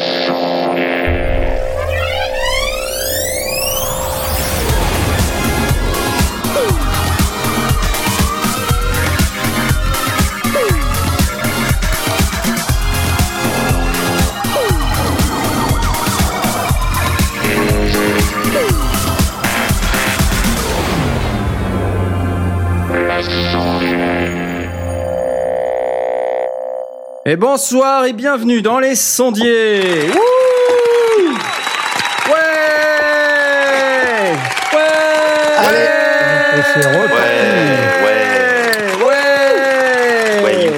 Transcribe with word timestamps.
Et 0.00 0.39
bonsoir 27.40 28.04
et 28.04 28.12
bienvenue 28.12 28.60
dans 28.60 28.78
les 28.78 28.94
sondiers. 28.94 30.10
Wouh 30.10 31.32
ouais 32.28 32.36
Ouais 34.74 36.62
c'est. 36.74 36.86
Ouais, 36.86 37.02
ouais. 40.44 40.72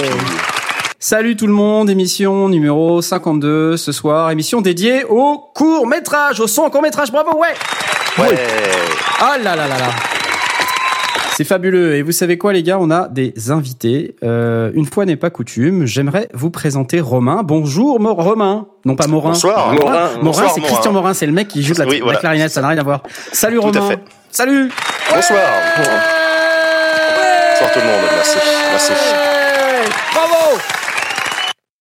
Salut 1.01 1.35
tout 1.37 1.49
le 1.49 1.53
monde, 1.53 1.91
émission 1.91 2.49
numéro 2.49 3.03
52 3.03 3.77
ce 3.77 3.91
soir, 3.91 4.31
émission 4.31 4.61
dédiée 4.61 5.03
au 5.03 5.39
court 5.53 5.89
métrage, 5.89 6.39
au 6.39 6.47
son 6.47 6.71
court 6.71 6.83
métrage, 6.83 7.11
bravo, 7.11 7.37
ouais 7.41 7.55
Ouais. 8.19 8.39
Ah 9.21 9.37
là 9.37 9.57
là 9.57 9.67
là 9.67 9.79
là 9.79 10.12
c'est 11.43 11.49
fabuleux. 11.49 11.95
Et 11.97 12.03
vous 12.03 12.13
savez 12.13 12.39
quoi, 12.39 12.53
les 12.53 12.63
gars? 12.63 12.79
On 12.81 12.91
a 12.91 13.09
des 13.09 13.51
invités. 13.51 14.15
Euh, 14.23 14.71
une 14.75 14.87
fois 14.87 15.05
n'est 15.05 15.17
pas 15.17 15.31
coutume, 15.31 15.87
j'aimerais 15.87 16.29
vous 16.35 16.51
présenter 16.51 17.01
Romain. 17.01 17.43
Bonjour, 17.45 17.99
Mo- 18.01 18.15
Romain. 18.15 18.67
Non 18.85 18.95
pas 18.97 19.07
Morin. 19.07 19.31
Bonsoir. 19.31 19.73
Morin, 19.75 20.09
Morin. 20.23 20.49
C'est. 20.55 20.61
Christian 20.61 20.93
Morin. 20.93 21.15
C'est 21.15 21.27
le 21.27 21.33
mec 21.33 21.49
qui 21.49 21.63
joue 21.63 21.75
de 21.75 21.81
la, 21.81 21.87
Oui, 21.87 21.99
la 21.99 22.05
voilà. 22.05 22.19
clarinette. 22.21 22.51
Ça 22.51 22.61
n'a 22.61 22.69
rien 22.69 22.79
à 22.79 22.83
voir. 22.85 23.03
Salut 23.33 23.59
Tout 23.59 23.67
à 23.69 23.81
Romain. 23.81 23.89
fait. 23.89 23.99
Salut. 24.31 24.71
Bonsoir. 25.15 25.41
Bonsoir 25.79 27.73
tout 27.73 27.79
le 27.81 27.85
monde. 27.87 28.11
Merci. 28.15 28.39
Merci. 28.71 28.93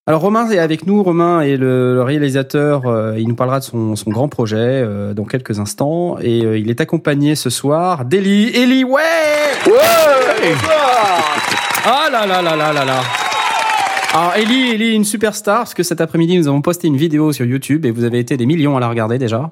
Alors 0.08 0.22
Romain 0.22 0.50
est 0.50 0.58
avec 0.58 0.88
nous. 0.88 1.04
Romain 1.04 1.42
est 1.42 1.58
le, 1.58 1.94
le 1.94 2.02
réalisateur. 2.02 2.88
euh, 2.88 3.16
il 3.20 3.28
nous 3.28 3.36
parlera 3.36 3.60
de 3.60 3.64
son, 3.64 3.96
son 3.96 4.10
grand 4.10 4.28
projet 4.30 4.58
euh, 4.58 5.14
dans 5.14 5.26
quelques 5.26 5.60
instants. 5.60 6.18
Et 6.20 6.44
euh, 6.44 6.58
il 6.58 6.70
est 6.72 6.82
accompagné 6.82 7.36
ce 7.36 7.50
soir 7.52 8.04
d'Eli. 8.06 8.50
Eli, 8.56 8.84
ouais. 8.84 9.00
Ouais. 9.68 10.54
Ah 11.86 12.10
là 12.12 12.26
là 12.26 12.42
là 12.42 12.56
là 12.56 12.74
là 12.74 12.84
là. 12.86 13.02
Alors 14.14 14.34
Ellie, 14.36 14.72
Ellie 14.72 14.88
est 14.88 14.94
une 14.96 15.06
superstar 15.06 15.60
parce 15.60 15.74
que 15.74 15.84
cet 15.84 16.02
après-midi 16.02 16.38
nous 16.38 16.48
avons 16.50 16.62
posté 16.62 16.88
une 16.88 16.98
vidéo 16.98 17.32
sur 17.32 17.46
YouTube 17.46 17.86
et 17.86 17.92
vous 17.92 18.04
avez 18.04 18.20
été 18.20 18.36
des 18.36 18.46
millions 18.46 18.76
à 18.76 18.80
la 18.82 18.90
regarder 18.90 19.18
déjà. 19.20 19.52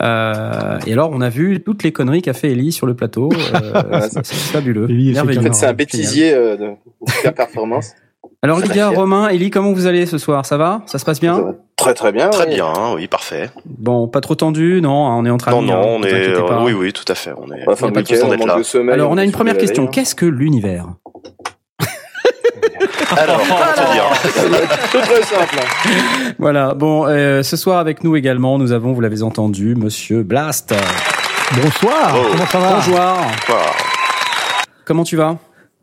Euh, 0.00 0.78
et 0.86 0.92
alors 0.94 1.10
on 1.12 1.20
a 1.20 1.28
vu 1.28 1.60
toutes 1.62 1.82
les 1.82 1.92
conneries 1.92 2.22
qu'a 2.22 2.32
fait 2.32 2.52
Ellie 2.52 2.72
sur 2.72 2.86
le 2.86 2.94
plateau. 2.94 3.28
Euh, 3.54 4.00
c'est 4.22 4.34
fabuleux. 4.36 4.86
Ellie 4.88 5.12
Merveilleux. 5.12 5.40
camarades. 5.40 5.54
C'est 5.54 5.66
un 5.66 5.74
bêtisier 5.74 6.32
euh, 6.32 6.56
de 6.56 6.70
super 7.08 7.34
performance. 7.34 7.90
Alors 8.42 8.58
fier. 8.60 8.90
Romain, 8.94 9.28
Ellie, 9.28 9.50
comment 9.50 9.72
vous 9.72 9.86
allez 9.86 10.06
ce 10.06 10.16
soir? 10.16 10.46
Ça 10.46 10.56
va? 10.56 10.80
Ça 10.86 10.98
se 10.98 11.04
passe 11.04 11.20
bien? 11.20 11.54
Très 11.76 11.92
très 11.92 12.10
bien. 12.10 12.30
Très 12.30 12.46
oui. 12.48 12.54
bien. 12.54 12.72
Oui, 12.94 13.06
parfait. 13.06 13.50
Bon, 13.66 14.08
pas 14.08 14.20
trop 14.22 14.34
tendu, 14.34 14.80
non 14.82 15.06
hein, 15.08 15.16
On 15.18 15.26
est 15.26 15.30
entre 15.30 15.50
Non, 15.50 15.58
amis. 15.58 15.66
non, 15.68 15.74
hein, 15.76 15.82
on 15.86 16.02
est. 16.02 16.32
pas. 16.32 16.54
euh, 16.54 16.64
oui, 16.64 16.72
oui, 16.72 16.92
tout 16.94 17.04
à 17.08 17.14
fait. 17.14 17.32
On 17.36 17.52
est. 17.54 17.64
Enfin, 17.68 17.86
on 17.86 17.88
est 17.90 17.92
pas 17.92 18.00
week-end, 18.00 18.28
d'être 18.28 18.40
on 18.42 18.46
là. 18.46 18.56
de 18.56 18.62
sommeil, 18.62 18.94
Alors 18.94 19.10
on 19.10 19.18
a 19.18 19.24
une 19.24 19.32
première 19.32 19.58
question. 19.58 19.86
Qu'est-ce 19.86 20.14
que 20.14 20.24
l'univers? 20.26 20.86
Alors, 23.16 23.38
comment 23.40 23.56
te 23.74 23.92
dire 23.92 24.04
hein. 24.10 24.68
C'est 24.92 25.00
très 25.00 25.22
simple. 25.22 25.56
hein. 25.58 26.32
Voilà. 26.38 26.74
Bon, 26.74 27.06
euh, 27.08 27.42
ce 27.42 27.56
soir 27.56 27.78
avec 27.78 28.04
nous 28.04 28.14
également, 28.16 28.56
nous 28.56 28.72
avons, 28.72 28.92
vous 28.92 29.00
l'avez 29.00 29.22
entendu, 29.22 29.74
Monsieur 29.74 30.22
Blast. 30.22 30.72
Bonsoir, 31.62 32.14
Oh. 32.16 32.26
comment 32.30 32.46
ça 32.46 32.58
va? 32.58 32.74
Bonjour. 32.76 32.94
Voilà. 33.48 33.62
Comment 34.84 35.04
tu 35.04 35.16
vas? 35.16 35.36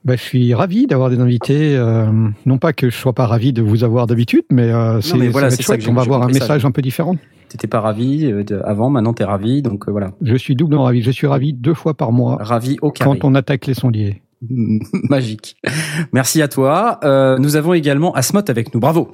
Bah, 0.05 0.15
Je 0.15 0.21
suis 0.21 0.53
ravi 0.53 0.87
d'avoir 0.87 1.09
des 1.09 1.19
invités. 1.19 1.75
euh, 1.75 2.05
non 2.45 2.57
pas 2.57 2.73
que 2.73 2.89
je 2.89 2.95
sois 2.97 3.13
pas 3.13 3.25
ravi 3.27 3.53
de 3.53 3.61
vous 3.61 3.83
avoir 3.83 4.07
d'habitude, 4.07 4.43
mais 4.51 4.71
euh, 4.71 5.01
c'est 5.01 5.17
voilà, 5.27 5.49
ça 5.49 5.57
va 5.57 5.63
ça 5.63 5.77
que 5.77 5.89
On 5.89 5.97
avoir 5.97 6.21
un 6.23 6.27
ça. 6.33 6.39
message 6.39 6.65
un 6.65 6.71
peu 6.71 6.81
différent. 6.81 7.15
T'étais 7.49 7.67
pas 7.67 7.79
ravi 7.81 8.25
euh, 8.31 8.43
de- 8.43 8.61
avant, 8.65 8.89
maintenant 8.89 9.13
t'es 9.13 9.23
ravi, 9.23 9.61
donc 9.61 9.87
euh, 9.87 9.91
voilà. 9.91 10.11
Je 10.21 10.35
suis 10.35 10.55
doublement 10.55 10.83
ravi. 10.83 11.01
Je 11.01 11.11
suis 11.11 11.27
ravi 11.27 11.53
deux 11.53 11.73
fois 11.73 11.93
par 11.93 12.11
mois 12.11 12.37
Ravi 12.41 12.77
au 12.81 12.91
carré. 12.91 13.09
quand 13.19 13.27
on 13.27 13.35
attaque 13.35 13.65
les 13.65 13.73
sondiers. 13.73 14.21
Magique. 15.09 15.57
Merci 16.13 16.41
à 16.41 16.47
toi. 16.47 16.99
Euh, 17.03 17.37
nous 17.39 17.55
avons 17.55 17.73
également 17.73 18.13
Asmot 18.13 18.41
avec 18.49 18.73
nous. 18.73 18.79
Bravo. 18.79 19.09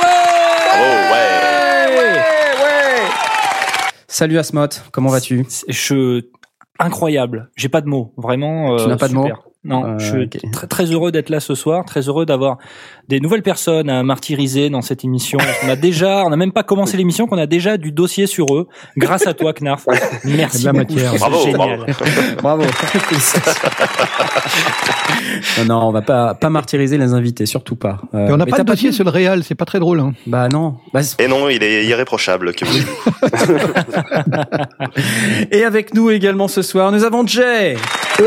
Ouais. 0.00 2.20
Salut 4.06 4.38
Asmot, 4.38 4.68
comment 4.92 5.10
vas-tu? 5.10 5.44
Je 5.68 6.22
incroyable. 6.78 7.50
J'ai 7.56 7.68
pas 7.68 7.80
de 7.80 7.88
mots. 7.88 8.12
Vraiment. 8.16 8.76
Tu 8.76 8.84
euh, 8.84 8.88
n'as 8.88 8.96
pas 8.96 9.08
de 9.08 9.12
super. 9.14 9.42
Non, 9.64 9.84
Euh, 9.84 9.98
je 9.98 10.04
suis 10.10 10.28
très, 10.50 10.66
très 10.66 10.84
heureux 10.84 11.10
d'être 11.10 11.30
là 11.30 11.40
ce 11.40 11.54
soir, 11.54 11.84
très 11.86 12.02
heureux 12.08 12.26
d'avoir 12.26 12.58
des 13.08 13.18
nouvelles 13.20 13.42
personnes 13.42 13.88
à 13.88 14.02
martyriser 14.02 14.68
dans 14.70 14.82
cette 14.82 15.04
émission. 15.04 15.38
On 15.64 15.68
a 15.70 15.76
déjà, 15.76 16.22
on 16.26 16.30
n'a 16.30 16.36
même 16.36 16.52
pas 16.52 16.62
commencé 16.62 16.96
l'émission, 16.98 17.26
qu'on 17.26 17.38
a 17.38 17.46
déjà 17.46 17.76
du 17.78 17.90
dossier 17.92 18.26
sur 18.26 18.54
eux, 18.54 18.68
grâce 18.96 19.26
à 19.26 19.32
toi, 19.34 19.52
Knarf. 19.54 19.86
Merci 20.24 20.60
De 20.60 20.66
la 20.66 20.72
beaucoup. 20.72 20.92
matière. 20.94 21.12
c'est 21.12 21.18
Bravo, 21.18 21.44
génial. 21.44 21.86
Bravo. 22.42 22.62
non, 25.58 25.64
non, 25.66 25.88
on 25.88 25.92
va 25.92 26.02
pas 26.02 26.34
pas 26.34 26.50
martyriser 26.50 26.98
les 26.98 27.12
invités, 27.14 27.46
surtout 27.46 27.76
pas. 27.76 27.98
Euh, 28.14 28.28
Et 28.28 28.32
on 28.32 28.36
n'a 28.36 28.46
pas 28.46 28.58
de 28.58 28.62
dossier 28.64 28.92
sur 28.92 29.04
le 29.04 29.10
réel, 29.10 29.44
c'est 29.44 29.54
pas 29.54 29.64
très 29.64 29.80
drôle. 29.80 30.00
Hein. 30.00 30.12
Bah 30.26 30.48
non. 30.48 30.76
Bah, 30.92 31.00
Et 31.18 31.28
non, 31.28 31.48
il 31.48 31.62
est 31.62 31.84
irréprochable. 31.86 32.52
Que 32.54 32.64
vous... 32.64 32.78
Et 35.50 35.64
avec 35.64 35.94
nous 35.94 36.10
également 36.10 36.48
ce 36.48 36.62
soir, 36.62 36.92
nous 36.92 37.04
avons 37.04 37.26
Jay. 37.26 37.76
Oui, 38.20 38.26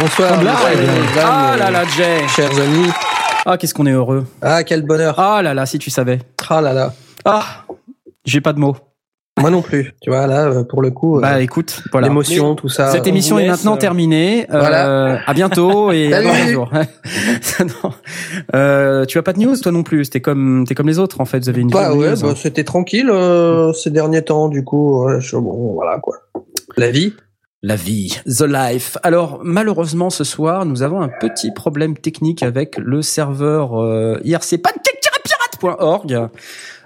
bonsoir, 0.00 0.40
Ah 0.76 1.54
mesdames, 1.56 1.58
là 1.58 1.70
là, 1.70 1.84
Jay. 1.96 2.26
Chers 2.28 2.58
amis. 2.60 2.88
Ah, 3.46 3.56
qu'est-ce 3.58 3.74
qu'on 3.74 3.86
est 3.86 3.92
heureux. 3.92 4.26
Ah, 4.42 4.64
quel 4.64 4.82
bonheur. 4.82 5.18
Ah 5.18 5.42
là 5.42 5.54
là, 5.54 5.66
si 5.66 5.78
tu 5.78 5.90
savais. 5.90 6.18
Ah 6.48 6.60
là 6.60 6.72
là. 6.72 6.92
Ah, 7.24 7.44
j'ai 8.24 8.40
pas 8.40 8.52
de 8.52 8.58
mots. 8.58 8.76
Moi 9.40 9.50
non 9.50 9.62
plus. 9.62 9.92
Tu 10.00 10.10
vois, 10.10 10.26
là, 10.28 10.46
euh, 10.46 10.62
pour 10.64 10.80
le 10.80 10.90
coup, 10.92 11.18
euh, 11.18 11.20
Bah 11.20 11.40
écoute, 11.40 11.82
voilà. 11.90 12.06
l'émotion, 12.08 12.54
tout 12.54 12.68
ça. 12.68 12.90
Cette 12.92 13.02
on 13.02 13.08
émission 13.10 13.38
est 13.38 13.48
maintenant 13.48 13.74
euh, 13.74 13.78
terminée. 13.78 14.46
Euh, 14.52 14.58
voilà. 14.60 15.20
À 15.26 15.34
bientôt 15.34 15.90
et 15.90 16.12
à 16.14 16.22
Salut. 16.22 16.28
dans 16.28 16.52
jour. 16.52 16.70
Euh, 18.54 19.04
tu 19.06 19.18
as 19.18 19.22
pas 19.22 19.32
de 19.32 19.40
news 19.40 19.56
toi 19.56 19.72
non 19.72 19.82
plus. 19.82 20.08
T'es 20.08 20.20
comme 20.20 20.64
t'es 20.66 20.74
comme 20.74 20.86
les 20.86 20.98
autres 20.98 21.20
en 21.20 21.24
fait. 21.24 21.38
Vous 21.40 21.48
avez 21.48 21.60
une 21.62 21.68
Bah 21.70 21.92
ouais, 21.94 22.10
news, 22.10 22.20
bah, 22.22 22.28
hein. 22.30 22.34
c'était 22.36 22.64
tranquille 22.64 23.10
euh, 23.10 23.72
ces 23.72 23.90
derniers 23.90 24.22
temps, 24.22 24.48
du 24.48 24.64
coup. 24.64 25.04
ouais, 25.04 25.20
je- 25.20 25.36
bon, 25.36 25.74
voilà 25.74 25.98
quoi. 25.98 26.16
La 26.76 26.90
vie. 26.90 27.12
La 27.66 27.76
vie, 27.76 28.20
the 28.26 28.42
life. 28.42 28.98
Alors 29.02 29.40
malheureusement 29.42 30.10
ce 30.10 30.22
soir 30.22 30.66
nous 30.66 30.82
avons 30.82 31.00
un 31.00 31.08
petit 31.08 31.50
problème 31.50 31.96
technique 31.96 32.42
avec 32.42 32.76
le 32.76 33.00
serveur 33.00 33.82
euh, 33.82 34.20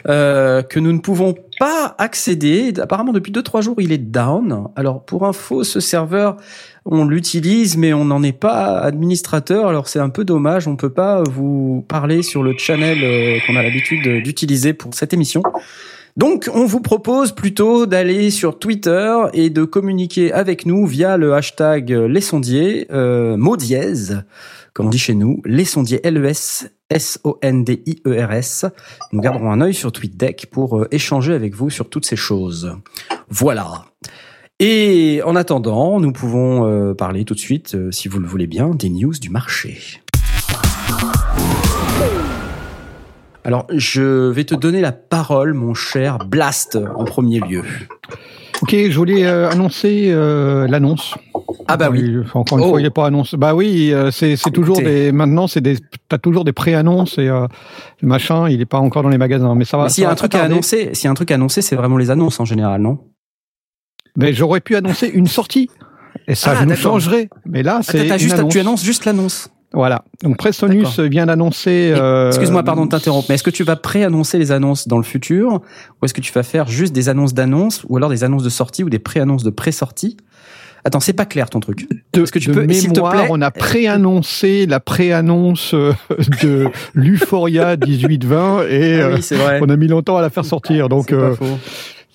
euh, 0.06 0.62
que 0.62 0.78
nous 0.78 0.92
ne 0.92 1.00
pouvons 1.00 1.34
pas 1.58 1.96
accéder. 1.98 2.72
Apparemment 2.80 3.12
depuis 3.12 3.32
2-3 3.32 3.60
jours 3.60 3.80
il 3.80 3.90
est 3.90 3.98
down. 3.98 4.68
Alors 4.76 5.04
pour 5.04 5.26
info 5.26 5.64
ce 5.64 5.80
serveur 5.80 6.36
on 6.84 7.04
l'utilise 7.04 7.76
mais 7.76 7.92
on 7.92 8.04
n'en 8.04 8.22
est 8.22 8.30
pas 8.30 8.78
administrateur. 8.78 9.66
Alors 9.66 9.88
c'est 9.88 9.98
un 9.98 10.10
peu 10.10 10.24
dommage. 10.24 10.68
On 10.68 10.76
peut 10.76 10.92
pas 10.92 11.24
vous 11.24 11.84
parler 11.88 12.22
sur 12.22 12.44
le 12.44 12.56
channel 12.56 12.98
euh, 13.02 13.38
qu'on 13.44 13.56
a 13.56 13.64
l'habitude 13.64 14.22
d'utiliser 14.22 14.74
pour 14.74 14.94
cette 14.94 15.12
émission. 15.12 15.42
Donc, 16.18 16.50
on 16.52 16.64
vous 16.64 16.80
propose 16.80 17.30
plutôt 17.30 17.86
d'aller 17.86 18.32
sur 18.32 18.58
Twitter 18.58 19.16
et 19.34 19.50
de 19.50 19.62
communiquer 19.62 20.32
avec 20.32 20.66
nous 20.66 20.84
via 20.84 21.16
le 21.16 21.32
hashtag 21.32 21.90
les 21.90 22.20
sondiers, 22.20 22.88
euh, 22.90 23.36
mot 23.36 23.56
dièse, 23.56 24.24
comme 24.72 24.86
on 24.86 24.90
dit 24.90 24.98
chez 24.98 25.14
nous, 25.14 25.40
les 25.44 25.64
sondiers 25.64 26.00
LES, 26.02 26.70
S-O-N-D-I-E-R-S. 26.90 28.66
Nous 29.12 29.20
garderons 29.20 29.52
un 29.52 29.60
œil 29.60 29.74
sur 29.74 29.92
TweetDeck 29.92 30.48
pour 30.50 30.80
euh, 30.80 30.88
échanger 30.90 31.34
avec 31.34 31.54
vous 31.54 31.70
sur 31.70 31.88
toutes 31.88 32.04
ces 32.04 32.16
choses. 32.16 32.74
Voilà. 33.28 33.84
Et 34.58 35.20
en 35.24 35.36
attendant, 35.36 36.00
nous 36.00 36.12
pouvons 36.12 36.66
euh, 36.66 36.94
parler 36.94 37.24
tout 37.26 37.34
de 37.34 37.38
suite, 37.38 37.76
si 37.92 38.08
vous 38.08 38.18
le 38.18 38.26
voulez 38.26 38.48
bien, 38.48 38.70
des 38.70 38.88
news 38.88 39.14
du 39.20 39.30
marché. 39.30 40.02
Alors, 43.48 43.66
je 43.74 44.28
vais 44.28 44.44
te 44.44 44.54
donner 44.54 44.82
la 44.82 44.92
parole, 44.92 45.54
mon 45.54 45.72
cher 45.72 46.18
Blast, 46.18 46.78
en 46.96 47.04
premier 47.06 47.40
lieu. 47.40 47.62
Ok, 48.60 48.72
je 48.76 48.94
voulais 48.94 49.24
euh, 49.24 49.48
annoncer 49.48 50.10
euh, 50.10 50.68
l'annonce. 50.68 51.14
Ah 51.66 51.78
bah 51.78 51.88
oui. 51.90 52.14
Enfin, 52.22 52.40
Encore 52.40 52.58
une 52.58 52.64
Oh. 52.66 52.68
fois, 52.68 52.80
il 52.80 52.84
n'est 52.84 52.90
pas 52.90 53.06
annoncé. 53.06 53.38
Bah 53.38 53.54
oui, 53.54 53.90
euh, 53.90 54.10
c'est 54.10 54.36
toujours 54.52 54.76
des. 54.76 55.12
Maintenant, 55.12 55.46
c'est 55.46 55.62
des. 55.62 55.78
T'as 56.10 56.18
toujours 56.18 56.44
des 56.44 56.52
pré-annonces 56.52 57.16
et 57.16 57.28
le 57.28 57.48
machin, 58.02 58.50
il 58.50 58.60
est 58.60 58.66
pas 58.66 58.80
encore 58.80 59.02
dans 59.02 59.08
les 59.08 59.16
magasins, 59.16 59.54
mais 59.54 59.64
ça 59.64 59.78
va. 59.78 59.88
S'il 59.88 60.04
y 60.04 60.06
a 60.06 60.10
un 60.10 60.14
truc 60.14 60.34
à 60.34 60.42
annoncer, 60.42 60.90
s'il 60.92 61.06
y 61.06 61.08
a 61.08 61.10
un 61.10 61.14
truc 61.14 61.30
à 61.30 61.36
annoncer, 61.36 61.62
c'est 61.62 61.74
vraiment 61.76 61.96
les 61.96 62.10
annonces 62.10 62.40
en 62.40 62.44
général, 62.44 62.82
non? 62.82 62.98
Mais 64.18 64.34
j'aurais 64.34 64.60
pu 64.60 64.76
annoncer 64.76 65.06
une 65.08 65.26
sortie. 65.26 65.70
Et 66.26 66.34
ça, 66.34 66.50
Ah, 66.50 66.54
je 66.56 66.62
nous 66.64 66.68
d'accord. 66.68 66.82
changerais. 66.82 67.30
Mais 67.46 67.62
là, 67.62 67.80
c'est 67.82 68.18
juste, 68.18 68.34
annonce. 68.34 68.52
tu 68.52 68.60
annonces 68.60 68.84
juste 68.84 69.06
l'annonce. 69.06 69.48
Voilà. 69.72 70.02
Donc 70.22 70.38
Presonus 70.38 70.98
vient 70.98 71.26
d'annoncer. 71.26 71.92
Euh, 71.94 72.28
Excuse-moi, 72.28 72.62
pardon 72.62 72.86
de 72.86 72.90
t'interrompre, 72.90 73.26
mais 73.28 73.34
est-ce 73.34 73.42
que 73.42 73.50
tu 73.50 73.64
vas 73.64 73.76
pré-annoncer 73.76 74.38
les 74.38 74.50
annonces 74.50 74.88
dans 74.88 74.96
le 74.96 75.02
futur 75.04 75.60
ou 76.00 76.04
est-ce 76.04 76.14
que 76.14 76.22
tu 76.22 76.32
vas 76.32 76.42
faire 76.42 76.68
juste 76.68 76.94
des 76.94 77.08
annonces 77.10 77.34
d'annonces 77.34 77.84
ou 77.88 77.96
alors 77.98 78.08
des 78.10 78.24
annonces 78.24 78.42
de 78.44 78.48
sortie 78.48 78.82
ou 78.82 78.88
des 78.90 78.98
pré-annonces 78.98 79.44
de 79.44 79.50
pré-sortie? 79.50 80.16
Attends, 80.84 81.00
c'est 81.00 81.12
pas 81.12 81.26
clair 81.26 81.50
ton 81.50 81.60
truc. 81.60 81.86
De, 82.14 82.22
Est-ce 82.22 82.32
que 82.32 82.38
tu 82.38 82.48
de 82.48 82.54
peux, 82.54 82.72
s'il 82.72 82.88
te 82.92 82.94
mémoire, 82.94 83.12
plaît- 83.12 83.26
on 83.30 83.42
a 83.42 83.50
pré-annoncé 83.50 84.64
la 84.64 84.80
pré-annonce 84.80 85.74
euh, 85.74 85.92
de 86.42 86.68
l'Euphoria 86.94 87.76
18-20 87.76 88.68
et 88.68 89.00
Ah 89.00 89.06
euh, 89.08 89.16
oui, 89.16 89.36
vrai. 89.36 89.58
on 89.60 89.68
a 89.68 89.76
mis 89.76 89.88
longtemps 89.88 90.16
à 90.16 90.22
la 90.22 90.30
faire 90.30 90.44
sortir. 90.46 90.88
Donc 90.88 91.06
C'est 91.10 91.16
pas 91.16 91.22
euh, 91.24 91.34
faux. 91.34 91.58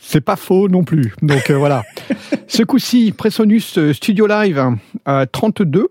c'est 0.01 0.21
pas 0.21 0.35
faux 0.38 0.69
non 0.69 0.83
plus. 0.83 1.13
Donc 1.21 1.50
euh, 1.51 1.55
voilà. 1.57 1.83
Ce 2.47 2.63
coup-ci, 2.63 3.11
Presonus 3.15 3.77
euh, 3.77 3.94
Studio 3.94 4.25
Live 4.27 4.63
euh, 5.07 5.25
32. 5.31 5.88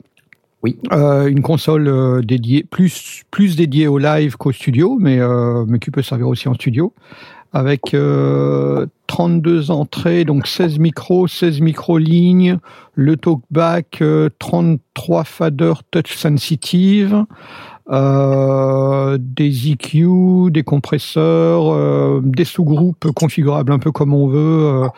Oui. 0.63 0.79
Euh, 0.93 1.27
une 1.27 1.43
console 1.43 1.89
euh, 1.89 2.23
dédiée 2.23 2.63
plus 2.63 3.23
plus 3.31 3.57
dédiée 3.57 3.89
au 3.89 3.99
live 3.99 4.37
qu'au 4.37 4.53
studio, 4.53 4.97
mais 5.01 5.19
euh, 5.19 5.65
mais 5.67 5.79
qui 5.81 5.91
peut 5.91 6.03
servir 6.03 6.29
aussi 6.29 6.49
en 6.49 6.55
studio, 6.55 6.95
avec 7.53 7.95
euh, 7.95 8.87
32 9.09 9.71
entrées, 9.71 10.25
donc 10.25 10.47
16 10.47 10.79
micros, 10.79 11.27
16 11.27 11.61
micro 11.61 11.99
lignes, 11.99 12.59
le 12.95 13.17
talkback, 13.17 14.01
euh, 14.01 14.31
33 14.39 15.25
faders 15.25 15.83
touch 15.91 16.15
sensitive, 16.17 17.25
euh, 17.91 19.19
des 19.21 19.73
EQ, 19.73 20.51
des 20.51 20.63
compresseurs, 20.63 21.73
euh, 21.73 22.21
des 22.25 22.45
sous-groupes 22.45 23.11
configurables 23.13 23.73
un 23.73 23.79
peu 23.79 23.91
comme 23.91 24.15
on 24.15 24.29
veut, 24.29 24.39
euh, 24.39 24.89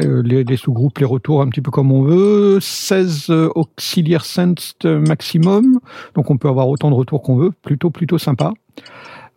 euh, 0.00 0.22
les, 0.22 0.56
sous-groupes, 0.56 0.98
les 0.98 1.06
retours 1.06 1.42
un 1.42 1.48
petit 1.48 1.62
peu 1.62 1.70
comme 1.70 1.90
on 1.90 2.02
veut, 2.02 2.58
16 2.60 3.26
euh, 3.30 3.48
auxiliaires 3.54 4.24
sensed 4.24 4.84
maximum, 4.84 5.80
donc 6.14 6.30
on 6.30 6.36
peut 6.36 6.48
avoir 6.48 6.68
autant 6.68 6.90
de 6.90 6.94
retours 6.94 7.22
qu'on 7.22 7.36
veut, 7.36 7.52
plutôt 7.62 7.90
plutôt 7.90 8.18
sympa. 8.18 8.52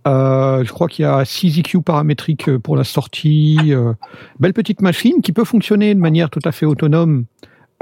Euh, 0.07 0.63
je 0.63 0.71
crois 0.71 0.87
qu'il 0.87 1.03
y 1.03 1.05
a 1.05 1.25
6 1.25 1.59
EQ 1.59 1.81
paramétriques 1.81 2.57
pour 2.57 2.77
la 2.77 2.83
sortie. 2.83 3.57
euh, 3.67 3.93
belle 4.39 4.53
petite 4.53 4.81
machine 4.81 5.21
qui 5.21 5.33
peut 5.33 5.43
fonctionner 5.43 5.93
de 5.93 5.99
manière 5.99 6.29
tout 6.29 6.39
à 6.45 6.51
fait 6.51 6.65
autonome 6.65 7.25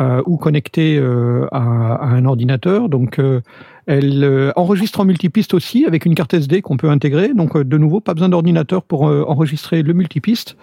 euh, 0.01 0.21
ou 0.25 0.35
connectée 0.35 0.97
euh, 0.97 1.47
à, 1.53 2.05
un 2.07 2.25
ordinateur. 2.25 2.89
Donc, 2.89 3.17
euh, 3.17 3.39
elle 3.87 4.51
enregistre 4.57 4.99
en 4.99 5.05
multipiste 5.05 5.53
aussi 5.53 5.85
avec 5.85 6.05
une 6.05 6.15
carte 6.15 6.33
SD 6.33 6.61
qu'on 6.61 6.75
peut 6.75 6.89
intégrer. 6.89 7.33
Donc, 7.33 7.57
de 7.57 7.77
nouveau, 7.77 8.01
pas 8.01 8.13
besoin 8.13 8.27
d'ordinateur 8.27 8.83
pour 8.83 9.03
enregistrer 9.03 9.83
le 9.83 9.93
multipiste. 9.93 10.57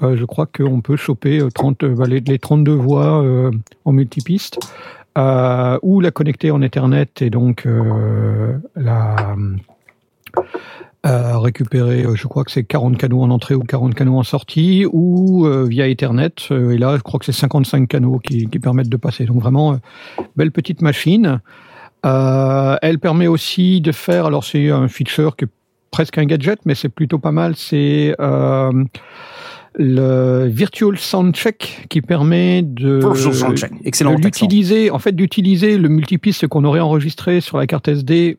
Je 0.00 0.24
crois 0.24 0.46
qu'on 0.46 0.80
peut 0.80 0.96
choper 0.96 1.46
30, 1.54 1.84
bah, 1.84 2.06
les, 2.08 2.20
les 2.20 2.38
32 2.38 2.72
voix 2.72 3.22
en 3.84 3.92
multipiste. 3.92 4.58
Ou 5.16 6.00
la 6.00 6.10
connecter 6.10 6.50
en 6.50 6.62
Ethernet 6.62 7.06
et 7.20 7.28
donc 7.28 7.68
la 8.74 9.36
euh, 11.06 11.38
récupérer, 11.38 12.04
je 12.14 12.26
crois 12.26 12.44
que 12.44 12.50
c'est 12.50 12.64
40 12.64 12.96
canaux 12.96 13.20
en 13.20 13.30
entrée 13.30 13.54
ou 13.54 13.62
40 13.62 13.94
canaux 13.94 14.16
en 14.16 14.22
sortie, 14.22 14.86
ou 14.90 15.46
euh, 15.46 15.66
via 15.68 15.86
Ethernet. 15.88 16.30
euh, 16.50 16.70
et 16.70 16.78
là, 16.78 16.96
je 16.96 17.02
crois 17.02 17.18
que 17.20 17.26
c'est 17.26 17.32
55 17.32 17.88
canaux 17.88 18.18
qui, 18.18 18.48
qui 18.48 18.58
permettent 18.58 18.88
de 18.88 18.96
passer. 18.96 19.24
Donc 19.26 19.40
vraiment, 19.40 19.74
euh, 19.74 19.76
belle 20.36 20.52
petite 20.52 20.80
machine. 20.82 21.40
Euh, 22.06 22.76
elle 22.82 22.98
permet 22.98 23.26
aussi 23.26 23.80
de 23.80 23.92
faire, 23.92 24.26
alors 24.26 24.44
c'est 24.44 24.70
un 24.70 24.88
feature 24.88 25.36
qui 25.36 25.44
est 25.44 25.48
presque 25.90 26.18
un 26.18 26.24
gadget, 26.24 26.58
mais 26.64 26.74
c'est 26.74 26.88
plutôt 26.88 27.18
pas 27.18 27.32
mal, 27.32 27.54
c'est 27.56 28.14
euh, 28.20 28.70
le 29.76 30.46
Virtual 30.46 30.98
Soundcheck 30.98 31.86
qui 31.88 32.00
permet 32.02 32.62
de, 32.62 33.00
de 33.00 34.22
l'utiliser, 34.26 34.90
en 34.90 34.98
fait, 34.98 35.12
d'utiliser 35.12 35.78
le 35.78 35.88
multipiste 35.88 36.46
qu'on 36.46 36.64
aurait 36.64 36.80
enregistré 36.80 37.40
sur 37.40 37.58
la 37.58 37.66
carte 37.66 37.88
SD 37.88 38.38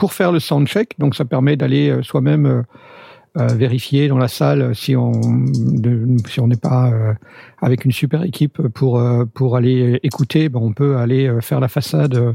pour 0.00 0.14
faire 0.14 0.32
le 0.32 0.40
soundcheck. 0.40 0.94
Donc, 0.98 1.14
ça 1.14 1.24
permet 1.24 1.56
d'aller 1.56 1.90
euh, 1.90 2.02
soi-même 2.02 2.46
euh, 2.46 2.62
euh, 3.38 3.46
vérifier 3.46 4.08
dans 4.08 4.18
la 4.18 4.26
salle 4.26 4.74
si 4.74 4.96
on 4.96 5.12
si 6.26 6.40
on 6.40 6.48
n'est 6.48 6.56
pas 6.56 6.90
avec 7.62 7.84
une 7.84 7.92
super 7.92 8.24
équipe 8.24 8.60
pour 8.74 9.00
pour 9.34 9.56
aller 9.56 10.00
écouter. 10.02 10.48
Ben, 10.48 10.58
on 10.60 10.72
peut 10.72 10.96
aller 10.96 11.30
faire 11.40 11.60
la 11.60 11.68
façade. 11.68 12.34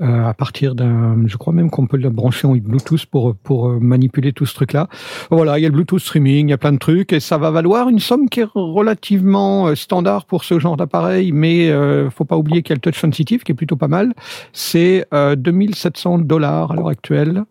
Euh, 0.00 0.26
à 0.26 0.34
partir 0.34 0.74
d'un, 0.74 1.16
je 1.26 1.36
crois 1.36 1.52
même 1.52 1.70
qu'on 1.70 1.86
peut 1.86 1.96
le 1.96 2.10
brancher 2.10 2.46
en 2.46 2.56
Bluetooth 2.56 3.06
pour 3.06 3.36
pour 3.36 3.68
euh, 3.68 3.78
manipuler 3.78 4.32
tout 4.32 4.46
ce 4.46 4.54
truc-là. 4.54 4.88
Voilà, 5.30 5.58
il 5.58 5.62
y 5.62 5.66
a 5.66 5.68
le 5.68 5.74
Bluetooth 5.74 6.00
streaming, 6.00 6.48
il 6.48 6.50
y 6.50 6.54
a 6.54 6.58
plein 6.58 6.72
de 6.72 6.78
trucs 6.78 7.12
et 7.12 7.20
ça 7.20 7.38
va 7.38 7.50
valoir 7.50 7.88
une 7.88 7.98
somme 7.98 8.28
qui 8.28 8.40
est 8.40 8.48
relativement 8.54 9.68
euh, 9.68 9.74
standard 9.74 10.24
pour 10.24 10.44
ce 10.44 10.58
genre 10.58 10.76
d'appareil, 10.76 11.32
mais 11.32 11.70
euh, 11.70 12.10
faut 12.10 12.24
pas 12.24 12.36
oublier 12.36 12.62
qu'il 12.62 12.70
y 12.70 12.74
a 12.74 12.76
le 12.76 12.80
touch 12.80 12.98
sensitive 12.98 13.42
qui 13.42 13.52
est 13.52 13.54
plutôt 13.54 13.76
pas 13.76 13.88
mal. 13.88 14.14
C'est 14.52 15.06
euh, 15.12 15.36
2700 15.36 16.20
dollars 16.20 16.72
à 16.72 16.76
l'heure 16.76 16.88
actuelle 16.88 17.44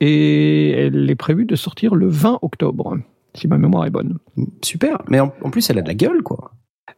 et 0.00 0.70
elle 0.70 1.10
est 1.10 1.14
prévue 1.14 1.44
de 1.44 1.56
sortir 1.56 1.94
le 1.94 2.08
20 2.08 2.38
octobre, 2.42 2.98
si 3.34 3.48
ma 3.48 3.58
mémoire 3.58 3.86
est 3.86 3.90
bonne. 3.90 4.18
Super. 4.62 5.02
Mais 5.08 5.20
en, 5.20 5.32
en 5.42 5.50
plus, 5.50 5.68
elle 5.70 5.78
a 5.78 5.82
de 5.82 5.88
la 5.88 5.94
gueule, 5.94 6.22
quoi. 6.22 6.52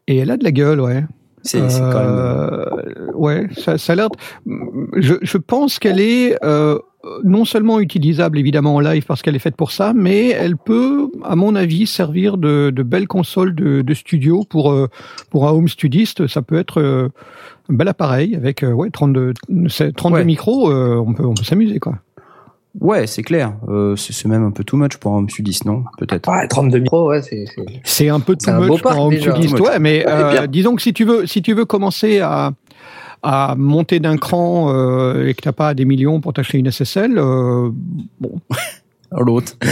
Et 0.07 0.17
elle 0.17 0.31
a 0.31 0.37
de 0.37 0.45
la 0.45 0.53
gueule, 0.53 0.81
ouais. 0.81 1.05
C'est 1.45 1.61
quand 1.61 1.69
même. 1.69 2.19
Euh, 2.19 2.65
ouais, 3.15 3.47
ça, 3.57 3.77
ça 3.79 3.93
a 3.93 3.97
l'air. 3.97 4.09
Je, 4.97 5.15
je 5.23 5.37
pense 5.39 5.79
qu'elle 5.79 6.01
est 6.01 6.37
euh, 6.45 6.79
non 7.23 7.45
seulement 7.45 7.81
utilisable 7.81 8.39
évidemment 8.39 8.77
en 8.77 8.81
live 8.81 9.05
parce 9.07 9.21
qu'elle 9.21 9.37
est 9.37 9.41
faite 9.41 9.57
pour 9.57 9.71
ça, 9.71 9.93
mais 9.95 10.29
elle 10.31 10.57
peut, 10.57 11.11
à 11.23 11.37
mon 11.37 11.55
avis, 11.55 11.87
servir 11.87 12.39
de, 12.39 12.71
de 12.75 12.83
belle 12.83 13.07
console 13.07 13.55
de, 13.55 13.83
de 13.83 13.95
studio 13.95 14.45
pour 14.49 14.73
euh, 14.73 14.89
pour 15.31 15.47
un 15.47 15.53
home 15.53 15.69
studiste. 15.69 16.27
Ça 16.29 16.41
peut 16.41 16.57
être 16.59 16.81
euh, 16.81 17.09
un 17.71 17.75
bel 17.75 17.89
appareil 17.89 18.35
avec 18.35 18.63
euh, 18.63 18.73
ouais 18.73 18.89
32 18.91 19.35
c'est 19.69 19.95
32 19.95 20.17
Ouais. 20.17 20.25
micros. 20.25 20.71
euh, 20.71 20.97
on 21.07 21.13
peut 21.13 21.25
on 21.27 21.35
peut 21.35 21.45
s'amuser 21.45 21.79
quoi. 21.79 21.99
Ouais, 22.81 23.07
c'est 23.07 23.23
clair. 23.23 23.55
Euh, 23.69 23.95
c'est 23.97 24.13
c'est 24.13 24.29
même 24.29 24.45
un 24.45 24.51
peu 24.51 24.65
too 24.65 24.77
much 24.77 24.97
pour 24.97 25.15
un 25.15 25.23
M10, 25.25 25.65
non? 25.67 25.85
Peut-être. 25.99 26.29
Ouais, 26.31 26.47
32 26.49 26.79
micros, 26.81 27.09
ouais, 27.09 27.23
c'est. 27.23 27.45
c'est- 27.47 27.81
C'est 27.85 28.09
un 28.09 28.21
peu 28.21 28.35
too 28.37 28.51
un 28.51 28.59
much 28.61 28.69
pour 28.69 28.83
parc, 28.83 28.99
un 28.99 29.09
much. 29.11 29.61
ouais, 29.61 29.79
mais 29.79 30.05
Ouais, 30.05 30.13
euh, 30.13 30.47
disons 30.49 30.75
que 30.75 30.83
si 30.83 30.93
tu 30.93 31.05
veux, 31.05 31.27
si 31.27 31.41
tu 31.43 31.55
veux 31.55 31.65
commencer 31.65 32.21
à 32.21 32.53
à 33.27 33.55
monter 33.57 34.01
d'un 34.01 34.19
cran 34.19 34.71
euh, 34.75 35.29
et 35.29 35.33
que 35.35 35.41
t'as 35.41 35.53
pas 35.53 35.73
des 35.73 35.87
millions 35.87 36.21
pour 36.21 36.35
t'acheter 36.35 36.59
une 36.59 36.71
SSL, 36.71 37.17
euh, 37.17 37.71
bon, 38.21 38.39
L'autre. 39.13 39.53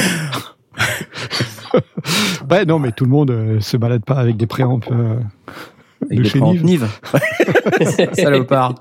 ouais, 2.51 2.65
non, 2.65 2.79
mais 2.79 2.93
tout 2.93 3.05
le 3.05 3.11
monde 3.11 3.31
euh, 3.31 3.61
se 3.61 3.77
balade 3.77 4.05
pas 4.05 4.15
avec 4.15 4.37
des 4.37 4.47
préamps. 4.47 4.81
euh, 4.91 5.17
Avec 6.07 6.19
de 6.19 6.23
des 6.23 6.29
chez 6.31 6.39
préampes 6.39 6.63
Nive. 6.63 6.65
Nive. 6.65 6.89
Salopard. 8.15 8.75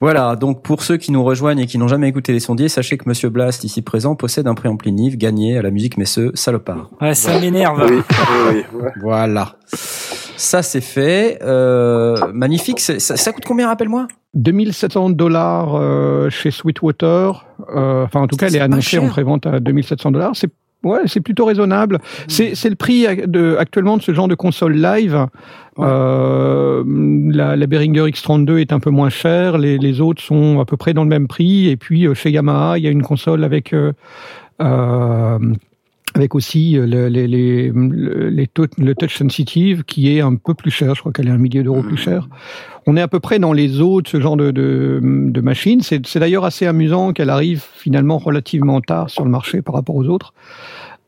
Voilà, 0.00 0.36
donc 0.36 0.62
pour 0.62 0.82
ceux 0.82 0.96
qui 0.96 1.10
nous 1.10 1.24
rejoignent 1.24 1.58
et 1.58 1.66
qui 1.66 1.76
n'ont 1.76 1.88
jamais 1.88 2.08
écouté 2.08 2.32
les 2.32 2.38
sondiers, 2.38 2.68
sachez 2.68 2.96
que 2.96 3.08
Monsieur 3.08 3.30
Blast, 3.30 3.64
ici 3.64 3.82
présent, 3.82 4.14
possède 4.14 4.46
un 4.46 4.54
préampli 4.54 4.92
Nive 4.92 5.16
gagné 5.16 5.58
à 5.58 5.62
la 5.62 5.72
musique 5.72 5.96
Messeux, 5.96 6.30
salopard. 6.34 6.88
Ouais, 7.00 7.14
ça 7.14 7.40
m'énerve. 7.40 7.84
Oui, 7.90 7.96
oui, 7.96 8.64
oui. 8.72 8.80
ouais. 8.80 8.92
Voilà. 9.02 9.56
Ça 10.36 10.62
c'est 10.62 10.80
fait. 10.80 11.40
Euh, 11.42 12.32
magnifique. 12.32 12.78
Ça, 12.78 13.00
ça 13.00 13.32
coûte 13.32 13.44
combien, 13.44 13.66
rappelle-moi? 13.66 14.06
2700 14.34 15.10
dollars 15.10 15.74
euh, 15.74 16.30
chez 16.30 16.52
Sweetwater. 16.52 17.44
Euh, 17.74 18.04
enfin, 18.04 18.20
en 18.20 18.28
tout 18.28 18.36
cas, 18.36 18.46
elle 18.46 18.54
est 18.54 18.60
annoncée 18.60 18.98
en 18.98 19.08
prévente 19.08 19.46
à 19.46 19.58
2700 19.58 20.12
dollars. 20.12 20.36
C'est 20.36 20.50
ouais, 20.82 21.00
c'est 21.06 21.20
plutôt 21.20 21.44
raisonnable. 21.44 21.98
C'est 22.28 22.54
c'est 22.54 22.70
le 22.70 22.76
prix 22.76 23.06
de, 23.26 23.56
actuellement 23.58 23.96
de 23.96 24.02
ce 24.02 24.12
genre 24.12 24.28
de 24.28 24.34
console 24.34 24.74
live. 24.74 25.26
Euh, 25.78 26.82
la, 26.86 27.54
la 27.56 27.66
Behringer 27.66 28.06
X32 28.06 28.58
est 28.58 28.72
un 28.72 28.80
peu 28.80 28.90
moins 28.90 29.10
chère. 29.10 29.58
Les, 29.58 29.78
les 29.78 30.00
autres 30.00 30.22
sont 30.22 30.60
à 30.60 30.64
peu 30.64 30.76
près 30.76 30.94
dans 30.94 31.04
le 31.04 31.08
même 31.08 31.28
prix. 31.28 31.68
Et 31.68 31.76
puis 31.76 32.06
euh, 32.06 32.14
chez 32.14 32.30
Yamaha, 32.30 32.78
il 32.78 32.84
y 32.84 32.88
a 32.88 32.90
une 32.90 33.02
console 33.02 33.44
avec 33.44 33.72
euh, 33.72 33.92
euh, 34.60 35.38
avec 36.18 36.34
aussi 36.34 36.76
euh, 36.76 36.86
le, 36.86 37.08
les, 37.08 37.26
les, 37.26 37.70
le, 37.70 38.28
les 38.28 38.46
tou- 38.46 38.66
le 38.76 38.94
touch 38.94 39.16
sensitive 39.16 39.84
qui 39.84 40.14
est 40.14 40.20
un 40.20 40.34
peu 40.34 40.54
plus 40.54 40.70
cher. 40.70 40.94
Je 40.94 41.00
crois 41.00 41.12
qu'elle 41.12 41.28
est 41.28 41.32
un 41.32 41.38
millier 41.38 41.62
d'euros 41.62 41.82
plus 41.82 41.96
cher. 41.96 42.28
On 42.86 42.96
est 42.96 43.00
à 43.02 43.08
peu 43.08 43.20
près 43.20 43.38
dans 43.38 43.52
les 43.52 43.80
autres, 43.80 44.10
ce 44.10 44.20
genre 44.20 44.36
de, 44.36 44.50
de, 44.50 45.00
de 45.02 45.40
machines. 45.40 45.80
C'est 45.80 46.18
d'ailleurs 46.18 46.44
assez 46.44 46.66
amusant 46.66 47.12
qu'elle 47.12 47.30
arrive 47.30 47.64
finalement 47.76 48.18
relativement 48.18 48.80
tard 48.80 49.10
sur 49.10 49.24
le 49.24 49.30
marché 49.30 49.62
par 49.62 49.74
rapport 49.74 49.94
aux 49.96 50.06
autres. 50.08 50.32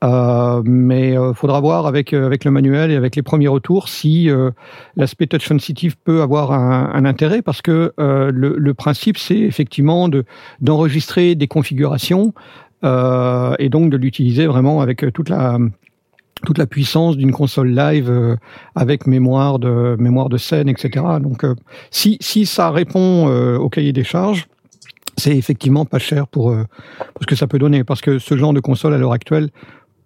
Euh, 0.03 0.63
mais 0.65 1.15
euh, 1.19 1.35
faudra 1.35 1.61
voir 1.61 1.87
avec 1.87 2.15
euh, 2.15 2.25
avec 2.25 2.47
le 2.47 2.51
manuel 2.51 2.91
et 2.91 2.97
avec 2.97 3.17
les 3.17 3.23
premiers 3.23 3.49
retours 3.49 3.91
si 3.91 4.31
euh, 4.31 4.51
l'aspect 4.97 5.27
touch 5.27 5.47
sensitive 5.47 5.95
peut 6.03 6.23
avoir 6.23 6.53
un, 6.53 6.91
un 6.95 7.05
intérêt 7.05 7.43
parce 7.43 7.61
que 7.61 7.93
le, 7.99 8.31
le 8.57 8.75
principe 8.75 9.19
c'est 9.19 9.39
effectivement 9.39 10.09
de 10.09 10.25
d'enregistrer 10.63 11.35
des 11.35 11.49
configurations 11.49 12.33
euh, 12.85 13.55
et 13.59 13.69
donc 13.69 13.91
de 13.91 13.97
l'utiliser 13.97 14.47
vraiment 14.47 14.81
avec 14.81 15.05
toute 15.13 15.29
la 15.29 15.59
toute 16.47 16.57
la 16.57 16.67
puissance 16.67 17.19
d'une 17.19 17.33
console 17.33 17.69
live 17.75 18.09
euh, 18.11 18.37
avec 18.75 19.07
mémoire 19.07 19.59
de 19.59 19.97
mémoire 19.99 20.31
de 20.31 20.39
scène, 20.39 20.69
etc. 20.71 21.05
Donc, 21.21 21.45
euh, 21.45 21.55
si 21.91 22.17
si 22.21 22.47
ça 22.47 22.71
répond 22.71 23.29
euh, 23.29 23.59
au 23.59 23.69
cahier 23.69 23.93
des 23.93 24.05
charges, 24.05 24.49
c'est 25.19 25.37
effectivement 25.37 25.85
pas 25.85 25.99
cher 25.99 26.27
pour 26.27 26.51
euh, 26.51 26.65
pour 27.15 27.23
ce 27.23 27.27
que 27.27 27.37
ça 27.37 27.47
peut 27.47 27.59
donner, 27.59 27.85
parce 27.85 28.01
que 28.01 28.19
ce 28.19 28.37
genre 28.39 28.55
de 28.55 28.61
console 28.61 28.95
à 28.95 28.99
l'heure 28.99 29.13
actuelle, 29.13 29.51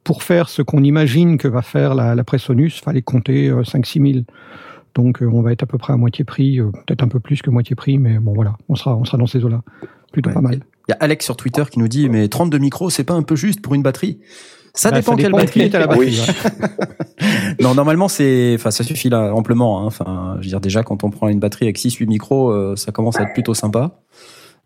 pour 0.03 0.25
faire 0.25 0.49
ce 0.49 0.61
qu'on 0.63 0.83
imagine 0.83 1.39
que 1.39 1.47
va 1.47 1.63
faire 1.63 1.95
la, 1.95 2.17
la 2.17 2.25
Presonus, 2.25 2.81
fallait 2.81 3.03
compter 3.03 3.51
5-6 3.53 4.13
000 4.15 4.25
Donc 4.97 5.23
euh, 5.23 5.27
on 5.33 5.41
va 5.41 5.53
être 5.53 5.63
à 5.63 5.67
peu 5.67 5.79
près 5.79 5.93
à 5.93 5.97
moitié 5.97 6.25
prix, 6.25 6.59
euh, 6.59 6.71
peut-être 6.87 7.05
un 7.05 7.09
peu 7.09 7.21
plus 7.21 7.43
que 7.43 7.51
moitié 7.51 7.77
prix, 7.77 7.99
mais 7.99 8.19
bon 8.19 8.33
voilà, 8.35 8.57
on 8.69 8.75
sera, 8.75 8.97
on 8.97 9.05
sera 9.05 9.19
dans 9.19 9.27
ces 9.29 9.45
eaux-là. 9.45 9.63
Plutôt 10.13 10.31
Ouais. 10.31 10.35
pas 10.35 10.41
mal. 10.41 10.61
Il 10.89 10.93
y 10.93 10.95
a 10.95 10.97
Alex 11.01 11.25
sur 11.25 11.37
Twitter 11.37 11.63
qui 11.71 11.79
nous 11.79 11.89
dit 11.89 12.09
mais 12.09 12.29
32 12.29 12.59
micros, 12.59 12.91
c'est 12.91 13.05
pas 13.05 13.15
un 13.15 13.23
peu 13.23 13.37
juste 13.37 13.61
pour 13.63 13.75
une 13.75 13.83
batterie? 13.83 14.19
Ça 14.77 14.91
Bah, 14.91 14.97
dépend 15.01 15.15
quelle 15.17 15.33
batterie. 15.33 15.61
est 15.63 15.75
à 15.75 15.79
la 15.79 15.87
batterie. 15.87 16.19
Oui. 16.19 16.35
Non, 17.61 17.75
normalement 17.75 18.09
c'est 18.09 18.55
enfin 18.59 18.71
ça 18.71 18.83
suffit 18.85 19.09
là 19.09 19.33
amplement 19.35 19.81
hein. 19.81 19.85
Enfin, 19.87 20.35
je 20.41 20.45
veux 20.45 20.49
dire 20.51 20.61
déjà 20.61 20.83
quand 20.83 21.05
on 21.05 21.11
prend 21.11 21.29
une 21.29 21.39
batterie 21.39 21.67
avec 21.67 21.79
6 21.79 21.95
8 21.95 22.07
micros, 22.07 22.51
euh, 22.51 22.75
ça 22.77 22.93
commence 22.93 23.19
à 23.19 23.23
être 23.23 23.33
plutôt 23.33 23.55
sympa. 23.55 23.93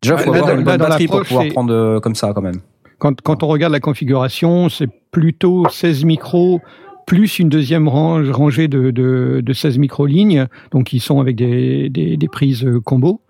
Déjà, 0.03 0.17
faut 0.17 0.33
là, 0.33 0.39
avoir 0.39 0.55
dans- 0.55 0.61
une 0.61 0.67
là, 0.67 0.77
bonne 0.79 0.89
batterie 0.89 1.07
pour 1.09 1.23
pouvoir 1.23 1.47
prendre 1.49 1.73
euh, 1.73 2.01
comme 2.01 2.15
ça 2.15 2.33
quand 2.33 2.41
même. 2.43 2.61
Quand, 2.99 3.21
quand 3.21 3.43
on 3.43 3.47
regarde 3.49 3.73
la 3.73 3.81
configuration, 3.81 4.69
c'est 4.69 4.89
plutôt 5.11 5.69
16 5.69 6.05
micros 6.05 6.61
plus 7.07 7.39
une 7.39 7.49
deuxième 7.49 7.87
range, 7.89 8.29
rangée 8.31 8.67
de, 8.69 8.91
de, 8.91 9.41
de 9.45 9.53
16 9.53 9.79
micro-lignes, 9.79 10.47
donc 10.73 10.85
qui 10.89 11.01
sont 11.01 11.21
avec 11.21 11.37
des, 11.37 11.89
des, 11.91 12.17
des 12.17 12.29
prises 12.29 12.65
euh, 12.65 12.81
combo. 12.81 13.21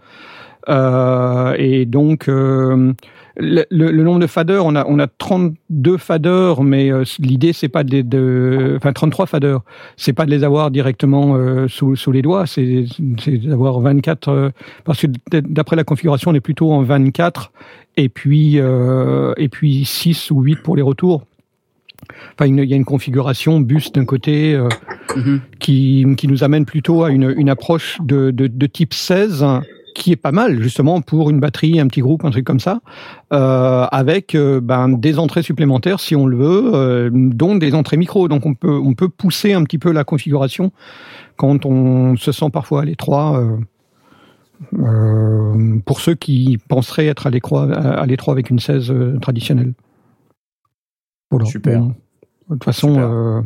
Euh, 0.68 1.54
et 1.58 1.86
donc, 1.86 2.28
euh, 2.28 2.92
le, 3.36 3.64
le- 3.70 3.90
le 3.90 4.02
nombre 4.02 4.18
de 4.20 4.26
faders, 4.26 4.64
on 4.66 4.74
a, 4.74 4.84
on 4.86 4.98
a 4.98 5.06
32 5.06 5.96
faders, 5.96 6.62
mais 6.62 6.90
euh, 6.92 7.04
l'idée, 7.20 7.52
c'est 7.52 7.68
pas 7.68 7.84
de, 7.84 7.90
les- 7.92 8.02
de, 8.02 8.74
enfin 8.76 8.92
33 8.92 9.26
faders, 9.26 9.60
c'est 9.96 10.12
pas 10.12 10.26
de 10.26 10.30
les 10.30 10.44
avoir 10.44 10.70
directement 10.70 11.36
euh, 11.36 11.68
sous, 11.68 11.96
sous 11.96 12.12
les 12.12 12.20
doigts, 12.22 12.46
c'est 12.46 12.84
c'est 13.22 13.38
d'avoir 13.38 13.80
24, 13.80 14.28
euh, 14.28 14.50
parce 14.84 15.00
que 15.00 15.06
d'après 15.32 15.76
la 15.76 15.84
configuration, 15.84 16.32
on 16.32 16.34
est 16.34 16.40
plutôt 16.40 16.72
en 16.72 16.82
24 16.82 17.52
et 17.96 18.08
puis 18.08 18.58
euh, 18.58 19.32
et 19.36 19.48
puis 19.48 19.84
6 19.84 20.30
ou 20.32 20.42
8 20.42 20.56
pour 20.62 20.76
les 20.76 20.82
retours. 20.82 21.22
Enfin, 22.34 22.46
il 22.46 22.64
y 22.64 22.72
a 22.72 22.76
une 22.76 22.84
configuration 22.84 23.60
bus 23.60 23.92
d'un 23.92 24.04
côté 24.04 24.54
euh, 24.54 24.68
qui, 25.58 26.06
qui 26.16 26.28
nous 26.28 26.44
amène 26.44 26.64
plutôt 26.64 27.02
à 27.04 27.10
une, 27.10 27.34
une 27.36 27.48
approche 27.50 27.98
de, 28.02 28.30
de, 28.30 28.46
de 28.46 28.66
type 28.66 28.94
16 28.94 29.44
qui 29.98 30.12
est 30.12 30.16
pas 30.16 30.32
mal 30.32 30.62
justement 30.62 31.00
pour 31.02 31.28
une 31.28 31.40
batterie, 31.40 31.80
un 31.80 31.88
petit 31.88 32.00
groupe, 32.00 32.24
un 32.24 32.30
truc 32.30 32.46
comme 32.46 32.60
ça, 32.60 32.80
euh, 33.32 33.84
avec 33.90 34.34
euh, 34.34 34.60
ben, 34.60 34.88
des 34.88 35.18
entrées 35.18 35.42
supplémentaires 35.42 36.00
si 36.00 36.16
on 36.16 36.26
le 36.26 36.36
veut, 36.36 36.70
euh, 36.74 37.10
dont 37.12 37.56
des 37.56 37.74
entrées 37.74 37.96
micro. 37.96 38.28
Donc 38.28 38.46
on 38.46 38.54
peut 38.54 38.78
on 38.82 38.94
peut 38.94 39.08
pousser 39.08 39.52
un 39.52 39.64
petit 39.64 39.78
peu 39.78 39.92
la 39.92 40.04
configuration 40.04 40.72
quand 41.36 41.66
on 41.66 42.16
se 42.16 42.32
sent 42.32 42.50
parfois 42.50 42.82
à 42.82 42.84
l'étroit. 42.84 43.44
pour 45.84 46.00
ceux 46.00 46.14
qui 46.14 46.58
penseraient 46.68 47.06
être 47.06 47.26
à 47.26 47.30
l'étroit, 47.30 47.70
à 47.72 48.06
l'étroit 48.06 48.32
avec 48.32 48.50
une 48.50 48.58
16 48.58 48.90
euh, 48.90 49.18
traditionnelle. 49.18 49.74
Voilà. 51.30 51.46
Super. 51.46 51.82
De 51.82 52.54
toute 52.54 52.64
façon, 52.64 53.44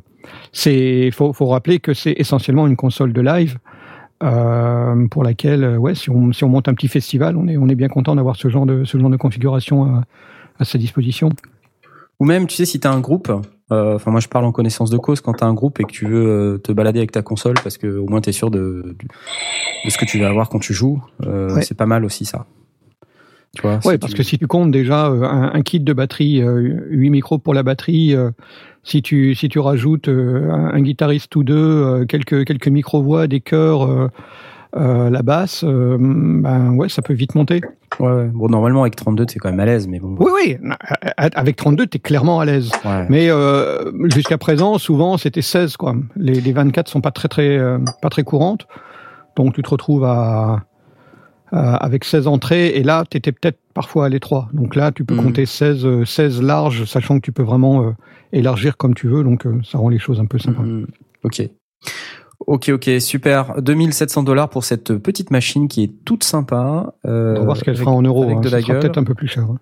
c'est 0.52 1.10
faut, 1.10 1.32
faut 1.32 1.46
rappeler 1.46 1.80
que 1.80 1.92
c'est 1.92 2.14
essentiellement 2.16 2.68
une 2.68 2.76
console 2.76 3.12
de 3.12 3.20
live 3.20 3.58
euh, 4.22 5.06
pour 5.08 5.24
laquelle, 5.24 5.64
euh, 5.64 5.76
ouais, 5.76 5.94
si 5.94 6.10
on, 6.10 6.32
si 6.32 6.44
on 6.44 6.48
monte 6.48 6.68
un 6.68 6.74
petit 6.74 6.88
festival, 6.88 7.36
on 7.36 7.48
est, 7.48 7.56
on 7.56 7.68
est 7.68 7.74
bien 7.74 7.88
content 7.88 8.14
d'avoir 8.14 8.36
ce 8.36 8.48
genre 8.48 8.66
de, 8.66 8.84
ce 8.84 8.98
genre 8.98 9.10
de 9.10 9.16
configuration 9.16 9.84
à, 9.84 10.04
à 10.58 10.64
sa 10.64 10.78
disposition. 10.78 11.30
Ou 12.20 12.24
même, 12.24 12.46
tu 12.46 12.54
sais, 12.54 12.64
si 12.64 12.78
tu 12.78 12.86
as 12.86 12.92
un 12.92 13.00
groupe, 13.00 13.32
euh, 13.72 13.94
enfin 13.96 14.10
moi 14.10 14.20
je 14.20 14.28
parle 14.28 14.44
en 14.44 14.52
connaissance 14.52 14.90
de 14.90 14.98
cause, 14.98 15.20
quand 15.20 15.32
tu 15.34 15.44
as 15.44 15.46
un 15.46 15.54
groupe 15.54 15.80
et 15.80 15.84
que 15.84 15.90
tu 15.92 16.06
veux 16.06 16.26
euh, 16.54 16.58
te 16.58 16.70
balader 16.72 17.00
avec 17.00 17.10
ta 17.10 17.22
console 17.22 17.54
parce 17.62 17.78
que 17.78 17.86
au 17.98 18.06
moins 18.06 18.20
tu 18.20 18.28
es 18.30 18.32
sûr 18.32 18.50
de, 18.50 18.96
de 19.84 19.90
ce 19.90 19.98
que 19.98 20.04
tu 20.04 20.20
vas 20.20 20.28
avoir 20.28 20.48
quand 20.48 20.58
tu 20.60 20.72
joues, 20.74 21.02
euh, 21.26 21.54
Ouais. 21.54 21.62
c'est 21.62 21.76
pas 21.76 21.86
mal 21.86 22.04
aussi 22.04 22.24
ça. 22.24 22.46
Tu 23.54 23.62
vois, 23.62 23.80
Ouais, 23.84 23.94
si 23.94 23.98
parce 23.98 24.12
tu- 24.12 24.16
que 24.18 24.22
si 24.22 24.38
tu 24.38 24.46
comptes 24.46 24.70
déjà 24.70 25.08
euh, 25.08 25.24
un, 25.24 25.52
un 25.52 25.62
kit 25.62 25.80
de 25.80 25.92
batterie, 25.92 26.42
euh, 26.42 26.80
8 26.88 27.10
micros 27.10 27.38
pour 27.38 27.54
la 27.54 27.62
batterie, 27.62 28.14
euh, 28.14 28.30
si 28.82 29.02
tu 29.02 29.34
si 29.34 29.48
tu 29.48 29.58
rajoutes 29.58 30.08
euh, 30.08 30.50
un, 30.50 30.74
un 30.74 30.80
guitariste 30.80 31.34
ou 31.36 31.44
deux, 31.44 31.54
euh, 31.56 32.04
quelques 32.06 32.44
quelques 32.44 32.68
micro 32.68 33.02
voix, 33.02 33.26
des 33.26 33.40
chœurs, 33.40 33.82
euh, 33.88 34.08
euh, 34.76 35.10
la 35.10 35.22
basse, 35.22 35.64
euh, 35.64 35.96
ben 36.00 36.72
ouais, 36.74 36.88
ça 36.88 37.02
peut 37.02 37.12
vite 37.12 37.34
monter. 37.34 37.60
Ouais, 38.00 38.10
ouais. 38.10 38.28
Bon, 38.32 38.48
normalement 38.48 38.80
avec 38.82 38.96
32 38.96 39.26
t'es 39.26 39.38
quand 39.38 39.50
même 39.50 39.60
à 39.60 39.66
l'aise, 39.66 39.86
mais 39.86 40.00
bon. 40.00 40.16
Oui, 40.18 40.30
oui, 40.34 40.56
avec 41.16 41.56
32, 41.56 41.86
tu 41.86 41.98
es 41.98 42.00
clairement 42.00 42.40
à 42.40 42.44
l'aise. 42.46 42.70
Ouais. 42.84 43.06
Mais 43.10 43.28
euh, 43.30 43.92
jusqu'à 44.14 44.38
présent, 44.38 44.78
souvent, 44.78 45.18
c'était 45.18 45.42
16 45.42 45.76
quoi. 45.76 45.94
Les, 46.16 46.40
les 46.40 46.52
24 46.52 46.88
sont 46.88 47.02
pas 47.02 47.10
très 47.10 47.28
très 47.28 47.58
euh, 47.58 47.78
pas 48.00 48.08
très 48.08 48.24
courantes, 48.24 48.66
donc 49.36 49.54
tu 49.54 49.62
te 49.62 49.68
retrouves 49.68 50.04
à- 50.04 50.62
avec 51.52 52.04
16 52.04 52.26
entrées 52.26 52.68
et 52.68 52.82
là, 52.82 53.04
tu 53.10 53.16
étais 53.18 53.32
peut-être 53.32 53.58
parfois 53.74 54.06
à 54.06 54.08
l'étroit. 54.08 54.48
Donc 54.52 54.74
là, 54.74 54.90
tu 54.92 55.04
peux 55.04 55.14
Mhm. 55.14 55.24
compter 55.24 55.46
16 55.46 55.84
euh, 55.86 56.04
16 56.04 56.42
larges, 56.42 56.84
sachant 56.84 57.16
que 57.16 57.20
tu 57.22 57.32
peux 57.32 57.42
vraiment 57.42 57.82
euh, 57.84 57.90
élargir 58.32 58.76
comme 58.76 58.94
tu 58.94 59.08
veux, 59.08 59.22
donc 59.22 59.46
euh, 59.46 59.60
ça 59.64 59.78
rend 59.78 59.88
les 59.88 59.98
choses 59.98 60.18
un 60.20 60.26
peu 60.26 60.38
sympas. 60.38 60.62
Mhm. 60.62 60.86
Ok. 61.24 61.42
Ok, 62.46 62.70
ok, 62.70 62.90
super. 63.00 63.60
2700 63.62 64.24
dollars 64.24 64.48
pour 64.48 64.64
cette 64.64 64.96
petite 64.98 65.30
machine 65.30 65.68
qui 65.68 65.84
est 65.84 65.92
toute 66.04 66.24
sympa. 66.24 66.92
Euh, 67.06 67.34
On 67.36 67.40
va 67.40 67.44
voir 67.44 67.56
ce 67.56 67.64
qu'elle 67.64 67.76
fera 67.76 67.92
en 67.92 68.02
euros. 68.02 68.24
avec 68.24 68.36
hein. 68.38 68.40
de 68.40 68.48
Ça 68.48 68.56
la 68.56 68.62
sera 68.62 68.78
peut-être 68.80 68.98
un 68.98 69.04
peu 69.04 69.14
plus 69.14 69.28
cher. 69.28 69.44
hein. 69.44 69.58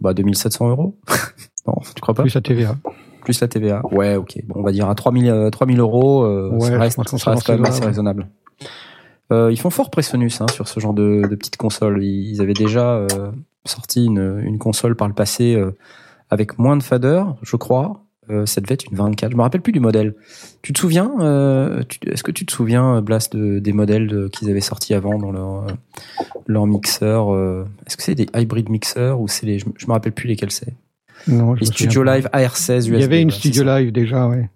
Bah 0.00 0.14
2700 0.14 0.68
euros. 0.70 0.94
non, 1.66 1.74
tu 1.94 2.00
crois 2.00 2.14
pas? 2.14 2.22
Plus 2.22 2.36
à 2.36 2.40
TVA. 2.40 2.76
Plus 3.24 3.40
la 3.40 3.48
TVA. 3.48 3.82
Ouais, 3.90 4.16
ok. 4.16 4.38
Bon, 4.46 4.60
on 4.60 4.62
va 4.62 4.70
dire 4.72 4.88
à 4.88 4.94
3000, 4.94 5.28
euh, 5.28 5.50
3000 5.50 5.80
euros, 5.80 6.24
euh, 6.24 6.50
Ouais, 6.52 6.68
ça 6.68 6.78
reste, 6.78 7.18
ça 7.18 7.30
reste 7.32 7.46
quand 7.46 7.52
même 7.54 7.64
assez 7.64 7.84
raisonnable. 7.84 8.28
Euh, 9.32 9.50
ils 9.52 9.58
font 9.60 9.70
fort 9.70 9.90
Presonus 9.90 10.40
hein, 10.40 10.46
sur 10.52 10.66
ce 10.68 10.80
genre 10.80 10.94
de, 10.94 11.22
de 11.28 11.34
petites 11.36 11.56
consoles. 11.56 12.02
Ils, 12.02 12.30
ils 12.34 12.40
avaient 12.40 12.52
déjà 12.54 12.94
euh, 12.96 13.30
sorti 13.64 14.06
une, 14.06 14.40
une 14.44 14.58
console 14.58 14.96
par 14.96 15.08
le 15.08 15.14
passé 15.14 15.54
euh, 15.54 15.70
avec 16.30 16.58
moins 16.58 16.76
de 16.76 16.82
faders, 16.82 17.36
je 17.42 17.56
crois. 17.56 18.04
Euh, 18.28 18.46
ça 18.46 18.60
devait 18.60 18.74
être 18.74 18.84
une 18.90 18.96
24. 18.96 19.32
Je 19.32 19.36
me 19.36 19.42
rappelle 19.42 19.60
plus 19.60 19.72
du 19.72 19.80
modèle. 19.80 20.14
Tu 20.62 20.72
te 20.72 20.78
souviens 20.78 21.10
euh, 21.20 21.82
Est-ce 22.06 22.22
que 22.22 22.30
tu 22.30 22.46
te 22.46 22.52
souviens, 22.52 23.00
Blast, 23.02 23.34
de- 23.36 23.58
des 23.58 23.72
modèles 23.72 24.06
de- 24.06 24.28
qu'ils 24.28 24.48
avaient 24.50 24.60
sortis 24.60 24.94
avant 24.94 25.18
dans 25.18 25.32
leur 25.32 25.64
euh, 25.64 25.72
leur 26.46 26.66
mixeur 26.66 27.28
Est-ce 27.86 27.96
que 27.96 28.02
c'est 28.04 28.14
des 28.14 28.26
hybrid 28.36 28.68
mixeurs 28.68 29.20
ou 29.20 29.26
c'est 29.28 29.46
les 29.46 29.58
Je, 29.58 29.66
je 29.76 29.86
me 29.86 29.92
rappelle 29.92 30.12
plus 30.12 30.28
lesquels 30.28 30.52
c'est. 30.52 30.74
Non, 31.28 31.54
je 31.56 31.60
Les 31.60 31.66
Studio. 31.66 32.02
Live 32.04 32.28
AR16 32.32 32.78
USB. 32.86 32.94
Il 32.94 33.00
y 33.00 33.04
avait 33.04 33.20
une 33.22 33.28
ouais, 33.30 33.34
Studio. 33.34 33.64
Live 33.64 33.90
déjà, 33.92 34.28
ouais. 34.28 34.48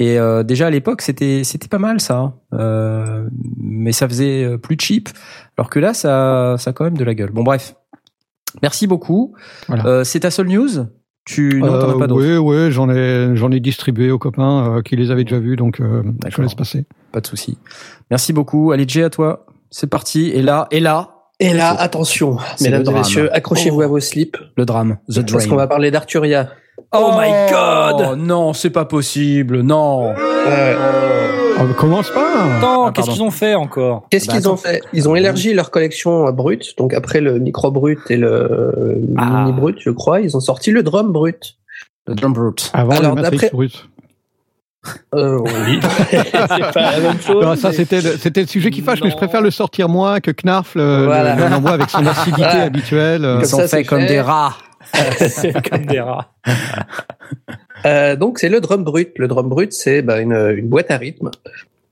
Et 0.00 0.18
euh, 0.18 0.42
déjà 0.42 0.66
à 0.66 0.70
l'époque, 0.70 1.02
c'était 1.02 1.44
c'était 1.44 1.68
pas 1.68 1.78
mal 1.78 2.00
ça, 2.00 2.34
euh, 2.52 3.28
mais 3.58 3.92
ça 3.92 4.08
faisait 4.08 4.44
euh, 4.44 4.58
plus 4.58 4.76
cheap. 4.80 5.08
Alors 5.56 5.70
que 5.70 5.78
là, 5.78 5.94
ça 5.94 6.56
ça 6.58 6.70
a 6.70 6.72
quand 6.72 6.84
même 6.84 6.96
de 6.98 7.04
la 7.04 7.14
gueule. 7.14 7.30
Bon 7.30 7.44
bref, 7.44 7.76
merci 8.62 8.86
beaucoup. 8.86 9.34
Voilà. 9.68 9.86
Euh, 9.86 10.04
c'est 10.04 10.20
ta 10.20 10.30
seule 10.30 10.48
news? 10.48 10.86
Tu 11.26 11.60
non, 11.60 11.68
t'en 11.68 11.88
as 11.90 11.94
Euh, 11.94 11.98
pas 11.98 12.06
d'autres? 12.06 12.22
Oui, 12.22 12.36
oui, 12.36 12.70
j'en 12.72 12.90
ai, 12.90 13.30
j'en 13.34 13.50
ai 13.50 13.60
distribué 13.60 14.10
aux 14.10 14.18
copains 14.18 14.76
euh, 14.78 14.82
qui 14.82 14.94
les 14.96 15.10
avaient 15.10 15.24
déjà 15.24 15.38
vus, 15.38 15.56
donc 15.56 15.80
euh, 15.80 16.02
je 16.04 16.10
D'accord. 16.18 16.42
laisse 16.42 16.54
passer. 16.54 16.84
Pas 17.12 17.20
de 17.20 17.26
souci. 17.26 17.56
Merci 18.10 18.32
beaucoup. 18.34 18.72
Allez 18.72 18.84
Jay, 18.86 19.04
à 19.04 19.10
toi. 19.10 19.46
C'est 19.70 19.86
parti. 19.88 20.28
Et 20.30 20.42
là, 20.42 20.66
et 20.70 20.80
là, 20.80 21.10
Et 21.40 21.54
là, 21.54 21.70
attention, 21.70 22.36
mesdames 22.60 22.84
et 22.86 22.92
messieurs, 22.92 23.34
accrochez-vous 23.34 23.78
Oh. 23.78 23.84
à 23.84 23.86
vos 23.86 24.00
slips, 24.00 24.36
le 24.56 24.66
drame, 24.66 24.98
the 25.08 25.28
parce 25.32 25.46
qu'on 25.46 25.56
va 25.56 25.66
parler 25.66 25.90
d'Arturia. 25.90 26.50
Oh 26.94 27.12
my 27.18 27.50
God 27.50 28.18
Non, 28.18 28.52
c'est 28.52 28.70
pas 28.70 28.84
possible. 28.84 29.60
Non. 29.62 30.10
Ouais. 30.10 30.76
Ah, 31.56 31.62
bah, 31.64 31.74
commence 31.78 32.10
pas 32.10 32.26
Attends, 32.58 32.86
Ah, 32.86 32.92
qu'est-ce 32.92 33.10
qu'ils 33.10 33.22
ont 33.22 33.30
fait 33.30 33.54
encore? 33.54 34.06
Qu'est-ce 34.10 34.26
Bah, 34.26 34.32
qu'ils 34.34 34.48
ont 34.48 34.56
fait? 34.56 34.82
Ils 34.92 35.08
ont 35.08 35.14
élargi 35.14 35.54
leur 35.54 35.70
collection 35.70 36.26
euh, 36.26 36.32
brute, 36.32 36.76
donc 36.78 36.92
après 36.94 37.20
le 37.20 37.38
micro 37.38 37.70
brut 37.70 38.00
et 38.10 38.16
le 38.16 38.28
euh, 38.28 38.94
Ah. 39.16 39.44
mini 39.44 39.52
brut, 39.52 39.76
je 39.80 39.90
crois, 39.90 40.20
ils 40.20 40.36
ont 40.36 40.40
sorti 40.40 40.70
le 40.72 40.82
drum 40.82 41.12
brut. 41.12 41.56
Le 42.06 42.14
drum 42.14 42.32
brute. 42.32 42.70
Avant 42.74 42.92
Alors, 42.96 43.14
le 43.14 43.22
Matrix 43.22 43.36
d'après- 43.38 43.50
brut. 43.50 43.88
Euh, 45.14 45.38
oui. 45.40 45.80
c'est 46.10 46.22
pas 46.32 46.90
la 46.90 47.00
même 47.00 47.20
chose. 47.20 47.42
Non, 47.42 47.56
ça, 47.56 47.70
mais- 47.70 47.74
c'était 47.76 48.02
le, 48.02 48.16
c'était 48.18 48.42
le 48.42 48.46
sujet 48.46 48.70
qui 48.70 48.82
fâche, 48.82 49.00
mais 49.02 49.10
je 49.10 49.16
préfère 49.16 49.40
le 49.40 49.50
sortir 49.50 49.88
moi 49.88 50.20
que 50.20 50.30
Knarf 50.30 50.74
le, 50.74 51.04
Voilà. 51.06 51.36
le- 51.36 51.48
l'envoie 51.48 51.70
avec 51.72 51.88
son 51.88 52.04
acidité 52.04 52.42
Voilà. 52.42 52.62
habituelle. 52.64 53.24
euh. 53.24 53.34
Ils 53.36 53.40
Comme 53.48 53.60
ça, 53.60 53.68
c'est 53.68 53.78
faits 53.78 53.86
comme 53.86 54.00
fait. 54.02 54.06
des 54.08 54.20
rats. 54.20 54.54
Comme 55.70 55.86
des 55.86 56.00
rats. 56.00 56.32
Euh, 57.86 58.16
donc 58.16 58.38
c'est 58.38 58.48
le 58.48 58.62
drum 58.62 58.82
brut. 58.82 59.12
Le 59.18 59.28
drum 59.28 59.50
brut, 59.50 59.74
c'est 59.74 60.00
bah, 60.00 60.18
une, 60.18 60.32
une 60.32 60.68
boîte 60.68 60.90
à 60.90 60.96
rythme. 60.96 61.30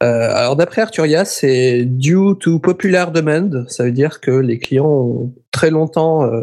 Euh, 0.02 0.34
alors 0.34 0.56
d'après 0.56 0.80
Arturia, 0.80 1.26
c'est 1.26 1.84
due 1.84 2.34
to 2.40 2.58
popular 2.58 3.12
demand. 3.12 3.64
Ça 3.68 3.84
veut 3.84 3.92
dire 3.92 4.20
que 4.20 4.30
les 4.30 4.58
clients 4.58 4.87
ont 4.87 5.34
très 5.50 5.70
longtemps 5.70 6.25
euh, 6.25 6.42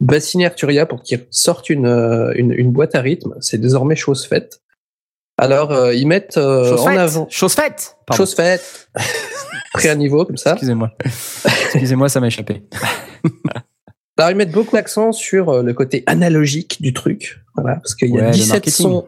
bassiné 0.00 0.44
Arturia 0.44 0.84
pour 0.84 1.02
qu'ils 1.02 1.24
sortent 1.30 1.70
une, 1.70 1.86
euh, 1.86 2.32
une, 2.36 2.52
une 2.52 2.70
boîte 2.70 2.94
à 2.94 3.00
rythme. 3.00 3.34
C'est 3.40 3.58
désormais 3.58 3.96
chose 3.96 4.26
faite. 4.26 4.60
Alors 5.36 5.72
euh, 5.72 5.94
ils 5.94 6.06
mettent 6.06 6.36
euh, 6.36 6.68
Chose 6.68 6.80
en 6.80 6.86
faite. 6.86 6.98
avant 6.98 7.26
Chose 7.28 7.54
faite. 7.54 7.96
Pardon. 8.06 8.22
chose 8.22 8.34
faite, 8.34 8.88
pris 9.72 9.88
à 9.88 9.94
niveau 9.96 10.24
comme 10.24 10.36
ça. 10.36 10.52
Excusez-moi. 10.52 10.90
Excusez-moi, 11.74 12.08
ça 12.08 12.20
m'a 12.20 12.28
échappé. 12.28 12.62
Alors 14.22 14.30
ils 14.30 14.36
mettent 14.36 14.52
beaucoup 14.52 14.76
d'accent 14.76 15.10
sur 15.12 15.48
euh, 15.48 15.62
le 15.64 15.72
côté 15.74 16.04
analogique 16.06 16.80
du 16.80 16.92
truc, 16.92 17.40
voilà, 17.56 17.76
parce 17.76 17.94
qu'il 17.96 18.08
y 18.10 18.12
a 18.18 18.20
Ouais, 18.20 18.26
le 18.28 18.32
17 18.32 18.48
marketing. 18.50 18.86
sons, 18.86 19.04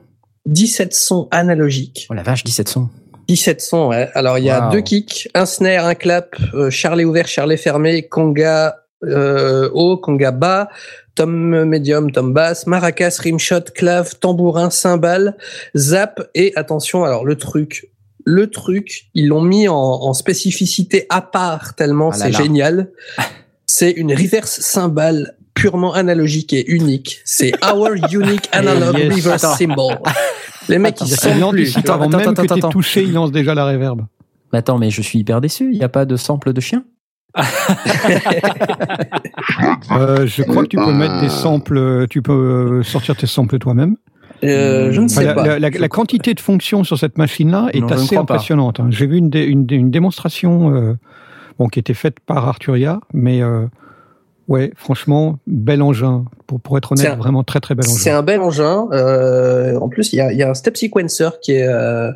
17 0.46 0.92
sons 0.92 1.28
analogiques. 1.30 2.06
Oh 2.10 2.14
la 2.14 2.24
vache, 2.24 2.42
17 2.42 2.68
sons. 2.68 2.88
17 3.28 3.60
sons, 3.60 3.88
ouais. 3.88 4.10
Alors, 4.14 4.38
il 4.38 4.44
y 4.44 4.50
a 4.50 4.66
Wow. 4.66 4.72
deux 4.72 4.80
kicks, 4.80 5.28
un 5.34 5.46
snare, 5.46 5.86
un 5.86 5.94
clap, 5.94 6.34
euh, 6.54 6.68
charlet 6.68 7.04
ouvert, 7.04 7.28
charlet 7.28 7.56
fermé, 7.56 8.02
conga 8.08 8.76
euh, 9.04 9.70
haut, 9.72 9.98
conga 9.98 10.32
bas, 10.32 10.68
tom 11.14 11.64
médium, 11.64 12.10
tom 12.10 12.32
basse, 12.34 12.66
maracas, 12.66 13.16
rimshot, 13.22 13.60
clave, 13.74 14.16
tambourin, 14.18 14.70
cymbale, 14.70 15.36
zap 15.76 16.28
et 16.34 16.52
attention, 16.56 17.04
alors 17.04 17.24
le 17.24 17.36
truc 17.36 17.88
le 18.26 18.48
truc, 18.50 19.10
ils 19.12 19.28
l'ont 19.28 19.42
mis 19.42 19.68
en, 19.68 19.76
en 19.76 20.14
spécificité 20.14 21.04
à 21.10 21.20
part 21.20 21.74
tellement 21.74 22.08
Ah 22.10 22.16
c'est 22.16 22.32
génial. 22.32 22.88
C'est 23.66 23.90
une 23.90 24.12
reverse 24.12 24.60
cymbale 24.60 25.34
purement 25.54 25.94
analogique 25.94 26.52
et 26.52 26.68
unique. 26.70 27.20
C'est 27.24 27.52
Our 27.64 27.90
Unique 28.12 28.48
Analog 28.52 28.96
Yes. 28.98 29.14
Reverse 29.14 29.44
Attends. 29.44 29.54
Cymbal. 29.56 29.98
Les 30.68 30.78
mecs, 30.78 31.00
ils 31.00 31.08
Il 31.08 31.16
sont 31.16 31.30
plus. 31.32 31.42
anticipe 31.44 31.78
Attends, 31.78 31.94
avant 31.94 32.04
attends, 32.08 32.18
même 32.18 32.28
attends, 32.30 32.42
que 32.42 32.54
t'aies 32.60 32.68
touché, 32.70 33.02
il 33.02 33.12
lance 33.12 33.32
déjà 33.32 33.54
la 33.54 33.64
réverb. 33.66 34.02
Mais 34.52 34.58
attends, 34.60 34.78
mais 34.78 34.90
je 34.90 35.02
suis 35.02 35.18
hyper 35.18 35.40
déçu. 35.40 35.70
Il 35.72 35.78
n'y 35.78 35.84
a 35.84 35.88
pas 35.88 36.04
de 36.04 36.16
sample 36.16 36.52
de 36.52 36.60
chien 36.60 36.84
Euh, 39.92 40.26
je 40.26 40.42
crois 40.42 40.62
que 40.62 40.68
tu 40.68 40.76
peux 40.76 40.92
mettre 40.92 41.20
des 41.20 41.28
samples, 41.28 42.06
tu 42.08 42.22
peux 42.22 42.32
euh, 42.80 42.82
sortir 42.82 43.16
tes 43.16 43.26
samples 43.26 43.58
toi-même. 43.58 43.96
Euh, 44.42 44.92
je 44.92 45.00
ne 45.00 45.08
sais 45.08 45.24
la, 45.24 45.34
pas. 45.34 45.46
la- 45.46 45.58
la- 45.58 45.70
la 45.70 45.88
quantité 45.88 46.34
de 46.34 46.40
fonctions 46.40 46.84
sur 46.84 46.98
cette 46.98 47.16
machine-là 47.18 47.68
est 47.72 47.80
Non, 47.80 47.88
assez 47.88 48.16
impressionnante. 48.16 48.80
hein. 48.80 48.86
J'ai 48.90 49.06
vu 49.06 49.16
une, 49.16 49.30
dé- 49.30 49.44
une, 49.44 49.64
dé- 49.66 49.76
une 49.76 49.90
démonstration 49.90 50.74
euh, 50.74 50.94
bon, 51.58 51.68
qui 51.68 51.78
était 51.78 51.94
faite 51.94 52.20
par 52.20 52.46
Arturia, 52.48 53.00
mais 53.12 53.42
euh, 53.42 53.66
ouais, 54.48 54.72
franchement, 54.76 55.38
bel 55.46 55.82
engin. 55.82 56.24
Pour, 56.46 56.60
pour 56.60 56.76
être 56.78 56.92
honnête, 56.92 57.06
C'est 57.06 57.12
un- 57.12 57.16
vraiment 57.16 57.42
très 57.44 57.60
très 57.60 57.74
bel 57.74 57.84
C'est 57.86 58.10
engin. 58.10 58.18
un 58.18 58.22
bel 58.22 58.40
engin. 58.40 58.88
Euh, 58.92 59.78
en 59.78 59.88
plus, 59.88 60.12
il 60.12 60.16
y 60.16 60.20
a, 60.20 60.32
y 60.32 60.42
a 60.42 60.50
un 60.50 60.54
step 60.54 60.76
sequencer 60.76 61.28
qui 61.42 61.52
est, 61.52 61.66
euh, 61.66 62.10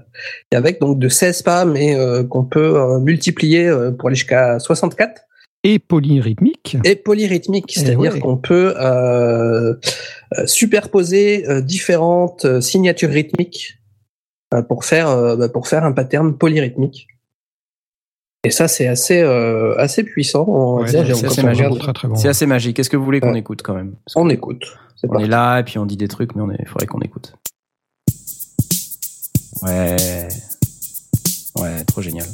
avec 0.52 0.80
donc 0.80 0.98
de 0.98 1.08
16 1.08 1.42
pas, 1.42 1.64
mais 1.64 1.96
qu'on 2.28 2.44
peut 2.44 2.98
multiplier 3.00 3.70
pour 3.98 4.08
aller 4.08 4.16
jusqu'à 4.16 4.58
64. 4.58 5.22
Et 5.64 5.80
polyrythmique. 5.80 6.76
Et 6.84 6.94
polyrythmique, 6.94 7.72
Eh 7.76 7.80
c'est-à-dire 7.80 8.12
ouais. 8.14 8.20
qu'on 8.20 8.36
peut 8.36 8.74
euh, 8.78 9.74
superposer 10.46 11.48
euh, 11.48 11.60
différentes 11.60 12.60
signatures 12.60 13.10
rythmiques 13.10 13.78
euh, 14.54 14.62
pour 14.62 14.84
faire 14.84 15.36
bah, 15.36 15.48
pour 15.48 15.66
faire 15.68 15.84
un 15.84 15.92
pattern 15.92 16.36
polyrythmique. 16.36 17.08
Et 18.44 18.50
ça, 18.50 18.68
c'est 18.68 18.86
assez 18.86 19.20
euh, 19.20 19.74
assez 19.78 20.04
puissant. 20.04 20.44
On, 20.48 20.80
Ouais, 20.82 20.88
c'est 20.88 20.98
assez 20.98 21.42
magique. 21.42 21.64
regarde, 21.64 21.78
Très 21.80 21.92
très 21.92 22.06
bon. 22.08 22.14
C'est 22.14 22.28
assez 22.28 22.46
magique. 22.46 22.78
Est-ce 22.78 22.88
que 22.88 22.96
vous 22.96 23.04
voulez 23.04 23.18
qu'on 23.20 23.32
Ouais. 23.32 23.40
écoute 23.40 23.62
quand 23.64 23.74
même? 23.74 23.96
Parce 24.06 24.14
on 24.16 24.28
écoute. 24.30 24.64
On 25.02 25.08
parti. 25.08 25.24
est 25.24 25.28
là 25.28 25.58
et 25.60 25.64
puis 25.64 25.78
on 25.78 25.86
dit 25.86 25.96
des 25.96 26.06
trucs, 26.08 26.34
mais 26.36 26.42
on 26.42 26.50
est... 26.50 26.64
faudrait 26.66 26.86
qu'on 26.86 27.00
écoute. 27.00 27.34
Ouais. 29.62 29.96
Ouais, 31.56 31.84
trop 31.84 32.00
génial. 32.02 32.26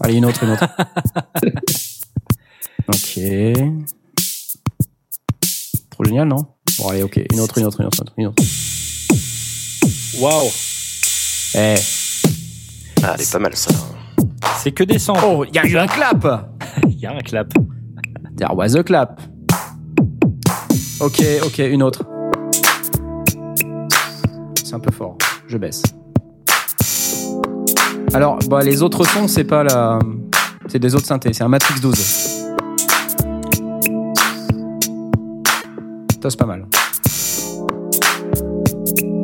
Allez, 0.00 0.14
une 0.14 0.26
autre, 0.26 0.44
une 0.44 0.50
autre. 0.50 0.64
ok. 2.88 3.20
Trop 5.90 6.04
génial, 6.04 6.28
non? 6.28 6.46
Bon, 6.78 6.88
allez, 6.88 7.02
ok. 7.02 7.20
Une 7.32 7.40
autre, 7.40 7.58
une 7.58 7.64
autre, 7.64 7.80
une 7.80 7.86
autre, 7.86 8.04
une 8.16 8.26
autre. 8.28 8.42
Waouh, 10.20 10.48
Eh. 11.54 11.76
Ah, 13.02 13.12
elle 13.14 13.22
est 13.22 13.32
pas 13.32 13.38
mal 13.38 13.56
ça. 13.56 13.70
c'est 14.58 14.72
que 14.72 14.84
des 14.84 14.98
samples. 14.98 15.20
Oh, 15.24 15.44
il 15.44 15.54
y 15.54 15.58
a 15.58 15.66
eu 15.66 15.76
un 15.78 15.86
clap 15.86 16.26
Il 16.88 16.98
y 16.98 17.06
a 17.06 17.12
un 17.12 17.20
clap. 17.20 17.52
There 18.36 18.54
was 18.54 18.76
a 18.76 18.82
clap. 18.82 19.20
Ok, 21.00 21.22
ok, 21.44 21.58
une 21.58 21.82
autre. 21.82 22.04
C'est 24.62 24.74
un 24.74 24.80
peu 24.80 24.90
fort. 24.90 25.16
Je 25.46 25.56
baisse. 25.56 25.82
Alors, 28.12 28.38
bah, 28.48 28.62
les 28.62 28.82
autres 28.82 29.04
sons, 29.04 29.28
c'est 29.28 29.44
pas 29.44 29.62
la. 29.62 29.98
C'est 30.66 30.78
des 30.78 30.94
autres 30.94 31.06
synthés, 31.06 31.32
c'est 31.32 31.44
un 31.44 31.48
Matrix 31.48 31.80
12. 31.80 31.94
Ça, 36.20 36.30
c'est 36.30 36.38
pas 36.38 36.46
mal. 36.46 36.66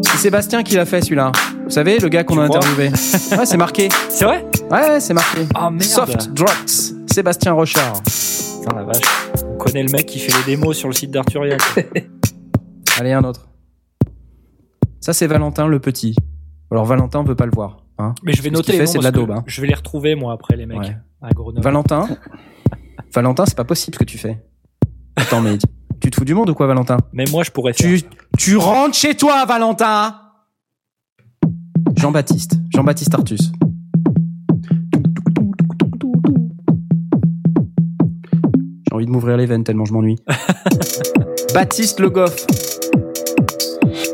C'est 0.03 0.17
Sébastien 0.17 0.63
qui 0.63 0.77
l'a 0.77 0.87
fait 0.87 1.03
celui-là. 1.03 1.33
Vous 1.65 1.71
savez, 1.71 1.99
le 1.99 2.09
gars 2.09 2.25
qu'on 2.25 2.39
a 2.39 2.45
interviewé. 2.45 2.91
Ouais, 3.37 3.47
c'est 3.47 3.57
marqué. 3.57 3.89
C'est 4.09 4.25
vrai? 4.25 4.45
Ouais, 4.71 5.01
c'est 5.01 5.15
marqué. 5.15 5.47
Oh 5.57 5.71
merde. 5.71 5.83
Soft 5.83 6.31
Drugs. 6.33 7.07
Sébastien 7.11 7.53
Rochard. 7.53 8.03
Putain 8.03 8.77
la 8.77 8.85
vache. 8.85 9.01
On 9.45 9.57
connaît 9.57 9.83
le 9.83 9.91
mec 9.91 10.07
qui 10.07 10.19
fait 10.19 10.33
les 10.39 10.57
démos 10.57 10.77
sur 10.77 10.89
le 10.89 10.95
site 10.95 11.11
d'Arturia. 11.11 11.57
quoi. 11.75 11.83
Allez, 12.99 13.13
un 13.13 13.25
autre. 13.25 13.49
Ça, 15.01 15.13
c'est 15.13 15.27
Valentin 15.27 15.67
le 15.67 15.81
petit. 15.81 16.15
Alors, 16.71 16.85
Valentin, 16.85 17.21
on 17.21 17.25
veut 17.25 17.35
pas 17.35 17.47
le 17.47 17.53
voir. 17.55 17.79
Hein 17.99 18.15
Mais 18.23 18.33
je 18.33 18.43
vais 18.43 18.49
Ce 18.51 18.55
noter 18.55 18.87
c'est 18.87 18.99
de 18.99 19.05
la 19.05 19.11
daube, 19.11 19.31
hein. 19.31 19.45
Je 19.47 19.61
vais 19.61 19.67
les 19.69 19.75
retrouver 19.75 20.15
moi 20.17 20.33
après 20.33 20.57
les 20.57 20.67
mecs 20.67 20.79
Ouais. 20.79 20.97
à 21.23 21.31
Grenoble. 21.31 21.63
Valentin? 21.63 22.09
Valentin, 23.15 23.47
c'est 23.47 23.57
pas 23.57 23.65
possible 23.65 23.95
ce 23.95 23.99
que 24.01 24.05
tu 24.05 24.19
fais. 24.19 24.43
Attends, 25.17 25.41
mais 25.41 25.57
tu 26.01 26.11
te 26.11 26.17
fous 26.17 26.25
du 26.25 26.35
monde 26.35 26.51
ou 26.51 26.55
quoi, 26.55 26.67
Valentin? 26.67 26.97
Mais 27.13 27.25
moi 27.31 27.45
je 27.45 27.53
pourrais 27.53 27.73
faire. 27.73 27.87
tu, 27.89 28.03
tu 28.37 28.57
rentres 28.57 28.97
chez 28.97 29.15
toi, 29.15 29.45
Valentin 29.47 30.21
Jean-Baptiste. 32.05 32.59
Jean-Baptiste 32.69 33.15
Artus. 33.15 33.51
J'ai 38.83 38.93
envie 38.95 39.07
de 39.07 39.11
m'ouvrir 39.11 39.39
les 39.39 39.47
veines 39.47 39.65
tellement 39.65 39.87
je 39.87 39.95
m'ennuie. 39.95 40.19
Baptiste 41.55 42.01
Le 42.01 42.11
Goff. 42.11 42.47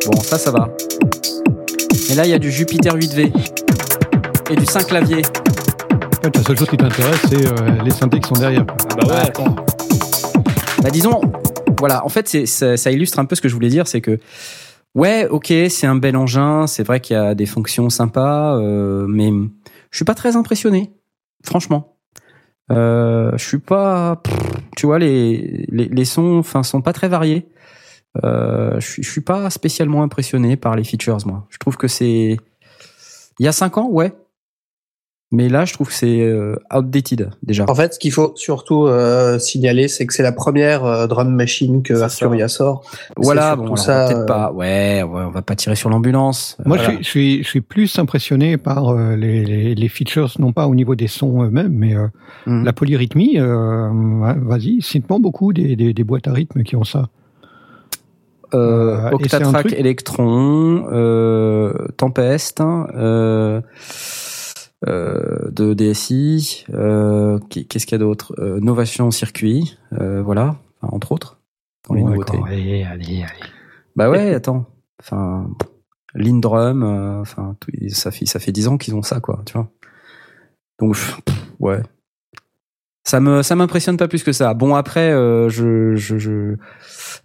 Bon, 0.07 0.20
ça, 0.20 0.38
ça 0.38 0.53
va. 0.53 0.70
Et 2.12 2.14
là, 2.14 2.26
il 2.26 2.31
y 2.31 2.33
a 2.33 2.38
du 2.38 2.53
Jupiter 2.53 2.96
8V. 2.96 3.33
Et 4.50 4.55
du 4.55 4.66
5 4.66 4.87
clavier. 4.87 5.22
En 6.16 6.22
fait, 6.22 6.37
la 6.37 6.44
seule 6.44 6.59
chose 6.59 6.68
qui 6.70 6.76
t'intéresse, 6.76 7.22
c'est 7.29 7.44
euh, 7.44 7.83
les 7.83 7.90
synthés 7.90 8.20
qui 8.20 8.29
sont 8.29 8.40
derrière. 8.40 8.64
Ah 8.68 8.94
bah 8.98 9.09
ouais, 9.09 9.20
attends. 9.20 9.57
Bah 10.81 10.90
disons, 10.90 11.20
voilà, 11.81 12.07
en 12.07 12.09
fait, 12.09 12.29
c'est, 12.29 12.46
ça, 12.46 12.76
ça 12.76 12.92
illustre 12.92 13.18
un 13.18 13.24
peu 13.24 13.35
ce 13.35 13.40
que 13.40 13.48
je 13.48 13.55
voulais 13.55 13.68
dire, 13.68 13.88
c'est 13.88 14.00
que, 14.00 14.20
ouais, 14.94 15.26
ok, 15.29 15.53
c'est 15.68 15.87
un 15.87 15.96
bel 15.96 16.16
engin, 16.16 16.66
c'est 16.66 16.83
vrai 16.83 17.00
qu'il 17.00 17.14
y 17.14 17.18
a 17.18 17.35
des 17.35 17.46
fonctions 17.46 17.90
sympas, 17.90 18.57
euh, 18.59 19.07
mais 19.09 19.31
je 19.90 19.96
suis 19.96 20.05
pas 20.05 20.14
très 20.14 20.37
impressionné, 20.37 20.92
franchement. 21.44 21.96
Euh, 22.70 23.33
je 23.37 23.44
suis 23.44 23.59
pas, 23.59 24.22
tu 24.76 24.87
vois, 24.87 24.98
les, 24.98 25.66
les, 25.68 25.87
les 25.87 26.05
sons, 26.05 26.38
enfin, 26.38 26.62
sont 26.62 26.83
pas 26.83 26.92
très 26.92 27.09
variés. 27.09 27.48
Euh, 28.24 28.79
je 28.81 29.03
suis 29.03 29.20
pas 29.20 29.50
spécialement 29.50 30.03
impressionné 30.03 30.57
par 30.57 30.76
les 30.76 30.85
features, 30.85 31.18
moi. 31.26 31.46
Je 31.50 31.59
trouve 31.59 31.76
que 31.76 31.88
c'est, 31.88 32.37
il 33.38 33.44
y 33.44 33.48
a 33.48 33.53
cinq 33.53 33.79
ans, 33.79 33.88
ouais. 33.88 34.12
Mais 35.32 35.48
là, 35.48 35.64
je 35.64 35.72
trouve 35.74 35.86
que 35.86 35.94
c'est 35.94 36.22
euh, 36.22 36.56
outdated 36.74 37.30
déjà. 37.44 37.64
En 37.68 37.74
fait, 37.76 37.94
ce 37.94 38.00
qu'il 38.00 38.10
faut 38.10 38.32
surtout 38.34 38.86
euh, 38.88 39.38
signaler, 39.38 39.86
c'est 39.86 40.04
que 40.04 40.12
c'est 40.12 40.24
la 40.24 40.32
première 40.32 40.84
euh, 40.84 41.06
drum 41.06 41.32
machine 41.32 41.84
que 41.84 41.94
C'est 41.94 42.02
Arturia 42.02 42.48
sort. 42.48 42.82
Voilà, 43.16 43.50
C'est 43.50 43.56
bon, 43.58 43.62
alors, 43.66 43.78
ça, 43.78 44.06
peut-être 44.08 44.18
euh, 44.22 44.26
pas. 44.26 44.50
Ouais, 44.52 45.04
ouais, 45.04 45.22
on 45.22 45.30
va 45.30 45.42
pas 45.42 45.54
tirer 45.54 45.76
sur 45.76 45.88
l'ambulance. 45.88 46.56
Moi, 46.64 46.78
Voilà. 46.78 46.94
je, 46.98 47.04
suis, 47.04 47.04
je, 47.04 47.08
suis, 47.08 47.42
je 47.44 47.48
suis 47.48 47.60
plus 47.60 47.96
impressionné 48.00 48.56
par 48.56 48.88
euh, 48.88 49.14
les, 49.14 49.44
les, 49.44 49.74
les 49.76 49.88
features, 49.88 50.32
non 50.40 50.52
pas 50.52 50.66
au 50.66 50.74
niveau 50.74 50.96
des 50.96 51.06
sons 51.06 51.44
eux-mêmes, 51.44 51.72
mais 51.74 51.94
euh, 51.94 52.08
Mhm. 52.46 52.64
la 52.64 52.72
polyrythmie. 52.72 53.38
Euh, 53.38 53.88
ouais, 53.90 54.34
Vas-y, 54.36 54.82
cite-moi 54.82 55.18
beaucoup 55.20 55.52
des, 55.52 55.76
des, 55.76 55.92
des 55.94 56.04
boîtes 56.04 56.26
à 56.26 56.32
rythme 56.32 56.64
qui 56.64 56.74
ont 56.74 56.82
ça. 56.84 57.08
Euh, 58.52 58.96
Euh, 58.96 59.08
c'est 59.28 59.36
Octatrack 59.36 59.72
Electron, 59.74 60.86
euh, 60.90 61.72
Tempest, 61.96 62.60
euh, 62.60 62.86
euh, 62.96 63.60
de 64.86 65.74
DSI, 65.74 66.64
euh, 66.72 67.38
qu'est-ce 67.50 67.86
qu'il 67.86 67.92
y 67.92 67.94
a 67.96 67.98
d'autre? 67.98 68.34
Euh, 68.38 68.60
Novation 68.60 69.10
Circuit, 69.10 69.78
euh, 69.98 70.22
voilà, 70.22 70.56
entre 70.82 71.12
autres, 71.12 71.38
dans 71.88 71.94
les 71.94 72.02
Bon, 72.02 72.10
nouveautés. 72.10 72.38
Allez, 72.46 72.84
allez, 72.84 73.22
allez. 73.22 73.50
Bah 73.96 74.08
ouais, 74.10 74.34
attends, 74.34 74.66
enfin, 75.00 75.50
Lindrum, 76.14 76.82
euh, 76.82 77.20
enfin, 77.20 77.56
ça 77.88 78.10
fait 78.10 78.26
ça 78.26 78.38
fait 78.40 78.52
dix 78.52 78.68
ans 78.68 78.78
qu'ils 78.78 78.94
ont 78.94 79.02
ça, 79.02 79.20
quoi, 79.20 79.42
tu 79.46 79.52
vois. 79.54 79.70
Donc, 80.78 80.96
ouais. 81.58 81.82
Ça 83.04 83.18
me 83.18 83.42
ça 83.42 83.56
m'impressionne 83.56 83.96
pas 83.96 84.08
plus 84.08 84.22
que 84.22 84.32
ça. 84.32 84.52
Bon 84.54 84.74
après, 84.74 85.10
euh, 85.10 85.48
je, 85.48 85.96
je 85.96 86.18
je 86.18 86.56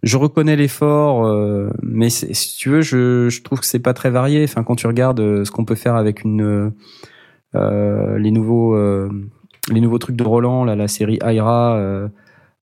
je 0.04 0.18
reconnais 0.18 0.56
l'effort, 0.56 1.26
euh, 1.26 1.70
mais 1.84 2.10
si 2.10 2.58
tu 2.58 2.70
veux, 2.70 2.82
je 2.82 3.30
je 3.30 3.42
trouve 3.44 3.60
que 3.60 3.66
c'est 3.66 3.80
pas 3.80 3.94
très 3.94 4.10
varié. 4.10 4.44
Enfin, 4.46 4.64
quand 4.64 4.76
tu 4.76 4.88
regardes 4.88 5.20
euh, 5.20 5.44
ce 5.44 5.52
qu'on 5.52 5.66
peut 5.66 5.76
faire 5.76 5.96
avec 5.96 6.24
une 6.24 6.42
euh, 6.42 6.70
les 8.18 8.32
nouveaux 8.32 8.76
euh, 8.76 9.10
les 9.72 9.82
nouveaux 9.82 9.98
trucs 9.98 10.16
de 10.16 10.24
Roland, 10.24 10.64
là, 10.64 10.76
la 10.76 10.88
série 10.88 11.20
Aira 11.24 11.76
euh, 11.78 12.08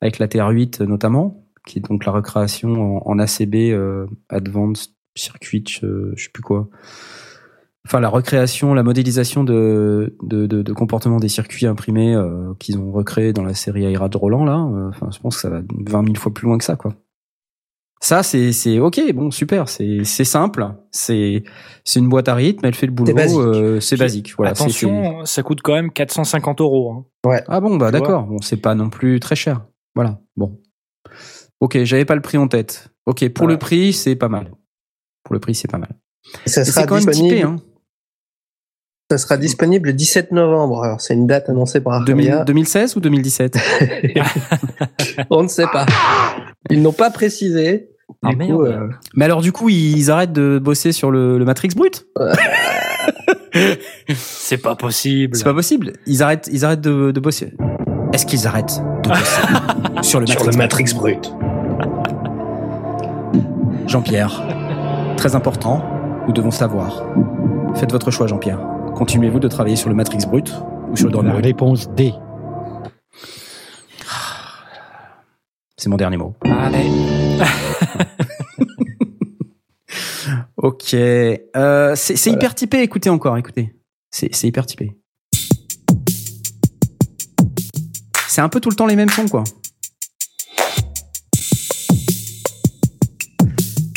avec 0.02 0.20
la 0.20 0.28
TR8 0.28 0.84
notamment, 0.84 1.44
qui 1.68 1.80
est 1.80 1.82
donc 1.82 2.06
la 2.06 2.12
recréation 2.12 3.06
en, 3.08 3.20
ACB 3.20 3.56
euh, 3.56 4.08
Advanced 4.30 4.92
Circuit, 5.16 5.66
euh, 5.84 6.14
je 6.16 6.24
sais 6.26 6.30
plus 6.34 6.44
quoi. 6.44 6.70
Enfin, 7.86 8.00
la 8.00 8.08
recréation, 8.08 8.74
la 8.74 8.84
modélisation 8.84 9.44
de, 9.44 10.16
de, 10.24 10.48
de, 10.48 10.62
de 10.62 10.74
comportement 10.74 11.20
des 11.20 11.28
circuits 11.28 11.66
imprimés 11.66 12.16
euh, 12.16 12.54
qu'ils 12.58 12.78
ont 12.80 12.92
recréés 12.92 13.34
dans 13.34 13.44
la 13.44 13.54
série 13.54 13.84
Aira 13.84 14.08
de 14.08 14.18
Roland, 14.18 14.46
là. 14.46 14.58
euh, 14.74 14.88
Enfin, 14.90 15.10
je 15.12 15.20
pense 15.20 15.36
que 15.36 15.42
ça 15.42 15.50
va 15.50 15.62
20 15.86 16.04
000 16.06 16.16
fois 16.16 16.34
plus 16.34 16.48
loin 16.48 16.58
que 16.58 16.64
ça, 16.64 16.78
quoi. 16.78 16.96
Ça, 18.04 18.22
c'est, 18.22 18.52
c'est 18.52 18.80
ok, 18.80 19.00
bon, 19.14 19.32
super, 19.32 19.70
c'est, 19.70 20.04
c'est 20.04 20.26
simple, 20.26 20.68
c'est, 20.92 21.44
c'est 21.86 22.00
une 22.02 22.10
boîte 22.10 22.28
à 22.28 22.36
rythme, 22.36 22.66
elle 22.66 22.76
fait 22.76 22.86
le 22.86 22.92
boulot, 22.92 23.08
C'est 23.08 23.14
basique. 23.14 23.40
euh, 23.40 23.80
c'est 23.80 23.96
basique, 23.96 24.34
voilà. 24.36 24.54
c'est- 24.56 24.70
c'est- 24.70 24.86
Attention, 24.86 25.24
ça 25.26 25.42
coûte 25.42 25.62
quand 25.64 25.72
même 25.74 25.90
450 25.90 26.60
euros. 26.60 26.92
hein. 27.26 27.40
ah 27.48 27.62
bon, 27.62 27.78
bah 27.78 27.88
Tu 27.88 27.94
d'accord. 27.94 28.24
Bon, 28.26 28.40
c'est 28.42 28.58
pas 28.58 28.76
non 28.76 28.90
plus 28.90 29.22
très 29.22 29.38
cher. 29.38 29.66
Voilà. 29.96 30.20
Bon. 30.36 30.60
Ok, 31.62 31.82
j'avais 31.86 32.04
pas 32.04 32.16
le 32.16 32.22
prix 32.22 32.38
en 32.38 32.50
tête. 32.50 32.90
Ok, 33.06 33.20
pour 33.30 33.44
Voilà. 33.46 33.54
le 33.54 33.60
prix, 33.60 33.94
c'est 33.94 34.18
pas 34.18 34.28
mal. 34.28 34.52
Pour 35.24 35.34
le 35.34 35.40
prix, 35.40 35.56
c'est 35.56 35.72
pas 35.72 35.78
mal. 35.78 35.96
Ça 36.46 36.62
Et 36.64 36.66
sera 36.66 36.82
C'est 36.82 36.88
quand 36.88 36.96
même 36.96 37.06
disponible. 37.06 37.36
typé, 37.36 37.48
hein. 37.48 37.56
Ça 39.12 39.18
sera 39.18 39.38
disponible 39.38 39.88
le 39.90 39.94
17 39.94 40.32
novembre. 40.34 40.84
Alors 40.84 41.00
c'est 41.00 41.14
une 41.14 41.28
date 41.28 41.48
annoncée 41.48 41.80
par 41.80 42.04
2000 42.04 42.28
Arturia. 42.28 42.44
2016 42.46 42.96
ou 42.98 43.00
2017 43.00 43.58
On 45.30 45.44
ne 45.44 45.48
sait 45.48 45.68
pas. 45.72 45.86
Ils 46.70 46.82
n'ont 46.82 46.92
pas 46.94 47.12
précisé. 47.12 47.90
Ah, 48.22 48.30
Du 48.30 48.36
merde. 48.38 48.52
coup, 48.52 48.64
euh, 48.66 48.90
Mais 49.16 49.26
alors 49.26 49.42
du 49.42 49.52
coup, 49.52 49.70
ils 49.70 50.12
arrêtent 50.12 50.34
de 50.34 50.60
bosser 50.60 50.92
sur 50.92 51.12
le, 51.12 51.38
le 51.38 51.46
Matrix 51.46 51.70
brut 51.76 52.06
C'est 54.16 54.58
pas 54.58 54.76
possible. 54.76 55.36
C'est 55.36 55.44
pas 55.44 55.54
possible. 55.54 55.94
Ils 56.06 56.24
arrêtent, 56.24 56.50
ils 56.52 56.66
arrêtent 56.66 56.82
de, 56.82 57.12
de 57.12 57.20
bosser. 57.20 57.54
Est-ce 58.14 58.26
qu'ils 58.26 58.48
arrêtent 58.48 58.82
de 59.04 59.10
bosser 59.10 59.42
sur 60.02 60.20
le 60.20 60.26
Matrix, 60.28 60.58
Matrix 60.58 60.94
brut. 60.96 61.34
Jean-Pierre, 63.88 64.44
très 65.18 65.36
important, 65.36 65.84
nous 66.28 66.34
devons 66.34 66.52
savoir. 66.52 67.04
Faites 67.76 67.92
votre 67.92 68.12
choix, 68.12 68.28
Jean-Pierre. 68.28 68.60
Continuez-vous 68.96 69.40
de 69.40 69.48
travailler 69.48 69.76
sur 69.76 69.90
le 69.90 69.96
Matrix 69.96 70.26
brut 70.28 70.54
ou 70.92 70.96
sur 70.96 71.10
le 71.10 71.22
La 71.22 71.32
brut 71.34 71.46
réponse 71.46 71.90
D. 71.92 72.14
C'est 75.78 75.90
mon 75.90 75.98
dernier 75.98 76.18
mot. 76.18 76.34
Allez. 76.46 76.90
Ok. 80.58 80.94
Euh, 80.94 81.94
c'est 81.96 82.16
Voilà. 82.16 82.38
hyper 82.38 82.56
typé. 82.56 82.82
Écoutez 82.82 83.10
encore, 83.10 83.38
écoutez. 83.38 83.76
C'est 84.12 84.34
c'est 84.34 84.48
hyper 84.48 84.66
typé. 84.66 84.92
C'est 88.30 88.42
un 88.42 88.50
peu 88.50 88.60
tout 88.62 88.70
le 88.70 88.76
temps 88.76 88.88
les 88.88 88.96
mêmes 88.96 89.10
sons, 89.10 89.28
quoi. 89.28 89.44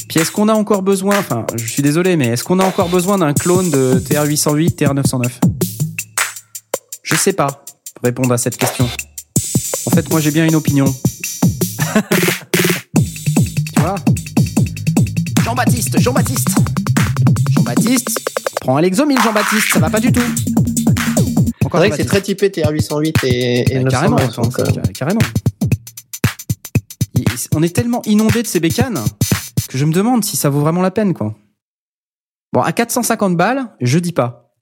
Puis 0.09 0.21
est-ce 0.21 0.31
qu'on 0.33 0.49
a 0.49 0.55
encore 0.55 0.83
besoin, 0.83 1.19
enfin, 1.19 1.47
je 1.57 1.67
suis 1.67 1.83
désolé, 1.83 2.17
mais 2.17 2.29
est-ce 2.29 2.43
qu'on 2.45 2.59
a 2.59 2.65
encore 2.65 2.89
besoin 2.89 3.19
d'un 3.19 3.33
clone 3.33 3.71
de 3.71 4.01
TR-808, 4.01 4.75
TR-909 4.77 5.31
Je 7.03 7.15
sais 7.15 7.33
pas 7.33 7.65
répondre 8.03 8.33
à 8.33 8.39
cette 8.39 8.57
question. 8.57 8.89
En 9.87 9.91
fait, 9.91 10.11
moi, 10.11 10.21
j'ai 10.21 10.31
bien 10.33 10.47
une 10.47 10.55
opinion. 10.57 10.87
Jean-Baptiste, 15.57 15.99
Jean-Baptiste 15.99 16.49
Jean-Baptiste 17.53 18.31
Prends 18.61 18.77
un 18.77 18.83
Lexomil, 18.83 19.17
Jean-Baptiste, 19.23 19.69
ça 19.73 19.79
va 19.79 19.89
pas 19.89 20.01
du 20.01 20.13
tout. 20.13 20.21
C'est 21.63 21.69
vrai 21.79 21.89
que 21.89 21.97
c'est 21.97 22.05
très 22.05 22.21
typé 22.21 22.51
TR-808 22.51 23.25
et, 23.27 23.73
et 23.73 23.79
Ouais, 23.79 23.85
909. 23.85 23.91
carrément, 23.91 24.17
donc, 24.43 24.59
euh, 24.59 24.65
car- 24.65 24.93
carrément. 24.93 25.21
On 27.55 27.63
est 27.63 27.75
tellement 27.75 28.03
inondé 28.05 28.43
de 28.43 28.47
ces 28.47 28.61
bécanes 28.61 28.99
que 29.71 29.79
je 29.79 29.87
me 29.87 29.93
demande 29.95 30.25
si 30.25 30.37
ça 30.37 30.51
vaut 30.51 30.61
vraiment 30.61 30.83
la 30.83 30.91
peine, 30.91 31.15
quoi. 31.15 31.35
Bon, 32.53 32.61
à 32.61 32.73
450 32.73 33.39
balles, 33.39 33.65
je 33.81 33.99
dis 33.99 34.13
pas. 34.13 34.53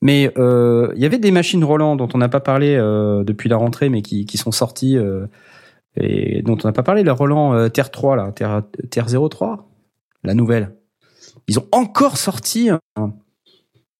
Mais 0.00 0.32
euh, 0.38 0.90
il 0.96 1.02
y 1.02 1.04
avait 1.04 1.18
des 1.18 1.32
machines 1.32 1.62
Roland 1.62 1.96
dont 1.96 2.08
on 2.14 2.18
n'a 2.18 2.30
pas 2.30 2.40
parlé 2.40 2.76
euh, 2.76 3.24
depuis 3.24 3.50
la 3.50 3.58
rentrée, 3.58 3.90
mais 3.90 4.00
qui, 4.00 4.24
qui 4.24 4.38
sont 4.38 4.52
sorties 4.52 4.96
et 5.96 6.40
dont 6.42 6.56
on 6.64 6.66
n'a 6.66 6.72
pas 6.72 6.82
parlé. 6.82 7.02
La 7.04 7.12
Roland 7.12 7.68
Terre 7.68 7.90
3, 7.90 8.16
là, 8.16 8.32
Terre, 8.34 8.62
Terre 8.90 9.06
03, 9.28 9.66
la 10.24 10.34
nouvelle. 10.34 10.76
Ils 11.48 11.58
ont 11.58 11.66
encore 11.72 12.16
sorti 12.16 12.70
un- 12.70 12.80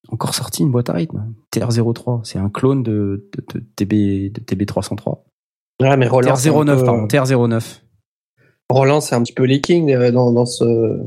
encore 0.08 0.34
sorti 0.34 0.62
une 0.62 0.70
boîte 0.70 0.90
à 0.90 0.94
rythme. 0.94 1.32
TR03, 1.52 2.20
c'est 2.24 2.38
un 2.38 2.48
clone 2.50 2.82
de, 2.82 3.28
de, 3.36 3.58
de 3.58 3.64
TB, 3.76 4.32
de 4.32 4.40
TB303. 4.40 5.18
Ouais, 5.80 5.96
mais 5.96 6.08
Roland, 6.08 6.34
c'est 6.36 6.48
un 6.48 6.52
TR09, 6.52 6.78
peu- 6.78 6.84
pardon, 6.84 7.06
TR09. 7.06 7.80
Roland, 8.70 9.00
c'est 9.00 9.14
un 9.16 9.22
petit 9.22 9.32
peu 9.32 9.44
leaking 9.44 9.90
euh, 9.92 10.10
dans, 10.12 10.32
dans 10.32 10.46
ce 10.46 10.64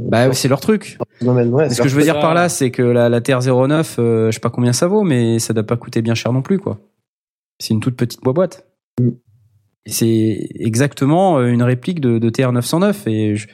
Bah, 0.09 0.33
c'est 0.33 0.47
leur 0.49 0.59
truc. 0.59 0.97
domaine. 1.21 1.53
Ouais, 1.53 1.69
Ce 1.69 1.75
c'est 1.75 1.83
que 1.83 1.89
je 1.89 1.95
veux 1.95 2.01
ça. 2.01 2.11
dire 2.13 2.19
par 2.21 2.33
là, 2.33 2.49
c'est 2.49 2.71
que 2.71 2.81
la, 2.81 3.07
la 3.09 3.21
TR09, 3.21 3.95
euh, 3.99 4.27
je 4.27 4.31
sais 4.31 4.39
pas 4.41 4.49
combien 4.49 4.73
ça 4.73 4.87
vaut, 4.87 5.03
mais 5.03 5.39
ça 5.39 5.53
doit 5.53 5.63
pas 5.63 5.77
coûter 5.77 6.01
bien 6.01 6.13
cher 6.15 6.33
non 6.33 6.41
plus, 6.41 6.59
quoi. 6.59 6.79
C'est 7.59 7.73
une 7.73 7.79
toute 7.79 7.95
petite 7.95 8.21
boîte. 8.21 8.67
Mm. 8.99 9.09
C'est 9.85 10.47
exactement 10.55 11.39
euh, 11.39 11.47
une 11.47 11.63
réplique 11.63 11.99
de, 12.01 12.17
de 12.19 12.29
TR909. 12.29 13.07
Et 13.09 13.35
je- 13.35 13.47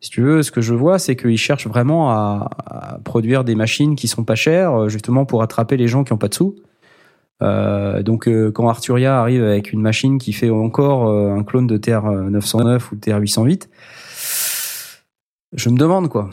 si 0.00 0.10
tu 0.10 0.20
veux, 0.22 0.42
ce 0.42 0.50
que 0.52 0.60
je 0.60 0.74
vois, 0.74 0.98
c'est 0.98 1.16
qu'ils 1.16 1.38
cherchent 1.38 1.66
vraiment 1.66 2.10
à, 2.10 2.50
à 2.66 2.98
produire 3.04 3.42
des 3.44 3.54
machines 3.54 3.96
qui 3.96 4.06
sont 4.08 4.24
pas 4.24 4.34
chères, 4.36 4.74
euh, 4.82 4.88
justement 4.88 5.24
pour 5.24 5.42
attraper 5.42 5.76
les 5.76 5.88
gens 5.88 6.04
qui 6.04 6.12
ont 6.12 6.18
pas 6.18 6.28
de 6.28 6.34
sous. 6.34 6.54
Euh, 7.42 8.02
donc, 8.02 8.26
euh, 8.28 8.50
quand 8.50 8.68
Arturia 8.68 9.20
arrive 9.20 9.44
avec 9.44 9.72
une 9.72 9.80
machine 9.80 10.18
qui 10.18 10.32
fait 10.32 10.50
encore 10.50 11.08
euh, 11.08 11.34
un 11.34 11.44
clone 11.44 11.66
de 11.68 11.78
TR909 11.78 12.80
ou 12.92 12.96
TR808, 12.96 13.68
je 15.52 15.68
me 15.70 15.76
demande 15.78 16.08
quoi. 16.08 16.30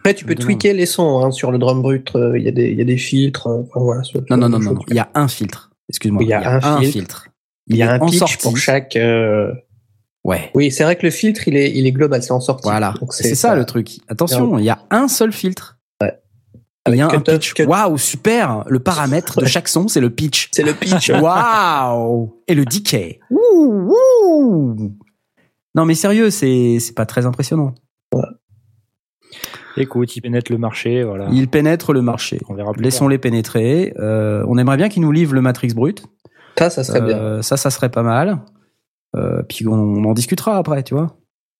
Après, 0.00 0.14
tu 0.14 0.24
peux 0.24 0.32
Je 0.32 0.42
tweaker 0.42 0.72
les 0.74 0.86
sons 0.86 1.22
hein, 1.24 1.30
sur 1.30 1.52
le 1.52 1.58
drum 1.58 1.82
brut. 1.82 2.10
Il 2.14 2.42
y 2.42 2.48
a 2.48 2.52
des, 2.52 2.70
il 2.70 2.78
y 2.78 2.80
a 2.80 2.84
des 2.84 2.96
filtres. 2.96 3.46
enfin, 3.48 3.80
voilà, 3.80 4.02
ce- 4.02 4.16
Non, 4.16 4.24
ce 4.30 4.34
non, 4.34 4.40
genre 4.40 4.50
non, 4.50 4.58
de 4.58 4.64
non, 4.64 4.70
choses. 4.70 4.78
non. 4.78 4.84
Il 4.88 4.96
y 4.96 4.98
a 4.98 5.10
un 5.14 5.28
filtre. 5.28 5.70
Excuse-moi. 5.90 6.22
Il 6.22 6.28
y 6.28 6.32
a 6.32 6.54
un 6.56 6.80
filtre. 6.82 7.26
Il 7.66 7.76
y 7.76 7.82
a 7.82 7.92
un 7.92 7.98
pitch 7.98 8.38
pour 8.38 8.56
chaque. 8.56 8.96
Ouais. 10.24 10.50
Oui, 10.54 10.70
c'est 10.70 10.84
vrai 10.84 10.96
que 10.96 11.04
le 11.06 11.10
filtre, 11.10 11.48
il 11.48 11.56
est, 11.56 11.70
il 11.70 11.86
est 11.86 11.92
global, 11.92 12.22
c'est 12.22 12.32
en 12.32 12.40
sortie. 12.40 12.64
Voilà. 12.64 12.94
C'est 13.10 13.34
ça 13.34 13.54
le 13.54 13.64
truc. 13.64 14.00
Attention, 14.08 14.58
il 14.58 14.64
y 14.64 14.70
a 14.70 14.80
un 14.90 15.08
seul 15.08 15.32
filtre. 15.32 15.78
Ouais. 16.02 16.18
Il 16.88 16.96
y 16.96 17.00
a 17.00 17.06
un 17.08 17.20
pitch. 17.20 17.54
Waouh, 17.60 17.96
super. 17.98 18.64
Le 18.66 18.80
paramètre 18.80 19.40
de 19.40 19.46
chaque 19.46 19.68
son, 19.68 19.88
c'est 19.88 20.00
le 20.00 20.10
pitch. 20.10 20.48
C'est 20.52 20.62
le 20.62 20.74
pitch. 20.74 21.10
Waouh. 21.22 22.42
Et 22.48 22.54
le 22.54 22.64
decay. 22.64 23.20
Ouh, 23.30 23.94
ouh. 24.24 24.92
Non, 25.74 25.84
mais 25.84 25.94
sérieux, 25.94 26.30
c'est 26.30 26.78
c'est 26.80 26.94
pas 26.94 27.06
très 27.06 27.26
impressionnant. 27.26 27.74
Écoute, 29.76 30.16
il 30.16 30.20
pénètre 30.20 30.50
le 30.50 30.58
marché, 30.58 31.04
voilà. 31.04 31.28
Il 31.32 31.48
pénètre 31.48 31.92
le 31.92 32.02
marché. 32.02 32.40
On 32.48 32.54
verra 32.54 32.72
plus 32.72 32.78
tard. 32.78 32.84
Laissons-les 32.84 33.18
pénétrer. 33.18 33.94
Euh, 33.98 34.44
on 34.48 34.58
aimerait 34.58 34.76
bien 34.76 34.88
qu'ils 34.88 35.02
nous 35.02 35.12
livrent 35.12 35.34
le 35.34 35.40
Matrix 35.40 35.68
brut. 35.74 36.02
Ça, 36.58 36.68
ça 36.70 36.84
serait 36.84 37.00
bien. 37.00 37.16
Euh, 37.16 37.42
Ça, 37.42 37.56
ça 37.56 37.70
serait 37.70 37.88
pas 37.88 38.02
mal. 38.02 38.40
Euh, 39.16 39.42
puis 39.48 39.66
on, 39.66 39.72
on 39.74 40.04
en 40.04 40.12
discutera 40.14 40.56
après, 40.56 40.82
tu 40.82 40.94
vois. 40.94 41.16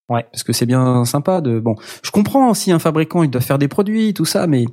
Ouais. 0.09 0.25
Parce 0.33 0.43
que 0.43 0.53
c'est 0.53 0.67
bien 0.67 1.05
sympa 1.05 1.41
de. 1.41 1.61
Bon, 1.61 1.75
je 2.03 2.11
comprends 2.11 2.53
si 2.55 2.73
un 2.73 2.79
fabricant 2.79 3.23
il 3.23 3.31
doit 3.31 3.41
faire 3.41 3.59
des 3.59 3.69
produits, 3.69 4.13
tout 4.15 4.25
ça, 4.25 4.47
mais 4.47 4.65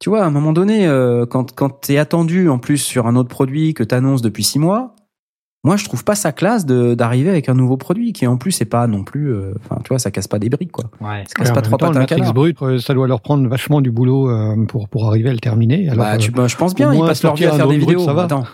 tu 0.00 0.08
vois, 0.10 0.22
à 0.22 0.26
un 0.26 0.30
moment 0.30 0.52
donné, 0.52 0.86
euh, 0.86 1.24
quand 1.26 1.54
quand 1.54 1.70
t'es 1.80 1.98
attendu 1.98 2.48
en 2.48 2.58
plus 2.58 2.78
sur 2.78 3.06
un 3.06 3.16
autre 3.16 3.28
produit 3.28 3.74
que 3.74 3.82
t'annonces 3.84 4.22
depuis 4.22 4.42
six 4.44 4.58
mois, 4.58 4.94
moi 5.64 5.76
je 5.76 5.84
trouve 5.84 6.04
pas 6.04 6.14
ça 6.16 6.32
classe 6.32 6.66
de 6.66 6.94
d'arriver 6.94 7.30
avec 7.30 7.48
un 7.48 7.54
nouveau 7.54 7.76
produit 7.76 8.12
qui 8.12 8.26
en 8.26 8.36
plus 8.36 8.60
est 8.60 8.64
pas 8.66 8.86
non 8.88 9.04
plus. 9.04 9.32
euh, 9.32 9.52
Enfin, 9.64 9.80
tu 9.84 9.88
vois, 9.88 9.98
ça 10.00 10.10
casse 10.10 10.28
pas 10.28 10.38
des 10.40 10.48
briques, 10.48 10.72
quoi. 10.72 10.84
Ouais. 11.00 11.22
Ça 11.28 11.34
casse 11.34 11.48
Ouais, 11.48 11.54
pas 11.54 11.62
trois 11.62 11.78
temps, 11.78 11.92
pattes 11.92 12.10
le 12.10 12.32
brut, 12.32 12.56
euh, 12.62 12.78
ça 12.78 12.92
doit 12.92 13.06
leur 13.06 13.20
prendre 13.20 13.48
vachement 13.48 13.80
du 13.80 13.90
boulot 13.92 14.28
euh, 14.30 14.56
pour, 14.66 14.88
pour 14.88 15.06
arriver 15.06 15.30
à 15.30 15.32
le 15.32 15.38
terminer. 15.40 15.88
Alors, 15.90 16.04
bah, 16.04 16.18
tu, 16.18 16.30
bah, 16.32 16.46
je 16.48 16.56
pense 16.56 16.74
bien, 16.74 16.92
ils 16.92 17.00
passent 17.00 17.22
leur 17.22 17.34
vie 17.36 17.46
à 17.46 17.52
faire 17.52 17.68
des 17.68 17.78
brut, 17.78 17.88
vidéos. 17.90 18.04
ça 18.04 18.14
va. 18.14 18.24
Attends, 18.24 18.44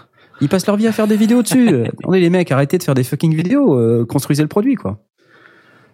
ils 0.43 0.49
passent 0.49 0.67
leur 0.67 0.77
vie 0.77 0.89
à 0.89 0.93
faire 0.93 1.07
des 1.07 1.17
vidéos 1.17 1.43
dessus. 1.43 1.85
Attendez 2.01 2.21
les 2.21 2.29
mecs, 2.29 2.51
arrêtez 2.51 2.77
de 2.77 2.83
faire 2.83 2.95
des 2.95 3.05
fucking 3.05 3.35
vidéos, 3.35 3.79
euh, 3.79 4.05
construisez 4.05 4.43
le 4.43 4.49
produit, 4.49 4.75
quoi. 4.75 4.99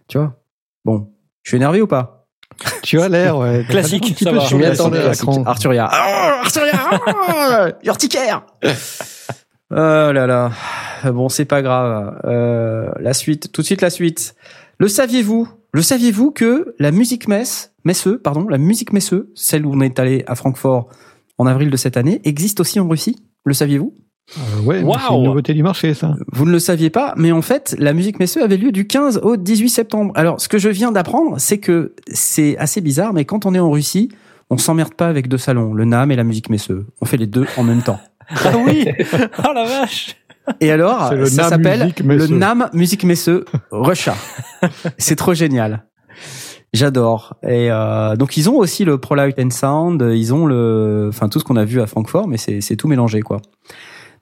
Tu 0.08 0.16
vois? 0.16 0.37
Bon, 0.84 1.11
je 1.42 1.50
suis 1.50 1.56
énervé 1.56 1.82
ou 1.82 1.87
pas? 1.87 2.26
Tu 2.82 2.98
as 2.98 3.08
l'air, 3.11 3.37
ouais. 3.37 3.64
Classique, 3.68 4.16
ça 4.18 4.32
va. 4.32 4.40
Je 4.40 4.56
m'y 4.56 4.64
attendais. 4.64 5.00
Arturia. 5.44 5.88
Ah, 5.92 6.40
Arturia 6.42 7.76
Urticaire 7.84 8.46
Oh 9.70 9.74
là 9.74 10.26
là. 10.26 10.50
Bon, 11.04 11.28
c'est 11.28 11.44
pas 11.44 11.61
grave. 11.61 12.18
Euh, 12.24 12.90
la 13.00 13.12
suite, 13.12 13.52
tout 13.52 13.61
de 13.61 13.66
suite 13.66 13.82
la 13.82 13.90
suite. 13.90 14.34
Le 14.78 14.88
saviez-vous 14.88 15.46
Le 15.72 15.82
saviez-vous 15.82 16.30
que 16.30 16.74
la 16.78 16.90
musique 16.90 17.28
messe, 17.28 17.74
messeux, 17.84 18.18
pardon, 18.18 18.48
la 18.48 18.56
musique 18.56 18.94
messeux, 18.94 19.30
celle 19.34 19.66
où 19.66 19.74
on 19.74 19.80
est 19.82 19.98
allé 19.98 20.24
à 20.26 20.34
Francfort 20.34 20.88
en 21.37 21.46
avril 21.46 21.68
de 21.68 21.76
cette 21.76 21.98
année, 21.98 22.22
existe 22.24 22.61
aussi 22.61 22.80
en 22.80 22.88
Russie? 22.88 23.22
Le 23.44 23.52
saviez-vous? 23.52 23.94
Euh, 24.37 24.61
ouais, 24.62 24.83
mais 24.83 24.93
c'est 24.93 25.14
une 25.14 25.23
nouveauté 25.23 25.55
du 25.55 25.62
marché, 25.62 25.95
ça. 25.95 26.14
Vous 26.33 26.45
ne 26.45 26.51
le 26.51 26.59
saviez 26.59 26.91
pas, 26.91 27.14
mais 27.17 27.33
en 27.33 27.43
fait, 27.43 27.75
la 27.79 27.93
musique 27.93 28.19
messeux 28.19 28.43
avait 28.43 28.59
lieu 28.59 28.73
du 28.73 28.87
15 28.87 29.21
au 29.23 29.37
18 29.37 29.69
septembre. 29.69 30.12
Alors, 30.17 30.41
ce 30.41 30.49
que 30.49 30.59
je 30.59 30.69
viens 30.69 30.93
d'apprendre, 30.93 31.37
c'est 31.38 31.59
que 31.59 31.95
c'est 32.12 32.57
assez 32.59 32.81
bizarre, 32.81 33.12
mais 33.14 33.25
quand 33.25 33.47
on 33.47 33.55
est 33.55 33.59
en 33.59 33.71
Russie, 33.71 34.11
on 34.51 34.59
s'emmerde 34.59 34.95
pas 34.95 35.09
avec 35.09 35.29
deux 35.29 35.38
salons, 35.38 35.73
le 35.73 35.85
NAM 35.85 36.11
et 36.11 36.17
la 36.17 36.25
musique 36.25 36.51
messeux. 36.51 36.87
On 37.01 37.07
fait 37.07 37.17
les 37.17 37.27
deux 37.27 37.47
en 37.57 37.62
même 37.62 37.83
temps. 37.83 38.01
Ah 38.31 38.53
oui 38.62 38.87
Oh 39.38 39.53
la 39.55 39.64
vache 39.64 40.17
Et 40.61 40.71
alors, 40.71 41.14
le 41.14 41.25
ça 41.25 41.45
NAM 41.45 41.51
s'appelle 41.51 41.95
le. 42.05 42.27
NAM 42.27 42.69
Musique 42.75 43.05
Messeux 43.05 43.47
Russia. 43.71 44.14
c'est 44.99 45.17
trop 45.17 45.33
génial. 45.33 45.87
J'adore. 46.75 47.37
Et 47.43 47.71
euh, 47.71 48.17
donc 48.17 48.37
ils 48.37 48.51
ont 48.51 48.57
aussi 48.57 48.85
le 48.85 48.99
Pro 48.99 49.14
Light 49.14 49.38
and 49.38 49.49
Sound, 49.49 50.07
ils 50.14 50.35
ont 50.35 50.45
le, 50.45 51.07
enfin 51.09 51.31
tout 51.31 51.38
ce 51.38 51.45
qu'on 51.45 51.57
a 51.57 51.64
vu 51.64 51.81
à 51.81 51.87
Francfort, 51.87 52.29
mais 52.29 52.37
c'est 52.37 52.77
tout 52.77 52.87
mélangé 52.87 53.23
quoi. 53.23 53.41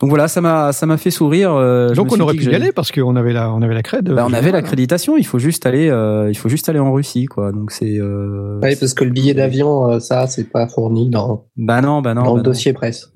Donc 0.00 0.10
voilà, 0.10 0.28
ça 0.28 0.40
m'a 0.40 0.72
ça 0.72 0.84
m'a 0.86 0.96
fait 0.96 1.10
sourire. 1.10 1.52
euh, 1.52 1.88
je 1.90 1.94
Donc 1.94 2.12
on 2.12 2.20
aurait 2.20 2.34
pu 2.34 2.44
y 2.44 2.54
aller 2.54 2.72
parce 2.72 2.92
qu'on 2.92 3.16
avait 3.16 3.32
la, 3.32 3.52
on 3.52 3.62
avait 3.62 3.74
la 3.74 3.82
crède. 3.82 4.10
Bah, 4.10 4.26
on 4.28 4.32
avait 4.32 4.52
l'accréditation, 4.52 5.16
il 5.16 5.24
faut 5.24 5.38
juste 5.38 5.64
aller, 5.66 5.88
euh, 5.88 6.28
il 6.30 6.36
faut 6.36 6.48
juste 6.48 6.68
aller 6.68 6.78
en 6.78 6.92
Russie, 6.92 7.26
quoi. 7.26 7.52
Donc 7.52 7.70
c'est. 7.70 7.98
Euh... 7.98 8.60
Oui, 8.62 8.76
parce 8.76 8.92
que 8.94 9.04
le 9.04 9.10
billet 9.10 9.34
d'avion, 9.34 9.90
euh, 9.90 9.98
ça, 10.00 10.26
c'est 10.26 10.50
pas 10.50 10.66
fourni 10.68 11.08
dans, 11.08 11.46
Bah 11.56 11.80
non, 11.80 12.02
bah 12.02 12.14
non. 12.14 12.24
dans 12.24 12.32
bah 12.32 12.36
le 12.38 12.42
dossier 12.42 12.72
presse. 12.72 13.12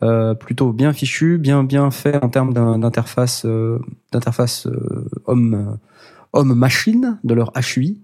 euh, 0.03 0.33
plutôt 0.33 0.73
bien 0.73 0.93
fichus, 0.93 1.37
bien 1.37 1.63
bien 1.63 1.91
faits 1.91 2.23
en 2.23 2.29
termes 2.29 2.53
d'interface 2.53 3.43
euh, 3.45 3.79
d'interface 4.11 4.67
homme 5.25 5.77
homme 6.33 6.55
machine 6.55 7.19
de 7.23 7.33
leur 7.33 7.51
HUI. 7.55 8.01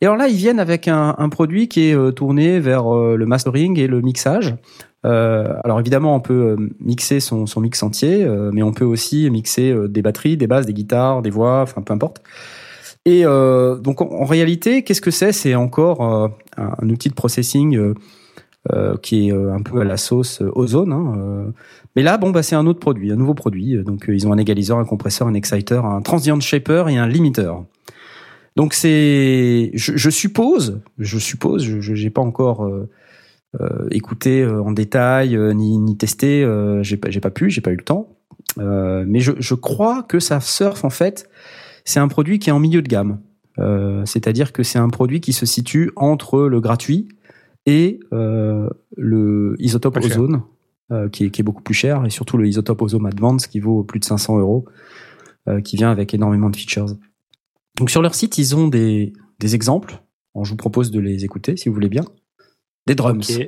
Et 0.00 0.06
alors 0.06 0.18
là, 0.18 0.28
ils 0.28 0.36
viennent 0.36 0.58
avec 0.58 0.88
un, 0.88 1.28
produit 1.30 1.68
qui 1.68 1.88
est 1.88 2.12
tourné 2.12 2.58
vers 2.58 2.92
le 2.92 3.24
mastering 3.24 3.78
et 3.78 3.86
le 3.86 4.00
mixage. 4.00 4.56
Alors 5.04 5.78
évidemment, 5.78 6.16
on 6.16 6.20
peut 6.20 6.56
mixer 6.80 7.20
son, 7.20 7.46
son 7.46 7.60
mix 7.60 7.80
entier, 7.84 8.26
mais 8.52 8.64
on 8.64 8.72
peut 8.72 8.84
aussi 8.84 9.30
mixer 9.30 9.72
des 9.88 10.02
batteries, 10.02 10.36
des 10.36 10.48
basses, 10.48 10.66
des 10.66 10.74
guitares, 10.74 11.22
des 11.22 11.30
voix, 11.30 11.62
enfin 11.62 11.80
peu 11.82 11.92
importe. 11.92 12.20
Et 13.04 13.24
euh, 13.24 13.76
donc 13.76 14.00
en, 14.02 14.24
réalité, 14.24 14.82
qu'est-ce 14.82 15.00
que 15.00 15.10
c'est? 15.10 15.32
C'est 15.32 15.54
encore 15.54 16.02
euh, 16.02 16.28
un, 16.56 16.88
outil 16.90 17.08
de 17.08 17.14
processing 17.14 17.76
euh, 17.76 17.94
euh, 18.72 18.96
qui 18.98 19.28
est 19.28 19.32
un 19.32 19.62
peu 19.62 19.80
à 19.80 19.84
la 19.84 19.96
sauce 19.96 20.42
Ozone. 20.54 20.92
Hein. 20.92 21.52
Mais 21.96 22.02
là, 22.02 22.18
bon, 22.18 22.30
bah, 22.30 22.42
c'est 22.42 22.56
un 22.56 22.66
autre 22.66 22.80
produit, 22.80 23.10
un 23.10 23.16
nouveau 23.16 23.34
produit. 23.34 23.82
Donc 23.82 24.06
ils 24.08 24.26
ont 24.26 24.32
un 24.32 24.38
égaliseur, 24.38 24.78
un 24.78 24.84
compresseur, 24.84 25.26
un 25.26 25.34
exciter, 25.34 25.80
un 25.82 26.02
transient 26.02 26.40
shaper 26.40 26.88
et 26.88 26.98
un 26.98 27.08
limiter. 27.08 27.52
Donc 28.56 28.74
c'est, 28.74 29.70
je, 29.74 30.10
suppose, 30.10 30.80
je 30.98 31.18
suppose, 31.18 31.64
je 31.64 31.94
j'ai 31.94 32.10
pas 32.10 32.22
encore 32.22 32.68
euh, 33.58 33.88
écouté 33.90 34.44
en 34.44 34.72
détail 34.72 35.38
ni, 35.54 35.78
ni 35.78 35.96
testé, 35.96 36.44
euh, 36.44 36.82
j'ai 36.82 36.98
pas 36.98 37.08
pas 37.22 37.30
pu, 37.30 37.48
j'ai 37.48 37.62
pas 37.62 37.70
eu 37.70 37.76
le 37.76 37.84
temps. 37.84 38.16
Mais 38.56 39.20
je, 39.20 39.32
je 39.38 39.54
crois 39.54 40.02
que 40.02 40.18
ça 40.18 40.40
surfe 40.40 40.84
en 40.84 40.90
fait, 40.90 41.28
c'est 41.84 42.00
un 42.00 42.08
produit 42.08 42.38
qui 42.38 42.50
est 42.50 42.52
en 42.52 42.60
milieu 42.60 42.82
de 42.82 42.88
gamme. 42.88 43.20
Euh, 43.58 44.04
C'est-à-dire 44.04 44.52
que 44.52 44.62
c'est 44.62 44.78
un 44.78 44.88
produit 44.88 45.20
qui 45.20 45.32
se 45.32 45.46
situe 45.46 45.90
entre 45.96 46.42
le 46.42 46.60
gratuit 46.60 47.08
et 47.66 48.00
euh, 48.12 48.68
le 48.96 49.56
isotope 49.58 49.94
Pas 49.94 50.06
ozone, 50.06 50.42
euh, 50.92 51.08
qui, 51.08 51.24
est, 51.24 51.30
qui 51.30 51.40
est 51.40 51.44
beaucoup 51.44 51.62
plus 51.62 51.74
cher, 51.74 52.04
et 52.06 52.10
surtout 52.10 52.36
le 52.38 52.46
isotope 52.46 52.80
ozone 52.82 53.06
advance 53.06 53.46
qui 53.46 53.60
vaut 53.60 53.82
plus 53.84 54.00
de 54.00 54.04
500 54.04 54.38
euros, 54.38 54.64
qui 55.64 55.76
vient 55.76 55.90
avec 55.90 56.12
énormément 56.12 56.50
de 56.50 56.56
features. 56.56 56.94
Donc 57.78 57.88
sur 57.88 58.02
leur 58.02 58.14
site, 58.14 58.36
ils 58.36 58.54
ont 58.54 58.68
des, 58.68 59.14
des 59.38 59.54
exemples. 59.54 60.02
Alors, 60.34 60.44
je 60.44 60.50
vous 60.50 60.56
propose 60.56 60.90
de 60.90 61.00
les 61.00 61.24
écouter 61.24 61.56
si 61.56 61.70
vous 61.70 61.74
voulez 61.74 61.88
bien. 61.88 62.04
Des 62.86 62.94
drums. 62.94 63.40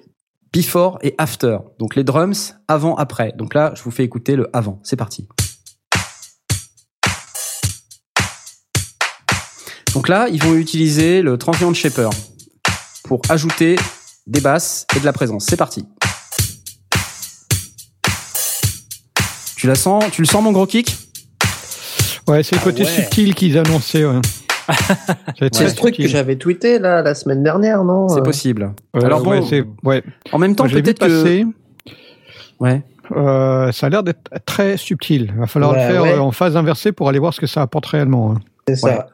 Before 0.52 0.98
et 1.02 1.14
after. 1.18 1.58
Donc 1.78 1.96
les 1.96 2.04
drums 2.04 2.54
avant 2.68 2.96
après. 2.96 3.32
Donc 3.36 3.54
là, 3.54 3.72
je 3.76 3.82
vous 3.82 3.90
fais 3.90 4.04
écouter 4.04 4.34
le 4.34 4.48
avant. 4.56 4.80
C'est 4.82 4.96
parti. 4.96 5.28
Donc 9.94 10.09
là, 10.09 10.29
ils 10.31 10.42
vont 10.42 10.55
utiliser 10.55 11.20
le 11.22 11.37
transient 11.37 11.72
shaper 11.74 12.11
pour 13.05 13.20
ajouter 13.29 13.76
des 14.26 14.40
basses 14.40 14.87
et 14.96 15.00
de 15.00 15.05
la 15.05 15.12
présence. 15.12 15.46
C'est 15.48 15.57
parti. 15.57 15.85
Tu 19.57 19.66
la 19.66 19.74
sens 19.74 20.05
Tu 20.12 20.22
le 20.22 20.26
sens 20.26 20.42
mon 20.42 20.53
gros 20.53 20.66
kick? 20.66 20.96
Ouais, 22.29 22.42
c'est 22.42 22.55
le 22.55 22.61
Ah 22.62 22.64
côté 22.64 22.85
ouais. 22.85 22.88
subtil 22.88 23.35
qu'ils 23.35 23.59
annonçaient. 23.59 24.05
Ouais. 24.05 24.20
C'est 25.40 25.50
très 25.50 25.68
ce 25.68 25.74
truc 25.74 25.96
que 25.96 26.07
j'avais 26.07 26.37
tweeté 26.37 26.79
là 26.79 27.03
la 27.03 27.16
semaine 27.16 27.42
dernière, 27.42 27.83
non? 27.83 28.09
C'est 28.09 28.22
possible. 28.22 28.72
Euh, 28.94 29.00
Alors 29.00 29.20
bon, 29.20 29.44
ouais. 29.83 30.05
En 30.31 30.38
même 30.38 30.55
temps, 30.55 30.68
peut-être 30.68 31.00
que 31.00 31.07
passer. 31.24 31.44
ouais. 32.61 32.83
Euh, 33.16 33.72
ça 33.72 33.87
a 33.87 33.90
l'air 33.90 34.05
d'être 34.05 34.20
très 34.46 34.76
subtil. 34.76 35.33
Il 35.35 35.40
va 35.40 35.48
falloir 35.48 35.72
Ouais, 35.72 35.85
le 35.88 35.92
faire 35.92 36.03
ouais. 36.05 36.12
euh, 36.12 36.20
en 36.20 36.31
phase 36.31 36.57
inversée 36.57 36.92
pour 36.92 37.09
aller 37.09 37.18
voir 37.18 37.35
ce 37.35 37.40
que 37.40 37.48
ça 37.48 37.62
apporte 37.62 37.87
réellement. 37.87 38.31
hein. 38.31 38.40
C'est 38.68 38.76
ça. 38.76 39.09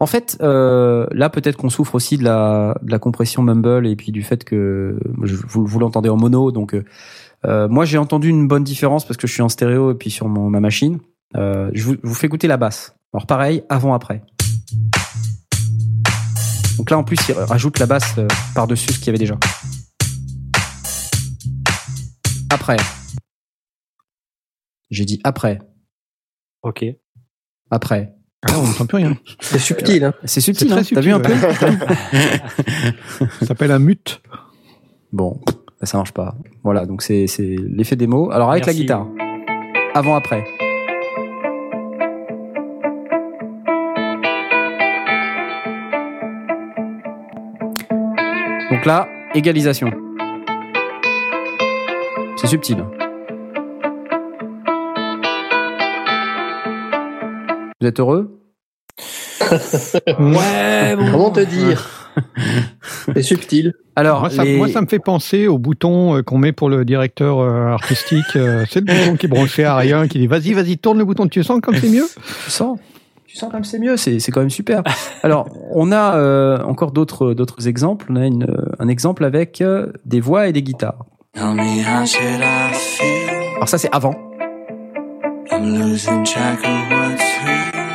En 0.00 0.06
fait, 0.06 0.36
euh, 0.40 1.06
là 1.10 1.30
peut-être 1.30 1.56
qu'on 1.56 1.70
souffre 1.70 1.94
aussi 1.94 2.18
de 2.18 2.24
la, 2.24 2.76
de 2.82 2.90
la 2.90 2.98
compression 2.98 3.42
mumble 3.42 3.86
et 3.86 3.96
puis 3.96 4.12
du 4.12 4.22
fait 4.22 4.44
que 4.44 4.98
vous, 5.04 5.66
vous 5.66 5.78
l'entendez 5.78 6.08
en 6.08 6.16
mono. 6.16 6.52
Donc 6.52 6.74
euh, 6.74 6.84
euh, 7.44 7.68
moi 7.68 7.84
j'ai 7.84 7.98
entendu 7.98 8.28
une 8.28 8.48
bonne 8.48 8.64
différence 8.64 9.04
parce 9.06 9.16
que 9.16 9.26
je 9.26 9.32
suis 9.32 9.42
en 9.42 9.48
stéréo 9.48 9.92
et 9.92 9.94
puis 9.94 10.10
sur 10.10 10.28
mon, 10.28 10.50
ma 10.50 10.60
machine. 10.60 11.00
Euh, 11.36 11.70
je 11.74 11.84
vous, 11.84 11.96
vous 12.02 12.14
fais 12.14 12.26
écouter 12.26 12.46
la 12.46 12.56
basse. 12.56 12.94
Alors 13.12 13.26
pareil, 13.26 13.62
avant 13.68 13.94
après. 13.94 14.22
Donc 16.78 16.90
là 16.90 16.98
en 16.98 17.04
plus 17.04 17.18
il 17.28 17.34
rajoute 17.34 17.78
la 17.78 17.86
basse 17.86 18.14
euh, 18.18 18.28
par-dessus 18.54 18.92
ce 18.92 18.98
qu'il 18.98 19.06
y 19.06 19.10
avait 19.10 19.18
déjà. 19.18 19.38
Après. 22.50 22.76
J'ai 24.90 25.04
dit 25.04 25.20
après. 25.24 25.58
Ok. 26.62 26.84
Après. 27.70 28.13
Ah, 28.48 28.58
on 28.58 28.66
n'entend 28.66 28.86
plus 28.86 28.96
rien. 28.98 29.16
C'est 29.40 29.58
subtil. 29.58 30.04
Hein. 30.04 30.12
C'est 30.24 30.40
subtil, 30.40 30.72
hein 30.72 30.82
T'as 30.92 31.00
vu 31.00 31.12
un 31.12 31.20
peu 31.20 31.32
Ça 33.40 33.46
s'appelle 33.46 33.72
un 33.72 33.78
mute. 33.78 34.20
Bon, 35.12 35.40
bah, 35.46 35.86
ça 35.86 35.96
marche 35.96 36.12
pas. 36.12 36.34
Voilà, 36.62 36.86
donc 36.86 37.02
c'est 37.02 37.26
c'est 37.26 37.56
l'effet 37.68 37.96
démo. 37.96 38.30
Alors 38.30 38.50
avec 38.50 38.66
Merci. 38.66 38.78
la 38.78 38.82
guitare. 38.82 39.06
Avant 39.94 40.16
après. 40.16 40.44
Donc 48.70 48.84
là, 48.86 49.08
égalisation. 49.34 49.90
C'est 52.36 52.48
subtil. 52.48 52.84
Vous 57.80 57.86
êtes 57.86 58.00
heureux 58.00 58.40
Ouais, 60.18 60.96
bon. 60.96 61.10
Comment 61.10 61.30
te 61.30 61.40
dire 61.40 62.10
C'est 63.14 63.22
subtil. 63.22 63.74
Alors, 63.96 64.20
Moi 64.20 64.30
ça, 64.30 64.44
les- 64.44 64.56
moi, 64.56 64.68
ça 64.68 64.80
me 64.80 64.86
fait 64.86 64.98
penser 65.00 65.46
au 65.48 65.58
bouton 65.58 66.16
euh, 66.16 66.22
qu'on 66.22 66.38
met 66.38 66.52
pour 66.52 66.68
le 66.68 66.84
directeur 66.84 67.40
euh, 67.40 67.72
artistique. 67.72 68.36
euh, 68.36 68.64
c'est 68.70 68.80
le 68.80 68.86
bouton 68.86 69.16
qui 69.16 69.26
est 69.26 69.28
branché 69.28 69.64
à 69.64 69.76
rien, 69.76 70.06
qui 70.08 70.18
dit 70.18 70.26
vas-y, 70.28 70.52
vas-y, 70.52 70.78
tourne 70.78 70.98
le 70.98 71.04
bouton. 71.04 71.26
Tu 71.26 71.42
sens 71.42 71.60
comme 71.60 71.74
c'est 71.76 71.88
mieux? 71.88 72.06
Tu 72.44 72.50
sens 72.50 72.78
Tu 73.26 73.36
sens 73.36 73.48
quand 73.50 73.56
même 73.56 73.64
c'est 73.64 73.80
mieux, 73.80 73.96
c'est 73.96 74.20
c'est 74.20 74.30
quand 74.30 74.40
même 74.40 74.50
super. 74.50 74.82
Alors, 75.24 75.48
on 75.72 75.90
a 75.90 76.16
euh, 76.16 76.62
encore 76.62 76.92
d'autres 76.92 77.34
d'autres 77.34 77.66
exemples. 77.66 78.06
On 78.10 78.16
a 78.16 78.26
une, 78.26 78.46
un 78.78 78.86
exemple 78.88 79.24
avec 79.24 79.60
euh, 79.60 79.92
des 80.04 80.20
voix 80.20 80.46
et 80.46 80.52
des 80.52 80.62
guitares. 80.62 81.04
Alors 81.36 81.56
ça 83.68 83.78
c'est 83.78 83.90
avant. 83.92 84.14
I'm 85.50 85.94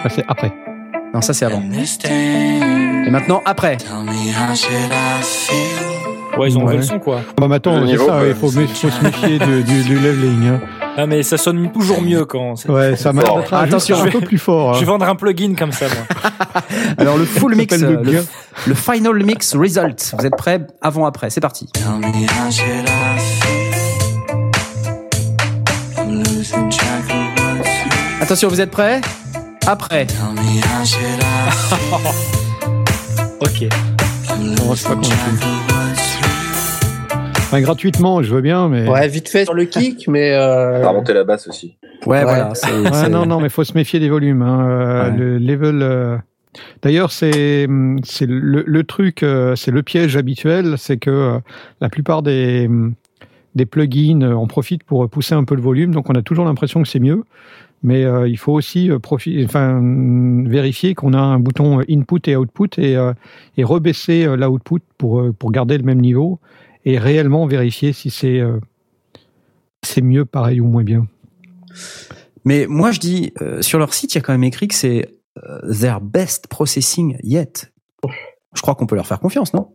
Ça, 0.03 0.09
C'est 0.09 0.25
après. 0.27 0.51
Non, 1.13 1.21
ça 1.21 1.33
c'est 1.33 1.45
avant. 1.45 1.61
Et 2.05 3.09
maintenant 3.09 3.41
après. 3.45 3.77
Ouais, 6.37 6.49
ils 6.49 6.57
ont 6.57 6.65
Ouais. 6.65 6.77
le 6.77 6.81
son, 6.83 6.99
quoi. 6.99 7.21
Bah, 7.37 7.47
mais 7.49 7.55
attends, 7.55 7.85
c'est 7.87 7.97
ça, 7.97 8.21
il 8.27 8.33
faut, 8.35 8.49
faut 8.49 8.51
se 8.51 9.03
méfier 9.03 9.39
du, 9.39 9.63
du, 9.63 9.83
du 9.83 9.95
leveling. 9.99 10.47
Hein. 10.47 10.61
Ah, 10.95 11.07
mais 11.07 11.23
ça 11.23 11.37
sonne 11.37 11.71
toujours 11.71 12.01
mieux 12.01 12.25
quand. 12.25 12.53
Ouais, 12.69 12.95
ça 12.95 13.11
m'a 13.11 13.23
d'être 13.23 13.53
un, 13.53 13.63
Attention, 13.63 13.95
un 13.95 13.99
je 13.99 14.03
vais- 14.05 14.11
peu 14.11 14.21
plus 14.21 14.37
fort. 14.37 14.75
Je 14.75 14.79
vais 14.81 14.85
hein. 14.85 14.91
vendre 14.91 15.07
un 15.09 15.15
plugin 15.15 15.55
comme 15.55 15.71
ça, 15.71 15.85
moi. 15.87 16.61
Alors 16.97 17.17
le 17.17 17.25
full 17.25 17.55
mix, 17.55 17.75
le 17.77 17.87
euh, 17.87 18.21
le, 18.67 18.73
final 18.75 19.23
mix 19.23 19.55
result. 19.55 20.13
Vous 20.17 20.25
êtes 20.25 20.35
prêts? 20.35 20.61
Avant 20.81 21.05
après, 21.05 21.29
c'est 21.31 21.41
parti. 21.41 21.67
Attention, 28.21 28.49
vous 28.49 28.61
êtes 28.61 28.71
prêts? 28.71 29.01
Après. 29.71 30.07
Ok. 33.41 33.67
Oh, 34.67 34.75
c'est 34.75 34.87
pas 34.89 34.95
Enfin, 37.37 37.61
gratuitement, 37.61 38.21
je 38.23 38.33
veux 38.33 38.41
bien, 38.41 38.67
mais. 38.67 38.87
Ouais, 38.89 39.07
vite 39.07 39.29
fait 39.29 39.43
sur 39.45 39.53
le 39.53 39.65
kick, 39.65 40.07
mais 40.07 40.33
euh, 40.33 40.81
T'as 40.81 40.89
remonté 40.89 41.13
la 41.13 41.23
basse 41.23 41.47
aussi. 41.47 41.77
Ouais, 42.05 42.17
Ouais. 42.17 42.23
voilà. 42.23 42.53
c'est- 42.55 42.71
Ouais, 42.71 42.89
c'est- 42.93 43.09
non, 43.09 43.25
non, 43.25 43.39
mais 43.39 43.49
faut 43.49 43.63
se 43.63 43.73
méfier 43.73 43.99
des 43.99 44.09
volumes. 44.09 44.41
Hein. 44.41 44.67
Euh, 44.67 45.03
Ouais. 45.11 45.17
Le 45.17 45.37
level. 45.37 45.81
euh, 45.83 46.17
D'ailleurs, 46.81 47.11
c'est 47.11 47.67
c'est 48.03 48.25
le, 48.27 48.63
le 48.65 48.83
truc, 48.83 49.21
euh, 49.23 49.55
c'est 49.55 49.71
le 49.71 49.83
piège 49.83 50.17
habituel, 50.17 50.75
c'est 50.77 50.97
que 50.97 51.09
euh, 51.11 51.39
la 51.79 51.89
plupart 51.89 52.21
des 52.23 52.67
des 53.55 53.65
plugins 53.65 54.21
en 54.31 54.47
profitent 54.47 54.83
pour 54.83 55.07
pousser 55.09 55.35
un 55.35 55.43
peu 55.43 55.55
le 55.55 55.61
volume, 55.61 55.91
donc 55.93 56.09
on 56.09 56.13
a 56.15 56.21
toujours 56.21 56.45
l'impression 56.45 56.81
que 56.81 56.87
c'est 56.87 56.99
mieux. 56.99 57.23
Mais 57.81 58.03
euh, 58.03 58.27
il 58.27 58.37
faut 58.37 58.51
aussi 58.53 58.91
euh, 58.91 58.97
profi- 58.99 59.43
enfin, 59.45 59.77
hum, 59.77 60.47
vérifier 60.47 60.95
qu'on 60.95 61.13
a 61.13 61.19
un 61.19 61.39
bouton 61.39 61.79
euh, 61.79 61.83
input 61.89 62.19
et 62.27 62.35
output 62.35 62.67
et, 62.77 62.97
euh, 62.97 63.13
et 63.57 63.63
rebaisser 63.63 64.25
l'output 64.35 64.81
pour, 64.97 65.23
pour 65.37 65.51
garder 65.51 65.77
le 65.77 65.83
même 65.83 66.01
niveau 66.01 66.39
et 66.85 66.97
réellement 66.97 67.45
vérifier 67.45 67.93
si 67.93 68.09
c'est 68.09 68.39
euh, 68.39 68.59
c'est 69.81 70.01
mieux, 70.01 70.25
pareil 70.25 70.59
ou 70.59 70.67
moins 70.67 70.83
bien. 70.83 71.07
Mais 72.43 72.65
moi, 72.67 72.91
je 72.91 72.99
dis, 72.99 73.31
sur 73.61 73.79
leur 73.79 73.93
site, 73.93 74.13
il 74.13 74.17
y 74.17 74.19
a 74.19 74.21
quand 74.21 74.33
même 74.33 74.43
écrit 74.43 74.67
que 74.67 74.75
c'est 74.75 75.15
their 75.79 76.01
best 76.01 76.47
processing 76.47 77.17
yet. 77.23 77.71
Je 78.55 78.61
crois 78.61 78.75
qu'on 78.75 78.87
peut 78.87 78.95
leur 78.95 79.07
faire 79.07 79.19
confiance, 79.21 79.53
non? 79.53 79.69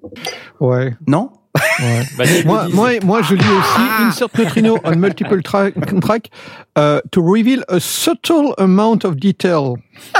Ouais, 0.60 0.94
Non? 1.06 1.30
Ouais. 1.54 2.02
Bah, 2.18 2.24
Moi, 2.44 2.68
moi, 2.72 2.90
moi, 3.04 3.22
je 3.22 3.34
lis 3.34 3.40
aussi 3.40 3.82
insert 4.00 4.28
neutrino 4.36 4.78
on 4.84 4.96
multiple 4.96 5.40
tra- 5.40 5.72
track 6.00 6.30
uh, 6.76 6.98
to 7.10 7.22
reveal 7.22 7.64
a 7.68 7.78
subtle 7.80 8.54
amount 8.58 9.04
of 9.04 9.16
detail. 9.16 9.74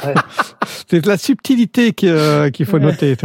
Ouais. 0.04 0.14
C'est 0.88 1.00
de 1.00 1.08
la 1.08 1.16
subtilité 1.16 1.92
qui, 1.92 2.08
euh, 2.08 2.50
qu'il 2.50 2.66
faut 2.66 2.78
noter. 2.78 3.16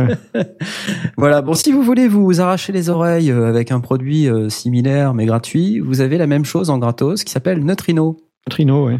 Voilà, 1.17 1.41
bon, 1.41 1.53
si 1.53 1.71
vous 1.71 1.83
voulez 1.83 2.07
vous 2.07 2.41
arracher 2.41 2.71
les 2.71 2.89
oreilles 2.89 3.31
euh, 3.31 3.47
avec 3.47 3.71
un 3.71 3.79
produit 3.79 4.27
euh, 4.27 4.49
similaire 4.49 5.13
mais 5.13 5.25
gratuit, 5.25 5.79
vous 5.79 6.01
avez 6.01 6.17
la 6.17 6.27
même 6.27 6.45
chose 6.45 6.69
en 6.69 6.77
gratos 6.77 7.23
qui 7.23 7.31
s'appelle 7.31 7.63
Neutrino. 7.63 8.17
Neutrino, 8.47 8.87
oui. 8.87 8.95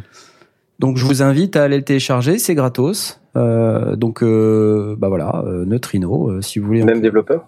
Donc 0.80 0.98
je 0.98 1.06
vous 1.06 1.22
invite 1.22 1.56
à 1.56 1.64
aller 1.64 1.78
le 1.78 1.84
télécharger, 1.84 2.38
c'est 2.40 2.56
gratos. 2.56 3.20
Euh, 3.36 3.96
donc 3.96 4.24
euh, 4.24 4.96
bah 4.98 5.10
voilà, 5.10 5.44
euh, 5.46 5.66
Neutrino, 5.66 6.30
euh, 6.30 6.42
si 6.42 6.60
vous 6.60 6.68
voulez. 6.68 6.84
Même 6.84 7.02
développeur? 7.02 7.48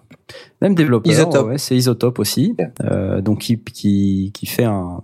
Même 0.60 0.74
développeur. 0.74 1.12
Isotope. 1.12 1.46
ouais, 1.48 1.58
c'est 1.58 1.76
Isotope 1.76 2.18
aussi. 2.18 2.54
Euh, 2.82 3.20
donc 3.20 3.40
qui, 3.40 3.58
qui 3.62 4.30
qui 4.34 4.46
fait 4.46 4.64
un 4.64 5.02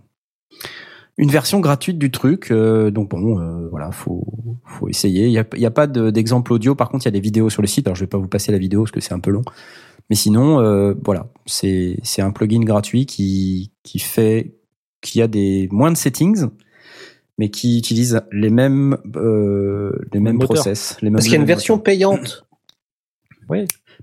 une 1.21 1.31
version 1.31 1.59
gratuite 1.61 1.99
du 1.99 2.11
truc. 2.13 2.51
euh, 2.53 2.91
donc 2.93 3.09
bon, 3.11 3.41
euh, 3.41 3.69
voilà, 3.71 3.91
faut 3.91 4.25
faut 4.65 4.89
essayer. 4.89 5.27
Il 5.27 5.33
y 5.33 5.39
a, 5.39 5.45
il 5.55 5.61
y 5.61 5.67
a 5.67 5.71
pas 5.71 5.87
de- 5.89 6.11
d'exemple 6.11 6.53
audio. 6.53 6.75
Par 6.77 6.89
contre, 6.91 7.05
il 7.07 7.09
y 7.09 7.11
a 7.11 7.13
des 7.13 7.21
vidéos 7.21 7.51
sur 7.51 7.61
le 7.63 7.67
site. 7.69 7.87
Alors 7.89 7.97
je 7.97 8.03
vais 8.03 8.07
pas 8.09 8.19
vous 8.19 8.29
passer 8.29 8.53
la 8.53 8.59
vidéo 8.59 8.83
parce 8.83 8.93
que 8.93 9.01
c'est 9.01 9.15
un 9.15 9.21
peu 9.21 9.31
long. 9.33 9.43
Mais 10.11 10.17
sinon, 10.17 10.61
euh, 10.61 10.95
voilà, 11.05 11.27
c'est 11.45 11.99
c'est 12.03 12.23
un 12.23 12.31
plugin 12.31 12.61
gratuit 12.61 13.05
qui 13.05 13.73
qui 13.83 13.99
fait 13.99 14.55
qui 15.01 15.21
a 15.21 15.27
des 15.29 15.69
moins 15.73 15.91
de 15.91 15.97
settings, 15.97 16.47
mais 17.37 17.51
qui 17.51 17.79
utilise 17.79 18.21
les 18.33 18.51
mêmes 18.51 18.97
euh, 19.17 19.93
les 20.13 20.21
mêmes 20.21 20.37
Moteur. 20.37 20.55
process. 20.55 20.97
Les 21.03 21.11
mêmes 21.11 21.15
parce 21.17 21.25
qu'il 21.25 21.35
y 21.35 21.37
a 21.37 21.41
une 21.41 21.47
version 21.47 21.79
payante. 21.79 22.47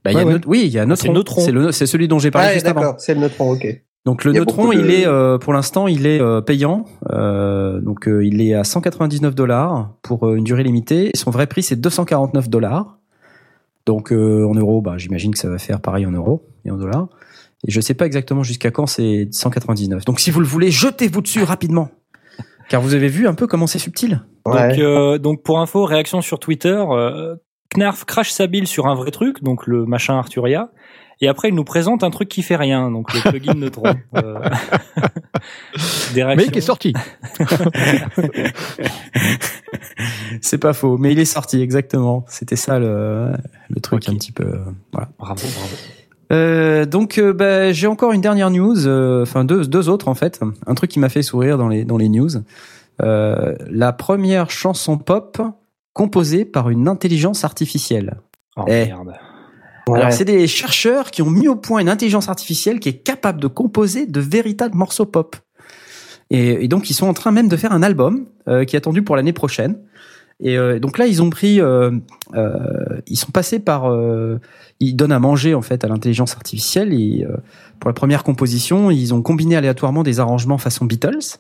Bah, 0.06 0.12
il 0.14 0.18
y 0.18 0.22
a 0.22 0.26
Ouais. 0.26 0.34
Neut- 0.36 0.42
oui, 0.48 0.62
il 0.66 0.72
y 0.72 0.80
a 0.80 0.86
Neutron. 0.86 1.04
C'est 1.08 1.12
Neutron. 1.14 1.42
C'est 1.42 1.52
le- 1.52 1.72
c'est 1.74 1.86
celui 1.86 2.08
dont 2.08 2.20
j'ai 2.20 2.32
parlé 2.32 2.48
Ah, 2.52 2.54
juste 2.54 2.68
avant. 2.68 2.80
d'accord, 2.82 2.96
c'est 3.00 3.14
le 3.16 3.20
neutron, 3.20 3.52
ok. 3.52 3.82
Donc 4.06 4.24
le 4.24 4.32
Il 4.34 4.38
Neutron, 4.40 4.70
de- 4.70 4.76
il 4.76 4.92
est 4.92 5.08
euh, 5.08 5.38
pour 5.40 5.52
l'instant, 5.52 5.88
il 5.88 6.06
est 6.06 6.22
euh, 6.22 6.40
payant. 6.40 6.86
Euh, 7.12 7.82
donc 7.82 8.08
euh, 8.08 8.24
il 8.26 8.40
est 8.40 8.54
à 8.54 8.64
199 8.64 9.34
dollars 9.36 9.96
pour 10.04 10.28
euh, 10.28 10.36
une 10.36 10.44
durée 10.44 10.64
limitée. 10.64 11.10
Et 11.14 11.18
son 11.18 11.32
vrai 11.32 11.48
prix 11.48 11.64
c'est 11.64 11.76
249 11.76 12.48
dollars. 12.50 13.00
Donc 13.88 14.12
euh, 14.14 14.46
en 14.48 14.54
euros, 14.54 14.82
bah 14.82 14.94
j'imagine 14.98 15.32
que 15.32 15.40
ça 15.40 15.50
va 15.50 15.58
faire 15.58 15.82
pareil 15.82 16.06
en 16.06 16.12
euros 16.12 16.48
et 16.66 16.72
en 16.72 16.78
dollars. 16.78 17.08
Et 17.68 17.72
je 17.72 17.82
sais 17.82 17.96
pas 17.96 18.06
exactement 18.06 18.44
jusqu'à 18.44 18.70
quand 18.70 18.86
c'est 18.86 19.28
199. 19.32 20.06
Donc 20.06 20.20
si 20.20 20.30
vous 20.30 20.40
le 20.40 20.46
voulez, 20.46 20.70
jetez-vous 20.70 21.22
dessus 21.22 21.42
rapidement. 21.44 21.90
Car 22.70 22.82
vous 22.82 22.94
avez 22.96 23.08
vu 23.08 23.28
un 23.28 23.34
peu 23.36 23.48
comment 23.48 23.68
c'est 23.68 23.80
subtil. 23.80 24.22
Donc, 24.46 24.56
euh, 24.80 25.18
donc 25.18 25.42
pour 25.44 25.60
info, 25.60 25.84
réaction 25.86 26.22
sur 26.22 26.40
Twitter, 26.40 26.84
euh, 26.92 27.36
Knarf 27.76 28.06
crache 28.06 28.32
sa 28.32 28.48
bile 28.48 28.68
sur 28.68 28.88
un 28.88 28.96
vrai 28.96 29.12
truc, 29.12 29.44
donc 29.44 29.68
le 29.68 29.86
machin 29.86 30.18
Arturia, 30.18 30.70
et 31.22 31.28
après 31.28 31.50
il 31.50 31.56
nous 31.56 31.64
présente 31.64 32.04
un 32.04 32.10
truc 32.10 32.30
qui 32.30 32.42
fait 32.42 32.56
rien, 32.56 32.92
donc 32.92 33.14
le 33.14 33.22
plugin 33.30 33.54
Neutron. 33.54 33.94
Euh, 34.16 34.40
des 36.14 36.24
Mais 36.24 36.48
qui 36.48 36.60
est 36.60 36.62
sorti. 36.62 36.94
C'est 40.42 40.58
pas 40.58 40.74
faux, 40.74 40.98
mais 40.98 41.12
il 41.12 41.20
est 41.20 41.26
sorti 41.26 41.62
exactement. 41.62 42.26
C'était 42.28 42.56
ça 42.56 42.80
le, 42.80 43.32
le 43.70 43.82
truc 43.82 44.04
Ok. 44.04 44.10
un 44.14 44.18
petit 44.18 44.32
peu. 44.32 44.60
voilà. 44.92 45.10
Bravo, 45.20 45.42
bravo. 45.56 45.76
Euh, 46.32 46.86
donc 46.86 47.18
euh, 47.18 47.34
bah, 47.34 47.72
j'ai 47.72 47.88
encore 47.88 48.12
une 48.12 48.22
dernière 48.22 48.50
news, 48.50 48.88
euh, 48.88 49.22
enfin 49.22 49.46
deux, 49.46 49.68
deux 49.68 49.90
autres 49.90 50.08
en 50.08 50.16
fait. 50.16 50.40
Un 50.66 50.74
truc 50.76 50.90
qui 50.92 51.00
m'a 51.00 51.10
fait 51.10 51.22
sourire 51.22 51.58
dans 51.58 51.68
les 51.68 51.86
dans 51.86 51.98
les 51.98 52.10
news. 52.10 52.30
Euh, 53.02 53.56
la 53.70 53.94
première 53.94 54.50
chanson 54.50 54.98
pop 54.98 55.42
composée 55.96 56.44
par 56.46 56.70
une 56.70 56.88
intelligence 56.88 57.44
artificielle. 57.46 58.18
Oh 58.58 58.66
Eh. 58.68 58.86
merde. 58.86 59.14
Ouais. 59.88 60.00
Alors 60.00 60.12
c'est 60.12 60.26
des 60.26 60.46
chercheurs 60.46 61.10
qui 61.10 61.22
ont 61.22 61.30
mis 61.30 61.48
au 61.48 61.56
point 61.56 61.80
une 61.80 61.90
intelligence 61.90 62.28
artificielle 62.28 62.80
qui 62.80 62.90
est 62.90 62.98
capable 63.04 63.40
de 63.40 63.48
composer 63.48 64.06
de 64.06 64.20
véritables 64.20 64.76
morceaux 64.76 65.06
pop. 65.06 65.36
Et, 66.32 66.66
et 66.66 66.68
donc 66.68 66.90
ils 66.90 66.94
sont 66.96 67.08
en 67.08 67.14
train 67.14 67.32
même 67.32 67.48
de 67.48 67.56
faire 67.56 67.72
un 67.72 67.82
album 67.82 68.26
euh, 68.48 68.66
qui 68.66 68.76
est 68.76 68.78
attendu 68.78 69.04
pour 69.04 69.16
l'année 69.16 69.32
prochaine. 69.34 69.78
Et 70.42 70.58
euh, 70.58 70.80
donc 70.80 70.98
là 70.98 71.06
ils 71.08 71.22
ont 71.22 71.30
pris, 71.30 71.62
euh, 71.62 71.92
ils 73.08 73.16
sont 73.16 73.32
passés 73.32 73.60
par, 73.60 73.90
ils 74.82 74.96
donnent 74.96 75.14
à 75.14 75.20
manger 75.20 75.54
en 75.56 75.62
fait 75.62 75.86
à 75.86 75.88
l'intelligence 75.88 76.34
artificielle. 76.36 76.92
Et 76.94 77.26
pour 77.80 77.90
la 77.90 77.94
première 77.94 78.24
composition, 78.24 78.92
ils 78.92 79.14
ont 79.14 79.22
combiné 79.22 79.56
aléatoirement 79.56 80.04
des 80.04 80.20
arrangements 80.20 80.58
façon 80.58 80.84
Beatles. 80.86 81.38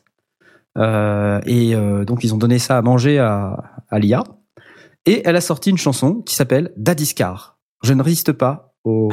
Et 0.77 1.75
donc 2.07 2.23
ils 2.23 2.33
ont 2.33 2.37
donné 2.37 2.59
ça 2.59 2.77
à 2.77 2.81
manger 2.81 3.19
à, 3.19 3.63
à 3.89 3.99
l'IA. 3.99 4.23
Et 5.05 5.21
elle 5.25 5.35
a 5.35 5.41
sorti 5.41 5.69
une 5.69 5.77
chanson 5.77 6.21
qui 6.21 6.35
s'appelle 6.35 6.73
Daddy's 6.77 7.13
Car. 7.13 7.59
Je 7.83 7.93
ne 7.93 8.01
résiste 8.01 8.31
pas 8.31 8.75
au, 8.83 9.09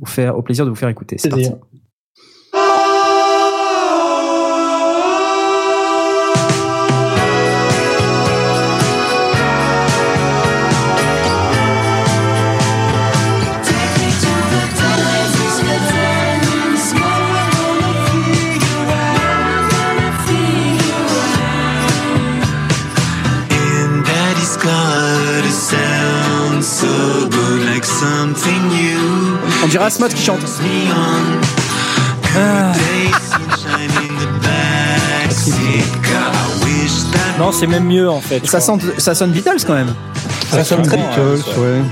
au, 0.00 0.06
faire, 0.06 0.36
au 0.36 0.42
plaisir 0.42 0.64
de 0.64 0.70
vous 0.70 0.76
faire 0.76 0.88
écouter. 0.88 1.16
C'est 1.18 1.28
parti. 1.28 1.50
On 29.62 29.66
dirait 29.68 29.84
Asmod 29.84 30.12
qui 30.12 30.22
chante. 30.22 30.40
That 37.12 37.38
Non, 37.38 37.52
c'est 37.52 37.66
même 37.66 37.84
mieux 37.84 38.08
en 38.08 38.20
fait. 38.20 38.46
Ça, 38.46 38.60
sent, 38.60 38.72
ça 38.98 39.14
sonne 39.14 39.30
Beatles 39.30 39.64
quand 39.66 39.74
même. 39.74 39.94
Ça 40.50 40.64
sonne 40.64 40.82
très 40.82 40.96
bien. 40.96 41.06
Beatles, 41.08 41.60
ouais. 41.60 41.82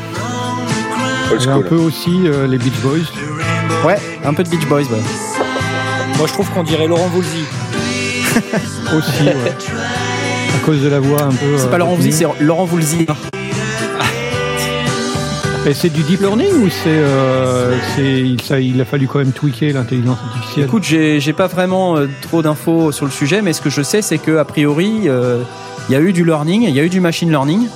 Il 1.39 1.47
y 1.47 1.49
a 1.49 1.55
un 1.55 1.63
peu 1.63 1.77
aussi 1.77 2.27
euh, 2.27 2.47
les 2.47 2.59
Beach 2.59 2.81
Boys. 2.83 3.07
Ouais, 3.85 3.97
un 4.25 4.35
peu 4.35 4.43
de 4.43 4.49
Beach 4.49 4.67
Boys. 4.67 4.83
Ouais. 4.83 5.03
Moi 6.19 6.27
je 6.27 6.33
trouve 6.33 6.49
qu'on 6.51 6.63
dirait 6.63 6.87
Laurent 6.87 7.09
Voulzy. 7.09 7.45
Aussi, 8.97 9.25
ouais. 9.25 9.53
À 10.55 10.59
cause 10.65 10.81
de 10.83 10.89
la 10.89 11.01
voix 11.01 11.23
un 11.23 11.31
peu. 11.33 11.57
C'est 11.57 11.65
euh, 11.65 11.71
pas 11.71 11.79
Laurent 11.79 11.95
Voulzy, 11.95 12.13
c'est 12.13 12.27
Laurent 12.41 12.65
Voulzy. 12.65 13.07
Et 15.65 15.75
c'est 15.75 15.91
du 15.91 16.03
deep 16.03 16.21
learning 16.21 16.65
ou 16.65 16.69
c'est, 16.69 16.89
euh, 16.89 17.77
c'est, 17.95 18.21
il, 18.21 18.41
ça, 18.43 18.59
il 18.59 18.81
a 18.81 18.85
fallu 18.85 19.07
quand 19.07 19.21
même 19.21 19.31
tweaker 19.31 19.73
l'intelligence 19.73 20.19
artificielle? 20.27 20.65
Écoute, 20.65 20.83
j'ai 20.83 21.21
j'ai 21.21 21.33
pas 21.33 21.47
vraiment 21.47 21.97
euh, 21.97 22.09
trop 22.21 22.43
d'infos 22.43 22.91
sur 22.91 23.07
le 23.07 23.13
sujet, 23.13 23.43
mais 23.43 23.53
ce 23.53 23.61
que 23.61 23.71
je 23.71 23.81
sais, 23.81 24.03
c'est 24.03 24.19
que 24.19 24.39
a 24.39 24.45
priori, 24.45 25.03
euh, 25.07 25.43
il 25.89 25.93
y 25.93 25.97
a 25.97 26.01
eu 26.01 26.13
du 26.13 26.25
learning, 26.25 26.63
il 26.63 26.75
y 26.75 26.81
a 26.81 26.83
eu 26.83 26.89
du 26.89 26.99
machine 26.99 27.31
learning. 27.31 27.69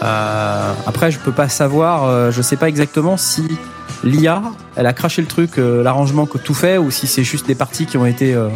Euh, 0.00 0.72
après, 0.86 1.10
je 1.10 1.18
peux 1.18 1.32
pas 1.32 1.48
savoir, 1.48 2.04
euh, 2.04 2.30
je 2.30 2.40
sais 2.40 2.54
pas 2.56 2.68
exactement 2.68 3.16
si 3.16 3.48
l'IA, 4.04 4.40
elle 4.76 4.86
a 4.86 4.92
craché 4.92 5.20
le 5.20 5.26
truc, 5.26 5.58
euh, 5.58 5.82
l'arrangement 5.82 6.24
que 6.26 6.38
tout 6.38 6.54
fait, 6.54 6.78
ou 6.78 6.92
si 6.92 7.08
c'est 7.08 7.24
juste 7.24 7.48
des 7.48 7.56
parties 7.56 7.86
qui 7.86 7.96
ont 7.96 8.06
été 8.06 8.32
euh, 8.32 8.48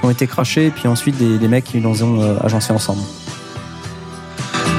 qui 0.00 0.06
ont 0.06 0.10
été 0.10 0.26
crachées, 0.26 0.66
et 0.66 0.70
puis 0.70 0.88
ensuite 0.88 1.16
des, 1.18 1.38
des 1.38 1.48
mecs 1.48 1.64
qui 1.64 1.78
les 1.78 2.02
ont 2.02 2.20
euh, 2.20 2.34
agencés 2.42 2.72
ensemble. 2.72 3.02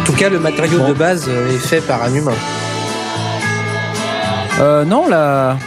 En 0.01 0.05
tout 0.05 0.13
cas, 0.13 0.27
le 0.27 0.39
matériau 0.39 0.85
de 0.85 0.93
base 0.93 1.29
est 1.29 1.57
fait 1.57 1.79
par 1.79 2.03
un 2.03 2.13
humain. 2.13 2.33
Euh, 4.59 4.85
non, 4.85 5.07
là, 5.07 5.57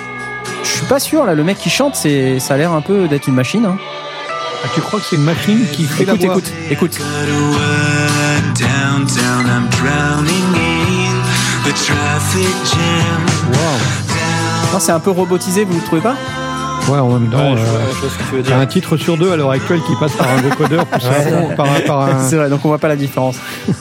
je 0.64 0.68
suis 0.68 0.86
pas 0.86 0.98
sûr. 0.98 1.24
Là, 1.24 1.34
le 1.34 1.44
mec 1.44 1.58
qui 1.58 1.70
chante, 1.70 1.94
c'est, 1.96 2.38
ça 2.40 2.54
a 2.54 2.56
l'air 2.56 2.72
un 2.72 2.80
peu 2.80 3.08
d'être 3.08 3.26
une 3.28 3.34
machine. 3.34 3.64
Hein. 3.66 3.76
Ah, 4.64 4.68
tu 4.74 4.80
crois 4.80 5.00
que 5.00 5.06
c'est 5.08 5.16
une 5.16 5.24
machine 5.24 5.66
qui 5.72 5.84
fait 5.84 6.02
Écoute, 6.02 6.20
la 6.20 6.26
voix 6.26 6.36
écoute, 6.36 6.52
écoute. 6.70 6.98
Wow. 13.52 14.72
Non, 14.72 14.78
c'est 14.80 14.92
un 14.92 15.00
peu 15.00 15.10
robotisé, 15.10 15.64
vous 15.64 15.74
ne 15.74 15.80
trouvez 15.80 16.02
pas? 16.02 16.14
Ouais, 16.88 16.98
en 16.98 17.08
même 17.08 17.30
temps, 17.30 17.38
Ouais, 17.52 17.56
je, 17.56 17.62
euh, 17.62 17.64
vois, 17.64 17.80
je 17.94 18.00
vois 18.00 18.10
ce 18.10 18.18
que 18.18 18.22
tu 18.28 18.34
veux 18.36 18.42
t'as 18.42 18.48
dire. 18.50 18.58
un 18.58 18.66
titre 18.66 18.96
sur 18.96 19.16
deux 19.16 19.30
à 19.32 19.36
l'heure 19.36 19.50
actuelle 19.50 19.80
qui 19.86 19.94
passe 19.96 20.12
par 20.12 20.28
un 20.30 20.36
vocodeur 20.42 20.86
par, 20.86 21.66
un- 21.66 21.80
par 21.86 22.00
un. 22.02 22.18
C'est 22.28 22.36
vrai, 22.36 22.48
donc 22.48 22.60
on 22.64 22.68
voit 22.68 22.78
pas 22.78 22.88
la 22.88 22.96
différence. 22.96 23.36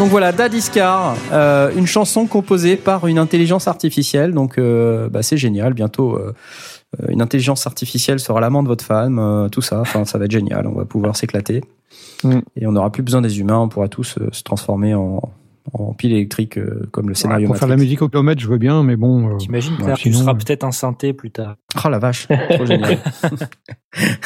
donc 0.00 0.08
voilà, 0.08 0.32
Dadiscar, 0.32 1.14
euh, 1.30 1.70
une 1.76 1.86
chanson 1.86 2.26
composée 2.26 2.76
par 2.76 3.06
une 3.06 3.18
intelligence 3.18 3.68
artificielle. 3.68 4.32
Donc 4.32 4.56
euh, 4.56 5.10
bah, 5.10 5.22
c'est 5.22 5.36
génial. 5.36 5.74
Bientôt, 5.74 6.16
euh, 6.16 6.32
une 7.10 7.20
intelligence 7.20 7.66
artificielle 7.66 8.18
sera 8.18 8.40
l'amant 8.40 8.62
de 8.62 8.68
votre 8.68 8.82
femme, 8.82 9.18
euh, 9.18 9.50
tout 9.50 9.60
ça. 9.60 9.78
Enfin, 9.80 10.06
ça 10.06 10.16
va 10.16 10.24
être 10.24 10.30
génial. 10.30 10.66
On 10.66 10.72
va 10.72 10.86
pouvoir 10.86 11.16
s'éclater 11.16 11.60
Mm. 12.24 12.40
et 12.56 12.66
on 12.66 12.72
n'aura 12.72 12.90
plus 12.90 13.02
besoin 13.02 13.20
des 13.20 13.40
humains. 13.40 13.58
On 13.58 13.68
pourra 13.68 13.88
tous 13.88 14.16
euh, 14.18 14.28
se 14.32 14.42
transformer 14.42 14.94
en, 14.94 15.22
en 15.72 15.92
pile 15.94 16.12
électrique 16.12 16.58
euh, 16.58 16.88
comme 16.90 17.08
le 17.08 17.14
scénario. 17.14 17.46
pour 17.46 17.56
faire 17.56 17.68
la 17.68 17.74
Matrix. 17.74 17.86
musique 17.86 18.02
au 18.02 18.08
kilomètre, 18.08 18.40
je 18.40 18.48
veux 18.48 18.58
bien, 18.58 18.82
mais 18.82 18.96
bon. 18.96 19.34
euh, 19.34 19.36
T'imagines, 19.36 19.74
ouais, 19.82 19.94
tu 19.94 20.10
sinon, 20.10 20.18
seras 20.24 20.32
euh, 20.32 20.34
peut-être 20.36 20.64
un 20.64 20.72
synthé 20.72 21.12
plus 21.12 21.30
tard. 21.30 21.56
Oh 21.84 21.88
la 21.88 21.98
vache, 21.98 22.26
trop 22.50 22.66
génial. 22.66 22.98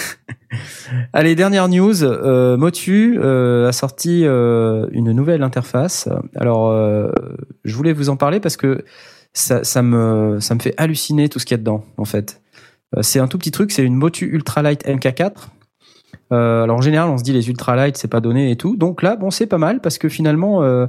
Allez, 1.13 1.35
dernière 1.35 1.69
news. 1.69 2.05
Euh, 2.05 2.57
Motu 2.57 3.19
euh, 3.19 3.69
a 3.69 3.73
sorti 3.73 4.23
euh, 4.25 4.87
une 4.93 5.11
nouvelle 5.13 5.43
interface. 5.43 6.09
Alors, 6.37 6.71
euh, 6.71 7.11
je 7.65 7.75
voulais 7.77 7.93
vous 7.93 8.09
en 8.09 8.17
parler 8.17 8.41
parce 8.41 8.57
que 8.57 8.85
ça, 9.33 9.65
ça 9.65 9.83
me 9.83 10.39
ça 10.41 10.55
me 10.55 10.61
fait 10.61 10.75
halluciner 10.77 11.29
tout 11.29 11.39
ce 11.41 11.45
qu'il 11.47 11.55
y 11.55 11.59
a 11.59 11.59
dedans, 11.59 11.85
en 11.97 12.05
fait. 12.05 12.41
C'est 13.01 13.19
un 13.19 13.27
tout 13.27 13.39
petit 13.39 13.51
truc. 13.51 13.73
C'est 13.73 13.83
une 13.83 13.97
Motu 13.97 14.27
Ultralight 14.33 14.87
MK4. 14.87 15.33
Euh, 16.33 16.63
alors 16.63 16.79
en 16.79 16.81
général, 16.81 17.09
on 17.11 17.19
se 17.19 17.25
dit 17.25 17.33
les 17.33 17.49
ultralight, 17.51 17.97
c'est 17.97 18.09
pas 18.09 18.21
donné 18.21 18.51
et 18.53 18.57
tout. 18.57 18.77
Donc 18.77 19.03
là, 19.03 19.17
bon, 19.17 19.31
c'est 19.31 19.47
pas 19.47 19.59
mal 19.59 19.81
parce 19.81 19.99
que 19.99 20.09
finalement, 20.09 20.63
euh, 20.63 20.87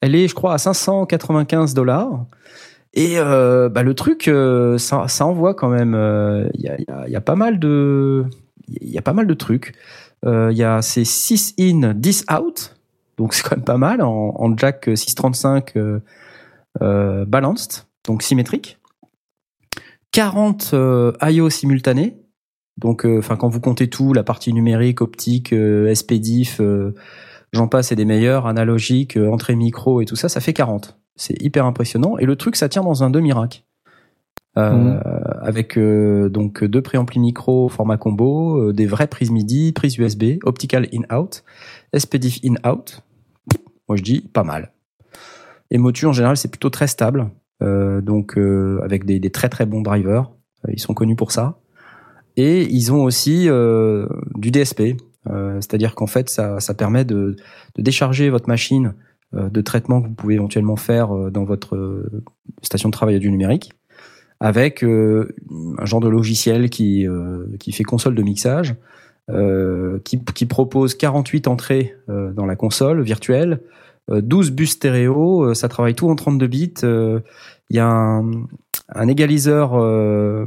elle 0.00 0.14
est, 0.14 0.28
je 0.28 0.34
crois, 0.34 0.54
à 0.54 0.58
595 0.58 1.74
dollars. 1.74 2.26
Et 2.94 3.18
euh, 3.18 3.68
bah, 3.68 3.82
le 3.82 3.94
truc, 3.94 4.28
euh, 4.28 4.78
ça, 4.78 5.06
envoie 5.26 5.54
quand 5.54 5.68
même. 5.68 5.94
euh, 5.94 6.48
Il 6.54 6.62
y, 6.62 6.68
a, 6.68 6.76
il 7.06 7.12
y 7.12 7.16
a- 7.16 7.20
pas 7.20 7.36
mal 7.36 7.58
de, 7.58 8.24
trucs. 9.34 9.74
Euh, 10.24 10.48
Il 10.52 10.58
y 10.58 10.64
a 10.64 10.82
ces 10.82 11.04
6 11.04 11.54
in, 11.60 11.94
10 11.94 12.24
out. 12.32 12.74
Donc 13.18 13.34
c'est 13.34 13.42
quand 13.42 13.56
même 13.56 13.64
pas 13.64 13.78
mal 13.78 14.00
en, 14.02 14.56
jack 14.56 14.88
635 14.94 15.76
euh, 15.76 16.00
euh, 16.82 17.24
balanced, 17.24 17.86
donc 18.06 18.22
symétrique. 18.22 18.78
40 20.12 20.70
euh, 20.74 21.12
I.O. 21.22 21.50
simultanés. 21.50 22.16
Donc, 22.78 23.04
euh, 23.04 23.20
quand 23.20 23.48
vous 23.48 23.60
comptez 23.60 23.90
tout, 23.90 24.12
la 24.12 24.22
partie 24.22 24.52
numérique, 24.52 25.00
optique, 25.00 25.52
euh, 25.52 25.92
SPDIF, 25.92 26.60
euh, 26.60 26.94
j'en 27.52 27.68
passe 27.68 27.92
et 27.92 27.96
des 27.96 28.04
meilleurs, 28.04 28.46
analogique, 28.46 29.16
euh, 29.16 29.30
entrée 29.30 29.56
micro 29.56 30.00
et 30.00 30.04
tout 30.04 30.16
ça, 30.16 30.28
ça 30.28 30.40
fait 30.40 30.52
40. 30.52 30.98
C'est 31.16 31.40
hyper 31.42 31.66
impressionnant. 31.66 32.18
Et 32.18 32.26
le 32.26 32.36
truc, 32.36 32.56
ça 32.56 32.68
tient 32.68 32.82
dans 32.82 33.02
un 33.02 33.10
demi-rack. 33.10 33.64
Euh, 34.56 34.72
Mhm. 34.72 35.00
Avec 35.42 35.78
euh, 35.78 36.28
donc 36.28 36.64
deux 36.64 36.82
préamplis 36.82 37.20
micro 37.20 37.68
format 37.68 37.96
combo, 37.96 38.58
euh, 38.58 38.72
des 38.72 38.86
vraies 38.86 39.06
prises 39.06 39.30
MIDI, 39.30 39.72
prises 39.72 39.96
USB, 39.98 40.38
optical 40.42 40.88
in-out, 40.92 41.44
SPDIF 41.96 42.40
in-out. 42.44 43.02
Moi, 43.88 43.96
je 43.96 44.02
dis 44.02 44.20
pas 44.20 44.42
mal. 44.42 44.72
Et 45.70 45.78
Motu, 45.78 46.06
en 46.06 46.12
général, 46.12 46.36
c'est 46.36 46.48
plutôt 46.48 46.70
très 46.70 46.86
stable. 46.86 47.30
Euh, 47.62 48.00
donc, 48.00 48.38
euh, 48.38 48.80
avec 48.82 49.04
des, 49.04 49.18
des 49.18 49.30
très 49.30 49.48
très 49.48 49.66
bons 49.66 49.82
drivers. 49.82 50.30
Ils 50.68 50.80
sont 50.80 50.94
connus 50.94 51.16
pour 51.16 51.32
ça. 51.32 51.60
Et 52.36 52.62
ils 52.62 52.92
ont 52.92 53.02
aussi 53.02 53.48
euh, 53.48 54.06
du 54.34 54.50
DSP. 54.50 54.96
Euh, 55.30 55.56
C'est-à-dire 55.56 55.94
qu'en 55.94 56.06
fait, 56.06 56.28
ça, 56.28 56.74
permet 56.76 57.04
de, 57.04 57.36
décharger 57.76 58.30
votre 58.30 58.48
machine 58.48 58.94
euh, 59.34 59.48
de 59.50 59.60
traitement 59.60 60.00
que 60.00 60.08
vous 60.08 60.14
pouvez 60.14 60.34
éventuellement 60.34 60.76
faire 60.76 61.14
euh, 61.14 61.30
dans 61.30 61.44
votre 61.44 62.04
station 62.62 62.88
de 62.88 62.92
travail 62.92 63.18
du 63.18 63.30
numérique 63.30 63.72
avec 64.40 64.84
un 64.84 65.84
genre 65.84 65.98
de 65.98 66.06
logiciel 66.06 66.70
qui, 66.70 67.04
fait 67.72 67.82
console 67.82 68.14
de 68.14 68.22
mixage, 68.22 68.76
qui, 70.04 70.46
propose 70.46 70.94
48 70.94 71.48
entrées 71.48 71.96
dans 72.06 72.46
la 72.46 72.54
console 72.54 73.02
virtuelle, 73.02 73.58
euh, 74.10 74.20
12 74.20 74.52
bus 74.52 74.70
stéréo, 74.70 75.54
ça 75.54 75.68
travaille 75.68 75.96
tout 75.96 76.08
en 76.08 76.14
32 76.14 76.46
bits. 76.46 76.72
Il 76.82 77.76
y 77.76 77.80
a 77.80 77.88
un, 77.88 78.30
un 78.94 79.08
égaliseur 79.08 79.74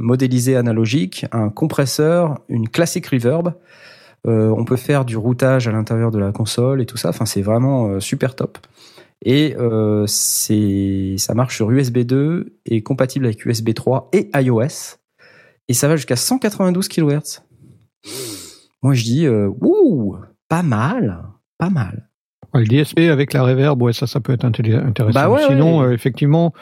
modélisé 0.00 0.56
analogique, 0.56 1.26
un 1.32 1.50
compresseur, 1.50 2.40
une 2.48 2.70
classic 2.70 3.06
reverb. 3.06 3.52
Euh, 4.28 4.54
on 4.56 4.64
peut 4.64 4.76
faire 4.76 5.04
du 5.04 5.16
routage 5.16 5.66
à 5.66 5.72
l'intérieur 5.72 6.10
de 6.10 6.18
la 6.18 6.30
console 6.32 6.80
et 6.80 6.86
tout 6.86 6.96
ça. 6.96 7.08
Enfin, 7.08 7.26
c'est 7.26 7.42
vraiment 7.42 7.88
euh, 7.88 8.00
super 8.00 8.36
top. 8.36 8.58
Et 9.24 9.54
euh, 9.58 10.04
c'est, 10.06 11.14
ça 11.18 11.34
marche 11.34 11.56
sur 11.56 11.70
USB 11.70 11.98
2 11.98 12.56
et 12.66 12.82
compatible 12.82 13.26
avec 13.26 13.44
USB 13.44 13.72
3 13.74 14.10
et 14.12 14.30
iOS. 14.34 14.96
Et 15.68 15.74
ça 15.74 15.88
va 15.88 15.96
jusqu'à 15.96 16.16
192 16.16 16.88
kHz. 16.88 17.42
Moi, 18.82 18.94
je 18.94 19.04
dis, 19.04 19.26
euh, 19.26 19.48
ouh, 19.60 20.16
pas 20.48 20.62
mal, 20.62 21.22
pas 21.58 21.70
mal. 21.70 22.08
Ouais, 22.52 22.64
le 22.64 22.66
DSP 22.66 22.98
avec 23.10 23.32
la 23.32 23.44
reverb, 23.44 23.80
ouais, 23.80 23.92
ça, 23.92 24.06
ça 24.06 24.20
peut 24.20 24.32
être 24.32 24.44
intéressant. 24.44 25.12
Bah 25.14 25.30
ouais, 25.30 25.46
Sinon, 25.46 25.80
ouais. 25.80 25.86
euh, 25.86 25.92
effectivement, 25.92 26.52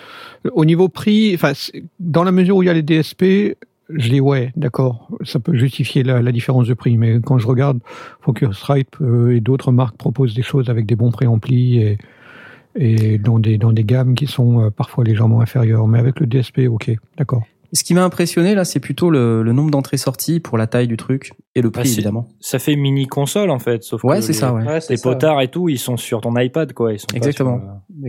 au 0.52 0.64
niveau 0.64 0.88
prix, 0.88 1.36
dans 1.98 2.22
la 2.22 2.30
mesure 2.30 2.56
où 2.56 2.62
il 2.62 2.66
y 2.66 2.68
a 2.68 2.74
les 2.74 2.82
DSP, 2.82 3.56
je 3.94 4.08
dis 4.10 4.20
ouais, 4.20 4.52
d'accord, 4.56 5.08
ça 5.22 5.38
peut 5.40 5.54
justifier 5.56 6.02
la, 6.02 6.22
la 6.22 6.32
différence 6.32 6.66
de 6.68 6.74
prix. 6.74 6.96
Mais 6.98 7.20
quand 7.20 7.38
je 7.38 7.46
regarde, 7.46 7.78
Focusrite 8.20 8.88
euh, 9.00 9.34
et 9.36 9.40
d'autres 9.40 9.72
marques 9.72 9.96
proposent 9.96 10.34
des 10.34 10.42
choses 10.42 10.68
avec 10.70 10.86
des 10.86 10.96
bons 10.96 11.10
préamplis 11.10 11.78
et, 11.78 11.98
et 12.76 13.18
dans 13.18 13.38
des 13.38 13.58
dans 13.58 13.72
des 13.72 13.84
gammes 13.84 14.14
qui 14.14 14.26
sont 14.26 14.60
euh, 14.60 14.70
parfois 14.70 15.04
légèrement 15.04 15.40
inférieures. 15.40 15.86
Mais 15.88 15.98
avec 15.98 16.20
le 16.20 16.26
DSP, 16.26 16.60
ok, 16.70 16.90
d'accord. 17.18 17.42
Ce 17.72 17.84
qui 17.84 17.94
m'a 17.94 18.02
impressionné 18.02 18.56
là, 18.56 18.64
c'est 18.64 18.80
plutôt 18.80 19.10
le, 19.10 19.44
le 19.44 19.52
nombre 19.52 19.70
d'entrées-sorties 19.70 20.40
pour 20.40 20.58
la 20.58 20.66
taille 20.66 20.88
du 20.88 20.96
truc 20.96 21.30
et 21.54 21.62
le 21.62 21.70
prix 21.70 21.82
Ah, 21.82 21.84
c'est- 21.86 21.92
évidemment. 21.92 22.26
Ça 22.40 22.58
fait 22.58 22.74
mini 22.74 23.06
console 23.06 23.48
en 23.50 23.60
fait, 23.60 23.84
sauf 23.84 24.02
Ouais, 24.02 24.16
que 24.16 24.22
c'est 24.22 24.32
les- 24.32 24.38
ça, 24.38 24.52
ouais. 24.52 24.64
Ouais, 24.66 24.80
c'est 24.80 24.94
Les 24.94 24.96
ça. 24.96 25.08
potards 25.08 25.40
et 25.40 25.46
tout, 25.46 25.68
ils 25.68 25.78
sont 25.78 25.96
sur 25.96 26.20
ton 26.20 26.36
iPad 26.36 26.72
quoi. 26.72 26.92
Ils 26.92 26.98
sont 26.98 27.06
pas 27.06 27.16
Exactement. 27.18 27.60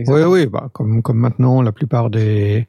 sur, 0.04 0.14
euh, 0.14 0.26
Oui, 0.28 0.40
oui, 0.40 0.46
bah, 0.46 0.68
comme, 0.72 1.00
comme 1.02 1.18
maintenant, 1.18 1.62
la 1.62 1.70
plupart 1.70 2.10
des, 2.10 2.66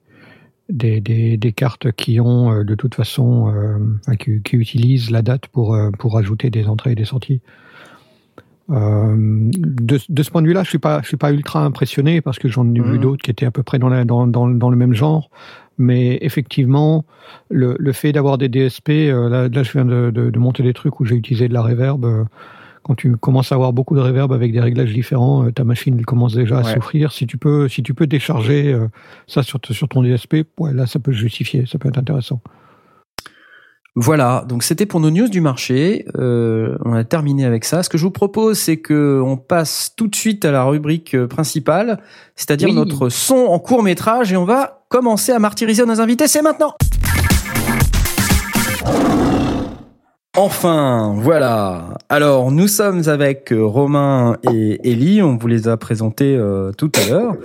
des, 0.74 1.00
des, 1.02 1.38
des 1.38 1.52
cartes 1.54 1.92
qui 1.92 2.20
ont 2.20 2.52
euh, 2.52 2.64
de 2.64 2.76
toute 2.76 2.96
façon, 2.96 3.54
euh, 3.56 4.16
qui, 4.18 4.42
qui 4.42 4.56
utilisent 4.58 5.12
la 5.12 5.22
date 5.22 5.48
pour, 5.48 5.76
euh, 5.76 5.92
pour 5.92 6.18
ajouter 6.18 6.50
des 6.50 6.68
entrées 6.68 6.92
et 6.92 6.96
des 6.96 7.06
sorties. 7.06 7.42
De, 8.70 10.00
de 10.10 10.24
ce 10.24 10.32
point 10.32 10.42
de 10.42 10.48
vue-là, 10.48 10.64
je 10.64 10.70
suis 10.70 10.80
pas, 10.80 11.02
je 11.02 11.08
suis 11.08 11.18
pas 11.18 11.32
ultra 11.32 11.64
impressionné 11.64 12.22
parce 12.22 12.40
que 12.40 12.48
j'en 12.48 12.66
ai 12.74 12.80
vu 12.80 12.94
Mhm. 12.94 12.98
d'autres 13.00 13.22
qui 13.22 13.30
étaient 13.30 13.46
à 13.46 13.52
peu 13.52 13.62
près 13.62 13.78
dans, 13.78 13.90
la, 13.90 14.04
dans, 14.06 14.26
dans, 14.26 14.48
dans 14.48 14.70
le 14.70 14.78
même 14.78 14.94
genre. 14.94 15.30
Mais 15.78 16.18
effectivement, 16.22 17.06
le, 17.50 17.76
le 17.78 17.92
fait 17.92 18.12
d'avoir 18.14 18.38
des 18.38 18.48
DSP, 18.48 18.90
là, 19.12 19.48
là, 19.50 19.64
je 19.64 19.72
viens 19.74 19.86
de, 19.86 20.12
de, 20.12 20.30
de 20.30 20.40
monter 20.40 20.64
des 20.64 20.74
trucs 20.74 21.00
où 21.00 21.06
j'ai 21.06 21.16
utilisé 21.16 21.48
de 21.50 21.54
la 21.54 21.62
reverb. 21.62 22.06
Quand 22.84 22.96
tu 22.96 23.16
commences 23.18 23.52
à 23.52 23.56
avoir 23.56 23.74
beaucoup 23.74 23.96
de 23.96 24.02
reverb 24.02 24.32
avec 24.34 24.52
des 24.52 24.60
réglages 24.60 24.94
différents, 24.94 25.46
euh, 25.46 25.52
ta 25.52 25.64
machine 25.64 25.96
elle 25.98 26.06
commence 26.06 26.34
déjà 26.34 26.60
à 26.60 26.64
souffrir. 26.64 27.12
Si 27.12 27.26
tu 27.26 27.38
peux, 27.38 27.68
si 27.68 27.82
tu 27.82 27.94
peux 27.94 28.08
décharger 28.08 28.74
euh, 28.74 28.88
ça 29.28 29.42
sur, 29.42 29.60
ton 29.60 30.04
DSP, 30.04 30.46
ouais, 30.60 30.74
là 30.74 30.86
ça 30.86 31.00
peut 31.00 31.14
justifier, 31.14 31.66
ça 31.66 31.80
peut 31.80 31.90
être 31.90 31.98
intéressant. 31.98 32.42
Voilà, 33.96 34.44
donc 34.50 34.64
c'était 34.64 34.88
pour 34.88 35.00
nos 35.00 35.12
news 35.12 35.28
du 35.28 35.40
marché. 35.40 36.06
Euh, 36.18 36.76
on 36.84 36.94
a 36.94 37.04
terminé 37.04 37.46
avec 37.46 37.64
ça. 37.64 37.84
Ce 37.84 37.90
que 37.90 37.98
je 38.00 38.04
vous 38.04 38.12
propose, 38.12 38.58
c'est 38.58 38.78
que 38.78 39.22
on 39.24 39.38
passe 39.38 39.94
tout 39.96 40.08
de 40.08 40.16
suite 40.16 40.46
à 40.46 40.52
la 40.52 40.64
rubrique 40.64 41.16
principale, 41.28 42.00
c'est-à-dire 42.36 42.70
Oui. 42.70 42.76
notre 42.76 43.10
son 43.10 43.36
en 43.36 43.60
court 43.60 43.84
métrage, 43.84 44.34
et 44.34 44.38
on 44.38 44.46
va 44.46 44.84
commencer 44.90 45.32
à 45.32 45.40
martyriser 45.40 45.86
nos 45.86 46.02
invités. 46.02 46.28
C'est 46.28 46.42
maintenant. 46.42 46.74
Enfin, 50.36 51.14
voilà. 51.20 51.94
Alors, 52.10 52.52
nous 52.52 52.68
sommes 52.68 53.08
avec 53.08 53.54
euh, 53.54 53.64
Romain 53.64 54.38
et 54.52 54.80
Ellie. 54.90 55.22
On 55.22 55.38
vous 55.38 55.48
les 55.48 55.68
a 55.68 55.78
présentés 55.78 56.36
euh, 56.36 56.72
tout 56.72 56.92
à 56.96 57.08
l'heure. 57.08 57.36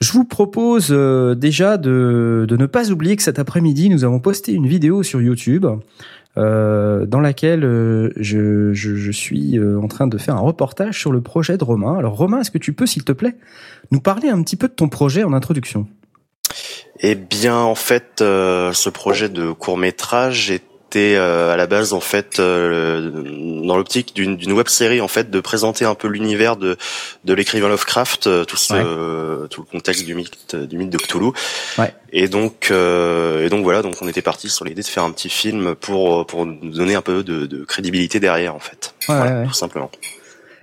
Je 0.00 0.12
vous 0.12 0.24
propose 0.24 0.88
euh, 0.90 1.36
déjà 1.36 1.76
de, 1.76 2.44
de 2.48 2.56
ne 2.56 2.66
pas 2.66 2.90
oublier 2.90 3.14
que 3.14 3.22
cet 3.22 3.38
après-midi, 3.38 3.88
nous 3.88 4.04
avons 4.04 4.18
posté 4.18 4.52
une 4.52 4.66
vidéo 4.66 5.04
sur 5.04 5.22
YouTube 5.22 5.64
euh, 6.36 7.06
dans 7.06 7.20
laquelle 7.20 7.64
euh, 7.64 8.10
je, 8.16 8.72
je, 8.72 8.96
je 8.96 9.10
suis 9.12 9.56
euh, 9.56 9.80
en 9.80 9.86
train 9.86 10.08
de 10.08 10.18
faire 10.18 10.34
un 10.34 10.40
reportage 10.40 10.98
sur 10.98 11.12
le 11.12 11.20
projet 11.20 11.56
de 11.56 11.62
Romain. 11.62 11.96
Alors 11.96 12.16
Romain, 12.16 12.40
est-ce 12.40 12.50
que 12.50 12.58
tu 12.58 12.72
peux, 12.72 12.86
s'il 12.86 13.04
te 13.04 13.12
plaît, 13.12 13.36
nous 13.92 14.00
parler 14.00 14.28
un 14.28 14.42
petit 14.42 14.56
peu 14.56 14.66
de 14.66 14.72
ton 14.74 14.88
projet 14.88 15.22
en 15.22 15.32
introduction? 15.32 15.86
Eh 17.00 17.14
bien, 17.14 17.56
en 17.56 17.76
fait, 17.76 18.22
euh, 18.22 18.72
ce 18.72 18.90
projet 18.90 19.28
de 19.28 19.52
court 19.52 19.78
métrage 19.78 20.50
était 20.50 20.64
euh, 20.96 21.52
à 21.52 21.56
la 21.56 21.66
base 21.66 21.92
en 21.92 22.00
fait 22.00 22.38
euh, 22.40 23.10
dans 23.66 23.76
l'optique 23.76 24.14
d'une 24.14 24.36
d'une 24.36 24.52
web 24.52 24.68
série 24.68 25.00
en 25.00 25.08
fait 25.08 25.30
de 25.30 25.40
présenter 25.40 25.84
un 25.84 25.94
peu 25.94 26.08
l'univers 26.08 26.56
de 26.56 26.76
de 27.24 27.34
l'écrivain 27.34 27.68
Lovecraft, 27.68 28.26
euh, 28.26 28.44
tout 28.44 28.56
ce 28.56 28.74
euh, 28.74 29.46
tout 29.48 29.60
le 29.62 29.66
contexte 29.70 30.04
du 30.04 30.14
mythe 30.14 30.56
du 30.56 30.78
mythe 30.78 30.90
de 30.90 30.98
Cthulhu. 30.98 31.32
Ouais. 31.78 31.92
Et 32.12 32.28
donc 32.28 32.68
euh, 32.70 33.44
et 33.46 33.50
donc 33.50 33.62
voilà, 33.64 33.82
donc 33.82 33.96
on 34.00 34.08
était 34.08 34.22
parti 34.22 34.48
sur 34.48 34.64
l'idée 34.64 34.82
de 34.82 34.86
faire 34.86 35.02
un 35.04 35.10
petit 35.10 35.28
film 35.30 35.74
pour 35.74 36.26
pour 36.26 36.46
nous 36.46 36.70
donner 36.70 36.94
un 36.94 37.02
peu 37.02 37.22
de, 37.22 37.46
de 37.46 37.64
crédibilité 37.64 38.20
derrière 38.20 38.54
en 38.54 38.60
fait. 38.60 38.94
Ouais, 39.08 39.14
Voilà, 39.16 39.30
ouais, 39.32 39.40
ouais. 39.42 39.46
tout 39.46 39.52
simplement. 39.54 39.90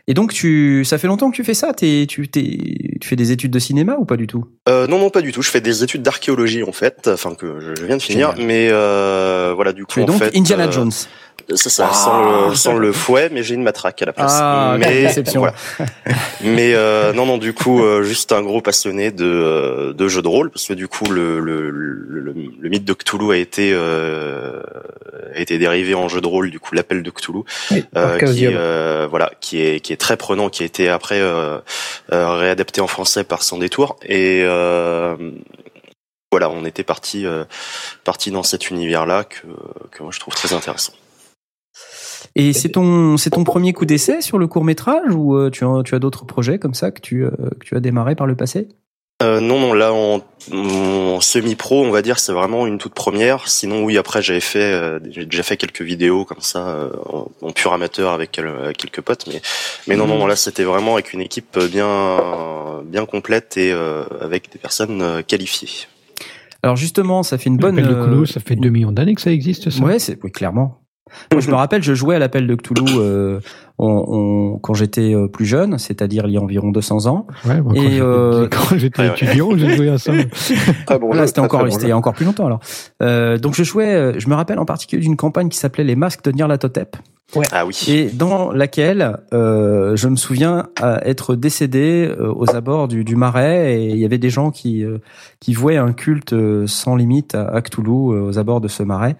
Et 0.08 0.14
donc, 0.14 0.34
tu, 0.34 0.86
ça 0.86 0.98
fait 1.00 1.08
longtemps 1.08 1.32
que 1.32 1.36
tu 1.36 1.44
fais 1.44 1.56
ça? 1.56 1.74
T'es, 1.74 2.06
tu, 2.08 2.28
t'es, 2.28 2.58
tu 3.02 3.08
fais 3.08 3.16
des 3.16 3.32
études 3.32 3.52
de 3.52 3.58
cinéma 3.58 3.96
ou 3.98 4.06
pas 4.06 4.18
du 4.18 4.28
tout? 4.28 4.46
Euh, 4.70 4.86
non, 4.86 5.00
non, 5.00 5.10
pas 5.10 5.22
du 5.22 5.32
tout. 5.32 5.42
Je 5.42 5.50
fais 5.50 5.62
des 5.62 5.84
études 5.84 6.04
d'archéologie 6.04 6.62
en 6.64 6.72
fait, 6.72 7.08
enfin 7.12 7.34
que 7.34 7.60
je, 7.60 7.84
viens 7.86 7.98
de 7.98 8.02
finir, 8.02 8.32
Génial. 8.32 8.48
mais 8.48 8.70
euh, 8.72 9.54
voilà, 9.56 9.74
du 9.74 9.86
coup 9.86 9.94
Tu 9.94 10.02
es 10.02 10.04
en 10.04 10.08
donc 10.08 10.20
fait, 10.20 10.38
Indiana 10.38 10.68
euh, 10.68 10.72
Jones. 10.72 10.92
C'est 11.54 11.70
ça, 11.70 11.90
Ah. 11.92 11.94
sans, 11.94 12.24
le, 12.50 12.56
sans 12.56 12.74
le 12.76 12.92
fouet, 12.92 13.30
mais 13.32 13.44
j'ai 13.44 13.54
une 13.56 13.64
matraque 13.64 14.02
à 14.02 14.06
la 14.06 14.14
place. 14.14 14.32
Ah, 14.36 14.76
mais 14.80 15.04
déception. 15.04 15.42
voilà. 15.42 15.54
Mais 16.42 16.74
euh, 16.74 17.14
non, 17.14 17.26
non, 17.26 17.38
du 17.38 17.54
coup, 17.54 17.84
euh, 17.84 18.04
juste 18.04 18.32
un 18.32 18.42
gros 18.42 18.62
passionné 18.62 19.12
de, 19.12 19.26
euh, 19.26 19.94
de 19.94 20.08
jeux 20.08 20.22
de 20.22 20.28
rôle, 20.28 20.50
parce 20.52 20.66
que 20.68 20.74
du 20.74 20.88
coup, 20.88 21.06
le, 21.12 21.40
le, 21.40 21.70
le, 21.70 22.70
mythe 22.70 22.84
de 22.86 22.94
Cthulhu 22.94 23.32
a 23.32 23.38
été 23.38 23.72
euh, 23.74 24.62
a 25.36 25.40
été 25.40 25.58
dérivé 25.58 25.94
en 25.96 26.08
jeu 26.08 26.20
de 26.22 26.28
rôle, 26.28 26.50
du 26.52 26.60
coup, 26.60 26.74
l'appel 26.76 27.04
de 27.04 27.10
Cthulhu, 27.12 27.42
Oui, 27.72 27.86
euh, 27.96 28.18
qui 28.20 28.48
euh, 28.48 29.08
voilà, 29.10 29.32
qui 29.40 29.62
est 29.62 29.80
qui 29.80 29.94
est 29.94 29.98
très 29.98 30.18
prenant, 30.18 30.50
qui 30.50 30.64
a 30.64 30.66
été 30.66 30.90
après 30.90 31.20
euh, 31.20 31.60
euh, 32.12 32.30
réadapté 32.38 32.82
en 32.82 32.88
français 32.88 33.24
par 33.24 33.44
Sans 33.44 33.58
détour 33.58 33.98
et 34.04 34.42
euh, 34.44 35.16
voilà, 36.32 36.50
on 36.50 36.66
était 36.66 36.84
parti 36.84 37.26
euh, 37.26 37.46
parti 38.04 38.32
dans 38.32 38.44
cet 38.44 38.70
univers-là 38.70 39.24
que 39.24 39.48
que 39.92 40.04
moi 40.04 40.12
je 40.14 40.20
trouve 40.20 40.34
très 40.34 40.54
intéressant. 40.54 40.94
Et 42.36 42.54
c'est 42.54 42.70
ton, 42.70 43.18
c'est 43.18 43.30
ton 43.32 43.44
premier 43.44 43.74
coup 43.74 43.86
d'essai 43.86 44.22
sur 44.22 44.38
le 44.38 44.48
court 44.48 44.64
métrage 44.64 45.14
ou 45.14 45.36
euh, 45.36 45.50
tu 45.50 45.64
as, 45.66 45.82
tu 45.84 45.96
as 45.96 46.00
d'autres 46.00 46.26
projets 46.26 46.60
comme 46.60 46.74
ça 46.74 46.92
que 46.92 47.02
tu, 47.02 47.24
euh, 47.24 47.30
que 47.60 47.66
tu 47.66 47.76
as 47.76 47.80
démarré 47.80 48.16
par 48.16 48.28
le 48.28 48.36
passé? 48.36 48.68
Euh, 49.24 49.40
non, 49.40 49.62
non, 49.62 49.72
là 49.74 49.94
en, 49.94 50.20
en 50.54 51.22
semi-pro, 51.22 51.86
on 51.86 51.92
va 51.92 52.02
dire, 52.02 52.20
c'est 52.20 52.34
vraiment 52.34 52.68
une 52.68 52.78
toute 52.78 52.94
première. 52.94 53.48
Sinon, 53.48 53.86
oui, 53.86 53.98
après 53.98 54.22
j'avais 54.22 54.42
fait, 54.42 54.60
euh, 54.74 55.00
j'ai 55.10 55.26
déjà 55.26 55.42
fait 55.42 55.56
quelques 55.56 55.82
vidéos 55.84 56.26
comme 56.26 56.42
ça 56.42 56.68
euh, 56.68 56.90
en, 57.06 57.32
en 57.42 57.52
pur 57.52 57.72
amateur 57.72 58.12
avec, 58.12 58.32
quel- 58.34 58.48
avec 58.50 58.76
quelques 58.76 59.00
potes, 59.00 59.26
mais 59.32 59.42
mais 59.88 59.96
non, 59.96 60.06
non, 60.06 60.28
là 60.28 60.36
c'était 60.36 60.66
vraiment 60.66 60.96
avec 60.96 61.14
une 61.14 61.22
équipe 61.22 61.58
bien 61.72 62.82
bien 62.86 63.06
complète 63.06 63.56
et 63.56 63.72
euh, 63.72 64.04
avec 64.20 64.52
des 64.52 64.60
personnes 64.60 65.24
qualifiées. 65.26 65.88
Alors 66.62 66.76
justement, 66.76 67.24
ça 67.24 67.38
fait 67.38 67.50
une 67.50 67.58
bonne. 67.58 67.80
Euh, 67.80 68.04
Cthulhu, 68.04 68.28
ça 68.28 68.42
fait 68.42 68.56
2 68.58 68.70
millions 68.70 68.92
d'années 68.92 69.16
que 69.16 69.22
ça 69.22 69.32
existe, 69.32 69.70
ça 69.70 69.82
Ouais, 69.82 69.98
c'est 69.98 70.18
oui, 70.24 70.32
clairement. 70.32 70.82
Moi, 71.32 71.42
je 71.42 71.50
me 71.50 71.56
rappelle, 71.56 71.84
je 71.84 71.94
jouais 71.94 72.16
à 72.16 72.20
l'appel 72.20 72.48
de 72.48 72.56
Cthulhu 72.56 72.84
euh, 72.98 73.40
on, 73.78 74.06
on- 74.08 74.58
quand 74.60 74.74
j'étais 74.74 75.14
euh, 75.14 75.28
plus 75.28 75.46
jeune, 75.46 75.78
c'est-à-dire 75.78 76.26
il 76.28 76.34
y 76.34 76.38
a 76.38 76.42
environ 76.42 76.72
200 76.72 77.08
ans. 77.08 77.28
Ouais, 77.46 77.62
moi, 77.62 77.74
quand 77.76 77.82
Et, 77.82 77.90
j'étais- 77.90 78.02
euh, 78.02 78.48
quand 78.50 78.78
j'étais 78.78 79.02
Ouais, 79.02 79.08
ouais. 79.10 79.14
étudiant, 79.16 79.50
j'ai 79.58 79.76
joué 79.76 79.90
à 79.90 79.98
ça. 79.98 80.14
Très 80.86 81.00
bon 81.00 81.12
jeu, 81.14 81.20
c'était 81.28 81.34
très, 81.34 81.42
encore, 81.42 81.62
c'était 81.64 81.82
jeu. 81.82 81.86
il 81.88 81.90
y 81.90 81.92
a 81.92 81.98
encore 81.98 82.14
plus 82.14 82.26
longtemps 82.26 82.46
alors. 82.46 82.60
Euh, 83.04 83.38
donc 83.38 83.54
je 83.56 83.64
jouais, 83.64 84.14
je 84.20 84.30
me 84.30 84.36
rappelle 84.36 84.60
en 84.60 84.66
particulier 84.66 85.02
d'une 85.02 85.18
campagne 85.18 85.50
qui 85.50 85.58
s'appelait 85.58 85.84
les 85.84 85.96
masques 85.96 86.24
de 86.24 86.32
Nyarlathotep 86.32 86.96
Ah 87.52 87.66
oui. 87.66 87.78
et 87.90 88.06
dans 88.06 88.52
laquelle 88.52 89.18
euh, 89.34 89.96
je 89.98 90.08
me 90.08 90.16
souviens 90.16 90.68
à 90.82 91.06
être 91.08 91.36
décédé 91.36 92.08
euh, 92.18 92.32
aux 92.34 92.56
abords 92.56 92.88
du, 92.88 93.04
du 93.04 93.16
marais 93.18 93.76
et 93.82 93.90
il 93.90 93.98
y 93.98 94.06
avait 94.06 94.18
des 94.20 94.30
gens 94.30 94.52
qui 94.52 94.84
euh, 94.86 95.00
qui 95.42 95.54
vouaient 95.54 95.78
un 95.78 95.92
culte 95.92 96.34
sans 96.68 96.96
limite 96.96 97.36
à, 97.36 97.48
à 97.50 97.62
Cthulhu 97.62 97.90
aux 97.92 98.38
abords 98.40 98.62
de 98.62 98.68
ce 98.70 98.84
marais 98.84 99.16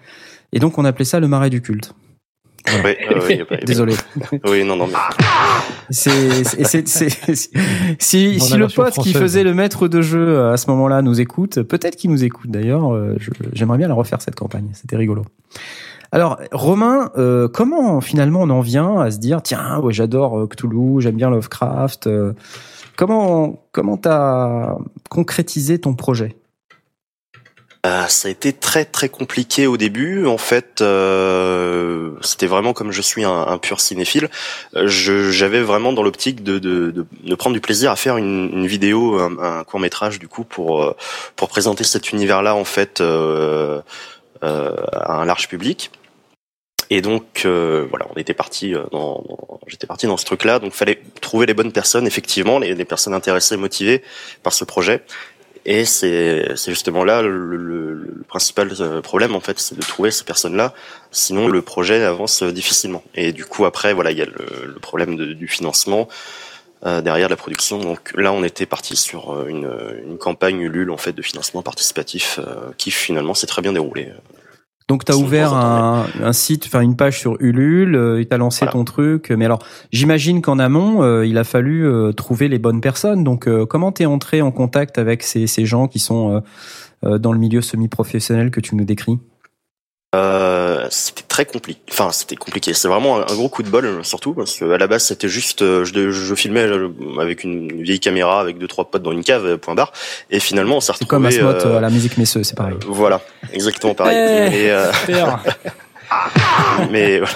et 0.52 0.60
donc 0.60 0.78
on 0.78 0.84
appelait 0.86 1.04
ça 1.04 1.20
le 1.20 1.28
marais 1.28 1.50
du 1.50 1.60
culte. 1.60 1.92
Oui, 2.84 2.90
euh, 3.10 3.20
oui, 3.28 3.42
bah, 3.48 3.56
Désolé. 3.64 3.94
Oui, 4.44 4.64
non, 4.64 4.76
non, 4.76 4.86
mais 4.86 4.94
C'est, 5.90 6.44
c'est, 6.44 6.64
c'est- 6.64 6.88
c'est- 6.88 7.50
si, 7.98 8.40
si, 8.40 8.56
le 8.58 8.66
pote 8.68 8.94
qui 9.04 9.12
faisait 9.20 9.44
le 9.44 9.54
maître 9.54 9.88
de 9.88 10.02
jeu 10.02 10.26
euh, 10.26 10.52
à 10.52 10.56
ce 10.56 10.68
moment-là 10.70 11.02
nous 11.02 11.20
écoute, 11.20 11.62
peut-être 11.62 11.96
qu'il 11.96 12.10
nous 12.10 12.24
écoute 12.24 12.50
d'ailleurs, 12.50 12.92
euh, 12.92 13.14
je- 13.18 13.30
j'aimerais 13.52 13.78
bien 13.78 13.88
la 13.88 13.94
refaire 13.94 14.20
cette 14.20 14.34
campagne, 14.34 14.68
c'était 14.72 14.96
rigolo. 14.96 15.22
Alors, 16.12 16.38
Romain, 16.52 17.10
euh, 17.18 17.48
comment 17.48 18.00
finalement 18.00 18.40
on 18.42 18.50
en 18.50 18.60
vient 18.60 19.00
à 19.00 19.10
se 19.10 19.18
dire, 19.18 19.42
tiens, 19.42 19.78
ouais, 19.80 19.92
j'adore 19.92 20.38
euh, 20.38 20.46
Cthulhu, 20.46 21.00
j'aime 21.00 21.16
bien 21.16 21.30
Lovecraft, 21.30 22.06
euh, 22.06 22.32
comment 22.96 23.62
comment 23.72 23.96
t'as 23.96 24.76
concrétisé 25.10 25.78
ton 25.80 25.94
projet? 25.94 26.36
Ça 28.08 28.28
a 28.28 28.30
été 28.30 28.52
très 28.52 28.84
très 28.84 29.08
compliqué 29.08 29.66
au 29.66 29.76
début. 29.76 30.26
En 30.26 30.38
fait, 30.38 30.80
euh, 30.80 32.12
c'était 32.22 32.46
vraiment 32.46 32.72
comme 32.72 32.90
je 32.90 33.02
suis 33.02 33.24
un, 33.24 33.58
pur 33.58 33.80
cinéphile. 33.80 34.28
euh, 34.76 34.86
J'avais 34.88 35.60
vraiment 35.60 35.92
dans 35.92 36.02
l'optique 36.02 36.42
de, 36.42 36.58
de, 36.58 36.90
de, 36.90 37.06
de 37.22 37.34
prendre 37.34 37.54
du 37.54 37.60
plaisir 37.60 37.90
à 37.90 37.96
faire 37.96 38.16
une, 38.16 38.50
une 38.52 38.66
vidéo, 38.66 39.18
un, 39.18 39.38
un 39.38 39.64
court 39.64 39.80
métrage 39.80 40.18
du 40.18 40.28
coup 40.28 40.44
pour 40.44 40.82
euh, 40.82 40.96
pour 41.36 41.48
présenter 41.48 41.84
cet 41.84 42.12
univers-là 42.12 42.54
en 42.54 42.64
fait 42.64 43.00
euh, 43.00 43.80
euh, 44.42 44.74
à 44.92 45.14
un 45.20 45.24
large 45.24 45.48
public. 45.48 45.90
Et 46.88 47.02
donc 47.02 47.42
euh, 47.44 47.84
voilà, 47.90 48.06
on 48.14 48.18
était 48.18 48.34
parti 48.34 48.74
euh, 48.74 48.84
dans, 48.92 49.22
dans- 49.28 49.60
j'étais 49.66 49.88
parti 49.88 50.06
dans 50.06 50.16
ce 50.16 50.24
truc-là. 50.24 50.60
Donc 50.60 50.72
fallait 50.72 51.02
trouver 51.20 51.46
les 51.46 51.54
bonnes 51.54 51.72
personnes, 51.72 52.06
effectivement, 52.06 52.58
les, 52.60 52.74
les 52.74 52.84
personnes 52.84 53.14
intéressées, 53.14 53.56
motivées 53.56 54.02
par 54.42 54.52
ce 54.52 54.64
projet. 54.64 55.02
Et 55.68 55.84
c'est 55.84 56.56
justement 56.68 57.02
là 57.02 57.22
le, 57.22 57.56
le- 57.56 57.94
le 57.94 58.22
principal 58.28 58.70
euh, 58.80 59.00
problème 59.02 59.34
en 59.34 59.40
fait, 59.40 59.58
c'est 59.58 59.74
de 59.76 59.82
trouver 59.82 60.12
ces 60.12 60.22
personnes-là. 60.24 60.72
Sinon, 61.10 61.48
le 61.48 61.60
projet 61.60 62.04
avance 62.04 62.44
difficilement. 62.44 63.02
Et 63.16 63.32
du 63.32 63.44
coup, 63.44 63.64
après, 63.64 63.92
voilà, 63.92 64.12
il 64.12 64.18
y 64.18 64.22
a 64.22 64.26
le, 64.26 64.66
le 64.74 64.78
problème 64.80 65.16
de- 65.16 65.32
du 65.32 65.48
financement 65.48 66.06
euh, 66.84 67.00
derrière 67.00 67.28
la 67.28 67.36
production. 67.36 67.78
Donc 67.80 68.12
là, 68.14 68.32
on 68.32 68.44
était 68.44 68.66
parti 68.66 68.94
sur 68.94 69.32
euh, 69.34 69.46
une, 69.48 69.68
une 70.06 70.18
campagne 70.18 70.60
Ulule 70.60 70.90
en 70.92 70.96
fait 70.98 71.12
de 71.12 71.22
financement 71.22 71.62
participatif 71.62 72.38
euh, 72.38 72.70
qui 72.78 72.92
finalement 72.92 73.34
s'est 73.34 73.48
très 73.48 73.62
bien 73.62 73.72
déroulée. 73.72 74.12
Donc 74.88 75.04
tu 75.04 75.10
as 75.10 75.16
ouvert 75.16 75.52
un, 75.52 76.06
un 76.22 76.32
site, 76.32 76.64
enfin 76.66 76.80
une 76.80 76.94
page 76.94 77.18
sur 77.18 77.36
Ulule, 77.40 77.96
euh, 77.96 78.20
et 78.20 78.26
t'as 78.26 78.36
lancé 78.36 78.60
Voilà. 78.60 78.72
ton 78.72 78.84
truc. 78.84 79.30
Mais 79.36 79.44
alors, 79.44 79.58
j'imagine 79.90 80.42
qu'en 80.42 80.60
amont, 80.60 81.02
euh, 81.02 81.26
il 81.26 81.38
a 81.38 81.44
fallu 81.44 81.84
euh, 81.84 82.12
trouver 82.12 82.46
les 82.48 82.60
bonnes 82.60 82.80
personnes. 82.80 83.24
Donc, 83.24 83.48
euh, 83.48 83.66
comment 83.66 83.90
t'es 83.90 84.06
entré 84.06 84.42
en 84.42 84.52
contact 84.52 84.98
avec 84.98 85.24
ces, 85.24 85.48
ces 85.48 85.66
gens 85.66 85.88
qui 85.88 85.98
sont 85.98 86.36
euh, 86.36 86.40
euh, 87.04 87.18
dans 87.18 87.32
le 87.32 87.38
milieu 87.40 87.62
semi-professionnel 87.62 88.52
que 88.52 88.60
tu 88.60 88.76
nous 88.76 88.84
décris? 88.84 89.18
Euh, 90.14 90.86
c'était 90.90 91.24
très 91.26 91.44
compliqué. 91.44 91.80
Enfin, 91.90 92.10
c'était 92.12 92.36
compliqué. 92.36 92.72
C'est 92.74 92.88
vraiment 92.88 93.18
un, 93.18 93.34
gros 93.34 93.48
coup 93.48 93.62
de 93.62 93.68
bol, 93.68 93.84
euh, 93.84 94.02
surtout 94.02 94.32
parce 94.34 94.56
que 94.56 94.70
à 94.70 94.78
la 94.78 94.86
base, 94.86 95.04
c'était 95.04 95.28
juste, 95.28 95.62
euh, 95.62 95.84
je, 95.84 96.10
je 96.10 96.34
filmais 96.34 96.66
avec 97.20 97.44
une 97.44 97.82
vieille 97.82 98.00
caméra, 98.00 98.40
avec 98.40 98.56
deux 98.58 98.68
trois 98.68 98.88
potes 98.90 99.02
dans 99.02 99.12
une 99.12 99.24
cave, 99.24 99.58
point 99.58 99.74
barre. 99.74 99.92
Et 100.30 100.40
finalement, 100.40 100.76
on 100.76 100.80
s'est 100.80 100.92
C'est 100.98 101.04
retrouvé. 101.04 101.38
comme 101.38 101.72
euh, 101.72 101.78
à 101.78 101.80
la 101.80 101.90
musique 101.90 102.16
Messeux, 102.18 102.44
c'est 102.44 102.56
pareil. 102.56 102.76
Voilà, 102.86 103.20
exactement 103.52 103.94
pareil. 103.94 104.16
Eh. 104.16 104.64
Et, 104.64 104.70
euh, 104.70 104.92
Super. 104.92 105.42
mais 106.90 107.18
voilà. 107.18 107.34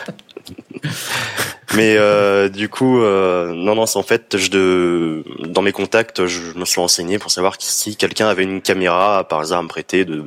Mais 1.77 1.97
euh, 1.97 2.49
du 2.49 2.69
coup, 2.69 3.01
euh, 3.03 3.53
non, 3.55 3.75
non, 3.77 3.87
c'est 3.87 3.99
en 3.99 4.03
fait, 4.03 4.37
je 4.37 4.51
de, 4.51 5.23
dans 5.47 5.63
mes 5.63 5.73
contacts, 5.73 6.27
je 6.27 6.59
me 6.59 6.65
suis 6.65 6.81
renseigné 6.81 7.19
pour 7.19 7.31
savoir 7.31 7.55
si 7.59 7.97
quelqu'un 7.97 8.27
avait 8.29 8.43
une 8.43 8.61
caméra 8.61 9.25
par 9.29 9.41
hasard 9.41 9.61
à 9.61 9.63
me 9.63 9.69
prêter 9.69 10.05
de, 10.05 10.25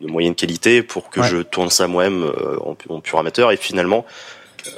de 0.00 0.06
moyenne 0.08 0.34
qualité 0.34 0.82
pour 0.82 1.08
que 1.10 1.20
Ouais. 1.20 1.28
je 1.28 1.36
tourne 1.38 1.70
ça 1.70 1.86
moi-même 1.86 2.24
euh, 2.24 2.56
en, 2.64 2.74
pu- 2.74 2.88
en 2.90 3.00
pur 3.00 3.18
amateur. 3.18 3.52
Et 3.52 3.56
finalement, 3.56 4.04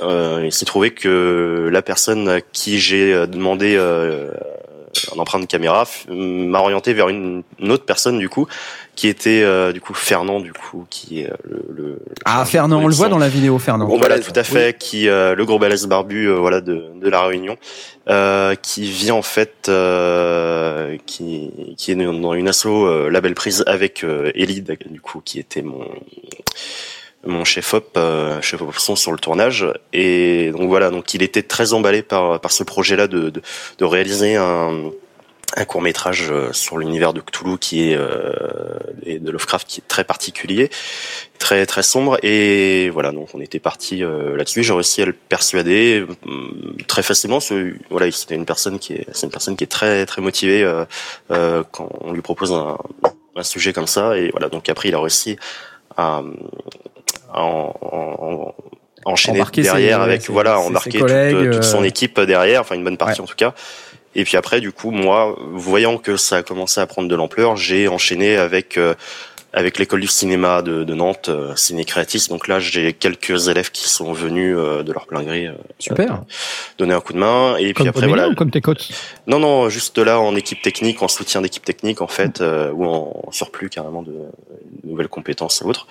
il 0.00 0.52
s'est 0.52 0.64
trouvé 0.66 0.90
que 0.92 1.68
la 1.72 1.82
personne 1.82 2.28
à 2.28 2.40
qui 2.40 2.78
j'ai 2.78 3.26
demandé 3.26 3.76
un 3.76 5.18
emprunt 5.18 5.40
de 5.40 5.46
caméra 5.46 5.88
m'a 6.08 6.60
orienté 6.60 6.92
vers 6.92 7.08
une, 7.08 7.42
une 7.58 7.72
autre 7.72 7.84
personne 7.84 8.18
du 8.18 8.28
coup 8.28 8.46
qui 8.94 9.08
était 9.08 9.42
euh, 9.42 9.72
du 9.72 9.80
coup 9.80 9.94
Fernand 9.94 10.40
du 10.40 10.52
coup 10.52 10.86
qui 10.90 11.20
est 11.20 11.30
euh, 11.30 11.36
le, 11.44 11.64
le 11.74 11.98
Ah, 12.24 12.44
Fernand, 12.44 12.82
on 12.82 12.86
le 12.86 12.94
voit 12.94 13.08
dans 13.08 13.18
la 13.18 13.28
vidéo, 13.28 13.58
Fernand. 13.58 13.86
Bon, 13.86 13.98
voilà, 13.98 14.18
tout 14.18 14.32
à 14.34 14.44
fait, 14.44 14.76
qui 14.78 15.08
euh, 15.08 15.34
le 15.34 15.44
gros 15.46 15.58
balèze 15.58 15.86
barbu, 15.86 16.26
euh, 16.28 16.34
voilà, 16.34 16.60
de, 16.60 16.84
de 17.00 17.08
la 17.08 17.22
Réunion, 17.22 17.56
euh, 18.10 18.54
qui 18.54 18.82
vient 18.84 19.14
en 19.14 19.22
fait, 19.22 19.68
euh, 19.68 20.96
qui 21.06 21.74
qui 21.76 21.92
est 21.92 21.94
dans 21.94 22.34
une 22.34 22.48
asso 22.48 22.66
euh, 22.66 23.08
label 23.10 23.34
prise 23.34 23.64
avec 23.66 24.04
euh, 24.04 24.30
Elide, 24.34 24.76
du 24.90 25.00
coup, 25.00 25.22
qui 25.24 25.38
était 25.38 25.62
mon 25.62 25.86
mon 27.24 27.44
chef 27.44 27.72
op, 27.74 27.96
euh, 27.96 28.42
chef 28.42 28.60
op 28.60 28.74
son 28.76 28.96
sur 28.96 29.12
le 29.12 29.18
tournage, 29.18 29.66
et 29.92 30.50
donc 30.50 30.68
voilà, 30.68 30.90
donc 30.90 31.14
il 31.14 31.22
était 31.22 31.42
très 31.42 31.72
emballé 31.72 32.02
par 32.02 32.40
par 32.40 32.50
ce 32.50 32.64
projet-là 32.64 33.06
de, 33.06 33.30
de 33.30 33.40
de 33.78 33.84
réaliser 33.84 34.36
un 34.36 34.90
un 35.56 35.64
court 35.64 35.82
métrage 35.82 36.32
sur 36.52 36.78
l'univers 36.78 37.12
de 37.12 37.20
Cthulhu 37.20 37.58
qui 37.58 37.90
est 37.90 37.96
euh, 37.96 38.32
et 39.04 39.18
de 39.18 39.30
Lovecraft 39.30 39.66
qui 39.68 39.80
est 39.80 39.88
très 39.88 40.04
particulier, 40.04 40.70
très 41.38 41.66
très 41.66 41.82
sombre 41.82 42.18
et 42.24 42.88
voilà 42.90 43.12
donc 43.12 43.28
on 43.34 43.40
était 43.40 43.58
parti 43.58 44.02
euh, 44.02 44.36
là-dessus. 44.36 44.62
J'ai 44.62 44.72
réussi 44.72 45.02
à 45.02 45.06
le 45.06 45.12
persuader 45.12 46.04
euh, 46.26 46.76
très 46.88 47.02
facilement. 47.02 47.40
Ce, 47.40 47.74
voilà 47.90 48.10
c'était 48.10 48.34
une 48.34 48.46
personne 48.46 48.78
qui 48.78 48.94
est 48.94 49.06
c'est 49.12 49.26
une 49.26 49.32
personne 49.32 49.56
qui 49.56 49.64
est 49.64 49.66
très 49.78 50.06
très 50.06 50.22
motivée 50.22 50.62
euh, 50.62 50.84
euh, 51.30 51.62
quand 51.70 51.88
on 52.00 52.12
lui 52.12 52.22
propose 52.22 52.52
un 52.52 52.78
un 53.34 53.42
sujet 53.42 53.72
comme 53.72 53.86
ça. 53.86 54.16
Et 54.18 54.30
voilà, 54.30 54.50
donc 54.50 54.68
après, 54.68 54.90
il 54.90 54.94
a 54.94 55.00
réussi 55.00 55.38
à, 55.96 56.22
à 57.32 57.42
en- 57.42 57.74
en- 57.80 58.26
en- 58.26 58.54
enchaîner 59.06 59.42
derrière 59.62 59.98
ses- 59.98 60.02
avec 60.04 60.22
ses- 60.22 60.32
voilà, 60.32 60.58
embarquer 60.60 60.98
toute, 60.98 61.52
toute 61.52 61.64
son 61.64 61.80
euh, 61.80 61.86
équipe 61.86 62.20
derrière, 62.20 62.60
enfin 62.60 62.74
une 62.74 62.84
bonne 62.84 62.98
partie 62.98 63.20
Ouais. 63.20 63.24
en 63.24 63.26
tout 63.26 63.34
cas. 63.36 63.54
Et 64.14 64.24
puis 64.24 64.36
après, 64.36 64.60
du 64.60 64.72
coup, 64.72 64.90
moi, 64.90 65.36
voyant 65.52 65.98
que 65.98 66.16
ça 66.16 66.38
a 66.38 66.42
commencé 66.42 66.80
à 66.80 66.86
prendre 66.86 67.08
de 67.08 67.14
l'ampleur, 67.14 67.56
j'ai 67.56 67.88
enchaîné 67.88 68.36
avec 68.36 68.76
euh, 68.76 68.94
avec 69.52 69.78
l'école 69.78 70.00
du 70.00 70.06
cinéma 70.06 70.62
de, 70.62 70.82
de 70.82 70.94
Nantes, 70.94 71.28
euh, 71.28 71.54
Ciné 71.56 71.84
Créatis. 71.84 72.28
Donc 72.30 72.48
là, 72.48 72.58
j'ai 72.58 72.92
quelques 72.92 73.48
élèves 73.48 73.70
qui 73.70 73.88
sont 73.88 74.12
venus 74.12 74.56
euh, 74.56 74.82
de 74.82 74.92
leur 74.92 75.06
plein 75.06 75.22
gré 75.22 75.46
euh, 75.46 75.52
Super. 75.78 76.22
donner 76.78 76.94
un 76.94 77.00
coup 77.00 77.12
de 77.12 77.18
main. 77.18 77.56
Et 77.58 77.74
puis 77.74 77.86
après, 77.86 78.06
voilà. 78.06 78.28
ou 78.28 78.34
comme 78.34 78.50
tes 78.50 78.62
coachs 78.62 78.90
Non, 79.26 79.38
non, 79.38 79.68
juste 79.68 79.98
là 79.98 80.20
en 80.20 80.34
équipe 80.36 80.62
technique, 80.62 81.02
en 81.02 81.08
soutien 81.08 81.42
d'équipe 81.42 81.64
technique 81.64 82.00
en 82.00 82.06
fait, 82.06 82.40
euh, 82.40 82.70
ou 82.72 82.86
en 82.86 83.30
surplus 83.30 83.68
carrément 83.68 84.02
de 84.02 84.14
nouvelles 84.84 85.08
compétences 85.08 85.60
et 85.60 85.64
autres. 85.66 85.86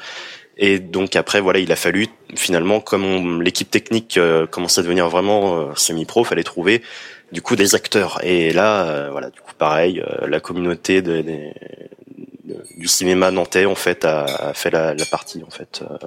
Et 0.57 0.79
donc 0.79 1.15
après, 1.15 1.41
voilà, 1.41 1.59
il 1.59 1.71
a 1.71 1.75
fallu 1.75 2.07
finalement, 2.35 2.79
comme 2.79 3.41
l'équipe 3.41 3.69
technique 3.69 4.17
euh, 4.17 4.45
commençait 4.45 4.81
à 4.81 4.83
devenir 4.83 5.09
vraiment 5.09 5.57
euh, 5.57 5.65
semi-pro, 5.75 6.23
fallait 6.23 6.43
trouver 6.43 6.83
du 7.31 7.41
coup 7.41 7.55
des 7.55 7.75
acteurs. 7.75 8.19
Et 8.23 8.51
là, 8.51 8.85
euh, 8.87 9.09
voilà, 9.11 9.29
du 9.29 9.39
coup 9.39 9.53
pareil, 9.57 9.99
euh, 10.01 10.27
la 10.27 10.39
communauté 10.39 11.01
du 11.01 12.87
cinéma 12.87 13.31
nantais 13.31 13.65
en 13.65 13.75
fait 13.75 14.05
a, 14.05 14.25
a 14.25 14.53
fait 14.53 14.69
la, 14.71 14.93
la 14.93 15.05
partie 15.05 15.43
en 15.43 15.49
fait. 15.49 15.83
Euh, 15.83 15.97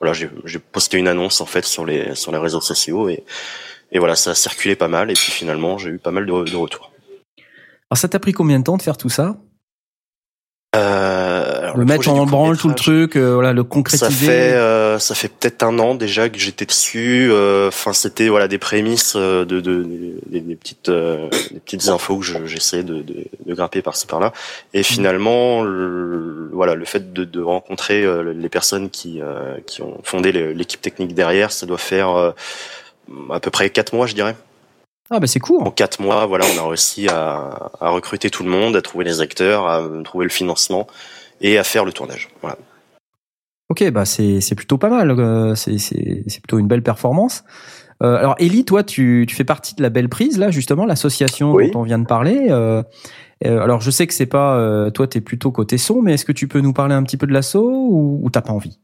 voilà, 0.00 0.12
j'ai 0.12 0.28
j'ai 0.44 0.58
posté 0.58 0.98
une 0.98 1.08
annonce 1.08 1.40
en 1.40 1.46
fait 1.46 1.64
sur 1.64 1.86
les 1.86 2.14
sur 2.14 2.32
les 2.32 2.38
réseaux 2.38 2.60
sociaux 2.60 3.08
et 3.08 3.24
et 3.92 3.98
voilà, 3.98 4.16
ça 4.16 4.30
a 4.32 4.34
circulé 4.34 4.74
pas 4.76 4.88
mal. 4.88 5.10
Et 5.10 5.14
puis 5.14 5.30
finalement, 5.30 5.78
j'ai 5.78 5.90
eu 5.90 5.98
pas 5.98 6.10
mal 6.10 6.26
de, 6.26 6.32
de 6.32 6.56
retours. 6.56 6.90
Alors 7.90 7.98
ça 7.98 8.08
t'a 8.08 8.18
pris 8.18 8.32
combien 8.32 8.58
de 8.58 8.64
temps 8.64 8.76
de 8.76 8.82
faire 8.82 8.96
tout 8.96 9.08
ça? 9.10 9.36
Euh, 10.74 11.72
Le 11.76 11.84
mettre 11.84 12.08
en 12.08 12.26
branle 12.26 12.56
tout 12.56 12.68
le 12.68 12.74
truc, 12.74 13.16
euh, 13.16 13.34
voilà, 13.34 13.52
le 13.52 13.62
Ça 13.62 13.68
concrétiser. 13.68 14.26
fait 14.26 14.52
euh, 14.54 14.98
ça 14.98 15.14
fait 15.14 15.28
peut-être 15.28 15.62
un 15.62 15.78
an 15.78 15.94
déjà 15.94 16.28
que 16.28 16.38
j'étais 16.38 16.66
dessus. 16.66 17.28
euh, 17.30 17.68
Enfin, 17.68 17.92
c'était 17.92 18.28
voilà 18.28 18.48
des 18.48 18.58
prémices 18.58 19.14
euh, 19.16 19.44
de, 19.44 19.60
de, 19.60 19.86
des, 20.26 20.40
des 20.40 20.54
petites 20.56 20.88
euh, 20.88 21.28
des 21.52 21.60
petites 21.60 21.88
infos 21.88 22.18
que 22.18 22.24
je- 22.24 22.44
j'essaie 22.46 22.82
de, 22.82 23.02
de, 23.02 23.24
de 23.46 23.54
grimper 23.54 23.82
par-ci 23.82 24.06
par-là. 24.06 24.32
Et 24.72 24.82
finalement, 24.82 25.62
le, 25.62 26.50
voilà, 26.52 26.74
le 26.74 26.84
fait 26.84 27.12
de, 27.12 27.24
de 27.24 27.40
rencontrer 27.40 28.04
les 28.34 28.48
personnes 28.48 28.90
qui 28.90 29.20
euh, 29.20 29.54
qui 29.66 29.82
ont 29.82 29.98
fondé 30.02 30.32
l'équipe 30.32 30.80
technique 30.80 31.14
derrière, 31.14 31.52
ça 31.52 31.66
doit 31.66 31.78
faire 31.78 32.10
euh, 32.10 32.30
à 33.30 33.40
peu 33.40 33.50
près 33.50 33.70
quatre 33.70 33.94
mois, 33.94 34.06
je 34.06 34.14
dirais. 34.14 34.34
Ah 35.10 35.20
bah 35.20 35.26
c'est 35.26 35.40
En 35.42 35.46
court. 35.46 35.74
quatre 35.74 36.00
mois, 36.00 36.26
voilà, 36.26 36.46
on 36.56 36.64
a 36.64 36.68
réussi 36.68 37.08
à, 37.08 37.70
à 37.80 37.90
recruter 37.90 38.30
tout 38.30 38.42
le 38.42 38.50
monde, 38.50 38.74
à 38.76 38.82
trouver 38.82 39.04
les 39.04 39.20
acteurs, 39.20 39.66
à 39.68 39.82
trouver 40.02 40.24
le 40.24 40.30
financement 40.30 40.86
et 41.40 41.58
à 41.58 41.64
faire 41.64 41.84
le 41.84 41.92
tournage. 41.92 42.30
Voilà. 42.40 42.56
Ok, 43.70 43.88
bah 43.90 44.04
c'est 44.04 44.40
c'est 44.40 44.54
plutôt 44.54 44.78
pas 44.78 44.88
mal. 44.90 45.10
euh, 45.10 45.54
c'est 45.54 45.78
c'est 45.78 46.22
c'est 46.26 46.40
plutôt 46.40 46.58
une 46.58 46.68
belle 46.68 46.82
performance. 46.82 47.44
Euh, 48.02 48.16
alors 48.16 48.34
Ellie, 48.38 48.64
toi, 48.64 48.82
tu 48.82 49.24
tu 49.28 49.34
fais 49.36 49.44
partie 49.44 49.74
de 49.74 49.82
la 49.82 49.90
belle 49.90 50.08
prise 50.08 50.38
là, 50.38 50.50
justement, 50.50 50.84
l'association 50.86 51.52
Oui. 51.52 51.70
dont 51.70 51.80
on 51.80 51.82
vient 51.84 51.98
de 51.98 52.06
parler. 52.06 52.46
Euh, 52.50 52.82
euh, 53.44 53.60
alors 53.60 53.80
je 53.80 53.90
sais 53.90 54.06
que 54.06 54.14
c'est 54.14 54.26
pas 54.26 54.56
euh, 54.58 54.90
toi, 54.90 55.06
t'es 55.06 55.20
plutôt 55.20 55.50
côté 55.50 55.76
son, 55.78 56.02
mais 56.02 56.14
est-ce 56.14 56.24
que 56.24 56.32
tu 56.32 56.48
peux 56.48 56.60
nous 56.60 56.72
parler 56.72 56.94
un 56.94 57.02
petit 57.02 57.16
peu 57.16 57.26
de 57.26 57.32
l'asso 57.32 57.56
ou, 57.56 58.20
ou 58.22 58.30
t'as 58.30 58.40
pas 58.42 58.52
envie? 58.52 58.78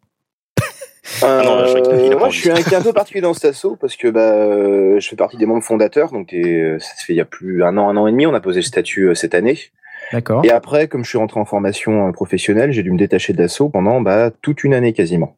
Euh, 1.22 1.42
non, 1.42 1.56
là, 1.56 1.66
je 1.66 1.78
crois 1.78 1.96
qu'il 1.96 2.06
a 2.06 2.11
pas 2.14 2.18
moi, 2.18 2.28
je 2.30 2.38
suis 2.38 2.50
un 2.50 2.54
cas 2.62 2.78
un 2.78 2.82
peu 2.82 2.92
particulier 2.92 3.22
dans 3.22 3.34
cet 3.34 3.46
assaut 3.46 3.76
parce 3.80 3.96
que 3.96 4.08
bah, 4.08 4.32
euh, 4.34 4.98
je 5.00 5.08
fais 5.08 5.16
partie 5.16 5.36
des 5.36 5.46
membres 5.46 5.62
fondateurs. 5.62 6.12
Donc, 6.12 6.28
t'es- 6.28 6.76
ça 6.78 6.94
se 6.96 7.04
fait 7.04 7.12
il 7.12 7.16
y 7.16 7.20
a 7.20 7.24
plus 7.24 7.62
un 7.64 7.76
an, 7.76 7.88
un 7.88 7.96
an 7.96 8.06
et 8.06 8.12
demi. 8.12 8.26
On 8.26 8.34
a 8.34 8.40
posé 8.40 8.61
le 8.61 8.64
statut 8.64 9.08
euh, 9.08 9.14
cette 9.14 9.34
année. 9.34 9.58
D'accord. 10.12 10.44
Et 10.44 10.50
après, 10.50 10.88
comme 10.88 11.04
je 11.04 11.08
suis 11.11 11.18
rentré 11.18 11.38
en 11.40 11.44
formation 11.44 12.08
euh, 12.08 12.12
professionnelle, 12.12 12.72
j'ai 12.72 12.82
dû 12.82 12.90
me 12.90 12.98
détacher 12.98 13.32
de 13.32 13.38
l'assaut 13.38 13.68
pendant 13.68 14.00
bah, 14.00 14.30
toute 14.42 14.64
une 14.64 14.74
année 14.74 14.92
quasiment. 14.92 15.36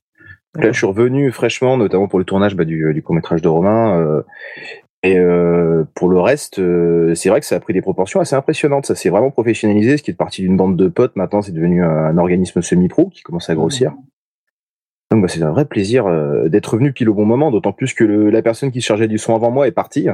Là, 0.54 0.70
je 0.70 0.76
suis 0.76 0.86
revenu 0.86 1.32
fraîchement, 1.32 1.78
notamment 1.78 2.08
pour 2.08 2.18
le 2.18 2.26
tournage 2.26 2.54
bah, 2.54 2.64
du, 2.64 2.92
du 2.92 3.02
court 3.02 3.14
métrage 3.14 3.40
de 3.40 3.48
Romain. 3.48 3.98
euh, 3.98 4.22
et 5.02 5.18
euh, 5.18 5.82
pour 5.94 6.08
le 6.10 6.20
reste, 6.20 6.58
euh, 6.60 7.14
c'est 7.16 7.28
vrai 7.28 7.40
que 7.40 7.46
ça 7.46 7.56
a 7.56 7.60
pris 7.60 7.72
des 7.72 7.80
proportions 7.82 8.20
assez 8.20 8.36
impressionnantes. 8.36 8.86
Ça 8.86 8.94
s'est 8.94 9.08
vraiment 9.08 9.30
professionnalisé. 9.30 9.96
Ce 9.96 10.02
qui 10.02 10.10
est 10.12 10.14
parti 10.14 10.42
d'une 10.42 10.56
bande 10.56 10.76
de 10.76 10.88
potes, 10.88 11.16
maintenant, 11.16 11.42
c'est 11.42 11.52
devenu 11.52 11.82
un, 11.82 11.88
un 11.88 12.18
organisme 12.18 12.60
semi-pro 12.62 13.10
qui 13.12 13.22
commence 13.22 13.48
à 13.50 13.54
grossir. 13.54 13.94
Donc, 15.12 15.22
bah, 15.22 15.28
c'est 15.28 15.42
un 15.42 15.50
vrai 15.52 15.66
plaisir 15.66 16.06
euh, 16.06 16.48
d'être 16.48 16.66
revenu 16.72 16.92
pile 16.92 17.08
au 17.10 17.14
bon 17.14 17.26
moment, 17.26 17.50
d'autant 17.50 17.72
plus 17.72 17.92
que 17.94 18.02
le- 18.02 18.30
la 18.30 18.40
personne 18.42 18.70
qui 18.72 18.80
se 18.80 18.86
chargeait 18.86 19.08
du 19.08 19.18
son 19.18 19.34
avant 19.34 19.50
moi 19.50 19.68
est 19.68 19.72
partie. 19.72 20.08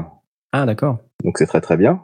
Ah 0.53 0.67
d'accord. 0.67 0.99
Donc 1.25 1.39
c'est 1.39 1.47
très 1.47 1.61
très 1.61 1.77
bien. 1.77 2.01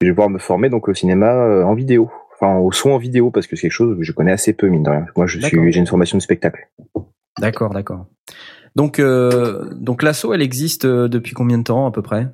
Et 0.00 0.06
je 0.06 0.10
vais 0.10 0.14
pouvoir 0.14 0.30
me 0.30 0.38
former 0.38 0.70
donc 0.70 0.88
au 0.88 0.94
cinéma 0.94 1.32
euh, 1.34 1.62
en 1.62 1.74
vidéo, 1.74 2.10
enfin 2.32 2.56
au 2.58 2.72
son 2.72 2.92
en 2.92 2.98
vidéo 2.98 3.30
parce 3.30 3.46
que 3.46 3.54
c'est 3.54 3.62
quelque 3.62 3.72
chose 3.72 3.96
que 3.98 4.02
je 4.02 4.12
connais 4.12 4.32
assez 4.32 4.54
peu 4.54 4.68
mine 4.68 4.82
de 4.82 4.88
rien. 4.90 5.04
Moi 5.16 5.26
je 5.26 5.38
D'accord. 5.38 5.60
suis 5.60 5.72
j'ai 5.72 5.80
une 5.80 5.86
formation 5.86 6.16
de 6.16 6.22
spectacle. 6.22 6.70
D'accord, 7.38 7.74
d'accord. 7.74 8.06
Donc 8.76 8.98
euh, 8.98 9.68
donc 9.74 10.02
l'asso, 10.02 10.32
elle 10.32 10.42
existe 10.42 10.86
euh, 10.86 11.06
depuis 11.08 11.34
combien 11.34 11.58
de 11.58 11.64
temps 11.64 11.86
à 11.86 11.90
peu 11.90 12.00
près? 12.02 12.28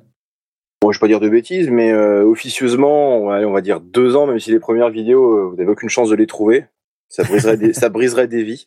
Bon, 0.81 0.91
je 0.91 0.99
vais 0.99 1.01
pas 1.01 1.07
dire 1.07 1.19
de 1.19 1.27
bêtises, 1.27 1.69
mais 1.69 1.91
euh, 1.91 2.23
officieusement, 2.23 3.17
on 3.17 3.27
va, 3.29 3.39
on 3.39 3.51
va 3.51 3.61
dire 3.61 3.81
deux 3.81 4.15
ans, 4.15 4.27
même 4.27 4.39
si 4.39 4.51
les 4.51 4.59
premières 4.59 4.91
vidéos, 4.91 5.49
vous 5.49 5.55
n'avez 5.57 5.69
aucune 5.69 5.89
chance 5.89 6.09
de 6.09 6.15
les 6.15 6.27
trouver. 6.27 6.65
Ça 7.09 7.23
briserait 7.23 7.57
des, 7.57 7.73
ça 7.73 7.89
briserait 7.89 8.27
des 8.27 8.43
vies. 8.43 8.65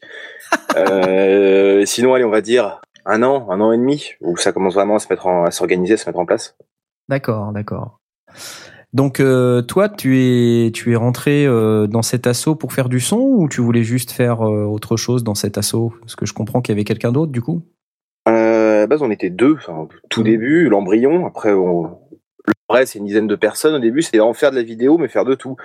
Euh, 0.77 1.85
sinon, 1.85 2.15
allez, 2.15 2.25
on 2.25 2.31
va 2.31 2.41
dire 2.41 2.81
un 3.07 3.23
an, 3.23 3.51
un 3.51 3.61
an 3.61 3.73
et 3.73 3.79
demi, 3.79 4.13
où 4.21 4.37
ça 4.37 4.53
commence 4.53 4.75
vraiment 4.75 4.97
à 4.97 4.99
se 4.99 5.09
mettre 5.11 5.27
en, 5.27 5.45
à 5.45 5.51
s'organiser, 5.51 5.95
à 5.95 5.97
se 5.97 6.09
mettre 6.09 6.19
en 6.19 6.27
place. 6.27 6.57
D'accord, 7.09 7.53
d'accord. 7.53 8.01
Donc 8.93 9.21
euh, 9.21 9.63
toi, 9.63 9.89
tu 9.89 10.19
es 10.19 10.73
tu 10.73 10.93
es 10.93 10.97
rentré 10.97 11.47
euh, 11.47 11.87
dans 11.87 12.03
cet 12.03 12.27
assaut 12.27 12.57
pour 12.57 12.73
faire 12.73 12.89
du 12.89 12.99
son 12.99 13.19
ou 13.19 13.49
tu 13.49 13.61
voulais 13.61 13.85
juste 13.85 14.11
faire 14.11 14.43
euh, 14.43 14.65
autre 14.65 14.97
chose 14.97 15.23
dans 15.23 15.37
cet 15.37 15.59
assaut? 15.59 15.93
Parce 16.01 16.17
que 16.17 16.27
je 16.27 16.33
comprends 16.33 16.61
qu'il 16.61 16.75
y 16.75 16.77
avait 16.77 16.85
quelqu'un 16.85 17.13
d'autre 17.13 17.31
du 17.31 17.41
coup. 17.41 17.63
À 18.27 18.33
la 18.33 18.87
base, 18.87 19.03
on 19.03 19.11
était 19.11 19.31
deux, 19.31 19.55
enfin, 19.55 19.89
tout 20.09 20.23
début, 20.23 20.69
l'embryon. 20.69 21.27
Après, 21.27 21.53
on... 21.53 21.99
le 22.47 22.53
vrai, 22.69 22.87
c'est 22.87 22.99
une 22.99 23.07
dizaine 23.07 23.29
de 23.29 23.37
personnes. 23.37 23.75
Au 23.75 23.79
début, 23.79 24.03
c'était 24.03 24.21
en 24.21 24.33
faire 24.33 24.51
de 24.51 24.57
la 24.57 24.63
vidéo, 24.63 24.99
mais 24.99 25.09
faire 25.09 25.25
de 25.25 25.35
tout. 25.35 25.57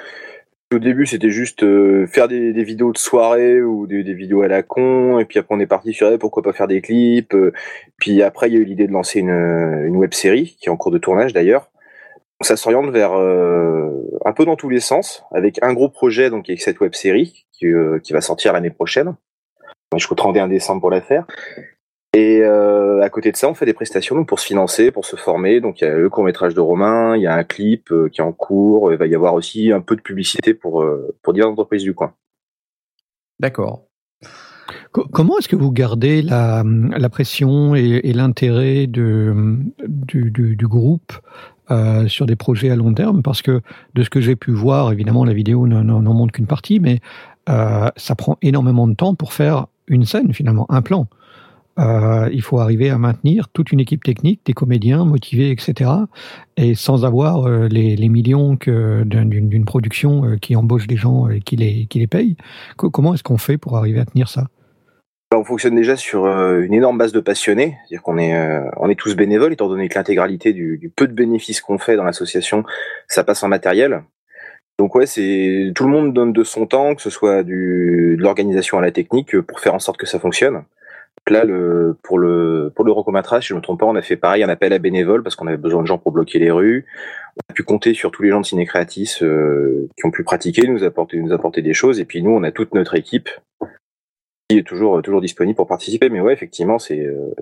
Au 0.76 0.80
début, 0.80 1.05
c'était 1.05 1.30
juste 1.30 1.63
euh, 1.63 2.05
faire 2.05 2.28
des, 2.28 2.51
vidéos 2.63 2.91
de 2.91 2.97
soirée 2.97 3.61
ou 3.61 3.88
des, 3.88 4.03
vidéos 4.13 4.41
à 4.41 4.49
la 4.49 4.61
con. 4.61 5.19
Et 5.19 5.26
puis 5.26 5.39
après, 5.39 5.55
on 5.55 5.59
est 5.61 5.67
parti 5.67 5.93
sur 5.93 6.11
eh, 6.11 6.17
pourquoi 6.17 6.43
pas 6.43 6.51
faire 6.51 6.67
des 6.67 6.82
clips. 6.82 7.34
euh. 7.34 7.53
Puis 7.97 8.21
après, 8.21 8.49
il 8.49 8.55
y 8.55 8.57
a 8.57 8.59
eu 8.59 8.65
l'idée 8.65 8.86
de 8.86 8.91
lancer 8.91 9.19
une, 9.19 9.95
web 9.95 10.13
série 10.13 10.57
qui 10.59 10.67
est 10.67 10.69
en 10.69 10.76
cours 10.76 10.91
de 10.91 10.97
tournage 10.97 11.32
d'ailleurs. 11.32 11.71
Ça 12.41 12.57
s'oriente 12.57 12.89
vers 12.89 13.13
euh, 13.13 13.89
un 14.26 14.34
peu 14.34 14.43
dans 14.43 14.57
tous 14.57 14.67
les 14.67 14.82
sens, 14.82 15.23
avec 15.32 15.59
un 15.61 15.71
gros 15.71 15.88
projet 15.88 16.30
donc 16.30 16.49
avec 16.49 16.59
cette 16.61 16.82
web 16.82 16.93
série 16.93 17.45
qui, 17.53 17.67
qui 18.03 18.11
va 18.11 18.19
sortir 18.19 18.51
l'année 18.51 18.69
prochaine, 18.69 19.15
jusqu'au 19.93 20.15
31 20.15 20.49
décembre 20.49 20.82
pour 20.82 20.91
la 20.91 20.99
faire. 20.99 21.26
Et 22.16 22.39
euh, 22.41 23.01
à 23.01 23.09
côté 23.09 23.30
de 23.34 23.36
ça, 23.36 23.49
on 23.49 23.53
fait 23.53 23.66
des 23.66 23.74
prestations 23.74 24.24
pour 24.24 24.39
se 24.39 24.45
financer, 24.45 24.89
pour 24.89 25.05
se 25.05 25.18
former. 25.18 25.59
Donc 25.59 25.82
il 25.82 25.84
y 25.84 25.88
a 25.88 25.97
le 25.97 26.09
court 26.09 26.24
métrage 26.24 26.53
de 26.53 26.61
Romain, 26.61 27.18
il 27.18 27.22
y 27.22 27.28
a 27.28 27.36
un 27.36 27.43
clip 27.43 27.91
euh, 27.91 28.07
qui 28.07 28.22
est 28.22 28.24
en 28.24 28.32
cours. 28.32 28.93
Il 28.93 28.97
va 28.97 29.05
y 29.05 29.16
avoir 29.16 29.34
aussi 29.34 29.74
un 29.74 29.82
peu 29.82 29.97
de 29.97 30.01
publicité 30.01 30.53
pour 30.53 30.82
euh, 30.82 31.13
pour 31.22 31.34
diverses 31.34 31.51
entreprises 31.51 31.84
du 31.84 31.93
coin. 31.93 32.13
D'accord. 33.41 33.84
Co- 34.93 35.05
Comment 35.11 35.38
est-ce 35.39 35.49
que 35.49 35.57
vous 35.57 35.74
gardez 35.74 36.22
la, 36.22 36.63
la 36.66 37.09
pression 37.09 37.76
et, 37.76 38.13
l'intérêt 38.13 38.88
du, 38.88 39.34
du, 39.84 40.68
groupe 40.68 41.11
sur 42.07 42.26
des 42.26 42.38
projets 42.38 42.70
à 42.70 42.78
long 42.78 42.93
terme? 42.93 43.22
Parce 43.22 43.41
que 43.41 43.59
de 43.93 44.03
ce 44.03 44.09
que 44.09 44.22
j'ai 44.22 44.38
pu 44.38 44.51
voir, 44.51 44.93
évidemment, 44.93 45.26
la 45.26 45.34
vidéo 45.34 45.68
n'en 45.68 46.13
montre 46.13 46.32
qu'une 46.32 46.47
partie, 46.47 46.80
mais 46.80 47.01
ça 47.45 48.16
prend 48.18 48.38
énormément 48.41 48.88
de 48.88 48.93
temps 48.93 49.16
pour 49.16 49.34
faire 49.34 49.68
une 49.88 50.05
scène, 50.05 50.34
finalement, 50.34 50.66
un 50.70 50.82
plan. 50.82 51.07
Euh, 51.78 52.30
il 52.32 52.41
faut 52.41 52.59
arriver 52.59 52.89
à 52.89 52.97
maintenir 52.97 53.49
toute 53.49 53.71
une 53.71 53.80
équipe 53.80 54.03
technique, 54.03 54.41
des 54.45 54.53
comédiens 54.53 55.03
motivés, 55.03 55.51
etc. 55.51 55.91
Et 56.55 56.73
sans 56.73 57.03
avoir 57.03 57.47
euh, 57.47 57.67
les, 57.67 58.09
millions 58.09 58.57
d'une 58.65 59.65
production 59.65 60.26
euh, 60.26 60.38
qui 60.38 60.55
embauche 60.55 60.88
des 60.88 60.95
gens 60.95 61.28
et 61.28 61.41
qui 61.41 61.57
les, 61.57 62.07
paye. 62.07 62.38
Co- 62.78 62.89
comment 62.89 63.13
est-ce 63.13 63.23
qu'on 63.23 63.38
fait 63.38 63.57
pour 63.57 63.78
arriver 63.78 63.99
à 63.99 64.05
tenir 64.05 64.30
ça? 64.30 64.47
On 65.36 65.43
fonctionne 65.43 65.76
déjà 65.76 65.97
sur 65.97 66.28
une 66.28 66.73
énorme 66.73 66.97
base 66.97 67.11
de 67.11 67.19
passionnés, 67.19 67.76
c'est-à-dire 67.82 68.03
qu'on 68.03 68.17
est 68.17 68.61
on 68.78 68.89
est 68.89 68.95
tous 68.95 69.15
bénévoles, 69.15 69.51
étant 69.51 69.67
donné 69.67 69.89
que 69.89 69.95
l'intégralité 69.95 70.53
du, 70.53 70.93
peu 70.95 71.07
de 71.07 71.13
bénéfices 71.13 71.59
qu'on 71.59 71.78
fait 71.78 71.97
dans 71.97 72.05
l'association, 72.05 72.63
ça 73.09 73.26
passe 73.26 73.43
en 73.43 73.49
matériel. 73.49 74.03
Donc 74.80 74.95
ouais, 74.95 75.07
c'est 75.07 75.73
tout 75.76 75.84
le 75.84 75.89
monde 75.89 76.13
donne 76.13 76.32
de 76.32 76.43
son 76.45 76.67
temps, 76.67 76.95
que 76.95 77.01
ce 77.01 77.09
soit 77.09 77.43
de 77.43 78.15
l'organisation 78.17 78.78
à 78.78 78.82
la 78.82 78.91
technique, 78.91 79.38
pour 79.41 79.59
faire 79.59 79.73
en 79.73 79.80
sorte 79.80 79.97
que 79.97 80.05
ça 80.05 80.19
fonctionne. 80.19 80.63
Là, 81.28 81.43
le, 81.43 81.97
pour 82.03 82.20
le 82.20 82.72
pour 82.76 82.86
le 82.86 82.93
si 83.41 83.47
je 83.47 83.53
ne 83.53 83.57
me 83.57 83.63
trompe 83.63 83.80
pas, 83.80 83.88
on 83.88 83.95
a 83.95 84.01
fait 84.03 84.16
pareil, 84.16 84.43
un 84.43 84.49
appel 84.49 84.74
à 84.74 84.78
bénévoles 84.78 85.24
parce 85.24 85.36
qu'on 85.36 85.47
avait 85.47 85.57
besoin 85.57 85.82
de 85.82 85.88
gens 85.88 85.97
pour 85.97 86.11
bloquer 86.11 86.38
les 86.38 86.51
rues. 86.51 86.86
On 87.38 87.51
a 87.51 87.53
pu 87.53 87.63
compter 87.63 87.95
sur 87.95 88.11
tous 88.11 88.22
les 88.22 88.30
gens 88.30 88.41
de 88.41 88.45
Ciné 88.45 88.68
Créatis 88.68 89.18
euh, 89.24 89.88
qui 89.97 90.05
ont 90.05 90.11
pu 90.11 90.24
pratiquer, 90.24 90.68
nous 90.68 90.84
apporter 90.84 91.18
nous 91.20 91.34
apporter 91.34 91.63
des 91.63 91.74
choses, 91.74 91.99
et 91.99 92.05
puis 92.05 92.22
nous, 92.22 92.30
on 92.30 92.43
a 92.43 92.51
toute 92.51 92.76
notre 92.76 92.93
équipe 92.93 93.30
qui 94.49 94.59
est 94.59 94.68
toujours 94.68 95.01
toujours 95.01 95.22
disponible 95.22 95.55
pour 95.55 95.68
participer. 95.68 96.09
Mais 96.09 96.22
ouais, 96.22 96.34
effectivement, 96.34 96.78
c'est. 96.78 97.03
euh, 97.03 97.34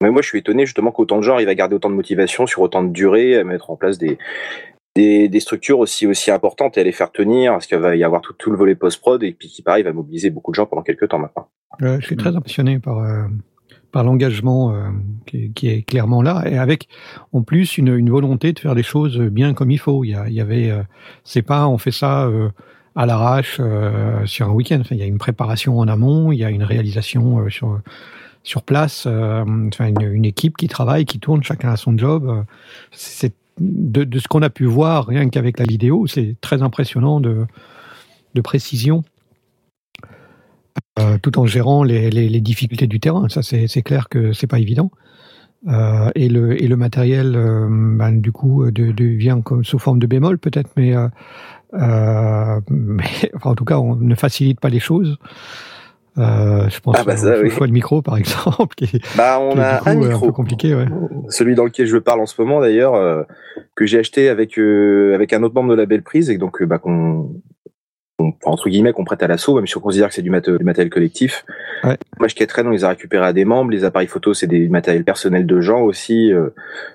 Mais 0.00 0.10
moi, 0.10 0.22
je 0.22 0.28
suis 0.28 0.38
étonné 0.38 0.64
justement 0.64 0.92
qu'autant 0.92 1.16
de 1.16 1.22
gens 1.22 1.34
arrivent 1.34 1.48
à 1.48 1.54
garder 1.56 1.74
autant 1.74 1.90
de 1.90 1.96
motivation 1.96 2.46
sur 2.46 2.62
autant 2.62 2.84
de 2.84 2.92
durée, 2.92 3.36
à 3.36 3.42
mettre 3.42 3.70
en 3.70 3.76
place 3.76 3.98
des 3.98 4.18
des, 4.96 5.28
des 5.28 5.40
structures 5.40 5.78
aussi 5.84 6.06
aussi 6.06 6.30
importantes 6.30 6.76
et 6.76 6.80
à 6.80 6.84
les 6.84 6.96
faire 7.00 7.10
tenir, 7.12 7.52
parce 7.52 7.66
qu'il 7.68 7.78
va 7.78 7.94
y 7.94 8.04
avoir 8.04 8.20
tout, 8.22 8.34
tout 8.42 8.50
le 8.50 8.56
volet 8.56 8.74
post-prod 8.74 9.22
et 9.22 9.32
puis 9.38 9.48
qui 9.48 9.62
pareil 9.62 9.84
va 9.84 9.92
mobiliser 9.92 10.30
beaucoup 10.30 10.50
de 10.52 10.56
gens 10.56 10.66
pendant 10.66 10.82
quelques 10.82 11.08
temps 11.10 11.20
maintenant. 11.24 11.46
Euh, 11.82 12.00
je 12.00 12.06
suis 12.06 12.16
très 12.16 12.34
impressionné 12.34 12.78
par 12.78 12.98
euh, 12.98 13.26
par 13.92 14.02
l'engagement 14.04 14.62
euh, 14.72 14.90
qui, 15.26 15.52
qui 15.52 15.68
est 15.68 15.82
clairement 15.82 16.22
là 16.22 16.44
et 16.46 16.58
avec 16.58 16.88
en 17.32 17.42
plus 17.42 17.78
une, 17.78 17.92
une 17.96 18.10
volonté 18.10 18.52
de 18.52 18.58
faire 18.58 18.74
des 18.74 18.82
choses 18.82 19.18
bien 19.18 19.54
comme 19.54 19.70
il 19.70 19.78
faut. 19.78 20.04
Il 20.04 20.10
y, 20.10 20.14
a, 20.14 20.28
il 20.28 20.34
y 20.34 20.40
avait, 20.40 20.70
euh, 20.70 20.82
c'est 21.24 21.46
pas 21.52 21.68
on 21.68 21.78
fait 21.78 21.92
ça 22.02 22.26
euh, 22.26 22.50
à 22.94 23.06
l'arrache 23.06 23.58
euh, 23.60 24.24
sur 24.26 24.48
un 24.48 24.52
week-end. 24.52 24.78
Enfin, 24.80 24.94
il 24.96 25.00
y 25.00 25.02
a 25.02 25.06
une 25.06 25.18
préparation 25.18 25.78
en 25.78 25.86
amont, 25.88 26.32
il 26.32 26.38
y 26.38 26.44
a 26.44 26.50
une 26.50 26.64
réalisation 26.64 27.40
euh, 27.40 27.50
sur 27.50 27.80
sur 28.42 28.62
place, 28.62 29.06
euh, 29.06 29.44
enfin 29.68 29.88
une, 29.88 30.02
une 30.18 30.24
équipe 30.24 30.56
qui 30.56 30.68
travaille, 30.68 31.04
qui 31.04 31.18
tourne, 31.18 31.42
chacun 31.42 31.70
a 31.70 31.76
son 31.76 31.98
job. 31.98 32.44
C'est 32.92 33.34
de, 33.58 34.18
ce 34.18 34.28
qu'on 34.28 34.42
a 34.42 34.50
pu 34.50 34.64
voir 34.64 35.06
rien 35.06 35.28
qu'avec 35.28 35.58
la 35.58 35.64
vidéo, 35.64 36.06
c'est 36.06 36.36
très 36.40 36.62
impressionnant 36.62 37.20
de 37.20 37.46
de 38.34 38.40
précision 38.42 39.02
euh, 40.98 41.18
tout 41.18 41.38
en 41.38 41.46
gérant 41.46 41.82
les, 41.82 42.10
les, 42.10 42.40
difficultés 42.40 42.86
du 42.86 43.00
terrain. 43.00 43.28
Ça, 43.28 43.42
c'est 43.42 43.82
clair 43.82 44.08
que 44.08 44.32
c'est 44.32 44.46
pas 44.46 44.58
évident. 44.58 44.90
Euh, 45.68 46.10
et 46.14 46.28
le 46.28 46.62
et 46.62 46.68
le 46.68 46.76
matériel, 46.76 47.34
euh, 47.34 47.66
ben, 47.70 48.12
du 48.12 48.32
coup, 48.32 48.70
de, 48.70 49.04
vient 49.04 49.42
sous 49.62 49.78
forme 49.78 49.98
de 49.98 50.06
bémol 50.06 50.38
peut-être, 50.38 50.70
mais 50.76 50.94
mais 51.72 53.30
en 53.42 53.54
tout 53.54 53.64
cas, 53.64 53.78
on 53.78 53.96
ne 53.96 54.14
facilite 54.14 54.60
pas 54.60 54.68
les 54.68 54.80
choses. 54.80 55.18
Euh, 56.18 56.68
je 56.70 56.80
pense 56.80 56.96
Ah 56.98 57.04
bah 57.04 57.12
au 57.14 57.16
ça, 57.16 57.38
oui. 57.40 57.50
choix 57.50 57.66
de 57.66 57.72
micro, 57.72 58.00
par 58.02 58.16
exemple, 58.18 58.74
qui 58.74 59.00
Bah 59.16 59.38
on 59.40 59.52
qui 59.52 59.60
a 59.60 59.78
coup, 59.78 59.88
un 59.90 59.96
euh, 60.02 60.08
micro. 60.08 60.26
peu 60.26 60.32
compliqué. 60.32 60.74
Ouais. 60.74 60.86
celui 61.28 61.54
dans 61.54 61.64
lequel 61.64 61.86
je 61.86 61.98
parle 61.98 62.20
en 62.20 62.26
ce 62.26 62.40
moment 62.40 62.60
d'ailleurs, 62.60 62.94
euh, 62.94 63.22
que 63.74 63.84
j'ai 63.86 63.98
acheté 63.98 64.28
avec 64.28 64.58
euh, 64.58 65.14
avec 65.14 65.32
un 65.32 65.42
autre 65.42 65.54
membre 65.54 65.70
de 65.70 65.74
la 65.76 65.84
belle 65.86 66.02
prise 66.02 66.30
et 66.30 66.38
donc 66.38 66.62
bah, 66.62 66.78
qu'on 66.78 67.30
entre 68.44 68.70
guillemets 68.70 68.92
qu'on 68.94 69.04
prête 69.04 69.22
à 69.22 69.26
l'assaut, 69.26 69.56
même 69.56 69.66
si 69.66 69.76
on 69.76 69.80
considère 69.80 70.08
que 70.08 70.14
c'est 70.14 70.22
du, 70.22 70.30
maté- 70.30 70.56
du 70.56 70.64
matériel 70.64 70.90
collectif. 70.90 71.44
Ouais. 71.84 71.98
Moi, 72.18 72.28
je 72.28 72.44
Train, 72.46 72.64
on 72.64 72.70
les 72.70 72.84
a 72.84 72.88
récupérés 72.88 73.26
à 73.26 73.32
des 73.34 73.44
membres. 73.44 73.70
Les 73.70 73.84
appareils 73.84 74.08
photo, 74.08 74.32
c'est 74.32 74.46
des 74.46 74.68
matériels 74.68 75.04
personnels 75.04 75.46
de 75.46 75.60
gens 75.60 75.82
aussi. 75.82 76.32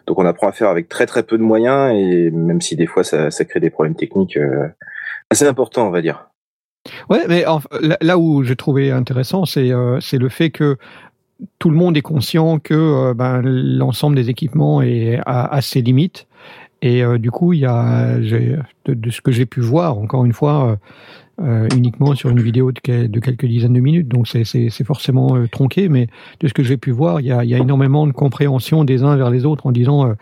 donc, 0.07 0.17
on 0.17 0.25
apprend 0.25 0.47
à 0.47 0.51
faire 0.51 0.69
avec 0.69 0.89
très 0.89 1.05
très 1.05 1.21
peu 1.23 1.37
de 1.37 1.43
moyens 1.43 1.93
et 1.95 2.31
même 2.31 2.59
si 2.61 2.75
des 2.75 2.87
fois 2.87 3.03
ça, 3.03 3.29
ça 3.29 3.45
crée 3.45 3.59
des 3.59 3.69
problèmes 3.69 3.95
techniques 3.95 4.39
assez 5.29 5.45
importants, 5.45 5.87
on 5.87 5.91
va 5.91 6.01
dire. 6.01 6.30
Ouais, 7.09 7.25
mais 7.27 7.45
là, 8.01 8.17
où 8.17 8.43
j'ai 8.43 8.55
trouvé 8.55 8.91
intéressant, 8.91 9.45
c'est 9.45 9.71
euh, 9.71 9.99
le 10.11 10.29
fait 10.29 10.49
que 10.49 10.77
tout 11.59 11.69
le 11.69 11.75
monde 11.75 11.97
est 11.97 12.01
conscient 12.01 12.59
que 12.59 12.73
euh, 12.73 13.13
ben, 13.13 13.41
l'ensemble 13.41 14.15
des 14.15 14.29
équipements 14.29 14.81
est 14.81 15.19
à, 15.25 15.61
ses 15.61 15.81
limites. 15.81 16.27
Et 16.81 17.03
euh, 17.03 17.19
du 17.19 17.29
coup, 17.29 17.53
il 17.53 17.59
y 17.59 17.65
a, 17.65 18.17
de, 18.17 18.63
de 18.87 19.09
ce 19.11 19.21
que 19.21 19.31
j'ai 19.31 19.45
pu 19.45 19.61
voir, 19.61 19.97
encore 19.97 20.25
une 20.25 20.33
fois, 20.33 20.77
euh, 21.43 21.67
uniquement 21.75 22.13
sur 22.15 22.29
une 22.29 22.39
vidéo 22.41 22.71
de, 22.71 22.79
que- 22.79 23.07
de 23.07 23.19
quelques 23.19 23.45
dizaines 23.45 23.73
de 23.73 23.79
minutes, 23.79 24.07
donc 24.07 24.27
c'est 24.27 24.83
forcément 24.83 25.35
euh, 25.35 25.47
tronqué, 25.47 25.89
mais 25.89 26.07
de 26.39 26.47
ce 26.47 26.53
que 26.53 26.63
j'ai 26.63 26.77
pu 26.77 26.91
voir, 26.91 27.19
il 27.21 27.27
y 27.27 27.31
a, 27.31 27.43
il 27.43 27.49
y 27.49 27.55
a 27.55 27.57
énormément 27.57 28.05
de 28.07 28.11
compréhension 28.11 28.83
des 28.83 29.03
uns 29.03 29.15
vers 29.15 29.29
les 29.29 29.45
autres 29.45 29.65
en 29.67 29.71
disant 29.71 30.07
euh, 30.07 30.13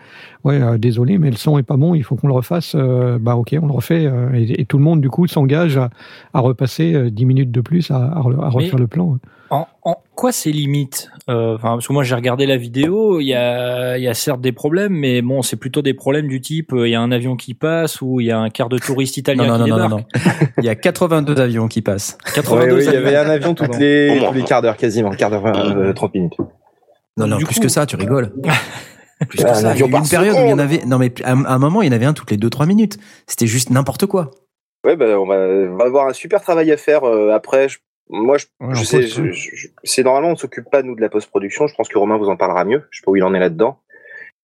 ouais 0.44 0.78
désolé 0.78 1.18
mais 1.18 1.30
le 1.30 1.36
son 1.36 1.58
est 1.58 1.62
pas 1.62 1.76
bon, 1.76 1.94
il 1.94 2.02
faut 2.02 2.16
qu'on 2.16 2.28
le 2.28 2.32
refasse, 2.34 2.74
bah 3.20 3.36
ok 3.36 3.56
on 3.60 3.66
le 3.66 3.72
refait 3.72 4.10
et, 4.34 4.60
et 4.60 4.64
tout 4.64 4.78
le 4.78 4.84
monde 4.84 5.00
du 5.00 5.10
coup 5.10 5.26
s'engage 5.26 5.76
à, 5.76 5.90
à 6.34 6.40
repasser 6.40 6.94
euh, 6.94 7.10
10 7.10 7.24
minutes 7.26 7.50
de 7.50 7.60
plus 7.60 7.90
à, 7.90 7.96
à 7.96 8.20
re- 8.20 8.40
à 8.42 8.48
refaire 8.48 8.74
Mais- 8.74 8.80
le 8.80 8.86
plan. 8.86 9.18
En, 9.50 9.66
en 9.82 9.96
quoi 10.14 10.30
c'est 10.30 10.50
limite 10.52 11.10
euh, 11.28 11.56
enfin, 11.56 11.70
Parce 11.70 11.88
que 11.88 11.92
moi 11.92 12.04
j'ai 12.04 12.14
regardé 12.14 12.46
la 12.46 12.56
vidéo, 12.56 13.18
il 13.20 13.26
y 13.26 13.34
a, 13.34 13.98
il 13.98 14.04
y 14.04 14.06
a 14.08 14.14
certes 14.14 14.40
des 14.40 14.52
problèmes, 14.52 14.92
mais 14.92 15.22
bon, 15.22 15.42
c'est 15.42 15.56
plutôt 15.56 15.82
des 15.82 15.92
problèmes 15.94 16.28
du 16.28 16.40
type 16.40 16.72
euh, 16.72 16.86
il 16.86 16.92
y 16.92 16.94
a 16.94 17.00
un 17.00 17.10
avion 17.10 17.34
qui 17.36 17.54
passe 17.54 18.00
ou 18.00 18.20
il 18.20 18.26
y 18.26 18.30
a 18.30 18.38
un 18.38 18.48
quart 18.48 18.68
de 18.68 18.78
touriste 18.78 19.16
italien 19.16 19.46
Non, 19.46 19.58
non, 19.58 19.64
qui 19.64 19.70
non, 19.70 19.76
non, 19.78 19.84
débarque. 19.96 20.14
non. 20.14 20.42
Il 20.58 20.64
y 20.64 20.68
a 20.68 20.74
82 20.76 21.40
avions 21.40 21.66
qui 21.68 21.82
passent. 21.82 22.16
82 22.34 22.64
Ouais, 22.64 22.72
oui, 22.72 22.78
il 22.80 22.84
y 22.84 22.88
avions. 22.96 23.06
avait 23.08 23.16
un 23.16 23.28
avion 23.30 23.54
toutes 23.54 23.76
les, 23.78 24.20
tous 24.24 24.32
les 24.34 24.42
quarts 24.44 24.62
d'heure 24.62 24.76
quasiment, 24.76 25.10
quart 25.10 25.30
d'heure, 25.30 25.44
euh, 25.46 25.92
30 25.92 26.14
minutes. 26.14 26.34
Non, 27.16 27.26
non, 27.26 27.36
Du 27.38 27.44
plus 27.44 27.56
coup- 27.56 27.62
que 27.62 27.68
ça, 27.68 27.86
tu 27.86 27.96
rigoles. 27.96 28.32
Plus 29.28 29.44
Un 29.44 29.48
que 29.48 29.54
ça. 29.54 29.74
Il 29.74 29.80
y 29.80 29.82
a 29.82 29.86
eu 29.86 29.90
une 29.90 30.08
période 30.08 30.34
où 30.36 30.44
il 30.44 30.48
y 30.48 30.52
en 30.54 30.58
avait. 30.58 30.82
Non, 30.86 30.96
mais 30.96 31.12
à 31.24 31.32
un 31.32 31.44
à 31.44 31.52
un 31.52 31.58
moment, 31.58 31.82
il 31.82 31.86
y 31.86 31.90
en 31.90 31.92
avait 31.92 32.06
un 32.06 32.14
toutes 32.14 32.30
les 32.30 32.38
2-3 32.38 32.66
minutes. 32.66 32.96
C'était 33.26 33.46
juste 33.46 33.68
n'importe 33.68 34.06
quoi. 34.06 34.30
Ouais, 34.86 34.96
bah, 34.96 35.20
on, 35.20 35.26
va, 35.26 35.34
on 35.36 35.76
va 35.76 35.84
avoir 35.84 36.06
un 36.06 36.14
super 36.14 36.40
travail 36.40 36.72
à 36.72 36.78
faire 36.78 37.04
euh, 37.04 37.30
après. 37.34 37.68
Je- 37.68 37.78
moi, 38.10 38.36
je, 38.38 38.46
Ouais, 38.60 38.74
je 38.74 38.80
en 38.80 38.84
sais, 38.84 39.02
je- 39.02 39.30
je- 39.32 39.56
je- 39.56 39.68
c'est 39.84 40.02
normalement 40.02 40.28
on 40.30 40.36
s'occupe 40.36 40.68
pas 40.70 40.82
nous 40.82 40.94
de 40.94 41.00
la 41.00 41.08
post-production. 41.08 41.66
Je 41.66 41.74
pense 41.74 41.88
que 41.88 41.96
Romain 41.98 42.18
vous 42.18 42.28
en 42.28 42.36
parlera 42.36 42.64
mieux. 42.64 42.82
Je 42.90 42.98
sais 42.98 43.04
pas 43.04 43.10
où 43.12 43.16
il 43.16 43.22
en 43.24 43.32
est 43.34 43.40
là-dedans. 43.40 43.78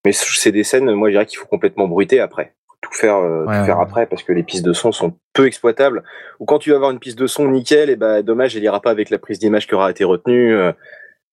Mais 0.05 0.13
c'est 0.13 0.53
des 0.53 0.63
scènes, 0.65 0.91
moi, 0.95 1.09
je 1.09 1.15
dirais 1.15 1.27
qu'il 1.27 1.39
faut 1.39 1.47
complètement 1.47 1.89
bruiter 1.89 2.21
après. 2.21 2.55
Faut 2.69 2.77
tout 2.81 2.93
faire, 2.93 3.17
euh, 3.17 3.45
Ouais, 3.45 3.59
tout 3.61 3.67
faire 3.67 3.81
après 3.81 4.07
parce 4.07 4.23
que 4.23 4.33
les 4.33 4.45
pistes 4.45 4.65
de 4.65 4.73
son 4.73 4.93
sont 4.93 5.15
peu 5.33 5.47
exploitables. 5.47 6.05
Ou 6.39 6.45
quand 6.45 6.59
tu 6.61 6.71
vas 6.71 6.77
avoir 6.77 6.93
une 6.93 7.01
piste 7.01 7.19
de 7.19 7.27
son 7.27 7.49
nickel, 7.49 7.91
et 7.91 7.97
ben 7.97 8.23
dommage, 8.23 8.57
elle 8.57 8.63
ira 8.63 8.81
pas 8.81 8.91
avec 8.91 9.11
la 9.11 9.19
prise 9.19 9.39
d'image 9.41 9.67
qui 9.67 9.75
aura 9.75 9.91
été 9.91 10.05
retenue. 10.05 10.55
Euh. 10.55 10.73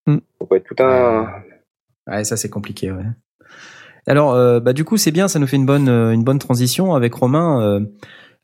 Ça 0.08 0.48
peut 0.50 0.56
être 0.56 0.64
tout 0.66 0.82
un. 0.84 1.28
Ouais, 2.08 2.24
ça 2.24 2.36
c'est 2.36 2.50
compliqué, 2.50 2.92
ouais. 2.92 3.04
Alors, 4.08 4.34
euh, 4.34 4.60
bah 4.60 4.74
du 4.74 4.84
coup, 4.84 4.98
c'est 4.98 5.12
bien, 5.12 5.28
ça 5.30 5.40
nous 5.40 5.48
fait 5.48 5.56
une 5.56 5.66
bonne 5.66 5.88
euh, 5.88 6.12
une 6.12 6.24
bonne 6.24 6.40
transition 6.40 6.94
avec 6.96 7.14
Romain. 7.14 7.82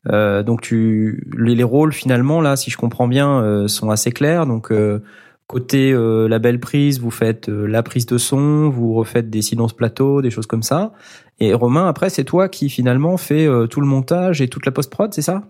Euh, 0.08 0.42
donc 0.42 0.62
tu 0.62 1.26
les, 1.36 1.54
les 1.54 1.64
rôles 1.64 1.92
finalement 1.92 2.40
là, 2.40 2.56
si 2.56 2.70
je 2.70 2.76
comprends 2.76 3.08
bien, 3.08 3.42
euh, 3.42 3.68
sont 3.68 3.90
assez 3.90 4.12
clairs. 4.12 4.46
Donc 4.46 4.72
euh, 4.72 5.00
côté 5.46 5.92
la 5.92 6.38
belle 6.38 6.60
prise, 6.60 7.00
vous 7.00 7.10
faites 7.10 7.48
la 7.48 7.82
prise 7.82 8.06
de 8.06 8.18
son, 8.18 8.68
vous 8.68 8.94
refaites 8.94 9.30
des 9.30 9.42
silences 9.42 9.72
plateaux, 9.72 10.22
des 10.22 10.30
choses 10.30 10.46
comme 10.46 10.62
ça. 10.62 10.92
Et 11.40 11.54
Romain, 11.54 11.88
après, 11.88 12.08
c'est 12.08 12.22
toi 12.22 12.48
qui 12.48 12.70
finalement 12.70 13.16
fait 13.16 13.48
tout 13.68 13.80
le 13.80 13.86
montage 13.88 14.40
et 14.40 14.48
toute 14.48 14.64
la 14.64 14.70
post 14.70 14.90
prod, 14.92 15.12
c'est 15.12 15.22
ça? 15.22 15.42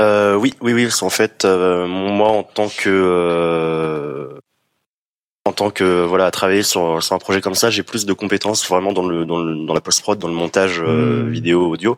Oui, 0.00 0.54
oui, 0.62 0.72
oui. 0.72 0.84
parce 0.84 1.00
qu'en 1.00 1.10
fait, 1.10 1.44
moi, 1.44 2.28
en 2.30 2.42
tant 2.44 2.68
que 2.68 4.38
en 5.44 5.52
tant 5.52 5.70
que 5.70 6.04
voilà, 6.04 6.26
à 6.26 6.30
travailler 6.30 6.62
sur, 6.62 7.02
sur 7.02 7.14
un 7.14 7.18
projet 7.18 7.40
comme 7.40 7.54
ça, 7.54 7.70
j'ai 7.70 7.82
plus 7.82 8.06
de 8.06 8.12
compétences 8.12 8.66
vraiment 8.68 8.92
dans 8.92 9.06
le 9.06 9.24
dans, 9.26 9.42
le, 9.42 9.66
dans 9.66 9.74
la 9.74 9.80
post 9.80 10.00
prod, 10.02 10.18
dans 10.18 10.28
le 10.28 10.34
montage 10.34 10.80
euh, 10.80 11.24
Hmm. 11.24 11.30
vidéo, 11.30 11.68
audio. 11.70 11.96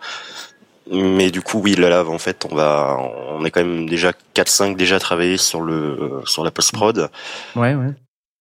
Mais 0.90 1.30
du 1.30 1.42
coup, 1.42 1.60
oui, 1.62 1.74
là, 1.74 1.88
là, 1.88 2.04
en 2.04 2.18
fait, 2.18 2.44
on 2.50 2.54
va, 2.54 2.98
on 3.30 3.44
est 3.44 3.50
quand 3.50 3.64
même 3.64 3.88
déjà 3.88 4.12
4-5 4.34 4.76
déjà 4.76 4.98
travaillé 4.98 5.36
sur 5.36 5.60
le 5.62 6.20
sur 6.24 6.44
la 6.44 6.50
post 6.50 6.72
prod. 6.72 7.08
Ouais, 7.54 7.74
ouais. 7.74 7.92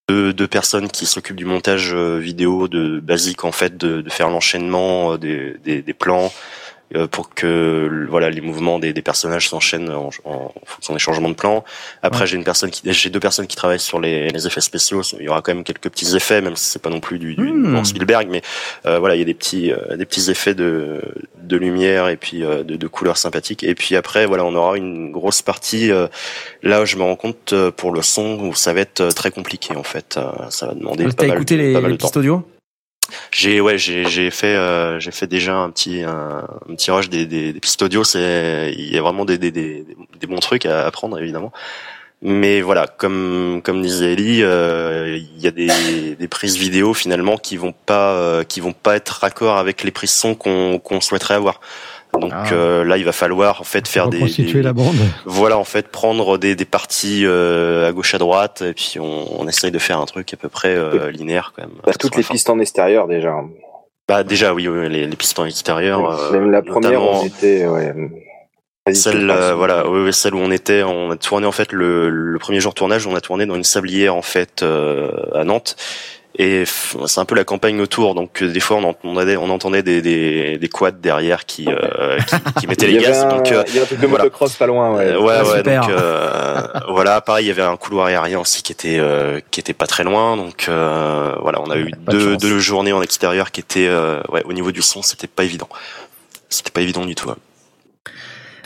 Deux, 0.10 0.34
deux 0.34 0.48
personnes 0.48 0.90
qui 0.90 1.06
s'occupent 1.06 1.38
du 1.38 1.46
montage 1.46 1.94
euh, 1.94 2.18
vidéo 2.18 2.68
de 2.68 3.00
basique 3.00 3.46
en 3.46 3.52
fait, 3.52 3.78
de, 3.78 4.02
de 4.02 4.10
faire 4.10 4.30
l'enchaînement 4.30 5.14
euh, 5.14 5.18
des, 5.18 5.56
des, 5.64 5.82
des 5.82 5.94
plans 5.94 6.34
pour 7.12 7.34
que 7.34 8.06
voilà 8.10 8.30
les 8.30 8.42
mouvements 8.42 8.80
des, 8.80 8.94
des 8.94 9.02
personnages 9.02 9.50
s'enchaînent 9.50 9.90
en, 9.92 10.10
en 10.26 10.52
fonction 10.66 10.94
des 10.94 11.00
changements 11.00 11.30
de 11.30 11.36
plan. 11.36 11.64
Après, 12.02 12.22
Ouais. 12.22 12.28
j'ai 12.28 12.38
une 12.38 12.44
personne 12.44 12.70
qui, 12.70 12.82
j'ai 12.92 13.10
deux 13.10 13.20
personnes 13.20 13.48
qui 13.48 13.56
travaillent 13.56 13.80
sur 13.80 14.00
les, 14.00 14.30
les 14.30 14.48
effets 14.48 14.62
spéciaux. 14.62 15.02
Il 15.20 15.24
y 15.26 15.30
aura 15.30 15.42
quand 15.42 15.54
même 15.54 15.64
quelques 15.64 15.90
petits 15.90 16.16
effets, 16.16 16.42
même 16.42 16.56
si 16.56 16.66
c'est 16.66 16.82
pas 16.82 16.90
non 16.90 17.00
plus 17.00 17.20
du, 17.20 17.36
du 17.36 17.52
grand 17.72 17.84
Spielberg, 17.84 18.28
mais 18.30 18.42
euh, 18.86 19.00
voilà, 19.00 19.16
il 19.16 19.20
y 19.20 19.22
a 19.22 19.26
des 19.26 19.34
petits 19.34 19.72
euh, 19.72 19.96
des 19.96 20.06
petits 20.06 20.30
effets 20.30 20.54
de 20.56 21.02
de 21.42 21.58
lumière 21.58 22.08
et 22.10 22.18
puis 22.18 22.44
euh, 22.44 22.64
de, 22.64 22.76
de 22.76 22.88
couleurs 22.88 23.18
sympathiques. 23.18 23.64
Et 23.64 23.76
puis 23.76 23.96
après, 23.96 24.26
voilà, 24.26 24.46
on 24.46 24.56
aura 24.56 24.78
une 24.78 25.12
grosse 25.12 25.42
partie. 25.42 25.92
euh, 25.92 26.08
là, 26.64 26.86
je 26.86 26.96
me 26.98 27.04
rends 27.04 27.16
compte 27.16 27.54
euh, 27.54 27.72
pour 27.72 27.92
le 27.92 28.02
son 28.02 28.40
où 28.40 28.54
ça 28.56 28.74
va 28.74 28.82
être 28.82 29.02
euh, 29.02 29.12
très 29.12 29.32
compliqué 29.32 29.76
en 29.76 29.84
fait. 29.84 30.18
Euh, 30.18 30.24
ça 30.50 30.68
va 30.68 30.74
demander 30.74 31.06
pas 31.06 31.12
T'as 31.14 31.28
écouté 31.36 31.58
les, 31.58 31.80
les 31.80 31.98
pistes 31.98 32.18
audio 32.18 32.44
J'ai 33.32 33.62
ouais, 33.62 33.78
j'ai 33.78 34.32
fait 34.32 34.56
euh, 34.56 35.00
j'ai 35.00 35.12
fait 35.12 35.28
déjà 35.28 35.56
un 35.56 35.70
petit 35.72 36.04
un, 36.04 36.48
un 36.70 36.76
petit 36.76 36.92
rush 36.92 37.10
des, 37.10 37.26
des, 37.26 37.54
des 37.54 37.60
pistes 37.60 37.82
audio. 37.82 38.04
C'est 38.04 38.74
il 38.78 38.94
y 38.94 38.98
a 38.98 39.02
vraiment 39.02 39.26
des 39.26 39.38
des, 39.38 39.52
des, 39.52 39.86
des 40.20 40.28
bons 40.28 40.40
trucs 40.40 40.66
à 40.66 40.86
apprendre 40.86 41.20
évidemment. 41.20 41.52
Mais 42.24 42.62
voilà, 42.62 42.86
comme 42.86 43.62
comme 43.64 43.82
disait 43.82 44.14
Ellie, 44.14 44.44
euh, 44.44 45.18
il 45.18 45.42
y 45.42 45.48
a 45.48 45.52
des, 45.52 46.16
des 46.16 46.28
prises 46.28 46.56
vidéo 46.56 46.94
finalement 46.94 47.38
qui 47.38 47.58
vont 47.58 47.74
pas 47.74 48.14
euh, 48.14 48.44
qui 48.44 48.60
vont 48.60 48.74
pas 48.74 48.96
être 48.96 49.10
raccord 49.10 49.58
avec 49.58 49.84
les 49.84 49.90
prises 49.90 50.12
son 50.12 50.36
qu'on 50.36 50.78
qu'on 50.78 51.02
souhaiterait 51.02 51.34
avoir. 51.34 51.62
Donc 52.20 52.32
Ah. 52.36 52.44
euh, 52.54 52.84
là, 52.84 52.98
il 52.98 53.06
va 53.06 53.12
falloir 53.14 53.62
en 53.62 53.64
fait 53.64 53.88
faire 53.88 54.10
des, 54.10 54.18
Reconstituer 54.18 54.54
des- 54.60 54.62
la 54.64 54.74
bande. 54.74 54.96
voilà 55.26 55.58
en 55.58 55.64
fait 55.64 55.88
prendre 55.88 56.38
des, 56.38 56.56
des 56.56 56.66
parties 56.66 57.24
euh, 57.26 57.88
à 57.88 57.92
gauche 57.92 58.14
à 58.14 58.18
droite 58.18 58.62
et 58.62 58.74
puis 58.74 59.00
on, 59.00 59.40
on 59.42 59.48
essaye 59.48 59.72
de 59.72 59.80
faire 59.80 60.00
un 60.00 60.06
truc 60.06 60.34
à 60.34 60.38
peu 60.38 60.50
près 60.50 60.76
euh, 60.76 61.10
linéaire 61.12 61.54
quand 61.56 61.64
même. 61.64 61.72
Bah, 61.86 61.94
toutes 62.00 62.16
les 62.18 62.24
pistes 62.24 62.50
en 62.50 62.60
extérieur 62.60 63.08
déjà. 63.08 63.36
Bah 64.08 64.24
déjà 64.24 64.54
oui, 64.54 64.68
oui, 64.68 64.90
les, 64.90 65.08
les 65.08 65.16
pistes 65.16 65.40
en 65.40 65.46
extérieur. 65.46 66.10
euh, 66.12 66.32
Même 66.32 66.52
la 66.52 66.62
première, 66.62 67.02
on 67.02 67.26
était. 67.26 67.66
Ouais, 67.68 67.94
Celle, 68.94 69.30
euh, 69.30 69.54
voilà, 69.56 69.88
oui, 69.90 70.02
oui, 70.06 70.14
celle 70.14 70.34
où 70.36 70.40
on 70.40 70.52
était, 70.52 70.84
on 70.84 71.12
a 71.12 71.16
tourné 71.16 71.46
en 71.46 71.52
fait 71.52 71.72
le, 71.72 72.10
le 72.10 72.40
premier 72.40 72.60
jour 72.60 72.74
de 72.74 72.78
tournage, 72.78 73.06
on 73.08 73.16
a 73.16 73.22
tourné 73.22 73.46
dans 73.46 73.56
une 73.56 73.64
sablière 73.64 74.16
en 74.16 74.22
fait 74.24 74.64
euh, 74.64 75.12
à 75.34 75.44
Nantes. 75.44 75.76
Et 76.38 76.64
c'est 76.66 77.20
un 77.20 77.26
peu 77.26 77.36
la 77.36 77.44
campagne 77.44 77.82
autour, 77.82 78.16
donc 78.16 78.42
euh, 78.42 78.48
des 78.50 78.62
fois 78.62 78.78
on 78.78 78.84
entendait, 78.86 79.36
on 79.36 79.50
entendait 79.50 79.84
des, 79.84 80.02
des, 80.02 80.58
des 80.58 80.70
quads 80.70 80.92
derrière 80.92 81.46
qui, 81.46 81.68
euh, 81.68 82.18
qui, 82.56 82.62
qui 82.62 82.68
mettaient 82.68 82.88
les 82.88 83.00
gaz. 83.00 83.24
un- 83.26 83.28
Donc 83.30 83.52
euh, 83.52 83.64
il 83.68 83.76
y 83.76 83.80
a 83.80 83.82
un 83.82 83.86
truc 83.86 84.00
de 84.00 84.08
voilà. 84.08 84.24
motocross 84.24 84.56
pas 84.56 84.66
loin, 84.66 84.96
ouais. 84.96 85.08
euh, 85.08 85.20
ouais, 85.20 85.34
Ah, 85.38 85.44
ouais, 85.44 85.62
donc 85.64 85.90
euh, 85.90 86.62
voilà, 86.88 87.20
pareil, 87.20 87.46
il 87.46 87.48
y 87.50 87.52
avait 87.52 87.62
un 87.62 87.76
couloir 87.76 88.06
aérien 88.08 88.40
aussi 88.40 88.64
qui 88.64 88.72
était 88.72 88.98
euh, 88.98 89.42
qui 89.52 89.60
était 89.60 89.74
pas 89.74 89.88
très 89.88 90.06
loin, 90.06 90.38
donc 90.38 90.68
euh, 90.70 91.36
voilà, 91.42 91.60
on 91.62 91.70
a 91.70 91.76
eu 91.78 91.92
Pas 92.06 92.14
deux, 92.14 92.38
deux 92.38 92.60
journées 92.60 92.94
en 92.94 93.02
extérieur 93.02 93.52
qui 93.52 93.60
étaient 93.60 93.88
euh, 93.90 94.22
ouais, 94.32 94.42
au 94.46 94.54
niveau 94.54 94.72
du 94.72 94.82
son, 94.82 95.02
c'était 95.02 95.28
pas 95.28 95.44
évident. 95.44 95.68
c'était 96.50 96.72
pas 96.72 96.82
évident 96.82 97.04
du 97.06 97.14
tout. 97.14 97.28
ouais. 97.28 97.36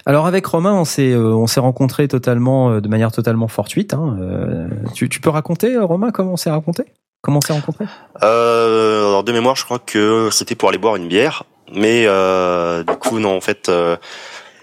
Alors 0.05 0.27
avec 0.27 0.45
Romain, 0.45 0.73
on 0.75 0.85
s'est 0.85 1.11
euh, 1.13 1.33
on 1.33 1.47
s'est 1.47 1.59
rencontrés 1.59 2.07
totalement 2.07 2.69
euh, 2.73 2.79
de 2.79 2.87
manière 2.87 3.11
totalement 3.11 3.47
fortuite. 3.47 3.95
Hein. 3.95 4.17
Euh, 4.21 4.67
tu, 4.93 5.09
tu 5.09 5.19
peux 5.19 5.31
raconter, 5.31 5.73
euh, 5.73 5.83
Romain, 5.83 6.11
comment 6.11 6.33
on 6.33 6.37
s'est 6.37 6.51
raconté? 6.51 6.83
Comment 7.25 7.39
on 7.39 7.41
s'est 7.41 7.53
rencontrés 7.53 7.85
Euh, 8.21 9.07
alors 9.07 9.23
de 9.23 9.31
mémoire, 9.31 9.55
je 9.55 9.65
crois 9.65 9.79
que 9.79 10.29
c'était 10.31 10.53
pour 10.53 10.69
aller 10.69 10.77
boire 10.77 10.95
une 10.95 11.07
bière, 11.07 11.43
mais 11.73 12.05
euh, 12.05 12.83
du 12.83 12.95
coup 12.97 13.17
non, 13.17 13.35
en 13.35 13.41
fait, 13.41 13.67
euh, 13.67 13.97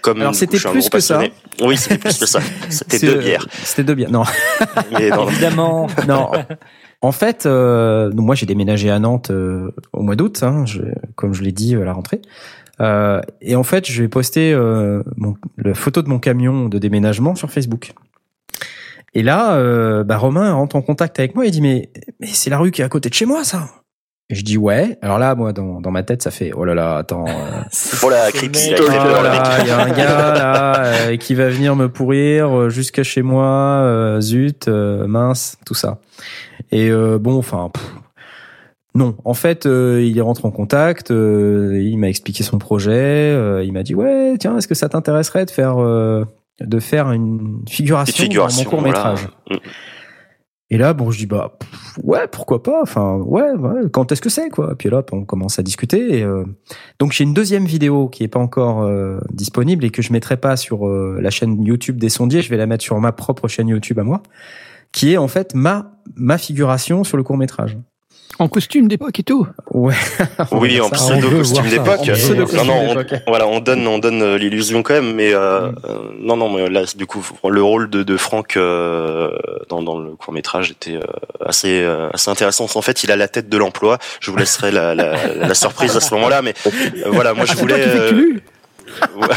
comme 0.00 0.20
Alors, 0.20 0.32
c'était 0.32 0.58
plus 0.60 0.88
que 0.88 1.00
ça. 1.00 1.22
Oui, 1.60 1.76
c'était 1.76 1.98
plus 1.98 2.16
que 2.20 2.26
ça. 2.26 2.38
C'était 2.68 3.00
deux 3.00 3.16
euh, 3.16 3.20
bières. 3.20 3.48
C'était 3.64 3.82
deux 3.82 3.96
bières. 3.96 4.12
Non, 4.12 4.22
Mais 4.92 5.10
non, 5.10 5.28
Évidemment. 5.28 5.88
non. 6.06 6.30
En 7.00 7.10
fait, 7.10 7.46
euh, 7.46 8.10
donc 8.10 8.26
moi 8.26 8.36
j'ai 8.36 8.46
déménagé 8.46 8.88
à 8.88 9.00
Nantes 9.00 9.32
euh, 9.32 9.72
au 9.92 10.02
mois 10.02 10.14
d'août, 10.14 10.44
hein, 10.44 10.64
comme 11.16 11.34
je 11.34 11.42
l'ai 11.42 11.50
dit 11.50 11.74
à 11.74 11.80
la 11.80 11.92
rentrée. 11.94 12.22
Euh, 12.80 13.20
et 13.40 13.56
en 13.56 13.64
fait, 13.64 13.90
je 13.90 14.02
vais 14.02 14.08
poster 14.08 14.52
euh, 14.52 15.02
mon, 15.16 15.34
la 15.58 15.74
photo 15.74 16.00
de 16.02 16.08
mon 16.08 16.20
camion 16.20 16.68
de 16.68 16.78
déménagement 16.78 17.34
sur 17.34 17.50
Facebook. 17.50 17.92
Et 19.14 19.22
là, 19.22 19.54
euh, 19.56 20.04
bah, 20.04 20.16
Romain 20.16 20.52
rentre 20.54 20.76
en 20.76 20.82
contact 20.82 21.18
avec 21.18 21.34
moi 21.34 21.46
et 21.46 21.50
dit 21.50 21.60
mais 21.60 21.90
mais 22.20 22.28
c'est 22.28 22.50
la 22.50 22.58
rue 22.58 22.70
qui 22.70 22.80
est 22.82 22.84
à 22.84 22.88
côté 22.88 23.08
de 23.08 23.14
chez 23.14 23.26
moi, 23.26 23.44
ça. 23.44 23.68
Et 24.30 24.34
je 24.34 24.42
dis 24.42 24.56
ouais. 24.56 24.96
Alors 25.02 25.18
là, 25.18 25.34
moi 25.34 25.52
dans, 25.52 25.80
dans 25.80 25.90
ma 25.90 26.02
tête, 26.02 26.22
ça 26.22 26.30
fait 26.30 26.52
oh 26.54 26.64
là 26.64 26.74
là, 26.74 26.96
attends. 26.96 27.26
euh, 27.28 27.62
oh 28.02 28.08
il 28.68 28.74
a 28.74 29.20
Oh 29.20 29.22
là 29.22 29.58
il 29.60 29.66
y 29.66 29.70
a 29.70 29.78
un 29.82 29.90
gars 29.90 30.32
là 30.34 30.84
euh, 30.84 31.16
qui 31.18 31.34
va 31.34 31.48
venir 31.50 31.76
me 31.76 31.88
pourrir 31.88 32.56
euh, 32.58 32.68
jusqu'à 32.70 33.02
chez 33.02 33.20
moi, 33.22 33.44
euh, 33.82 34.20
zut, 34.22 34.68
euh, 34.68 35.06
mince, 35.06 35.58
tout 35.66 35.74
ça. 35.74 35.98
Et 36.70 36.88
euh, 36.90 37.18
bon, 37.18 37.36
enfin, 37.36 37.70
non. 38.94 39.16
En 39.26 39.34
fait, 39.34 39.66
euh, 39.66 40.02
il 40.02 40.20
rentre 40.22 40.46
en 40.46 40.50
contact, 40.50 41.10
euh, 41.10 41.78
il 41.82 41.98
m'a 41.98 42.08
expliqué 42.08 42.42
son 42.44 42.56
projet, 42.58 42.92
euh, 42.92 43.62
il 43.62 43.72
m'a 43.74 43.82
dit 43.82 43.94
ouais, 43.94 44.36
tiens, 44.38 44.56
est-ce 44.56 44.68
que 44.68 44.74
ça 44.74 44.88
t'intéresserait 44.88 45.44
de 45.44 45.50
faire 45.50 45.82
euh, 45.82 46.24
de 46.60 46.78
faire 46.80 47.10
une 47.12 47.62
figuration, 47.68 48.24
figuration, 48.24 48.64
dans 48.64 48.70
mon 48.70 48.70
court 48.70 48.82
métrage 48.82 49.28
voilà. 49.46 49.62
Et 50.72 50.78
là, 50.78 50.94
bon, 50.94 51.10
je 51.10 51.18
dis 51.18 51.26
bah 51.26 51.58
pff, 51.60 51.98
ouais, 52.02 52.26
pourquoi 52.28 52.62
pas. 52.62 52.80
Enfin, 52.80 53.18
ouais, 53.18 53.50
ouais, 53.52 53.90
quand 53.92 54.10
est-ce 54.10 54.22
que 54.22 54.30
c'est 54.30 54.48
quoi? 54.48 54.74
Puis 54.74 54.88
là, 54.88 55.04
on 55.12 55.26
commence 55.26 55.58
à 55.58 55.62
discuter. 55.62 56.20
Et, 56.20 56.22
euh, 56.22 56.46
donc 56.98 57.12
j'ai 57.12 57.24
une 57.24 57.34
deuxième 57.34 57.66
vidéo 57.66 58.08
qui 58.08 58.24
est 58.24 58.28
pas 58.28 58.40
encore 58.40 58.80
euh, 58.80 59.20
disponible 59.30 59.84
et 59.84 59.90
que 59.90 60.00
je 60.00 60.14
mettrai 60.14 60.38
pas 60.38 60.56
sur 60.56 60.88
euh, 60.88 61.18
la 61.20 61.28
chaîne 61.28 61.62
YouTube 61.62 61.98
des 61.98 62.08
sondiers. 62.08 62.40
Je 62.40 62.48
vais 62.48 62.56
la 62.56 62.64
mettre 62.64 62.82
sur 62.82 62.98
ma 63.00 63.12
propre 63.12 63.48
chaîne 63.48 63.68
YouTube 63.68 63.98
à 63.98 64.02
moi, 64.02 64.22
qui 64.92 65.12
est 65.12 65.18
en 65.18 65.28
fait 65.28 65.54
ma 65.54 66.00
ma 66.16 66.38
figuration 66.38 67.04
sur 67.04 67.18
le 67.18 67.22
court 67.22 67.36
métrage. 67.36 67.76
En 68.38 68.48
costume 68.48 68.88
d'époque 68.88 69.20
et 69.20 69.22
tout. 69.22 69.46
Ouais. 69.70 69.94
Oui, 70.52 70.80
en 70.80 70.88
pseudo 70.90 71.28
costume 71.30 71.68
d'époque. 71.68 72.00
Non, 72.56 72.64
non, 72.64 72.94
on, 72.96 73.04
voilà, 73.30 73.46
on 73.46 73.60
donne, 73.60 73.86
on 73.86 73.98
donne 73.98 74.22
euh, 74.22 74.38
l'illusion 74.38 74.82
quand 74.82 74.94
même, 74.94 75.14
mais 75.14 75.32
euh, 75.34 75.68
Mm. 75.70 75.74
euh, 75.84 75.94
non, 76.20 76.36
non, 76.36 76.50
mais 76.50 76.68
là, 76.68 76.82
du 76.96 77.06
coup, 77.06 77.24
le 77.48 77.62
rôle 77.62 77.88
de, 77.90 78.02
de 78.02 78.16
Franck 78.16 78.56
euh, 78.56 79.30
dans, 79.68 79.82
dans 79.82 79.98
le 79.98 80.12
court 80.16 80.32
métrage 80.32 80.70
était 80.70 80.96
euh, 80.96 81.00
assez, 81.44 81.82
euh, 81.82 82.08
assez 82.12 82.30
intéressant. 82.30 82.66
En 82.74 82.82
fait, 82.82 83.02
il 83.04 83.10
a 83.12 83.16
la 83.16 83.28
tête 83.28 83.48
de 83.48 83.56
l'emploi. 83.58 83.98
Je 84.20 84.30
vous 84.30 84.36
laisserai 84.36 84.72
la, 84.72 84.94
la, 84.94 85.14
la 85.36 85.54
surprise 85.54 85.96
à 85.96 86.00
ce 86.00 86.14
moment-là, 86.14 86.42
mais 86.42 86.54
euh, 86.66 87.10
voilà, 87.12 87.34
moi 87.34 87.44
je 87.44 87.52
Ah, 87.52 87.60
voulais. 87.60 87.84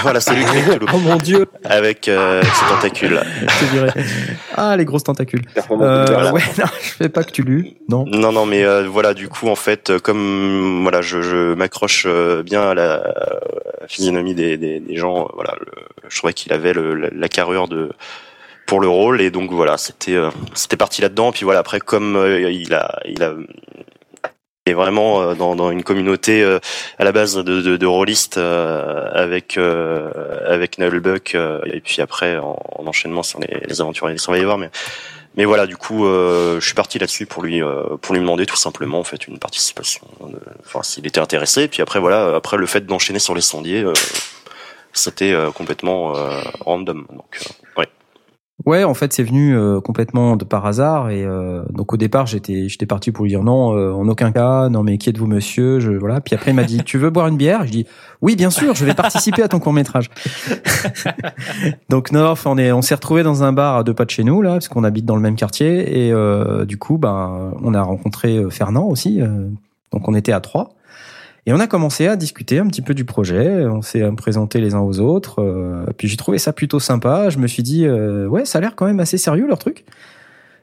Voilà, 0.01 0.19
c'est 0.19 0.35
lui 0.35 0.43
qui 0.45 0.49
Oh 0.93 0.97
mon 0.99 1.15
dieu 1.17 1.45
avec 1.63 2.07
euh, 2.07 2.41
ses 2.43 2.65
tentacules. 2.67 3.19
Ah, 4.57 4.77
les 4.77 4.85
grosses 4.85 5.03
tentacules. 5.03 5.41
Euh, 5.71 6.31
ouais, 6.31 6.41
non, 6.57 6.65
je 6.81 6.89
fais 6.91 7.09
pas 7.09 7.23
que 7.23 7.31
tu 7.31 7.43
lu. 7.43 7.73
Non. 7.89 8.05
Non, 8.07 8.31
non, 8.31 8.45
mais 8.45 8.63
euh, 8.63 8.87
voilà, 8.87 9.13
du 9.13 9.27
coup, 9.27 9.49
en 9.49 9.55
fait, 9.55 9.89
euh, 9.89 9.99
comme 9.99 10.81
voilà, 10.83 11.01
je, 11.01 11.21
je 11.21 11.53
m'accroche 11.55 12.05
euh, 12.07 12.41
bien 12.41 12.61
à 12.69 12.73
la, 12.73 12.93
à 12.95 13.81
la 13.81 13.87
physionomie 13.87 14.33
des, 14.33 14.57
des, 14.57 14.79
des 14.79 14.95
gens. 14.95 15.27
Voilà, 15.33 15.55
le- 15.59 15.71
je 16.07 16.17
trouvais 16.17 16.31
qu'il 16.33 16.53
avait 16.53 16.71
le, 16.73 16.95
la, 16.95 17.09
la 17.13 17.27
carrure 17.27 17.67
de 17.67 17.91
pour 18.65 18.79
le 18.79 18.87
rôle, 18.87 19.19
et 19.21 19.29
donc 19.29 19.51
voilà, 19.51 19.77
c'était 19.77 20.15
euh, 20.15 20.29
c'était 20.53 20.77
parti 20.77 21.01
là-dedans. 21.01 21.31
Puis 21.33 21.43
voilà, 21.43 21.59
après, 21.59 21.79
comme 21.81 22.15
euh, 22.15 22.49
il 22.49 22.73
a 22.73 22.99
il 23.05 23.21
a 23.23 23.33
est 24.65 24.73
vraiment 24.73 25.21
euh, 25.21 25.35
dans, 25.35 25.55
dans 25.55 25.71
une 25.71 25.83
communauté 25.83 26.41
euh, 26.43 26.59
à 26.97 27.03
la 27.03 27.11
base 27.11 27.35
de, 27.35 27.41
de, 27.61 27.77
de 27.77 27.85
rôlistes 27.85 28.37
euh, 28.37 29.09
avec 29.13 29.57
avec 29.57 30.77
Nullbuck 30.77 31.35
et 31.65 31.81
puis 31.81 32.01
après 32.01 32.37
en, 32.37 32.57
en 32.77 32.87
enchaînement 32.87 33.23
sur 33.23 33.39
les, 33.39 33.81
aventures 33.81 34.07
des 34.07 34.17
Survivors 34.17 34.57
mais 34.57 34.69
mais 35.35 35.45
voilà 35.45 35.67
du 35.67 35.75
coup 35.77 36.05
je 36.05 36.59
suis 36.61 36.73
parti 36.73 36.97
là-dessus 36.99 37.25
pour 37.25 37.43
lui 37.43 37.61
pour 38.01 38.13
lui 38.15 38.21
demander 38.21 38.45
tout 38.45 38.55
simplement 38.55 38.99
en 38.99 39.03
fait 39.03 39.27
une 39.27 39.37
participation 39.37 40.01
de- 40.21 40.39
enfin 40.65 40.81
s'il 40.83 41.05
était 41.05 41.19
intéressé 41.19 41.67
puis 41.67 41.81
après 41.81 41.99
voilà 41.99 42.35
après 42.35 42.57
le 42.57 42.65
fait 42.65 42.85
d'enchaîner 42.85 43.19
sur 43.19 43.35
les 43.35 43.41
sondiers 43.41 43.85
c'était 44.93 45.35
complètement 45.53 46.13
random 46.61 47.05
donc 47.11 47.39
ouais 47.77 47.87
Ouais, 48.65 48.83
en 48.83 48.95
fait, 48.95 49.13
c'est 49.13 49.23
venu 49.23 49.55
euh, 49.55 49.79
complètement 49.79 50.35
de 50.35 50.43
par 50.43 50.65
hasard 50.65 51.11
et 51.11 51.23
euh, 51.23 51.63
donc 51.71 51.93
au 51.93 51.97
départ, 51.97 52.25
j'étais 52.25 52.67
j'étais 52.67 52.87
parti 52.87 53.11
pour 53.11 53.25
lui 53.25 53.29
dire 53.29 53.43
non, 53.43 53.75
euh, 53.77 53.91
en 53.91 54.07
aucun 54.07 54.31
cas, 54.31 54.69
non 54.69 54.81
mais 54.81 54.97
qui 54.97 55.09
êtes-vous 55.09 55.27
monsieur, 55.27 55.79
je 55.79 55.91
voilà. 55.91 56.19
Puis 56.19 56.33
après 56.33 56.49
il 56.49 56.55
m'a 56.55 56.63
dit 56.63 56.81
tu 56.83 56.97
veux 56.97 57.11
boire 57.11 57.27
une 57.27 57.37
bière? 57.37 57.65
Je 57.65 57.71
dis 57.71 57.85
oui, 58.21 58.35
bien 58.35 58.49
sûr, 58.49 58.73
je 58.73 58.83
vais 58.83 58.95
participer 58.95 59.43
à 59.43 59.47
ton 59.47 59.59
court-métrage. 59.59 60.09
donc 61.89 62.11
non, 62.11 62.25
enfin, 62.25 62.49
on 62.49 62.57
est 62.57 62.71
on 62.71 62.81
s'est 62.81 62.95
retrouvé 62.95 63.21
dans 63.21 63.43
un 63.43 63.53
bar 63.53 63.77
à 63.77 63.83
deux 63.83 63.93
pas 63.93 64.05
de 64.05 64.09
chez 64.09 64.23
nous 64.23 64.41
là 64.41 64.53
parce 64.53 64.67
qu'on 64.67 64.83
habite 64.83 65.05
dans 65.05 65.15
le 65.15 65.21
même 65.21 65.35
quartier 65.35 66.05
et 66.07 66.11
euh, 66.11 66.65
du 66.65 66.77
coup, 66.77 66.97
ben 66.97 67.53
on 67.61 67.73
a 67.75 67.83
rencontré 67.83 68.37
euh, 68.37 68.49
Fernand 68.49 68.85
aussi. 68.87 69.21
euh, 69.21 69.47
donc 69.91 70.07
on 70.07 70.15
était 70.15 70.31
à 70.31 70.39
trois. 70.39 70.71
Et 71.47 71.53
on 71.53 71.59
a 71.59 71.67
commencé 71.67 72.07
à 72.07 72.15
discuter 72.15 72.57
un 72.57 72.67
petit 72.67 72.81
peu 72.81 72.95
du 72.95 73.05
projet, 73.05 73.65
on 73.67 73.83
s'est 73.83 74.03
présenté 74.17 74.59
les 74.59 74.73
uns 74.73 74.79
aux 74.79 74.99
autres, 74.99 75.41
euh, 75.43 75.85
puis 75.95 76.07
j'ai 76.07 76.17
trouvé 76.17 76.39
ça 76.39 76.53
plutôt 76.53 76.79
sympa, 76.79 77.29
je 77.29 77.37
me 77.37 77.45
suis 77.45 77.61
dit, 77.61 77.85
euh, 77.85 78.25
ouais, 78.27 78.45
ça 78.45 78.57
a 78.57 78.61
l'air 78.61 78.75
quand 78.75 78.87
même 78.87 78.99
assez 78.99 79.19
sérieux 79.19 79.47
leur 79.47 79.59
truc. 79.59 79.85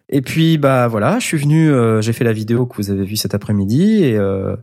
Et 0.08 0.22
puis, 0.22 0.58
bah 0.58 0.88
voilà, 0.88 1.20
je 1.20 1.24
suis 1.24 1.38
venu, 1.38 1.70
euh, 1.70 2.00
j'ai 2.02 2.12
fait 2.12 2.24
la 2.24 2.32
vidéo 2.32 2.66
que 2.66 2.76
vous 2.76 2.90
avez 2.90 3.04
vue 3.04 3.16
cet 3.16 3.32
après-midi, 3.32 4.02
et 4.02 4.16
euh, 4.16 4.56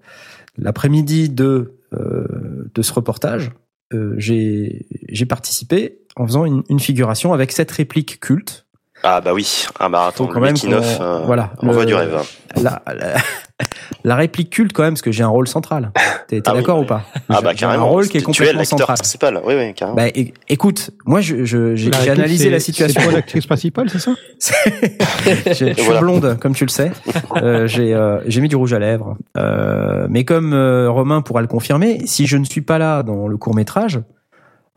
l'après-midi 0.57 1.29
de, 1.29 1.75
euh, 1.93 2.69
de 2.75 2.81
ce 2.81 2.91
reportage, 2.91 3.51
euh, 3.93 4.13
j'ai 4.17 5.25
participé 5.27 5.99
en 6.17 6.27
faisant 6.27 6.43
une, 6.43 6.63
une 6.69 6.79
figuration 6.79 7.31
avec 7.31 7.53
cette 7.53 7.71
réplique 7.71 8.19
culte. 8.19 8.65
Ah 9.03 9.21
bah 9.21 9.33
oui 9.33 9.65
attends 9.79 10.11
Faut 10.11 10.27
quand 10.27 10.39
le 10.39 10.45
même 10.47 10.57
qu'on- 10.57 10.71
euh, 10.73 11.19
voilà, 11.25 11.51
on 11.61 11.71
voit 11.71 11.85
du 11.85 11.93
rêve 11.95 12.17
La, 12.61 12.81
la, 12.87 13.13
la 14.03 14.15
réplique 14.15 14.49
culte 14.49 14.73
quand 14.73 14.83
même, 14.83 14.93
parce 14.93 15.01
que 15.01 15.11
j'ai 15.11 15.23
un 15.23 15.27
rôle 15.29 15.47
central. 15.47 15.91
T'es 16.27 16.41
t'es 16.41 16.49
Ah 16.49 16.53
d'accord 16.53 16.77
oui. 16.79 16.83
ou 16.83 16.87
pas? 16.87 17.03
Ah 17.29 17.41
bah 17.41 17.51
J'ai 17.55 17.65
un 17.65 17.69
carrément 17.69 17.89
rôle 17.89 18.07
qui 18.07 18.17
est 18.17 18.21
tu 18.21 18.23
es 18.23 18.25
complètement 18.25 18.63
central. 18.63 18.95
principal 18.97 19.41
oui 19.45 19.53
oui 19.57 19.73
carrément 19.73 19.95
Bah, 19.97 20.07
écoute, 20.47 20.91
moi, 21.05 21.21
je, 21.21 21.43
je- 21.45 21.75
j'ai 21.75 21.85
j'ai 21.85 21.89
réplique, 21.91 22.09
analysé 22.09 22.49
la 22.49 22.59
situation. 22.59 23.01
C'est 23.03 23.11
l'actrice 23.11 23.45
principale, 23.47 23.89
c'est 23.89 23.99
ça? 23.99 24.11
Je 24.39 25.33
je 25.47 25.53
suis 25.53 25.73
Voilà. 25.83 25.99
blonde, 25.99 26.37
comme 26.39 26.53
tu 26.53 26.65
le 26.65 26.69
sais. 26.69 26.91
Euh, 27.37 27.67
j'ai 27.67 27.93
euh, 27.93 28.19
j'ai 28.27 28.41
mis 28.41 28.47
du 28.47 28.55
rouge 28.55 28.73
à 28.73 28.79
lèvres. 28.79 29.17
Euh, 29.37 30.07
mais 30.09 30.23
comme 30.23 30.53
euh, 30.53 30.89
Romain 30.89 31.21
pourra 31.21 31.41
le 31.41 31.47
confirmer, 31.47 32.01
si 32.05 32.25
je 32.27 32.37
ne 32.37 32.45
suis 32.45 32.61
pas 32.61 32.77
là 32.77 33.03
dans 33.03 33.27
le 33.27 33.37
court 33.37 33.55
métrage, 33.55 33.99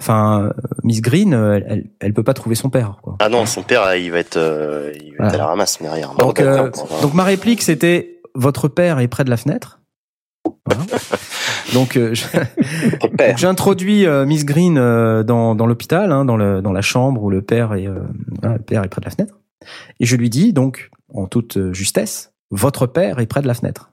enfin, 0.03 0.53
Miss 0.83 1.01
Green, 1.01 1.33
euh, 1.35 1.61
elle, 1.67 1.91
elle, 2.01 2.13
peut 2.13 2.23
pas 2.25 2.35
trouver 2.35 2.55
son 2.57 2.71
père. 2.71 2.99
Quoi. 3.03 3.17
Ah 3.21 3.29
non, 3.29 3.47
son 3.47 3.63
père, 3.63 3.95
il 3.95 4.11
va 4.11 4.19
être, 4.19 4.37
euh, 4.37 4.93
il 5.03 5.15
va 5.17 5.27
être 5.29 5.35
à 5.35 5.39
la 5.39 5.47
ramasse 5.47 5.81
derrière. 5.81 6.15
Donc, 6.15 6.41
Bon, 6.41 6.47
euh, 6.47 6.71
bon, 6.71 7.01
donc 7.03 7.15
ma 7.15 7.25
réplique, 7.25 7.63
c'était 7.63 8.21
votre 8.35 8.69
père 8.69 8.99
est 8.99 9.09
près 9.09 9.25
de 9.25 9.31
la 9.31 9.37
fenêtre. 9.37 9.81
Voilà. 10.67 10.83
Donc 11.75 11.97
euh, 11.97 12.15
je- 12.15 12.25
Ton 12.99 13.09
père. 13.09 13.29
Donc, 13.29 13.39
J'introduis 13.39 14.07
euh, 14.07 14.27
Miss 14.27 14.45
Green 14.45 14.77
euh, 14.77 15.23
dans, 15.23 15.55
dans 15.55 15.67
l'hôpital, 15.67 16.11
hein, 16.11 16.25
dans, 16.25 16.37
le, 16.37 16.61
dans 16.61 16.73
la 16.73 16.83
chambre 16.83 17.23
où 17.23 17.31
le 17.31 17.43
père 17.43 17.75
est, 17.75 17.87
euh, 17.87 18.01
voilà, 18.41 18.57
le 18.57 18.63
père 18.63 18.83
est 18.85 18.89
près 18.89 19.01
de 19.01 19.05
la 19.07 19.11
fenêtre. 19.13 19.39
Et 20.01 20.07
je 20.07 20.17
lui 20.17 20.29
dis 20.31 20.53
donc, 20.53 20.91
en 21.15 21.27
toute 21.27 21.73
justesse, 21.73 22.33
votre 22.51 22.87
père 22.87 23.21
est 23.21 23.27
près 23.27 23.41
de 23.43 23.47
la 23.47 23.55
fenêtre. 23.55 23.93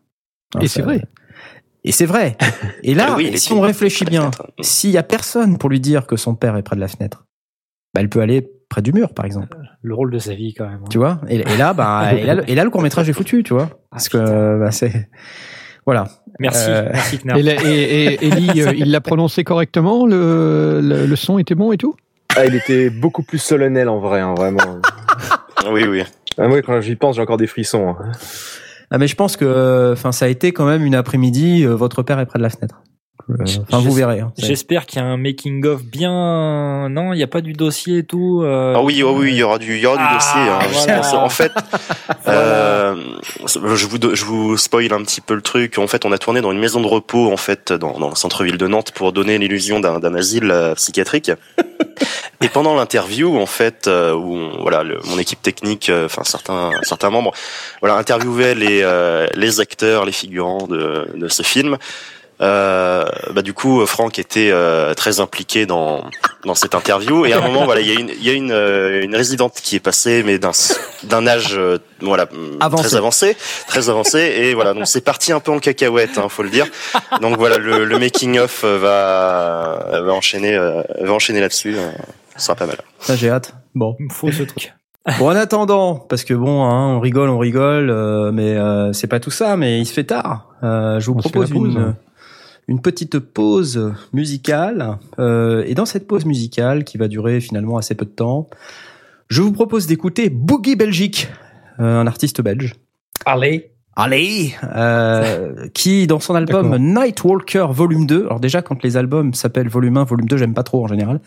Hein, 0.55 0.59
Et 0.61 0.67
c'est 0.67 0.81
vrai. 0.81 1.03
Et 1.83 1.91
c'est 1.91 2.05
vrai. 2.05 2.35
Et 2.83 2.93
là, 2.93 3.07
Ah 3.11 3.15
oui, 3.17 3.37
si 3.37 3.53
on 3.53 3.61
réfléchit 3.61 4.05
bien, 4.05 4.31
s'il 4.61 4.91
y 4.91 4.97
a 4.97 5.03
personne 5.03 5.57
pour 5.57 5.69
lui 5.69 5.79
dire 5.79 6.07
que 6.07 6.15
son 6.17 6.35
père 6.35 6.55
est 6.57 6.63
près 6.63 6.75
de 6.75 6.81
la 6.81 6.87
fenêtre, 6.87 7.25
bah, 7.93 8.01
elle 8.01 8.09
peut 8.09 8.21
aller 8.21 8.47
près 8.69 8.81
du 8.81 8.91
mur, 8.93 9.13
par 9.13 9.25
exemple. 9.25 9.57
Le 9.81 9.95
rôle 9.95 10.11
de 10.11 10.19
sa 10.19 10.35
vie, 10.35 10.53
quand 10.53 10.65
même. 10.67 10.81
hein. 10.83 10.89
Tu 10.89 10.97
vois? 10.97 11.21
Et, 11.29 11.37
et 11.37 11.57
là, 11.57 11.73
bah, 11.73 12.11
et 12.17 12.25
là, 12.25 12.35
le- 12.35 12.49
et 12.49 12.55
là, 12.55 12.63
le 12.63 12.69
court 12.69 12.81
métrage 12.81 13.09
est 13.09 13.13
foutu, 13.13 13.43
tu 13.43 13.53
vois, 13.53 13.69
parce 13.91 14.09
que 14.09 14.59
bah, 14.59 14.71
c'est 14.71 15.09
voilà. 15.85 16.07
Merci, 16.39 16.69
Euh, 16.69 16.89
merci. 16.93 17.19
Et, 17.35 17.41
la- 17.41 17.63
et, 17.63 18.13
et 18.13 18.27
Ellie, 18.27 18.61
euh, 18.61 18.73
il 18.75 18.91
l'a 18.91 19.01
prononcé 19.01 19.43
correctement 19.43 20.05
le, 20.05 20.81
le, 20.83 21.05
le 21.07 21.15
son 21.15 21.39
était 21.39 21.55
bon 21.55 21.71
et 21.71 21.77
tout? 21.77 21.95
Ah, 22.35 22.45
il 22.45 22.53
était 22.55 22.89
beaucoup 22.91 23.23
plus 23.23 23.39
solennel 23.39 23.89
en 23.89 23.99
vrai, 23.99 24.19
hein, 24.19 24.35
vraiment. 24.35 24.77
Oui, 25.71 25.85
oui. 25.87 26.03
Ah, 26.37 26.47
moi, 26.47 26.61
quand 26.61 26.79
j'y 26.79 26.95
pense, 26.95 27.15
j'ai 27.15 27.21
encore 27.21 27.37
des 27.37 27.47
frissons. 27.47 27.89
hein. 27.89 28.11
Ah 28.91 28.97
mais 28.97 29.07
je 29.07 29.15
pense 29.15 29.37
que, 29.37 29.91
enfin, 29.93 30.11
ça 30.11 30.25
a 30.25 30.27
été 30.29 30.51
quand 30.51 30.65
même 30.65 30.83
une 30.83 30.95
après-midi. 30.95 31.63
euh, 31.65 31.75
votre 31.75 32.01
père 32.03 32.19
est 32.19 32.25
près 32.25 32.39
de 32.39 32.43
la 32.43 32.49
fenêtre. 32.49 32.81
Euh, 33.29 33.35
Enfin, 33.71 33.79
vous 33.83 33.91
verrez. 33.93 34.21
hein. 34.21 34.31
J'espère 34.37 34.85
qu'il 34.85 34.99
y 34.99 35.03
a 35.03 35.05
un 35.05 35.17
making 35.17 35.63
of 35.65 35.83
bien. 35.83 36.89
Non, 36.89 37.13
il 37.13 37.17
n'y 37.17 37.23
a 37.23 37.27
pas 37.27 37.41
du 37.41 37.53
dossier 37.53 37.99
et 37.99 38.03
tout. 38.03 38.41
euh, 38.43 38.73
Ah 38.75 38.81
oui, 38.81 39.03
oh 39.03 39.13
oui, 39.17 39.29
il 39.31 39.35
y 39.35 39.43
aura 39.43 39.59
du, 39.59 39.75
il 39.75 39.81
y 39.81 39.85
aura 39.85 39.97
du 39.97 40.03
Ah, 40.07 40.13
dossier. 40.15 40.41
hein. 40.91 41.01
Voilà. 41.03 41.23
en 41.23 41.29
fait, 41.29 41.51
euh, 42.27 42.95
je 43.45 43.85
vous, 43.85 43.97
je 44.15 44.25
vous 44.25 44.57
spoil 44.57 44.91
un 44.93 45.03
petit 45.03 45.21
peu 45.21 45.35
le 45.35 45.41
truc. 45.41 45.77
En 45.77 45.87
fait, 45.87 46.05
on 46.05 46.11
a 46.11 46.17
tourné 46.17 46.41
dans 46.41 46.51
une 46.51 46.59
maison 46.59 46.79
de 46.81 46.87
repos, 46.87 47.31
en 47.31 47.37
fait, 47.37 47.71
dans, 47.73 47.99
dans 47.99 48.09
le 48.09 48.15
centre-ville 48.15 48.57
de 48.57 48.67
Nantes, 48.67 48.91
pour 48.93 49.11
donner 49.13 49.37
l'illusion 49.37 49.79
d'un 49.79 49.99
d'un 49.99 50.15
asile 50.15 50.49
euh, 50.51 50.73
psychiatrique. 50.75 51.31
Et 52.41 52.47
pendant 52.47 52.75
l'interview, 52.75 53.37
en 53.37 53.45
fait, 53.45 53.87
euh, 53.87 54.13
où 54.13 54.33
on- 54.35 54.61
voilà, 54.61 54.83
le- 54.83 54.99
mon 55.05 55.19
équipe 55.19 55.41
technique, 55.41 55.89
euh, 55.89 56.05
enfin 56.05 56.23
certains 56.23 56.71
certains 56.83 57.09
membres, 57.09 57.33
voilà, 57.81 57.95
interviewaient 57.97 58.55
les 58.55 58.81
euh, 58.81 59.27
les 59.35 59.59
acteurs, 59.59 60.05
les 60.05 60.13
figurants 60.13 60.65
de 60.67 61.09
de 61.15 61.27
ce 61.27 61.43
film. 61.43 61.77
Euh, 62.41 63.03
bah 63.33 63.41
du 63.41 63.53
coup, 63.53 63.85
Franck 63.85 64.17
était 64.17 64.49
euh, 64.51 64.93
très 64.93 65.19
impliqué 65.19 65.65
dans 65.65 66.05
dans 66.45 66.55
cette 66.55 66.73
interview 66.73 67.25
et 67.25 67.33
à 67.33 67.39
un 67.39 67.41
moment, 67.41 67.65
voilà, 67.65 67.81
il 67.81 67.87
y 67.87 67.91
a 67.95 67.99
une 67.99 68.09
il 68.09 68.23
y 68.23 68.29
a 68.29 68.33
une 68.33 68.51
euh, 68.51 69.03
une 69.03 69.13
résidente 69.15 69.55
qui 69.61 69.75
est 69.75 69.81
passée, 69.81 70.23
mais 70.25 70.39
d'un 70.39 70.51
d'un 71.03 71.27
âge 71.27 71.55
euh, 71.57 71.79
voilà 71.99 72.27
Avancé. 72.61 72.83
très 72.87 72.95
avancé, 72.95 73.37
très 73.67 73.89
avancé 73.89 74.19
et 74.19 74.53
voilà, 74.53 74.73
donc 74.73 74.87
c'est 74.87 75.01
parti 75.03 75.33
un 75.33 75.41
peu 75.41 75.51
en 75.51 75.59
cacahuète, 75.59 76.17
hein, 76.17 76.29
faut 76.29 76.43
le 76.43 76.49
dire. 76.49 76.65
Donc 77.21 77.37
voilà, 77.37 77.57
le, 77.57 77.83
le 77.83 77.99
making 77.99 78.39
of 78.39 78.61
euh, 78.63 78.77
va 78.77 80.01
va 80.01 80.13
enchaîner 80.13 80.55
euh, 80.55 80.81
va 81.01 81.11
enchaîner 81.11 81.41
là-dessus. 81.41 81.75
euh, 81.77 81.91
Ce 82.37 82.45
sera 82.45 82.55
pas 82.55 82.65
mal. 82.67 82.77
Ça, 82.99 83.17
j'ai 83.17 83.29
hâte. 83.29 83.53
Bon. 83.75 83.97
Il 83.99 84.05
me 84.05 84.13
faut 84.13 84.31
ce 84.31 84.43
truc. 84.43 84.73
Bon, 85.17 85.27
en 85.29 85.35
attendant, 85.35 85.95
parce 85.95 86.23
que 86.23 86.33
bon, 86.33 86.63
hein, 86.63 86.95
on 86.95 86.99
rigole, 87.01 87.29
on 87.29 87.37
rigole, 87.39 87.89
euh, 87.89 88.31
mais 88.31 88.55
euh, 88.55 88.93
c'est 88.93 89.07
pas 89.07 89.19
tout 89.19 89.31
ça, 89.31 89.57
mais 89.57 89.79
il 89.79 89.85
se 89.85 89.93
fait 89.93 90.03
tard. 90.05 90.47
Euh, 90.63 90.99
je 90.99 91.07
vous 91.07 91.17
On 91.17 91.19
propose 91.21 91.49
une, 91.51 91.95
une 92.69 92.81
petite 92.81 93.17
pause 93.17 93.93
musicale. 94.13 94.99
Euh, 95.17 95.63
et 95.65 95.73
dans 95.73 95.85
cette 95.85 96.07
pause 96.07 96.25
musicale, 96.25 96.83
qui 96.83 96.97
va 96.97 97.07
durer 97.07 97.41
finalement 97.41 97.77
assez 97.77 97.95
peu 97.95 98.05
de 98.05 98.11
temps, 98.11 98.47
je 99.27 99.41
vous 99.41 99.51
propose 99.51 99.87
d'écouter 99.87 100.29
Boogie 100.29 100.75
Belgique, 100.75 101.27
euh, 101.79 101.99
un 101.99 102.07
artiste 102.07 102.41
belge. 102.41 102.75
Allez. 103.25 103.71
Allez, 103.95 104.53
euh, 104.75 105.67
qui 105.73 106.07
dans 106.07 106.19
son 106.19 106.35
album. 106.35 106.77
Nightwalker 106.77 107.67
Volume 107.71 108.05
2, 108.05 108.25
alors 108.27 108.39
déjà 108.39 108.61
quand 108.61 108.81
les 108.83 108.95
albums 108.95 109.33
s'appellent 109.33 109.67
Volume 109.67 109.97
1, 109.97 110.03
Volume 110.05 110.27
2, 110.27 110.37
j'aime 110.37 110.53
pas 110.53 110.63
trop 110.63 110.83
en 110.83 110.87
général. 110.87 111.19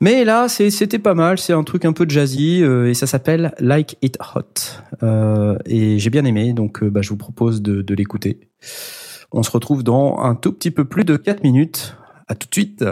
Mais 0.00 0.24
là, 0.24 0.48
c'était 0.48 0.98
pas 0.98 1.14
mal, 1.14 1.38
c'est 1.38 1.52
un 1.52 1.62
truc 1.62 1.84
un 1.84 1.92
peu 1.92 2.06
jazzy 2.08 2.62
euh, 2.62 2.88
et 2.88 2.94
ça 2.94 3.06
s'appelle 3.06 3.54
Like 3.58 3.98
It 4.02 4.18
Hot. 4.34 4.42
Euh, 5.02 5.58
et 5.66 5.98
j'ai 5.98 6.10
bien 6.10 6.24
aimé, 6.24 6.52
donc 6.52 6.82
bah, 6.84 7.02
je 7.02 7.10
vous 7.10 7.16
propose 7.16 7.60
de, 7.60 7.82
de 7.82 7.94
l'écouter. 7.94 8.40
On 9.36 9.42
se 9.42 9.50
retrouve 9.50 9.82
dans 9.82 10.20
un 10.20 10.36
tout 10.36 10.52
petit 10.52 10.70
peu 10.70 10.84
plus 10.84 11.02
de 11.02 11.16
4 11.16 11.42
minutes. 11.42 11.96
À 12.28 12.36
tout 12.36 12.46
de 12.46 12.54
suite. 12.54 12.84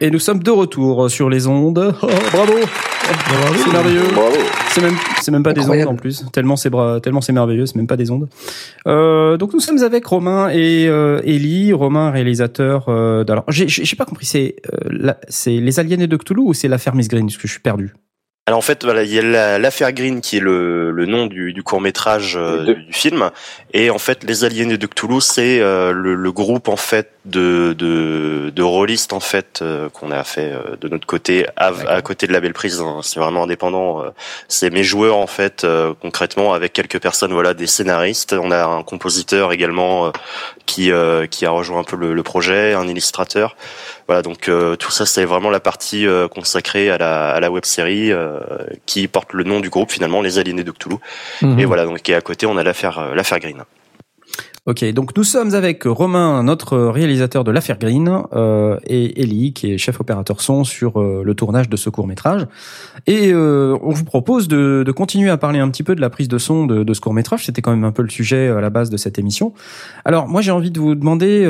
Et 0.00 0.10
nous 0.12 0.20
sommes 0.20 0.44
de 0.44 0.50
retour 0.52 1.10
sur 1.10 1.28
les 1.28 1.48
ondes. 1.48 1.96
Oh, 2.00 2.08
bravo 2.32 2.52
C'est 3.04 3.72
merveilleux 3.72 4.02
c'est 4.70 4.80
même 4.80 4.96
c'est 5.20 5.30
même 5.30 5.42
pas 5.42 5.52
des 5.52 5.68
ondes 5.68 5.86
en 5.86 5.94
plus. 5.96 6.24
Tellement 6.32 6.56
c'est 6.56 6.70
bra- 6.70 7.00
tellement 7.00 7.20
c'est 7.20 7.32
merveilleux 7.32 7.66
c'est 7.66 7.76
même 7.76 7.86
pas 7.86 7.96
des 7.96 8.10
ondes. 8.10 8.28
Euh, 8.86 9.36
donc 9.36 9.52
nous 9.52 9.60
sommes 9.60 9.82
avec 9.82 10.04
Romain 10.06 10.48
et 10.50 10.86
euh, 10.88 11.20
Ellie 11.24 11.72
Romain 11.72 12.10
réalisateur 12.10 12.86
euh, 12.88 13.24
alors 13.28 13.44
j'ai 13.48 13.68
j'ai 13.68 13.84
j'ai 13.84 13.96
pas 13.96 14.04
compris 14.04 14.26
c'est 14.26 14.56
euh, 14.72 14.88
la- 14.90 15.18
c'est 15.28 15.56
les 15.58 15.78
aliénés 15.80 16.06
de 16.06 16.16
Cthulhu 16.16 16.40
ou 16.40 16.54
c'est 16.54 16.68
l'affaire 16.68 16.94
Miss 16.94 17.08
Green? 17.08 17.26
Parce 17.26 17.36
que 17.36 17.46
je 17.46 17.52
suis 17.52 17.60
perdu. 17.60 17.92
Alors 18.46 18.58
en 18.58 18.62
fait, 18.62 18.84
voilà, 18.84 19.04
il 19.04 19.10
y 19.10 19.18
a 19.18 19.22
la- 19.22 19.58
l'affaire 19.58 19.90
Green 19.94 20.20
qui 20.20 20.36
est 20.36 20.40
le, 20.40 20.90
le 20.90 21.06
nom 21.06 21.26
du, 21.26 21.54
du 21.54 21.62
court 21.62 21.80
métrage 21.80 22.34
deux. 22.34 22.74
du 22.74 22.92
film, 22.92 23.30
et 23.72 23.88
en 23.88 23.96
fait, 23.96 24.22
les 24.22 24.44
Aliénés 24.44 24.76
de 24.76 24.86
Cthulhu, 24.86 25.22
c'est 25.22 25.60
euh, 25.62 25.92
le, 25.92 26.14
le 26.14 26.30
groupe 26.32 26.68
en 26.68 26.76
fait 26.76 27.08
de 27.24 27.74
de, 27.78 28.50
de 28.54 28.62
rôlistes 28.62 29.12
en 29.14 29.20
fait 29.20 29.60
euh, 29.62 29.88
qu'on 29.88 30.10
a 30.10 30.22
fait 30.24 30.52
euh, 30.52 30.76
de 30.80 30.88
notre 30.88 31.06
côté 31.06 31.46
à, 31.56 31.72
à 31.88 32.02
côté 32.02 32.26
de 32.26 32.32
la 32.32 32.40
belle 32.40 32.52
prise. 32.52 32.80
hein. 32.80 33.00
C'est 33.02 33.18
vraiment 33.18 33.44
indépendant. 33.44 34.02
euh. 34.02 34.10
C'est 34.48 34.70
mes 34.70 34.84
joueurs 34.84 35.16
en 35.16 35.26
fait 35.26 35.64
euh, 35.64 35.94
concrètement 36.00 36.52
avec 36.52 36.72
quelques 36.72 37.00
personnes, 37.00 37.32
voilà, 37.32 37.54
des 37.54 37.66
scénaristes. 37.66 38.34
On 38.34 38.50
a 38.50 38.64
un 38.66 38.82
compositeur 38.82 39.52
également 39.52 40.06
euh, 40.06 40.10
qui 40.66 40.92
euh, 40.92 41.26
qui 41.26 41.46
a 41.46 41.50
rejoint 41.50 41.80
un 41.80 41.84
peu 41.84 41.96
le, 41.96 42.12
le 42.12 42.22
projet, 42.22 42.74
un 42.74 42.86
illustrateur. 42.86 43.56
Voilà, 44.06 44.20
donc 44.20 44.48
euh, 44.50 44.76
tout 44.76 44.90
ça, 44.90 45.06
c'est 45.06 45.24
vraiment 45.24 45.48
la 45.48 45.60
partie 45.60 46.06
euh, 46.06 46.28
consacrée 46.28 46.90
à 46.90 46.98
la, 46.98 47.30
à 47.30 47.40
la 47.40 47.50
web 47.50 47.64
série 47.64 48.12
qui 48.84 49.08
porte 49.08 49.32
le 49.32 49.44
nom 49.44 49.60
du 49.60 49.70
groupe 49.70 49.90
finalement, 49.90 50.20
les 50.20 50.38
Aliénés 50.38 50.64
de 50.64 50.70
Cthulhu. 50.72 50.96
Mhm. 51.40 51.58
Et 51.58 51.64
voilà, 51.64 51.86
donc 51.86 52.06
et 52.08 52.14
à 52.14 52.20
côté, 52.20 52.44
on 52.44 52.56
a 52.58 52.62
l'affaire 52.62 53.14
l'affaire 53.14 53.38
Green. 53.40 53.62
Ok 54.66 54.92
donc 54.92 55.14
nous 55.14 55.24
sommes 55.24 55.54
avec 55.54 55.84
Romain 55.84 56.42
notre 56.42 56.78
réalisateur 56.78 57.44
de 57.44 57.50
l'affaire 57.50 57.78
Green 57.78 58.22
euh, 58.32 58.78
et 58.86 59.20
Ellie 59.20 59.52
qui 59.52 59.72
est 59.72 59.78
chef 59.78 60.00
opérateur 60.00 60.40
son 60.40 60.64
sur 60.64 61.00
euh, 61.00 61.22
le 61.22 61.34
tournage 61.34 61.68
de 61.68 61.76
ce 61.76 61.90
court 61.90 62.06
métrage 62.06 62.46
et 63.06 63.30
euh, 63.32 63.76
on 63.82 63.90
vous 63.90 64.04
propose 64.04 64.48
de, 64.48 64.90
continuer 64.96 65.28
à 65.28 65.36
parler 65.36 65.58
un 65.58 65.68
petit 65.68 65.82
peu 65.82 65.94
de 65.94 66.00
la 66.00 66.08
prise 66.08 66.28
de 66.28 66.38
son 66.38 66.64
de, 66.64 66.82
de 66.82 66.94
ce 66.94 67.00
court 67.02 67.12
métrage 67.12 67.44
c'était 67.44 67.60
quand 67.60 67.72
même 67.72 67.84
un 67.84 67.92
peu 67.92 68.02
le 68.02 68.08
sujet 68.08 68.48
à 68.48 68.60
la 68.62 68.70
base 68.70 68.88
de 68.88 68.96
cette 68.96 69.18
émission. 69.18 69.52
Alors 70.06 70.28
moi 70.28 70.40
j'ai 70.40 70.50
envie 70.50 70.70
de 70.70 70.80
vous 70.80 70.94
demander 70.94 71.46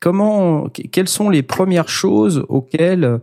comment, 0.00 0.68
que- 0.68 0.82
quelles 0.82 1.08
sont 1.08 1.28
les 1.28 1.42
premières 1.42 1.88
choses 1.88 2.44
auxquelles, 2.48 3.20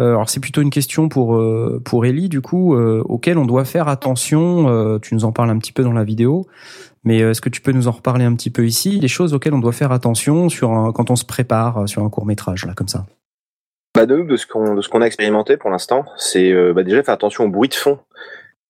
alors 0.00 0.28
c'est 0.30 0.40
plutôt 0.40 0.60
une 0.60 0.70
question 0.70 1.08
pour 1.08 1.36
euh, 1.36 1.82
Ellie 2.04 2.28
du 2.28 2.40
coup, 2.40 2.74
euh, 2.74 3.02
auxquelles 3.08 3.38
on 3.38 3.46
doit 3.46 3.64
faire 3.64 3.88
attention. 3.88 4.68
euh, 4.68 4.98
tu 4.98 5.14
nous 5.14 5.24
en 5.24 5.32
parles 5.32 5.50
un 5.50 5.58
petit 5.58 5.72
peu 5.72 5.82
dans 5.82 5.92
la 5.92 6.04
vidéo, 6.04 6.46
mais 7.04 7.22
euh, 7.22 7.30
est-ce 7.30 7.40
que 7.40 7.48
tu 7.48 7.60
peux 7.60 7.72
nous 7.72 7.88
en 7.88 7.92
reparler 7.92 8.24
un 8.24 8.34
petit 8.34 8.50
peu 8.50 8.66
ici, 8.66 9.00
les 9.00 9.08
choses 9.08 9.34
auxquelles 9.34 9.54
on 9.54 9.58
doit 9.58 9.72
faire 9.72 9.92
attention 9.92 10.48
quand 10.92 11.10
on 11.10 11.16
se 11.16 11.24
prépare 11.24 11.78
euh, 11.78 11.86
sur 11.86 12.04
un 12.04 12.10
court 12.10 12.26
métrage 12.26 12.64
là 12.64 12.74
comme 12.74 12.88
ça? 12.88 13.06
Bah 13.94 14.06
de 14.06 14.36
ce 14.36 14.46
qu'on 14.46 15.00
a 15.00 15.06
expérimenté 15.06 15.56
pour 15.56 15.70
l'instant, 15.70 16.04
c'est 16.16 16.52
euh, 16.52 16.72
bah, 16.72 16.84
déjà 16.84 17.02
faire 17.02 17.14
attention 17.14 17.44
au 17.44 17.48
bruit 17.48 17.68
de 17.68 17.74
fond. 17.74 17.98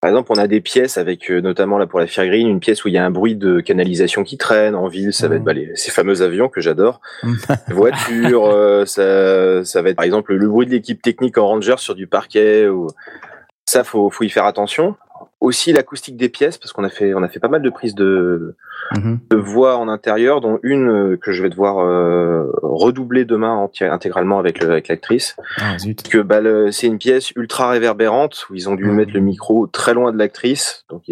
Par 0.01 0.11
exemple, 0.11 0.31
on 0.33 0.39
a 0.39 0.47
des 0.47 0.61
pièces 0.61 0.97
avec 0.97 1.29
euh, 1.31 1.41
notamment 1.41 1.77
là 1.77 1.87
pour 1.87 1.99
la 1.99 2.07
Green, 2.07 2.47
une 2.47 2.61
pièce 2.61 2.85
où 2.85 2.89
il 2.89 2.95
y 2.95 2.99
a 2.99 3.05
un 3.05 3.11
bruit 3.11 3.35
de 3.35 3.59
canalisation 3.61 4.23
qui 4.23 4.39
traîne 4.39 4.77
en 4.77 4.87
ville. 4.87 5.13
Ça 5.13 5.27
va 5.27 5.35
être 5.37 5.43
bah, 5.45 5.53
les- 5.53 5.75
ces 5.75 5.91
fameux 5.91 6.23
avions 6.23 6.49
que 6.49 6.61
j'adore, 6.61 7.01
voitures. 7.69 8.47
euh, 8.47 8.85
ça, 8.85 9.65
ça 9.65 9.83
va 9.83 9.91
être 9.91 9.97
par 9.97 10.05
exemple 10.05 10.35
le 10.35 10.49
bruit 10.49 10.67
de 10.67 10.71
l'équipe 10.73 11.03
technique 11.03 11.37
en 11.37 11.49
ranger 11.49 11.75
sur 11.79 11.95
du 11.97 12.07
parquet. 12.07 12.69
Ou... 12.69 12.87
Ça, 13.67 13.83
faut 13.83 14.09
faut 14.09 14.23
y 14.25 14.31
faire 14.31 14.45
attention. 14.47 14.95
Aussi 15.41 15.73
l'acoustique 15.73 16.17
des 16.17 16.29
pièces 16.29 16.59
parce 16.59 16.73
qu'on 16.73 16.83
a 16.85 16.89
fait 16.89 17.15
on 17.15 17.23
a 17.23 17.29
fait 17.29 17.39
pas 17.39 17.49
mal 17.49 17.63
de 17.63 17.71
prises 17.71 17.95
de 17.95 18.55
Mhm. 18.97 19.19
de 19.31 19.37
voix 19.37 19.77
en 19.77 19.89
intérieur, 19.89 20.41
dont 20.41 20.59
une 20.63 20.89
euh, 20.89 21.17
que 21.17 21.31
je 21.33 21.43
vais 21.43 21.49
devoir 21.51 21.79
euh, 21.79 22.51
redoubler 22.63 23.25
demain 23.25 23.69
intégralement 23.83 24.39
avec 24.39 24.61
le- 24.63 24.71
avec 24.71 24.89
l'actrice 24.89 25.37
Ah 25.59 25.77
que 26.11 26.19
bah, 26.19 26.41
c'est 26.73 26.87
une 26.87 26.99
pièce 26.99 27.31
ultra 27.33 27.69
réverbérante 27.71 28.47
où 28.51 28.55
ils 28.55 28.69
ont 28.69 28.75
dû 28.75 28.85
Mhm. 28.85 28.95
mettre 28.95 29.13
le 29.15 29.21
micro 29.21 29.67
très 29.67 29.95
loin 29.95 30.13
de 30.13 30.19
l'actrice. 30.19 30.85
Donc 30.91 31.03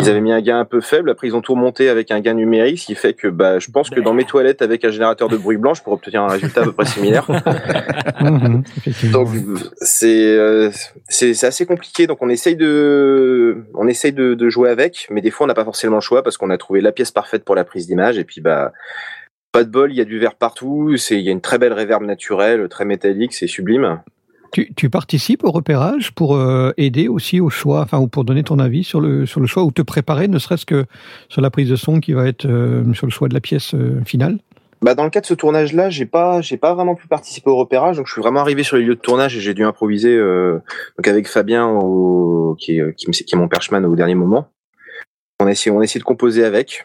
ils 0.00 0.08
avaient 0.08 0.20
mis 0.20 0.32
un 0.32 0.40
gain 0.40 0.58
un 0.58 0.64
peu 0.64 0.80
faible. 0.80 1.10
Après 1.10 1.26
ils 1.26 1.36
ont 1.36 1.40
tout 1.40 1.54
remonté 1.54 1.88
avec 1.88 2.10
un 2.10 2.20
gain 2.20 2.34
numérique, 2.34 2.80
ce 2.80 2.86
qui 2.86 2.94
fait 2.94 3.14
que 3.14 3.28
bah, 3.28 3.58
je 3.58 3.70
pense 3.70 3.90
que 3.90 4.00
dans 4.00 4.14
mes 4.14 4.24
toilettes 4.24 4.62
avec 4.62 4.84
un 4.84 4.90
générateur 4.90 5.28
de 5.28 5.36
bruit 5.36 5.56
blanc, 5.56 5.74
je 5.74 5.82
pourrais 5.82 5.94
obtenir 5.94 6.22
un 6.22 6.28
résultat 6.28 6.62
à 6.62 6.64
peu 6.64 6.72
près 6.72 6.86
similaire. 6.86 7.26
Mhm. 8.20 8.62
Donc 9.12 9.28
c'est 9.76 10.36
euh, 10.36 10.70
c'est 11.08 11.34
c'est 11.34 11.46
assez 11.46 11.66
compliqué. 11.66 12.06
Donc 12.06 12.18
on 12.22 12.28
essaye 12.28 12.56
de 12.56 13.64
on 13.74 13.86
essaye 13.88 14.12
de, 14.12 14.34
de 14.34 14.48
jouer 14.48 14.70
avec, 14.70 15.08
mais 15.10 15.20
des 15.20 15.30
fois 15.30 15.44
on 15.44 15.48
n'a 15.48 15.54
pas 15.54 15.64
forcément 15.64 15.96
le 15.96 16.00
choix 16.00 16.22
parce 16.22 16.36
qu'on 16.36 16.50
a 16.50 16.56
trouvé 16.56 16.80
la 16.80 16.92
pièce 16.92 17.10
parfaite 17.10 17.44
pour 17.44 17.54
la 17.54 17.64
prise 17.64 17.86
d'image 17.86 18.18
et 18.18 18.24
puis 18.24 18.40
bah 18.40 18.72
pas 19.52 19.64
de 19.64 19.70
bol, 19.70 19.92
il 19.92 19.96
y 19.96 20.00
a 20.00 20.04
du 20.04 20.18
verre 20.18 20.34
partout. 20.34 20.96
C'est 20.96 21.16
il 21.16 21.24
y 21.24 21.28
a 21.28 21.32
une 21.32 21.40
très 21.40 21.58
belle 21.58 21.72
réverb 21.72 22.02
naturelle, 22.02 22.68
très 22.68 22.84
métallique, 22.84 23.34
c'est 23.34 23.46
sublime. 23.46 24.00
Tu, 24.54 24.88
participes 24.88 25.42
au 25.42 25.50
repérage 25.50 26.12
pour 26.12 26.36
euh, 26.36 26.72
aider 26.76 27.08
aussi 27.08 27.40
au 27.40 27.50
choix, 27.50 27.80
enfin, 27.80 27.98
ou 27.98 28.06
pour 28.06 28.24
donner 28.24 28.44
ton 28.44 28.60
avis 28.60 28.84
sur 28.84 29.00
le, 29.00 29.26
sur 29.26 29.40
le 29.40 29.48
choix, 29.48 29.64
ou 29.64 29.72
te 29.72 29.82
préparer, 29.82 30.28
ne 30.28 30.38
serait-ce 30.38 30.64
que 30.64 30.86
sur 31.28 31.42
la 31.42 31.50
prise 31.50 31.68
de 31.68 31.74
son 31.74 31.98
qui 31.98 32.12
va 32.12 32.28
être 32.28 32.46
euh, 32.46 32.94
sur 32.94 33.06
le 33.06 33.10
choix 33.10 33.26
de 33.28 33.34
la 33.34 33.40
pièce 33.40 33.74
euh, 33.74 34.00
finale? 34.04 34.38
Bah 34.80 34.94
dans 34.94 35.02
le 35.02 35.10
cas 35.10 35.20
de 35.20 35.26
ce 35.26 35.34
tournage-là, 35.34 35.90
j'ai 35.90 36.06
pas, 36.06 36.40
j'ai 36.40 36.56
pas 36.56 36.72
vraiment 36.72 36.94
pu 36.94 37.08
participer 37.08 37.50
au 37.50 37.56
repérage, 37.56 37.96
donc 37.96 38.06
je 38.06 38.12
suis 38.12 38.22
vraiment 38.22 38.40
arrivé 38.40 38.62
sur 38.62 38.76
les 38.76 38.84
lieux 38.84 38.94
de 38.94 39.00
tournage 39.00 39.36
et 39.36 39.40
j'ai 39.40 39.54
dû 39.54 39.64
improviser 39.64 40.16
donc 40.18 41.08
avec 41.08 41.26
Fabien 41.26 41.78
qui, 42.58 42.78
est, 42.78 42.94
qui, 42.94 43.36
mon 43.36 43.48
perchman 43.48 43.84
au 43.86 43.96
dernier 43.96 44.14
moment. 44.14 44.48
On 45.40 45.46
a 45.46 45.50
essayé, 45.50 45.74
on 45.74 45.80
a 45.80 45.86
de 45.86 46.02
composer 46.02 46.44
avec. 46.44 46.84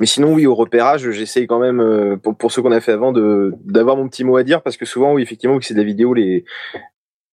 Mais 0.00 0.06
sinon, 0.06 0.34
oui, 0.34 0.46
au 0.46 0.54
repérage, 0.54 1.10
j'essaye 1.10 1.46
quand 1.46 1.60
même, 1.60 1.80
euh, 1.80 2.16
pour, 2.16 2.36
pour 2.36 2.50
ceux 2.50 2.62
qu'on 2.62 2.72
a 2.72 2.80
fait 2.80 2.92
avant, 2.92 3.12
de 3.12 3.54
d'avoir 3.64 3.96
mon 3.96 4.08
petit 4.08 4.24
mot 4.24 4.36
à 4.36 4.42
dire, 4.42 4.62
parce 4.62 4.76
que 4.76 4.84
souvent, 4.84 5.14
oui, 5.14 5.22
effectivement, 5.22 5.58
que 5.58 5.64
c'est 5.64 5.74
de 5.74 5.78
la 5.78 5.84
vidéo, 5.84 6.14
les 6.14 6.44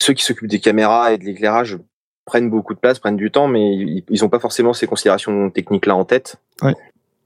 ceux 0.01 0.13
qui 0.13 0.23
s'occupent 0.23 0.49
des 0.49 0.59
caméras 0.59 1.13
et 1.13 1.17
de 1.17 1.25
l'éclairage 1.25 1.77
prennent 2.25 2.49
beaucoup 2.49 2.73
de 2.73 2.79
place, 2.79 2.99
prennent 2.99 3.17
du 3.17 3.31
temps, 3.31 3.47
mais 3.47 3.75
ils, 3.75 4.03
ils 4.09 4.23
ont 4.23 4.29
pas 4.29 4.39
forcément 4.39 4.73
ces 4.73 4.87
considérations 4.87 5.49
techniques-là 5.49 5.95
en 5.95 6.05
tête. 6.05 6.37
Ouais. 6.61 6.75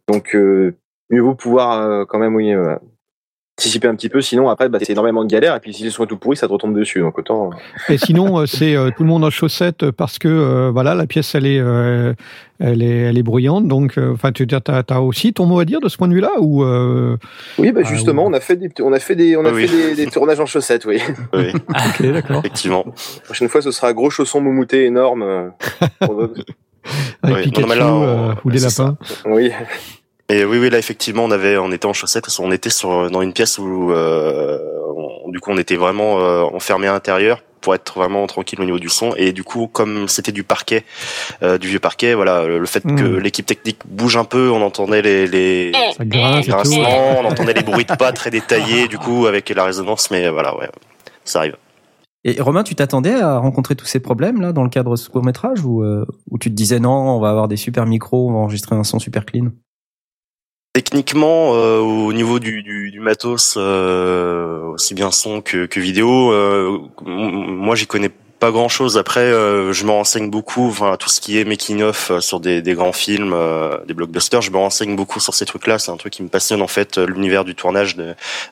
Donc, 0.08 0.36
euh, 0.36 0.76
mieux 1.10 1.22
vaut 1.22 1.36
pouvoir 1.36 1.80
euh, 1.80 2.06
quand 2.06 2.20
même, 2.20 2.36
oui, 2.36 2.54
euh, 2.54 2.76
anticiper 3.60 3.88
un 3.88 3.96
petit 3.96 4.10
peu, 4.10 4.20
sinon 4.20 4.50
après 4.50 4.68
bah, 4.68 4.80
c'est 4.82 4.94
énormément 4.94 5.24
de 5.24 5.30
galères 5.30 5.56
et 5.56 5.60
puis 5.60 5.74
si 5.74 5.84
les 5.84 5.92
sont 5.92 6.06
tout 6.08 6.18
pourris, 6.18 6.36
ça 6.38 6.48
te 6.48 6.52
retombe 6.54 6.76
dessus. 6.78 7.02
Donc 7.02 7.18
autant. 7.20 7.52
Et 7.88 7.98
sinon, 8.00 8.40
euh, 8.40 8.46
c'est 8.48 8.76
euh, 8.76 8.90
tout 8.96 9.04
le 9.04 9.10
monde 9.10 9.24
en 9.24 9.30
chaussettes 9.30 9.92
parce 9.92 10.18
que 10.18 10.28
euh, 10.28 10.72
voilà, 10.72 10.96
la 10.96 11.06
pièce 11.06 11.36
elle 11.36 11.46
est, 11.46 11.60
euh, 11.60 12.14
elle 12.60 12.82
est, 12.82 12.98
elle 13.10 13.18
est 13.18 13.24
bruyante. 13.24 13.68
Donc, 13.68 13.98
euh, 14.00 14.12
enfin, 14.14 14.32
tu 14.32 14.48
as, 14.52 14.84
as 14.90 15.02
aussi 15.02 15.34
ton 15.34 15.46
mot 15.46 15.60
à 15.60 15.66
dire 15.66 15.82
de 15.82 15.88
ce 15.88 15.98
point 15.98 16.08
de 16.08 16.14
vue-là 16.16 16.32
ou 16.40 16.64
euh, 16.64 17.18
Oui, 17.60 17.72
bah 17.72 17.82
Ah, 17.86 17.88
justement, 17.88 18.24
oui. 18.26 18.30
on 18.32 18.34
a 18.36 18.40
fait 18.40 18.56
des, 18.56 18.72
on 18.82 18.92
a 18.92 19.00
fait 19.00 19.16
des, 19.16 19.38
on 19.38 19.46
a 19.46 19.52
Oui, 19.52 19.68
fait 19.68 19.96
des, 19.96 20.06
des 20.06 20.12
tournages 20.12 20.40
en 20.40 20.48
chaussettes, 20.48 20.86
oui. 20.86 21.00
Oui, 21.34 21.52
Ok, 21.70 22.02
d'accord. 22.12 22.40
effectivement. 22.40 22.84
La 22.88 23.22
prochaine 23.26 23.50
fois, 23.50 23.62
ce 23.62 23.70
sera 23.70 23.90
un 23.90 23.94
gros 23.94 24.10
chausson 24.10 24.42
moumouté 24.42 24.86
énorme. 24.86 25.22
euh, 25.22 25.50
pour- 26.00 26.24
Avec 27.22 27.46
Oui, 27.46 27.52
Pikachu 27.52 27.70
non, 27.70 27.76
là, 27.76 27.94
on- 27.94 28.30
euh, 28.32 28.34
ou 28.44 28.52
des 28.52 28.58
ça. 28.58 28.84
lapins. 28.84 28.98
oui. 29.28 29.52
Et 30.30 30.46
oui, 30.46 30.58
oui, 30.58 30.70
là 30.70 30.78
effectivement, 30.80 31.26
on 31.26 31.32
avait, 31.32 31.58
on 31.58 31.72
était 31.72 31.86
en 31.86 31.94
chaussettes, 31.94 32.24
parce 32.24 32.38
qu'on 32.38 32.52
était 32.52 32.70
sur 32.70 33.10
dans 33.12 33.22
une 33.22 33.34
pièce 33.34 33.58
où, 33.60 33.92
euh, 33.92 34.58
on- 35.26 35.30
du 35.30 35.40
coup, 35.40 35.52
on 35.52 35.58
était 35.58 35.76
vraiment 35.76 36.20
euh, 36.20 36.44
enfermé 36.44 36.88
à 36.88 36.94
l'intérieur 36.94 37.42
pour 37.62 37.76
être 37.76 37.98
vraiment 37.98 38.26
tranquille 38.28 38.60
au 38.62 38.66
niveau 38.66 38.80
du 38.80 38.90
son. 38.90 39.14
Et 39.16 39.32
du 39.32 39.44
coup, 39.44 39.68
comme 39.68 40.08
c'était 40.08 40.32
du 40.32 40.44
parquet, 40.44 40.84
euh, 41.44 41.58
du 41.58 41.68
vieux 41.68 41.80
parquet, 41.80 42.14
voilà, 42.14 42.46
le 42.46 42.66
fait 42.66 42.84
que 42.84 43.04
Mhm. 43.04 43.20
l'équipe 43.20 43.46
technique 43.46 43.80
bouge 43.86 44.18
un 44.18 44.26
peu, 44.26 44.50
on 44.50 44.62
entendait 44.62 45.02
les 45.02 45.28
les, 45.28 45.72
grincements, 46.42 47.20
on 47.20 47.26
entendait 47.26 47.54
les 47.54 47.64
bruits 47.64 47.86
de 47.86 47.96
pas 47.96 48.12
très 48.12 48.30
détaillés, 48.32 48.88
du 48.88 48.98
coup, 48.98 49.28
avec 49.28 49.50
la 49.50 49.64
résonance. 49.66 50.10
Mais 50.12 50.30
voilà, 50.30 50.58
ouais, 50.58 50.70
ça 51.26 51.40
arrive. 51.40 51.56
Et 52.26 52.40
Romain, 52.42 52.64
tu 52.64 52.74
t'attendais 52.76 53.16
à 53.16 53.38
rencontrer 53.38 53.76
tous 53.76 53.86
ces 53.86 54.00
problèmes 54.00 54.40
là 54.40 54.54
dans 54.54 54.64
le 54.64 54.70
cadre 54.70 54.92
de 54.92 54.96
ce 54.96 55.10
court 55.10 55.24
métrage 55.26 55.64
ou 55.66 55.84
euh, 55.84 56.06
ou 56.32 56.38
tu 56.38 56.50
te 56.50 56.56
disais 56.56 56.80
non, 56.80 56.92
on 57.16 57.20
va 57.20 57.30
avoir 57.30 57.50
des 57.50 57.58
super 57.58 57.86
micros, 57.86 58.30
on 58.30 58.34
va 58.34 58.40
enregistrer 58.40 58.76
un 58.78 58.86
son 58.86 59.00
super 59.00 59.26
clean? 59.26 59.48
Techniquement, 60.74 61.54
euh, 61.54 61.78
au 61.78 62.12
niveau 62.14 62.40
du, 62.40 63.00
matos, 63.00 63.56
euh, 63.58 64.64
aussi 64.70 64.96
bien 64.96 65.12
son 65.12 65.40
que, 65.42 65.80
vidéo, 65.80 66.32
euh, 66.32 66.80
moi 67.06 67.76
j'y 67.76 67.86
connais 67.86 68.10
pas 68.44 68.52
grand 68.52 68.68
chose. 68.68 68.98
Après, 68.98 69.22
euh, 69.22 69.72
je 69.72 69.86
me 69.86 69.92
renseigne 69.92 70.30
beaucoup, 70.30 70.68
enfin 70.68 70.98
tout 71.00 71.08
ce 71.08 71.22
qui 71.22 71.40
est 71.40 71.46
making 71.46 71.82
of 71.82 72.12
euh, 72.12 72.20
sur 72.20 72.42
des, 72.42 72.62
des 72.62 72.74
grands 72.74 72.92
films, 72.92 73.32
euh, 73.32 73.78
des 73.86 73.94
blockbusters, 73.94 74.42
je 74.42 74.52
me 74.52 74.58
renseigne 74.58 74.98
beaucoup 74.98 75.22
sur 75.22 75.34
ces 75.34 75.46
trucs-là. 75.46 75.80
C'est 75.80 75.92
un 75.92 75.96
truc 75.96 76.12
qui 76.12 76.24
me 76.24 76.28
passionne 76.28 76.62
en 76.62 76.68
fait, 76.68 76.98
euh, 76.98 77.06
l'univers 77.06 77.46
du 77.46 77.56
tournage 77.56 77.96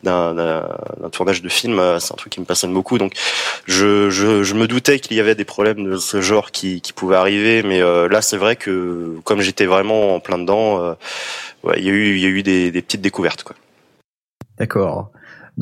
d'un 0.02 0.66
tournage 1.12 1.42
de 1.42 1.50
film, 1.50 1.78
euh, 1.78 2.00
c'est 2.00 2.14
un 2.14 2.16
truc 2.16 2.32
qui 2.32 2.39
me 2.39 2.46
passionne 2.46 2.74
beaucoup. 2.74 2.98
Donc, 3.00 3.12
je, 3.66 4.10
je, 4.10 4.44
je 4.44 4.54
me 4.54 4.66
doutais 4.66 5.02
qu'il 5.02 5.18
y 5.18 5.20
avait 5.20 5.36
des 5.36 5.44
problèmes 5.44 5.84
de 5.84 5.98
ce 5.98 6.22
genre 6.22 6.52
qui, 6.52 6.80
qui 6.80 6.94
pouvaient 6.94 7.18
arriver, 7.18 7.62
mais 7.62 7.82
euh, 7.82 8.08
là 8.08 8.22
c'est 8.22 8.38
vrai 8.38 8.56
que 8.56 9.18
comme 9.26 9.42
j'étais 9.42 9.66
vraiment 9.66 10.16
en 10.16 10.22
plein 10.22 10.38
dedans. 10.38 10.82
euh, 10.82 10.94
ouais, 11.64 11.76
il 11.80 11.84
y 11.84 11.89
a 11.89 11.92
eu, 11.92 12.16
il 12.16 12.22
y 12.22 12.26
a 12.26 12.30
eu 12.30 12.44
des, 12.44 12.72
des 12.72 12.82
petites 12.82 13.02
découvertes. 13.02 13.44
D'accord. 14.58 15.12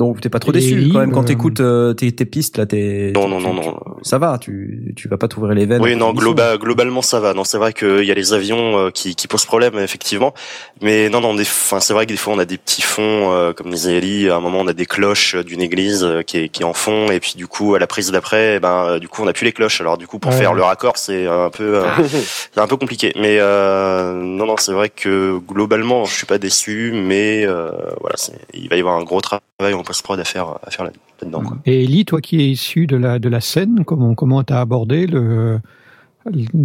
Donc 0.00 0.22
t'es 0.22 0.30
pas 0.30 0.38
trop 0.38 0.50
déçu 0.50 0.88
quand 0.90 0.98
même 1.00 1.12
quand 1.12 1.24
t'écoutes 1.24 1.60
euh, 1.60 1.92
tes, 1.92 2.10
tes 2.10 2.24
pistes 2.24 2.56
là. 2.56 2.64
T'es, 2.64 3.12
Non, 3.14 3.28
non, 3.28 3.38
non, 3.38 3.52
non. 3.52 3.78
Ça 4.00 4.16
va, 4.16 4.38
tu 4.38 4.94
tu 4.96 5.08
vas 5.08 5.18
pas 5.18 5.28
t'ouvrir 5.28 5.54
les 5.54 5.66
veines. 5.66 5.82
Oui, 5.82 5.94
non, 5.94 6.14
globalement 6.14 7.02
ça 7.02 7.20
va. 7.20 7.34
Non, 7.34 7.44
c'est 7.44 7.58
vrai 7.58 7.74
qu'il 7.74 8.04
y 8.04 8.10
a 8.10 8.14
les 8.14 8.32
avions 8.32 8.78
euh, 8.78 8.90
qui, 8.90 9.14
qui 9.14 9.28
posent 9.28 9.44
problème 9.44 9.78
effectivement, 9.78 10.32
mais 10.80 11.10
non, 11.10 11.20
non, 11.20 11.38
enfin, 11.38 11.80
c'est 11.80 11.92
vrai 11.92 12.06
que 12.06 12.12
des 12.12 12.16
fois 12.16 12.32
on 12.32 12.38
a 12.38 12.46
des 12.46 12.56
petits 12.56 12.80
fonds, 12.80 13.30
euh, 13.32 13.52
comme 13.52 13.70
disait 13.70 13.98
Ellie. 13.98 14.30
À 14.30 14.36
un 14.36 14.40
moment, 14.40 14.60
on 14.60 14.66
a 14.68 14.72
des 14.72 14.86
cloches 14.86 15.34
euh, 15.34 15.44
d'une 15.44 15.60
église 15.60 16.02
euh, 16.02 16.22
qui 16.22 16.38
est, 16.38 16.48
qui 16.48 16.62
est 16.62 16.64
en 16.64 16.72
fond, 16.72 17.10
et 17.10 17.20
puis 17.20 17.34
du 17.36 17.46
coup, 17.46 17.74
à 17.74 17.78
la 17.78 17.86
prise 17.86 18.10
d'après, 18.10 18.56
eh 18.56 18.58
ben, 18.60 18.98
du 18.98 19.08
coup, 19.08 19.20
on 19.20 19.26
n'a 19.26 19.34
plus 19.34 19.44
les 19.44 19.52
cloches. 19.52 19.80
Alors 19.82 19.98
du 19.98 20.06
coup, 20.06 20.18
pour 20.18 20.30
Ouais. 20.32 20.38
faire 20.38 20.54
le 20.54 20.62
raccord, 20.62 20.96
c'est 20.96 21.26
un 21.26 21.50
peu, 21.50 21.76
euh, 21.76 21.84
c'est 22.54 22.60
un 22.60 22.66
peu 22.66 22.76
compliqué. 22.78 23.12
Mais 23.16 23.36
euh, 23.38 24.14
non, 24.14 24.46
non, 24.46 24.56
c'est 24.56 24.72
vrai 24.72 24.88
que 24.88 25.38
globalement, 25.46 26.04
je 26.06 26.14
suis 26.14 26.26
pas 26.26 26.38
déçu, 26.38 26.92
mais 26.94 27.44
euh, 27.44 27.70
voilà, 28.00 28.16
c'est, 28.16 28.38
il 28.54 28.68
va 28.68 28.76
y 28.76 28.80
avoir 28.80 28.96
un 28.96 29.02
gros 29.04 29.20
travail 29.20 29.74
en 29.74 29.82
post 29.90 30.02
prod 30.04 30.20
à 30.20 30.24
faire, 30.24 30.58
faire 30.68 30.84
là- 30.84 30.92
là-dedans. 31.20 31.42
Et 31.66 31.82
Ellie, 31.84 32.04
toi 32.04 32.20
qui 32.20 32.40
es 32.40 32.48
issu 32.50 32.86
de 32.86 32.96
la 32.96 33.18
de 33.18 33.28
la 33.28 33.40
scène, 33.40 33.84
comment 33.84 34.14
comment 34.14 34.42
t'as 34.44 34.60
abordé 34.60 35.06
le 35.06 35.60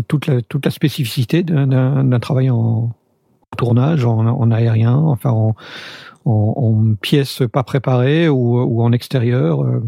toute 0.07 0.27
la 0.27 0.41
toute 0.43 0.63
la 0.65 0.71
spécificité 0.71 1.41
d'un 1.43 2.19
travail 2.19 2.49
en 2.51 2.91
tournage, 3.57 4.05
en, 4.05 4.19
en 4.27 4.51
aérien, 4.51 4.95
enfin 4.95 5.31
en, 5.31 5.55
en, 6.25 6.53
en 6.57 6.93
pièces 7.01 7.41
pas 7.51 7.63
préparées 7.63 8.29
ou, 8.29 8.59
ou 8.61 8.83
en 8.83 8.91
extérieur. 8.91 9.63
euh, 9.63 9.81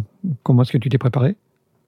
Comment 0.44 0.64
est-ce 0.64 0.72
que 0.72 0.78
tu 0.80 0.90
t'es 0.90 0.98
préparé? 0.98 1.36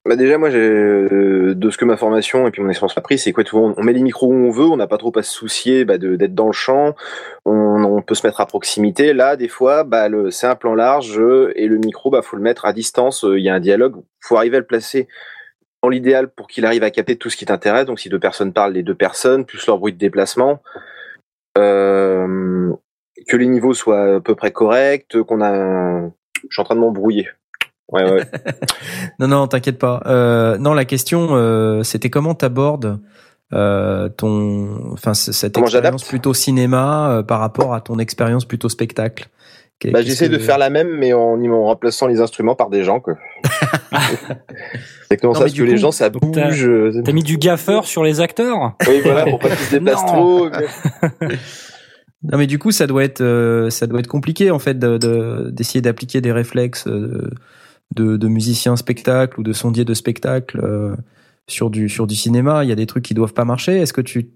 Bah 0.10 0.16
déjà, 0.16 0.40
moi, 0.40 0.50
euh, 0.50 1.54
de 1.54 1.70
ce 1.70 1.78
que 1.78 1.86
ma 1.86 1.96
formation 1.96 2.48
et 2.48 2.52
puis 2.52 2.64
mon 2.64 2.70
expérience 2.70 2.96
m'a 2.96 3.02
appris, 3.02 3.20
c'est 3.20 3.32
quoi 3.32 3.44
on, 3.54 3.76
on 3.78 3.84
met 3.84 3.94
les 3.94 4.02
micros 4.02 4.26
où 4.26 4.34
on 4.34 4.50
veut, 4.50 4.66
on 4.66 4.76
n'a 4.76 4.88
pas 4.88 4.98
trop 4.98 5.16
à 5.16 5.22
se 5.22 5.32
soucier 5.32 5.86
bah, 5.86 6.00
d'être 6.00 6.34
dans 6.34 6.48
le 6.48 6.52
champ, 6.52 6.96
on, 7.46 8.02
peut 8.02 8.16
se 8.16 8.26
mettre 8.26 8.42
à 8.42 8.48
proximité. 8.48 9.14
Là, 9.14 9.36
des 9.36 9.48
fois, 9.48 9.84
bah, 9.84 10.08
c'est 10.32 10.48
un 10.48 10.56
plan 10.56 10.74
large 10.74 11.20
euh, 11.20 11.54
et 11.56 11.68
le 11.68 11.78
micro, 11.78 12.10
bah, 12.10 12.24
faut 12.24 12.38
le 12.38 12.42
mettre 12.42 12.66
à 12.66 12.74
distance. 12.74 13.24
euh, 13.24 13.38
Il 13.38 13.44
y 13.44 13.50
a 13.50 13.54
un 13.54 13.60
dialogue, 13.60 13.98
faut 14.20 14.36
arriver 14.36 14.58
à 14.58 14.62
le 14.62 14.66
placer 14.66 15.08
dans 15.84 15.90
l'idéal 15.90 16.30
pour 16.32 16.48
qu'il 16.48 16.66
arrive 16.66 16.82
à 16.82 16.90
capter 16.90 17.16
tout 17.16 17.30
ce 17.30 17.38
qui 17.38 17.46
t'intéresse. 17.46 17.86
Donc, 17.86 18.00
si 18.00 18.10
deux 18.10 18.18
personnes 18.18 18.52
parlent, 18.52 18.74
les 18.74 18.82
deux 18.82 18.96
personnes, 18.96 19.46
plus 19.46 19.68
leur 19.68 19.78
bruit 19.78 19.94
de 19.94 20.00
déplacement. 20.00 20.64
Que 21.56 22.74
les 23.34 23.46
niveaux 23.46 23.76
soient 23.76 24.16
à 24.16 24.20
peu 24.22 24.34
près 24.34 24.52
corrects, 24.52 25.22
qu'on 25.22 25.42
a. 25.44 26.10
Je 26.34 26.48
suis 26.50 26.62
en 26.62 26.64
train 26.64 26.74
de 26.74 26.80
m'embrouiller. 26.80 27.28
Ouais, 27.92 28.10
ouais. 28.12 28.24
Non, 29.20 29.28
non, 29.28 29.48
t'inquiète 29.48 29.80
pas. 29.80 30.02
Euh, 30.06 30.58
non, 30.58 30.74
la 30.74 30.86
question, 30.86 31.30
euh, 31.32 31.84
c'était 31.84 32.10
comment 32.10 32.36
t'abordes 32.36 33.00
euh, 33.54 34.10
ton, 34.10 34.92
enfin, 34.94 35.14
cette 35.16 35.56
Comment 35.56 35.66
expérience 35.68 36.04
plutôt 36.04 36.34
cinéma 36.36 37.10
euh, 37.12 37.24
par 37.24 37.40
rapport 37.40 37.74
à 37.74 37.82
ton 37.82 37.98
expérience 38.00 38.46
plutôt 38.46 38.70
spectacle? 38.70 39.28
Bah, 39.92 40.02
j'essaie 40.02 40.28
que- 40.28 40.34
de 40.34 40.40
faire 40.40 40.58
la 40.58 40.70
même, 40.70 40.90
mais 40.98 41.14
en, 41.14 41.42
en 41.42 41.64
remplaçant 41.64 42.06
les 42.08 42.20
instruments 42.20 42.54
par 42.54 42.70
des 42.70 42.84
gens. 42.84 43.00
Quoi. 43.00 43.16
C'est 43.94 43.98
exactement 45.12 45.32
Non, 45.32 45.34
ça, 45.34 45.46
parce 45.46 45.54
que 45.54 45.64
les 45.64 45.78
gens, 45.78 45.92
ça 45.92 46.10
bouge. 46.10 46.66
euh, 46.68 47.02
T'as 47.04 47.14
mis 47.14 47.24
du 47.24 47.38
gaffeur 47.38 47.86
sur 47.86 48.04
les 48.04 48.20
acteurs? 48.20 48.74
Oui, 48.88 49.00
voilà, 49.04 49.24
pour 49.26 49.40
pas 49.40 49.48
qu'ils 49.50 49.58
se 49.66 49.72
déplacent 49.78 50.06
Non. 50.14 50.50
trop. 50.50 50.50
Non, 52.22 52.38
mais 52.38 52.48
du 52.48 52.60
coup, 52.60 52.72
ça 52.72 52.86
doit 52.86 53.06
être, 53.06 53.22
euh, 53.22 53.70
ça 53.70 53.88
doit 53.88 54.00
être 54.02 54.08
compliqué 54.08 54.52
en 54.52 54.60
fait 54.60 54.78
de- 54.78 54.98
de- 54.98 55.50
d'essayer 55.52 55.80
d'appliquer 55.82 56.20
des 56.20 56.34
réflexes 56.34 56.86
euh, 56.88 57.30
de, 57.96 58.18
de 58.18 58.28
musicien 58.28 58.76
spectacle 58.76 59.40
ou 59.40 59.44
de 59.44 59.54
sondier 59.54 59.86
de 59.86 59.94
spectacle 59.94 60.60
euh, 60.64 60.96
sur 61.48 61.70
du 61.70 61.90
sur 61.90 62.06
du 62.08 62.16
cinéma. 62.16 62.64
Il 62.64 62.70
y 62.70 62.72
a 62.72 62.76
des 62.76 62.86
trucs 62.86 63.04
qui 63.04 63.14
doivent 63.14 63.34
pas 63.34 63.46
marcher. 63.46 63.78
Est-ce 63.78 63.94
que 63.94 64.02
tu 64.02 64.30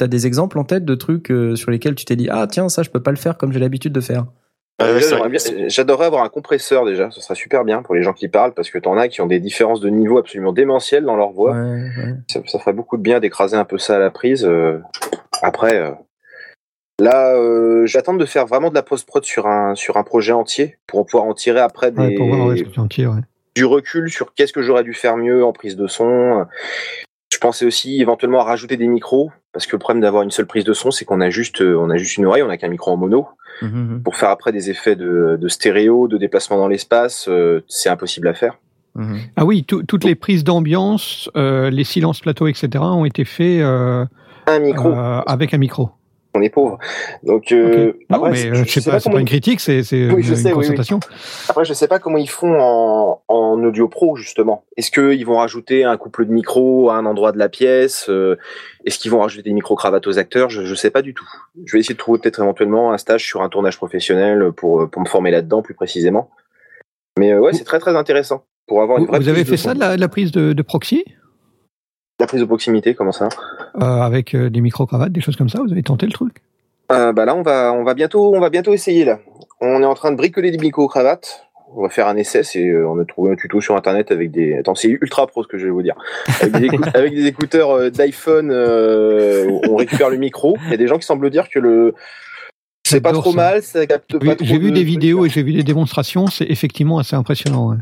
as 0.00 0.06
des 0.06 0.26
exemples 0.26 0.58
en 0.58 0.64
tête 0.64 0.84
de 0.84 0.94
trucs 0.94 1.30
euh, 1.30 1.56
sur 1.56 1.70
lesquels 1.70 1.94
tu 1.94 2.04
t'es 2.04 2.16
dit 2.16 2.28
ah 2.30 2.46
tiens 2.46 2.68
ça 2.68 2.82
je 2.82 2.90
peux 2.90 3.02
pas 3.02 3.10
le 3.10 3.16
faire 3.16 3.38
comme 3.38 3.52
j'ai 3.52 3.60
l'habitude 3.60 3.92
de 3.92 4.00
faire? 4.00 4.26
Bien- 5.28 5.68
J'adorerais 5.68 6.06
avoir 6.06 6.22
un 6.22 6.28
compresseur 6.28 6.84
déjà, 6.84 7.10
ce 7.10 7.20
serait 7.20 7.34
super 7.34 7.64
bien 7.64 7.82
pour 7.82 7.96
les 7.96 8.02
gens 8.04 8.12
qui 8.12 8.28
parlent, 8.28 8.54
parce 8.54 8.70
que 8.70 8.78
t'en 8.78 8.96
as 8.96 9.08
qui 9.08 9.20
ont 9.20 9.26
des 9.26 9.40
différences 9.40 9.80
de 9.80 9.88
niveau 9.88 10.18
absolument 10.18 10.52
démentielles 10.52 11.04
dans 11.04 11.16
leur 11.16 11.32
voix. 11.32 11.50
Ouais, 11.52 11.58
ouais. 11.96 12.14
Ça, 12.28 12.40
ça 12.46 12.60
ferait 12.60 12.74
beaucoup 12.74 12.96
de 12.96 13.02
bien 13.02 13.18
d'écraser 13.18 13.56
un 13.56 13.64
peu 13.64 13.78
ça 13.78 13.96
à 13.96 13.98
la 13.98 14.10
prise. 14.10 14.44
euh. 14.44 14.78
Après, 15.42 15.76
euh, 15.76 15.90
là, 17.00 17.34
euh, 17.36 17.86
j'attends 17.86 18.14
de 18.14 18.24
faire 18.24 18.46
vraiment 18.46 18.70
de 18.70 18.74
la 18.74 18.82
post-prod 18.82 19.24
sur 19.24 19.46
un, 19.46 19.74
sur 19.74 19.96
un 19.96 20.02
projet 20.02 20.32
entier, 20.32 20.78
pour 20.86 21.04
pouvoir 21.06 21.24
en 21.28 21.34
tirer 21.34 21.60
après 21.60 21.90
des, 21.90 22.00
Ouais, 22.00 22.14
Pour 22.14 22.28
voir 22.28 22.46
ouais, 22.48 22.56
ce 22.58 22.62
que 22.64 22.68
tu 22.68 22.80
en 22.80 22.88
tires, 22.88 23.10
ouais. 23.12 23.22
du 23.54 23.64
recul 23.64 24.10
sur 24.10 24.34
qu'est-ce 24.34 24.52
que 24.52 24.62
j'aurais 24.62 24.84
dû 24.84 24.94
faire 24.94 25.16
mieux 25.16 25.44
en 25.44 25.52
prise 25.52 25.76
de 25.76 25.86
son. 25.86 26.46
Je 27.32 27.38
pensais 27.38 27.66
aussi 27.66 28.00
éventuellement 28.00 28.40
à 28.40 28.44
rajouter 28.44 28.76
des 28.76 28.86
micros, 28.88 29.30
parce 29.52 29.66
que 29.66 29.76
le 29.76 29.78
problème 29.78 30.00
d'avoir 30.02 30.22
une 30.22 30.30
seule 30.30 30.46
prise 30.46 30.64
de 30.64 30.72
son, 30.72 30.90
c'est 30.90 31.04
qu'on 31.04 31.20
a 31.20 31.30
juste, 31.30 31.60
euh, 31.60 31.76
on 31.78 31.90
a 31.90 31.96
juste 31.96 32.16
une 32.16 32.26
oreille, 32.26 32.42
on 32.42 32.48
a 32.50 32.56
qu'un 32.56 32.68
micro 32.68 32.90
en 32.90 32.96
mono. 32.96 33.28
Mhm, 33.62 34.02
Pour 34.04 34.16
faire 34.16 34.30
après 34.30 34.52
des 34.52 34.70
effets 34.70 34.94
de, 34.96 35.36
de 35.40 35.48
stéréo, 35.48 36.06
de 36.08 36.16
déplacement 36.16 36.56
dans 36.58 36.68
l'espace, 36.68 37.26
euh, 37.28 37.64
c'est 37.68 37.88
impossible 37.88 38.28
à 38.28 38.34
faire. 38.34 38.58
Ah 39.36 39.44
oui, 39.44 39.62
tout- 39.62 39.84
toutes 39.84 40.02
les 40.02 40.16
prises 40.16 40.42
d'ambiance, 40.42 41.30
euh, 41.36 41.70
les 41.70 41.84
silences 41.84 42.18
plateaux, 42.20 42.48
etc., 42.48 42.68
ont 42.82 43.04
été 43.04 43.24
faits 43.24 43.60
euh, 43.60 44.04
Un 44.48 44.58
micro, 44.58 44.88
euh, 44.88 45.20
avec 45.26 45.54
un 45.54 45.58
micro. 45.58 45.90
On 46.34 46.42
est 46.42 46.50
pauvre. 46.50 46.78
Donc 47.22 47.52
euh. 47.52 47.94
Non, 48.10 48.16
après, 48.18 48.30
mais 48.30 48.36
je- 48.36 48.48
euh, 48.48 48.64
je 48.64 48.80
sais 48.80 48.90
pas, 48.90 49.00
c'est 49.00 49.10
pas 49.10 49.18
une 49.20 49.26
critique, 49.26 49.60
c'est 49.60 49.78
Oui, 49.92 50.26
une, 50.26 50.36
sais, 50.36 50.52
oui, 50.52 50.66
oui. 50.68 50.76
Après, 51.48 51.64
je 51.64 51.72
sais 51.72 51.88
pas 51.88 51.98
comment 51.98 52.18
ils 52.18 52.28
font 52.28 52.58
en, 52.60 53.22
en 53.28 53.64
audio 53.64 53.88
pro 53.88 54.16
justement. 54.16 54.64
Est-ce 54.76 54.90
qu'ils 54.90 55.24
vont 55.26 55.38
rajouter 55.38 55.84
un 55.84 55.96
couple 55.96 56.26
de 56.26 56.32
micros 56.32 56.90
à 56.90 56.96
un 56.96 57.06
endroit 57.06 57.32
de 57.32 57.38
la 57.38 57.48
pièce 57.48 58.06
euh, 58.08 58.36
Est-ce 58.84 58.98
qu'ils 58.98 59.10
vont 59.10 59.20
rajouter 59.20 59.42
des 59.42 59.52
micros 59.54 59.74
cravates 59.74 60.06
aux 60.06 60.18
acteurs? 60.18 60.50
Je, 60.50 60.64
je 60.64 60.74
sais 60.74 60.90
pas 60.90 61.02
du 61.02 61.14
tout. 61.14 61.26
Je 61.64 61.72
vais 61.72 61.80
essayer 61.80 61.94
de 61.94 61.98
trouver 61.98 62.18
peut-être 62.18 62.40
éventuellement 62.40 62.92
un 62.92 62.98
stage 62.98 63.24
sur 63.24 63.42
un 63.42 63.48
tournage 63.48 63.76
professionnel 63.78 64.52
pour 64.52 64.88
pour 64.90 65.02
me 65.02 65.08
former 65.08 65.30
là-dedans 65.30 65.62
plus 65.62 65.74
précisément. 65.74 66.30
Mais 67.18 67.32
euh, 67.32 67.40
ouais, 67.40 67.52
c'est 67.52 67.64
très 67.64 67.80
très 67.80 67.96
intéressant 67.96 68.44
pour 68.66 68.82
avoir 68.82 68.98
une 68.98 69.04
Vous, 69.06 69.10
vraie 69.10 69.20
vous 69.20 69.28
avez 69.28 69.44
de 69.44 69.48
fait 69.48 69.56
ça, 69.56 69.74
de 69.74 69.80
la, 69.80 69.96
de 69.96 70.00
la 70.00 70.08
prise 70.08 70.30
de, 70.30 70.52
de 70.52 70.62
proxy? 70.62 71.04
La 72.20 72.26
prise 72.26 72.40
de 72.40 72.46
proximité, 72.46 72.94
comment 72.94 73.12
ça 73.12 73.28
euh, 73.80 73.84
avec 73.84 74.34
euh, 74.34 74.50
des 74.50 74.60
micro-cravates, 74.60 75.12
des 75.12 75.20
choses 75.20 75.36
comme 75.36 75.48
ça 75.48 75.60
Vous 75.64 75.70
avez 75.70 75.82
tenté 75.84 76.06
le 76.06 76.12
truc 76.12 76.42
Euh, 76.90 77.12
bah 77.12 77.24
là, 77.24 77.34
on 77.36 77.42
va, 77.42 77.72
on 77.72 77.84
va 77.84 77.94
bientôt, 77.94 78.34
on 78.34 78.40
va 78.40 78.50
bientôt 78.50 78.72
essayer 78.72 79.04
là. 79.04 79.20
On 79.60 79.82
est 79.82 79.86
en 79.86 79.94
train 79.94 80.10
de 80.10 80.16
bricoler 80.16 80.50
des 80.50 80.58
micro 80.58 80.88
cravates. 80.88 81.44
On 81.76 81.82
va 81.82 81.90
faire 81.90 82.08
un 82.08 82.16
essai. 82.16 82.42
C'est, 82.44 82.66
euh, 82.66 82.88
on 82.88 82.98
a 82.98 83.04
trouvé 83.04 83.30
un 83.32 83.36
tuto 83.36 83.60
sur 83.60 83.76
internet 83.76 84.10
avec 84.10 84.30
des. 84.30 84.54
Attends, 84.56 84.74
c'est 84.74 84.88
ultra 84.88 85.26
pro 85.26 85.42
ce 85.44 85.48
que 85.48 85.58
je 85.58 85.66
vais 85.66 85.70
vous 85.70 85.82
dire. 85.82 85.94
Avec 86.40 86.54
des, 86.54 86.66
écou- 86.68 86.90
avec 86.94 87.14
des 87.14 87.26
écouteurs 87.26 87.70
euh, 87.70 87.90
d'iPhone, 87.90 88.50
on 88.50 89.76
récupère 89.76 90.08
le 90.10 90.16
micro. 90.16 90.56
Il 90.64 90.70
y 90.70 90.74
a 90.74 90.78
des 90.78 90.86
gens 90.88 90.96
qui 90.98 91.06
semblent 91.06 91.28
dire 91.30 91.48
que 91.50 91.58
le 91.58 91.94
C'est 92.86 93.00
pas 93.02 93.12
trop 93.12 93.30
ça. 93.32 93.36
mal, 93.36 93.62
ça 93.62 93.86
capte 93.86 94.14
Oui, 94.20 94.26
pas 94.28 94.34
trop. 94.36 94.44
J'ai 94.46 94.58
vu 94.58 94.70
de 94.70 94.76
des 94.76 94.84
vidéos 94.84 95.26
et 95.26 95.28
j'ai 95.28 95.42
vu 95.42 95.52
des 95.52 95.62
démonstrations, 95.62 96.26
c'est 96.26 96.46
effectivement 96.46 96.98
assez 96.98 97.14
impressionnant. 97.16 97.68
ouais. 97.70 97.76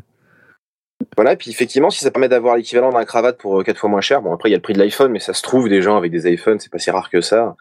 Voilà, 1.17 1.33
et 1.33 1.37
puis 1.37 1.51
effectivement, 1.51 1.91
si 1.91 2.01
ça 2.05 2.11
permet 2.11 2.29
d'avoir 2.29 2.57
l'équivalent 2.57 2.91
d'un 2.91 3.05
cravate 3.05 3.39
pour 3.39 3.63
4 3.63 3.77
fois 3.79 3.91
moins 3.91 4.01
cher, 4.01 4.23
bon 4.23 4.33
après 4.35 4.49
il 4.49 4.53
y 4.53 4.55
a 4.55 4.59
le 4.59 4.63
prix 4.63 4.73
de 4.73 4.79
l'iPhone, 4.79 5.13
mais 5.13 5.19
ça 5.21 5.35
se 5.35 5.43
trouve 5.43 5.69
des 5.69 5.83
gens 5.83 5.97
avec 5.97 6.11
des 6.11 6.31
iPhones, 6.33 6.59
c'est 6.59 6.71
pas 6.73 6.79
si 6.79 6.91
rare 6.91 7.11
que 7.11 7.21
ça. 7.21 7.55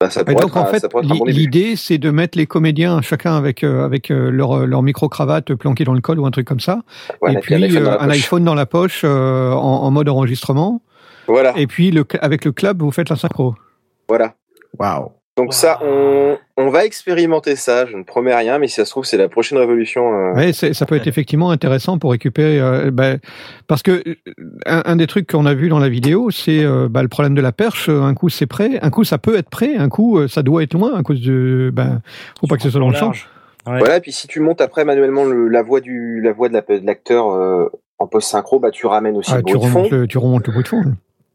Bah, 0.00 0.08
ça 0.08 0.22
Et 0.22 0.24
pourrait 0.24 0.36
donc 0.36 0.50
être, 0.52 0.56
en 0.56 0.66
fait, 0.66 0.86
bon 0.90 1.24
l'idée 1.26 1.76
c'est 1.76 1.98
de 1.98 2.10
mettre 2.10 2.38
les 2.38 2.46
comédiens 2.46 3.02
chacun 3.02 3.36
avec 3.36 3.62
euh, 3.64 3.84
avec 3.84 4.10
euh, 4.10 4.30
leur 4.30 4.66
leur 4.66 4.82
micro 4.82 5.10
cravate 5.10 5.54
planqué 5.54 5.84
dans 5.84 5.92
le 5.92 6.00
col 6.00 6.18
ou 6.18 6.24
un 6.26 6.30
truc 6.30 6.46
comme 6.46 6.60
ça, 6.60 6.80
Voilà, 7.20 7.38
et 7.38 7.42
puis 7.42 7.54
un 7.54 7.60
iPhone 7.62 7.84
dans 7.84 7.90
euh, 7.92 7.96
la 7.96 8.00
un 8.00 8.06
poche. 8.06 8.16
iPhone 8.16 8.44
dans 8.44 8.54
la 8.54 8.66
poche 8.66 9.02
euh, 9.04 9.52
en, 9.52 9.82
en 9.82 9.90
mode 9.90 10.08
enregistrement, 10.08 10.82
Voilà, 11.26 11.52
et 11.58 11.66
puis 11.66 11.90
le, 11.90 12.06
avec 12.22 12.46
le 12.46 12.52
club 12.52 12.80
vous 12.82 12.90
faites 12.92 13.10
la 13.10 13.16
synchro. 13.16 13.54
voilà. 14.08 14.34
Waouh. 14.78 15.12
Donc 15.36 15.54
ça, 15.54 15.78
on, 15.82 16.36
on 16.58 16.68
va 16.68 16.84
expérimenter 16.84 17.56
ça. 17.56 17.86
Je 17.86 17.96
ne 17.96 18.02
promets 18.02 18.34
rien, 18.34 18.58
mais 18.58 18.68
si 18.68 18.74
ça 18.74 18.84
se 18.84 18.90
trouve, 18.90 19.04
c'est 19.06 19.16
la 19.16 19.28
prochaine 19.28 19.56
révolution. 19.58 20.12
euh, 20.36 20.52
c'est- 20.52 20.74
ça 20.74 20.84
peut 20.84 20.96
être 20.96 21.06
effectivement 21.06 21.50
intéressant 21.50 21.98
pour 21.98 22.10
récupérer, 22.10 22.60
euh, 22.60 22.90
ben, 22.90 23.18
parce 23.66 23.82
que 23.82 24.02
euh, 24.06 24.14
un, 24.66 24.82
un 24.84 24.96
des 24.96 25.06
trucs 25.06 25.30
qu'on 25.30 25.46
a 25.46 25.54
vu 25.54 25.68
dans 25.68 25.78
la 25.78 25.88
vidéo, 25.88 26.30
c'est 26.30 26.62
euh, 26.64 26.88
bah, 26.90 27.02
le 27.02 27.08
problème 27.08 27.34
de 27.34 27.40
la 27.40 27.52
perche. 27.52 27.88
Un 27.88 28.12
coup 28.14 28.28
c'est 28.28 28.46
prêt, 28.46 28.78
un 28.82 28.90
coup 28.90 29.04
ça 29.04 29.16
peut 29.18 29.36
être 29.38 29.48
prêt, 29.48 29.76
un 29.76 29.88
coup 29.88 30.28
ça 30.28 30.42
doit 30.42 30.62
être 30.62 30.74
loin 30.74 30.94
à 30.94 31.02
cause 31.02 31.22
de, 31.22 31.70
ben, 31.72 32.02
faut 32.40 32.46
pas 32.46 32.56
que 32.56 32.62
ce 32.62 32.70
soit 32.70 32.80
dans 32.80 32.90
le 32.90 32.96
champ. 32.96 33.12
Ouais. 33.66 33.78
Voilà, 33.78 33.96
et 33.96 34.00
puis 34.00 34.12
si 34.12 34.26
tu 34.26 34.40
montes 34.40 34.60
après 34.60 34.84
manuellement 34.84 35.24
le- 35.24 35.48
la 35.48 35.62
voix 35.62 35.80
du 35.80 36.20
la 36.22 36.32
voix 36.32 36.48
de 36.48 36.54
la- 36.54 36.60
de 36.80 36.84
l'acteur 36.86 37.30
euh, 37.30 37.66
en 37.98 38.06
post 38.06 38.28
synchro, 38.30 38.58
bah 38.58 38.70
tu 38.70 38.86
ramènes 38.86 39.16
aussi 39.16 39.30
Ah, 39.32 39.36
le 39.38 39.42
tu 39.44 39.54
bruit 39.54 39.66
de 39.66 39.70
fond. 39.72 39.88
le, 39.90 40.06
tu 40.06 40.18
remontes 40.18 40.46
le 40.46 40.52
bruit 40.52 40.64
de 40.64 40.68
fond 40.68 40.82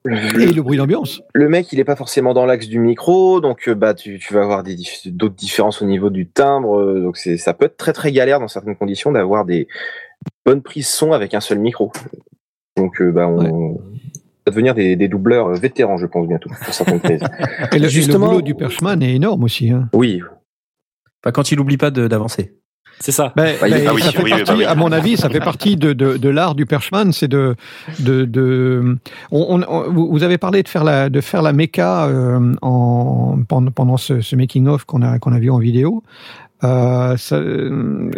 et 0.06 0.52
le 0.52 0.62
bruit 0.62 0.78
d'ambiance. 0.78 1.22
Le 1.34 1.50
mec, 1.50 1.72
il 1.74 1.80
est 1.80 1.84
pas 1.84 1.96
forcément 1.96 2.34
dans 2.34 2.46
l'axe 2.46 2.68
du 2.68 2.80
micro, 2.80 3.42
donc 3.42 3.68
euh, 3.68 3.76
bah 3.76 3.94
tu, 3.94 4.20
tu 4.20 4.34
vas 4.34 4.42
avoir 4.44 4.64
d'autres 4.64 5.36
différences 5.36 5.82
au 5.82 5.86
niveau 5.86 6.10
du 6.10 6.28
timbre. 6.28 6.80
euh, 6.80 7.02
donc 7.02 7.18
c'est 7.18 7.38
ça 7.38 7.54
peut 7.54 7.66
être 7.66 7.78
très 7.78 7.94
très 7.94 8.12
galère 8.12 8.40
dans 8.40 8.48
certaines 8.48 8.76
conditions 8.76 9.12
d'avoir 9.12 9.46
des 9.46 9.68
bonnes 10.46 10.62
prises 10.62 10.88
son 10.88 11.12
avec 11.12 11.34
un 11.34 11.40
seul 11.42 11.60
micro. 11.60 11.92
Donc 12.78 13.02
euh, 13.02 13.12
bah 13.12 13.28
on 13.28 13.38
Ouais. 13.38 13.80
va 14.46 14.52
devenir 14.52 14.76
des, 14.76 14.96
des 14.96 15.08
doubleurs 15.08 15.48
euh, 15.48 15.54
vétérans, 15.56 15.98
je 15.98 16.06
pense 16.06 16.28
bientôt 16.28 16.50
pour 16.50 16.74
certaines 16.74 17.00
prises. 17.00 17.22
Et 17.72 17.76
le, 17.76 17.76
et 17.76 17.80
le 17.80 17.88
Justement- 17.90 18.28
boulot 18.28 18.42
du 18.42 18.54
perchman 18.56 19.02
est 19.02 19.16
énorme 19.16 19.44
aussi. 19.44 19.72
Hein. 19.72 19.90
Oui, 19.94 20.22
Enfin, 21.24 21.32
quand 21.32 21.52
il 21.52 21.60
oublie 21.60 21.78
pas 21.78 21.90
de- 21.90 22.08
d'avancer. 22.08 22.54
C'est 23.00 23.12
ça. 23.12 23.34
Ben, 23.36 23.56
Bah, 23.60 23.68
ben, 23.70 23.86
ah 23.88 23.94
oui, 23.94 24.02
ça 24.02 24.12
fait 24.12 24.24
oui, 24.24 24.32
oui, 24.34 24.44
partie, 24.44 24.64
bah 24.64 24.72
à 24.72 24.76
mon 24.76 24.92
avis, 24.92 25.18
ça 25.18 25.30
fait 25.30 25.40
partie 25.40 25.76
de, 25.76 25.94
de, 25.94 26.18
de 26.18 26.30
l'art 26.30 26.56
du 26.56 26.66
perchman, 26.66 27.12
c'est 27.12 27.28
de, 27.28 27.56
de, 28.00 28.26
de 28.26 28.98
on, 29.32 29.92
vous 29.92 30.24
avez 30.24 30.38
parlé 30.38 30.64
de 30.64 30.68
faire 30.70 30.84
la, 30.84 31.10
de 31.10 31.22
faire 31.22 31.42
la 31.42 31.52
méca 31.54 32.06
euh, 32.08 32.54
en, 32.62 33.38
pendant, 33.48 33.72
pendant 33.72 33.98
ce, 33.98 34.22
ce 34.22 34.36
making 34.36 34.68
of 34.68 34.86
qu'on 34.86 35.02
a, 35.02 35.20
qu'on 35.20 35.34
a 35.34 35.40
vu 35.40 35.50
en 35.52 35.60
vidéo. 35.60 36.04
Euh, 36.64 37.18
ça, 37.18 37.36
euh, 37.36 38.10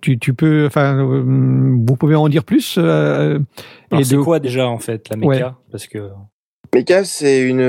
tu, 0.00 0.18
tu 0.18 0.34
peux, 0.34 0.66
enfin, 0.66 1.02
vous 1.04 1.96
pouvez 1.96 2.14
en 2.14 2.28
dire 2.28 2.44
plus. 2.44 2.76
euh, 2.78 3.38
c'est 3.90 4.14
de- 4.14 4.20
quoi 4.20 4.38
déjà 4.38 4.68
en 4.68 4.78
fait 4.78 5.08
la 5.10 5.16
méca? 5.16 5.28
Ouais. 5.28 5.52
Parce 5.72 5.86
que 5.88 6.10
Mecha, 6.74 7.04
c'est 7.04 7.40
une, 7.42 7.62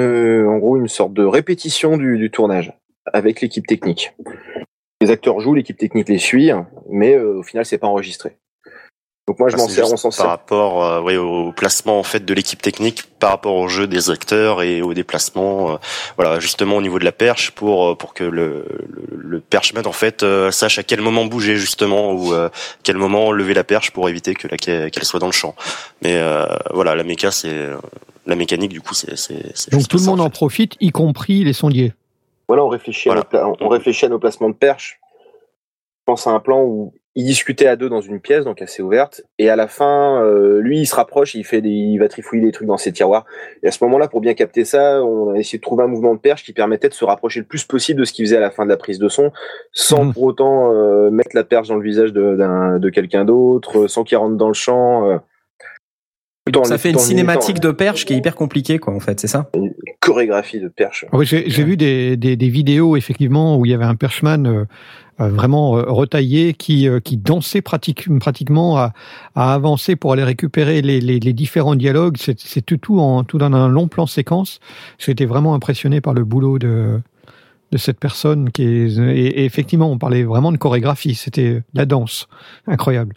en 0.48 0.58
gros, 0.60 0.78
une 0.78 0.88
sorte 0.88 1.14
de 1.14 1.24
répétition 1.24 1.98
du, 1.98 2.18
du 2.18 2.30
tournage 2.30 2.74
avec 3.12 3.42
l'équipe 3.42 3.66
technique. 3.66 4.14
Les 5.02 5.12
acteurs 5.12 5.40
jouent, 5.40 5.54
l'équipe 5.54 5.78
technique 5.78 6.10
les 6.10 6.18
suit, 6.18 6.50
mais 6.90 7.14
euh, 7.14 7.40
au 7.40 7.44
final, 7.44 7.66
c'est 7.66 7.78
pas 7.78 7.88
enregistré. 7.88 8.38
Donc 9.28 9.40
moi, 9.40 9.50
je 9.50 9.56
Ah, 9.56 9.58
m'en 9.58 9.68
sers, 9.68 9.92
on 9.92 9.98
s'en 9.98 10.08
par 10.10 10.14
sert. 10.16 10.26
rapport 10.28 10.84
euh, 10.86 11.02
ouais, 11.02 11.18
au 11.18 11.52
placement 11.52 12.00
en 12.00 12.04
fait 12.04 12.24
de 12.24 12.34
l'équipe 12.34 12.62
technique 12.62 13.04
par 13.20 13.32
rapport 13.32 13.56
au 13.56 13.68
jeu 13.68 13.86
des 13.86 14.10
acteurs 14.10 14.62
et 14.62 14.82
au 14.82 14.94
déplacement 14.94 15.74
euh, 15.74 15.78
voilà 16.16 16.40
justement 16.40 16.78
au 16.78 16.82
niveau 16.82 16.98
de 16.98 17.04
la 17.04 17.12
perche 17.12 17.52
pour 17.52 17.90
euh, 17.90 17.96
pour 17.96 18.14
que 18.14 18.24
le 18.24 18.66
le, 18.88 19.18
le 19.18 19.40
perchman 19.42 19.86
en 19.86 19.92
fait 19.92 20.24
euh, 20.24 20.50
sache 20.50 20.80
à 20.80 20.84
quel 20.84 21.02
moment 21.02 21.26
bouger 21.26 21.58
justement 21.58 22.14
ou 22.14 22.34
euh, 22.34 22.48
quel 22.84 22.96
moment 22.96 23.34
lever 23.34 23.54
la 23.54 23.66
perche 23.66 23.92
pour 23.92 24.08
éviter 24.08 24.34
que 24.34 24.48
la 24.48 24.56
qu'elle 24.56 25.04
soit 25.04 25.20
dans 25.20 25.26
le 25.26 25.34
champ 25.34 25.56
mais 26.02 26.16
euh, 26.16 26.46
voilà 26.74 26.96
la 26.96 27.04
méca 27.04 27.30
c'est 27.30 27.50
euh, 27.50 27.76
la 28.28 28.38
mécanique 28.38 28.72
du 28.72 28.80
coup 28.80 28.94
c'est 28.94 29.18
c'est 29.18 29.52
c'est 29.56 29.72
donc 29.74 29.90
tout 29.90 29.98
le 29.98 30.04
monde 30.04 30.22
en 30.22 30.26
en 30.26 30.30
profite, 30.30 30.76
y 30.80 30.92
compris 30.92 31.44
les 31.44 31.52
sondiers. 31.54 31.92
Voilà, 32.48 32.64
on 32.64 32.70
réfléchit, 32.70 33.10
Voilà. 33.10 33.24
À, 33.34 33.44
nos 33.44 33.56
on 33.62 33.68
réfléchit 33.68 34.06
à 34.06 34.10
nos 34.10 34.20
placements 34.20 34.50
de 34.50 34.56
perche. 34.56 35.00
Je 35.04 36.04
pense 36.14 36.28
à 36.28 36.32
un 36.32 36.40
plan 36.40 36.64
où 36.64 36.94
ils 37.16 37.26
discutaient 37.26 37.68
à 37.68 37.76
deux 37.76 37.90
dans 37.90 38.00
une 38.00 38.20
pièce, 38.22 38.46
donc 38.46 38.62
assez 38.62 38.82
ouverte, 38.84 39.22
et 39.40 39.50
à 39.50 39.56
la 39.56 39.68
fin, 39.68 40.22
euh, 40.24 40.60
lui, 40.62 40.80
il 40.82 40.86
se 40.86 40.94
rapproche, 40.96 41.34
il 41.34 41.44
fait 41.44 41.62
des, 41.62 41.70
il 41.70 41.98
va 41.98 42.08
trifouiller 42.08 42.44
des 42.44 42.52
trucs 42.52 42.68
dans 42.68 42.78
ses 42.78 42.94
tiroirs. 42.94 43.26
Et 43.64 43.68
à 43.68 43.72
ce 43.72 43.84
moment-là, 43.86 44.08
pour 44.08 44.22
bien 44.22 44.36
capter 44.36 44.64
ça, 44.66 45.04
on 45.04 45.34
a 45.34 45.38
essayé 45.38 45.58
de 45.58 45.64
trouver 45.64 45.84
un 45.84 45.88
mouvement 45.88 46.14
de 46.14 46.20
perche 46.20 46.44
qui 46.44 46.54
permettait 46.54 46.90
de 46.90 46.94
se 46.94 47.04
rapprocher 47.04 47.40
le 47.40 47.48
plus 47.48 47.66
possible 47.66 48.00
de 48.00 48.06
ce 48.06 48.14
qu'il 48.14 48.24
faisait 48.26 48.38
à 48.38 48.40
la 48.40 48.52
fin 48.52 48.64
de 48.66 48.70
la 48.70 48.78
prise 48.78 49.00
de 49.00 49.10
son, 49.10 49.32
sans 49.74 50.06
Mhm. 50.06 50.14
pour 50.14 50.24
autant 50.24 50.72
euh, 50.72 51.10
mettre 51.10 51.32
la 51.34 51.44
perche 51.44 51.68
dans 51.70 51.76
le 51.76 51.82
visage 51.84 52.14
de, 52.14 52.36
d'un- 52.36 52.78
de 52.78 52.90
quelqu'un 52.90 53.26
d'autre, 53.26 53.88
sans 53.88 54.04
qu'il 54.04 54.18
rentre 54.18 54.38
dans 54.38 54.48
le 54.48 54.54
champ. 54.54 55.10
euh, 55.10 55.18
Ça 56.64 56.78
fait 56.78 56.92
une 56.92 57.00
cinématique 57.00 57.60
de 57.60 57.72
perche 57.72 58.06
qui 58.06 58.14
est 58.14 58.18
hyper 58.18 58.36
compliquée, 58.36 58.80
quoi, 58.80 58.94
en 58.94 59.00
fait, 59.00 59.20
c'est 59.20 59.28
ça 59.28 59.50
une 59.56 59.74
chorégraphie 60.00 60.60
de 60.60 60.68
perche. 60.68 61.06
Ah 61.12 61.18
Oui, 61.18 61.26
j'ai 61.26 61.64
vu 61.64 61.78
des, 61.78 62.18
des, 62.18 62.36
des 62.36 62.50
vidéos 62.50 62.96
effectivement 62.96 63.58
où 63.58 63.66
il 63.66 63.72
y 63.72 63.74
avait 63.74 63.86
un 63.86 63.96
perchman 63.96 64.46
euh, 64.48 64.66
euh, 65.20 65.30
vraiment 65.30 65.78
euh, 65.78 65.84
retaillé 65.88 66.54
qui, 66.54 66.88
euh, 66.88 67.00
qui 67.00 67.18
dansait 67.18 67.62
pratique, 67.62 68.08
pratiquement 68.20 68.78
à, 68.78 68.94
à 69.36 69.54
avancer 69.54 69.96
pour 69.96 70.14
aller 70.14 70.24
récupérer 70.24 70.82
les, 70.82 71.02
les, 71.02 71.20
les 71.20 71.34
différents 71.34 71.76
dialogues. 71.76 72.18
C'est 72.20 72.40
c'est 72.40 72.62
tout, 72.62 72.78
tout, 72.78 73.00
en, 73.00 73.24
tout 73.24 73.38
dans 73.40 73.52
un 73.52 73.68
long 73.68 73.88
plan 73.88 74.06
séquence. 74.06 74.60
J'étais 75.00 75.26
vraiment 75.26 75.56
impressionné 75.56 76.02
par 76.02 76.14
le 76.14 76.24
boulot 76.24 76.60
de, 76.60 77.02
de 77.72 77.78
cette 77.78 78.00
personne 78.00 78.52
qui 78.52 78.64
est, 78.64 78.98
et, 79.00 79.42
et 79.42 79.46
effectivement 79.46 79.92
on 79.92 79.98
parlait 79.98 80.24
vraiment 80.24 80.52
de 80.52 80.58
chorégraphie. 80.58 81.16
C'était 81.16 81.64
la 81.74 81.86
danse, 81.86 82.28
incroyable. 82.68 83.16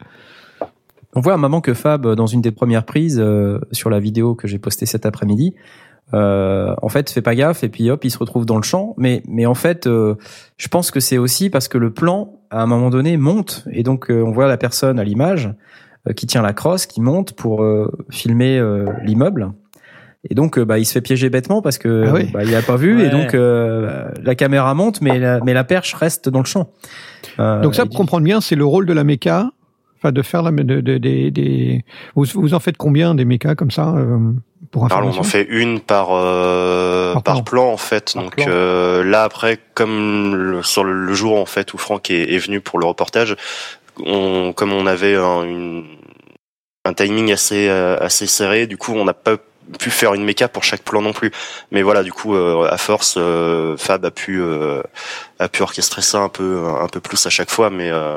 On 1.15 1.21
voit 1.21 1.35
un 1.35 1.39
moment 1.39 1.61
que 1.61 1.75
Fab, 1.75 2.07
dans 2.15 2.27
une 2.27 2.41
des 2.41 2.53
premières 2.53 2.85
prises 2.85 3.19
euh, 3.21 3.59
sur 3.73 3.91
la 3.91 3.99
vidéo 4.01 4.35
que 4.35 4.47
j'ai 4.47 4.59
postée 4.59 4.87
cet 4.87 5.07
après-midi, 5.07 5.55
euh, 6.15 6.75
en 6.83 6.89
fait, 6.89 7.11
fait 7.11 7.23
pas 7.23 7.35
gaffe 7.35 7.63
et 7.65 7.69
puis 7.69 7.91
hop, 7.91 8.05
il 8.05 8.11
se 8.11 8.19
retrouve 8.19 8.47
dans 8.47 8.57
le 8.57 8.63
champ. 8.63 8.95
Mais, 8.97 9.23
mais 9.29 9.47
en 9.47 9.55
fait, 9.55 9.87
euh, 9.87 10.15
je 10.57 10.69
pense 10.69 10.91
que 10.91 11.01
c'est 11.01 11.19
aussi 11.19 11.51
parce 11.51 11.69
que 11.69 11.79
le 11.79 11.93
plan, 11.93 12.41
à 12.51 12.63
un 12.63 12.67
moment 12.67 12.91
donné, 12.91 13.17
monte 13.17 13.65
et 13.73 13.83
donc 13.83 14.11
euh, 14.11 14.23
on 14.25 14.31
voit 14.33 14.49
la 14.49 14.57
personne 14.57 14.99
à 14.99 15.05
l'image 15.05 15.53
euh, 16.09 16.13
qui 16.13 16.27
tient 16.27 16.43
la 16.43 16.53
crosse, 16.53 16.87
qui 16.87 17.01
monte 17.01 17.33
pour 17.35 17.63
euh, 17.63 17.91
filmer 18.11 18.59
euh, 18.59 18.87
l'immeuble. 19.05 19.53
Et 20.29 20.35
donc, 20.35 20.59
euh, 20.59 20.65
bah, 20.67 20.79
il 20.79 20.85
se 20.85 20.93
fait 20.93 21.01
piéger 21.01 21.31
bêtement 21.31 21.63
parce 21.63 21.79
que 21.79 22.05
Ah 22.07 22.13
oui. 22.13 22.31
bah, 22.33 22.45
il 22.45 22.55
a 22.55 22.61
pas 22.63 22.77
vu 22.77 23.03
et 23.03 23.09
donc 23.09 23.33
euh, 23.35 24.11
la 24.23 24.35
caméra 24.35 24.75
monte, 24.75 25.01
mais 25.01 25.19
la, 25.19 25.41
mais 25.41 25.55
la 25.55 25.65
perche 25.65 25.95
reste 25.95 26.29
dans 26.29 26.41
le 26.41 26.45
champ. 26.45 26.71
Euh, 27.39 27.61
Donc 27.63 27.75
ça, 27.75 27.87
pour 27.87 27.97
comprendre 27.97 28.25
bien, 28.25 28.41
c'est 28.41 28.55
le 28.57 28.65
rôle 28.67 28.85
de 28.85 28.93
la 28.93 29.03
méca. 29.05 29.51
Enfin, 30.03 30.13
de 30.13 30.23
faire 30.23 30.43
la, 30.43 30.51
de, 30.51 30.81
de- 30.81 30.97
des- 30.99 31.85
vous, 32.15 32.25
vous 32.35 32.55
en 32.55 32.61
faites 32.61 32.79
combien 32.79 33.15
des 33.15 33.27
mécas 33.27 33.55
comme 33.55 33.71
ça 33.71 33.95
euh, 33.97 34.19
pour 34.71 34.87
Alors, 34.87 34.99
on 34.99 35.01
information? 35.11 35.21
en 35.21 35.25
fait 35.25 35.47
une 35.51 35.81
par 35.81 36.09
euh, 36.13 37.13
Par 37.15 37.23
par, 37.23 37.35
plan. 37.45 37.45
plan. 37.45 37.73
en 37.73 37.77
fait. 37.77 38.13
Par 38.15 38.23
Donc 38.25 38.39
euh, 38.47 39.05
là 39.05 39.25
après, 39.25 39.59
comme 39.75 40.35
le- 40.35 40.63
sur 40.63 40.85
le, 40.85 40.95
le 41.05 41.13
jour 41.13 41.39
en 41.39 41.45
fait 41.45 41.75
où 41.75 41.79
Franck 41.79 42.11
est, 42.11 42.33
est 42.33 42.39
venu 42.39 42.63
pour 42.63 42.79
le 42.79 42.87
reportage, 42.87 43.37
on, 44.07 44.55
comme 44.55 44.73
on 44.73 44.87
avait 44.87 45.17
un, 45.17 45.43
une- 45.43 45.85
un 46.87 46.95
timing 46.95 47.31
assez 47.31 47.69
euh, 47.69 47.99
assez 48.01 48.27
serré, 48.27 48.67
du 48.67 48.79
coup 48.79 48.95
on 48.95 49.05
n'a 49.05 49.13
pas 49.13 49.37
pu 49.79 49.91
faire 49.91 50.15
une 50.15 50.25
méca 50.25 50.49
pour 50.49 50.65
chaque 50.65 50.83
plan 50.83 51.03
non 51.03 51.13
plus. 51.13 51.31
Mais 51.73 51.83
voilà, 51.83 52.03
du 52.03 52.11
coup 52.13 52.35
euh, 52.35 52.67
à 52.71 52.79
force, 52.79 53.17
euh, 53.19 53.77
Fab 53.77 54.03
a 54.07 54.11
pu 54.11 54.41
euh, 54.41 54.83
a 55.39 55.49
pu 55.49 55.63
orchestrer 55.63 56.01
ça 56.01 56.21
un 56.21 56.31
peu 56.31 56.65
un 56.81 56.89
peu 56.89 57.01
plus 57.01 57.27
à 57.27 57.31
chaque 57.31 57.51
fois, 57.51 57.69
mais 57.69 57.91
euh, 57.91 58.17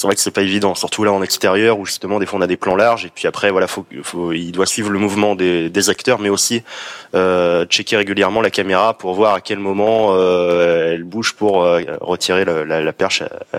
c'est 0.00 0.06
vrai 0.06 0.14
que 0.16 0.22
c'est 0.22 0.30
pas 0.30 0.40
évident, 0.42 0.74
surtout 0.74 1.04
là 1.04 1.12
en 1.12 1.22
extérieur 1.22 1.78
où 1.78 1.84
justement 1.84 2.18
des 2.18 2.24
fois 2.24 2.38
on 2.38 2.42
a 2.42 2.46
des 2.46 2.56
plans 2.56 2.74
larges 2.74 3.04
et 3.04 3.10
puis 3.14 3.26
après 3.28 3.50
voilà 3.50 3.66
faut, 3.66 3.84
faut 4.02 4.32
il 4.32 4.50
doit 4.50 4.64
suivre 4.64 4.88
le 4.88 4.98
mouvement 4.98 5.34
des, 5.34 5.68
des 5.68 5.90
acteurs 5.90 6.18
mais 6.20 6.30
aussi 6.30 6.62
euh, 7.14 7.66
checker 7.66 7.96
régulièrement 7.98 8.40
la 8.40 8.48
caméra 8.50 8.96
pour 8.96 9.12
voir 9.12 9.34
à 9.34 9.40
quel 9.42 9.58
moment 9.58 10.14
euh, 10.14 10.94
elle 10.94 11.04
bouge 11.04 11.34
pour 11.34 11.62
euh, 11.64 11.82
retirer 12.00 12.46
la, 12.46 12.64
la, 12.64 12.80
la 12.80 12.92
perche 12.94 13.20
à, 13.22 13.26
à, 13.52 13.58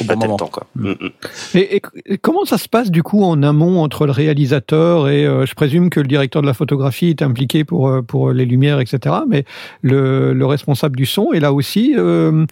Au 0.00 0.10
à 0.10 0.14
bon 0.16 0.20
tel 0.20 0.36
temps 0.36 0.46
quoi. 0.48 0.66
Mm. 0.74 0.88
Mm, 0.90 0.96
mm. 1.00 1.10
Et, 1.54 1.76
et- 1.76 1.82
et 2.06 2.18
comment 2.18 2.44
ça 2.44 2.58
se 2.58 2.68
passe 2.68 2.90
du 2.90 3.02
coup 3.04 3.22
en 3.22 3.42
amont 3.44 3.82
entre 3.82 4.06
le 4.06 4.12
réalisateur 4.12 5.08
et 5.08 5.24
euh, 5.26 5.46
je 5.46 5.54
présume 5.54 5.90
que 5.90 6.00
le 6.00 6.06
directeur 6.08 6.42
de 6.42 6.46
la 6.48 6.54
photographie 6.54 7.10
est 7.10 7.22
impliqué 7.22 7.64
pour 7.64 7.88
euh, 7.88 8.02
pour 8.02 8.32
les 8.32 8.46
lumières 8.46 8.80
etc. 8.80 9.14
Mais 9.28 9.44
le, 9.82 10.32
le 10.32 10.46
responsable 10.46 10.96
du 10.96 11.06
son 11.06 11.32
est 11.32 11.40
là 11.40 11.52
aussi 11.52 11.94
euh, 11.96 12.46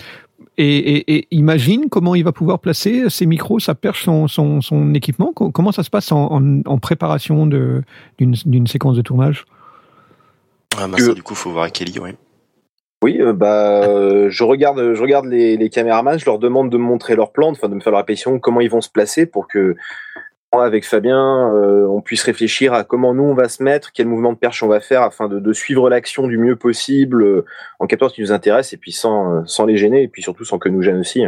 et, 0.62 0.96
et- 0.98 1.14
et 1.18 1.28
imagine 1.30 1.88
comment 1.90 2.14
il 2.14 2.24
va 2.24 2.32
pouvoir 2.32 2.58
placer 2.58 3.08
ses 3.10 3.26
micros, 3.26 3.58
sa 3.58 3.74
perche, 3.74 4.04
son, 4.04 4.28
son, 4.28 4.60
son 4.60 4.94
équipement. 4.94 5.32
Co- 5.32 5.50
Comment 5.50 5.72
ça 5.72 5.82
se 5.82 5.90
passe 5.90 6.12
en, 6.12 6.30
en, 6.32 6.60
en 6.64 6.78
préparation 6.78 7.46
d'une 7.46 8.66
séquence 8.66 8.96
de 8.96 9.02
tournage? 9.02 9.44
Ah, 10.78 10.86
ça, 10.96 11.14
du 11.14 11.22
coup 11.22 11.34
faut 11.34 11.50
voir 11.50 11.64
à 11.64 11.70
Kelly 11.70 11.98
oui. 12.00 12.10
Oui, 13.02 13.16
euh, 13.20 13.32
bah, 13.32 13.82
euh, 13.88 14.28
je 14.28 14.44
regarde, 14.44 14.92
je 14.94 15.00
regarde 15.00 15.24
les, 15.24 15.56
les 15.56 15.70
caméramans, 15.70 16.18
je 16.18 16.26
leur 16.26 16.38
demande 16.38 16.68
de 16.70 16.76
me 16.76 16.82
montrer 16.82 17.16
leur 17.16 17.32
plan, 17.32 17.50
enfin 17.50 17.68
de 17.70 17.74
me 17.74 17.80
faire 17.80 17.92
la 17.92 18.00
répétition, 18.00 18.38
comment 18.38 18.60
ils 18.60 18.68
vont 18.70 18.82
se 18.82 18.90
placer 18.90 19.24
pour 19.24 19.48
que 19.48 19.74
avec 20.52 20.85
Fabien, 20.85 21.52
euh, 21.55 21.86
on 21.86 22.01
puisse 22.01 22.24
réfléchir 22.24 22.74
à 22.74 22.82
comment 22.82 23.14
nous 23.14 23.22
on 23.22 23.35
va 23.35 23.48
se 23.48 23.62
mettre, 23.62 23.93
quel 23.93 24.09
mouvement 24.09 24.32
de 24.32 24.39
perche 24.39 24.62
on 24.64 24.68
va 24.68 24.81
faire 24.81 25.02
afin 25.02 25.28
de, 25.28 25.39
de 25.39 25.52
suivre 25.52 25.89
l'action 25.89 26.27
du 26.27 26.39
mieux 26.39 26.56
possible 26.56 27.22
euh, 27.22 27.44
en 27.78 27.86
captant 27.86 28.09
ce 28.09 28.14
qui 28.14 28.20
nous 28.22 28.32
intéresse 28.32 28.72
et 28.72 28.77
puis 28.77 28.90
sans, 28.90 29.32
euh, 29.32 29.40
sans 29.47 29.64
les 29.64 29.77
gêner 29.77 30.02
et 30.02 30.09
puis 30.09 30.22
surtout 30.22 30.44
sans 30.44 30.59
que 30.59 30.68
nous 30.68 30.82
gêne 30.82 30.98
aussi. 30.98 31.22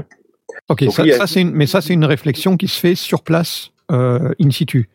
Ok, 0.69 0.85
Donc 0.85 0.93
ça, 0.93 1.03
oui, 1.05 1.13
c'est 1.27 1.41
une- 1.41 1.53
mais 1.53 1.67
ça 1.67 1.81
c'est 1.81 1.95
une 1.95 2.05
réflexion 2.05 2.57
qui 2.57 2.67
se 2.67 2.81
fait 2.81 2.97
sur 2.97 3.23
place, 3.23 3.71
euh, 3.93 4.33
in 4.41 4.51
situ. 4.51 4.89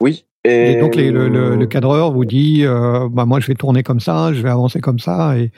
Oui. 0.00 0.24
Et, 0.44 0.76
donc 0.80 0.94
les- 0.94 1.10
le, 1.10 1.28
le- 1.28 1.56
le 1.56 1.66
cadreur 1.66 2.12
vous 2.12 2.24
dit, 2.24 2.64
euh, 2.64 3.08
bah 3.10 3.26
moi 3.26 3.40
je 3.40 3.46
vais 3.46 3.54
tourner 3.56 3.82
comme 3.82 4.00
ça, 4.00 4.32
je 4.32 4.40
vais 4.42 4.48
avancer 4.50 4.80
comme 4.80 4.98
ça, 5.00 5.36
et, 5.36 5.50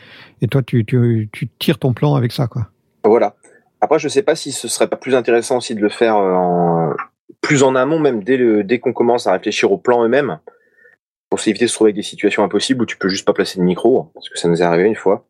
et 0.43 0.49
toi 0.49 0.63
tu, 0.63 0.85
tu, 0.85 1.29
tu 1.31 1.49
tires 1.59 1.79
ton 1.79 1.93
plan 1.93 2.15
avec 2.17 2.33
ça, 2.33 2.47
quoi. 2.49 2.67
Voilà. 3.05 3.35
Après, 3.81 4.01
je 4.01 4.09
sais 4.09 4.23
pas 4.23 4.35
si 4.35 4.51
ce 4.51 4.67
serait 4.67 4.89
pas 4.89 4.97
plus 4.97 5.15
intéressant 5.15 5.59
aussi 5.59 5.75
de 5.77 5.81
le 5.81 5.89
faire 5.89 6.17
en, 6.17 6.95
plus 7.41 7.63
en 7.63 7.75
amont, 7.75 7.99
même 7.99 8.23
dès, 8.23 8.37
le, 8.37 8.65
dès 8.65 8.79
qu'on 8.79 8.93
commence 8.93 9.27
à 9.27 9.33
réfléchir 9.33 9.71
au 9.73 9.79
plan 9.79 10.05
eux-mêmes, 10.05 10.39
pour 11.31 11.41
s'éviter 11.41 11.67
de 11.67 11.71
se 11.71 11.75
trouver 11.75 11.89
avec 11.89 11.97
des 11.97 12.03
situations 12.03 12.43
impossibles 12.43 12.83
où 12.83 12.87
tu 12.87 12.97
peux 12.97 13.09
juste 13.09 13.27
pas 13.27 13.35
placer 13.35 13.59
de 13.59 13.65
micro, 13.65 14.11
parce 14.15 14.29
que 14.29 14.39
ça 14.39 14.49
nous 14.49 14.63
est 14.63 14.65
arrivé 14.65 14.89
une 14.89 14.95
fois. 14.95 15.27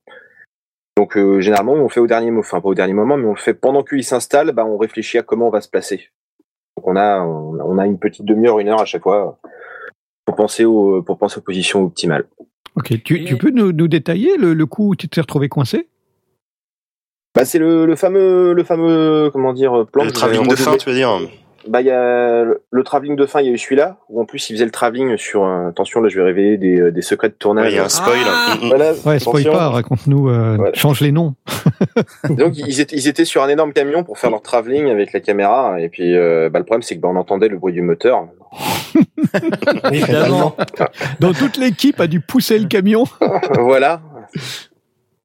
Donc 0.96 1.16
euh, 1.16 1.40
généralement, 1.40 1.74
on 1.74 1.82
le 1.82 1.88
fait 1.88 2.00
au 2.00 2.06
dernier 2.06 2.30
moment, 2.30 2.40
enfin 2.40 2.60
pas 2.60 2.68
au 2.68 2.74
dernier 2.74 2.92
moment, 2.92 3.16
mais 3.16 3.26
on 3.26 3.34
le 3.34 3.36
fait 3.36 3.54
pendant 3.54 3.82
qu'il 3.82 4.04
s'installe, 4.04 4.52
bah, 4.52 4.64
on 4.64 4.76
réfléchit 4.76 5.18
à 5.18 5.22
comment 5.22 5.48
on 5.48 5.50
va 5.50 5.60
se 5.60 5.68
placer. 5.68 6.10
Donc 6.76 6.86
on 6.86 6.96
a, 6.96 7.20
on, 7.20 7.58
on 7.60 7.78
a 7.78 7.86
une 7.86 7.98
petite 7.98 8.24
demi-heure, 8.24 8.58
une 8.58 8.68
heure 8.68 8.80
à 8.80 8.84
chaque 8.84 9.02
fois 9.02 9.38
pour 10.24 10.36
penser, 10.36 10.64
au, 10.64 11.02
pour 11.02 11.18
penser 11.18 11.38
aux 11.38 11.42
positions 11.42 11.84
optimales. 11.84 12.26
Ok, 12.76 13.02
tu, 13.02 13.24
tu 13.24 13.36
peux 13.36 13.50
nous, 13.50 13.72
nous 13.72 13.88
détailler 13.88 14.36
le, 14.36 14.54
le 14.54 14.66
coup 14.66 14.90
où 14.90 14.94
tu 14.94 15.08
t'es 15.08 15.20
retrouvé 15.20 15.48
coincé? 15.48 15.88
Bah, 17.34 17.44
c'est 17.44 17.58
le, 17.58 17.86
le 17.86 17.96
fameux, 17.96 18.52
le 18.52 18.62
fameux, 18.62 19.30
comment 19.32 19.52
dire, 19.52 19.86
plan. 19.92 20.04
Le 20.04 20.12
travelling 20.12 20.46
de 20.46 20.56
fin, 20.56 20.76
tu 20.76 20.88
veux 20.88 20.94
dire? 20.94 21.20
Bah, 21.66 21.80
il 21.80 21.86
y 21.86 21.90
a 21.90 22.44
le, 22.44 22.82
travelling 22.84 23.16
de 23.16 23.26
fin, 23.26 23.40
il 23.40 23.46
y 23.46 23.50
a 23.50 23.52
eu 23.52 23.58
celui-là, 23.58 23.98
où 24.08 24.20
en 24.20 24.24
plus 24.24 24.48
il 24.48 24.52
faisait 24.54 24.64
le 24.64 24.70
travelling 24.70 25.16
sur, 25.16 25.42
un- 25.44 25.68
attention, 25.68 26.00
là 26.00 26.08
je 26.08 26.16
vais 26.16 26.22
révéler 26.24 26.56
des, 26.56 26.80
euh, 26.80 26.90
des 26.92 27.02
secrets 27.02 27.28
de 27.28 27.34
tournage. 27.34 27.66
Ouais, 27.66 27.72
il 27.72 27.76
y 27.76 27.80
a 27.80 27.84
un 27.84 27.88
spoil. 27.88 28.18
Ah 28.26 28.54
Mm, 28.60 28.64
mm. 28.64 28.68
Voilà, 28.68 28.92
Ouais, 29.04 29.18
spoil 29.18 29.44
pas, 29.44 29.68
raconte-nous, 29.68 30.28
euh, 30.30 30.54
Voilà. 30.56 30.74
change 30.74 31.00
les 31.00 31.10
noms. 31.12 31.34
Donc 32.30 32.56
ils 32.56 32.80
étaient, 32.80 32.96
ils 32.96 33.08
étaient 33.08 33.24
sur 33.24 33.42
un 33.42 33.48
énorme 33.48 33.72
camion 33.72 34.04
pour 34.04 34.18
faire 34.18 34.30
leur 34.30 34.40
travelling 34.42 34.88
avec 34.88 35.12
la 35.12 35.20
caméra, 35.20 35.80
et 35.80 35.88
puis 35.88 36.14
euh, 36.16 36.48
bah, 36.48 36.58
le 36.60 36.64
problème 36.64 36.82
c'est 36.82 36.94
que 36.96 37.00
bah, 37.00 37.08
on 37.12 37.16
entendait 37.16 37.48
le 37.48 37.58
bruit 37.58 37.72
du 37.72 37.82
moteur. 37.82 38.28
Évidemment. 39.92 40.56
Donc 41.20 41.36
toute 41.38 41.56
l'équipe 41.56 42.00
a 42.00 42.06
dû 42.06 42.20
pousser 42.20 42.58
le 42.58 42.66
camion. 42.66 43.04
voilà. 43.58 44.00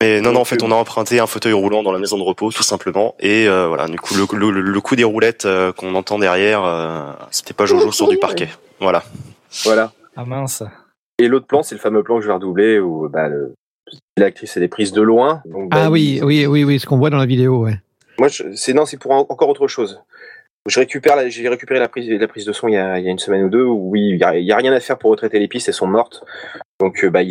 Mais 0.04 0.22
non, 0.22 0.34
non, 0.34 0.42
en 0.42 0.46
fait, 0.46 0.62
on 0.64 0.72
a 0.72 0.76
emprunté 0.76 1.20
un 1.20 1.28
fauteuil 1.28 1.54
roulant 1.54 1.82
dans 1.84 1.92
la 1.92 2.00
maison 2.00 2.18
de 2.18 2.24
repos, 2.24 2.52
tout 2.52 2.64
simplement. 2.64 3.16
Et 3.20 3.48
euh, 3.48 3.68
voilà, 3.68 3.88
du 3.88 3.98
coup, 3.98 4.14
le, 4.16 4.52
le, 4.52 4.62
le 4.62 4.82
coup 4.82 4.96
des 4.96 5.04
roulettes 5.04 5.46
euh, 5.46 5.72
qu'on 5.72 5.96
entend 5.96 6.20
derrière, 6.20 6.64
euh, 6.66 7.12
c'était 7.32 7.54
pas 7.54 7.66
Jojo 7.66 7.92
sur 7.92 8.08
du 8.08 8.18
parquet. 8.18 8.50
Voilà. 8.80 9.04
Voilà. 9.64 9.94
Ah 10.16 10.26
mince. 10.26 10.64
Et 11.20 11.28
l'autre 11.28 11.48
plan, 11.48 11.64
c'est 11.64 11.76
le 11.76 11.80
fameux 11.82 12.04
plan 12.04 12.16
que 12.18 12.22
je 12.24 12.28
vais 12.28 12.34
redoubler 12.34 12.80
où 12.80 13.08
bah, 13.08 13.28
le- 13.30 13.54
l'actrice 14.18 14.58
elle 14.58 14.64
est 14.64 14.68
prise 14.68 14.92
de 14.92 15.02
loin. 15.02 15.42
Donc, 15.46 15.70
bah, 15.70 15.78
Ah 15.86 15.90
oui, 15.92 16.20
oui, 16.24 16.46
oui, 16.48 16.64
oui, 16.64 16.80
ce 16.80 16.86
qu'on 16.86 16.98
voit 16.98 17.10
dans 17.10 17.18
la 17.18 17.26
vidéo, 17.26 17.64
ouais. 17.64 17.80
Moi, 18.20 18.28
je- 18.28 18.54
c'est 18.56 18.74
non, 18.74 18.86
c'est 18.86 18.98
pour 18.98 19.12
en- 19.12 19.26
encore 19.30 19.50
autre 19.50 19.68
chose. 19.68 20.02
Je 20.68 20.80
récupère, 20.80 21.16
la- 21.16 21.30
j'ai 21.30 21.48
récupéré 21.50 21.80
la 21.80 21.90
prise, 21.90 22.10
la 22.10 22.28
prise 22.28 22.46
de 22.46 22.54
son 22.54 22.68
il 22.68 22.74
y 22.74 22.78
a, 22.78 22.98
il 23.00 23.06
y 23.06 23.08
a 23.08 23.12
une 23.12 23.20
semaine 23.20 23.44
ou 23.44 23.50
deux. 23.50 23.64
Où, 23.64 23.90
oui, 23.92 24.10
il 24.14 24.18
y 24.18 24.24
a, 24.24 24.38
il 24.38 24.46
y 24.46 24.52
a 24.52 24.58
rien 24.58 24.74
à 24.74 24.80
faire 24.80 24.98
pour 24.98 25.12
retraiter 25.12 25.40
les 25.40 25.48
pistes, 25.48 25.68
elles 25.68 25.74
sont 25.74 25.88
mortes. 25.88 26.24
Donc, 26.84 27.04
euh, 27.04 27.10
bah, 27.10 27.22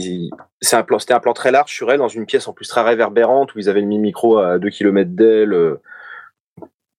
c'est 0.61 0.77
un 0.77 0.83
plan, 0.83 0.99
c'était 0.99 1.12
un 1.12 1.20
plan 1.20 1.35
très 1.35 1.51
large 1.51 1.70
sur 1.70 1.93
elle, 1.93 1.99
dans 1.99 2.09
une 2.09 2.24
pièce 2.24 2.49
en 2.49 2.55
plus 2.55 2.66
très 2.66 2.81
réverbérante 2.83 3.55
où 3.55 3.59
ils 3.59 3.69
avaient 3.69 3.83
le 3.83 3.87
micro 3.87 4.39
à 4.39 4.59
2 4.59 4.70
km 4.70 5.11
d'elle. 5.11 5.53
euh. 5.53 5.81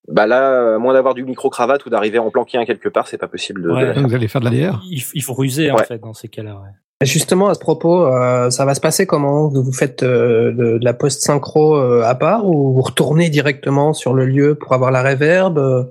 Bah 0.10 0.28
là, 0.28 0.76
à 0.76 0.78
moins 0.78 0.94
d'avoir 0.94 1.14
du 1.14 1.24
micro 1.24 1.50
cravate 1.50 1.86
ou 1.86 1.90
d'arriver 1.90 2.20
en 2.20 2.30
planquer 2.30 2.58
un 2.58 2.66
quelque 2.66 2.90
part, 2.90 3.08
c'est 3.08 3.18
pas 3.18 3.30
possible 3.30 3.64
de. 3.64 3.70
de 3.70 3.74
Ouais. 3.74 3.86
la 3.86 3.94
faire. 3.94 4.02
Donc 4.02 4.12
vous 4.12 4.16
allez 4.16 4.28
faire 4.28 4.42
de 4.42 4.50
la 4.50 4.72
DR. 4.72 4.82
Il, 4.92 5.24
faut 5.24 5.34
ruser 5.34 5.72
en 5.72 5.78
fait 5.78 5.98
dans 5.98 6.14
ces 6.14 6.28
cas-là. 6.28 6.56
Ouais. 6.56 7.06
Justement, 7.06 7.48
à 7.50 7.54
ce 7.54 7.60
propos, 7.60 8.06
euh, 8.06 8.50
ça 8.50 8.66
va 8.66 8.76
se 8.76 8.82
passer 8.82 9.06
comment? 9.08 9.48
Vous 9.48 9.74
faites 9.74 10.04
euh, 10.04 10.52
de, 10.52 10.78
de 10.78 10.86
la 10.86 10.94
post-synchro 10.94 11.76
euh, 11.78 12.04
à 12.04 12.16
part 12.16 12.46
ou 12.46 12.74
vous 12.74 12.82
retournez 12.82 13.30
directement 13.30 13.94
sur 13.94 14.14
le 14.14 14.26
lieu 14.26 14.56
pour 14.56 14.74
avoir 14.74 14.92
la 14.92 15.02
réverb 15.02 15.90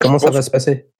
Comment 0.00 0.18
ça 0.18 0.30
va 0.30 0.42
se 0.42 0.50
passer? 0.50 0.90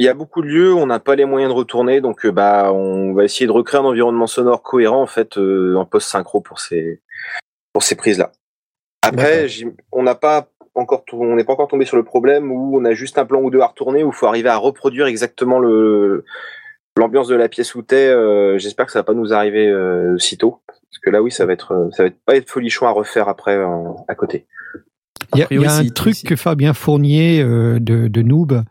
Il 0.00 0.04
y 0.04 0.08
a 0.08 0.14
beaucoup 0.14 0.40
de 0.40 0.46
lieux, 0.46 0.72
on 0.72 0.86
n'a 0.86 0.98
pas 0.98 1.14
les 1.14 1.26
moyens 1.26 1.52
de 1.52 1.56
retourner, 1.58 2.00
donc 2.00 2.24
euh, 2.24 2.32
bah 2.32 2.72
on 2.72 3.12
va 3.12 3.24
essayer 3.24 3.46
de 3.46 3.52
recréer 3.52 3.80
un 3.80 3.84
environnement 3.84 4.26
sonore 4.26 4.62
cohérent 4.62 5.02
en 5.02 5.06
fait 5.06 5.36
euh, 5.36 5.74
en 5.76 5.84
post 5.84 6.08
synchro 6.08 6.40
pour 6.40 6.58
ces 6.58 7.02
pour 7.74 7.82
ces 7.82 7.96
prises 7.96 8.18
là. 8.18 8.32
Après, 9.02 9.46
on 9.92 10.02
n'a 10.02 10.14
pas 10.14 10.48
encore 10.74 11.04
tout- 11.04 11.18
on 11.20 11.34
n'est 11.36 11.44
pas 11.44 11.52
encore 11.52 11.68
tombé 11.68 11.84
sur 11.84 11.98
le 11.98 12.02
problème 12.02 12.50
où 12.50 12.78
on 12.78 12.84
a 12.86 12.92
juste 12.94 13.18
un 13.18 13.26
plan 13.26 13.42
ou 13.42 13.50
deux 13.50 13.60
à 13.60 13.66
retourner 13.66 14.02
où 14.02 14.08
il 14.08 14.14
faut 14.14 14.26
arriver 14.26 14.48
à 14.48 14.56
reproduire 14.56 15.06
exactement 15.06 15.58
le 15.58 16.24
l'ambiance 16.96 17.28
de 17.28 17.34
la 17.36 17.48
pièce 17.50 17.74
où 17.74 17.82
t'es. 17.82 18.08
euh, 18.08 18.56
J'espère 18.58 18.86
que 18.86 18.92
ça 18.92 19.00
va 19.00 19.04
pas 19.04 19.14
nous 19.14 19.34
arriver 19.34 19.68
euh, 19.68 20.16
si 20.16 20.38
tôt 20.38 20.60
parce 20.66 20.98
que 21.04 21.10
là 21.10 21.20
oui 21.22 21.30
ça 21.30 21.44
va 21.44 21.52
être 21.52 21.72
euh, 21.72 21.90
ça 21.90 22.04
va 22.04 22.06
être 22.08 22.18
pas 22.24 22.36
être 22.36 22.48
folichon 22.48 22.86
à 22.86 22.90
refaire 22.90 23.28
après 23.28 23.56
euh, 23.56 23.66
à 24.08 24.14
côté. 24.14 24.46
Il 25.34 25.38
y 25.38 25.42
a, 25.42 25.44
A 25.44 25.46
priori, 25.46 25.66
il 25.66 25.68
y 25.68 25.70
a 25.70 25.76
un 25.76 25.88
truc 25.94 26.16
que 26.26 26.34
Fabien 26.34 26.72
Fournier 26.72 27.40
euh, 27.42 27.78
de, 27.78 28.08
de 28.08 28.22
Noob 28.22 28.62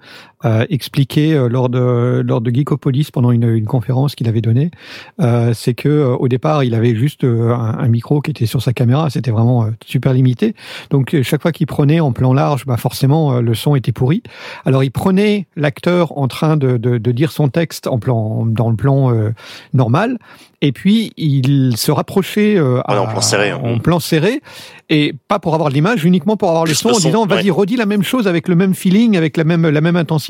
expliqué 0.69 1.33
euh, 1.33 1.49
lors 1.49 1.67
de 1.69 2.23
lors 2.25 2.39
de 2.39 2.49
Geekopolis 2.49 3.11
pendant 3.11 3.31
une, 3.31 3.49
une 3.49 3.65
conférence 3.65 4.15
qu'il 4.15 4.27
avait 4.27 4.41
donnée. 4.41 4.71
Euh, 5.19 5.53
c'est 5.53 5.73
que 5.73 5.89
euh, 5.89 6.15
au 6.15 6.27
départ, 6.27 6.63
il 6.63 6.75
avait 6.75 6.95
juste 6.95 7.23
un, 7.23 7.75
un 7.77 7.87
micro 7.87 8.21
qui 8.21 8.31
était 8.31 8.45
sur 8.45 8.61
sa 8.61 8.71
caméra, 8.71 9.09
c'était 9.09 9.31
vraiment 9.31 9.67
super 9.85 10.13
limité. 10.13 10.55
Donc 10.91 11.15
chaque 11.23 11.41
fois 11.41 11.51
qu'il 11.51 11.67
prenait 11.67 11.99
en 11.99 12.13
plan 12.13 12.33
large, 12.33 12.65
bah 12.65 12.77
forcément 12.77 13.41
le 13.41 13.53
son 13.53 13.75
était 13.75 13.91
pourri. 13.91 14.23
Alors 14.65 14.83
il 14.83 14.91
prenait 14.91 15.47
l'acteur 15.55 16.17
en 16.17 16.27
train 16.27 16.55
de, 16.55 16.77
de, 16.77 16.97
de 16.97 17.11
dire 17.11 17.31
son 17.31 17.49
texte 17.49 17.87
en 17.87 17.99
plan 17.99 18.45
dans 18.45 18.69
le 18.69 18.75
plan 18.75 19.13
euh, 19.13 19.31
normal, 19.73 20.19
et 20.61 20.71
puis 20.71 21.11
il 21.17 21.75
se 21.77 21.91
rapprochait 21.91 22.57
euh, 22.57 22.81
en 22.87 23.07
plan 23.07 23.21
serré, 23.21 23.51
hein. 23.51 23.61
en 23.63 23.79
plan 23.79 23.99
serré, 23.99 24.41
et 24.89 25.13
pas 25.27 25.39
pour 25.39 25.53
avoir 25.53 25.69
de 25.69 25.73
l'image, 25.73 26.05
uniquement 26.05 26.37
pour 26.37 26.49
avoir 26.49 26.63
le 26.63 26.69
Juste 26.69 26.81
son 26.81 26.89
le 26.89 26.95
en 26.95 26.99
son, 26.99 27.07
disant 27.07 27.25
vas-y 27.25 27.51
redis 27.51 27.75
la 27.75 27.85
même 27.85 28.03
chose 28.03 28.27
avec 28.27 28.47
le 28.47 28.55
même 28.55 28.73
feeling, 28.73 29.17
avec 29.17 29.37
la 29.37 29.43
même 29.43 29.67
la 29.67 29.81
même 29.81 29.95
intensité. 29.95 30.28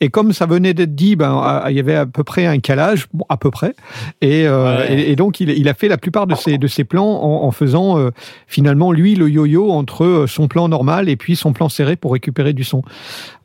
Et 0.00 0.08
comme 0.08 0.32
ça 0.32 0.46
venait 0.46 0.74
d'être 0.74 0.94
dit, 0.94 1.16
ben 1.16 1.64
il 1.68 1.76
y 1.76 1.80
avait 1.80 1.94
à 1.96 2.06
peu 2.06 2.24
près 2.24 2.46
un 2.46 2.58
calage, 2.58 3.06
bon, 3.12 3.24
à 3.28 3.36
peu 3.36 3.50
près. 3.50 3.74
Et, 4.20 4.46
euh, 4.46 4.78
Ouais. 4.78 4.92
et, 4.92 5.10
et 5.12 5.16
donc 5.16 5.40
il, 5.40 5.50
il 5.50 5.68
a 5.68 5.74
fait 5.74 5.88
la 5.88 5.96
plupart 5.98 6.26
de 6.26 6.34
ses 6.34 6.58
de 6.58 6.66
ses 6.66 6.84
plans 6.84 7.06
en, 7.22 7.44
en 7.46 7.50
faisant 7.50 7.98
euh, 7.98 8.10
finalement 8.46 8.92
lui 8.92 9.14
le 9.14 9.28
yo-yo 9.28 9.70
entre 9.70 10.04
euh, 10.04 10.26
son 10.26 10.48
plan 10.48 10.68
normal 10.68 11.08
et 11.08 11.16
puis 11.16 11.36
son 11.36 11.52
plan 11.52 11.68
serré 11.68 11.96
pour 11.96 12.12
récupérer 12.12 12.52
du 12.52 12.64
son. 12.64 12.82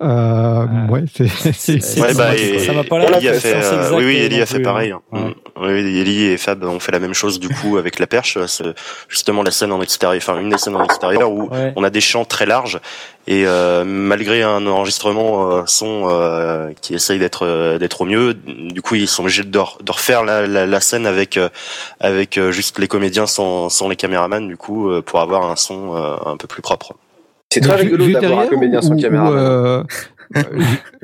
Euh, 0.02 0.66
ouais, 0.90 1.04
c'est 1.08 1.74
Ouais, 1.76 1.80
ça 1.80 2.14
bah, 2.14 2.32
m'a 2.74 2.84
pas 2.84 3.20
d'être 3.20 3.36
fait, 3.40 3.54
euh, 3.56 3.92
oui, 3.96 4.04
oui, 4.06 4.16
Eli 4.18 4.42
a 4.42 4.46
fait 4.46 4.56
plus, 4.56 4.64
pareil. 4.64 4.92
hein. 4.92 5.02
Oui, 5.12 5.22
oui, 5.62 5.98
Eli 6.00 6.24
et 6.26 6.38
Fab 6.38 6.64
ont 6.64 6.80
fait 6.80 6.92
la 6.92 7.00
même 7.00 7.14
chose 7.14 7.40
du 7.40 7.48
coup 7.50 7.78
avec 7.78 8.00
la 8.00 8.08
perche. 8.08 8.38
C'est 8.48 8.66
justement 9.08 9.42
la 9.44 9.52
scène 9.52 9.72
en 9.72 9.82
extérieur, 9.82 10.22
enfin 10.22 10.40
une 10.40 10.50
des 10.50 10.58
scènes 10.58 10.76
en 10.76 10.84
extérieur 10.84 11.32
où 11.32 11.50
Ouais. 11.50 11.74
on 11.76 11.84
a 11.84 11.90
des 11.90 12.02
champs 12.02 12.26
très 12.26 12.46
larges 12.46 12.80
et 13.28 13.44
euh, 13.46 13.84
malgré 13.86 14.42
un 14.44 14.66
enregistrement 14.68 15.52
euh, 15.52 15.62
son 15.66 16.08
euh, 16.10 16.72
qui 16.82 16.94
essaye 16.96 17.20
d'être 17.20 17.46
euh, 17.46 17.78
d'être 17.78 18.02
au 18.02 18.06
mieux, 18.06 18.34
du 18.34 18.82
coup 18.82 18.96
ils 18.96 19.08
sont 19.08 19.24
obligés 19.24 19.44
de, 19.44 19.60
re- 19.60 19.82
de 19.84 19.92
refaire 19.92 20.24
la, 20.24 20.48
la, 20.48 20.66
la 20.66 20.80
scène 20.80 21.06
avec 21.08 21.38
euh, 21.38 21.50
avec 22.00 22.40
juste 22.52 22.80
les 22.80 22.88
comédiens 22.88 23.26
sans, 23.28 23.70
sans 23.70 23.88
les 23.90 23.96
caméramans 23.96 24.48
du 24.48 24.58
coup 24.58 24.90
pour 25.06 25.20
avoir 25.20 25.50
un 25.50 25.56
son 25.56 25.96
euh, 25.96 26.16
un 26.26 26.38
peu 26.38 26.48
plus 26.48 26.62
propre. 26.62 26.94
C'est 27.52 27.62
très 27.62 27.76
rigolo 27.76 28.06
d'avoir 28.22 28.40
un 28.40 28.48
comédien 28.48 28.82
sans 28.82 28.96
caméra. 28.98 29.32
euh, 29.32 29.84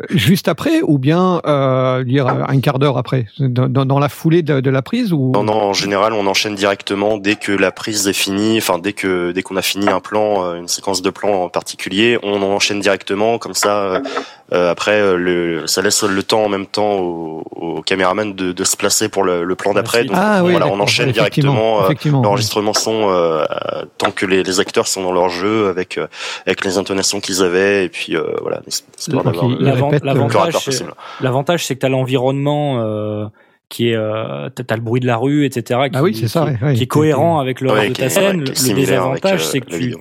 juste 0.10 0.48
après 0.48 0.82
ou 0.82 0.98
bien 0.98 1.42
euh, 1.46 2.04
dire 2.04 2.28
un 2.28 2.60
quart 2.60 2.80
d'heure 2.80 2.98
après? 2.98 3.28
Dans, 3.40 3.86
dans, 3.86 4.00
la 4.00 4.10
foulée 4.10 4.42
de, 4.42 4.60
de 4.60 4.70
la 4.70 4.82
prise 4.82 5.14
ou? 5.14 5.32
Non, 5.34 5.44
non, 5.44 5.54
en 5.54 5.74
général, 5.74 6.14
on 6.14 6.28
enchaîne 6.28 6.56
directement 6.56 7.18
dès 7.18 7.36
que 7.36 7.52
la 7.52 7.72
prise 7.72 8.08
est 8.08 8.14
finie, 8.14 8.58
enfin 8.58 8.80
dès 8.80 8.94
que 8.94 9.32
dès 9.32 9.44
qu'on 9.44 9.58
a 9.58 9.62
fini 9.62 9.90
un 9.90 10.00
plan, 10.00 10.46
euh, 10.46 10.56
une 10.56 10.68
séquence 10.68 11.02
de 11.02 11.10
plans 11.10 11.44
en 11.44 11.50
particulier, 11.50 12.18
on 12.24 12.42
enchaîne 12.42 12.80
directement 12.80 13.38
comme 13.38 13.54
ça. 13.54 13.78
euh, 13.78 14.00
euh, 14.54 14.70
après, 14.70 15.00
euh, 15.00 15.16
le, 15.16 15.66
ça 15.66 15.82
laisse 15.82 16.04
le 16.04 16.24
temps 16.24 16.44
en 16.44 16.50
même 16.50 16.66
temps 16.66 16.96
au, 16.96 17.44
au 17.52 17.82
caméraman 17.82 18.34
de, 18.34 18.52
de 18.52 18.64
se 18.66 18.76
placer 18.76 19.08
pour 19.08 19.24
le, 19.24 19.46
le 19.46 19.56
plan 19.56 19.74
d'après. 19.74 20.04
Donc 20.04 20.18
ah 20.20 20.44
oui 20.44 20.52
voilà, 20.52 20.68
on 20.68 20.80
enchaîne 20.82 21.12
directement 21.12 21.86
euh, 21.86 21.94
l'enregistrement 22.06 22.74
son 22.74 23.10
euh, 23.10 23.46
euh, 23.50 23.86
tant 23.98 24.12
que 24.12 24.26
les, 24.26 24.44
les 24.44 24.60
acteurs 24.60 24.88
sont 24.88 25.04
dans 25.04 25.14
leur 25.14 25.30
jeu 25.30 25.70
avec 25.70 25.98
euh, 25.98 26.08
avec 26.46 26.66
les 26.66 26.78
intonations 26.78 27.22
qu'ils 27.22 27.42
avaient 27.44 27.86
et 27.86 27.90
puis 27.90 28.18
euh, 28.18 28.24
voilà, 28.42 28.62
euh, 29.18 30.00
L'avantage, 30.04 30.54
c'est- 30.58 30.66
possible. 30.66 30.94
l'avantage, 31.22 31.66
c'est 31.66 31.76
que 31.76 31.80
tu 31.80 31.86
as 31.86 31.90
l'environnement 31.90 32.82
euh, 32.82 33.26
qui 33.70 33.90
est, 33.90 33.96
euh, 33.96 34.50
t'as 34.50 34.76
le 34.76 34.82
bruit 34.82 35.00
de 35.00 35.08
la 35.08 35.16
rue, 35.18 35.46
etc. 35.46 35.80
Qui, 35.92 35.98
Ah 35.98 36.04
oui, 36.04 36.14
c'est 36.14 36.28
ça, 36.28 36.46
qui, 36.60 36.64
ouais, 36.64 36.74
qui 36.74 36.84
est 36.84 36.88
cohérent 36.88 37.40
avec 37.40 37.62
le 37.62 37.70
Ouais, 37.72 37.80
reste 37.80 37.92
de 37.92 37.96
ta 37.96 38.06
est- 38.06 38.10
scène. 38.10 38.40
le 38.42 38.74
désavantage, 38.76 39.42
euh, 39.42 39.46
c'est 39.46 39.60
que 39.62 39.70
tu, 39.70 39.78
vidéo. 39.78 40.00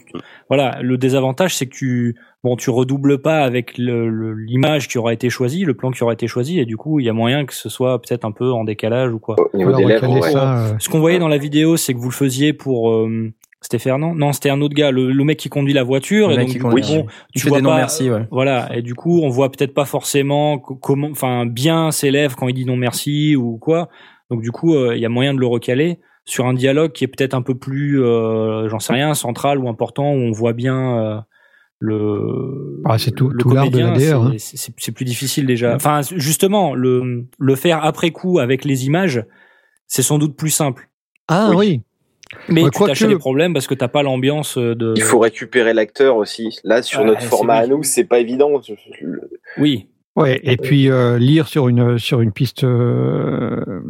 voilà, 0.49 0.78
le 0.82 0.99
désavantage, 0.99 1.55
c'est 1.55 1.66
que 1.66 1.74
tu, 1.77 2.16
bon, 2.43 2.57
tu 2.57 2.70
redoubles 2.70 3.19
pas 3.23 3.45
avec 3.45 3.78
le- 3.78 4.09
le- 4.09 4.35
l'image 4.35 4.89
qui 4.89 4.99
aura 4.99 5.12
été 5.12 5.31
choisie, 5.31 5.65
le 5.65 5.74
plan 5.74 5.93
qui 5.93 6.03
aura 6.03 6.15
été 6.15 6.27
choisi, 6.27 6.59
et 6.59 6.65
du 6.65 6.77
coup, 6.77 6.99
il 6.99 7.07
y 7.07 7.09
a 7.09 7.12
moyen 7.12 7.45
que 7.47 7.55
ce 7.55 7.69
soit 7.69 8.01
peut-être 8.03 8.24
un 8.24 8.32
peu 8.32 8.51
en 8.51 8.65
décalage 8.65 9.12
ou 9.12 9.20
quoi. 9.20 9.37
Au 9.53 9.57
niveau 9.57 9.70
des 9.73 9.85
lèvres, 9.85 10.03
recaler 10.09 10.20
ouais. 10.20 10.32
ça, 10.32 10.57
euh, 10.66 10.73
Ce 10.81 10.89
qu'on 10.89 10.99
voyait 10.99 11.20
dans 11.20 11.28
la 11.28 11.39
vidéo, 11.39 11.77
c'est 11.77 11.95
que 11.95 11.99
vous 11.99 12.09
le 12.09 12.15
faisiez 12.15 12.53
pour 12.53 12.91
euh, 12.91 13.31
C'était 13.62 13.78
Fernand? 13.78 14.15
Non, 14.15 14.32
c'était 14.32 14.49
un 14.51 14.61
autre 14.62 14.74
gars, 14.74 14.91
le, 14.91 15.12
le 15.12 15.24
mec 15.24 15.39
qui 15.39 15.49
conduit 15.51 15.74
la 15.74 15.82
voiture. 15.82 16.28
Le 16.28 16.35
et 16.35 16.37
mec 16.39 16.47
donc, 16.47 16.53
qui 16.53 16.59
du 16.59 16.62
conduit, 16.62 16.82
coup, 16.82 16.89
oui. 16.93 16.99
bon, 17.03 17.07
Il 17.35 17.41
tu 17.43 17.49
vois 17.49 17.59
des 17.59 17.65
non 17.65 17.74
merci, 17.74 18.11
ouais. 18.11 18.27
Voilà, 18.31 18.74
et 18.74 18.81
du 18.82 18.95
coup, 18.95 19.20
on 19.23 19.28
voit 19.28 19.51
peut-être 19.51 19.74
pas 19.74 19.85
forcément 19.85 20.59
co- 20.59 20.77
comment, 20.77 21.09
enfin, 21.11 21.45
bien 21.45 21.91
ses 21.91 22.11
lèvres 22.11 22.37
quand 22.37 22.49
il 22.49 22.55
dit 22.55 22.65
non 22.65 22.77
merci 22.77 23.37
ou 23.37 23.59
quoi. 23.59 23.89
Donc 24.31 24.41
du 24.43 24.51
coup, 24.51 24.74
euh, 24.74 24.97
il 24.97 25.01
y 25.03 25.05
a 25.05 25.09
moyen 25.11 25.35
de 25.35 25.41
le 25.41 25.47
recaler 25.47 25.99
sur 26.24 26.47
un 26.47 26.55
dialogue 26.55 26.93
qui 26.93 27.05
est 27.05 27.09
peut-être 27.09 27.35
un 27.35 27.43
peu 27.43 27.55
plus, 27.55 28.03
euh, 28.03 28.69
j'en 28.69 28.78
sais 28.78 28.93
rien, 28.93 29.12
central 29.15 29.59
ou 29.59 29.69
important, 29.69 30.11
où 30.12 30.16
on 30.19 30.31
voit 30.32 30.53
bien 30.55 30.99
euh, 30.99 31.20
le. 31.81 32.81
Ah, 32.85 32.99
c'est 32.99 33.11
tout- 33.11 33.31
l'art 33.31 33.70
de 33.70 33.81
hein. 33.82 34.35
c'est 34.39 34.93
plus 34.93 35.05
difficile 35.05 35.47
déjà. 35.47 35.74
Enfin, 35.74 36.01
justement, 36.16 36.74
le 36.74 37.27
le 37.39 37.55
faire 37.57 37.85
après 37.85 38.11
coup 38.11 38.39
avec 38.39 38.65
les 38.65 38.87
images, 38.87 39.24
c'est 39.87 40.03
sans 40.03 40.19
doute 40.19 40.37
plus 40.37 40.51
simple. 40.51 40.89
Ah 41.28 41.51
oui. 41.55 41.82
Mais 42.48 42.62
Ouais, 42.62 42.70
tu 42.70 42.85
t'achètes 42.85 43.09
des 43.09 43.16
problèmes 43.19 43.52
parce 43.52 43.66
que 43.66 43.74
t'as 43.74 43.89
pas 43.89 44.02
l'ambiance 44.02 44.57
de. 44.57 44.94
Il 44.97 45.02
faut 45.02 45.19
récupérer 45.19 45.74
l'acteur 45.74 46.16
aussi. 46.16 46.59
Là, 46.65 46.82
sur 46.82 47.05
notre 47.05 47.23
format 47.23 47.55
à 47.55 47.66
nous, 47.66 47.82
c'est 47.82 48.05
pas 48.05 48.19
évident. 48.19 48.61
Oui. 49.59 49.86
Ouais, 50.16 50.40
et 50.43 50.57
puis 50.57 50.90
euh, 50.90 51.19
lire 51.19 51.47
sur 51.47 51.69
une 51.69 51.98
sur 51.98 52.20
une 52.20 52.32
piste 52.32 52.65
euh, 52.65 53.81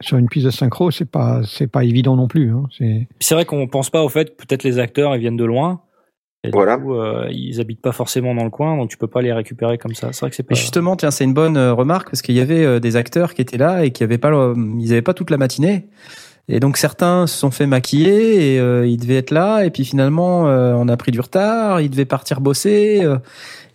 sur 0.00 0.18
une 0.18 0.28
piste 0.28 0.46
de 0.46 0.50
synchro, 0.50 0.90
c'est 0.90 1.10
pas 1.10 1.40
c'est 1.44 1.66
pas 1.66 1.82
évident 1.84 2.14
non 2.14 2.28
plus. 2.28 2.50
Hein. 2.52 2.64
C'est 2.76 3.08
C'est 3.20 3.34
vrai 3.34 3.44
qu'on 3.46 3.66
pense 3.66 3.88
pas 3.88 4.02
au 4.02 4.08
fait 4.08 4.36
que 4.36 4.44
peut-être 4.44 4.64
les 4.64 4.78
acteurs 4.78 5.14
ils 5.16 5.20
viennent 5.20 5.36
de 5.36 5.44
loin. 5.44 5.80
Et 6.44 6.48
du 6.48 6.52
Voilà. 6.52 6.76
coup, 6.76 6.94
euh, 6.94 7.28
ils 7.30 7.60
habitent 7.60 7.80
pas 7.80 7.92
forcément 7.92 8.34
dans 8.34 8.42
le 8.44 8.50
coin, 8.50 8.76
donc 8.76 8.90
tu 8.90 8.96
peux 8.96 9.06
pas 9.06 9.22
les 9.22 9.32
récupérer 9.32 9.78
comme 9.78 9.94
ça. 9.94 10.12
C'est 10.12 10.20
vrai 10.20 10.30
que 10.30 10.36
c'est 10.36 10.42
pas. 10.42 10.56
Justement, 10.56 10.96
tiens, 10.96 11.12
c'est 11.12 11.22
une 11.24 11.34
bonne 11.34 11.56
euh, 11.56 11.72
remarque 11.72 12.10
parce 12.10 12.20
qu'il 12.20 12.34
y 12.34 12.40
avait 12.40 12.64
euh, 12.64 12.80
des 12.80 12.96
acteurs 12.96 13.34
qui 13.34 13.42
étaient 13.42 13.58
là 13.58 13.84
et 13.84 13.92
qui 13.92 14.02
avaient 14.02 14.18
pas, 14.18 14.52
ils 14.80 14.92
avaient 14.92 15.02
pas 15.02 15.14
toute 15.14 15.30
la 15.30 15.36
matinée. 15.36 15.86
Et 16.54 16.60
donc 16.60 16.76
certains 16.76 17.26
se 17.26 17.36
sont 17.38 17.50
fait 17.50 17.66
maquiller 17.66 18.52
et 18.54 18.60
euh, 18.60 18.86
ils 18.86 18.98
devaient 18.98 19.16
être 19.16 19.30
là 19.30 19.62
et 19.64 19.70
puis 19.70 19.86
finalement 19.86 20.48
euh, 20.48 20.74
on 20.76 20.86
a 20.86 20.96
pris 20.98 21.10
du 21.10 21.18
retard, 21.18 21.80
ils 21.80 21.88
devaient 21.88 22.04
partir 22.04 22.42
bosser 22.42 23.00
euh, 23.02 23.16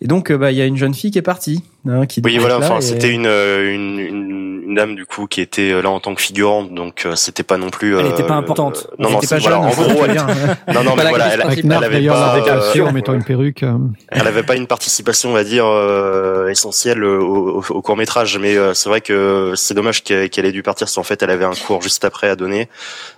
et 0.00 0.06
donc 0.06 0.30
euh, 0.30 0.38
bah 0.38 0.52
il 0.52 0.58
y 0.58 0.62
a 0.62 0.64
une 0.64 0.76
jeune 0.76 0.94
fille 0.94 1.10
qui 1.10 1.18
est 1.18 1.22
partie. 1.22 1.64
Hein, 1.88 2.06
qui 2.06 2.22
Oui, 2.24 2.38
voilà. 2.38 2.58
Enfin, 2.58 2.78
et- 2.78 2.82
c'était 2.82 3.10
une, 3.10 3.26
euh, 3.26 3.74
une 3.74 3.98
une 3.98 4.47
une 4.68 4.74
dame 4.74 4.94
du 4.94 5.06
coup 5.06 5.26
qui 5.26 5.40
était 5.40 5.72
euh, 5.72 5.80
là 5.80 5.90
en 5.90 5.98
tant 5.98 6.14
que 6.14 6.20
figurante, 6.20 6.74
donc 6.74 7.04
euh, 7.06 7.16
c'était 7.16 7.42
pas 7.42 7.56
non 7.56 7.70
plus. 7.70 7.98
Elle 7.98 8.06
euh, 8.06 8.10
était 8.10 8.22
pas 8.22 8.34
importante. 8.34 8.86
Non, 8.98 9.08
Elle 9.08 9.14
non, 9.14 9.18
était 9.20 9.26
pas 9.28 9.38
voilà. 9.38 9.56
jeune, 9.56 9.64
En 9.66 9.70
gros, 9.70 10.04
le 10.06 10.10
elle, 10.10 10.14
non, 10.74 10.84
non, 10.84 10.94
mais 10.96 11.08
voilà, 11.08 11.26
elle, 11.34 11.40
elle 11.40 11.72
avait 11.72 12.06
pas, 12.06 12.36
euh, 12.36 12.86
en 12.86 12.92
mettant 12.92 13.14
une 13.14 13.24
perruque. 13.24 13.62
euh. 13.62 13.78
elle 14.10 14.26
avait 14.26 14.42
pas 14.42 14.56
une 14.56 14.66
participation, 14.66 15.30
on 15.30 15.32
va 15.32 15.44
dire, 15.44 15.64
euh, 15.66 16.48
essentielle 16.48 17.02
au, 17.02 17.62
au, 17.70 17.82
court 17.82 17.96
métrage. 17.96 18.38
Mais 18.38 18.56
euh, 18.56 18.74
c'est 18.74 18.88
vrai 18.90 19.00
que 19.00 19.54
c'est 19.56 19.74
dommage 19.74 20.04
qu'elle 20.04 20.28
qu'elle 20.30 20.44
ait 20.44 20.52
dû 20.52 20.62
partir, 20.62 20.84
parce 20.84 20.94
qu'en 20.94 21.02
fait, 21.02 21.22
elle 21.22 21.30
avait 21.30 21.44
un 21.46 21.54
cours 21.54 21.80
juste 21.82 22.04
après 22.04 22.28
à 22.28 22.36
donner. 22.36 22.68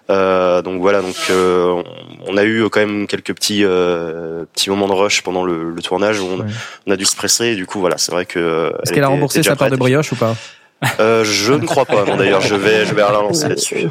Euh, 0.09 0.63
donc 0.63 0.81
voilà, 0.81 1.03
donc 1.03 1.17
euh, 1.31 1.83
on 2.27 2.37
a 2.37 2.45
eu 2.45 2.69
quand 2.71 2.81
même 2.81 3.07
quelques 3.07 3.35
petits 3.35 3.65
euh, 3.65 4.45
petits 4.53 4.71
moments 4.71 4.89
de 4.89 4.93
rush 4.93 5.23
pendant 5.23 5.45
le, 5.45 5.71
le 5.71 5.83
tournage 5.83 6.21
où 6.21 6.27
on, 6.27 6.39
Ouais. 6.41 6.47
on 6.87 6.93
a 6.93 6.97
dû 6.97 7.05
se 7.05 7.15
presser. 7.17 7.47
Et 7.49 7.55
du 7.57 7.67
coup, 7.67 7.81
voilà, 7.81 7.99
c'est 7.99 8.13
vrai 8.13 8.25
que. 8.25 8.39
euh, 8.39 8.69
Est-ce 8.71 8.91
elle 8.91 8.95
qu'elle 8.95 9.05
a 9.05 9.09
remboursé 9.09 9.43
sa 9.43 9.57
part 9.57 9.71
de 9.71 9.77
brioche 9.77 10.13
ou 10.13 10.17
pas? 10.17 10.35
Euh, 10.99 11.25
je 11.25 11.53
ne 11.53 11.67
crois 11.67 11.85
pas. 11.85 12.05
Non, 12.07 12.17
d'ailleurs, 12.17 12.41
je 12.41 12.55
vais 12.55 12.85
je 12.87 12.95
vais 12.95 13.03
la 13.03 13.11
lancer 13.13 13.49
là-dessus. 13.49 13.89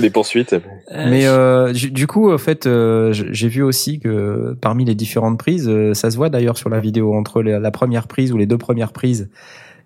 Des 0.00 0.10
poursuites. 0.10 0.54
Mais 0.92 1.26
euh, 1.26 1.72
du 1.72 1.90
du 1.90 2.06
coup, 2.06 2.32
en 2.32 2.38
fait, 2.38 2.66
euh, 2.66 3.12
j'ai 3.12 3.48
vu 3.48 3.62
aussi 3.62 3.98
que 3.98 4.56
parmi 4.60 4.84
les 4.84 4.94
différentes 4.94 5.38
prises, 5.38 5.68
euh, 5.68 5.94
ça 5.94 6.10
se 6.10 6.16
voit 6.16 6.28
d'ailleurs 6.30 6.56
sur 6.56 6.68
la 6.68 6.78
vidéo 6.80 7.14
entre 7.14 7.42
la, 7.42 7.58
la 7.58 7.70
première 7.70 8.06
prise 8.06 8.32
ou 8.32 8.36
les 8.36 8.46
deux 8.46 8.58
premières 8.58 8.92
prises 8.92 9.30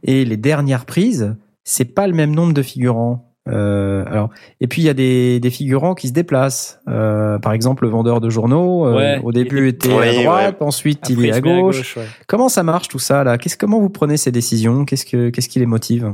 et 0.02 0.24
les 0.24 0.36
dernières 0.36 0.84
prises, 0.84 1.34
c'est 1.64 1.94
pas 1.94 2.06
le 2.06 2.12
même 2.12 2.34
nombre 2.34 2.52
de 2.52 2.62
figurants. 2.62 3.28
Euh, 3.48 4.04
alors, 4.06 4.30
et 4.60 4.68
puis 4.68 4.82
il 4.82 4.84
y 4.84 4.88
a 4.88 4.94
des, 4.94 5.40
des 5.40 5.50
figurants 5.50 5.94
qui 5.94 6.06
se 6.08 6.12
déplacent. 6.12 6.78
Euh, 6.88 7.38
par 7.40 7.52
exemple, 7.54 7.84
le 7.84 7.90
vendeur 7.90 8.20
de 8.20 8.28
journaux, 8.30 8.86
euh, 8.86 8.94
Ouais, 8.96 9.20
au 9.24 9.32
début 9.32 9.66
était- 9.68 9.88
était 9.88 10.18
à 10.20 10.22
droite, 10.22 10.56
ensuite 10.60 11.00
Après, 11.02 11.14
il 11.14 11.24
est 11.26 11.32
à 11.32 11.40
gauche. 11.40 11.96
ouais. 11.96 12.04
Comment 12.28 12.48
ça 12.48 12.62
marche 12.62 12.86
tout 12.88 12.98
ça 13.00 13.24
là? 13.24 13.38
Qu'est-ce 13.38 13.56
comment 13.56 13.80
vous 13.80 13.90
prenez 13.90 14.16
ces 14.16 14.30
décisions? 14.30 14.84
Qu'est-ce 14.84 15.04
que 15.06 15.30
qu'est-ce 15.30 15.48
qui 15.48 15.58
les 15.58 15.66
motive? 15.66 16.12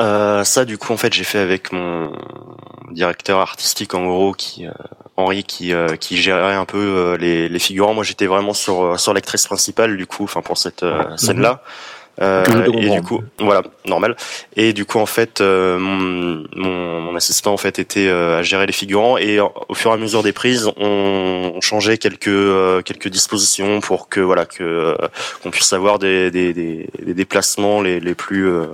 Euh, 0.00 0.44
ça, 0.44 0.64
du 0.64 0.76
coup, 0.76 0.92
en 0.92 0.96
fait, 0.96 1.12
j'ai 1.12 1.24
fait 1.24 1.38
avec 1.38 1.72
mon 1.72 2.12
directeur 2.90 3.40
artistique, 3.40 3.94
en 3.94 4.06
gros, 4.06 4.32
qui 4.32 4.66
euh, 4.66 4.70
Henri, 5.16 5.44
qui 5.44 5.72
euh, 5.72 5.96
qui 5.96 6.18
gérait 6.18 6.54
un 6.54 6.66
peu 6.66 6.78
euh, 6.78 7.16
les, 7.16 7.48
les 7.48 7.58
figurants. 7.58 7.94
Moi, 7.94 8.04
j'étais 8.04 8.26
vraiment 8.26 8.52
sur 8.52 8.82
euh, 8.82 8.96
sur 8.98 9.14
l'actrice 9.14 9.46
principale, 9.46 9.96
du 9.96 10.06
coup, 10.06 10.24
enfin 10.24 10.42
pour 10.42 10.58
cette 10.58 10.82
euh, 10.82 11.16
scène-là. 11.16 11.62
Euh, 12.22 12.44
et 12.72 12.88
du 12.90 13.02
coup, 13.02 13.22
voilà, 13.38 13.62
normal. 13.84 14.16
Et 14.54 14.72
du 14.72 14.86
coup, 14.86 14.98
en 14.98 15.06
fait, 15.06 15.40
euh, 15.42 15.78
mon, 15.78 16.44
mon, 16.54 17.00
mon 17.02 17.16
assistant 17.16 17.52
en 17.52 17.58
fait 17.58 17.78
était 17.78 18.08
euh, 18.08 18.38
à 18.38 18.42
gérer 18.42 18.66
les 18.66 18.72
figurants 18.72 19.18
et 19.18 19.38
au 19.40 19.74
fur 19.74 19.90
et 19.90 19.94
à 19.94 19.96
mesure 19.98 20.22
des 20.22 20.32
prises, 20.32 20.70
on, 20.78 21.52
on 21.54 21.60
changeait 21.60 21.98
quelques 21.98 22.28
euh, 22.28 22.80
quelques 22.80 23.08
dispositions 23.08 23.80
pour 23.80 24.08
que 24.08 24.20
voilà 24.20 24.46
que 24.46 24.62
euh, 24.62 24.96
qu'on 25.42 25.50
puisse 25.50 25.72
avoir 25.74 25.98
des 25.98 26.30
des, 26.30 26.54
des, 26.54 26.88
des 27.02 27.14
déplacements 27.14 27.82
les 27.82 28.00
les 28.00 28.14
plus 28.14 28.48
euh, 28.48 28.66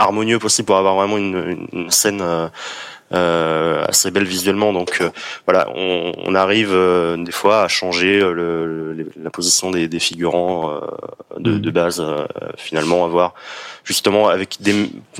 harmonieux 0.00 0.38
possible 0.38 0.66
pour 0.66 0.76
avoir 0.76 0.94
vraiment 0.94 1.18
une, 1.18 1.66
une, 1.72 1.90
scène 1.90 2.20
euh, 2.22 2.48
assez 3.12 4.10
belle 4.10 4.24
visuellement. 4.24 4.72
Donc 4.72 4.98
euh, 5.00 5.10
voilà, 5.46 5.68
on, 5.74 6.12
on 6.24 6.34
arrive 6.34 6.70
euh, 6.72 7.16
des 7.16 7.32
fois 7.32 7.62
à 7.62 7.68
changer 7.68 8.20
euh, 8.20 8.32
le, 8.32 8.92
le- 8.92 9.10
la 9.22 9.30
position 9.30 9.70
des, 9.70 9.88
des 9.88 9.98
figurants 9.98 10.70
euh, 10.70 10.80
de, 11.38 11.58
de 11.58 11.70
base. 11.70 12.00
euh, 12.00 12.24
finalement, 12.56 13.04
avoir 13.04 13.34
justement 13.84 14.28
avec 14.28 14.58
des, 14.60 14.74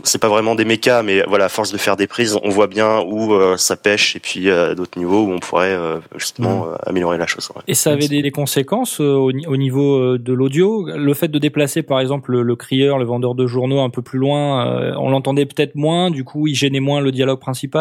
c'est 0.04 0.20
pas 0.20 0.28
vraiment 0.28 0.54
des 0.54 0.64
mécas, 0.64 1.02
mais 1.02 1.22
voilà, 1.26 1.46
à 1.46 1.48
force 1.48 1.72
de 1.72 1.78
faire 1.78 1.96
des 1.96 2.06
prises, 2.06 2.38
on 2.42 2.50
voit 2.50 2.66
bien 2.66 3.00
où 3.00 3.32
euh, 3.34 3.56
ça 3.56 3.76
pêche 3.76 4.14
et 4.16 4.20
puis 4.20 4.48
euh, 4.48 4.72
à 4.72 4.74
d'autres 4.74 4.98
niveaux 4.98 5.24
où 5.24 5.32
on 5.32 5.38
pourrait 5.38 5.72
euh, 5.72 5.96
justement 6.16 6.66
euh, 6.66 6.76
améliorer 6.86 7.18
la 7.18 7.26
chose. 7.26 7.48
ouais. 7.56 7.62
Et 7.66 7.74
ça 7.74 7.92
avait 7.92 8.06
des, 8.08 8.22
des 8.22 8.30
conséquences 8.30 9.00
euh, 9.00 9.14
au, 9.14 9.32
ni- 9.32 9.46
au 9.46 9.56
niveau 9.56 9.96
euh, 9.96 10.18
de 10.18 10.32
l'audio? 10.32 10.86
Le 10.86 11.14
fait 11.14 11.28
de 11.28 11.38
déplacer, 11.38 11.82
par 11.82 12.00
exemple, 12.00 12.32
le, 12.32 12.42
le 12.42 12.56
crieur, 12.56 12.98
le 12.98 13.04
vendeur 13.04 13.34
de 13.34 13.46
journaux 13.46 13.80
un 13.80 13.90
peu 13.90 14.02
plus 14.02 14.18
loin, 14.18 14.66
euh, 14.66 14.92
on 14.98 15.10
l'entendait 15.10 15.46
peut-être 15.46 15.74
moins. 15.74 16.10
Du 16.10 16.22
coup, 16.24 16.46
il 16.46 16.54
gênait 16.54 16.80
moins 16.80 17.00
le 17.00 17.10
dialogue 17.12 17.40
principal? 17.40 17.79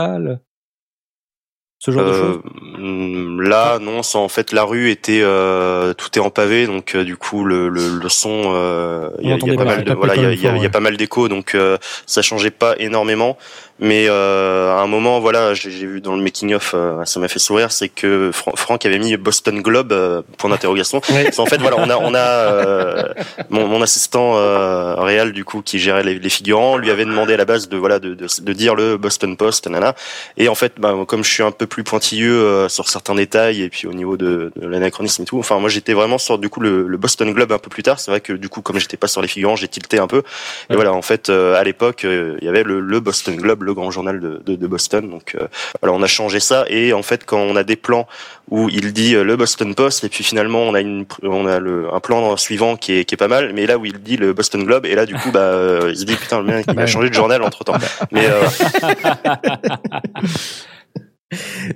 Ce 1.82 1.92
genre 1.92 2.04
de 2.04 2.12
Euh, 2.12 2.34
choses. 2.34 2.40
mm, 2.78 3.42
là, 3.42 3.80
non, 3.80 4.02
en 4.14 4.28
fait 4.28 4.52
la 4.52 4.64
rue 4.64 4.92
était 4.92 5.22
euh, 5.22 5.94
tout 5.94 6.10
est 6.18 6.22
en 6.22 6.30
pavé, 6.30 6.68
donc 6.68 6.94
euh, 6.94 7.06
du 7.06 7.16
coup 7.16 7.46
le, 7.46 7.70
le, 7.70 7.98
le 8.02 8.10
son, 8.10 8.52
euh, 8.54 9.10
il 9.22 9.30
y, 9.30 9.32
a- 9.32 10.70
pas 10.70 10.82
mal 10.82 10.98
d'écho, 10.98 11.30
donc 11.30 11.56
euh, 11.56 11.78
ça 12.06 12.22
changeait 12.22 12.52
pas 12.52 12.76
énormément. 12.80 13.38
Mais 13.80 14.08
euh, 14.10 14.72
à 14.76 14.82
un 14.82 14.88
moment, 14.88 15.20
voilà, 15.20 15.54
j'ai 15.54 15.70
vu 15.70 16.02
dans 16.02 16.16
le 16.16 16.22
making 16.22 16.54
of, 16.54 16.74
euh, 16.74 17.06
ça 17.06 17.20
m'a 17.20 17.30
fait 17.30 17.40
sourire, 17.40 17.72
c'est 17.72 17.88
que 17.88 18.30
Fran- 18.34 18.56
Franck 18.56 18.86
avait 18.86 19.00
mis 19.00 19.16
Boston 19.16 19.62
Globe 19.62 19.94
euh, 19.94 20.22
point 20.38 20.50
d'interrogation. 20.50 20.98
En 21.38 21.46
fait, 21.46 21.58
voilà, 21.62 21.78
on 21.78 21.90
a 21.90 21.98
on 21.98 22.14
a 22.14 22.20
euh, 22.20 23.04
mon, 23.50 23.68
mon 23.68 23.82
assistant 23.82 24.34
euh, 24.36 24.96
réel 24.96 25.32
du 25.32 25.46
coup 25.46 25.62
qui 25.62 25.80
gérait 25.80 26.04
les, 26.04 26.20
les 26.20 26.30
figurants 26.30 26.78
lui 26.78 26.92
avait 26.92 27.06
demandé 27.06 27.34
à 27.34 27.38
la 27.38 27.46
base 27.46 27.70
de 27.70 27.78
voilà 27.78 28.00
de, 28.00 28.14
de, 28.16 28.28
de 28.42 28.54
dire 28.54 28.76
le 28.76 28.98
Boston 28.98 29.38
Post, 29.38 29.68
nana. 29.68 29.96
Et 30.38 30.50
en 30.50 30.56
fait, 30.56 30.74
bah, 30.78 30.94
comme 31.08 31.24
je 31.24 31.32
suis 31.32 31.44
un 31.44 31.52
peu 31.52 31.66
plus 31.66 31.84
pointilleux 31.84 32.34
euh, 32.44 32.70
sur 32.70 32.90
certains 32.90 33.16
détails 33.16 33.62
et 33.62 33.70
puis 33.70 33.88
au 33.88 33.94
niveau 33.94 34.18
de, 34.18 34.52
de 34.56 34.68
l'anachronisme 34.68 35.22
et 35.22 35.26
tout, 35.26 35.40
enfin 35.40 35.58
moi 35.60 35.70
j'étais 35.70 35.94
vraiment 35.94 36.18
sur 36.18 36.38
du 36.38 36.50
coup 36.50 36.60
le, 36.60 36.86
le 36.86 36.98
Boston 36.98 37.32
Globe 37.32 37.54
un 37.54 37.60
peu 37.60 37.70
plus 37.70 37.84
tard. 37.84 38.00
C'est 38.00 38.12
vrai 38.12 38.20
que 38.20 38.34
du 38.34 38.50
coup 38.50 38.62
comme 38.62 38.78
j'étais 38.78 38.98
pas 38.98 39.08
sur 39.08 39.22
les 39.22 39.30
figurants, 39.30 39.56
j'ai 39.56 39.68
tilté 39.70 40.00
un 40.00 40.08
peu. 40.08 40.24
Et 40.70 40.76
voilà, 40.76 40.92
en 40.94 41.02
fait, 41.02 41.30
euh, 41.30 41.56
à 41.56 41.64
l'époque, 41.64 42.02
il 42.04 42.44
y 42.44 42.50
avait 42.50 42.64
le, 42.64 42.82
le 42.82 43.00
Boston 43.00 43.36
Globe, 43.38 43.64
le 43.70 43.74
grand 43.76 43.92
journal 43.92 44.20
de, 44.20 44.42
de, 44.46 44.56
de 44.56 44.68
Boston. 44.68 45.10
Donc 45.10 45.36
euh, 45.36 45.48
voilà, 45.82 45.96
on 45.96 46.02
a 46.04 46.08
changé 46.08 46.40
ça. 46.40 46.66
Et 46.70 46.92
en 46.94 47.04
fait, 47.04 47.26
quand 47.26 47.40
on 47.40 47.56
a 47.56 47.64
des 47.64 47.76
plans 47.76 48.08
où 48.50 48.68
il 48.70 48.92
dit 48.94 49.16
euh, 49.16 49.24
le 49.24 49.36
Boston 49.38 49.76
Post 49.76 50.04
et 50.04 50.10
puis 50.10 50.24
finalement 50.24 50.62
on 50.64 50.74
a 50.74 50.82
une 50.82 51.06
on 51.22 51.46
a 51.46 51.60
le, 51.60 51.94
un 51.94 52.00
plan 52.00 52.36
suivant 52.36 52.76
qui 52.78 52.94
est 52.94 53.06
qui 53.06 53.14
est 53.14 53.18
pas 53.18 53.28
mal 53.28 53.52
mais 53.54 53.68
là 53.68 53.78
où 53.78 53.86
il 53.86 54.00
dit 54.02 54.18
le 54.18 54.34
Boston 54.34 54.64
Globe 54.64 54.88
et 54.88 54.96
là 54.96 55.06
du 55.06 55.14
coup 55.14 55.30
bah 55.32 55.40
euh, 55.42 55.92
il 55.92 55.98
se 55.98 56.04
dit 56.06 56.16
putain 56.16 56.40
le 56.42 56.46
mec 56.48 56.66
il 56.68 56.80
a 56.80 56.88
changé 56.88 57.10
de 57.10 57.14
journal 57.14 57.44
entre 57.44 57.64
temps 57.64 57.76
mais 58.12 58.26
euh, 58.26 58.42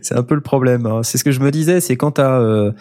C'est 0.02 0.16
un 0.16 0.24
peu 0.24 0.34
le 0.34 0.42
problème. 0.42 0.88
hein. 0.88 1.04
C'est 1.04 1.20
ce 1.20 1.24
que 1.24 1.32
je 1.32 1.40
me 1.40 1.52
disais, 1.52 1.80
c'est 1.80 1.96
quand 1.96 2.14
t'as 2.14 2.40
euh, 2.40 2.72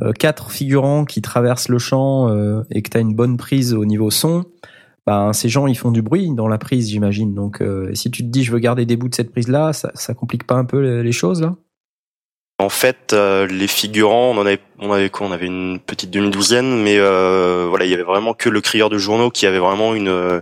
euh, 0.00 0.12
quatre 0.12 0.52
figurants 0.52 1.04
qui 1.04 1.22
traversent 1.22 1.68
le 1.68 1.78
champ 1.80 2.28
euh, 2.28 2.62
et 2.70 2.82
que 2.82 2.90
t'as 2.90 3.00
une 3.00 3.14
bonne 3.16 3.36
prise 3.36 3.74
au 3.74 3.84
niveau 3.84 4.10
son, 4.12 4.44
ben 5.06 5.32
ces 5.32 5.48
gens 5.48 5.66
ils 5.66 5.76
font 5.76 5.90
du 5.90 6.02
bruit 6.02 6.32
dans 6.34 6.48
la 6.48 6.58
prise, 6.58 6.90
j'imagine. 6.90 7.34
Donc 7.34 7.60
euh, 7.60 7.94
si 7.94 8.10
tu 8.10 8.22
te 8.22 8.28
dis 8.28 8.44
je 8.44 8.52
veux 8.52 8.58
garder 8.58 8.86
des 8.86 8.96
bouts 8.96 9.08
de 9.08 9.14
cette 9.14 9.32
prise 9.32 9.48
là, 9.48 9.72
ça, 9.72 9.90
ça 9.94 10.14
complique 10.14 10.46
pas 10.46 10.54
un 10.54 10.64
peu 10.64 11.00
les, 11.00 11.12
choses 11.12 11.40
là? 11.40 11.54
En 12.58 12.68
fait, 12.68 13.14
euh, 13.14 13.46
les 13.46 13.66
figurants, 13.66 14.32
on 14.32 14.38
en 14.38 14.44
avait, 14.44 14.60
on 14.80 14.92
avait 14.92 15.10
quoi 15.10 15.26
On 15.26 15.32
avait 15.32 15.46
une 15.46 15.78
petite 15.78 16.10
demi-douzaine, 16.10 16.82
mais 16.82 16.96
euh, 16.98 17.66
voilà, 17.68 17.84
il 17.84 17.90
y 17.90 17.94
avait 17.94 18.02
vraiment 18.02 18.34
que 18.34 18.48
le 18.48 18.60
crieur 18.60 18.88
de 18.90 18.98
journaux 18.98 19.30
qui 19.30 19.46
avait 19.46 19.58
vraiment 19.58 19.94
une 19.94 20.08
euh, 20.08 20.40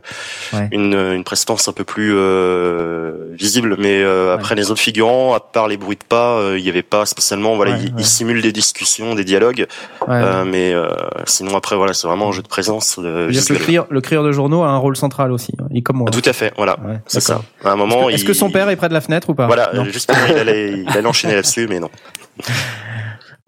Ouais. 0.52 0.68
une, 0.72 0.94
une 0.94 1.24
prestance 1.24 1.68
un 1.68 1.72
peu 1.72 1.84
plus 1.84 2.12
euh, 2.16 3.12
visible. 3.32 3.76
Mais 3.78 4.02
euh, 4.02 4.32
après 4.34 4.54
les 4.54 4.70
autres 4.70 4.80
figurants, 4.80 5.34
à 5.34 5.40
part 5.40 5.68
les 5.68 5.76
bruits 5.76 5.96
de 5.96 6.04
pas, 6.04 6.38
euh, 6.38 6.58
il 6.58 6.64
y 6.64 6.68
avait 6.70 6.82
pas 6.82 7.04
spécialement. 7.06 7.56
Voilà, 7.56 7.72
Ouais, 7.72 7.78
ils, 7.82 7.86
ouais. 7.86 7.92
ils 7.98 8.06
simulent 8.06 8.42
des 8.42 8.52
discussions, 8.52 9.14
des 9.14 9.24
dialogues, 9.24 9.66
euh, 10.08 10.44
mais 10.44 10.72
euh, 10.72 10.88
sinon 11.26 11.56
après 11.56 11.76
voilà, 11.76 11.92
c'est 11.92 12.06
vraiment 12.06 12.28
un 12.28 12.32
jeu 12.32 12.42
de 12.42 12.48
présence. 12.48 12.98
euh, 12.98 13.30
que 13.30 13.52
le 13.52 13.58
crieur, 13.58 13.86
le 13.90 14.00
crieur 14.00 14.22
de 14.24 14.32
journaux 14.32 14.62
a 14.62 14.68
un 14.68 14.76
rôle 14.78 14.96
central 14.96 15.32
aussi. 15.32 15.52
hein. 15.60 15.66
Il 15.70 15.82
comme 15.82 15.96
moi. 15.98 16.10
Tout 16.10 16.22
à 16.24 16.32
fait, 16.32 16.52
voilà, 16.56 16.76
c'est 17.06 17.20
ça. 17.20 17.42
À 17.64 17.72
un 17.72 17.76
moment, 17.76 18.08
est-ce 18.08 18.24
que 18.24 18.32
il- 18.32 18.34
son 18.34 18.50
père 18.50 18.68
est 18.70 18.76
près 18.76 18.88
de 18.88 18.94
la 18.94 19.00
fenêtre 19.00 19.28
ou 19.30 19.34
pas? 19.34 19.46
Voilà, 19.46 19.70
Non. 19.74 19.84
justement, 19.84 20.18
il 20.28 20.34
allait, 20.36 20.72
il 20.86 20.88
allait 20.96 21.06
enchaîner 21.06 21.34
là-dessus, 21.34 21.66
mais 21.68 21.80
non. 21.80 21.90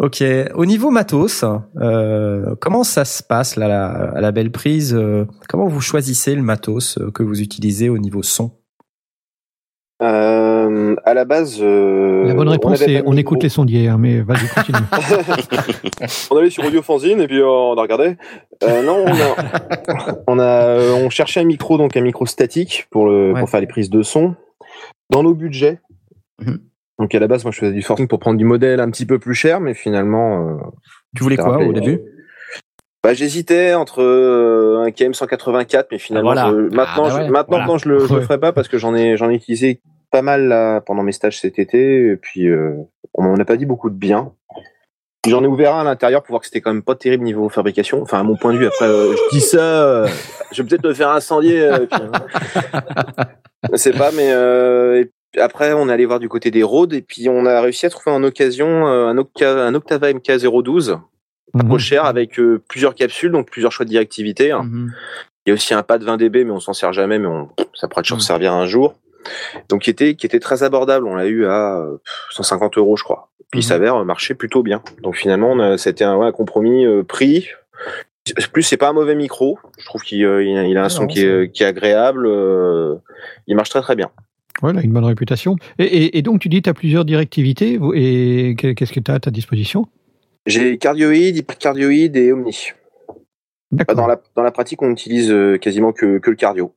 Ok. 0.03 0.25
Au 0.55 0.65
niveau 0.65 0.91
matos, 0.91 1.45
euh, 1.77 2.55
comment 2.59 2.85
ça 2.85 3.05
se 3.05 3.23
passe 3.23 3.57
là, 3.57 3.69
la- 3.69 4.11
à 4.17 4.21
la 4.23 4.33
belle 4.33 4.51
prise 4.51 4.95
euh, 4.95 5.27
Comment 5.49 5.67
vous 5.67 5.83
choisissez 5.83 6.35
le 6.35 6.41
matos 6.43 6.97
euh, 6.99 7.11
que 7.11 7.23
vous 7.23 7.43
utilisez 7.43 7.91
au 7.91 7.99
niveau 7.99 8.23
son? 8.23 8.53
Euh, 10.03 10.97
à 11.05 11.13
la 11.13 11.27
base, 11.27 11.59
euh, 11.61 12.25
La 12.25 12.33
bonne 12.33 12.49
on 12.49 12.53
réponse, 12.53 12.79
c'est 12.79 13.03
on 13.05 13.15
écoute 13.19 13.43
les 13.43 13.51
sondiers, 13.51 13.89
hein, 13.89 13.99
mais 13.99 14.23
vas-y, 14.23 14.49
continue. 14.49 14.79
on 16.31 16.37
allait 16.39 16.49
sur 16.49 16.65
Audio 16.65 16.81
Fanzine 16.81 17.21
et 17.21 17.27
puis 17.27 17.43
on 17.43 17.75
a 17.77 17.83
regardé. 17.83 18.17
Euh, 18.63 18.83
non, 18.83 19.05
on 19.07 19.13
a, 19.13 20.23
on 20.27 20.39
a, 20.39 20.79
on 21.05 21.11
cherchait 21.11 21.41
un 21.41 21.45
micro, 21.45 21.77
donc 21.77 21.99
un 21.99 22.01
micro 22.01 22.25
statique 22.25 22.87
pour 22.91 23.07
le, 23.07 23.33
Ouais. 23.35 23.41
pour 23.41 23.51
faire 23.51 23.61
les 23.61 23.67
prises 23.67 23.91
de 23.91 24.01
son. 24.03 24.35
Dans 25.11 25.23
nos 25.23 25.35
budgets. 25.35 25.81
Mhm. 26.41 26.61
Donc 27.01 27.15
à 27.15 27.19
la 27.19 27.27
base, 27.27 27.45
moi 27.45 27.51
je 27.53 27.59
faisais 27.59 27.73
du 27.73 27.83
forcing 27.83 28.07
pour 28.07 28.19
prendre 28.21 28.39
du 28.39 28.45
modèle 28.45 28.79
un 28.79 28.91
petit 28.91 29.07
peu 29.07 29.19
plus 29.19 29.35
cher, 29.35 29.61
mais 29.61 29.75
finalement. 29.75 30.49
euh, 30.51 30.57
Tu 31.17 31.23
voulais 31.23 31.37
quoi 31.37 31.51
rappelé, 31.51 31.67
au 31.69 31.73
début? 31.73 32.01
Bah, 33.03 33.15
j'hésitais 33.15 33.73
entre 33.73 34.03
euh, 34.03 34.83
un 34.85 34.91
KM184, 34.91 35.87
mais 35.91 35.99
finalement, 35.99 36.33
Ah, 36.33 36.35
voilà. 36.51 36.51
je- 36.51 36.75
maintenant, 36.77 36.85
Ah, 36.87 37.01
bah 37.09 37.09
je, 37.09 37.15
ouais, 37.23 37.31
maintenant 37.31 37.57
voilà. 37.57 37.67
non, 37.67 37.79
je 37.79 37.89
le, 37.89 37.99
je 38.07 38.15
le 38.15 38.21
ferai 38.21 38.39
pas 38.39 38.53
parce 38.53 38.69
que 38.69 38.77
j'en 38.77 38.95
ai, 38.95 39.17
j'en 39.17 39.31
ai 39.31 39.35
utilisé 39.35 39.81
pas 40.11 40.21
mal 40.21 40.49
là, 40.49 40.83
pendant 40.83 41.03
mes 41.03 41.13
stages 41.13 41.41
cet 41.41 41.59
été, 41.59 42.09
et 42.09 42.17
puis 42.17 42.47
euh, 42.49 42.75
on 43.15 43.23
m'en 43.23 43.35
a 43.37 43.45
pas 43.47 43.57
dit 43.57 43.65
beaucoup 43.65 43.89
de 43.89 43.95
bien. 43.95 44.33
J'en 45.27 45.43
ai 45.43 45.47
ouvert 45.47 45.75
un 45.75 45.81
à 45.81 45.85
l'intérieur 45.85 46.23
pour 46.23 46.33
voir 46.33 46.41
que 46.41 46.47
c'était 46.47 46.61
quand 46.61 46.73
même 46.75 46.83
pas 46.83 46.95
terrible 46.95 47.25
niveau 47.25 47.49
fabrication. 47.49 48.03
Enfin, 48.03 48.21
à 48.21 48.23
mon 48.23 48.37
point 48.37 48.53
de 48.53 48.59
vue, 48.59 48.67
après, 48.67 48.87
euh, 48.87 49.15
je 49.15 49.37
dis 49.37 49.41
ça, 49.43 49.59
euh, 49.87 50.09
je 50.53 50.63
vais 50.63 50.69
peut-être 50.69 50.85
me 50.85 50.93
faire 50.95 51.11
incendier. 51.11 51.61
euh, 51.63 51.85
et 51.85 51.87
puis, 51.87 52.01
euh, 52.01 52.11
je 53.73 53.77
sais 53.77 53.93
pas, 53.93 54.11
mais 54.13 54.31
euh, 54.33 55.01
et 55.01 55.05
puis 55.07 55.13
après, 55.39 55.73
on 55.73 55.89
est 55.89 55.93
allé 55.93 56.07
voir 56.07 56.19
du 56.21 56.29
côté 56.29 56.51
des 56.51 56.63
Rhodes, 56.63 56.93
et 56.93 57.03
puis 57.03 57.29
on 57.29 57.47
a 57.47 57.61
réussi 57.61 57.87
à 57.87 57.91
trouver 57.91 58.15
en 58.15 58.23
occasion 58.25 58.87
euh, 58.89 59.07
un, 59.09 59.17
un 59.19 59.75
Octava 59.75 60.13
MK012 60.13 60.99
Mhm. 61.53 61.67
trop 61.67 61.79
cher 61.79 62.05
avec 62.05 62.39
euh, 62.39 62.63
plusieurs 62.69 62.95
capsules, 62.95 63.33
donc 63.33 63.51
plusieurs 63.51 63.73
choix 63.73 63.85
de 63.85 63.91
directivité. 63.91 64.53
hein. 64.53 64.63
Mhm. 64.63 64.93
Il 65.47 65.51
y 65.51 65.53
a 65.53 65.55
aussi 65.55 65.75
un 65.75 65.83
pad 65.83 66.01
20 66.05 66.17
dB, 66.17 66.45
mais 66.45 66.53
on 66.53 66.61
s'en 66.61 66.73
sert 66.73 66.93
jamais, 66.93 67.19
mais 67.19 67.27
on, 67.27 67.49
ça 67.75 67.89
pourrait 67.89 68.03
toujours 68.03 68.19
Mm. 68.19 68.21
servir 68.21 68.53
un 68.53 68.67
jour. 68.67 68.95
Donc 69.69 69.83
qui 69.83 69.91
était, 69.91 70.15
qui 70.15 70.27
était 70.27 70.39
très 70.39 70.63
abordable. 70.63 71.07
On 71.09 71.15
l'a 71.17 71.27
eu 71.27 71.47
à 71.47 71.79
euh, 71.79 71.97
150 72.31 72.79
euros, 72.79 72.97
je 72.97 73.03
crois. 73.03 73.31
Puis 73.51 73.61
il 73.61 73.65
Mhm. 73.65 73.69
s'avère 73.69 73.97
euh, 73.97 74.05
marcher 74.05 74.35
plutôt 74.35 74.63
bien. 74.63 74.81
Donc 75.03 75.17
finalement, 75.17 75.77
c'était 75.77 76.05
un, 76.05 76.17
ouais, 76.17 76.27
un 76.27 76.33
compromis 76.33 76.87
euh, 76.87 77.03
prix. 77.03 77.49
Plus, 78.53 78.63
c'est 78.63 78.77
pas 78.77 78.91
un 78.91 78.93
mauvais 78.93 79.17
micro. 79.17 79.59
Je 79.79 79.85
trouve 79.87 80.03
qu'il 80.03 80.25
euh, 80.25 80.45
il 80.45 80.77
a, 80.77 80.83
un 80.83 80.85
Ah 80.85 80.89
son 80.89 81.03
non, 81.03 81.07
qui 81.09 81.21
est, 81.25 81.51
qui 81.53 81.65
est 81.65 81.67
agréable. 81.67 82.27
euh, 82.29 82.95
il 83.49 83.57
marche 83.57 83.71
très 83.71 83.81
très 83.83 83.97
bien. 83.97 84.11
Voilà, 84.61 84.83
une 84.83 84.93
bonne 84.93 85.05
réputation. 85.05 85.57
Et, 85.79 85.85
et- 85.85 86.19
et 86.19 86.23
donc, 86.23 86.41
tu 86.41 86.49
dis, 86.49 86.61
tu 86.63 86.69
as 86.71 86.75
plusieurs 86.75 87.05
directivités. 87.05 87.79
Et 87.95 88.55
qu'est- 88.57 88.75
qu'est-ce 88.75 88.93
que 88.93 89.01
tu 89.01 89.11
as 89.11 89.15
à 89.15 89.21
ta 89.21 89.31
disposition? 89.31 89.87
J'ai 90.47 90.79
cardioïde, 90.79 91.37
hypercardioïde 91.37 92.17
et 92.17 92.33
omni. 92.33 92.69
Bah, 93.73 93.85
dans, 93.95 94.07
la, 94.07 94.21
dans 94.35 94.43
la 94.43 94.51
pratique, 94.51 94.83
on 94.83 94.91
utilise 94.91 95.31
euh, 95.31 95.57
quasiment 95.59 95.93
que, 95.93 96.19
que 96.19 96.31
le 96.31 96.37
cardio. 96.37 96.75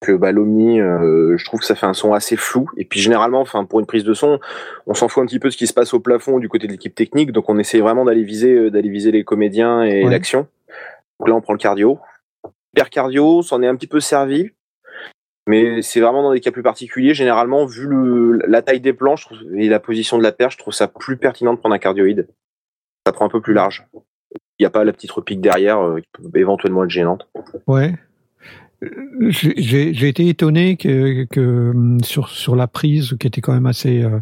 Que 0.00 0.12
bah, 0.12 0.30
l'Omni, 0.32 0.80
euh, 0.80 1.36
je 1.38 1.44
trouve 1.46 1.60
que 1.60 1.66
ça 1.66 1.74
fait 1.74 1.86
un 1.86 1.94
son 1.94 2.12
assez 2.12 2.36
flou. 2.36 2.68
Et 2.76 2.84
puis 2.84 3.00
généralement, 3.00 3.40
enfin 3.40 3.64
pour 3.64 3.80
une 3.80 3.86
prise 3.86 4.04
de 4.04 4.12
son, 4.12 4.38
on 4.86 4.92
s'en 4.94 5.08
fout 5.08 5.22
un 5.22 5.26
petit 5.26 5.38
peu 5.38 5.48
de 5.48 5.52
ce 5.52 5.56
qui 5.56 5.66
se 5.66 5.72
passe 5.72 5.94
au 5.94 6.00
plafond 6.00 6.38
du 6.38 6.48
côté 6.50 6.66
de 6.66 6.72
l'équipe 6.72 6.94
technique. 6.94 7.32
Donc 7.32 7.48
on 7.48 7.58
essaie 7.58 7.78
vraiment 7.80 8.04
d'aller 8.04 8.22
viser, 8.24 8.52
euh, 8.52 8.70
d'aller 8.70 8.90
viser 8.90 9.10
les 9.10 9.24
comédiens 9.24 9.82
et 9.84 10.04
Ouais. 10.04 10.10
l'action. 10.10 10.48
Donc 11.20 11.28
là, 11.28 11.34
on 11.34 11.40
prend 11.40 11.54
le 11.54 11.58
cardio. 11.58 11.98
Hyper 12.74 12.90
cardio, 12.90 13.40
s'en 13.42 13.62
est 13.62 13.66
un 13.66 13.74
petit 13.76 13.86
peu 13.86 14.00
servi. 14.00 14.50
Mais 15.46 15.80
c'est 15.82 16.00
vraiment 16.00 16.22
dans 16.22 16.32
des 16.32 16.40
cas 16.40 16.50
plus 16.50 16.62
particuliers. 16.62 17.14
Généralement, 17.14 17.66
vu 17.66 18.38
la 18.46 18.62
taille 18.62 18.80
des 18.80 18.92
trouve, 18.92 19.38
et 19.54 19.68
la 19.68 19.78
position 19.78 20.18
de 20.18 20.22
la 20.22 20.32
perche, 20.32 20.54
je 20.54 20.58
trouve 20.58 20.74
ça 20.74 20.88
plus 20.88 21.16
pertinent 21.16 21.54
de 21.54 21.58
prendre 21.58 21.74
un 21.74 21.78
cardioïde. 21.78 22.26
Ça 23.06 23.12
prend 23.12 23.26
un 23.26 23.28
peu 23.28 23.40
plus 23.40 23.54
large. 23.54 23.86
Il 24.58 24.62
n'y 24.62 24.66
a 24.66 24.70
pas 24.70 24.84
la 24.84 24.92
petite 24.92 25.12
repique 25.12 25.40
derrière 25.40 25.78
euh, 25.78 26.00
qui 26.00 26.08
peut 26.30 26.38
éventuellement 26.38 26.84
être 26.84 26.90
gênante. 26.90 27.28
Ouais. 27.66 27.94
Euh, 28.82 28.88
J'ai 29.28 30.08
été 30.08 30.28
étonné 30.28 30.76
que, 30.76 31.26
hum, 31.70 32.00
sur, 32.02 32.56
la 32.56 32.66
prise, 32.66 33.16
qui 33.20 33.28
était 33.28 33.40
quand 33.40 33.52
même 33.52 33.66
assez. 33.66 34.02
euh, 34.02 34.18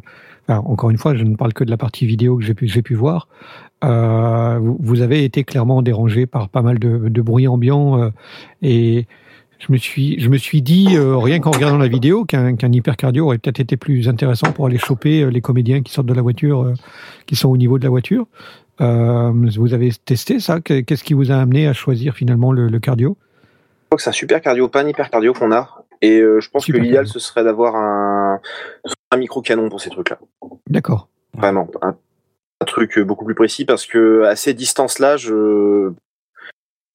encore 0.48 0.90
une 0.90 0.98
fois, 0.98 1.14
je 1.14 1.24
ne 1.24 1.36
parle 1.36 1.54
que 1.54 1.64
de 1.64 1.70
la 1.70 1.78
partie 1.78 2.04
vidéo 2.04 2.36
que 2.36 2.44
j'ai 2.44 2.82
pu, 2.82 2.94
voir. 2.94 3.28
Vous, 3.80 5.00
avez 5.00 5.24
été 5.24 5.42
clairement 5.44 5.80
dérangé 5.80 6.26
par 6.26 6.50
pas 6.50 6.60
mal 6.60 6.78
de, 6.78 7.08
de 7.08 7.22
bruit 7.22 7.48
ambiant 7.48 8.10
et 8.60 9.06
je 9.66 9.72
me 9.72 9.78
suis, 9.78 10.20
je 10.20 10.28
me 10.28 10.36
suis 10.36 10.62
dit, 10.62 10.88
euh, 10.96 11.16
rien 11.16 11.40
qu'en 11.40 11.50
regardant 11.50 11.78
la 11.78 11.88
vidéo, 11.88 12.24
qu'un 12.24 12.56
qu'un 12.56 12.70
hypercardio 12.72 13.26
aurait 13.26 13.38
peut-être 13.38 13.60
été 13.60 13.76
plus 13.76 14.08
intéressant 14.08 14.52
pour 14.52 14.66
aller 14.66 14.78
choper 14.78 15.22
euh, 15.22 15.28
les 15.30 15.40
comédiens 15.40 15.82
qui 15.82 15.92
sortent 15.92 16.06
de 16.06 16.14
la 16.14 16.22
voiture, 16.22 16.62
euh, 16.62 16.74
qui 17.26 17.36
sont 17.36 17.48
au 17.48 17.56
niveau 17.56 17.78
de 17.78 17.84
la 17.84 17.90
voiture. 17.90 18.26
Euh, 18.80 19.30
vous 19.56 19.72
avez 19.72 19.90
testé 20.04 20.40
ça? 20.40 20.60
Que- 20.60 20.80
Qu'est-ce 20.80 21.04
qui 21.04 21.14
vous 21.14 21.30
a 21.30 21.36
amené 21.36 21.66
à 21.66 21.72
choisir 21.72 22.14
finalement 22.14 22.52
le, 22.52 22.68
le 22.68 22.78
cardio? 22.80 23.16
Je 23.20 23.86
crois 23.88 23.96
que 23.96 24.02
c'est 24.02 24.10
un 24.10 24.12
super 24.12 24.40
cardio, 24.40 24.68
pas 24.68 24.82
un 24.82 24.88
hyper 24.88 25.08
cardio 25.10 25.32
qu'on 25.32 25.52
a. 25.52 25.84
Et 26.02 26.18
je 26.18 26.50
pense 26.50 26.64
Super 26.64 26.80
que 26.80 26.84
l'idéal, 26.84 27.06
ce 27.06 27.18
serait 27.18 27.44
d'avoir 27.44 27.76
un, 27.76 28.40
un 29.10 29.16
micro 29.16 29.40
canon 29.40 29.70
pour 29.70 29.80
ces 29.80 29.88
trucs-là. 29.88 30.18
D'accord. 30.68 31.08
Vraiment. 31.34 31.70
Un, 31.80 31.96
un 32.60 32.64
truc 32.66 32.98
beaucoup 32.98 33.24
plus 33.24 33.34
précis 33.34 33.64
parce 33.64 33.86
que 33.86 34.24
à 34.24 34.36
ces 34.36 34.52
distances-là, 34.52 35.16
je. 35.16 35.92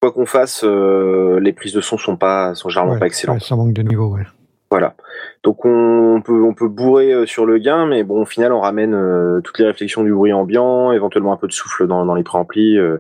Quoi 0.02 0.12
qu'on 0.14 0.26
fasse, 0.26 0.64
euh, 0.64 1.40
les 1.42 1.52
prises 1.52 1.74
de 1.74 1.82
son 1.82 1.98
sont 1.98 2.16
pas, 2.16 2.56
sont 2.56 2.70
généralement 2.70 2.94
Ouais, 2.94 3.00
pas 3.00 3.08
excellentes. 3.08 3.42
ça 3.42 3.56
manque 3.56 3.74
de 3.74 3.82
niveau, 3.82 4.16
ouais. 4.16 4.24
Voilà. 4.72 4.96
Donc 5.44 5.66
on 5.66 6.22
peut, 6.24 6.44
on 6.44 6.54
peut 6.54 6.68
bourrer 6.70 7.12
euh, 7.12 7.26
sur 7.26 7.46
le 7.46 7.58
gain, 7.58 7.86
mais 7.88 8.04
bon, 8.04 8.22
au 8.22 8.26
final, 8.26 8.54
on 8.54 8.62
ramène 8.62 8.94
euh, 8.94 9.42
toutes 9.42 9.60
les 9.60 9.66
réflexions 9.66 10.04
du 10.04 10.14
bruit 10.14 10.32
ambiant, 10.32 10.92
éventuellement 10.92 11.34
un 11.34 11.38
peu 11.38 11.48
de 11.48 11.52
souffle 11.52 11.88
dans, 11.88 12.06
dans 12.06 12.16
les 12.16 12.24
préamplis. 12.24 12.78
euh. 12.78 12.98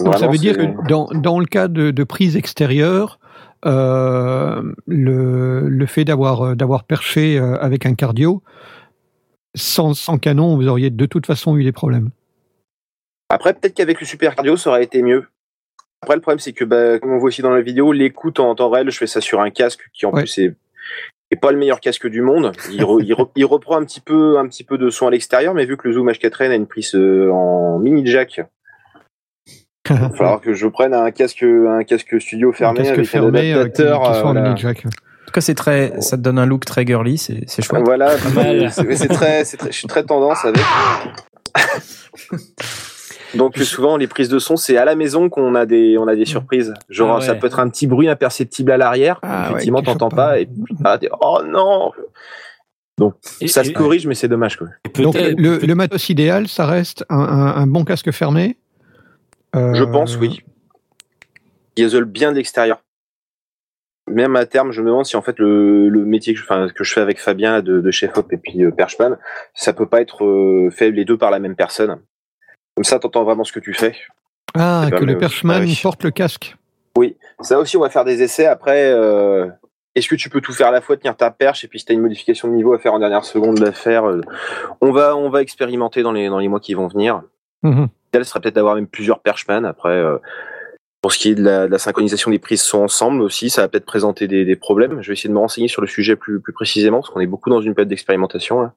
Donc 0.00 0.16
ça 0.18 0.26
veut 0.26 0.36
dire 0.36 0.56
que 0.56 0.88
dans, 0.88 1.06
dans 1.14 1.38
le 1.38 1.46
cas 1.46 1.68
de, 1.68 1.92
de 1.92 2.04
prise 2.04 2.36
extérieure, 2.36 3.20
euh, 3.64 4.60
le, 4.86 5.68
le 5.68 5.86
fait 5.86 6.04
d'avoir 6.04 6.56
d'avoir 6.56 6.84
perché 6.84 7.38
avec 7.38 7.86
un 7.86 7.94
cardio, 7.94 8.42
sans, 9.54 9.94
sans 9.94 10.18
canon, 10.18 10.56
vous 10.56 10.66
auriez 10.66 10.90
de 10.90 11.06
toute 11.06 11.24
façon 11.24 11.56
eu 11.56 11.62
des 11.64 11.70
problèmes. 11.72 12.10
Après, 13.30 13.54
peut-être 13.54 13.74
qu'avec 13.74 14.00
le 14.00 14.06
super 14.06 14.34
cardio, 14.34 14.56
ça 14.56 14.70
aurait 14.70 14.82
été 14.84 15.00
mieux. 15.02 15.26
Après, 16.02 16.14
le 16.14 16.20
problème, 16.20 16.38
c'est 16.38 16.52
que, 16.52 16.64
bah, 16.64 16.98
comme 16.98 17.12
on 17.12 17.18
voit 17.18 17.28
aussi 17.28 17.42
dans 17.42 17.50
la 17.50 17.60
vidéo, 17.62 17.92
l'écoute 17.92 18.38
en 18.40 18.54
temps 18.54 18.70
réel, 18.70 18.90
je 18.90 18.98
fais 18.98 19.06
ça 19.06 19.20
sur 19.20 19.40
un 19.40 19.50
casque 19.50 19.80
qui, 19.92 20.06
en 20.06 20.12
Ouais. 20.12 20.20
plus, 20.22 20.38
est, 20.38 20.54
est 21.30 21.36
pas 21.36 21.50
le 21.50 21.58
meilleur 21.58 21.80
casque 21.80 22.06
du 22.06 22.20
monde. 22.22 22.52
Il, 22.70 22.82
re- 22.82 23.02
il, 23.02 23.12
re- 23.14 23.30
il 23.34 23.44
reprend 23.44 23.76
un 23.78 23.84
petit 23.84 24.00
peu, 24.00 24.38
un 24.38 24.46
petit 24.46 24.62
peu 24.62 24.78
de 24.78 24.90
son 24.90 25.06
à 25.08 25.10
l'extérieur, 25.10 25.54
mais 25.54 25.64
vu 25.64 25.76
que 25.76 25.88
le 25.88 25.94
Zoom 25.94 26.08
H4n 26.10 26.50
a 26.50 26.54
une 26.54 26.66
prise 26.66 26.94
euh, 26.94 27.30
en 27.32 27.78
mini 27.78 28.06
jack, 28.06 28.40
il 29.88 29.96
va 29.96 30.10
falloir 30.16 30.40
que 30.40 30.52
je 30.52 30.66
prenne 30.68 30.94
un 30.94 31.10
casque, 31.10 31.42
un 31.42 31.82
casque 31.82 32.20
studio 32.20 32.50
Un 32.50 32.52
fermé 32.52 32.78
casque 32.80 32.92
avec 32.92 33.06
fermé 33.08 33.52
un 33.52 33.58
euh, 33.58 33.68
qui, 33.68 33.82
adaptateur. 33.82 34.02
qui 34.02 34.08
euh, 34.08 34.12
soit 34.12 34.20
en 34.28 34.32
voilà. 34.32 34.48
mini 34.50 34.60
jack. 34.60 34.84
En 34.86 34.90
tout 34.90 35.32
cas, 35.32 35.40
c'est 35.40 35.54
très, 35.54 36.00
ça 36.02 36.16
te 36.16 36.22
donne 36.22 36.38
un 36.38 36.46
look 36.46 36.64
très 36.64 36.86
girly, 36.86 37.18
c'est 37.18 37.40
c'est 37.48 37.62
chouette. 37.62 37.82
Voilà, 37.84 38.16
c'est 38.16 39.08
très, 39.08 39.44
c'est 39.44 39.56
très, 39.56 39.72
je 39.72 39.76
suis 39.76 39.88
très 39.88 40.04
tendance 40.04 40.44
avec. 40.44 40.62
Donc 43.34 43.56
souvent 43.58 43.96
les 43.96 44.06
prises 44.06 44.28
de 44.28 44.38
son 44.38 44.56
c'est 44.56 44.76
à 44.76 44.84
la 44.84 44.94
maison 44.94 45.28
qu'on 45.28 45.54
a 45.54 45.66
des 45.66 45.96
on 45.98 46.06
a 46.06 46.14
des 46.14 46.24
surprises. 46.26 46.72
Genre 46.88 47.10
Ah 47.10 47.18
ouais. 47.18 47.24
ça 47.24 47.34
peut 47.34 47.46
être 47.46 47.58
un 47.58 47.68
petit 47.68 47.86
bruit 47.86 48.08
imperceptible 48.08 48.70
à 48.70 48.76
l'arrière, 48.76 49.18
Ah 49.22 49.48
effectivement 49.50 49.82
t'entends 49.82 50.08
pas. 50.08 50.16
pas 50.34 50.40
et 50.40 50.48
ah, 50.84 50.98
t'es- 50.98 51.08
oh 51.20 51.40
non. 51.46 51.92
Donc 52.98 53.14
Et- 53.40 53.48
ça 53.48 53.62
et- 53.62 53.64
se 53.64 53.70
corrige 53.72 54.06
mais 54.06 54.14
c'est 54.14 54.28
dommage 54.28 54.56
quoi. 54.56 54.68
Donc 54.98 55.14
le, 55.16 55.58
le 55.58 55.74
matos 55.74 56.08
idéal, 56.08 56.48
ça 56.48 56.66
reste 56.66 57.04
un, 57.10 57.18
un- 57.18 57.56
un 57.56 57.66
bon 57.66 57.84
casque 57.84 58.10
fermé? 58.10 58.56
Euh, 59.54 59.74
Je 59.74 59.84
pense 59.84 60.16
oui. 60.16 60.42
Il 61.76 61.84
isole 61.84 62.04
bien 62.06 62.30
de 62.32 62.36
l'extérieur. 62.36 62.80
Même 64.08 64.36
à 64.36 64.46
terme, 64.46 64.70
je 64.70 64.80
me 64.82 64.86
demande 64.86 65.04
si 65.04 65.16
en 65.16 65.22
fait 65.22 65.38
le, 65.38 65.88
le 65.88 66.04
métier 66.04 66.32
que 66.32 66.38
je, 66.38 66.44
enfin, 66.44 66.68
que 66.72 66.84
je 66.84 66.92
fais 66.92 67.00
avec 67.00 67.18
Fabien 67.20 67.60
de, 67.60 67.80
de 67.80 67.90
chef 67.90 68.16
op 68.16 68.32
et 68.32 68.36
puis 68.36 68.62
euh, 68.64 68.70
Perchman, 68.70 69.16
ça 69.54 69.72
peut 69.72 69.86
pas 69.86 70.00
être 70.00 70.24
euh, 70.24 70.70
fait 70.70 70.90
les 70.92 71.04
deux 71.04 71.18
par 71.18 71.30
la 71.32 71.40
même 71.40 71.56
personne. 71.56 71.98
Comme 72.76 72.84
ça, 72.84 72.98
t'entends 72.98 73.24
vraiment 73.24 73.44
ce 73.44 73.52
que 73.52 73.60
tu 73.60 73.74
fais. 73.74 73.94
Ah, 74.54 74.88
que 74.90 75.04
le 75.04 75.18
perchman 75.18 75.60
oui. 75.60 75.78
porte 75.82 76.04
le 76.04 76.10
casque. 76.10 76.56
Ça 77.40 77.58
aussi, 77.58 77.76
on 77.76 77.80
va 77.80 77.90
faire 77.90 78.04
des 78.04 78.22
essais 78.22 78.46
après. 78.46 78.90
euh, 78.90 79.46
Est-ce 79.94 80.08
que 80.08 80.14
tu 80.14 80.30
peux 80.30 80.40
tout 80.40 80.52
faire 80.52 80.68
à 80.68 80.70
la 80.70 80.80
fois, 80.80 80.96
tenir 80.96 81.16
ta 81.16 81.30
perche, 81.30 81.64
et 81.64 81.68
puis 81.68 81.78
si 81.78 81.84
tu 81.84 81.92
as 81.92 81.94
une 81.94 82.00
modification 82.00 82.48
de 82.48 82.54
niveau 82.54 82.72
à 82.72 82.78
faire 82.78 82.94
en 82.94 82.98
dernière 82.98 83.24
seconde, 83.24 83.58
la 83.58 83.72
faire 83.72 84.08
euh, 84.08 84.20
On 84.80 84.92
va, 84.92 85.16
on 85.16 85.28
va 85.28 85.42
expérimenter 85.42 86.02
dans 86.02 86.12
les, 86.12 86.28
dans 86.28 86.38
les 86.38 86.48
mois 86.48 86.60
qui 86.60 86.74
vont 86.74 86.86
venir. 86.88 87.22
Mhm. 87.62 87.88
L'idéal 88.06 88.24
serait 88.24 88.40
peut-être 88.40 88.54
d'avoir 88.54 88.74
même 88.76 88.86
plusieurs 88.86 89.20
perchman. 89.20 89.64
Après, 89.66 89.90
euh, 89.90 90.18
pour 91.02 91.12
ce 91.12 91.18
qui 91.18 91.30
est 91.30 91.34
de 91.34 91.42
la, 91.42 91.66
de 91.66 91.72
la 91.72 91.78
synchronisation 91.78 92.30
des 92.30 92.38
prises 92.38 92.62
sont 92.62 92.78
ensemble 92.82 93.20
aussi, 93.22 93.50
ça 93.50 93.62
va 93.62 93.68
peut-être 93.68 93.84
présenter 93.86 94.26
des, 94.26 94.44
des 94.44 94.56
problèmes. 94.56 95.02
Je 95.02 95.08
vais 95.08 95.12
essayer 95.14 95.28
de 95.28 95.34
me 95.34 95.38
renseigner 95.40 95.68
sur 95.68 95.82
le 95.82 95.86
sujet 95.88 96.16
plus, 96.16 96.40
plus 96.40 96.52
précisément, 96.52 97.00
parce 97.00 97.10
qu'on 97.10 97.20
est 97.20 97.26
beaucoup 97.26 97.50
dans 97.50 97.60
une 97.60 97.74
période 97.74 97.88
d'expérimentation. 97.90 98.62
là. 98.62 98.72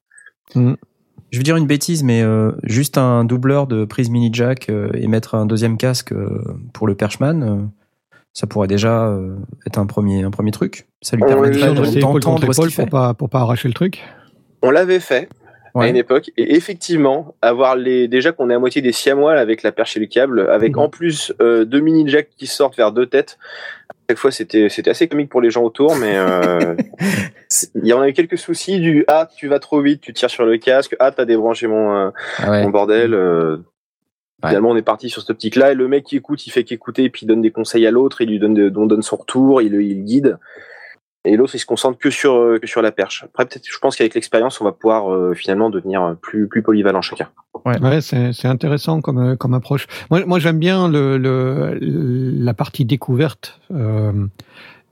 Je 1.31 1.37
vais 1.37 1.43
dire 1.43 1.55
une 1.57 1.67
bêtise, 1.67 2.03
mais 2.03 2.21
euh, 2.23 2.51
juste 2.63 2.97
un 2.97 3.23
doubleur 3.23 3.67
de 3.67 3.85
prise 3.85 4.09
mini 4.09 4.29
jack 4.33 4.69
euh, 4.69 4.89
et 4.93 5.07
mettre 5.07 5.35
un 5.35 5.45
deuxième 5.45 5.77
casque 5.77 6.11
euh, 6.11 6.41
pour 6.73 6.87
le 6.87 6.95
Perchman, 6.95 7.43
euh, 7.43 7.55
ça 8.33 8.47
pourrait 8.47 8.67
déjà 8.67 9.07
euh, 9.07 9.35
être 9.67 9.77
un 9.77 9.85
premier, 9.85 10.23
un 10.23 10.31
premier 10.31 10.51
truc. 10.51 10.87
Ça 11.01 11.15
lui 11.15 11.23
oui, 11.23 11.29
permettrait 11.29 11.73
d'entendre 11.99 12.51
ce 12.53 12.61
qu'il 12.61 12.71
fait. 12.71 12.83
pour 12.83 12.89
pas 12.89 13.13
pour 13.13 13.29
pas 13.29 13.39
arracher 13.41 13.67
le 13.67 13.73
truc. 13.73 14.01
On 14.61 14.71
l'avait 14.71 14.99
fait. 14.99 15.29
à 15.75 15.87
une 15.87 15.95
époque. 15.95 16.31
Et 16.35 16.55
effectivement, 16.55 17.35
avoir 17.43 17.75
les 17.75 18.07
déjà 18.07 18.31
qu'on 18.31 18.49
est 18.49 18.55
à 18.55 18.59
moitié 18.59 18.81
des 18.81 18.91
siamois 18.91 19.33
avec 19.33 19.61
la 19.63 19.71
perche 19.71 19.95
et 19.97 19.99
le 19.99 20.07
câble, 20.07 20.49
avec 20.49 20.73
Mhm. 20.75 20.79
en 20.81 20.89
plus 20.89 21.31
euh, 21.41 21.63
deux 21.63 21.79
mini 21.79 22.07
jacks 22.09 22.29
qui 22.37 22.47
sortent 22.47 22.75
vers 22.75 22.91
deux 22.91 23.05
têtes. 23.05 23.37
Chaque 24.09 24.17
fois, 24.17 24.31
c'était 24.31 24.69
c'était 24.69 24.89
assez 24.89 25.07
comique 25.07 25.29
pour 25.29 25.39
les 25.39 25.51
gens 25.51 25.61
autour, 25.61 25.95
mais 25.95 26.17
euh, 26.17 26.75
il 27.75 27.85
y 27.85 27.93
en 27.93 28.01
a 28.01 28.09
eu 28.09 28.13
quelques 28.13 28.39
soucis 28.39 28.79
du 28.79 29.05
ah 29.07 29.29
tu 29.37 29.47
vas 29.47 29.59
trop 29.59 29.81
vite, 29.81 30.01
tu 30.01 30.13
tires 30.13 30.31
sur 30.31 30.45
le 30.45 30.57
casque, 30.57 30.95
ah 30.99 31.11
t'as 31.11 31.25
débranché 31.25 31.67
mon 31.67 31.95
euh, 31.95 32.09
Ah 32.39 32.49
ouais. 32.49 32.63
mon 32.63 32.69
bordel. 32.69 33.13
euh, 33.13 33.57
Ouais. 34.41 34.51
Finalement, 34.51 34.69
on 34.69 34.77
est 34.77 34.81
parti 34.81 35.09
sur 35.09 35.21
cette 35.21 35.31
optique-là. 35.31 35.73
Et 35.73 35.75
le 35.75 35.89
mec 35.89 36.05
qui 36.05 36.15
écoute, 36.15 36.47
il 36.47 36.51
fait 36.51 36.63
qu'écouter, 36.63 37.03
et 37.03 37.09
puis 37.09 37.25
il 37.25 37.27
donne 37.27 37.41
des 37.41 37.51
conseils 37.51 37.85
à 37.85 37.91
l'autre, 37.91 38.21
il 38.21 38.29
lui 38.29 38.39
donne, 38.39 38.53
de, 38.53 38.71
on 38.73 38.85
donne 38.85 39.01
son 39.01 39.17
retour, 39.17 39.61
il, 39.61 39.73
il 39.73 39.97
le 39.97 40.03
guide. 40.05 40.37
Et 41.25 41.35
l'autre, 41.35 41.53
il 41.55 41.59
se 41.59 41.65
concentre 41.65 41.97
que 41.97 42.09
sur, 42.09 42.33
euh, 42.33 42.59
que 42.59 42.67
sur 42.67 42.81
la 42.81 42.91
perche. 42.93 43.23
Après, 43.25 43.45
peut-être, 43.45 43.65
je 43.69 43.77
pense 43.79 43.97
qu'avec 43.97 44.15
l'expérience, 44.15 44.61
on 44.61 44.63
va 44.63 44.71
pouvoir 44.71 45.11
euh, 45.11 45.33
finalement 45.33 45.69
devenir 45.69 46.15
plus, 46.21 46.47
plus 46.47 46.61
polyvalent 46.61 47.01
chacun. 47.01 47.27
Ouais, 47.65 47.99
c'est 47.99 48.31
c'est 48.31 48.47
intéressant 48.47 49.01
comme 49.01 49.17
euh, 49.19 49.35
comme 49.35 49.53
approche. 49.53 49.85
Moi, 50.09 50.25
moi 50.25 50.39
j'aime 50.39 50.59
bien 50.59 50.87
le, 50.87 51.17
le 51.17 51.77
la 51.81 52.53
partie 52.53 52.85
découverte 52.85 53.59
euh, 53.71 54.27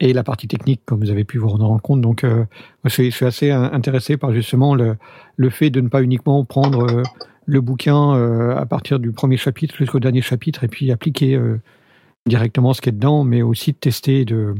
et 0.02 0.12
la 0.12 0.24
partie 0.24 0.48
technique, 0.48 0.82
comme 0.86 1.00
vous 1.00 1.12
avez 1.12 1.24
pu 1.24 1.38
vous 1.38 1.48
rendre 1.48 1.82
compte. 1.82 2.02
Donc, 2.02 2.26
euh, 2.26 2.44
je, 2.84 2.90
suis, 2.90 3.10
je 3.12 3.16
suis 3.16 3.26
assez 3.26 3.50
in- 3.52 3.72
intéressé 3.72 4.18
par 4.18 4.34
justement 4.34 4.76
le 4.76 4.98
le 5.38 5.50
fait 5.50 5.70
de 5.70 5.80
ne 5.80 5.88
pas 5.88 6.02
uniquement 6.02 6.44
prendre 6.44 6.84
euh, 6.92 7.04
le 7.46 7.62
bouquin 7.62 8.16
euh, 8.16 8.54
à 8.58 8.66
partir 8.66 9.00
du 9.00 9.14
premier 9.14 9.38
chapitre 9.38 9.76
jusqu'au 9.78 10.02
dernier 10.02 10.22
chapitre 10.22 10.66
et 10.66 10.68
puis 10.68 10.92
appliquer 10.92 11.36
euh, 11.36 11.62
directement 12.28 12.74
ce 12.74 12.82
qui 12.82 12.90
est 12.90 12.92
dedans, 12.92 13.24
mais 13.24 13.42
aussi 13.42 13.72
de 13.72 13.78
tester 13.78 14.22
et 14.22 14.26
de 14.26 14.54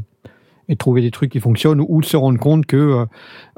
et 0.68 0.76
trouver 0.76 1.00
des 1.00 1.10
trucs 1.10 1.32
qui 1.32 1.40
fonctionnent 1.40 1.84
ou 1.86 2.02
se 2.02 2.16
rendre 2.16 2.38
compte 2.38 2.66
que 2.66 2.76
euh, 2.76 3.06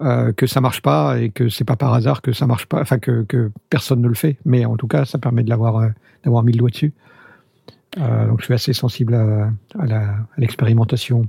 euh, 0.02 0.32
que 0.32 0.46
ça 0.46 0.60
marche 0.60 0.80
pas 0.82 1.18
et 1.18 1.30
que 1.30 1.48
c'est 1.48 1.64
pas 1.64 1.76
par 1.76 1.92
hasard 1.94 2.22
que 2.22 2.32
ça 2.32 2.46
marche 2.46 2.66
pas, 2.66 2.80
enfin 2.80 2.98
que, 2.98 3.24
que 3.24 3.50
personne 3.68 4.00
ne 4.00 4.08
le 4.08 4.14
fait. 4.14 4.36
Mais 4.44 4.64
en 4.64 4.76
tout 4.76 4.86
cas, 4.86 5.04
ça 5.04 5.18
permet 5.18 5.42
de 5.42 5.50
l'avoir 5.50 5.76
euh, 5.76 5.88
d'avoir 6.24 6.42
mis 6.44 6.52
le 6.52 6.58
doigt 6.58 6.70
dessus. 6.70 6.92
Euh, 7.98 8.28
donc 8.28 8.40
je 8.40 8.44
suis 8.44 8.54
assez 8.54 8.72
sensible 8.72 9.14
à, 9.14 9.50
à 9.80 10.14
l'expérimentation. 10.38 11.26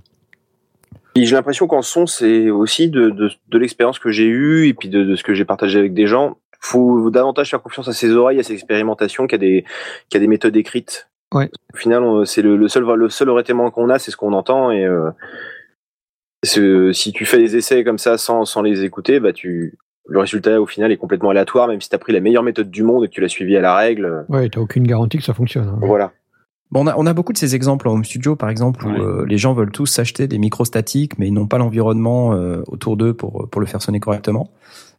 J'ai 1.16 1.36
l'impression 1.36 1.68
qu'en 1.68 1.82
son, 1.82 2.06
c'est 2.06 2.50
aussi 2.50 2.90
de, 2.90 3.10
de, 3.10 3.32
de 3.50 3.58
l'expérience 3.58 4.00
que 4.00 4.12
j'ai 4.12 4.28
eue 4.28 4.68
et 4.68 4.74
puis 4.74 4.88
de, 4.88 5.04
de 5.04 5.16
ce 5.16 5.24
que 5.24 5.34
j'ai 5.34 5.44
partagé 5.44 5.78
avec 5.78 5.94
des 5.94 6.08
gens. 6.08 6.38
Faut 6.60 7.10
davantage 7.10 7.50
faire 7.50 7.62
confiance 7.62 7.88
à 7.88 7.94
ses 7.94 8.12
oreilles, 8.12 8.40
à 8.40 8.44
ses 8.44 8.54
expérimentations, 8.54 9.26
qu'à 9.26 9.40
des, 9.40 9.66
qu'à 10.10 10.20
des 10.20 10.28
méthodes 10.28 10.56
écrites. 10.56 11.10
Ouais. 11.34 11.50
Au 11.74 11.78
final, 11.78 12.04
c'est 12.26 12.42
le, 12.42 12.56
le 12.56 12.68
seul, 12.68 12.84
le 12.84 13.10
seul 13.10 13.30
qu'on 13.74 13.90
a, 13.90 14.00
c'est 14.00 14.12
ce 14.12 14.18
qu'on 14.18 14.34
entend. 14.34 14.70
Et 14.70 14.86
euh, 14.86 15.10
si 16.44 17.12
tu 17.14 17.26
fais 17.26 17.38
des 17.38 17.56
essais 17.56 17.84
comme 17.84 17.98
ça 17.98 18.18
sans, 18.18 18.46
sans 18.46 18.62
les 18.62 18.84
écouter, 18.84 19.20
bah 19.20 19.34
tu, 19.34 19.78
le 20.08 20.20
résultat 20.20 20.60
au 20.62 20.66
final 20.66 20.92
est 20.92 20.98
complètement 20.98 21.30
aléatoire, 21.30 21.68
même 21.68 21.82
si 21.82 21.90
tu 21.90 21.96
as 21.96 22.00
pris 22.00 22.14
la 22.14 22.20
meilleure 22.20 22.44
méthode 22.44 22.72
du 22.72 22.84
monde 22.84 23.04
et 23.04 23.08
que 23.08 23.14
tu 23.14 23.22
l'as 23.22 23.30
suivi 23.30 23.56
à 23.56 23.62
la 23.62 23.76
règle. 23.76 24.26
Ouais, 24.30 24.50
t'as 24.50 24.60
aucune 24.60 24.88
garantie 24.88 25.18
que 25.18 25.24
ça 25.24 25.34
fonctionne. 25.34 25.68
hein. 25.68 25.80
Voilà. 25.82 26.12
Bon, 26.72 26.84
on, 26.86 26.88
a, 26.88 26.96
on 26.98 27.06
a 27.06 27.14
beaucoup 27.14 27.34
de 27.34 27.38
ces 27.38 27.54
exemples 27.54 27.88
en 27.90 27.92
home 27.94 28.06
studio, 28.06 28.36
par 28.38 28.50
exemple, 28.50 28.86
où 28.86 28.90
Ouais. 28.92 29.00
euh, 29.00 29.26
les 29.28 29.38
gens 29.38 29.54
veulent 29.54 29.72
tous 29.72 29.88
s'acheter 29.88 30.28
des 30.28 30.38
micros 30.40 30.64
statiques, 30.66 31.20
mais 31.20 31.28
ils 31.28 31.34
n'ont 31.34 31.46
pas 31.48 31.58
l'environnement 31.58 32.34
euh, 32.34 32.62
autour 32.68 32.96
d'eux 32.98 33.14
pour, 33.14 33.50
pour 33.52 33.60
le 33.62 33.68
faire 33.68 33.82
sonner 33.82 34.00
correctement. 34.00 34.50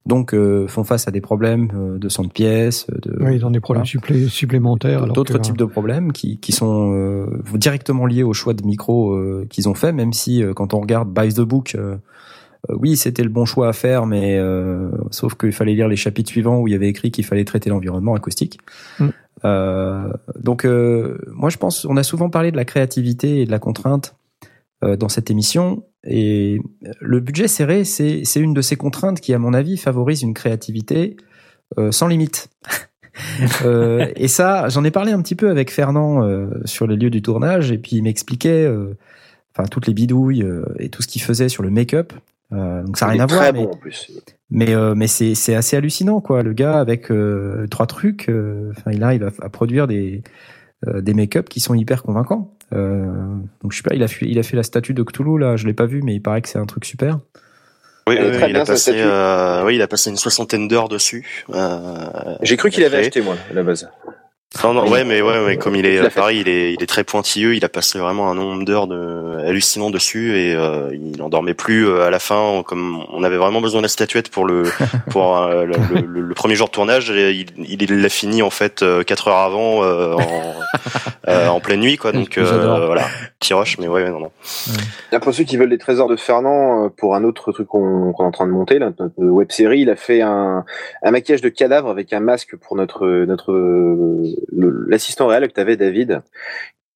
Donc, 0.05 0.35
euh, 0.35 0.67
font 0.67 0.83
face 0.83 1.07
à 1.07 1.13
des 1.13 1.21
problèmes 1.21 1.69
euh, 1.75 1.99
de 1.99 2.09
son 2.09 2.25
de 2.25 2.33
pièce, 2.33 2.87
de, 2.89 3.33
ils 3.33 3.47
ont 3.47 3.51
des 3.51 3.61
problèmes 3.61 3.85
supplé- 3.85 4.29
supplémentaires. 4.29 5.07
d'autres 5.07 5.39
types 5.39 5.57
de 5.57 5.65
problèmes 5.65 6.13
qui, 6.13 6.39
qui 6.39 6.51
sont 6.51 6.93
euh, 6.93 7.27
directement 7.55 8.07
liés 8.07 8.25
au 8.25 8.33
choix 8.33 8.53
de 8.53 8.65
micro 8.67 9.13
euh, 9.13 9.47
qu'ils 9.49 9.69
ont 9.69 9.75
fait, 9.75 9.93
même 9.93 10.13
si 10.13 10.43
euh, 10.43 10.55
quand 10.55 10.75
on 10.75 10.81
regarde 10.81 11.09
Buy 11.13 11.33
the 11.33 11.43
Book, 11.43 11.77
euh, 11.77 11.97
oui, 12.69 12.97
c'était 12.97 13.23
le 13.23 13.29
bon 13.29 13.45
choix 13.45 13.69
à 13.69 13.73
faire, 13.73 14.07
mais 14.07 14.39
euh, 14.39 14.91
sauf 15.11 15.35
qu'il 15.35 15.53
fallait 15.53 15.75
lire 15.75 15.89
les 15.89 15.97
chapitres 15.97 16.31
suivants 16.31 16.59
où 16.59 16.69
il 16.69 16.73
y 16.73 16.75
avait 16.75 16.89
écrit 16.89 17.11
qu'il 17.11 17.25
fallait 17.25 17.45
traiter 17.45 17.71
l'environnement 17.71 18.15
acoustique. 18.15 18.59
Mm. 18.99 19.09
Euh, 19.45 20.13
donc, 20.39 20.65
euh, 20.65 21.19
moi, 21.33 21.51
je 21.51 21.59
pense, 21.59 21.85
on 21.85 21.97
a 21.97 22.03
souvent 22.03 22.31
parlé 22.31 22.51
de 22.53 22.57
la 22.57 22.65
créativité 22.65 23.43
et 23.43 23.47
de 23.47 23.51
la 23.51 23.59
contrainte 23.59 24.15
euh, 24.85 24.97
dans 24.97 25.09
cette 25.09 25.31
émission, 25.31 25.85
et 26.05 26.61
le 27.01 27.21
budget 27.21 27.49
serré, 27.49 27.85
c'est 27.85 28.23
c'est 28.25 28.41
une 28.41 28.55
de 28.55 28.61
ces 28.61 28.77
contraintes 28.77 29.21
qui, 29.21 29.35
à 29.35 29.39
mon 29.39 29.55
avis, 29.55 29.77
favorise 29.77 30.23
une 30.23 30.35
créativité 30.35 31.17
euh, 31.79 31.93
sans 31.93 32.09
limite. 32.09 32.49
Euh, 33.67 34.11
et 34.17 34.27
ça, 34.27 34.71
j'en 34.71 34.85
ai 34.85 34.91
parlé 34.91 35.13
un 35.13 35.21
petit 35.21 35.35
peu 35.35 35.51
avec 35.51 35.71
Fernand 35.71 36.25
euh, 36.25 36.49
sur 36.65 36.87
les 36.87 36.97
lieux 36.97 37.11
du 37.11 37.21
tournage, 37.21 37.71
et 37.71 37.77
puis 37.77 37.97
il 37.97 38.03
m'expliquait, 38.03 38.65
euh, 38.65 38.97
enfin 39.55 39.69
toutes 39.69 39.87
les 39.87 39.93
bidouilles 39.93 40.43
euh, 40.43 40.65
et 40.79 40.89
tout 40.89 41.03
ce 41.03 41.09
qu'il 41.09 41.21
faisait 41.21 41.51
sur 41.51 41.63
le 41.63 41.69
make-up. 41.69 42.15
Euh, 42.55 42.83
donc 42.83 42.97
ça 42.97 43.05
n'a 43.07 43.13
rien 43.13 43.23
à 43.25 43.27
voir, 43.27 43.41
très 43.43 43.53
mais, 43.53 43.65
bon 43.65 43.73
en 43.73 43.77
plus. 43.77 44.11
mais, 44.51 44.75
euh, 44.75 44.95
mais 44.95 45.09
c'est 45.09 45.35
c'est 45.35 45.55
assez 45.55 45.77
hallucinant 45.77 46.23
quoi. 46.23 46.43
Le 46.43 46.55
gars 46.55 46.81
avec 46.81 47.11
euh, 47.11 47.67
trois 47.71 47.87
trucs, 47.87 48.31
euh, 48.31 48.71
enfin 48.71 48.93
il 48.93 49.03
arrive 49.03 49.25
à, 49.25 49.45
à 49.45 49.49
produire 49.51 49.87
des 49.87 50.23
des 50.87 51.15
make-up 51.15 51.49
qui 51.49 51.61
sont 51.61 51.75
hyper 51.75 52.03
convaincants. 52.03 52.53
Euh, 52.73 53.05
donc 53.63 53.73
je 53.73 53.77
sais 53.77 53.83
pas, 53.83 53.95
il 53.95 54.03
a 54.03 54.09
fait 54.09 54.27
il 54.27 54.39
a 54.39 54.43
fait 54.43 54.57
la 54.57 54.63
statue 54.63 54.95
de 54.95 55.03
Cthulhu 55.03 55.39
là, 55.39 55.57
je 55.57 55.67
l'ai 55.67 55.75
pas 55.75 55.87
vu, 55.87 56.03
mais 56.03 56.15
il 56.15 56.21
paraît 56.21 56.41
que 56.41 56.49
c'est 56.49 56.59
un 56.59 56.67
truc 56.67 56.85
super. 56.85 57.19
Oui, 58.09 58.17
il, 58.19 58.53
bien, 58.53 58.63
a 58.63 58.65
passé, 58.65 58.93
euh, 58.97 59.65
oui, 59.65 59.77
il 59.77 59.83
a 59.83 59.87
passé 59.87 60.11
une 60.11 60.17
soixantaine 60.17 60.67
d'heures 60.67 60.89
dessus. 60.89 61.45
Euh, 61.55 62.09
J'ai 62.43 62.57
cru 62.57 62.69
qu'il 62.71 62.83
avait 62.83 62.97
acheté, 62.97 63.21
moi, 63.21 63.37
à 63.49 63.55
la 63.55 63.63
base. 63.63 63.89
Non, 64.63 64.75
non, 64.75 64.89
ouais, 64.89 65.03
mais 65.05 65.23
ouais, 65.23 65.45
ouais, 65.45 65.57
comme 65.57 65.75
il 65.77 65.87
est 65.87 66.15
pareil, 66.15 66.41
il 66.41 66.49
est, 66.49 66.75
il 66.75 66.83
est 66.83 66.87
très 66.87 67.05
pointilleux. 67.05 67.55
Il 67.55 67.65
a 67.65 67.69
passé 67.69 67.99
vraiment 67.99 68.31
un 68.31 68.35
nombre 68.35 68.65
d'heures 68.65 68.87
de 68.87 69.39
hallucinant 69.47 69.91
dessus 69.91 70.37
et 70.37 70.55
euh, 70.55 70.91
il 70.95 71.21
en 71.23 71.29
dormait 71.29 71.55
plus 71.55 71.89
euh, 71.89 72.03
à 72.07 72.11
la 72.11 72.19
fin. 72.19 72.63
Comme 72.65 73.03
on 73.13 73.23
avait 73.25 73.39
vraiment 73.39 73.61
besoin 73.61 73.81
de 73.81 73.85
la 73.87 73.89
statuette 73.89 74.29
pour 74.29 74.45
le 74.45 74.65
pour 75.11 75.39
euh, 75.39 75.65
le, 75.65 75.75
le- 76.01 76.21
le 76.21 76.35
premier 76.35 76.55
jour 76.55 76.67
de 76.69 76.73
tournage, 76.73 77.11
et 77.11 77.33
il 77.33 77.47
il 77.83 78.03
l'a 78.03 78.09
fini 78.09 78.43
en 78.43 78.51
fait 78.51 78.83
euh, 78.83 79.03
quatre 79.03 79.29
heures 79.29 79.37
avant 79.39 79.83
euh, 79.85 80.15
en, 80.15 80.21
euh, 81.29 81.49
en 81.49 81.61
pleine 81.61 81.81
nuit, 81.81 81.97
quoi. 81.97 82.13
Donc 82.13 82.37
euh, 82.39 82.87
voilà, 82.87 83.07
petit 83.41 83.55
rush, 83.55 83.79
mais 83.79 83.89
ouais, 83.89 84.09
non, 84.11 84.21
non. 84.21 84.31
Et 85.13 85.19
Pour 85.19 85.33
ceux 85.35 85.45
qui 85.45 85.57
veulent 85.57 85.71
les 85.71 85.79
trésors 85.79 86.09
de 86.09 86.17
Fernand, 86.17 86.85
euh, 86.85 86.89
pour 86.97 87.15
un 87.15 87.25
autre 87.25 87.53
truc 87.53 87.67
qu'on 87.69 88.13
qu'on 88.13 88.25
est 88.25 88.27
en 88.27 88.31
train 88.33 88.47
de 88.47 88.53
monter, 88.53 88.79
là, 88.79 88.91
notre 88.99 89.15
web 89.19 89.51
série, 89.51 89.81
il 89.81 89.91
a 89.91 89.97
fait 89.97 90.21
un, 90.21 90.65
un 91.03 91.11
maquillage 91.11 91.41
de 91.43 91.49
cadavre 91.49 91.89
avec 91.89 92.13
un 92.13 92.21
masque 92.21 92.57
pour 92.57 92.77
notre 92.77 93.07
notre 93.25 93.53
euh, 93.53 94.23
l'assistant 94.51 95.27
réel 95.27 95.47
que 95.49 95.53
t'avais 95.53 95.77
David. 95.77 96.23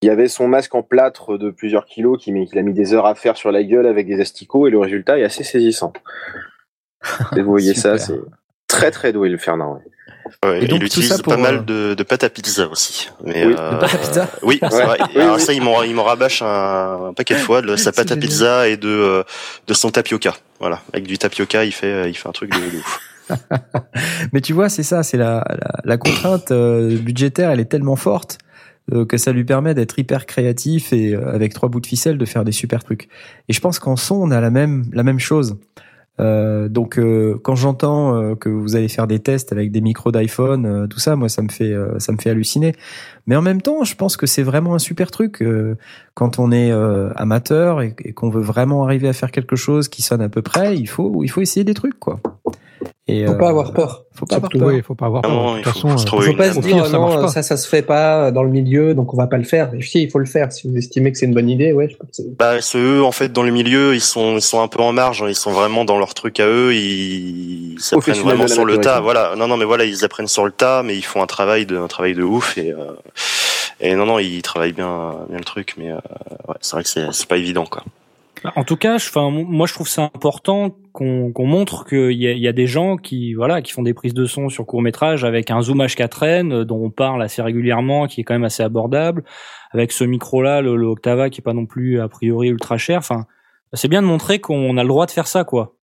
Il 0.03 0.11
avait 0.11 0.29
son 0.29 0.47
masque 0.47 0.75
en 0.75 0.83
plâtre 0.83 1.39
de 1.39 1.51
plusieurs 1.51 1.87
kilos 1.87 2.23
qu'il 2.23 2.35
met- 2.35 2.47
qu'il 2.47 2.59
a 2.59 2.63
mis 2.63 2.75
des 2.75 2.93
heures 2.93 3.07
à 3.07 3.15
faire 3.15 3.37
sur 3.37 3.51
la 3.51 3.63
gueule 3.63 3.87
avec 3.87 4.07
des 4.07 4.21
asticots 4.21 4.67
et 4.67 4.71
le 4.71 4.79
résultat 4.79 5.19
est 5.19 5.25
assez 5.25 5.43
saisissant. 5.45 5.93
Et 7.37 7.41
vous 7.41 7.51
voyez 7.51 7.75
ça, 7.75 7.99
c'est 7.99 8.19
très 8.69 8.91
très 8.91 9.13
doué 9.13 9.29
le 9.29 9.39
Fernand. 9.39 9.75
ouais. 9.75 9.81
Ouais, 10.45 10.65
Et 10.65 10.67
donc, 10.67 10.79
il 10.79 10.81
tout 10.81 10.87
utilise 10.87 11.11
ça 11.15 11.23
pour, 11.23 11.35
pas 11.35 11.41
mal 11.41 11.59
euh, 11.59 11.91
de, 11.91 11.95
de 11.95 12.03
pâte 12.03 12.25
à 12.25 12.29
pizza 12.31 12.67
aussi. 12.69 13.09
Mais, 13.25 13.47
Oui, 13.47 13.55
euh, 13.57 13.71
de 13.75 13.77
pâte 13.77 13.95
à 13.95 13.99
pizza 13.99 14.29
Oui, 14.43 14.59
c'est 14.61 14.75
Ouais. 14.75 14.85
vrai. 14.85 14.99
Oui, 15.15 15.21
Alors 15.23 15.37
oui. 15.37 15.41
ça, 15.41 15.53
il 15.53 15.63
m'en, 15.63 16.03
rabâche 16.03 16.43
un, 16.43 17.07
un 17.09 17.13
paquet 17.15 17.35
de 17.35 17.39
fois 17.39 17.63
de 17.63 17.77
sa 17.77 17.93
pâte 17.93 18.11
à 18.11 18.17
pizza 18.17 18.69
et 18.69 18.77
de, 18.77 18.89
euh, 18.89 19.23
de 19.69 19.73
son 19.75 19.91
tapioca. 19.91 20.35
Voilà, 20.59 20.83
avec 20.93 21.07
du 21.07 21.17
tapioca, 21.17 21.65
il 21.65 21.71
fait, 21.73 22.11
il 22.11 22.15
fait 22.15 22.29
un 22.29 22.33
truc 22.33 22.51
de, 22.51 22.59
de 22.59 22.77
ouf. 22.79 22.99
Mais 24.33 24.41
tu 24.41 24.53
vois, 24.53 24.69
c'est 24.69 24.83
ça, 24.83 25.03
c'est 25.03 25.17
la, 25.17 25.45
la, 25.49 25.81
la 25.85 25.97
contrainte 25.99 26.51
euh, 26.51 26.99
budgétaire, 26.99 27.51
elle 27.51 27.61
est 27.61 27.67
tellement 27.67 27.97
forte 27.97 28.39
euh, 28.93 29.05
que 29.05 29.17
ça 29.17 29.33
lui 29.33 29.45
permet 29.45 29.75
d'être 29.75 29.99
hyper 29.99 30.27
créatif 30.27 30.93
et 30.93 31.15
euh, 31.15 31.35
avec 31.35 31.55
trois 31.55 31.69
bouts 31.69 31.81
de 31.81 31.87
ficelle 31.87 32.19
de 32.19 32.25
faire 32.25 32.45
des 32.45 32.53
super 32.53 32.85
trucs. 32.85 33.09
Et 33.49 33.53
je 33.53 33.61
pense 33.61 33.79
qu'en 33.79 33.97
son, 33.97 34.17
on 34.17 34.31
a 34.31 34.41
la 34.41 34.51
même 34.51 34.85
la 34.93 35.03
même 35.03 35.19
chose. 35.19 35.57
Donc 36.19 36.99
quand 37.43 37.57
j'entends 37.57 38.35
que 38.37 38.49
vous 38.49 38.75
allez 38.75 38.89
faire 38.89 39.07
des 39.07 39.19
tests 39.19 39.53
avec 39.53 39.71
des 39.71 39.83
micros 39.83 40.13
d'iPhone, 40.13 40.89
tout 40.89 40.99
ça, 40.99 41.15
moi 41.15 41.29
ça 41.29 41.43
me 41.43 41.51
fait 41.51 41.75
ça 41.99 42.11
me 42.13 42.17
fait 42.17 42.31
halluciner. 42.31 42.73
Mais 43.27 43.37
en 43.37 43.43
même 43.43 43.61
temps, 43.61 43.85
je 43.85 43.95
pense 43.95 44.17
que 44.17 44.27
c'est 44.27 44.43
vraiment 44.43 44.75
un 44.75 44.79
super 44.79 45.11
truc 45.11 45.45
quand 46.15 46.39
on 46.39 46.53
est 46.53 46.73
amateur 47.17 47.83
et, 47.83 47.95
et 48.03 48.15
qu'on 48.15 48.31
veut 48.31 48.41
vraiment 48.41 48.83
arriver 48.83 49.09
à 49.09 49.13
faire 49.13 49.31
quelque 49.31 49.57
chose 49.57 49.89
qui 49.89 50.01
sonne 50.01 50.23
à 50.23 50.31
peu 50.31 50.41
près. 50.41 50.75
Il 50.79 50.89
faut 50.89 51.23
il 51.23 51.29
faut 51.29 51.43
essayer 51.43 51.65
des 51.65 51.75
trucs 51.75 52.01
quoi. 52.01 52.19
Et, 53.09 53.25
Faut 53.25 53.33
euh, 53.33 53.39
pas 53.39 53.51
avoir 53.51 53.73
peur. 53.73 54.05
Faut 54.13 54.27
pas 54.27 54.37
avoir 54.37 54.51
peur. 54.51 54.63
Oui, 54.67 54.77
il 54.79 54.83
faut 54.83 54.97
pas 54.97 55.07
avoir 55.07 55.23
peur. 55.23 55.31
Non, 55.33 55.53
de 55.53 55.63
toute 55.63 55.73
façon, 55.73 55.91
faut 55.91 56.01
euh, 56.01 56.05
trouver 56.05 56.27
Faut 56.27 56.35
pas 56.35 56.53
se 56.53 56.59
dire 56.59 56.87
ça 56.87 56.99
non, 56.99 57.29
ça, 57.29 57.43
ça 57.45 57.57
se 57.57 57.69
fait 57.69 57.83
pas 57.83 58.33
dans 58.33 58.43
le 58.43 58.51
milieu, 58.51 58.95
donc 58.95 59.15
on 59.15 59.17
va 59.17 59.29
pas 59.29 59.37
le 59.37 59.45
faire. 59.45 59.71
Si, 59.81 60.03
il 60.03 60.11
faut 60.11 60.19
le 60.19 60.27
faire. 60.27 60.51
Si 60.53 60.69
vous 60.69 60.77
estimez 60.77 61.13
que 61.13 61.19
c'est 61.19 61.27
une 61.27 61.35
bonne 61.35 61.49
idée, 61.49 61.73
ouais. 61.73 61.89
Je 61.89 61.97
pense 61.97 62.21
Bah, 62.37 62.61
ceux, 62.61 63.05
en 63.05 63.13
fait, 63.13 63.33
dans 63.33 63.45
le 63.45 63.53
milieu, 63.53 63.95
ils 63.95 64.01
sont, 64.01 64.35
ils 64.37 64.43
sont 64.43 64.61
un 64.61 64.67
peu 64.67 64.83
en 64.83 64.93
marge. 64.93 65.23
hein. 65.23 65.29
Ils 65.29 65.37
sont 65.37 65.53
vraiment 65.53 65.85
dans 65.85 65.99
leur 65.99 66.15
truc 66.15 66.41
à 66.41 66.49
eux. 66.49 66.75
Ils, 66.75 67.77
Professionnels 67.93 68.25
vraiment 68.37 68.49
sur 68.49 68.65
le 68.65 68.79
tas. 68.79 69.01
Voilà. 69.01 69.35
Non, 69.37 69.47
non, 69.47 69.57
mais 69.57 69.65
voilà, 69.67 69.85
ils 69.85 70.05
apprennent 70.05 70.27
sur 70.27 70.45
le 70.45 70.51
tas, 70.51 70.83
mais 70.83 70.97
ils 70.97 71.05
font 71.05 71.23
un 71.23 71.27
travail 71.27 71.65
de, 71.65 71.77
un 71.77 71.87
travail 71.89 72.15
de 72.15 72.25
ouf 72.25 72.59
et, 72.59 72.73
euh, 72.73 72.93
et 73.81 73.95
non, 73.95 74.07
non, 74.07 74.19
ils 74.19 74.43
travaillent 74.43 74.73
bien, 74.73 75.15
bien 75.29 75.39
le 75.39 75.45
truc, 75.45 75.75
mais 75.79 75.93
euh, 75.93 75.97
ouais, 76.49 76.55
c'est 76.61 76.73
vrai 76.73 76.83
que 76.83 76.89
c'est, 76.89 77.13
c'est 77.13 77.29
pas 77.29 77.37
évident, 77.37 77.67
quoi. 77.67 77.85
En 78.55 78.65
tout 78.65 78.77
cas, 78.77 78.99
je, 78.99 79.09
enfin, 79.09 79.31
moi 79.31 79.67
je 79.67 79.75
trouve 79.75 79.89
ça 79.89 80.03
important 80.03 80.77
qu'on 80.93 81.33
montre 81.39 81.85
qu'il 81.85 82.13
y 82.13 82.39
y 82.39 82.49
a 82.49 82.53
des 82.53 82.67
gens 82.67 82.97
qui, 82.97 83.35
voilà, 83.35 83.63
qui 83.63 83.73
font 83.73 83.83
des 83.83 83.95
prises 83.95 84.15
de 84.15 84.27
son 84.27 84.49
sur 84.49 84.67
court 84.67 84.83
métrage 84.83 85.25
avec 85.25 85.51
un 85.51 85.61
zoom 85.63 85.83
H4n 85.83 86.53
euh, 86.53 86.65
dont 86.65 86.83
on 86.83 86.91
parle 86.91 87.23
assez 87.23 87.43
régulièrement, 87.43 88.07
qui 88.07 88.21
est 88.21 88.25
quand 88.25 88.35
même 88.35 88.45
assez 88.45 88.63
abordable, 88.63 89.25
avec 89.73 89.93
ce 89.93 90.05
micro-là, 90.05 90.61
le, 90.61 90.77
le 90.77 90.87
Octava, 90.87 91.31
qui 91.31 91.41
est 91.41 91.45
pas 91.45 91.55
non 91.55 91.67
plus 91.67 92.01
a 92.01 92.09
priori 92.09 92.49
ultra 92.49 92.79
cher. 92.79 92.99
Enfin, 92.99 93.27
c'est 93.73 93.89
bien 93.89 94.03
de 94.03 94.07
montrer 94.07 94.39
qu'on 94.39 94.77
a 94.77 94.83
le 94.83 94.89
droit 94.89 95.07
de 95.07 95.11
faire 95.11 95.27
ça, 95.27 95.45
quoi. 95.45 95.76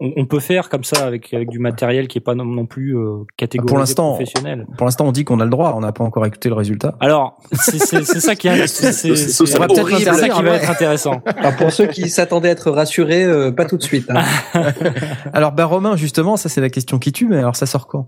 On, 0.00 0.12
on 0.16 0.26
peut 0.26 0.40
faire 0.40 0.68
comme 0.68 0.82
ça 0.84 1.06
avec, 1.06 1.32
avec 1.32 1.48
du 1.50 1.58
matériel 1.58 2.08
qui 2.08 2.18
est 2.18 2.20
pas 2.20 2.34
non, 2.34 2.44
non 2.44 2.66
plus 2.66 2.96
euh, 2.98 3.24
catégorisé 3.36 3.68
Pour 3.70 3.78
l'instant, 3.78 4.14
professionnel. 4.14 4.66
Pour 4.76 4.86
l'instant, 4.86 5.06
on 5.06 5.12
dit 5.12 5.24
qu'on 5.24 5.38
a 5.40 5.44
le 5.44 5.50
droit. 5.50 5.72
On 5.76 5.80
n'a 5.80 5.92
pas 5.92 6.02
encore 6.04 6.26
écouté 6.26 6.48
le 6.48 6.56
résultat. 6.56 6.96
Alors, 7.00 7.38
c'est 7.52 7.78
c'est- 7.78 8.04
c'est 8.04 8.20
ça 8.20 8.34
qui 8.34 8.48
est, 8.48 8.66
c'est- 8.66 8.92
c'est- 8.92 9.14
Ce 9.14 9.28
c'est- 9.28 9.46
serait 9.46 9.58
on 9.58 9.60
va 9.60 9.66
peut-être 9.86 10.14
ça 10.14 10.28
qui 10.28 10.42
va 10.42 10.56
être 10.56 10.70
intéressant. 10.70 11.22
Alors 11.36 11.54
pour 11.56 11.70
ceux 11.72 11.86
qui 11.86 12.08
s'attendaient 12.10 12.48
à 12.48 12.52
être 12.52 12.70
rassurés, 12.70 13.24
euh, 13.24 13.52
pas 13.52 13.64
tout 13.66 13.76
de 13.76 13.82
suite. 13.82 14.10
hein. 14.10 14.22
Alors, 15.32 15.52
bah, 15.52 15.64
Romain, 15.66 15.96
justement, 15.96 16.36
ça 16.36 16.48
c'est 16.48 16.60
la 16.60 16.70
question 16.70 16.98
qui 16.98 17.12
tue. 17.12 17.26
Mais 17.28 17.38
alors, 17.38 17.56
ça 17.56 17.66
sort 17.66 17.86
quand? 17.86 18.06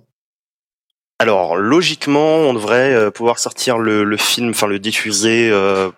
Alors 1.18 1.56
logiquement, 1.56 2.34
on 2.36 2.52
devrait 2.52 2.92
euh, 2.92 3.10
pouvoir 3.10 3.38
sortir 3.38 3.78
le, 3.78 4.04
le 4.04 4.16
film, 4.18 4.50
enfin 4.50 4.66
le 4.66 4.78
diffuser 4.78 5.48
euh, 5.50 5.88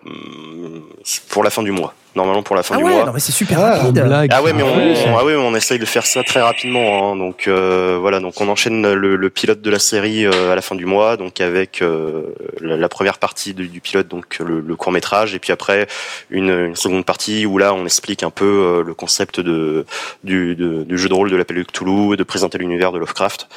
pour 1.27 1.43
la 1.43 1.49
fin 1.49 1.61
du 1.61 1.71
mois. 1.71 1.93
Normalement 2.19 2.43
pour 2.43 2.57
la 2.57 2.63
fin 2.63 2.75
Ah 2.75 2.79
du 2.79 2.83
ouais, 2.83 2.91
mois. 2.93 3.05
non 3.05 3.13
mais 3.13 3.21
c'est 3.21 3.31
super 3.31 3.59
Une 3.59 3.63
rapide. 3.63 4.03
blague. 4.03 4.29
Ah 4.33 4.43
ouais, 4.43 4.51
mais 4.51 4.61
on, 4.61 4.75
Ouais. 4.75 4.93
ah 5.17 5.23
ouais, 5.23 5.35
on 5.37 5.55
essaye 5.55 5.79
de 5.79 5.85
faire 5.85 6.05
ça 6.05 6.21
très 6.21 6.41
rapidement. 6.41 7.13
hein. 7.13 7.15
Donc 7.15 7.47
euh, 7.47 7.97
voilà, 8.01 8.19
donc 8.19 8.41
on 8.41 8.49
enchaîne 8.49 8.91
le, 8.93 9.15
le 9.15 9.29
pilote 9.29 9.61
de 9.61 9.69
la 9.71 9.79
série 9.79 10.25
euh, 10.25 10.51
à 10.51 10.55
la 10.55 10.61
fin 10.61 10.75
du 10.75 10.85
mois, 10.85 11.15
donc 11.15 11.39
avec 11.39 11.81
euh, 11.81 12.23
la, 12.59 12.75
la 12.75 12.89
première 12.89 13.19
partie 13.19 13.53
du, 13.53 13.69
du 13.69 13.79
pilote, 13.79 14.09
donc 14.09 14.39
le, 14.39 14.59
le 14.59 14.75
court 14.75 14.91
métrage, 14.91 15.33
et 15.33 15.39
puis 15.39 15.53
après 15.53 15.87
une, 16.29 16.49
une 16.49 16.75
seconde 16.75 17.05
partie 17.05 17.45
où 17.45 17.57
là 17.57 17.73
on 17.73 17.85
explique 17.85 18.21
un 18.23 18.31
peu 18.31 18.45
euh, 18.45 18.83
le 18.83 18.93
concept 18.93 19.39
de 19.39 19.85
du, 20.25 20.55
de- 20.57 20.83
du 20.83 20.97
jeu 20.97 21.07
de 21.07 21.13
rôle 21.13 21.31
de 21.31 21.37
l'appel 21.37 21.55
de 21.57 21.63
Cthulhu 21.63 22.13
et 22.13 22.17
de 22.17 22.23
présenter 22.23 22.57
l'univers 22.57 22.91
de 22.91 22.97
Lovecraft. 22.99 23.47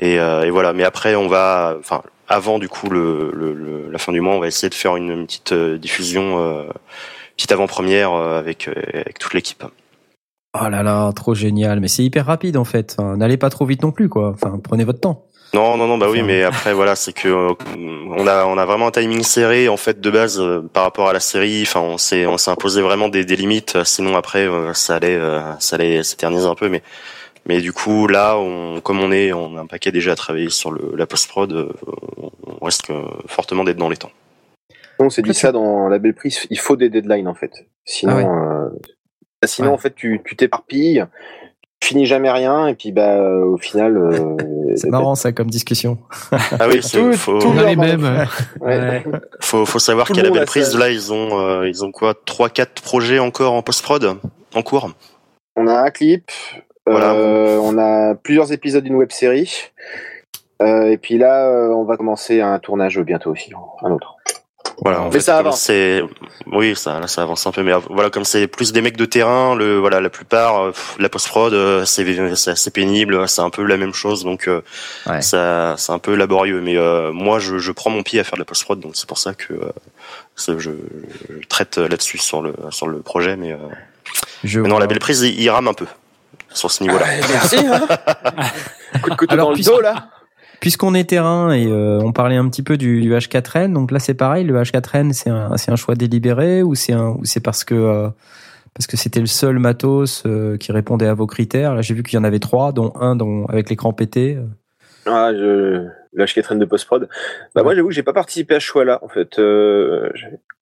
Et, 0.00 0.18
euh, 0.20 0.42
et 0.44 0.50
voilà, 0.50 0.72
mais 0.74 0.84
après 0.84 1.14
on 1.14 1.28
va, 1.28 1.76
enfin 1.78 2.02
avant 2.28 2.58
du 2.58 2.68
coup 2.68 2.88
le, 2.90 3.30
le- 3.34 3.52
le- 3.54 3.88
la 3.90 3.98
fin 3.98 4.12
du 4.12 4.20
mois, 4.20 4.34
on 4.34 4.40
va 4.40 4.48
essayer 4.48 4.68
de 4.70 4.74
faire 4.74 4.96
une, 4.96 5.10
une 5.10 5.26
petite 5.26 5.52
diffusion, 5.54 6.38
euh, 6.38 6.62
petite 7.36 7.52
avant-première 7.52 8.12
euh, 8.12 8.38
avec 8.38 8.68
euh, 8.68 8.74
avec 8.94 9.18
toute 9.18 9.34
l'équipe. 9.34 9.64
Oh 10.60 10.68
là 10.68 10.82
là, 10.82 11.10
trop 11.12 11.34
génial. 11.34 11.80
Mais 11.80 11.88
c'est 11.88 12.04
hyper 12.04 12.26
rapide 12.26 12.56
en 12.56 12.64
fait. 12.64 12.96
Enfin, 12.98 13.16
N'allez 13.16 13.36
pas 13.36 13.50
trop 13.50 13.64
vite 13.64 13.82
non 13.82 13.90
plus, 13.90 14.08
quoi. 14.08 14.34
Enfin, 14.34 14.58
prenez 14.62 14.84
votre 14.84 15.00
temps. 15.00 15.26
Non, 15.54 15.76
non, 15.76 15.86
non, 15.86 15.98
bah 15.98 16.06
oui, 16.10 16.22
mais 16.22 16.44
après 16.44 16.72
voilà, 16.72 16.96
c'est 16.96 17.12
que 17.12 17.28
euh, 17.28 17.52
on 17.76 18.26
a 18.26 18.46
on 18.46 18.56
a 18.56 18.64
vraiment 18.64 18.86
un 18.86 18.90
timing 18.90 19.22
serré 19.22 19.68
en 19.68 19.76
fait 19.76 20.00
de 20.00 20.10
base 20.10 20.40
euh, 20.40 20.62
par 20.72 20.84
rapport 20.84 21.10
à 21.10 21.12
la 21.12 21.20
série. 21.20 21.62
Enfin, 21.62 21.80
on 21.80 21.98
s'est 21.98 22.26
on 22.26 22.38
s'est 22.38 22.50
imposé 22.50 22.80
vraiment 22.80 23.10
des, 23.10 23.26
des 23.26 23.36
limites. 23.36 23.84
Sinon 23.84 24.16
après 24.16 24.46
euh, 24.46 24.72
ça 24.72 24.94
allait 24.96 25.20
ça 25.58 25.76
allait 25.76 26.02
s'éterniser 26.02 26.46
un 26.46 26.54
peu, 26.54 26.70
mais 26.70 26.82
mais 27.44 27.60
du 27.60 27.74
coup 27.74 28.06
là, 28.06 28.38
on, 28.38 28.80
comme 28.80 29.00
on 29.00 29.12
est 29.12 29.34
on 29.34 29.58
a 29.58 29.60
un 29.60 29.66
paquet 29.66 29.92
déjà 29.92 30.12
à 30.12 30.16
travailler 30.16 30.48
sur 30.48 30.70
le, 30.70 30.94
la 30.96 31.06
post 31.06 31.28
prod, 31.28 31.68
on 32.46 32.64
risque 32.64 32.90
fortement 33.26 33.64
d'être 33.64 33.76
dans 33.76 33.90
les 33.90 33.98
temps. 33.98 34.12
On 35.06 35.10
s'est 35.10 35.22
dit 35.22 35.34
ça 35.34 35.52
dans 35.52 35.88
la 35.88 35.98
belle 35.98 36.14
prise, 36.14 36.46
il 36.50 36.58
faut 36.58 36.76
des 36.76 36.88
deadlines 36.90 37.28
en 37.28 37.34
fait. 37.34 37.52
Sinon, 37.84 38.12
Ah 38.12 38.16
ouais. 38.16 38.24
euh, 38.24 38.68
sinon 39.44 39.68
Ouais. 39.68 39.74
en 39.74 39.78
fait 39.78 39.94
tu 39.94 40.20
t'éparpilles, 40.36 41.04
tu 41.80 41.88
finis 41.88 42.06
jamais 42.06 42.30
rien 42.30 42.66
et 42.68 42.74
puis 42.74 42.92
bah 42.92 43.20
au 43.20 43.56
final. 43.56 43.96
euh, 43.96 44.36
C'est 44.76 44.88
bah, 44.90 44.98
marrant 45.00 45.14
ça 45.14 45.32
comme 45.32 45.50
discussion. 45.50 45.98
Ah 46.32 46.66
oui, 46.68 46.82
c'est- 46.82 46.98
Tout- 46.98 47.12
faut 47.12 47.38
tout 47.38 47.48
On 47.48 47.58
a 47.58 47.64
les 47.64 47.76
mêmes. 47.76 48.04
hein. 48.04 48.26
ouais. 48.60 49.02
faut 49.40 49.66
faut 49.66 49.78
savoir 49.78 50.08
qu'à 50.08 50.22
la 50.22 50.30
belle 50.30 50.44
prise 50.46 50.76
là, 50.78 50.88
ils 50.90 51.12
ont 51.12 51.38
euh, 51.40 51.68
ils 51.68 51.84
ont 51.84 51.90
quoi 51.92 52.14
trois 52.24 52.48
quatre 52.48 52.80
projets 52.82 53.18
encore 53.18 53.52
en 53.52 53.62
post 53.62 53.82
prod 53.82 54.16
en 54.54 54.62
cours. 54.62 54.90
On 55.56 55.66
a 55.66 55.74
un 55.82 55.90
clip, 55.90 56.30
Voilà. 56.86 57.12
euh, 57.14 57.58
on 57.58 57.76
a 57.78 58.14
plusieurs 58.14 58.52
épisodes 58.52 58.82
d'une 58.84 58.94
web 58.96 59.10
série. 59.12 59.52
Euh, 60.62 60.86
et 60.90 60.96
puis 60.96 61.18
là, 61.18 61.48
euh, 61.48 61.68
on 61.74 61.82
va 61.84 61.96
commencer 61.96 62.40
un 62.40 62.58
tournage 62.60 62.98
bientôt 63.00 63.30
aussi, 63.32 63.52
un 63.82 63.90
autre. 63.90 64.14
Voilà, 64.78 65.02
en 65.02 65.06
Mais 65.06 65.12
fait, 65.12 65.20
ça 65.20 65.38
avance. 65.38 65.60
c'est, 65.60 66.02
oui, 66.46 66.74
ça, 66.74 66.98
là, 67.00 67.06
ça 67.06 67.22
avance 67.22 67.46
un 67.46 67.52
peu, 67.52 67.62
mais 67.62 67.72
euh, 67.72 67.78
voilà, 67.90 68.10
comme 68.10 68.24
c'est 68.24 68.46
plus 68.46 68.72
des 68.72 68.80
mecs 68.80 68.96
de 68.96 69.04
terrain, 69.04 69.54
le, 69.54 69.78
voilà, 69.78 70.00
la 70.00 70.10
plupart, 70.10 70.60
euh, 70.62 70.70
pff, 70.70 70.96
la 70.98 71.08
post 71.08 71.28
prod, 71.28 71.84
c'est, 71.84 72.34
c'est 72.36 72.50
assez 72.50 72.70
pénible, 72.70 73.28
c'est 73.28 73.42
un 73.42 73.50
peu 73.50 73.62
la 73.64 73.76
même 73.76 73.94
chose, 73.94 74.24
donc 74.24 74.48
euh, 74.48 74.62
Ouais. 75.06 75.20
ça, 75.22 75.74
c'est 75.78 75.92
un 75.92 75.98
peu 75.98 76.14
laborieux. 76.14 76.60
Mais 76.60 76.76
euh, 76.76 77.12
moi, 77.12 77.38
je, 77.38 77.58
je 77.58 77.72
prends 77.72 77.90
mon 77.90 78.02
pied 78.02 78.18
à 78.20 78.24
faire 78.24 78.34
de 78.34 78.40
la 78.40 78.44
post 78.44 78.64
prod, 78.64 78.80
donc 78.80 78.92
c'est 78.96 79.06
pour 79.08 79.18
ça 79.18 79.34
que 79.34 79.52
euh, 79.52 79.70
je, 80.36 80.52
je 80.58 81.46
traite 81.48 81.78
là-dessus 81.78 82.18
sur 82.18 82.42
le 82.42 82.54
sur 82.70 82.86
le 82.88 83.00
projet, 83.00 83.36
mais, 83.36 83.52
euh, 83.52 83.56
Je 84.44 84.60
mais 84.60 84.68
non, 84.68 84.78
la 84.78 84.86
belle 84.86 84.98
prise, 85.00 85.20
il, 85.22 85.38
il 85.40 85.50
rame 85.50 85.68
un 85.68 85.74
peu 85.74 85.86
sur 86.52 86.70
ce 86.70 86.82
niveau-là. 86.82 87.06
merci. 87.30 87.56
Hein 87.58 87.86
Coup 89.02 89.10
de 89.10 89.14
couteau 89.16 89.32
Alors, 89.32 89.50
dans 89.50 89.56
le 89.56 89.62
dos 89.62 89.80
là. 89.80 90.08
Puisqu'on 90.62 90.94
est 90.94 91.10
terrain 91.10 91.50
et 91.50 91.66
euh, 91.66 91.98
on 92.04 92.12
parlait 92.12 92.36
un 92.36 92.48
petit 92.48 92.62
peu 92.62 92.76
du, 92.76 93.00
du 93.00 93.12
H4N, 93.12 93.72
donc 93.72 93.90
là 93.90 93.98
c'est 93.98 94.14
pareil, 94.14 94.44
le 94.44 94.54
H4N 94.54 95.12
c'est 95.12 95.28
un, 95.28 95.50
un 95.50 95.76
choix 95.76 95.96
délibéré 95.96 96.62
ou 96.62 96.76
c'est 96.76 97.40
parce 97.42 97.64
que 97.64 97.74
euh, 97.74 98.08
c'était 98.78 99.18
le 99.18 99.26
seul 99.26 99.58
matos 99.58 100.22
euh, 100.24 100.56
qui 100.56 100.70
répondait 100.70 101.08
à 101.08 101.14
vos 101.14 101.26
critères? 101.26 101.74
Là 101.74 101.82
j'ai 101.82 101.94
vu 101.94 102.04
qu'il 102.04 102.16
y 102.16 102.20
en 102.20 102.22
avait 102.22 102.38
trois, 102.38 102.70
dont 102.70 102.92
un 103.00 103.16
dont 103.16 103.44
avec 103.46 103.70
l'écran 103.70 103.92
pété. 103.92 104.38
Ah, 105.04 105.32
je 105.34 105.88
lâche 106.14 106.38
traîne 106.40 106.58
de 106.58 106.64
post-prod. 106.64 107.08
Bah, 107.54 107.62
moi, 107.62 107.74
j'avoue 107.74 107.88
que 107.88 107.94
j'ai 107.94 108.02
pas 108.02 108.12
participé 108.12 108.54
à 108.54 108.60
ce 108.60 108.64
choix-là, 108.66 108.98
en 109.02 109.08
fait. 109.08 109.38
Euh, 109.38 110.10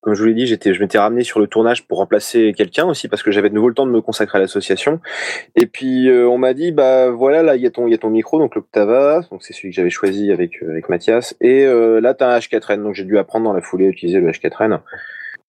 comme 0.01 0.15
je 0.15 0.21
vous 0.23 0.29
l'ai 0.29 0.35
dit, 0.35 0.47
j'étais, 0.47 0.73
je 0.73 0.81
m'étais 0.81 0.99
ramené 0.99 1.25
sur 1.25 1.41
le 1.41 1.47
tournage 1.47 1.87
pour 1.87 1.99
remplacer 1.99 2.55
quelqu'un 2.57 2.87
aussi, 2.87 3.09
parce 3.09 3.23
que 3.23 3.31
j'avais 3.31 3.51
de 3.51 3.55
nouveau 3.55 3.69
le 3.69 3.75
temps 3.75 3.87
de 3.87 3.91
me 3.91 4.01
consacrer 4.01 4.39
à 4.39 4.41
l'association. 4.41 5.01
Et 5.57 5.67
puis, 5.67 6.09
euh, 6.09 6.29
on 6.29 6.39
m'a 6.39 6.55
dit, 6.55 6.73
bah, 6.73 7.11
voilà, 7.11 7.43
là, 7.43 7.57
il 7.57 7.63
y 7.63 7.67
a 7.67 7.71
ton, 7.71 7.87
il 7.87 7.91
y 7.91 7.95
a 7.95 7.99
ton 7.99 8.11
micro, 8.11 8.39
donc 8.39 8.55
l'Octava, 8.55 9.23
donc 9.31 9.43
c'est 9.43 9.53
celui 9.53 9.71
que 9.71 9.75
j'avais 9.77 9.91
choisi 9.91 10.33
avec, 10.33 10.63
euh, 10.63 10.71
avec 10.71 10.89
Mathias. 10.89 11.37
Et, 11.41 11.65
euh, 11.67 12.01
là, 12.01 12.15
t'as 12.15 12.35
un 12.35 12.39
H4N, 12.39 12.83
donc 12.83 12.95
j'ai 12.95 13.05
dû 13.05 13.19
apprendre 13.19 13.45
dans 13.45 13.53
la 13.53 13.61
foulée 13.61 13.87
à 13.87 13.89
utiliser 13.89 14.21
le 14.21 14.31
H4N, 14.31 14.81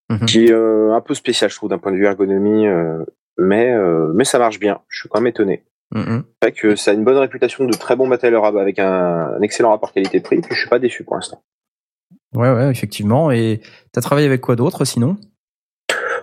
Mhm. 0.09 0.25
qui 0.25 0.45
est 0.47 0.51
euh, 0.51 0.91
un 0.93 0.99
peu 0.99 1.13
spécial, 1.13 1.49
je 1.49 1.55
trouve, 1.55 1.69
d'un 1.69 1.77
point 1.77 1.91
de 1.93 1.97
vue 1.97 2.05
ergonomie, 2.05 2.67
euh, 2.67 3.05
mais, 3.37 3.71
euh, 3.71 4.11
mais 4.13 4.25
ça 4.25 4.39
marche 4.39 4.59
bien. 4.59 4.81
Je 4.89 4.99
suis 4.99 5.09
quand 5.09 5.21
même 5.21 5.27
étonné. 5.27 5.63
C'est 5.93 6.01
vrai 6.41 6.51
que 6.53 6.76
ça 6.76 6.91
a 6.91 6.93
une 6.93 7.03
bonne 7.03 7.18
réputation 7.18 7.65
de 7.65 7.73
très 7.73 7.95
bon 7.95 8.07
matériel 8.07 8.39
à- 8.41 8.47
avec 8.61 8.80
un, 8.80 9.34
un 9.38 9.41
excellent 9.41 9.72
rapport 9.72 9.91
qualité-prix, 9.91 10.41
puis 10.41 10.55
je 10.55 10.59
suis 10.59 10.69
pas 10.69 10.80
déçu 10.80 11.03
pour 11.03 11.15
l'instant. 11.15 11.41
Ouais 12.34 12.51
ouais 12.51 12.69
effectivement. 12.72 13.30
Et 13.31 13.61
t'as 13.91 14.01
travaillé 14.01 14.27
avec 14.27 14.41
quoi 14.41 14.55
d'autre 14.55 14.85
sinon? 14.85 15.18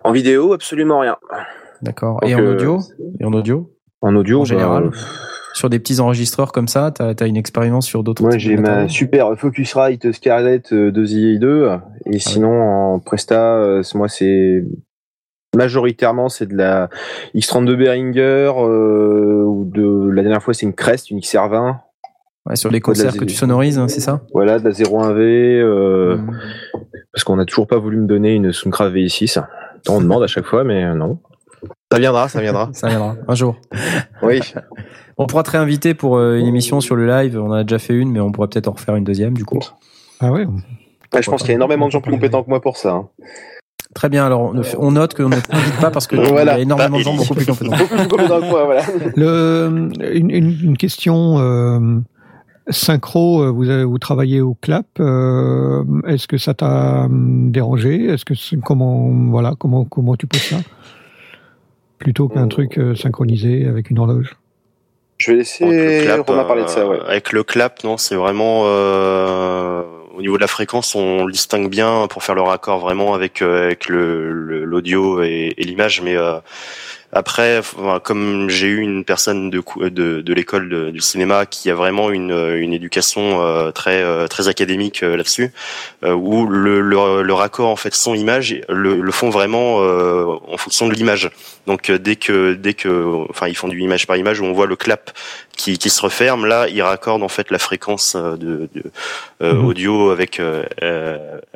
En 0.05 0.13
vidéo, 0.13 0.53
absolument 0.55 1.01
rien. 1.01 1.17
D'accord. 1.83 2.21
Donc, 2.21 2.31
Et 2.31 2.35
en 2.35 2.41
euh, 2.41 2.55
audio? 2.55 2.79
Et 3.21 3.25
en 3.25 3.33
audio? 3.33 3.75
En 4.01 4.15
audio, 4.17 4.39
En 4.39 4.43
bah, 4.43 4.47
général? 4.47 4.85
euh, 4.87 4.91
Sur 5.55 5.69
des 5.69 5.79
petits 5.79 6.01
enregistreurs 6.01 6.53
comme 6.53 6.69
ça, 6.69 6.91
t'as 6.93 7.13
as 7.19 7.27
une 7.27 7.37
expérience 7.37 7.85
sur 7.87 8.03
d'autres. 8.05 8.23
Moi, 8.23 8.39
j'ai 8.39 8.57
ma 8.57 8.89
super 8.89 9.37
Focusrite 9.39 10.13
Scarlett 10.13 10.73
euh, 10.73 10.91
de 10.91 11.05
ZI2. 11.05 11.81
Et 12.07 12.19
sinon, 12.19 12.53
en 12.95 13.01
Presta, 13.01 13.57
euh, 13.57 13.83
moi, 13.95 14.09
c'est 14.09 14.65
majoritairement 15.57 16.29
c'est 16.29 16.47
de 16.47 16.57
la 16.57 16.89
X32 17.35 17.75
Behringer 17.77 18.53
euh, 18.59 19.43
ou 19.45 19.65
de 19.73 20.11
la 20.11 20.23
dernière 20.23 20.43
fois 20.43 20.55
c'est 20.55 20.67
une 20.67 20.75
Crest, 20.75 21.11
une 21.11 21.19
XR20. 21.21 21.77
Ouais, 22.47 22.57
sur 22.57 22.71
les 22.71 22.81
Quoi, 22.81 22.95
de 22.95 22.99
la 23.01 23.05
concerts 23.07 23.21
que 23.21 23.27
tu 23.27 23.35
sonorises, 23.35 23.79
hein, 23.79 23.89
c'est 23.89 24.01
ça? 24.01 24.23
Voilà, 24.33 24.59
de 24.59 24.65
la 24.65 24.71
01V. 24.71 25.21
Euh, 25.61 26.17
Mhm. 26.17 26.39
Parce 27.13 27.25
qu'on 27.25 27.37
n'a 27.37 27.45
toujours 27.45 27.67
pas 27.67 27.79
voulu 27.79 27.97
me 27.99 28.07
donner 28.07 28.35
une 28.35 28.53
Soundcraft 28.53 28.95
VI6. 28.95 29.43
On 29.89 30.01
demande 30.01 30.23
à 30.23 30.27
chaque 30.29 30.45
fois, 30.47 30.63
mais 30.65 30.85
euh, 30.85 30.95
non. 30.95 31.19
Ça 31.93 31.99
viendra, 31.99 32.29
ça 32.29 32.41
viendra. 32.41 32.71
Ça 32.73 32.89
viendra 32.89 33.17
un 33.27 33.35
jour. 33.35 33.57
Oui. 34.23 34.41
On 35.19 35.27
pourra 35.27 35.43
te 35.43 35.51
réinviter 35.51 35.95
pour 35.95 36.17
euh, 36.17 36.37
une 36.39 36.47
émission 36.47 36.81
sur 36.81 36.95
le 36.95 37.07
live. 37.09 37.37
On 37.39 37.49
en 37.49 37.53
a 37.53 37.65
déjà 37.65 37.79
fait 37.81 37.95
une, 37.95 38.13
mais 38.13 38.21
on 38.21 38.31
pourrait 38.31 38.47
peut-être 38.49 38.69
en 38.69 38.73
refaire 38.73 38.95
une 38.95 39.03
deuxième 39.05 39.35
du 39.35 39.45
coup. 39.45 39.59
Ah 40.21 40.31
ouais. 40.31 40.47
Ouais, 41.13 41.23
je 41.23 41.29
pense 41.31 41.41
qu'il 41.41 41.49
y 41.49 41.53
a 41.53 41.57
énormément 41.57 41.87
de 41.87 41.91
gens 41.91 42.01
plus 42.01 42.13
compétents 42.13 42.45
que 42.45 42.49
moi 42.51 42.61
pour 42.61 42.77
ça. 42.77 42.93
hein. 42.93 43.09
Très 43.99 44.09
bien. 44.09 44.25
Alors 44.25 44.53
on, 44.55 44.63
on 44.79 44.93
note 44.93 45.15
qu'on 45.15 45.29
ne 45.29 45.41
t'invite 45.41 45.81
pas 45.81 45.91
parce 45.91 46.07
que 46.07 46.15
tu- 46.15 46.23
Voilà. 46.23 46.53
il 46.53 46.57
y 46.57 46.61
a 46.61 46.63
énormément 46.63 46.99
de 46.99 47.03
gens 47.03 47.15
beaucoup 47.17 47.35
plus 47.35 47.45
compétents. 47.47 47.77
Beaucoup 47.77 47.97
plus 47.97 48.07
compétents 48.07 48.41
que 48.41 48.45
moi, 48.47 48.65
voilà. 48.65 48.83
Le, 49.17 49.89
une, 50.15 50.31
une, 50.31 50.57
une 50.63 50.77
question 50.77 51.39
euh, 51.41 51.99
synchro. 52.71 53.43
euh, 53.43 53.51
Vous 53.51 53.69
avez, 53.69 53.83
vous 53.83 53.99
travaillez 53.99 54.41
au 54.41 54.55
clap. 54.55 54.87
euh, 55.01 55.83
Est-ce 56.07 56.29
que 56.29 56.39
ça 56.39 56.55
t'a 56.55 57.09
dérangé? 57.11 58.05
Est-ce 58.05 58.25
que 58.25 58.35
comment 58.65 59.11
voilà 59.31 59.55
comment 59.59 59.85
comment 59.85 60.15
tu 60.15 60.29
poses 60.29 60.43
ça? 60.43 60.57
Plutôt 61.99 62.29
qu'un 62.29 62.45
Euh, 62.45 62.47
truc 62.47 62.79
euh, 62.79 62.95
synchronisé 62.95 63.67
avec 63.67 63.91
une 63.91 63.99
horloge 63.99 64.37
Je 65.19 65.33
vais 65.33 65.39
laisser 65.39 66.03
clap, 66.05 66.25
Romain 66.29 66.45
parler 66.45 66.63
de 66.63 66.69
ça, 66.69 66.87
ouais. 66.89 66.99
euh, 67.01 67.09
Avec 67.11 67.33
le 67.33 67.43
clap, 67.43 67.83
non, 67.83 67.97
c'est 67.97 68.15
vraiment 68.15 68.63
euh, 68.67 69.83
au 70.19 70.21
niveau 70.21 70.37
de 70.37 70.41
la 70.41 70.49
fréquence, 70.49 70.97
on 70.97 71.27
le 71.27 71.33
distingue 71.33 71.71
bien 71.71 72.09
pour 72.09 72.25
faire 72.25 72.35
le 72.35 72.43
raccord 72.43 72.81
vraiment 72.81 73.15
avec 73.15 73.41
euh, 73.41 73.67
avec 73.67 73.89
l'audio 73.89 75.23
et, 75.23 75.55
et 75.57 75.63
l'image, 75.63 76.03
mais 76.03 76.17
euh, 76.17 76.41
après, 77.13 77.61
comme 78.05 78.51
j'ai 78.51 78.67
eu 78.67 78.81
une 78.81 79.05
personne 79.05 79.51
de 79.51 79.63
de, 79.89 80.21
de 80.21 80.35
l'école 80.35 80.93
du 80.93 81.01
cinéma 81.01 81.47
qui 81.47 81.71
a 81.71 81.75
vraiment 81.75 82.11
une 82.11 82.33
une 82.59 82.73
éducation 82.73 83.43
euh, 83.43 83.71
très 83.71 84.03
euh, 84.03 84.27
très 84.27 84.49
académique 84.49 85.03
euh, 85.03 85.17
là-dessus, 85.17 85.53
où 86.07 86.47
le, 86.47 86.81
le 86.81 87.23
le 87.23 87.35
raccord 87.35 87.69
en 87.69 87.77
fait 87.77 87.95
son 87.95 88.15
image 88.15 88.61
le, 88.69 89.01
le 89.01 89.13
font 89.13 89.31
vraiment 89.31 89.77
en 89.79 90.57
fonction 90.57 90.87
de 90.89 90.95
l'image. 90.95 91.31
Donc 91.67 91.91
dès 91.91 92.17
que 92.17 92.55
dès 92.55 92.75
que 92.75 93.27
enfin 93.31 93.49
ils 93.49 93.57
font 93.57 93.69
du 93.69 93.81
image 93.81 94.07
par 94.07 94.17
image 94.17 94.41
où 94.41 94.45
on 94.45 94.53
voit 94.53 94.67
le 94.67 94.77
clap 94.77 95.11
qui, 95.57 95.77
qui 95.79 95.91
se 95.91 96.01
referme, 96.01 96.47
là 96.47 96.69
ils 96.69 96.83
raccordent 96.83 97.23
en 97.23 97.29
fait 97.29 97.51
la 97.51 97.59
fréquence 97.59 98.17
de, 98.17 98.69
de 98.75 98.83
euh, 99.43 99.55
Mhm. 99.55 99.65
audio 99.67 100.11
avec 100.11 100.41
euh, 100.41 100.65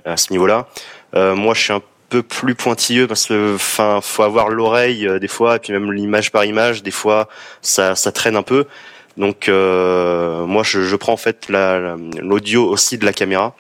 à 0.05 0.17
ce 0.17 0.33
niveau-là. 0.33 0.67
Euh, 1.15 1.35
moi 1.35 1.53
je 1.55 1.61
suis 1.61 1.73
un 1.73 1.83
peu 2.13 2.23
plus 2.23 2.55
pointilleux 2.55 3.07
parce 3.07 3.27
que 3.27 3.55
enfin 3.55 4.01
faut 4.03 4.23
avoir 4.23 4.49
l'oreille 4.51 5.07
euh, 5.09 5.19
des 5.19 5.29
fois 5.29 5.57
et 5.57 5.59
puis 5.59 5.73
même 5.73 5.91
l'image 5.93 6.31
par 6.31 6.45
image 6.45 6.83
des 6.83 6.91
fois 6.91 7.29
ça 7.63 7.95
ça 7.95 8.13
traîne 8.13 8.37
un 8.37 8.43
peu. 8.43 8.67
Donc 9.17 9.49
euh, 9.49 10.47
moi 10.47 10.63
je, 10.65 10.83
je 10.83 10.97
prends 10.97 11.13
en 11.15 11.17
fait 11.27 11.49
la- 11.49 11.79
la- 11.79 11.97
l'audio 12.21 12.67
aussi 12.69 12.99
de 12.99 13.05
la 13.05 13.13
caméra. 13.13 13.55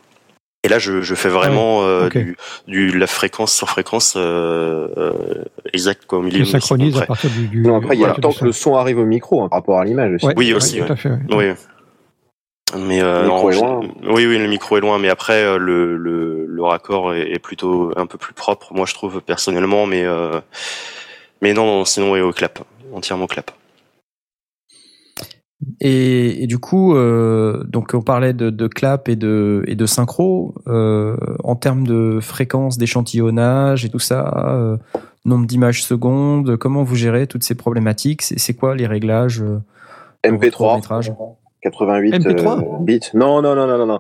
Et 0.65 0.69
là 0.69 0.79
je, 0.79 1.03
je 1.03 1.15
fais 1.17 1.29
vraiment 1.29 1.83
euh, 1.83 2.09
du, 2.09 2.37
du 2.69 2.97
la 2.97 3.07
fréquence 3.09 3.53
sur 3.53 3.69
fréquence 3.69 4.15
euh, 4.17 4.87
euh, 4.97 5.45
exact 5.73 6.03
quoi 6.07 6.19
au 6.19 6.23
milieu. 6.23 6.45
Tu 6.45 6.51
synchronise 6.51 6.95
à 6.95 6.99
Après. 6.99 7.07
partir 7.09 7.31
du. 7.31 7.49
du 7.49 7.61
Non, 7.63 7.79
après, 7.79 7.97
il 7.97 8.01
y 8.01 8.05
a 8.05 8.09
le 8.15 8.21
temps 8.21 8.33
que 8.33 8.45
le 8.45 8.53
son 8.53 8.77
arrive 8.77 8.99
au 8.99 9.05
micro 9.05 9.43
hein, 9.43 9.49
par 9.49 9.59
rapport 9.59 9.81
à 9.81 9.85
l'image 9.85 10.13
aussi. 10.15 10.27
Ouais, 10.27 10.35
Oui, 10.37 10.49
ouais, 10.51 10.55
aussi, 10.57 10.77
Tout 10.79 10.85
ouais. 10.85 10.91
à 10.93 10.97
fait. 10.97 11.09
ouais. 11.11 11.19
Oui. 11.33 11.45
Mais 12.79 13.03
euh, 13.03 13.23
Le 13.23 13.29
micro 13.29 13.43
non, 13.45 13.51
est 13.51 13.57
loin. 13.57 13.81
Oui, 14.05 14.27
oui, 14.27 14.39
le 14.39 14.49
micro 14.49 14.77
est 14.79 14.81
loin, 14.81 14.99
mais 14.99 15.09
après 15.09 15.43
euh, 15.45 15.59
le, 15.59 15.97
le, 15.97 16.47
le 16.47 16.63
raccord 16.63 17.15
est, 17.15 17.31
est 17.31 17.39
plutôt 17.39 17.93
un 17.97 18.07
peu 18.07 18.19
plus 18.19 18.35
propre, 18.35 18.73
moi 18.73 18.87
je 18.87 18.95
trouve 18.95 19.21
personnellement, 19.21 19.87
mais 19.87 20.05
euh, 20.05 20.41
mais 21.43 21.53
non, 21.53 21.67
non, 21.67 21.85
sinon 21.85 22.13
oui, 22.13 22.21
au 22.21 22.33
clap, 22.33 22.61
entièrement 22.95 23.27
clap. 23.27 23.51
Et, 25.81 26.43
et 26.43 26.47
du 26.47 26.59
coup, 26.59 26.97
euh, 26.97 27.63
donc 27.65 27.91
on 27.95 28.03
parlait 28.03 28.33
de, 28.33 28.51
de 28.51 28.67
clap 28.67 29.09
et 29.09 29.17
de 29.17 29.63
et 29.67 29.77
de 29.77 29.87
synchro 29.87 30.55
euh, 30.67 31.17
en 31.45 31.55
termes 31.55 31.87
de 31.87 32.19
fréquence 32.21 32.79
d'échantillonnage 32.79 33.85
et 33.85 33.89
tout 33.89 34.01
ça, 34.01 34.55
euh, 34.57 34.77
nombre 35.25 35.47
d'images 35.47 35.85
secondes. 35.85 36.57
Comment 36.57 36.83
vous 36.83 36.97
gérez 36.97 37.27
toutes 37.29 37.45
ces 37.45 37.55
problématiques? 37.55 38.23
C'est 38.23 38.39
c'est 38.41 38.55
quoi 38.55 38.75
les 38.75 38.87
réglages 38.89 39.41
euh, 39.43 39.61
pour 40.25 40.39
votre 40.39 40.47
MP3, 40.49 40.57
court-métrage 40.57 41.13
88 41.63 42.13
MP3? 42.19 42.59
euh, 42.59 42.79
bits. 42.85 43.01
Non, 43.15 43.41
non, 43.43 43.55
non, 43.55 43.67
non, 43.67 43.79
non, 43.79 43.87
non. 43.87 43.99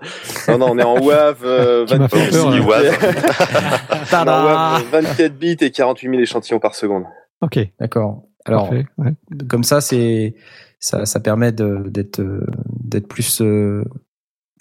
Non, 0.48 0.58
non, 0.58 0.66
on 0.70 0.78
est 0.78 0.82
en 0.82 1.00
WAV. 1.04 1.36
Euh, 1.44 1.84
Tu 1.86 1.96
m'as 1.96 2.08
fait 2.08 2.18
24 2.18 2.32
peur, 2.32 2.50
là. 2.50 2.56
bits. 2.58 2.66
WAV. 2.66 2.84
On 4.12 4.16
est 4.16 4.28
en 4.28 4.44
WAV, 4.44 4.84
24 4.92 5.38
bits 5.38 5.56
et 5.60 5.70
48 5.70 6.08
000 6.10 6.20
échantillons 6.22 6.58
par 6.60 6.74
seconde. 6.74 7.04
Ok. 7.40 7.58
D'accord. 7.80 8.22
Alors 8.44 8.68
Parfait. 8.68 8.86
ouais. 8.98 9.12
comme 9.48 9.62
ça, 9.64 9.80
c'est 9.80 10.34
ça, 10.80 11.06
ça 11.06 11.20
permet 11.20 11.52
de- 11.52 11.84
d'être 11.88 12.20
euh, 12.20 12.44
d'être 12.68 13.06
plus. 13.08 13.40
euh, 13.40 13.84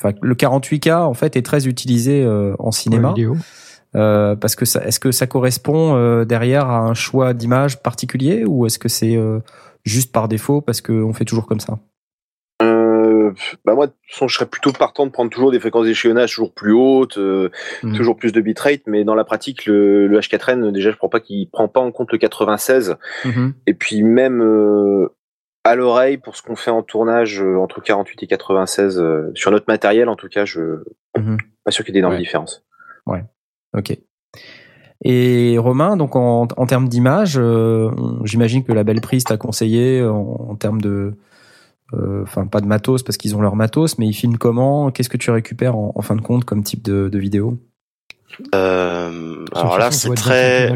Enfin, 0.03 0.15
le 0.21 0.33
48K 0.35 1.03
en 1.03 1.13
fait 1.13 1.35
est 1.35 1.45
très 1.45 1.67
utilisé 1.67 2.23
euh, 2.23 2.55
en 2.59 2.71
cinéma. 2.71 3.09
vidéo. 3.09 3.35
Euh, 3.95 4.35
parce 4.35 4.55
que 4.55 4.65
ça, 4.65 4.83
est-ce 4.85 4.99
que 4.99 5.11
ça 5.11 5.27
correspond 5.27 5.95
euh, 5.95 6.23
derrière 6.25 6.69
à 6.69 6.77
un 6.79 6.93
choix 6.93 7.33
d'image 7.33 7.81
particulier 7.83 8.43
ou 8.45 8.65
est-ce 8.65 8.79
que 8.79 8.87
c'est 8.87 9.15
euh, 9.17 9.39
juste 9.83 10.11
par 10.11 10.27
défaut 10.27 10.61
parce 10.61 10.79
qu'on 10.81 11.11
fait 11.13 11.25
toujours 11.25 11.45
comme 11.45 11.59
ça? 11.59 11.77
Euh, 13.31 13.55
bah 13.65 13.75
moi, 13.75 13.87
je 14.09 14.27
serais 14.33 14.45
plutôt 14.45 14.71
partant 14.71 15.05
de 15.05 15.11
prendre 15.11 15.29
toujours 15.31 15.51
des 15.51 15.59
fréquences 15.59 15.85
d'échantillonnage 15.85 16.31
toujours 16.33 16.53
plus 16.53 16.73
hautes, 16.73 17.17
euh, 17.17 17.49
Mhm. 17.83 17.95
toujours 17.97 18.15
plus 18.17 18.31
de 18.31 18.41
bitrate, 18.41 18.81
mais 18.87 19.03
dans 19.03 19.15
la 19.15 19.23
pratique, 19.23 19.65
le, 19.65 20.07
le 20.07 20.19
H4n, 20.19 20.71
déjà, 20.71 20.91
je 20.91 20.97
prends 20.97 21.09
pas 21.09 21.19
qu'il 21.19 21.49
prend 21.49 21.67
pas 21.67 21.79
en 21.79 21.91
compte 21.91 22.11
le 22.11 22.17
96, 22.17 22.95
et 23.67 23.73
puis 23.73 24.03
même 24.03 24.41
euh, 24.41 25.07
à 25.63 25.75
l'oreille, 25.75 26.17
pour 26.17 26.35
ce 26.35 26.41
qu'on 26.41 26.55
fait 26.55 26.71
en 26.71 26.81
tournage 26.83 27.41
euh, 27.41 27.57
entre 27.57 27.81
48 27.81 28.23
et 28.23 28.27
96, 28.27 28.99
euh, 28.99 29.31
sur 29.35 29.51
notre 29.51 29.65
matériel, 29.67 30.09
en 30.09 30.15
tout 30.15 30.27
cas, 30.29 30.45
je 30.45 30.83
Mhm. 31.17 31.37
pas 31.65 31.71
sûr 31.71 31.83
qu'il 31.85 31.93
y 31.93 31.97
ait 31.97 32.01
d'énormes 32.01 32.13
Ouais. 32.15 32.19
différences. 32.19 32.63
Ok. 33.73 33.97
Et 35.03 35.57
Romain, 35.57 35.95
donc 35.97 36.15
en, 36.17 36.47
en 36.57 36.65
termes 36.65 36.87
d'image, 36.89 37.39
j'imagine 38.25 38.63
que 38.65 38.73
la 38.73 38.83
belle 38.83 38.99
prise 39.01 39.23
t'a 39.23 39.37
conseillé 39.37 40.03
en, 40.03 40.47
en 40.49 40.55
termes 40.55 40.81
de, 40.81 41.13
enfin 41.93 42.47
pas 42.47 42.61
de 42.61 42.67
matos 42.67 43.03
parce 43.03 43.17
qu'ils 43.17 43.35
ont 43.35 43.41
leur 43.41 43.55
matos, 43.55 43.97
mais 43.97 44.07
ils 44.07 44.13
filment 44.13 44.37
comment? 44.37 44.91
Qu'est-ce 44.91 45.09
que 45.09 45.17
tu 45.17 45.31
récupères 45.31 45.75
en, 45.75 45.91
en 45.95 46.01
fin 46.01 46.15
de 46.15 46.21
compte 46.21 46.45
comme 46.45 46.63
type 46.63 46.83
de, 46.83 47.09
de 47.09 47.19
vidéo? 47.19 47.57
Euh, 48.55 49.45
alors 49.53 49.77
là, 49.77 49.91
c'est 49.91 50.07
doit 50.07 50.15
être 50.15 50.23
25 50.23 50.75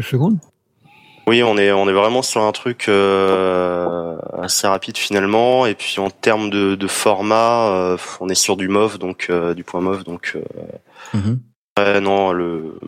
oui, 1.26 1.42
on 1.42 1.58
est 1.58 1.72
on 1.72 1.88
est 1.88 1.92
vraiment 1.92 2.22
sur 2.22 2.42
un 2.42 2.52
truc 2.52 2.86
euh, 2.88 4.16
assez 4.40 4.68
rapide 4.68 4.96
finalement, 4.96 5.66
et 5.66 5.74
puis 5.74 5.96
en 5.98 6.08
termes 6.08 6.50
de, 6.50 6.76
de 6.76 6.86
format, 6.86 7.68
euh, 7.68 7.96
on 8.20 8.28
est 8.28 8.36
sur 8.36 8.56
du 8.56 8.68
MOV, 8.68 8.98
donc 8.98 9.26
euh, 9.28 9.52
du 9.52 9.64
point 9.64 9.80
MOV, 9.80 10.04
donc 10.04 10.36
euh, 10.36 11.36
ouais, 11.78 12.00
non 12.00 12.32
le 12.32 12.78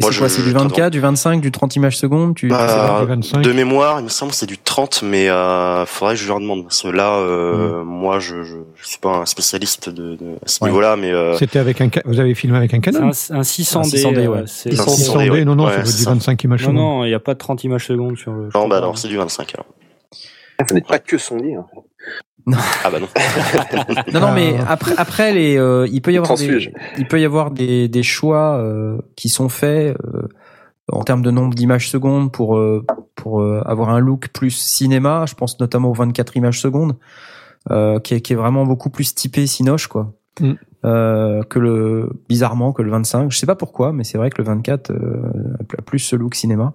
c'est 0.00 0.18
quoi 0.18 0.28
C'est 0.28 0.42
du 0.42 0.48
je 0.50 0.54
24, 0.54 0.90
du 0.90 1.00
25, 1.00 1.40
du 1.40 1.50
30 1.52 1.76
images 1.76 1.96
secondes 1.96 2.34
tu, 2.34 2.48
Bah, 2.48 2.64
tu 2.66 2.72
sais 2.72 2.76
pas 2.78 3.00
du 3.00 3.06
25. 3.06 3.42
De 3.42 3.52
mémoire, 3.52 4.00
il 4.00 4.04
me 4.04 4.08
semble 4.08 4.30
que 4.32 4.36
c'est 4.36 4.46
du 4.46 4.58
30, 4.58 5.02
mais 5.04 5.28
euh, 5.28 5.86
faudrait 5.86 6.14
que 6.14 6.20
je 6.20 6.26
leur 6.28 6.40
demande. 6.40 6.64
Parce 6.64 6.82
que 6.82 6.88
là, 6.88 7.16
euh, 7.18 7.84
moi, 7.84 8.18
je, 8.18 8.42
je, 8.42 8.56
je 8.74 8.86
suis 8.88 8.98
pas 8.98 9.10
un 9.18 9.26
spécialiste 9.26 9.88
de, 9.90 10.16
de 10.16 10.34
à 10.44 10.48
ce 10.48 10.62
Ouais. 10.64 10.70
niveau-là, 10.70 10.96
mais 10.96 11.12
euh, 11.12 11.36
C'était 11.36 11.58
avec 11.60 11.80
un. 11.80 11.88
Vous 12.06 12.18
avez 12.18 12.34
filmé 12.34 12.56
avec 12.58 12.74
un 12.74 12.80
Canon 12.80 13.04
un, 13.04 13.08
un 13.08 13.10
600D. 13.42 13.76
Un 13.78 13.82
600D, 13.82 14.18
euh, 14.18 14.26
ouais. 14.28 14.42
c'est- 14.46 14.72
Un 14.72 14.84
600 14.84 15.18
600D, 15.18 15.30
ouais. 15.30 15.44
Non, 15.44 15.54
non, 15.54 15.66
Ouais, 15.66 15.72
ça 15.76 15.84
c'est 15.84 15.96
du 15.98 16.02
ça. 16.02 16.10
25 16.10 16.42
images 16.44 16.60
Non, 16.62 16.66
secondes. 16.68 16.76
non, 16.76 17.04
il 17.04 17.08
n'y 17.08 17.14
a 17.14 17.20
pas 17.20 17.34
de 17.34 17.38
30 17.38 17.62
images 17.64 17.86
secondes 17.86 18.16
sur 18.18 18.32
le. 18.32 18.48
non, 18.54 18.66
bah 18.68 18.80
non, 18.80 18.94
c'est 18.94 19.08
du 19.08 19.16
25 19.16 19.54
alors. 19.54 19.66
Vous 20.68 20.74
n'êtes 20.74 20.86
pas 20.86 20.98
que 21.00 21.18
son 21.18 21.36
lit. 21.36 21.54
Hein. 22.46 22.52
Ah 22.84 22.90
bah 22.90 23.00
non. 23.00 23.08
Non, 24.12 24.20
non, 24.20 24.32
mais 24.32 24.56
Ah. 24.60 24.72
après, 24.72 24.92
après 24.96 25.32
les, 25.32 25.56
euh, 25.56 25.86
il 25.90 26.02
peut 26.02 26.12
y 26.12 26.16
avoir 26.18 26.36
des, 26.36 26.72
il 26.98 27.08
peut 27.08 27.20
y 27.20 27.24
avoir 27.24 27.50
des, 27.50 27.88
des 27.88 28.02
choix 28.02 28.58
euh, 28.58 28.98
qui 29.16 29.28
sont 29.28 29.48
faits 29.48 29.96
euh, 30.04 30.28
en 30.92 31.02
termes 31.04 31.22
de 31.22 31.30
nombre 31.30 31.54
d'images 31.54 31.88
secondes 31.88 32.30
pour 32.30 32.56
euh, 32.58 32.84
pour 33.14 33.40
euh, 33.40 33.62
avoir 33.64 33.88
un 33.90 33.98
look 33.98 34.28
plus 34.28 34.50
cinéma. 34.50 35.24
Je 35.26 35.34
pense 35.34 35.58
notamment 35.58 35.90
aux 35.90 35.94
24 35.94 36.36
images 36.36 36.60
secondes, 36.60 36.96
euh, 37.70 37.98
qui 37.98 38.14
est 38.14 38.20
qui 38.20 38.34
est 38.34 38.36
vraiment 38.36 38.64
beaucoup 38.66 38.90
plus 38.90 39.14
typé 39.14 39.46
Cinoche 39.46 39.86
quoi. 39.86 40.12
Mm. 40.40 40.52
Euh, 40.84 41.42
que 41.44 41.58
le 41.58 42.10
bizarrement 42.28 42.72
que 42.74 42.82
le 42.82 42.90
25 42.90 43.32
je 43.32 43.38
sais 43.38 43.46
pas 43.46 43.54
pourquoi 43.54 43.92
mais 43.94 44.04
c'est 44.04 44.18
vrai 44.18 44.28
que 44.28 44.36
le 44.42 44.44
24 44.44 44.90
euh, 44.90 45.22
a 45.78 45.80
plus 45.80 46.00
ce 46.00 46.14
look 46.14 46.34
cinéma 46.34 46.74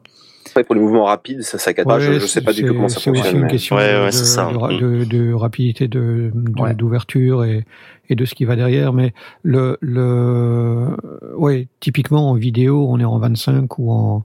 pour 0.53 0.75
les 0.75 0.81
mouvements 0.81 1.05
rapides, 1.05 1.41
ça 1.43 1.57
saccade 1.57 1.85
pas. 1.87 1.99
Je, 1.99 2.11
Ouais, 2.11 2.19
je 2.19 2.25
sais 2.25 2.41
pas 2.41 2.51
du 2.51 2.61
c'est- 2.61 2.67
tout 2.67 2.73
comment 2.73 2.87
ça 2.89 2.99
C'est 2.99 3.09
aussi 3.09 3.21
fonctionne. 3.21 3.41
une 3.43 3.47
question 3.47 3.75
Ouais, 3.77 3.93
de- 3.93 4.03
ouais, 4.05 4.11
c'est 4.11 4.21
de, 4.21 4.25
ça. 4.25 4.51
de 4.51 4.57
ra- 4.57 4.71
Mm. 4.73 4.79
de- 4.79 5.03
de 5.05 5.33
rapidité 5.33 5.87
de 5.87 6.31
de- 6.33 6.61
Ouais. 6.61 6.73
d'ouverture 6.73 7.43
et, 7.43 7.65
et 8.09 8.15
de 8.15 8.25
ce 8.25 8.35
qui 8.35 8.45
va 8.45 8.55
derrière. 8.55 8.93
Mais 8.93 9.13
le, 9.43 9.77
le 9.81 10.95
ouais, 11.37 11.67
typiquement 11.79 12.29
en 12.29 12.33
vidéo, 12.35 12.87
on 12.89 12.99
est 12.99 13.05
en 13.05 13.17
25 13.19 13.77
ou 13.79 13.91
en 13.91 14.23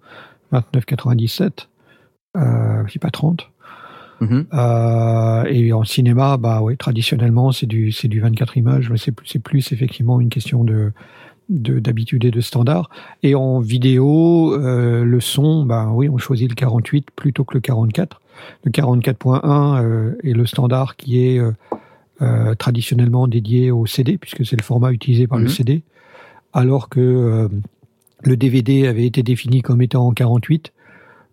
29,97, 0.52 1.68
euh, 2.36 2.82
c'est 2.88 3.00
pas 3.00 3.10
30. 3.10 3.50
Mhm. 4.20 4.46
Euh, 4.54 5.44
et 5.48 5.72
en 5.72 5.82
cinéma, 5.84 6.36
bah 6.36 6.60
ouais, 6.62 6.76
traditionnellement, 6.76 7.50
c'est 7.52 7.66
du 7.66 7.90
c'est 7.90 8.06
du 8.08 8.20
24 8.20 8.56
images, 8.56 8.88
mais 8.90 8.96
c'est 8.96 9.10
plus 9.12 9.26
c'est 9.26 9.40
plus 9.40 9.72
effectivement 9.72 10.20
une 10.20 10.28
question 10.28 10.62
de 10.64 10.72
de 10.74 10.92
d'habitude 11.48 12.24
et 12.24 12.30
de 12.30 12.40
standard. 12.40 12.88
Et 13.22 13.34
en 13.34 13.60
vidéo, 13.60 14.54
euh, 14.54 15.04
le 15.04 15.20
son, 15.20 15.64
bah 15.64 15.90
oui, 15.92 16.08
on 16.08 16.18
choisit 16.18 16.48
le 16.48 16.54
48 16.54 17.08
plutôt 17.14 17.44
que 17.44 17.54
le 17.54 17.60
44. 17.60 18.20
Le 18.64 18.70
44.1 18.70 19.82
euh, 19.82 20.14
est 20.24 20.32
le 20.32 20.46
standard 20.46 20.96
qui 20.96 21.24
est 21.26 21.38
euh, 21.38 21.52
euh, 22.22 22.54
traditionnellement 22.54 23.26
dédié 23.28 23.70
au 23.70 23.86
CD, 23.86 24.18
puisque 24.18 24.44
c'est 24.46 24.56
le 24.56 24.62
format 24.62 24.92
utilisé 24.92 25.26
par 25.26 25.38
le 25.38 25.44
Mhm. 25.44 25.50
CD, 25.50 25.82
alors 26.52 26.88
que 26.88 27.00
euh, 27.00 27.48
le 28.22 28.36
DVD 28.36 28.86
avait 28.86 29.06
été 29.06 29.22
défini 29.22 29.62
comme 29.62 29.82
étant 29.82 30.06
en 30.06 30.12
48. 30.12 30.72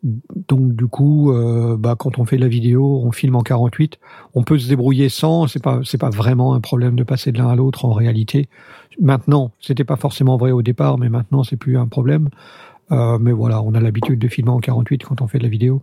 Donc 0.04 0.76
du 0.76 0.88
coup, 0.88 1.32
euh, 1.32 1.78
bah, 1.78 1.96
quand 1.98 2.18
on 2.18 2.26
fait 2.26 2.38
de 2.38 2.42
la 2.42 2.48
vidéo, 2.48 3.02
on 3.04 3.12
filme 3.12 3.36
en 3.36 3.44
48. 3.44 4.00
On 4.34 4.44
peut 4.44 4.58
se 4.58 4.68
débrouiller 4.68 5.10
sans. 5.10 5.48
C'est 5.48 5.62
pas 5.62 5.82
c'est 5.84 6.00
pas 6.00 6.10
vraiment 6.10 6.54
un 6.56 6.60
problème 6.60 6.96
de 6.96 7.04
passer 7.04 7.32
de 7.32 7.38
l'un 7.38 7.50
à 7.50 7.56
l'autre 7.56 7.86
en 7.86 7.94
réalité. 7.94 8.50
Maintenant, 9.00 9.52
c'était 9.60 9.84
pas 9.84 9.98
forcément 9.98 10.38
vrai 10.38 10.52
au 10.52 10.62
départ, 10.64 10.98
mais 10.98 11.10
maintenant 11.10 11.44
c'est 11.44 11.58
plus 11.58 11.78
un 11.78 11.88
problème. 11.88 12.30
Euh, 12.92 13.18
mais 13.20 13.32
voilà, 13.32 13.62
on 13.62 13.74
a 13.74 13.80
l'habitude 13.80 14.20
de 14.20 14.28
filmer 14.28 14.52
en 14.52 14.60
48 14.60 15.04
quand 15.04 15.22
on 15.22 15.28
fait 15.28 15.38
de 15.38 15.44
la 15.44 15.50
vidéo. 15.50 15.82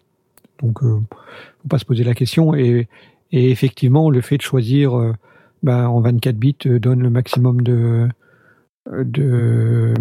Donc, 0.63 0.83
euh, 0.83 1.01
faut 1.63 1.69
pas 1.69 1.79
se 1.79 1.85
poser 1.85 2.05
la 2.05 2.15
question. 2.15 2.55
Et, 2.55 2.89
effectivement, 3.33 4.11
le 4.11 4.21
fait 4.21 4.37
de 4.37 4.43
choisir 4.43 4.99
euh, 4.99 5.13
ben, 5.63 5.87
en 5.87 6.01
24 6.01 6.37
bits 6.37 6.57
donne 6.65 7.03
le 7.03 7.11
maximum 7.11 7.63
de 7.63 8.09
de 8.91 9.93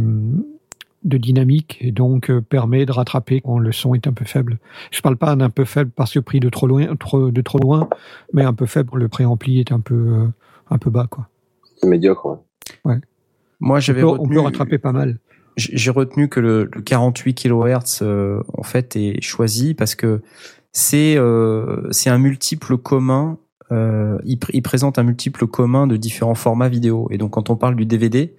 de 1.08 1.18
dynamique 1.18 1.78
et 1.82 1.92
donc 1.92 2.30
euh, 2.30 2.42
permet 2.42 2.86
de 2.86 2.92
rattraper 2.92 3.42
quand 3.42 3.58
le 3.60 3.72
son 3.72 3.96
est 3.96 4.06
un 4.08 4.14
peu 4.14 4.26
faible. 4.26 4.60
Je 4.92 5.02
parle 5.02 5.18
pas 5.18 5.36
d'un 5.36 5.50
peu 5.50 5.66
faible 5.66 5.90
parce 5.96 6.14
que 6.14 6.20
pris 6.20 6.40
de 6.40 6.50
trop 6.50 6.68
loin, 6.68 6.96
trop, 6.98 7.32
de 7.32 7.42
trop 7.42 7.58
loin, 7.60 7.90
mais 8.34 8.44
un 8.44 8.54
peu 8.54 8.66
faible 8.66 8.90
quand 8.90 8.98
le 8.98 9.08
préampli 9.08 9.60
est 9.60 9.72
un 9.72 9.80
peu 9.80 9.96
euh, 9.96 10.28
un 10.70 10.78
peu 10.78 10.90
bas 10.90 11.08
quoi. 11.10 11.28
C'est 11.78 11.88
médiocre. 11.88 12.40
ouais. 12.86 13.00
moi 13.60 13.80
j'avais 13.80 14.04
on 14.04 14.28
peut 14.28 14.40
rattraper 14.40 14.78
pas 14.78 14.92
mal. 14.92 15.18
j'ai 15.56 15.90
retenu 15.92 16.28
que 16.30 16.40
le, 16.40 16.70
le 16.72 16.82
48 16.82 17.34
kHz 17.36 18.00
euh, 18.02 18.42
en 18.54 18.64
fait 18.64 18.96
est 18.96 19.22
choisi 19.22 19.74
parce 19.74 19.96
que 19.96 20.22
c'est 20.74 21.16
euh, 21.18 21.88
c'est 21.92 22.10
un 22.10 22.18
multiple 22.20 22.78
commun. 22.78 23.38
Euh, 23.72 24.18
il, 24.24 24.38
pr- 24.38 24.52
il 24.54 24.62
présente 24.62 24.98
un 25.00 25.04
multiple 25.04 25.46
commun 25.48 25.88
de 25.88 25.98
différents 25.98 26.36
formats 26.36 26.70
vidéo. 26.70 27.08
Et 27.12 27.18
donc 27.18 27.32
quand 27.32 27.50
on 27.50 27.56
parle 27.58 27.76
du 27.76 27.86
DVD, 27.86 28.34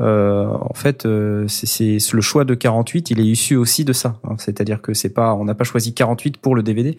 euh, 0.00 0.46
en 0.48 0.74
fait, 0.74 1.04
euh, 1.04 1.46
c'est 1.48 1.98
le 2.12 2.20
choix 2.20 2.44
de 2.44 2.54
48, 2.54 3.10
il 3.10 3.20
est 3.20 3.24
issu 3.24 3.56
aussi 3.56 3.84
de 3.84 3.92
ça. 3.92 4.16
hein. 4.24 4.36
C'est-à-dire 4.38 4.80
que 4.80 4.94
c'est 4.94 5.10
pas, 5.10 5.34
on 5.34 5.44
n'a 5.44 5.54
pas 5.54 5.64
choisi 5.64 5.92
48 5.92 6.38
pour 6.38 6.54
le 6.54 6.62
DVD. 6.62 6.96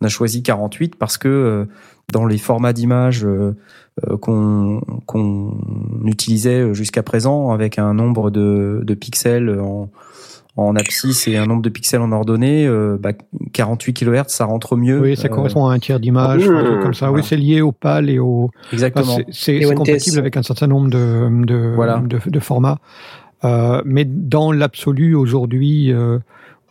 On 0.00 0.06
a 0.06 0.08
choisi 0.08 0.42
48 0.42 0.96
parce 0.96 1.16
que 1.16 1.28
euh, 1.28 1.64
dans 2.12 2.26
les 2.26 2.38
formats 2.38 2.72
d'images 2.72 3.24
euh, 3.24 3.56
euh, 4.06 4.16
qu'on 4.18 4.80
qu'on 5.06 5.56
utilisait 6.04 6.74
jusqu'à 6.74 7.02
présent, 7.02 7.50
avec 7.52 7.78
un 7.78 7.94
nombre 7.94 8.30
de, 8.30 8.80
de 8.82 8.94
pixels 8.94 9.58
en, 9.60 9.90
en 10.56 10.76
abscisse 10.76 11.26
et 11.28 11.36
un 11.38 11.46
nombre 11.46 11.62
de 11.62 11.68
pixels 11.70 12.00
en 12.02 12.12
ordonnée, 12.12 12.66
euh, 12.66 12.98
bah, 13.00 13.12
48 13.54 13.94
kHz, 13.94 14.24
ça 14.28 14.44
rentre 14.44 14.76
mieux. 14.76 15.00
Oui, 15.00 15.16
ça 15.16 15.28
Euh, 15.28 15.30
correspond 15.30 15.66
à 15.66 15.72
un 15.74 15.78
tiers 15.78 15.98
d'image, 15.98 16.46
Mmh. 16.46 16.54
un 16.56 16.64
truc 16.64 16.80
comme 16.82 16.94
ça. 16.94 17.06
Oui, 17.06 17.12
Voilà. 17.12 17.26
c'est 17.26 17.36
lié 17.36 17.60
au 17.62 17.72
PAL 17.72 18.10
et 18.10 18.18
au. 18.18 18.50
Exactement. 18.72 19.14
Enfin, 19.14 19.22
c'est- 19.30 19.60
compatible 19.74 20.18
avec 20.18 20.36
un 20.36 20.42
certain 20.42 20.66
nombre 20.66 20.90
de, 20.90 21.28
de, 21.46 21.72
Voilà. 21.74 22.02
de, 22.06 22.18
de 22.24 22.38
formats. 22.40 22.78
Euh, 23.44 23.82
mais 23.86 24.04
dans 24.04 24.52
l'absolu, 24.52 25.14
aujourd'hui, 25.14 25.90
euh, 25.92 26.18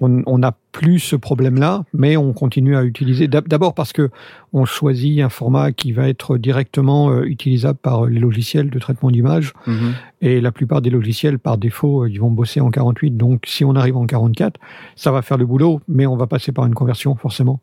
on 0.02 0.22
on 0.26 0.40
n'a 0.40 0.54
plus 0.74 1.00
ce 1.00 1.16
problème-là, 1.16 1.84
mais 1.94 2.18
on 2.18 2.34
continue 2.34 2.76
à 2.76 2.84
utiliser. 2.84 3.28
d'ab- 3.30 3.48
D'abord 3.48 3.74
parce 3.74 3.94
que 3.94 4.10
on 4.52 4.66
choisit 4.66 5.22
un 5.22 5.30
format 5.30 5.72
qui 5.72 5.92
va 5.94 6.10
être 6.10 6.38
directement 6.38 7.12
euh, 7.12 7.24
utilisable 7.24 7.80
par 7.82 8.06
les 8.08 8.20
logiciels 8.20 8.70
de 8.70 8.80
traitement 8.80 9.12
d'image. 9.12 9.54
Mhm. 9.68 9.94
Et 10.22 10.42
la 10.42 10.52
plupart 10.52 10.82
des 10.82 10.90
logiciels, 10.90 11.40
par 11.40 11.58
défaut, 11.58 12.04
euh, 12.04 12.10
ils 12.10 12.20
vont 12.20 12.32
bosser 12.32 12.60
en 12.60 12.70
48. 12.72 13.16
Donc, 13.16 13.46
si 13.48 13.64
on 13.64 13.76
arrive 13.76 13.96
en 13.96 14.06
44, 14.06 14.60
ça 14.96 15.12
va 15.12 15.22
faire 15.22 15.38
le 15.38 15.46
boulot, 15.46 15.80
mais 15.88 16.06
on 16.06 16.18
va 16.18 16.28
passer 16.28 16.52
par 16.52 16.66
une 16.66 16.74
conversion, 16.74 17.16
forcément. 17.16 17.60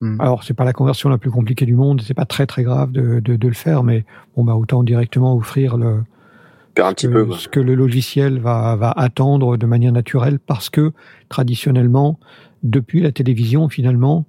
Mm. 0.00 0.20
Alors, 0.20 0.44
c'est 0.44 0.54
pas 0.54 0.64
la 0.64 0.72
conversion 0.72 1.08
la 1.08 1.18
plus 1.18 1.30
compliquée 1.30 1.66
du 1.66 1.74
monde, 1.74 2.00
c'est 2.02 2.14
pas 2.14 2.24
très 2.26 2.46
très 2.46 2.62
grave 2.62 2.92
de, 2.92 3.18
de, 3.20 3.34
de 3.36 3.48
le 3.48 3.54
faire, 3.54 3.82
mais 3.82 4.04
bon, 4.36 4.44
bah, 4.44 4.54
autant 4.54 4.82
directement 4.84 5.34
offrir 5.34 5.76
le, 5.76 6.02
Faire 6.78 6.86
un 6.86 6.92
petit 6.92 7.06
ce, 7.06 7.10
peu. 7.10 7.24
quoi. 7.24 7.36
ce 7.36 7.48
que 7.48 7.58
le 7.58 7.74
logiciel 7.74 8.38
va, 8.38 8.76
va 8.76 8.92
attendre 8.92 9.56
de 9.56 9.66
manière 9.66 9.90
naturelle, 9.90 10.38
parce 10.38 10.70
que 10.70 10.92
traditionnellement, 11.28 12.20
depuis 12.62 13.00
la 13.00 13.10
télévision, 13.10 13.68
finalement, 13.68 14.26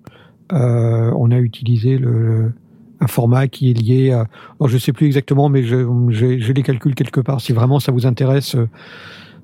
euh, 0.51 1.13
on 1.15 1.29
a 1.29 1.37
utilisé 1.37 1.99
le, 1.99 2.51
un 3.01 3.05
format 3.05 3.47
qui 3.47 3.69
est 3.69 3.73
lié 3.75 4.13
à... 4.13 4.25
Alors, 4.59 4.67
je 4.67 4.79
sais 4.79 4.93
plus 4.93 5.05
exactement, 5.05 5.47
mais 5.47 5.61
je, 5.61 5.85
j'ai 6.09 6.53
les 6.53 6.63
calculs 6.63 6.95
quelque 6.95 7.21
part. 7.21 7.39
Si 7.39 7.53
vraiment 7.53 7.79
ça 7.79 7.91
vous 7.91 8.07
intéresse, 8.07 8.55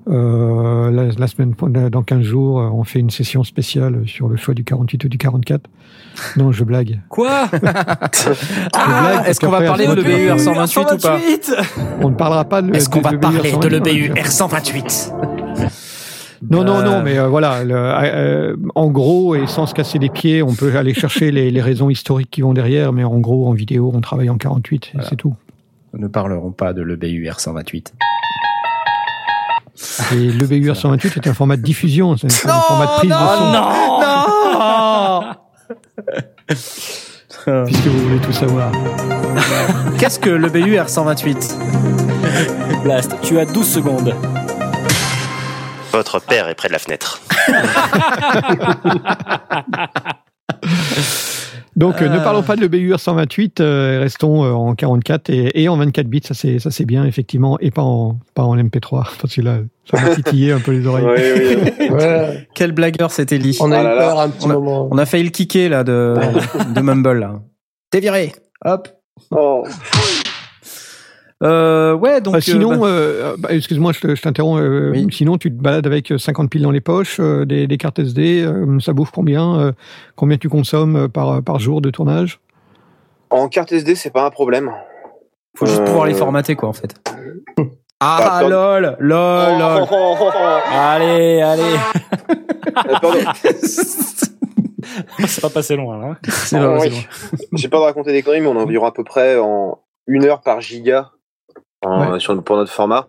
euh, 0.08 0.90
la, 0.90 1.04
la 1.18 1.26
semaine, 1.26 1.54
dans 1.90 2.02
15 2.02 2.22
jours, 2.22 2.56
on 2.56 2.84
fait 2.84 3.00
une 3.00 3.10
session 3.10 3.42
spéciale 3.44 4.02
sur 4.06 4.28
le 4.28 4.36
choix 4.36 4.54
du 4.54 4.62
48 4.64 5.04
ou 5.04 5.08
du 5.08 5.18
44. 5.18 5.62
Non, 6.36 6.52
je 6.52 6.64
blague. 6.64 7.00
Quoi 7.08 7.48
Ah, 7.52 7.98
blague, 8.72 9.28
est-ce 9.28 9.40
qu'on 9.40 9.50
va 9.50 9.62
parler 9.62 9.86
de 9.86 9.94
l'EBU 9.94 10.28
motive. 10.30 10.46
R128 10.52 10.94
ou 10.94 10.98
pas 10.98 11.18
On 12.02 12.10
ne 12.10 12.14
parlera 12.14 12.44
pas 12.44 12.62
de 12.62 12.74
Est-ce 12.74 12.88
qu'on 12.88 13.00
va 13.00 13.12
de 13.12 13.16
parler 13.16 13.52
de 13.52 13.68
l'EBU 13.68 14.12
R128. 14.12 15.10
R128 15.10 15.12
Non, 16.50 16.64
non, 16.64 16.76
Euh, 16.76 16.84
non, 16.84 17.02
mais 17.02 17.18
euh, 17.18 17.28
voilà, 17.28 17.64
le- 17.64 17.74
euh, 17.74 18.56
en 18.74 18.88
gros, 18.90 19.34
et 19.34 19.46
sans 19.46 19.66
se 19.66 19.74
casser 19.74 19.98
les 19.98 20.10
pieds, 20.10 20.42
on 20.42 20.54
peut 20.54 20.76
aller 20.76 20.94
chercher 20.94 21.30
les, 21.32 21.50
les 21.50 21.62
raisons 21.62 21.90
historiques 21.90 22.30
qui 22.30 22.42
vont 22.42 22.52
derrière, 22.54 22.92
mais 22.92 23.04
en 23.04 23.18
gros, 23.18 23.48
en 23.48 23.52
vidéo, 23.52 23.90
on 23.94 24.00
travaille 24.00 24.30
en 24.30 24.36
48, 24.36 24.84
et 24.86 24.90
Voilà. 24.92 25.08
c'est 25.08 25.16
tout. 25.16 25.34
Nous 25.94 26.00
ne 26.02 26.08
parlerons 26.08 26.52
pas 26.52 26.72
de 26.74 26.82
l'EBU 26.82 27.26
R128. 27.26 27.92
Et 30.12 30.32
le 30.32 30.46
BUR 30.46 30.76
128 30.76 31.16
est 31.16 31.26
un 31.28 31.34
format 31.34 31.56
de 31.56 31.62
diffusion, 31.62 32.16
c'est 32.16 32.48
un 32.48 32.60
format 32.60 32.86
de 32.86 32.92
prise 32.98 33.10
de 33.10 33.14
son, 33.14 33.52
non 33.52 33.70
puisque 37.66 37.86
vous 37.86 38.08
voulez 38.08 38.20
tout 38.20 38.32
savoir. 38.32 38.72
Qu'est-ce 39.98 40.18
que 40.18 40.30
l'EBU 40.30 40.76
R128 40.76 42.82
Blast, 42.82 43.14
tu 43.22 43.38
as 43.38 43.44
12 43.44 43.68
secondes. 43.68 44.14
Votre 45.92 46.18
père 46.20 46.48
est 46.48 46.54
près 46.54 46.68
de 46.68 46.72
la 46.72 46.78
fenêtre. 46.78 47.20
Donc, 51.76 52.00
euh, 52.00 52.08
ne 52.08 52.18
Euh. 52.18 52.24
parlons 52.24 52.42
pas 52.42 52.56
de 52.56 52.62
le 52.62 52.68
BUR 52.68 52.98
128, 52.98 53.60
euh, 53.60 53.98
restons 54.00 54.44
euh, 54.44 54.52
en 54.52 54.74
44 54.74 55.28
et, 55.28 55.62
et 55.62 55.68
en 55.68 55.76
24 55.76 56.06
bits, 56.08 56.22
ça 56.24 56.32
c'est 56.32 56.58
ça 56.58 56.70
c'est 56.70 56.86
bien 56.86 57.04
effectivement, 57.04 57.58
et 57.60 57.70
pas 57.70 57.82
en 57.82 58.18
pas 58.34 58.42
en 58.44 58.56
MP3 58.56 59.04
parce 59.20 59.34
que 59.34 59.42
là, 59.42 59.58
ça 59.90 60.00
m'a 60.00 60.14
titillé 60.14 60.52
un 60.52 60.60
peu 60.60 60.72
les 60.72 60.86
oreilles. 60.86 61.04
Oui, 61.04 61.22
oui, 61.36 61.72
oui. 61.80 61.88
Ouais, 61.90 62.48
Quel 62.54 62.72
blagueur 62.72 63.10
c'est 63.10 63.30
Ellie 63.32 63.58
on 63.60 63.70
a 63.72 63.76
Ah 63.78 63.80
eu 63.82 63.84
là 63.84 63.94
là. 63.94 64.00
peur 64.08 64.20
un 64.20 64.28
petit 64.30 64.46
On 64.46 64.50
a- 64.50 64.54
moment. 64.54 64.88
On 64.90 64.96
a 64.98 65.04
failli 65.06 65.24
le 65.24 65.30
kicker 65.30 65.68
là 65.68 65.84
de, 65.84 66.14
de 66.74 66.80
Mumble 66.80 67.18
là. 67.20 67.34
T'es 67.90 68.00
viré 68.00 68.32
Hop 68.64 68.88
Oh. 69.30 69.64
Euh, 71.42 71.94
Ouais, 71.94 72.20
donc... 72.20 72.36
Euh, 72.36 72.40
sinon, 72.40 72.72
euh, 72.72 72.78
bah, 72.78 72.86
euh, 72.86 73.36
bah, 73.38 73.48
excuse-moi, 73.52 73.92
je 73.92 74.00
te- 74.00 74.14
je 74.14 74.22
t'interromps. 74.22 74.60
euh, 74.60 74.90
Oui. 74.92 75.06
Sinon, 75.10 75.38
tu 75.38 75.50
te 75.50 75.60
balades 75.62 75.86
avec 75.86 76.12
50 76.16 76.50
piles 76.50 76.62
dans 76.62 76.70
les 76.70 76.80
poches, 76.80 77.18
euh, 77.20 77.44
des, 77.44 77.66
des 77.66 77.76
cartes 77.78 77.98
SD. 77.98 78.42
euh, 78.44 78.78
ça 78.80 78.92
bouffe 78.92 79.10
combien 79.10 79.58
euh, 79.60 79.72
Combien 80.16 80.38
tu 80.38 80.48
consommes 80.48 81.08
par, 81.08 81.42
par 81.42 81.58
jour 81.58 81.80
de 81.80 81.90
tournage? 81.90 82.40
En 83.30 83.48
carte 83.48 83.72
SD, 83.72 83.94
c'est 83.96 84.10
pas 84.10 84.24
un 84.24 84.30
problème. 84.30 84.70
faut 85.56 85.66
juste 85.66 85.80
euh, 85.80 85.84
pouvoir 85.84 86.06
les 86.06 86.14
formater 86.14 86.54
quoi 86.56 86.68
en 86.68 86.72
fait. 86.72 86.94
Ah 87.98 88.42
lol 88.42 88.94
Lol 89.00 89.58
lol 89.58 89.82
Oh, 89.82 89.86
oh, 89.90 90.16
oh, 90.20 90.30
oh. 90.34 90.58
Allez, 90.70 91.40
allez. 91.40 91.62
C'est 95.26 95.40
pas 95.40 95.50
passé 95.50 95.76
loin, 95.76 95.98
là. 95.98 96.16
C'est 96.28 96.58
Oh, 96.60 96.76
c'est 96.80 96.90
oui. 96.90 97.06
J'ai 97.54 97.68
pas 97.68 97.78
de 97.78 97.82
raconter 97.82 98.12
des 98.12 98.22
conneries, 98.22 98.40
mais 98.42 98.48
on 98.48 98.58
a 98.58 98.62
environ 98.62 98.86
à 98.86 98.92
peu 98.92 99.02
près 99.04 99.38
en 99.38 99.78
une 100.06 100.24
heure 100.24 100.42
par 100.42 100.60
giga 100.60 101.10
en- 101.82 102.18
sur, 102.18 102.42
pour 102.42 102.56
notre 102.56 102.72
format. 102.72 103.06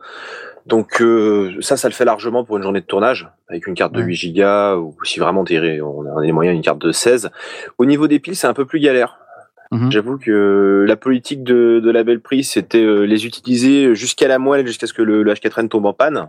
Donc 0.66 1.02
euh, 1.02 1.56
ça, 1.62 1.78
ça 1.78 1.88
le 1.88 1.94
fait 1.94 2.04
largement 2.06 2.44
pour 2.44 2.58
une 2.58 2.64
journée 2.64 2.82
de 2.82 2.86
tournage, 2.86 3.30
avec 3.50 3.68
une 3.68 3.74
carte 3.74 3.94
de 3.94 4.00
Ouais. 4.00 4.06
8 4.08 4.16
gigas, 4.16 4.76
ou 4.76 4.96
si 5.04 5.20
vraiment 5.20 5.46
on 5.50 6.18
a 6.18 6.22
les 6.22 6.32
moyens, 6.34 6.56
une 6.56 6.64
carte 6.64 6.80
de 6.80 6.92
16. 6.92 7.30
Au 7.78 7.86
niveau 7.86 8.08
des 8.08 8.20
piles, 8.20 8.36
c'est 8.36 8.48
un 8.48 8.54
peu 8.54 8.66
plus 8.66 8.80
galère. 8.80 9.18
Mhm. 9.72 9.92
J'avoue 9.92 10.18
que 10.18 10.86
la 10.88 10.96
politique 10.96 11.44
de, 11.44 11.82
de 11.84 11.92
la 11.92 12.04
belle 12.06 12.22
prise, 12.22 12.50
c'était 12.52 12.82
euh, 12.84 13.02
les 13.06 13.26
utiliser 13.26 13.96
jusqu'à 13.96 14.28
la 14.30 14.40
moelle, 14.40 14.66
jusqu'à 14.66 14.88
ce 14.88 14.94
que 14.94 15.02
le, 15.02 15.24
le 15.24 15.34
H4n 15.34 15.68
tombe 15.68 15.86
en 15.86 15.94
panne. 15.94 16.28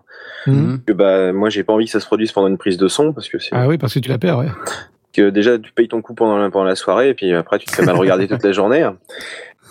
Mhm. 0.48 0.80
Que, 0.86 0.92
bah, 0.92 1.32
moi, 1.32 1.48
j'ai 1.48 1.62
pas 1.64 1.72
envie 1.72 1.84
que 1.86 1.90
ça 1.92 2.00
se 2.00 2.06
produise 2.06 2.32
pendant 2.32 2.48
une 2.48 2.58
prise 2.58 2.78
de 2.78 2.88
son, 2.88 3.12
parce 3.12 3.28
que 3.28 3.38
c'est 3.38 3.50
Ah 3.52 3.68
oui, 3.68 3.78
parce 3.78 3.94
que 3.94 4.00
tu 4.00 4.08
la 4.08 4.18
perds, 4.18 4.38
ouais. 4.38 4.48
que 5.14 5.30
déjà 5.30 5.58
tu 5.58 5.72
payes 5.72 5.88
ton 5.88 6.00
coup 6.02 6.14
pendant 6.14 6.36
la, 6.36 6.50
pendant 6.50 6.64
la 6.66 6.74
soirée 6.76 7.08
et 7.08 7.14
puis 7.14 7.32
après 7.34 7.58
tu 7.58 7.66
te 7.66 7.72
fais 7.74 7.84
mal 7.84 7.96
regarder 7.96 8.28
toute 8.28 8.42
la 8.44 8.52
journée. 8.52 8.88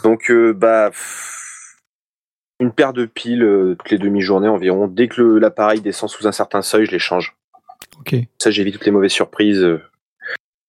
Donc 0.03 0.29
euh, 0.31 0.51
bah 0.53 0.89
pff, 0.89 1.36
une 2.59 2.71
paire 2.71 2.93
de 2.93 3.05
piles 3.05 3.43
euh, 3.43 3.75
toutes 3.77 3.91
les 3.91 3.97
demi-journées 3.97 4.47
environ. 4.47 4.87
Dès 4.87 5.07
que 5.07 5.21
l'appareil 5.21 5.81
descend 5.81 6.09
sous 6.09 6.27
un 6.27 6.31
certain 6.31 6.61
seuil, 6.61 6.85
je 6.85 6.91
les 6.91 6.99
change. 6.99 7.35
Ok. 7.99 8.15
Ça 8.39 8.49
j'évite 8.51 8.75
toutes 8.75 8.85
les 8.85 8.91
mauvaises 8.91 9.11
surprises. 9.11 9.65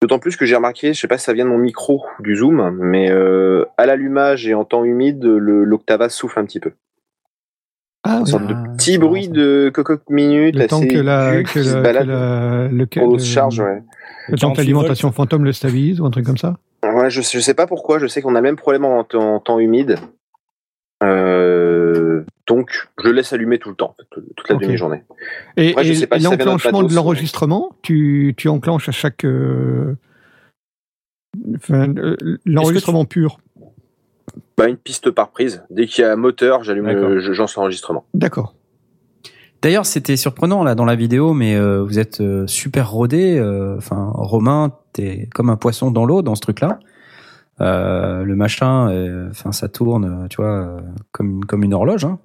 D'autant 0.00 0.18
plus 0.20 0.36
que 0.36 0.46
j'ai 0.46 0.54
remarqué, 0.54 0.92
je 0.92 1.00
sais 1.00 1.08
pas 1.08 1.18
si 1.18 1.24
ça 1.24 1.32
vient 1.32 1.44
de 1.44 1.50
mon 1.50 1.58
micro 1.58 2.04
ou 2.18 2.22
du 2.22 2.36
zoom, 2.36 2.70
mais 2.80 3.10
euh, 3.10 3.64
à 3.76 3.84
l'allumage 3.86 4.46
et 4.46 4.54
en 4.54 4.64
temps 4.64 4.84
humide, 4.84 5.24
le- 5.24 5.64
l'Octava 5.64 6.08
souffle 6.08 6.38
un 6.38 6.44
petit 6.44 6.60
peu. 6.60 6.72
Ah, 8.04 8.18
Une 8.18 8.22
oui. 8.24 8.30
sorte 8.30 8.46
de 8.46 8.54
Ah, 8.54 8.64
petit 8.76 8.96
bruit 8.96 9.28
de 9.28 9.70
cocotte 9.74 10.08
minute 10.08 10.54
le 10.54 10.66
temps 10.68 10.78
assez 10.78 10.86
que 10.88 10.98
la, 10.98 11.42
que 11.42 11.58
la, 11.58 12.68
le, 12.68 13.18
charge. 13.18 13.58
Ouais. 13.58 13.82
le 14.28 14.38
temps 14.38 14.52
que 14.52 14.56
48 14.56 14.58
l'alimentation 14.58 15.10
fantôme 15.10 15.44
le 15.44 15.52
stabilise 15.52 16.00
ou 16.00 16.06
un 16.06 16.10
truc 16.10 16.24
comme 16.24 16.38
ça? 16.38 16.58
Ouais, 16.84 17.10
je, 17.10 17.20
je 17.22 17.40
sais 17.40 17.54
pas 17.54 17.66
pourquoi, 17.66 17.98
je 17.98 18.06
sais 18.06 18.22
qu'on 18.22 18.36
a 18.36 18.38
le 18.38 18.42
même 18.42 18.56
problème 18.56 18.84
en, 18.84 19.00
en 19.14 19.40
temps 19.40 19.58
humide. 19.58 19.96
Euh, 21.04 22.24
donc, 22.46 22.70
je 23.02 23.06
le 23.08 23.12
laisse 23.12 23.32
allumer 23.32 23.58
tout 23.58 23.68
le 23.68 23.74
temps, 23.76 23.94
toute, 24.10 24.48
la 24.48 24.56
demi-journée. 24.56 25.04
Et, 25.56 25.70
Après, 25.70 25.84
je 25.84 25.92
et- 25.92 25.94
sais 25.94 26.06
pas 26.06 26.16
et 26.16 26.20
si 26.20 26.24
ça 26.24 26.30
vient 26.30 26.38
d'un 26.38 26.44
l'enclenchement 26.52 26.82
de 26.82 26.94
l'enregistrement, 26.94 27.76
tu, 27.82 28.34
tu 28.36 28.48
enclenches 28.48 28.88
à 28.88 28.92
chaque. 28.92 29.24
euh, 29.24 29.94
enfin, 31.56 31.88
euh, 31.96 32.16
l'enregistrement 32.44 33.04
pur. 33.04 33.38
Bah, 34.56 34.68
une 34.68 34.76
piste 34.76 35.10
par 35.10 35.30
prise. 35.30 35.62
Dès 35.70 35.86
qu'il 35.86 36.02
y 36.02 36.04
a 36.04 36.12
un 36.12 36.16
moteur, 36.16 36.64
j'allume, 36.64 36.86
D'accord. 36.86 37.08
le- 37.10 37.20
je 37.20 37.32
lance 37.32 37.54
l'enregistrement. 37.56 38.04
D'accord. 38.14 38.54
D'ailleurs, 39.62 39.86
c'était 39.86 40.16
surprenant 40.16 40.62
là 40.64 40.74
dans 40.74 40.84
la 40.84 40.94
vidéo, 40.96 41.32
mais 41.34 41.56
euh, 41.56 41.82
vous 41.82 41.98
êtes 41.98 42.20
euh, 42.20 42.46
super 42.46 42.90
rodé. 42.90 43.36
euh, 43.38 43.76
Enfin, 43.76 44.10
Romain, 44.14 44.72
t'es 44.92 45.28
comme 45.34 45.50
un 45.50 45.56
poisson 45.56 45.90
dans 45.90 46.04
l'eau 46.06 46.22
dans 46.22 46.34
ce 46.34 46.40
truc-là. 46.40 46.78
Euh, 47.60 48.22
le 48.22 48.36
machin, 48.36 48.90
euh, 48.90 49.28
enfin, 49.30 49.52
ça 49.52 49.68
tourne, 49.68 50.04
euh, 50.04 50.28
tu 50.28 50.36
vois, 50.36 50.76
comme 51.12 51.44
comme 51.44 51.64
une 51.64 51.74
horloge. 51.74 52.04
Hein. 52.04 52.18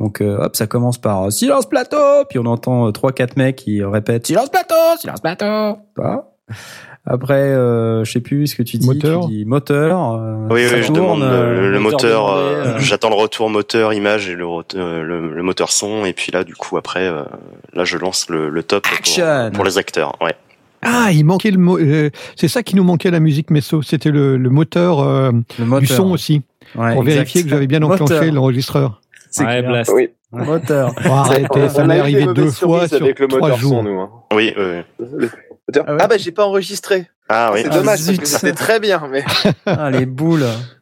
Donc, 0.00 0.20
euh, 0.20 0.36
hop, 0.38 0.56
ça 0.56 0.66
commence 0.66 0.98
par 0.98 1.26
euh, 1.26 1.30
silence 1.30 1.66
plateau, 1.68 2.24
puis 2.28 2.38
on 2.38 2.44
entend 2.46 2.86
euh, 2.88 2.90
trois 2.90 3.12
quatre 3.12 3.36
mecs 3.36 3.56
qui 3.56 3.82
répètent 3.82 4.26
silence 4.26 4.50
plateau, 4.50 4.74
silence 5.00 5.20
plateau. 5.20 5.78
Vois 5.96 6.34
Après, 7.06 7.34
euh, 7.34 8.02
je 8.04 8.10
sais 8.12 8.20
plus 8.20 8.48
ce 8.48 8.56
que 8.56 8.62
tu 8.62 8.76
dis. 8.78 8.86
Moteur. 8.86 9.20
Tu 9.22 9.28
dis 9.28 9.44
moteur. 9.44 10.14
euh, 10.14 10.48
Oui, 10.50 10.66
ça 10.68 10.74
oui, 10.76 10.82
je 10.82 10.92
demande 10.92 11.22
euh, 11.22 11.60
le, 11.62 11.70
le 11.70 11.78
moteur 11.80 12.32
euh, 12.32 12.64
euh. 12.64 12.78
J'attends 12.78 13.08
le 13.10 13.14
retour 13.14 13.48
moteur 13.48 13.92
image 13.94 14.28
et 14.28 14.34
le, 14.34 14.44
euh, 14.44 15.02
le, 15.02 15.32
le 15.32 15.42
moteur 15.42 15.70
son, 15.70 16.04
et 16.04 16.12
puis 16.12 16.32
là, 16.32 16.42
du 16.44 16.54
coup, 16.56 16.76
après, 16.76 17.06
euh, 17.06 17.22
là, 17.72 17.84
je 17.84 17.96
lance 17.96 18.28
le, 18.28 18.48
le 18.50 18.62
top 18.64 18.84
Action. 18.92 19.24
pour, 19.50 19.52
pour 19.58 19.64
les 19.64 19.78
acteurs. 19.78 20.16
Ouais. 20.20 20.34
Ah, 20.82 21.08
il 21.12 21.24
manquait 21.24 21.50
le 21.50 21.58
mot. 21.58 21.78
euh, 21.78 22.10
c'est 22.36 22.48
ça 22.48 22.62
qui 22.62 22.76
nous 22.76 22.84
manquait 22.84 23.08
à 23.08 23.12
la 23.12 23.20
musique 23.20 23.50
Messo. 23.50 23.82
C'était 23.82 24.10
le, 24.10 24.36
le 24.36 24.50
moteur, 24.50 25.00
euh, 25.00 25.32
le 25.58 25.64
moteur. 25.64 25.80
du 25.80 25.86
son 25.86 26.10
aussi, 26.12 26.42
Ouais, 26.74 26.92
pour 26.92 27.02
exact. 27.02 27.04
vérifier 27.14 27.42
que 27.44 27.48
j'avais 27.48 27.66
bien 27.66 27.82
enclenché 27.82 28.30
l'enregistreur. 28.30 29.00
C'est 29.30 29.44
Ouais, 29.44 29.58
clair. 29.58 29.70
Blast. 29.70 29.92
Oui. 29.94 30.10
Moteur. 30.32 30.92
Arrêtez, 31.04 31.68
ça 31.68 31.84
m'est 31.84 31.98
arrivé 32.00 32.26
deux 32.34 32.50
fois 32.50 32.88
sur 32.88 33.02
avec 33.02 33.18
le 33.20 33.28
trois 33.28 33.40
moteur 33.40 33.56
jours. 33.58 33.70
son, 33.78 33.82
nous. 33.84 34.00
hein. 34.00 34.10
Oui, 34.34 34.52
oui, 34.56 34.64
oui. 34.64 35.06
Le 35.18 35.28
moteur- 35.68 35.84
Ah 35.86 35.92
ouais 35.94 35.98
Ah 36.02 36.06
bah 36.08 36.16
j'ai 36.18 36.32
pas 36.32 36.44
enregistré. 36.46 37.06
Ah 37.28 37.50
oui. 37.52 37.60
C'est 37.62 37.68
Ah, 37.70 37.74
dommage, 37.78 37.86
parce 37.98 38.02
zut. 38.02 38.20
que 38.20 38.26
c'était 38.26 38.52
très 38.52 38.78
bien, 38.80 39.02
mais 39.10 39.24
Ah, 39.66 39.90
les 39.90 40.06
boules. 40.06 40.44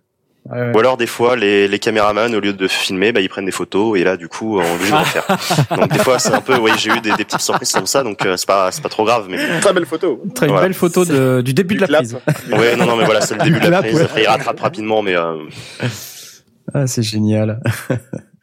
Ouais. 0.51 0.73
Ou 0.75 0.79
alors 0.79 0.99
des 0.99 1.07
fois 1.07 1.37
les, 1.37 1.67
les 1.69 1.79
caméramans 1.79 2.35
au 2.35 2.41
lieu 2.41 2.53
de 2.53 2.69
filmer, 2.69 3.13
bah 3.13 3.21
ils 3.23 3.31
prennent 3.31 3.47
des 3.47 3.51
photos 3.51 3.99
et 3.99 4.05
là 4.05 4.19
du 4.19 4.29
coup 4.29 4.59
on 4.61 4.75
obligé 4.75 4.91
de 4.93 4.97
refaire. 4.97 5.27
Donc 5.75 5.91
des 5.91 5.99
fois 5.99 6.19
c'est 6.19 6.35
un 6.35 6.43
peu, 6.43 6.59
oui 6.59 6.71
j'ai 6.77 6.91
eu 6.91 7.01
des, 7.01 7.13
des 7.13 7.25
petites 7.25 7.41
surprises 7.41 7.73
comme 7.73 7.87
ça, 7.87 8.03
donc 8.03 8.25
euh, 8.27 8.37
c'est 8.37 8.47
pas 8.47 8.71
c'est 8.71 8.83
pas 8.83 8.91
trop 8.91 9.05
grave. 9.07 9.27
Mais 9.31 9.39
très 9.61 9.73
belle 9.73 9.87
photo. 9.87 10.23
Très 10.35 10.47
Voilà. 10.47 10.63
belle 10.65 10.75
photo 10.75 11.07
de, 11.07 11.41
du 11.41 11.55
début 11.55 11.77
de 11.77 11.81
la 11.81 11.87
clap. 11.87 12.01
prise. 12.03 12.19
ouais 12.53 12.77
non 12.77 12.85
non 12.85 12.97
mais 12.97 13.05
voilà 13.07 13.23
c'est 13.23 13.37
le 13.37 13.43
début 13.45 13.59
de 13.59 13.69
la 13.69 13.69
clap, 13.69 13.81
prise. 13.85 13.95
ouais. 13.97 14.03
Après 14.05 14.23
il 14.23 14.27
rattrape 14.27 14.61
rapidement, 14.61 15.01
mais 15.03 15.17
euh, 15.17 15.35
Ah, 16.75 16.87
c'est 16.87 17.03
génial. 17.03 17.61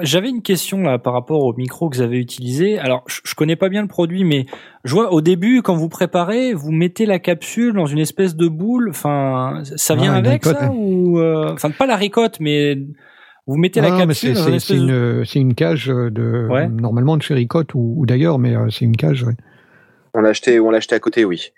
J'avais 0.00 0.30
une 0.30 0.42
question 0.42 0.82
là 0.82 0.98
par 0.98 1.12
rapport 1.12 1.44
au 1.44 1.54
micro 1.54 1.88
que 1.90 1.96
vous 1.96 2.02
avez 2.02 2.18
utilisé. 2.18 2.78
Alors, 2.78 3.04
je, 3.06 3.34
connais 3.34 3.56
pas 3.56 3.68
bien 3.68 3.82
le 3.82 3.88
produit, 3.88 4.24
mais 4.24 4.46
je 4.84 4.94
vois 4.94 5.12
au 5.12 5.20
début 5.20 5.62
quand 5.62 5.74
vous 5.74 5.88
préparez, 5.88 6.54
vous 6.54 6.72
mettez 6.72 7.06
la 7.06 7.18
capsule 7.18 7.74
dans 7.74 7.86
une 7.86 7.98
espèce 7.98 8.36
de 8.36 8.48
boule. 8.48 8.88
Enfin, 8.90 9.62
ça 9.76 9.94
vient 9.94 10.14
Ah, 10.14 10.18
avec 10.18 10.44
ricotte, 10.44 10.58
ça 10.58 10.72
ou 10.72 11.18
euh, 11.18 11.52
enfin 11.52 11.70
pas 11.70 11.86
la 11.86 11.96
ricotte, 11.96 12.38
mais 12.40 12.78
vous 13.46 13.56
mettez 13.56 13.80
la 13.80 13.90
capsule 13.90 14.36
c'est 14.36 14.50
dans 14.50 14.58
une 14.58 14.86
de... 14.86 15.24
une, 15.34 15.54
cage 15.54 15.86
de 15.86 16.46
Ouais. 16.48 16.68
normalement 16.68 17.16
de 17.16 17.22
chez 17.22 17.34
Ricotte 17.34 17.74
ou, 17.74 17.94
ou 17.96 18.06
d'ailleurs, 18.06 18.38
mais 18.38 18.54
euh, 18.54 18.70
c'est 18.70 18.84
une 18.84 18.96
cage. 18.96 19.24
ouais. 19.24 19.34
On 20.14 20.20
l'a 20.22 20.30
acheté, 20.30 20.58
on 20.60 20.70
l'a 20.70 20.78
acheté 20.78 20.94
à 20.94 20.98
côté, 20.98 21.24
oui. 21.24 21.52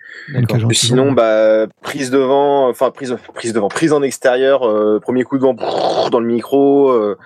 Sinon, 0.73 1.13
bah, 1.13 1.67
prise 1.83 2.11
devant, 2.11 2.69
enfin 2.69 2.91
prise, 2.91 3.17
prise 3.35 3.53
devant, 3.53 3.69
prise 3.69 3.93
en 3.93 4.03
extérieur, 4.03 4.63
euh, 4.69 5.01
premier 5.01 5.25
coup 5.25 5.37
de 5.39 5.43
vent 5.43 5.55
brrr, 5.55 6.11
dans 6.11 6.21
le 6.21 6.27
micro, 6.27 6.91
euh, 6.91 7.17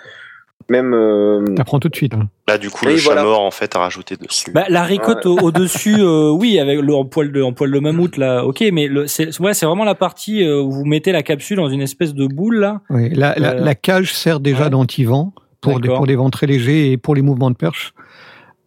même. 0.69 0.95
euh, 0.95 1.45
T'apprends 1.57 1.81
tout 1.81 1.89
de 1.89 1.97
suite. 1.97 2.15
hein. 2.15 2.29
là 2.49 2.59
du 2.59 2.71
coup 2.71 2.87
Oui, 2.87 2.93
le 2.95 2.99
voilà. 3.01 3.23
chat 3.23 3.27
mort 3.27 3.41
en 3.43 3.51
fait 3.51 3.75
à 3.75 3.81
rajouter 3.81 4.17
dessus. 4.17 4.53
Bah, 4.53 4.65
la 4.69 4.83
ricotte 4.85 5.27
au- 5.27 5.39
au-dessus, 5.39 5.97
euh, 5.99 6.31
oui, 6.31 6.59
avec 6.61 6.81
le 6.81 6.95
en 6.95 7.05
poil 7.05 7.33
de 7.33 7.43
en 7.43 7.53
poil 7.53 7.71
de 7.73 7.79
mammouth 7.81 8.17
là, 8.17 8.45
ok, 8.45 8.65
mais 8.73 8.87
le, 8.87 9.07
c'est 9.09 9.39
ouais, 9.41 9.53
c'est 9.55 9.67
vraiment 9.67 9.85
la 9.85 9.95
partie 9.97 10.49
où 10.49 10.71
vous 10.71 10.85
mettez 10.85 11.11
la 11.13 11.23
capsule 11.23 11.57
dans 11.57 11.69
une 11.69 11.83
espèce 11.83 12.15
de 12.15 12.27
boule 12.27 12.59
là. 12.59 12.81
Ouais, 12.91 13.11
la, 13.13 13.35
la, 13.37 13.55
Euh, 13.55 13.61
la 13.65 13.75
cage 13.75 14.13
sert 14.15 14.39
déjà 14.41 14.65
ouais. 14.65 14.71
d'antivent 14.71 15.33
pour 15.61 15.81
des, 15.81 15.89
pour 15.89 16.07
des 16.07 16.15
vents 16.15 16.31
très 16.31 16.47
légers 16.47 16.93
et 16.93 16.97
pour 16.97 17.15
les 17.17 17.23
mouvements 17.23 17.51
de 17.51 17.57
perche. 17.57 17.93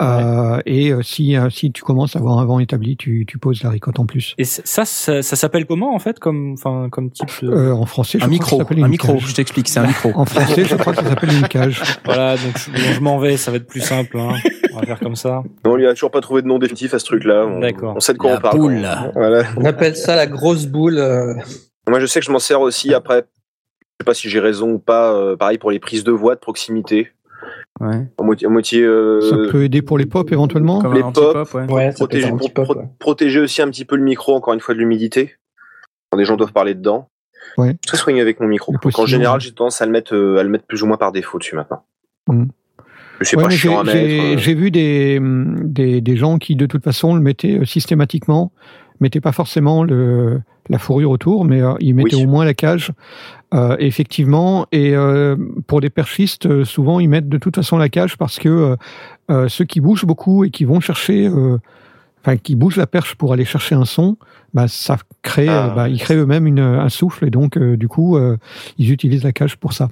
Euh, 0.02 0.60
et 0.66 0.92
euh, 0.94 1.02
si, 1.02 1.36
euh, 1.36 1.50
si 1.50 1.72
tu 1.74 1.82
commences 1.84 2.16
à 2.16 2.20
avoir 2.20 2.40
un 2.40 2.46
vent 2.46 2.60
établi, 2.60 2.96
tu, 2.96 3.26
tu 3.28 3.38
poses 3.38 3.64
la 3.64 3.70
ricotte 3.70 4.00
en 4.00 4.06
plus. 4.06 4.34
Et 4.38 4.46
ça, 4.46 4.86
ça, 4.86 5.22
ça 5.22 5.36
s'appelle 5.36 5.66
comment 5.66 5.94
en 5.94 6.00
fait, 6.00 6.20
comme 6.20 6.54
enfin 6.54 6.88
comme 6.90 7.12
type 7.12 7.28
de... 7.42 7.50
Euh, 7.52 7.74
en 7.74 7.86
français, 7.86 8.18
je 8.18 8.24
Un 8.24 8.28
crois 8.28 8.30
que 8.30 8.34
micro, 8.34 8.50
ça 8.58 8.64
s'appelle 8.64 8.80
un 8.82 8.86
une 8.86 8.92
micro. 8.92 9.14
cage. 9.14 9.28
Je 9.28 9.36
t'explique, 9.36 9.68
c'est 9.68 9.80
un 9.80 9.88
micro. 9.88 10.12
En 10.16 10.24
français, 10.26 10.64
je 10.64 10.76
crois 10.76 10.94
que 10.94 11.02
ça 11.04 11.10
s'appelle 11.10 11.34
une 11.34 11.48
cage. 11.48 11.82
Voilà, 12.06 12.38
donc 12.38 12.56
je, 12.74 13.00
m'en 13.02 13.20
vais, 13.20 13.36
ça 13.38 13.52
va 13.52 13.58
être 13.58 13.68
plus 13.68 13.82
simple. 13.82 14.18
Hein. 14.18 14.36
On 14.74 14.80
va 14.80 14.86
faire 14.86 15.00
comme 15.00 15.16
ça. 15.18 15.44
on 15.66 15.76
lui 15.76 15.86
a 15.86 15.94
toujours 15.94 16.12
pas 16.12 16.22
trouvé 16.22 16.42
de 16.44 16.48
nom 16.48 16.60
définitif 16.60 16.94
à 16.94 17.00
ce 17.00 17.06
truc-là. 17.06 17.46
On- 17.46 17.60
D'accord. 17.60 17.94
On 17.96 18.00
sait 18.00 18.14
de 18.14 18.18
quoi 18.18 18.32
La 18.32 18.38
on 18.38 18.42
parle. 18.42 18.58
boule. 18.58 18.88
Voilà. 19.16 19.44
On 19.58 19.66
appelle 19.66 19.96
ça 19.98 20.16
la 20.16 20.28
grosse 20.28 20.66
boule. 20.66 20.98
euh, 20.98 21.34
Moi, 21.90 22.00
je 22.00 22.06
sais 22.06 22.20
que 22.22 22.26
je 22.26 22.32
m'en 22.32 22.40
sers 22.40 22.62
aussi 22.62 22.94
après. 22.94 23.26
Je 24.00 24.04
sais 24.04 24.06
pas 24.06 24.14
si 24.14 24.30
j'ai 24.30 24.40
raison 24.40 24.72
ou 24.72 24.80
pas. 24.80 25.12
euh, 25.14 25.36
pareil 25.36 25.58
pour 25.58 25.72
les 25.72 25.80
prises 25.80 26.06
de 26.06 26.12
voix 26.14 26.36
de 26.36 26.40
proximité. 26.40 27.10
Ouais. 27.80 28.08
En 28.18 28.24
moitié, 28.26 28.48
en 28.48 28.52
moitié 28.52 28.84
euh, 28.84 29.22
Ça 29.22 29.38
peut 29.52 29.64
aider 29.64 29.82
pour 29.82 29.98
les 29.98 30.06
pop 30.06 30.32
éventuellement. 30.32 30.82
Comme 30.82 30.94
les 30.94 31.02
ouais. 31.02 31.72
Ouais, 31.72 31.86
être 31.86 31.96
protéger, 31.96 32.30
pour 32.30 32.52
pro- 32.52 32.82
protéger 33.00 33.40
aussi 33.40 33.62
un 33.62 33.70
petit 33.70 33.86
peu 33.86 33.96
le 33.96 34.04
micro, 34.04 34.36
encore 34.36 34.54
une 34.54 34.60
fois, 34.60 34.74
de 34.76 34.80
l'humidité. 34.80 35.36
Quand 36.12 36.18
des 36.18 36.26
gens 36.26 36.36
doivent 36.36 36.52
parler 36.54 36.74
dedans. 36.76 37.08
Ouais. 37.58 37.68
Je 37.68 37.72
suis 37.72 37.80
très 37.88 37.98
soigné 37.98 38.20
avec 38.22 38.40
mon 38.40 38.48
micro. 38.48 38.74
Donc, 38.74 39.00
en 39.00 39.06
général, 39.06 39.40
j'ai 39.40 39.52
tendance 39.54 39.82
à 39.82 39.86
le 39.86 39.92
mettre, 39.92 40.14
euh, 40.14 40.38
à 40.40 40.44
le 40.44 40.50
mettre 40.50 40.66
plus 40.66 40.84
ou 40.84 40.88
moins 40.88 40.98
par 40.98 41.12
défaut 41.12 41.40
dessus 41.40 41.56
maintenant. 41.56 41.84
Je 43.22 43.26
sais 43.26 43.36
Ouais, 43.38 43.44
pas 43.44 43.50
mais 43.50 43.56
chiant 43.56 43.80
à 43.82 43.84
j'ai- 43.86 43.92
J'ai 44.10 44.18
mettre. 44.18 44.34
euh, 44.36 44.38
j'ai 44.38 44.54
vu 44.54 44.72
des, 44.72 45.20
des, 45.22 46.02
des 46.02 46.16
gens 46.18 46.38
qui, 46.38 46.56
de 46.56 46.66
toute 46.66 46.84
façon, 46.84 47.16
le 47.16 47.22
mettaient 47.22 47.60
systématiquement, 47.66 48.52
mettaient 49.00 49.22
pas 49.22 49.32
forcément 49.32 49.84
le, 49.84 50.42
la 50.70 50.78
fourrure 50.80 51.12
autour, 51.12 51.46
mais 51.46 51.62
euh, 51.62 51.74
ils 51.80 51.94
mettaient 51.96 52.16
Oui. 52.16 52.24
au 52.26 52.28
moins 52.28 52.46
la 52.46 52.54
cage. 52.54 52.92
Euh, 53.54 53.76
effectivement, 53.80 54.68
et 54.72 54.96
euh, 54.96 55.36
pour 55.66 55.82
des 55.82 55.90
perchistes, 55.90 56.64
souvent 56.66 57.00
ils 57.00 57.08
mettent 57.10 57.30
de 57.30 57.38
toute 57.40 57.56
façon 57.56 57.78
la 57.78 57.90
cage 57.90 58.18
parce 58.18 58.38
que 58.38 58.76
ceux 59.48 59.66
qui 59.66 59.80
bougent 59.82 60.06
beaucoup 60.06 60.44
et 60.44 60.50
qui 60.52 60.66
vont 60.66 60.80
chercher, 60.80 61.28
euh, 61.28 61.58
enfin 62.22 62.38
qui 62.38 62.56
bougent 62.56 62.78
la 62.78 62.86
perche 62.88 63.16
pour 63.16 63.34
aller 63.34 63.46
chercher 63.46 63.74
un 63.76 63.86
son, 63.86 64.18
bah 64.54 64.68
ça 64.68 64.98
crée, 65.24 65.48
Ah. 65.48 65.74
bah, 65.76 65.90
ils 65.90 66.00
créent 66.00 66.16
eux-mêmes 66.18 66.46
une- 66.48 66.60
un 66.60 66.90
souffle 66.90 67.26
et 67.26 67.30
donc 67.32 67.58
euh, 67.58 67.76
du 67.78 67.88
coup 67.88 68.18
euh, 68.18 68.38
ils 68.78 68.92
utilisent 68.92 69.24
la 69.24 69.32
cage 69.32 69.56
pour 69.58 69.74
ça. 69.74 69.90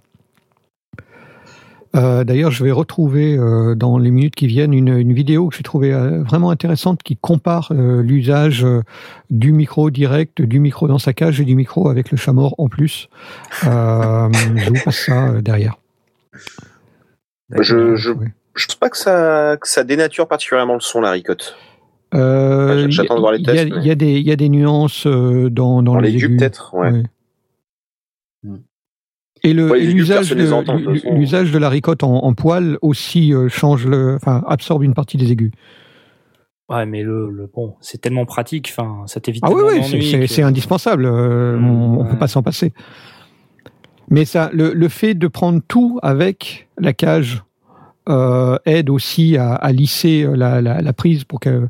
Euh, 1.98 2.24
D'ailleurs, 2.24 2.52
je 2.52 2.64
vais 2.64 2.72
retrouver 2.72 3.36
euh, 3.38 3.76
dans 3.76 3.98
les 3.98 4.12
minutes 4.12 4.36
qui 4.36 4.48
viennent 4.48 4.74
une, 4.74 4.90
une 4.98 5.14
vidéo 5.14 5.50
que 5.50 5.56
j'ai 5.58 5.64
trouvée 5.64 5.94
euh, 5.94 6.22
vraiment 6.24 6.52
intéressante 6.52 7.02
qui 7.04 7.18
compare 7.18 7.72
l'usage 7.74 8.66
du 9.30 9.52
micro 9.52 9.90
direct, 9.90 10.42
du 10.42 10.60
micro 10.60 10.88
dans 10.88 11.00
sa 11.00 11.14
cage 11.14 11.42
et 11.42 11.46
du 11.46 11.56
micro 11.56 11.90
avec 11.90 12.12
le 12.12 12.18
chat 12.18 12.34
mort 12.34 12.56
en 12.58 12.68
plus. 12.70 13.10
Je 13.64 14.70
vous 14.70 14.84
passe 14.86 15.06
ça 15.06 15.42
derrière. 15.42 15.78
Je, 17.60 17.96
je, 17.96 18.12
Ouais. 18.12 18.28
je 18.56 18.66
pense 18.68 18.76
pas 18.76 18.90
que 18.90 18.98
ça, 18.98 19.58
que 19.60 19.68
ça 19.68 19.84
dénature 19.84 20.28
particulièrement 20.28 20.74
le 20.76 20.80
son, 20.82 21.02
la 21.02 21.12
ricotte. 21.12 21.56
J'attends 22.14 23.16
de 23.16 23.20
voir 23.20 23.32
les 23.34 23.40
il 23.40 23.46
y 23.48 23.50
a- 23.50 23.54
tests, 23.54 23.68
Il 23.70 23.76
mais- 23.80 23.86
y, 23.86 23.92
a 23.92 23.96
des- 23.96 24.20
il 24.20 24.28
y 24.28 24.32
a 24.32 24.36
des 24.36 24.50
nuances 24.50 25.08
dans, 25.08 25.50
dans, 25.50 25.82
Dans 25.82 26.00
les 26.00 26.12
les 26.12 26.18
aigus. 26.26 26.38
peut-être, 26.38 26.74
ouais. 26.76 27.04
Et 29.50 29.54
le- 29.54 29.70
Ouais, 29.72 29.80
et 29.80 29.84
les 29.86 29.92
aigus, 29.92 30.10
l'usage 30.10 31.52
de, 31.52 31.58
la 31.58 31.70
ricotte 31.70 32.04
en, 32.04 32.16
en 32.24 32.34
poil 32.34 32.78
aussi 32.82 33.34
euh, 33.34 33.50
change 33.50 33.86
le, 33.88 34.16
enfin 34.16 34.44
absorbe 34.48 34.84
une 34.84 34.94
partie 34.94 35.18
des 35.18 35.32
aigus. 35.32 35.52
Ouais, 36.70 36.86
mais 36.86 37.02
le, 37.02 37.32
le 37.32 37.50
bon, 37.54 37.76
c'est 37.80 38.02
tellement 38.02 38.26
pratique. 38.26 38.74
Enfin, 38.78 39.04
ça 39.06 39.20
t'évite. 39.22 39.42
Ah 39.46 39.52
oui, 39.52 39.62
oui, 39.66 40.28
c'est- 40.28 40.44
indispensable. 40.44 41.06
euh, 41.06 41.58
on, 41.58 42.00
on 42.00 42.04
ouais. 42.04 42.10
peut 42.10 42.18
pas 42.18 42.28
s'en 42.28 42.44
passer. 42.44 42.74
Mais 44.10 44.26
ça, 44.26 44.50
le, 44.54 44.74
le 44.74 44.88
fait 44.90 45.14
de 45.14 45.28
prendre 45.28 45.62
tout 45.68 46.00
avec 46.02 46.68
la 46.78 46.94
cage 46.94 47.44
euh, 48.10 48.58
aide 48.66 48.90
aussi 48.90 49.38
à, 49.38 49.54
à 49.54 49.72
lisser 49.72 50.26
la, 50.34 50.62
la, 50.62 50.82
la 50.82 50.94
prise 50.94 51.24
pour 51.26 51.40
que 51.40 51.68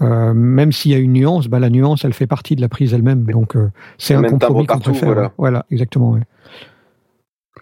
euh, 0.00 0.34
même 0.34 0.72
s'il 0.72 0.90
y 0.90 0.94
a 0.94 0.98
une 0.98 1.12
nuance, 1.12 1.46
bah, 1.48 1.58
la 1.60 1.70
nuance 1.70 2.04
elle 2.04 2.12
fait 2.12 2.26
partie 2.26 2.56
de 2.56 2.60
la 2.60 2.68
prise 2.68 2.92
elle-même. 2.92 3.24
Donc 3.24 3.56
euh, 3.56 3.70
c'est 3.98 4.14
un 4.14 4.22
compromis 4.22 4.66
qu'on 4.66 4.80
faire. 4.80 5.12
voilà. 5.12 5.32
Voilà, 5.38 5.66
exactement. 5.70 6.10
ouais. 6.12 6.20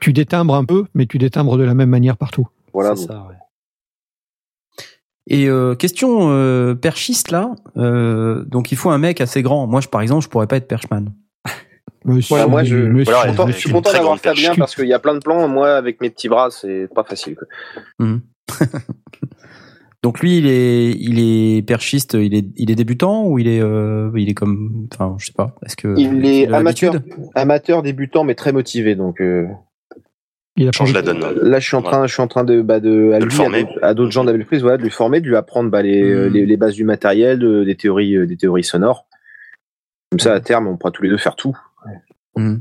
Tu 0.00 0.12
détimbres 0.12 0.54
un 0.54 0.64
peu, 0.64 0.84
mais 0.94 1.06
tu 1.06 1.18
détimbres 1.18 1.56
de 1.56 1.64
la 1.64 1.74
même 1.74 1.90
manière 1.90 2.16
partout. 2.16 2.48
Voilà. 2.72 2.94
C'est 2.96 3.06
ça, 3.06 3.26
ouais. 3.28 3.34
Et 5.28 5.48
euh, 5.48 5.74
question 5.74 6.30
euh, 6.32 6.74
perchiste 6.74 7.30
là, 7.30 7.54
euh, 7.76 8.44
donc 8.46 8.72
il 8.72 8.76
faut 8.76 8.90
un 8.90 8.98
mec 8.98 9.20
assez 9.20 9.42
grand. 9.42 9.66
Moi, 9.66 9.80
je, 9.80 9.88
par 9.88 10.00
exemple, 10.00 10.24
je 10.24 10.28
pourrais 10.28 10.46
pas 10.46 10.56
être 10.56 10.66
perchman. 10.68 11.12
Monsieur, 12.04 12.34
Voilà, 12.36 12.48
moi, 12.48 12.64
je- 12.64 12.76
monsieur- 12.76 13.12
Voilà, 13.14 13.28
Je 13.28 13.52
suis 13.52 13.70
content, 13.70 13.90
je 13.90 13.92
suis 13.92 13.98
d'avoir 13.98 14.18
Fabien 14.18 14.48
perche. 14.48 14.58
parce 14.58 14.74
qu'il 14.74 14.86
y 14.86 14.92
a 14.94 14.98
plein 14.98 15.14
de 15.14 15.18
plans. 15.20 15.46
Moi, 15.48 15.70
avec 15.76 16.00
mes 16.00 16.10
petits 16.10 16.28
bras, 16.28 16.50
c'est 16.50 16.88
pas 16.94 17.04
facile. 17.04 17.36
quoi. 17.36 17.46
Mhm. 18.06 18.22
donc 20.02 20.20
lui, 20.20 20.38
il 20.38 20.46
est, 20.46 20.90
il 20.92 21.18
est 21.20 21.62
perchiste, 21.62 22.14
il 22.14 22.34
est, 22.34 22.46
il 22.56 22.70
est 22.70 22.74
débutant 22.74 23.26
ou 23.26 23.38
il 23.38 23.46
est, 23.46 23.60
euh, 23.60 24.10
il 24.16 24.28
est 24.30 24.34
comme, 24.34 24.88
enfin, 24.92 25.14
je 25.18 25.26
sais 25.26 25.32
pas. 25.32 25.54
Est-ce 25.64 25.76
que 25.76 25.94
Il 25.98 26.24
est 26.24 26.50
amateur, 26.52 26.94
amateur 27.34 27.82
débutant, 27.82 28.24
mais 28.24 28.34
très 28.34 28.52
motivé. 28.52 28.94
Donc 28.94 29.20
euh, 29.20 29.46
il 30.56 30.68
a 30.68 30.72
Change 30.72 30.92
la 30.92 31.02
donne. 31.02 31.20
là, 31.20 31.58
je 31.58 31.66
suis 31.66 31.76
en 31.76 31.82
train, 31.82 32.06
je 32.06 32.12
suis 32.12 32.22
en 32.22 32.26
train 32.28 32.44
de, 32.44 32.60
bah, 32.62 32.80
de, 32.80 33.12
à 33.12 33.18
De 33.18 33.24
le 33.24 33.30
lui, 33.30 33.36
former. 33.36 33.58
à 33.58 33.62
d'autres- 33.62 33.78
à 33.84 33.94
d'autres 33.94 34.10
gens 34.12 34.24
d'Abel 34.24 34.44
Prise, 34.44 34.62
voilà, 34.62 34.76
de 34.76 34.82
lui 34.82 34.90
former, 34.90 35.20
de 35.20 35.26
lui 35.26 35.36
apprendre 35.36 35.70
bah, 35.70 35.82
les, 35.82 36.02
Mhm. 36.02 36.32
les, 36.32 36.46
les 36.46 36.56
bases 36.56 36.74
du 36.74 36.84
matériel, 36.84 37.38
de- 37.38 37.64
des 37.64 37.76
théories, 37.76 38.16
euh, 38.16 38.26
des 38.26 38.36
théories 38.36 38.64
sonores. 38.64 39.06
Comme 40.10 40.20
ça, 40.20 40.34
à 40.34 40.40
terme, 40.40 40.66
on 40.66 40.76
pourra 40.76 40.90
tous 40.90 41.02
les 41.02 41.08
deux 41.08 41.16
faire 41.18 41.36
tout. 41.36 41.56
Mhm. 42.36 42.60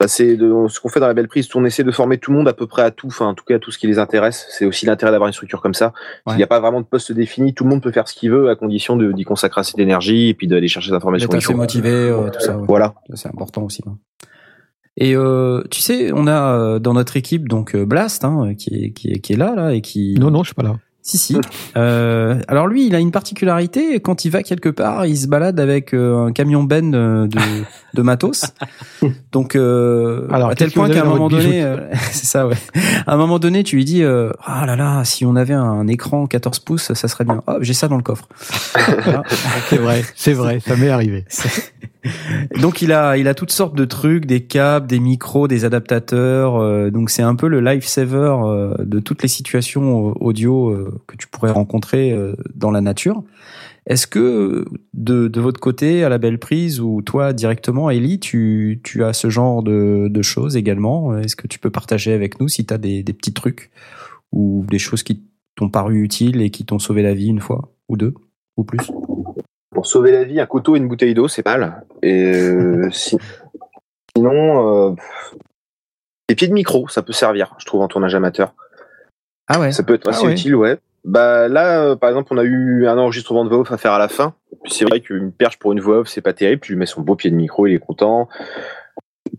Bah, 0.00 0.08
c'est 0.08 0.36
de, 0.36 0.52
ce 0.68 0.80
qu'on 0.80 0.88
fait 0.88 0.98
dans 0.98 1.06
la 1.06 1.14
belle 1.14 1.28
prise, 1.28 1.48
on 1.54 1.64
essaie 1.64 1.84
de 1.84 1.92
former 1.92 2.18
tout 2.18 2.32
le 2.32 2.36
monde 2.36 2.48
à 2.48 2.52
peu 2.52 2.66
près 2.66 2.82
à 2.82 2.90
tout, 2.90 3.06
enfin 3.06 3.26
en 3.26 3.34
tout 3.34 3.44
cas 3.44 3.54
à 3.54 3.58
tout 3.60 3.70
ce 3.70 3.78
qui 3.78 3.86
les 3.86 4.00
intéresse. 4.00 4.46
C'est 4.50 4.64
aussi 4.66 4.86
l'intérêt 4.86 5.12
d'avoir 5.12 5.28
une 5.28 5.32
structure 5.32 5.62
comme 5.62 5.72
ça. 5.72 5.92
Ouais. 6.26 6.34
Il 6.34 6.36
n'y 6.36 6.42
a 6.42 6.48
pas 6.48 6.58
vraiment 6.58 6.80
de 6.80 6.86
poste 6.86 7.12
défini, 7.12 7.54
tout 7.54 7.62
le 7.62 7.70
monde 7.70 7.80
peut 7.80 7.92
faire 7.92 8.08
ce 8.08 8.14
qu'il 8.14 8.32
veut 8.32 8.50
à 8.50 8.56
condition 8.56 8.96
de- 8.96 9.12
d'y 9.12 9.22
consacrer 9.24 9.60
assez 9.60 9.76
d'énergie 9.76 10.30
et 10.30 10.34
puis 10.34 10.48
d'aller 10.48 10.66
chercher 10.66 10.90
des 10.90 10.96
informations. 10.96 11.28
D'être 11.28 11.38
qu'il 11.38 11.46
assez 11.46 11.54
motivé, 11.54 11.90
euh, 11.90 12.28
tout 12.28 12.40
ça. 12.40 12.58
ouais. 12.58 12.64
Voilà. 12.66 12.94
C'est 13.14 13.28
important 13.28 13.62
aussi. 13.62 13.82
hein. 13.86 13.96
Et 14.96 15.16
euh, 15.16 15.62
tu 15.70 15.80
sais, 15.80 16.12
on 16.12 16.26
a 16.26 16.52
euh, 16.52 16.78
dans 16.78 16.94
notre 16.94 17.16
équipe 17.16 17.48
donc 17.48 17.74
euh, 17.74 17.84
Blast 17.84 18.24
hein, 18.24 18.54
qui, 18.56 18.74
est, 18.74 18.90
qui, 18.92 19.10
est, 19.10 19.18
qui 19.18 19.32
est 19.32 19.36
là 19.36 19.54
là 19.54 19.74
et 19.74 19.80
qui. 19.80 20.14
Non, 20.18 20.30
non, 20.30 20.42
je 20.42 20.48
suis 20.48 20.54
pas 20.54 20.62
là. 20.62 20.76
Si 21.04 21.18
si. 21.18 21.36
Euh, 21.76 22.40
alors 22.46 22.68
lui, 22.68 22.86
il 22.86 22.94
a 22.94 23.00
une 23.00 23.10
particularité. 23.10 23.98
Quand 23.98 24.24
il 24.24 24.30
va 24.30 24.44
quelque 24.44 24.68
part, 24.68 25.06
il 25.06 25.16
se 25.16 25.26
balade 25.26 25.58
avec 25.58 25.92
euh, 25.92 26.26
un 26.26 26.32
camion 26.32 26.62
ben 26.62 26.92
de, 26.92 27.28
de 27.94 28.02
matos. 28.02 28.44
Donc 29.32 29.56
euh, 29.56 30.28
Alors, 30.30 30.50
à 30.50 30.54
tel 30.54 30.70
point 30.70 30.88
qu'à 30.88 31.02
un 31.02 31.04
moment 31.04 31.28
donné, 31.28 31.64
euh, 31.64 31.78
c'est 32.12 32.26
ça 32.26 32.46
ouais. 32.46 32.54
À 33.08 33.14
un 33.14 33.16
moment 33.16 33.40
donné, 33.40 33.64
tu 33.64 33.74
lui 33.74 33.84
dis 33.84 34.04
euh, 34.04 34.30
ah 34.44 34.66
là 34.66 34.76
là, 34.76 35.04
si 35.04 35.26
on 35.26 35.34
avait 35.34 35.52
un 35.52 35.88
écran 35.88 36.28
14 36.28 36.60
pouces, 36.60 36.92
ça 36.92 37.08
serait 37.08 37.24
bien. 37.24 37.42
Ah, 37.48 37.56
j'ai 37.60 37.74
ça 37.74 37.88
dans 37.88 37.96
le 37.96 38.04
coffre. 38.04 38.28
Voilà. 39.02 39.24
C'est 39.68 39.78
vrai, 39.78 40.04
c'est 40.14 40.32
vrai, 40.32 40.60
ça 40.60 40.76
m'est 40.76 40.90
arrivé. 40.90 41.24
Donc 42.60 42.82
il 42.82 42.92
a, 42.92 43.16
il 43.16 43.28
a 43.28 43.34
toutes 43.34 43.52
sortes 43.52 43.76
de 43.76 43.84
trucs, 43.84 44.26
des 44.26 44.44
câbles, 44.44 44.86
des 44.86 45.00
micros, 45.00 45.48
des 45.48 45.64
adaptateurs. 45.64 46.56
euh, 46.56 46.90
donc 46.90 47.10
c'est 47.10 47.22
un 47.22 47.34
peu 47.34 47.48
le 47.48 47.60
lifesaver 47.60 48.36
euh, 48.44 48.74
de 48.84 49.00
toutes 49.00 49.22
les 49.22 49.28
situations 49.28 50.10
euh, 50.10 50.12
audio 50.20 50.70
euh, 50.70 51.00
que 51.06 51.16
tu 51.16 51.28
pourrais 51.28 51.50
rencontrer 51.50 52.12
euh, 52.12 52.34
dans 52.54 52.70
la 52.70 52.80
nature. 52.80 53.22
Est-ce 53.86 54.06
que 54.06 54.64
de, 54.94 55.28
de 55.28 55.40
votre 55.42 55.60
côté, 55.60 56.04
à 56.04 56.08
la 56.08 56.16
belle 56.16 56.38
prise, 56.38 56.80
ou 56.80 57.02
toi 57.02 57.34
directement, 57.34 57.90
Ellie, 57.90 58.18
tu, 58.18 58.80
tu 58.82 59.04
as 59.04 59.12
ce 59.12 59.28
genre 59.28 59.62
de, 59.62 60.08
de 60.08 60.22
choses 60.22 60.56
également? 60.56 61.18
Est-ce 61.18 61.36
que 61.36 61.46
tu 61.46 61.58
peux 61.58 61.68
partager 61.70 62.14
avec 62.14 62.40
nous 62.40 62.48
si 62.48 62.64
tu 62.64 62.72
as 62.72 62.78
des, 62.78 63.02
des 63.02 63.12
petits 63.12 63.34
trucs 63.34 63.70
ou 64.32 64.64
des 64.70 64.78
choses 64.78 65.02
qui 65.02 65.22
t'ont 65.54 65.68
paru 65.68 66.02
utiles 66.02 66.40
et 66.40 66.48
qui 66.48 66.64
t'ont 66.64 66.78
sauvé 66.78 67.02
la 67.02 67.12
vie 67.12 67.28
une 67.28 67.40
fois 67.40 67.74
ou 67.88 67.98
deux 67.98 68.14
ou 68.56 68.64
plus? 68.64 68.90
Pour 69.84 69.90
sauver 69.90 70.12
la 70.12 70.24
vie, 70.24 70.40
un 70.40 70.46
couteau 70.46 70.76
et 70.76 70.78
une 70.78 70.88
bouteille 70.88 71.12
d'eau, 71.12 71.28
c'est 71.28 71.44
mal. 71.44 71.84
Et 72.02 72.32
euh, 72.32 72.88
si- 72.92 73.18
sinon, 74.16 74.88
euh, 74.92 74.94
des 76.26 76.34
pieds 76.34 76.48
de 76.48 76.54
micro, 76.54 76.88
ça 76.88 77.02
peut 77.02 77.12
servir, 77.12 77.54
je 77.58 77.66
trouve, 77.66 77.82
en 77.82 77.88
tournage 77.88 78.14
amateur. 78.14 78.54
Ah 79.46 79.60
ouais 79.60 79.72
Ça 79.72 79.82
peut 79.82 79.92
être 79.92 80.06
Ah 80.06 80.12
assez 80.12 80.24
utile, 80.32 80.54
ouais. 80.56 80.78
Bah 81.04 81.48
là, 81.48 81.82
euh, 81.84 81.96
par 81.96 82.08
exemple, 82.08 82.32
on 82.32 82.38
a 82.38 82.44
eu 82.44 82.86
un 82.86 82.96
enregistrement 82.96 83.44
de 83.44 83.50
voix 83.50 83.58
off 83.58 83.72
à 83.72 83.76
faire 83.76 83.92
à 83.92 83.98
la 83.98 84.08
fin. 84.08 84.32
C'est 84.64 84.86
vrai 84.86 85.00
qu'une 85.02 85.32
perche 85.32 85.58
pour 85.58 85.72
une 85.74 85.80
voix 85.80 85.98
off, 85.98 86.08
c'est 86.08 86.22
pas 86.22 86.32
terrible. 86.32 86.60
Puis 86.62 86.72
il 86.72 86.78
met 86.78 86.86
son 86.86 87.02
beau 87.02 87.14
pied 87.14 87.28
de 87.30 87.36
micro, 87.36 87.66
il 87.66 87.74
est 87.74 87.78
content. 87.78 88.30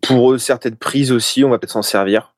Pour 0.03 0.33
euh, 0.33 0.37
certaines 0.37 0.75
prises 0.75 1.11
aussi, 1.11 1.43
on 1.43 1.49
va 1.49 1.57
peut-être 1.57 1.71
s'en 1.71 1.81
servir. 1.81 2.35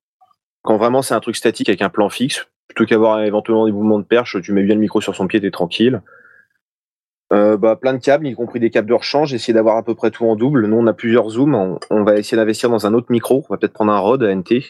Quand 0.64 0.78
vraiment 0.78 1.02
c'est 1.02 1.14
un 1.14 1.20
truc 1.20 1.36
statique 1.36 1.68
avec 1.68 1.82
un 1.82 1.90
plan 1.90 2.08
fixe, 2.08 2.48
plutôt 2.70 2.86
qu'avoir 2.86 3.20
éventuellement 3.24 3.66
des 3.66 3.74
mouvements 3.74 4.00
de 4.00 4.06
perche, 4.06 4.42
tu 4.42 4.54
mets 4.54 4.64
bien 4.64 4.76
le 4.76 4.82
micro 4.82 5.02
sur 5.02 5.14
son 5.14 5.28
pied, 5.28 5.42
t'es 5.42 5.52
tranquille. 5.52 6.02
Euh, 7.34 7.58
bah, 7.58 7.76
plein 7.76 7.94
de 7.94 7.98
câbles, 8.00 8.26
y 8.28 8.34
compris 8.36 8.60
des 8.60 8.70
câbles 8.70 8.88
de 8.88 8.94
rechange, 8.94 9.34
essayer 9.34 9.54
d'avoir 9.54 9.76
à 9.78 9.84
peu 9.84 9.96
près 9.96 10.12
tout 10.12 10.26
en 10.26 10.36
double. 10.38 10.66
Nous, 10.68 10.78
on 10.78 10.88
a 10.88 10.94
plusieurs 10.94 11.30
zooms. 11.30 11.56
On, 11.56 11.80
on 11.90 12.04
va 12.04 12.16
essayer 12.18 12.38
d'investir 12.38 12.70
dans 12.70 12.88
un 12.88 12.94
autre 12.94 13.08
micro. 13.10 13.46
On 13.50 13.54
va 13.54 13.58
peut-être 13.58 13.74
prendre 13.74 13.92
un 13.92 14.00
Rode 14.00 14.24
NT. 14.24 14.64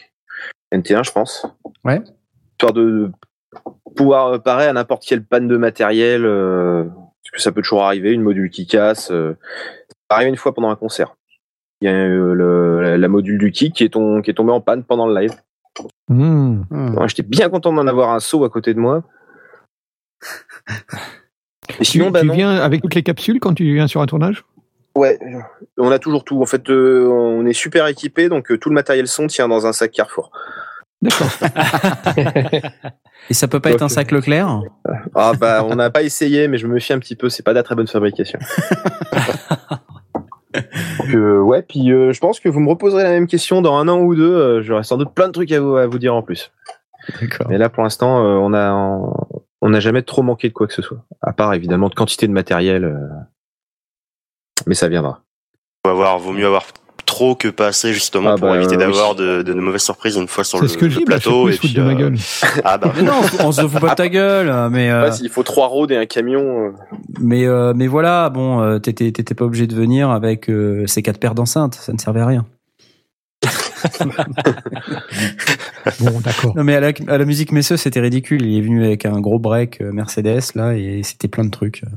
NT1, 0.74 1.04
je 1.04 1.12
pense. 1.12 1.46
Ouais. 1.84 2.02
Histoire 2.52 2.72
de 2.72 3.10
pouvoir 3.96 4.42
parer 4.42 4.66
à 4.66 4.72
n'importe 4.72 5.04
quelle 5.06 5.24
panne 5.24 5.46
de 5.46 5.56
matériel. 5.56 6.24
euh, 6.24 6.84
parce 6.84 7.30
que 7.32 7.40
ça 7.42 7.52
peut 7.52 7.62
toujours 7.62 7.84
arriver, 7.84 8.12
une 8.12 8.22
module 8.22 8.50
qui 8.50 8.66
casse. 8.66 9.10
Euh, 9.12 9.36
ça 9.88 9.94
peut 10.08 10.14
arriver 10.16 10.30
une 10.30 10.36
fois 10.36 10.52
pendant 10.54 10.70
un 10.70 10.76
concert. 10.76 11.14
Il 11.80 11.88
y 11.88 11.92
a 11.92 11.94
euh, 11.94 12.32
le- 12.34 12.82
la, 12.82 12.98
la 12.98 13.08
module 13.08 13.38
du 13.38 13.52
kick 13.52 13.74
qui 13.76 13.84
est, 13.84 13.90
ton- 13.90 14.20
qui 14.20 14.30
est 14.30 14.34
tombée 14.34 14.50
en 14.52 14.60
panne 14.60 14.82
pendant 14.82 15.06
le 15.06 15.14
live. 15.20 15.32
Hmm. 16.08 16.62
Moi, 16.70 17.06
J'étais 17.06 17.22
bien 17.22 17.48
content 17.50 17.72
d'en 17.72 17.86
avoir 17.86 18.10
un 18.10 18.18
saut 18.18 18.44
à 18.44 18.50
côté 18.50 18.74
de 18.74 18.80
moi. 18.80 19.04
Et 21.80 21.84
Tu, 21.84 21.92
sinon, 21.92 22.10
bah 22.10 22.20
tu 22.20 22.26
non. 22.26 22.34
viens 22.34 22.50
avec 22.56 22.82
toutes 22.82 22.94
les 22.94 23.02
capsules 23.02 23.40
quand 23.40 23.54
tu 23.54 23.72
viens 23.74 23.86
sur 23.86 24.00
un 24.00 24.06
tournage? 24.06 24.44
Ouais, 24.94 25.18
on 25.76 25.90
a 25.90 25.98
toujours 25.98 26.24
tout. 26.24 26.42
En 26.42 26.46
fait, 26.46 26.68
euh, 26.70 27.06
on 27.08 27.46
est 27.46 27.52
super 27.52 27.86
équipé, 27.86 28.28
donc 28.28 28.50
euh, 28.50 28.58
tout 28.58 28.68
le 28.68 28.74
matériel 28.74 29.06
son 29.06 29.26
tient 29.28 29.46
dans 29.48 29.66
un 29.66 29.72
sac 29.72 29.92
Carrefour. 29.92 30.32
D'accord. 31.00 31.28
Et 33.30 33.34
ça 33.34 33.46
peut 33.46 33.60
pas 33.60 33.70
être 33.70 33.82
un 33.82 33.88
sac 33.88 34.10
Leclerc? 34.10 34.62
Ah 35.14 35.32
bah, 35.38 35.64
on 35.64 35.76
n'a 35.76 35.90
pas 35.90 36.02
essayé, 36.02 36.48
mais 36.48 36.58
je 36.58 36.66
me 36.66 36.74
méfie 36.74 36.92
un 36.92 36.98
petit 36.98 37.14
peu. 37.14 37.28
C'est 37.28 37.44
pas 37.44 37.52
de 37.52 37.56
la 37.58 37.62
très 37.62 37.76
bonne 37.76 37.86
fabrication. 37.86 38.38
Donc, 40.54 41.14
euh, 41.14 41.38
ouais, 41.40 41.62
puis 41.62 41.92
euh, 41.92 42.12
je 42.12 42.18
pense 42.20 42.40
que 42.40 42.48
vous 42.48 42.58
me 42.60 42.68
reposerez 42.68 43.02
la 43.04 43.10
même 43.10 43.26
question 43.26 43.62
dans 43.62 43.76
un 43.76 43.86
an 43.86 44.00
ou 44.00 44.14
deux. 44.16 44.62
J'aurai 44.62 44.82
sans 44.82 44.96
doute 44.96 45.12
plein 45.14 45.28
de 45.28 45.32
trucs 45.32 45.52
à 45.52 45.60
vous, 45.60 45.76
à 45.76 45.86
vous 45.86 45.98
dire 45.98 46.14
en 46.14 46.22
plus. 46.22 46.50
D'accord. 47.20 47.46
Mais 47.48 47.58
là, 47.58 47.68
pour 47.68 47.82
l'instant, 47.82 48.24
euh, 48.24 48.38
on 48.40 48.52
a 48.54 48.72
on 49.62 49.70
n'a 49.70 49.80
jamais 49.80 50.02
trop 50.02 50.22
manqué 50.22 50.48
de 50.48 50.52
quoi 50.54 50.66
que 50.66 50.74
ce 50.74 50.82
soit, 50.82 51.04
à 51.22 51.32
part 51.32 51.52
évidemment 51.54 51.88
de 51.88 51.94
quantité 51.94 52.26
de 52.26 52.32
matériel. 52.32 52.84
euh, 52.84 52.98
Mais 54.66 54.74
ça 54.74 54.88
viendra. 54.88 55.22
Faut 55.84 55.92
avoir, 55.92 56.18
vaut 56.18 56.32
mieux 56.32 56.46
avoir 56.46 56.64
trop 57.06 57.34
que 57.34 57.48
pas 57.48 57.68
assez 57.68 57.94
justement 57.94 58.30
Ah 58.32 58.36
pour 58.36 58.48
bah, 58.48 58.56
éviter 58.56 58.76
oui. 58.76 58.80
d'avoir 58.82 59.14
de, 59.14 59.42
de, 59.42 59.54
de 59.54 59.60
mauvaises 59.60 59.82
surprises 59.82 60.16
une 60.16 60.28
fois 60.28 60.44
sur 60.44 60.60
le, 60.60 60.68
ce 60.68 60.76
que 60.76 60.88
je 60.90 60.96
le 60.96 61.00
dis, 61.00 61.04
bah, 61.06 61.14
plateau 61.14 61.50
surtout, 61.50 61.66
et 61.66 61.68
puis 61.68 61.72
de 61.72 61.82
ma 61.82 61.92
euh, 61.92 61.94
gueule. 61.94 62.14
ah 62.64 62.76
bah 62.76 62.92
Mais 62.96 63.02
non, 63.02 63.20
on 63.40 63.50
se 63.52 63.66
fout 63.66 63.80
pas 63.80 63.90
de 63.90 63.94
ta 63.94 64.08
gueule, 64.08 64.68
mais 64.70 64.90
euh, 64.90 65.04
Ouais, 65.04 65.12
s'il 65.12 65.30
faut 65.30 65.42
trois 65.42 65.68
roads 65.68 65.88
et 65.88 65.96
un 65.96 66.04
camion. 66.06 66.66
euh, 66.66 66.70
mais 67.18 67.46
euh, 67.46 67.72
mais 67.74 67.86
voilà, 67.86 68.28
bon, 68.28 68.78
t'étais 68.80 69.10
t'étais 69.12 69.34
pas 69.34 69.44
obligé 69.46 69.66
de 69.66 69.74
venir 69.74 70.10
avec 70.10 70.50
euh, 70.50 70.86
ces 70.86 71.00
quatre 71.02 71.18
paires 71.18 71.34
d'enceintes, 71.34 71.74
ça 71.76 71.92
ne 71.94 71.98
servait 71.98 72.20
à 72.20 72.26
rien. 72.26 72.44
Bon, 76.00 76.20
d'accord. 76.20 76.54
Non 76.56 76.64
mais 76.64 76.74
à 76.76 76.80
la, 76.80 76.92
à 77.08 77.18
la 77.18 77.24
musique 77.24 77.52
Messeux, 77.52 77.76
c'était 77.76 78.00
ridicule. 78.00 78.44
Il 78.44 78.58
est 78.58 78.62
venu 78.62 78.84
avec 78.84 79.06
un 79.06 79.20
gros 79.20 79.38
break 79.38 79.80
euh, 79.80 79.92
Mercedes 79.92 80.40
là 80.54 80.74
et 80.74 81.00
c'était 81.02 81.28
plein 81.28 81.44
de 81.44 81.50
trucs. 81.50 81.82
Euh, 81.84 81.88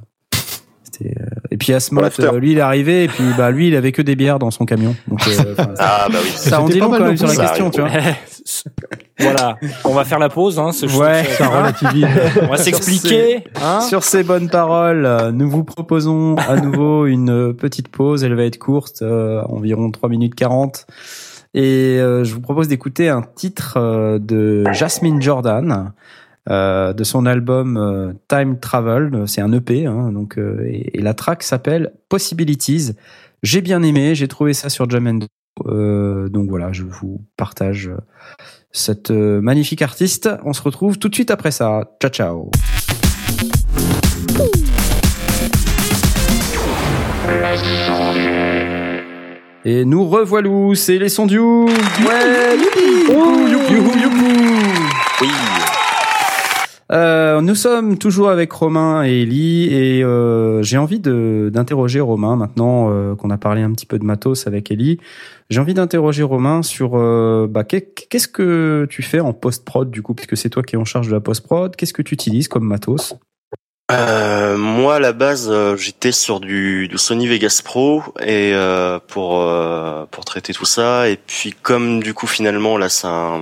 Et 1.49 1.57
puis 1.57 1.73
Asmot, 1.73 2.01
l'after. 2.01 2.25
euh, 2.31 2.39
lui 2.39 2.51
il 2.51 2.59
est 2.59 2.61
arrivé 2.61 3.05
et 3.05 3.07
puis 3.07 3.23
bah 3.35 3.49
lui 3.49 3.69
il 3.69 3.75
avait 3.75 3.91
que 3.91 4.03
des 4.03 4.15
bières 4.15 4.37
dans 4.37 4.51
son 4.51 4.65
camion. 4.65 4.95
Donc 5.07 5.19
euh, 5.27 5.55
ah 5.79 6.07
bah 6.11 6.19
oui. 6.23 6.29
ça 6.35 6.61
en 6.61 6.67
dit 6.67 6.79
long 6.79 6.91
quand 6.91 6.99
même 6.99 7.17
sur 7.17 7.27
la 7.27 7.35
question, 7.35 7.71
tu 7.71 7.81
vois. 7.81 7.89
voilà, 9.19 9.55
on 9.83 9.93
va 9.93 10.05
faire 10.05 10.19
la 10.19 10.29
pause. 10.29 10.59
Hein, 10.59 10.71
ce- 10.71 10.85
Ouais. 10.85 11.23
On 12.43 12.47
va 12.47 12.57
s'expliquer. 12.57 13.43
Hein 13.63 13.81
Sur 13.81 14.03
ces 14.03 14.21
bonnes 14.23 14.49
paroles, 14.49 15.31
nous 15.33 15.49
vous 15.49 15.63
proposons 15.63 16.35
à 16.35 16.55
nouveau 16.57 17.07
une 17.07 17.53
petite 17.55 17.87
pause. 17.87 18.23
Elle 18.23 18.35
va 18.35 18.43
être 18.43 18.59
courte, 18.59 19.01
euh, 19.01 19.41
environ 19.49 19.89
3 19.89 20.07
minutes 20.09 20.35
40. 20.35 20.85
Et 21.53 21.99
euh, 21.99 22.23
je 22.23 22.33
vous 22.33 22.41
propose 22.41 22.67
d'écouter 22.67 23.09
un 23.09 23.21
titre 23.21 23.77
euh, 23.77 24.19
de 24.19 24.63
Jasmine 24.71 25.21
Jordan, 25.21 25.91
euh, 26.49 26.93
de 26.93 27.03
son 27.03 27.25
album 27.25 27.77
euh, 27.77 28.13
Time 28.27 28.59
Travel. 28.59 29.23
C'est 29.27 29.41
un 29.41 29.51
EP, 29.51 29.85
hein, 29.85 30.11
donc, 30.11 30.37
euh, 30.37 30.65
et, 30.65 30.97
et 30.97 31.01
la 31.01 31.13
track 31.13 31.43
s'appelle 31.43 31.91
Possibilities. 32.09 32.91
J'ai 33.43 33.61
bien 33.61 33.83
aimé, 33.83 34.15
j'ai 34.15 34.27
trouvé 34.27 34.53
ça 34.53 34.69
sur 34.69 34.89
Jamendo. 34.89 35.27
Euh, 35.65 36.29
donc 36.29 36.49
voilà, 36.49 36.71
je 36.71 36.83
vous 36.83 37.21
partage 37.35 37.91
cette 38.71 39.11
magnifique 39.11 39.81
artiste. 39.81 40.29
On 40.45 40.53
se 40.53 40.61
retrouve 40.61 40.97
tout 40.97 41.09
de 41.09 41.15
suite 41.15 41.31
après 41.31 41.51
ça. 41.51 41.91
Ciao, 42.01 42.11
ciao. 42.11 42.51
Et 49.63 49.85
nous 49.85 50.07
revoilou, 50.07 50.73
c'est 50.75 50.97
les 50.97 51.09
sons 51.09 51.27
du 51.27 51.38
Who. 51.39 51.65
Ouais, 51.65 52.57
youpi. 52.57 53.11
Oui. 55.21 55.27
Euh, 56.91 57.39
nous 57.39 57.55
sommes 57.55 57.97
toujours 57.97 58.29
avec 58.29 58.51
Romain 58.51 59.05
et 59.05 59.21
Ellie 59.21 59.67
et 59.73 60.03
euh, 60.03 60.61
j'ai 60.61 60.77
envie 60.77 60.99
de 60.99 61.49
d'interroger 61.53 62.01
Romain 62.01 62.35
maintenant 62.35 62.89
euh, 62.91 63.15
qu'on 63.15 63.29
a 63.29 63.38
parlé 63.38 63.61
un 63.61 63.71
petit 63.71 63.85
peu 63.85 63.97
de 63.97 64.03
matos 64.03 64.45
avec 64.45 64.71
Ellie. 64.71 64.97
J'ai 65.49 65.61
envie 65.61 65.73
d'interroger 65.73 66.23
Romain 66.23 66.63
sur 66.63 66.97
euh, 66.97 67.47
bah, 67.49 67.63
qu'est- 67.63 67.93
qu'est-ce 68.09 68.27
que 68.27 68.88
tu 68.89 69.03
fais 69.03 69.21
en 69.21 69.31
post-prod 69.31 69.89
du 69.89 70.01
coup 70.01 70.15
puisque 70.15 70.35
c'est 70.35 70.49
toi 70.49 70.63
qui 70.63 70.75
es 70.75 70.77
en 70.79 70.83
charge 70.85 71.07
de 71.07 71.13
la 71.13 71.21
post-prod. 71.21 71.75
Qu'est-ce 71.77 71.93
que 71.93 72.01
tu 72.01 72.13
utilises 72.13 72.49
comme 72.49 72.65
matos? 72.65 73.15
Euh, 73.91 74.57
moi, 74.57 74.95
à 74.95 74.99
la 74.99 75.11
base, 75.13 75.47
euh, 75.49 75.76
j'étais 75.77 76.11
sur 76.11 76.39
du, 76.39 76.88
du 76.88 76.97
Sony 76.97 77.27
Vegas 77.27 77.61
Pro 77.63 78.03
et 78.19 78.51
euh, 78.53 78.99
pour 79.07 79.39
euh, 79.41 80.05
pour 80.11 80.26
traiter 80.26 80.53
tout 80.53 80.65
ça. 80.65 81.09
Et 81.09 81.18
puis, 81.18 81.53
comme 81.53 82.01
du 82.01 82.13
coup, 82.13 82.27
finalement, 82.27 82.77
là, 82.77 82.89
c'est 82.89 83.07
un 83.07 83.41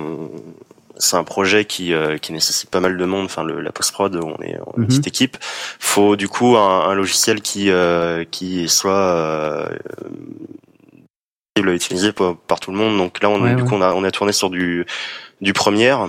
c'est 0.98 1.16
un 1.16 1.24
projet 1.24 1.64
qui 1.64 1.94
euh, 1.94 2.18
qui 2.18 2.32
nécessite 2.32 2.68
pas 2.70 2.80
mal 2.80 2.96
de 2.96 3.04
monde. 3.04 3.24
Enfin, 3.26 3.44
le, 3.44 3.60
la 3.60 3.72
post 3.72 3.92
prod, 3.92 4.14
on 4.16 4.42
est 4.42 4.58
on 4.66 4.72
est 4.72 4.76
une 4.76 4.82
Mhm. 4.82 4.86
petite 4.88 5.06
équipe. 5.06 5.36
Faut 5.78 6.16
du 6.16 6.28
coup 6.28 6.56
un, 6.56 6.88
un 6.90 6.94
logiciel 6.94 7.40
qui 7.42 7.70
euh, 7.70 8.24
qui 8.30 8.68
soit 8.68 8.92
euh, 8.92 9.68
possible 11.54 11.70
à 11.70 11.74
utiliser 11.74 12.12
par, 12.12 12.36
par 12.36 12.60
tout 12.60 12.70
le 12.70 12.76
monde. 12.76 12.96
Donc 12.98 13.22
là, 13.22 13.30
on, 13.30 13.40
Ouais, 13.42 13.54
du 13.54 13.62
ouais. 13.62 13.68
coup, 13.68 13.74
on 13.74 13.80
a 13.82 13.92
on 13.94 14.04
a 14.04 14.10
tourné 14.10 14.32
sur 14.32 14.50
du 14.50 14.84
du 15.40 15.52
première. 15.52 16.08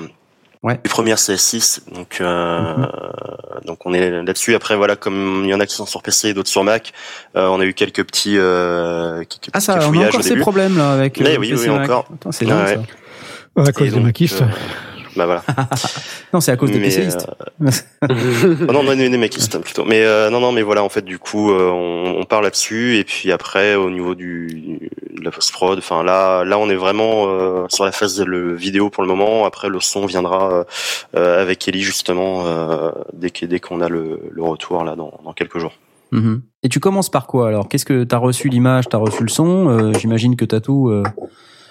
Ouais. 0.64 0.80
Du 0.84 0.90
première 0.92 1.18
CS6, 1.18 1.82
donc 1.92 2.20
euh, 2.22 2.60
Mhm. 2.78 2.88
donc 3.66 3.84
on 3.86 3.94
est 3.94 4.22
là-dessus. 4.22 4.54
Après 4.54 4.76
voilà, 4.76 4.96
comme 4.96 5.42
il 5.44 5.50
y 5.50 5.54
en 5.56 5.60
a 5.60 5.66
qui 5.66 5.74
sont 5.74 5.88
sur 5.88 6.04
PC 6.04 6.30
et 6.30 6.34
d'autres 6.36 6.50
sur 6.50 6.64
Mac, 6.64 6.94
euh, 7.36 7.48
on 7.48 7.60
a 7.60 7.66
eu 7.66 7.74
quelques 7.74 8.04
petits 8.06 8.38
euh, 8.38 9.24
quelques 9.24 9.50
Ah 9.54 9.60
ça, 9.60 9.80
on 9.90 10.00
a 10.00 10.08
encore 10.08 10.22
ces 10.24 10.36
problèmes 10.36 10.78
là 10.78 10.92
avec. 10.94 11.20
Euh, 11.20 11.38
oui, 11.40 11.50
PC 11.50 11.68
oui, 11.70 11.76
Mac. 11.76 11.90
encore. 11.90 12.08
C'est 12.30 12.46
Ouais, 12.46 12.52
dingue 12.52 12.66
ouais. 12.68 12.80
ça. 13.58 13.70
À 13.70 13.72
cause 13.74 13.92
des 13.92 14.00
maquistes. 14.00 14.44
Euh, 15.18 15.18
bah 15.18 15.26
voilà. 15.26 15.44
Non, 16.34 16.40
c'est 16.40 16.52
à 16.52 16.58
cause 16.58 16.72
des 16.72 16.80
PCistes. 16.80 17.28
Oh 17.62 17.66
non, 18.72 18.84
non, 18.84 18.96
des 18.96 19.18
maquistes 19.18 19.60
plutôt. 19.60 19.84
Mais 19.84 20.04
euh, 20.06 20.30
non, 20.30 20.40
non, 20.40 20.52
mais 20.54 20.62
voilà, 20.62 20.84
en 20.84 20.90
fait, 20.90 21.04
du 21.04 21.20
coup, 21.20 21.52
euh, 21.52 21.70
on, 21.70 22.20
on 22.20 22.24
part 22.24 22.42
là-dessus, 22.42 22.96
et 22.98 23.04
puis 23.04 23.32
après, 23.32 23.76
au 23.76 23.90
niveau 23.90 24.16
du 24.16 24.90
de 25.18 25.24
la 25.26 25.32
post 25.32 25.52
prod, 25.52 25.78
enfin 25.78 26.04
là, 26.04 26.44
là, 26.46 26.58
on 26.58 26.70
est 26.70 26.76
vraiment 26.76 27.26
euh, 27.28 27.66
sur 27.70 27.84
la 27.86 27.92
phase 27.92 28.16
de 28.18 28.24
le 28.24 28.56
vidéo 28.56 28.90
pour 28.90 29.04
le 29.04 29.10
moment. 29.10 29.46
Après, 29.46 29.68
le 29.70 29.80
son 29.82 30.06
viendra 30.06 30.52
euh, 30.52 30.64
euh, 31.18 31.42
avec 31.42 31.68
Ellie 31.68 31.82
justement 31.82 32.46
euh, 32.48 32.92
dès 33.14 33.30
que- 33.30 33.46
dès 33.46 33.60
qu'on 33.60 33.82
a 33.82 33.90
le, 33.90 34.20
le 34.32 34.44
retour 34.44 34.84
là 34.84 34.96
dans, 34.96 35.14
dans 35.24 35.34
quelques 35.34 35.60
jours. 35.60 35.74
Mhm. 36.12 36.42
Et 36.64 36.70
tu 36.70 36.80
commences 36.80 37.10
par 37.10 37.28
quoi 37.28 37.48
alors? 37.50 37.68
Qu'est-ce 37.70 37.86
que 37.86 38.04
t'as 38.04 38.18
reçu 38.18 38.50
l'image, 38.50 38.90
t'as 38.90 38.98
reçu 38.98 39.22
le 39.24 39.30
son? 39.30 39.68
Euh, 39.70 39.94
J'imagine 40.00 40.36
que 40.36 40.46
t'as 40.46 40.60
tout. 40.60 40.90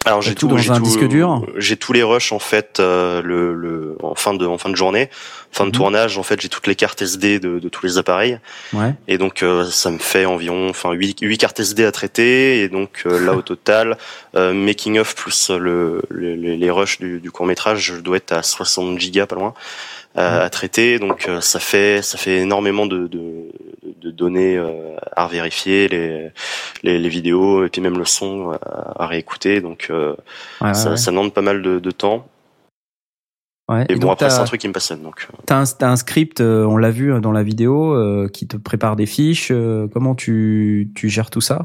Alors 0.07 0.23
j'ai 0.23 0.35
tout 0.35 0.49
tout, 0.49 0.57
dans 0.57 0.73
un 0.73 0.77
tout- 0.79 0.83
disque 0.83 1.05
dur? 1.07 1.45
J'ai 1.57 1.77
tous 1.77 1.93
les 1.93 2.03
rushs 2.03 2.33
en 2.33 2.39
fait 2.39 2.81
euh, 2.81 3.21
le, 3.23 3.55
le 3.55 3.97
en 4.03 4.15
fin 4.15 4.33
de 4.33 4.47
en 4.47 4.57
fin 4.57 4.71
de 4.71 4.75
journée, 4.75 5.11
fin 5.53 5.65
de 5.65 5.69
Mhm. 5.69 5.75
tournage. 5.75 6.17
En 6.17 6.23
fait, 6.23 6.41
j'ai 6.41 6.49
toutes 6.49 6.67
les 6.67 6.75
cartes 6.75 7.03
SD 7.03 7.39
de, 7.39 7.59
de 7.59 7.69
tous 7.69 7.85
les 7.85 7.99
appareils 7.99 8.39
Ouais. 8.73 8.95
et 9.09 9.19
donc 9.19 9.43
euh, 9.43 9.67
ça 9.67 9.91
me 9.91 9.99
fait 9.99 10.25
environ 10.25 10.71
enfin 10.71 10.93
8, 10.93 11.21
cartes 11.37 11.61
SD 11.61 11.85
à 11.85 11.93
traiter 11.93 12.63
et 12.63 12.69
donc 12.71 13.03
euh, 13.05 13.23
là 13.25 13.35
au 13.35 13.43
total 13.43 13.99
euh, 14.37 14.55
making 14.55 14.99
of 14.99 15.15
plus 15.15 15.51
le, 15.51 16.01
le- 16.09 16.35
les, 16.35 16.57
rushs 16.71 16.99
du, 16.99 17.21
du 17.21 17.31
court 17.31 17.45
métrage, 17.45 17.81
je 17.95 18.01
dois 18.01 18.17
être 18.17 18.33
à 18.33 18.43
60 18.43 18.99
gigas 18.99 19.27
pas 19.27 19.37
loin 19.37 19.53
euh, 20.17 20.45
à 20.47 20.49
traiter. 20.49 20.99
Donc 20.99 21.29
euh, 21.29 21.43
ça 21.43 21.61
fait 21.61 22.01
ça 22.01 22.17
fait 22.17 22.39
énormément 22.39 22.87
de, 22.87 23.07
de, 23.07 23.21
de 24.01 24.11
données 24.11 24.57
euh, 24.57 24.97
à 25.17 25.27
vérifier, 25.29 25.89
les, 25.89 26.31
les 26.83 26.99
les 26.99 27.09
vidéos 27.09 27.65
et 27.65 27.69
puis 27.69 27.81
même 27.81 27.99
le 27.99 28.05
son 28.05 28.51
à, 28.51 29.03
à 29.03 29.07
réécouter. 29.07 29.61
Donc 29.61 29.89
euh, 29.91 30.15
Ouais, 30.61 30.75
ça, 30.75 30.91
ouais. 30.91 30.97
ça 30.97 31.11
demande 31.11 31.33
pas 31.33 31.43
mal 31.43 31.63
de, 31.63 31.79
de 31.79 31.91
temps. 31.91 32.27
Ouais. 33.71 33.85
Et, 33.89 33.93
Et 33.93 33.97
bon, 33.97 34.11
après, 34.11 34.31
c'est 34.31 34.41
un 34.41 34.45
truc 34.45 34.61
qui 34.61 34.67
me 34.69 34.73
passionne. 34.73 35.03
Donc, 35.03 35.29
euh. 35.31 35.37
T'as 35.47 35.61
un, 35.61 35.65
t'as 35.65 35.91
un 35.91 35.97
script, 35.97 36.41
euh, 36.41 36.65
on 36.65 36.77
l'a 36.77 36.91
vu 36.91 37.21
dans 37.21 37.31
la 37.31 37.45
vidéo, 37.45 37.95
euh, 37.95 38.29
qui 38.29 38.49
te 38.49 38.57
prépare 38.57 38.97
des 38.97 39.07
fiches. 39.07 39.53
euh, 39.53 39.87
comment 39.93 40.17
tu, 40.17 40.91
tu 40.97 41.09
gères 41.09 41.31
tout 41.31 41.41
ça? 41.41 41.63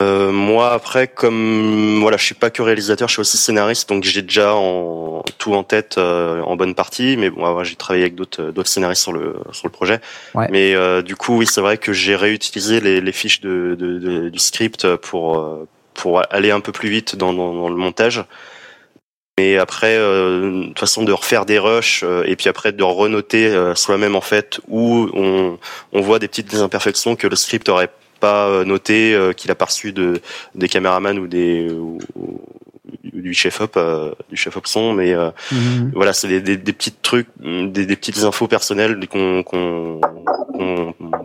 Euh, 0.00 0.30
moi, 0.30 0.70
après, 0.72 1.08
comme 1.08 1.98
voilà, 2.00 2.16
je 2.16 2.24
suis 2.24 2.34
pas 2.36 2.50
que 2.50 2.62
réalisateur, 2.62 3.08
je 3.08 3.14
suis 3.14 3.20
aussi 3.20 3.36
scénariste, 3.36 3.88
donc 3.88 4.04
j'ai 4.04 4.22
déjà 4.22 4.54
en, 4.54 5.24
tout 5.38 5.54
en 5.54 5.64
tête 5.64 5.98
euh, 5.98 6.40
en 6.42 6.54
bonne 6.54 6.76
partie. 6.76 7.16
Mais 7.16 7.30
bon, 7.30 7.52
ouais, 7.52 7.64
j'ai 7.64 7.74
travaillé 7.74 8.04
avec 8.04 8.14
d'autres 8.14 8.40
euh, 8.42 8.52
d'autres 8.52 8.68
scénaristes 8.68 9.02
sur 9.02 9.12
le 9.12 9.34
sur 9.50 9.66
le 9.66 9.72
projet. 9.72 10.00
Ouais. 10.36 10.46
Mais 10.52 10.74
euh, 10.76 11.02
du 11.02 11.16
coup, 11.16 11.38
oui, 11.38 11.46
c'est 11.46 11.60
vrai 11.60 11.78
que 11.78 11.92
j'ai 11.92 12.14
réutilisé 12.14 12.80
les, 12.80 13.00
les 13.00 13.12
fiches 13.12 13.40
de, 13.40 13.74
de- 13.76 13.98
de- 13.98 14.28
du 14.28 14.38
script 14.38 14.94
pour 14.96 15.36
euh, 15.38 15.66
pour 15.94 16.22
aller 16.32 16.52
un 16.52 16.60
peu 16.60 16.70
plus 16.70 16.90
vite 16.90 17.16
dans, 17.16 17.32
dans, 17.32 17.52
dans 17.52 17.68
le 17.68 17.74
montage. 17.74 18.22
Mais 19.36 19.56
après, 19.56 19.96
euh, 19.96 20.60
de 20.62 20.66
toute 20.68 20.78
façon, 20.78 21.02
de 21.02 21.12
refaire 21.12 21.44
des 21.44 21.58
rushs 21.58 22.02
euh, 22.04 22.22
et 22.24 22.36
puis 22.36 22.48
après 22.48 22.70
de 22.70 22.82
renoter 22.84 23.46
euh, 23.46 23.74
soi-même 23.74 24.14
en 24.14 24.20
fait 24.20 24.60
où 24.68 25.08
on, 25.12 25.58
on 25.92 26.00
voit 26.00 26.20
des 26.20 26.28
petites 26.28 26.54
imperfections 26.54 27.16
que 27.16 27.26
le 27.26 27.34
script 27.36 27.68
aurait 27.68 27.90
pas 28.18 28.48
euh, 28.48 28.64
noté, 28.64 29.14
euh, 29.14 29.32
qu'il 29.32 29.50
a 29.50 29.54
pas 29.54 29.66
reçu 29.66 29.92
de 29.92 30.20
des 30.54 30.68
caméramans 30.68 31.18
ou 31.18 31.26
des 31.26 31.70
ou- 31.70 31.98
ou 32.16 32.40
du 33.12 33.34
chef 33.34 33.60
op, 33.60 33.76
euh, 33.76 34.12
du 34.30 34.36
chef 34.36 34.56
op 34.56 34.66
son, 34.66 34.92
mais 34.94 35.12
euh, 35.12 35.30
voilà, 35.94 36.12
c'est 36.12 36.28
des, 36.28 36.40
des, 36.40 36.56
des 36.56 36.72
petits 36.72 36.92
trucs, 36.92 37.28
des, 37.40 37.84
des 37.86 37.96
petites 37.96 38.22
infos 38.24 38.48
personnelles 38.48 38.98
qu'on 39.08 39.42
qu'on 39.42 40.00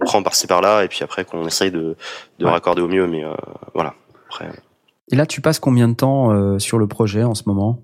prend 0.02 0.24
par-ci 0.24 0.48
par-là 0.48 0.84
et 0.84 0.88
puis 0.88 1.00
après 1.04 1.26
qu'on 1.26 1.46
essaye 1.48 1.72
de 1.72 1.96
de 2.40 2.46
Ouais. 2.46 2.52
raccorder 2.52 2.82
au 2.82 2.88
mieux. 2.88 3.08
Mais 3.08 3.24
euh, 3.24 3.34
voilà, 3.74 3.94
après. 4.28 4.50
Et 5.12 5.16
là, 5.16 5.26
tu 5.26 5.42
passes 5.42 5.60
combien 5.60 5.88
de 5.88 5.94
temps 5.96 6.32
euh, 6.32 6.60
sur 6.60 6.78
le 6.80 6.88
projet 6.88 7.24
en 7.24 7.36
ce 7.36 7.44
moment? 7.48 7.82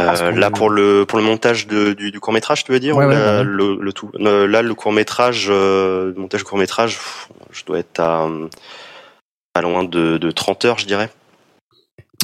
Euh, 0.00 0.30
là 0.30 0.50
pour 0.52 0.70
le 0.70 1.04
pour 1.06 1.18
le 1.18 1.24
montage 1.24 1.66
de, 1.66 1.92
du, 1.92 2.12
du 2.12 2.20
court 2.20 2.32
métrage, 2.32 2.62
tu 2.62 2.70
veux 2.70 2.78
dire 2.78 2.96
Ouais, 2.96 3.04
ou 3.04 3.08
ouais, 3.08 3.14
là, 3.14 3.38
ouais. 3.38 3.44
le, 3.44 3.78
le 3.80 3.92
tout? 3.92 4.12
Euh, 4.20 4.46
Là 4.46 4.62
le 4.62 4.74
court 4.74 4.92
métrage, 4.92 5.48
le 5.48 6.14
montage 6.16 6.44
court 6.44 6.56
métrage, 6.58 6.98
je 7.50 7.64
dois 7.64 7.80
être 7.80 7.98
à 7.98 8.24
euh, 8.26 8.48
pas 9.52 9.60
loin 9.60 9.82
de, 9.82 10.16
de 10.18 10.30
30 10.30 10.64
heures, 10.66 10.78
je 10.78 10.86
dirais. 10.86 11.10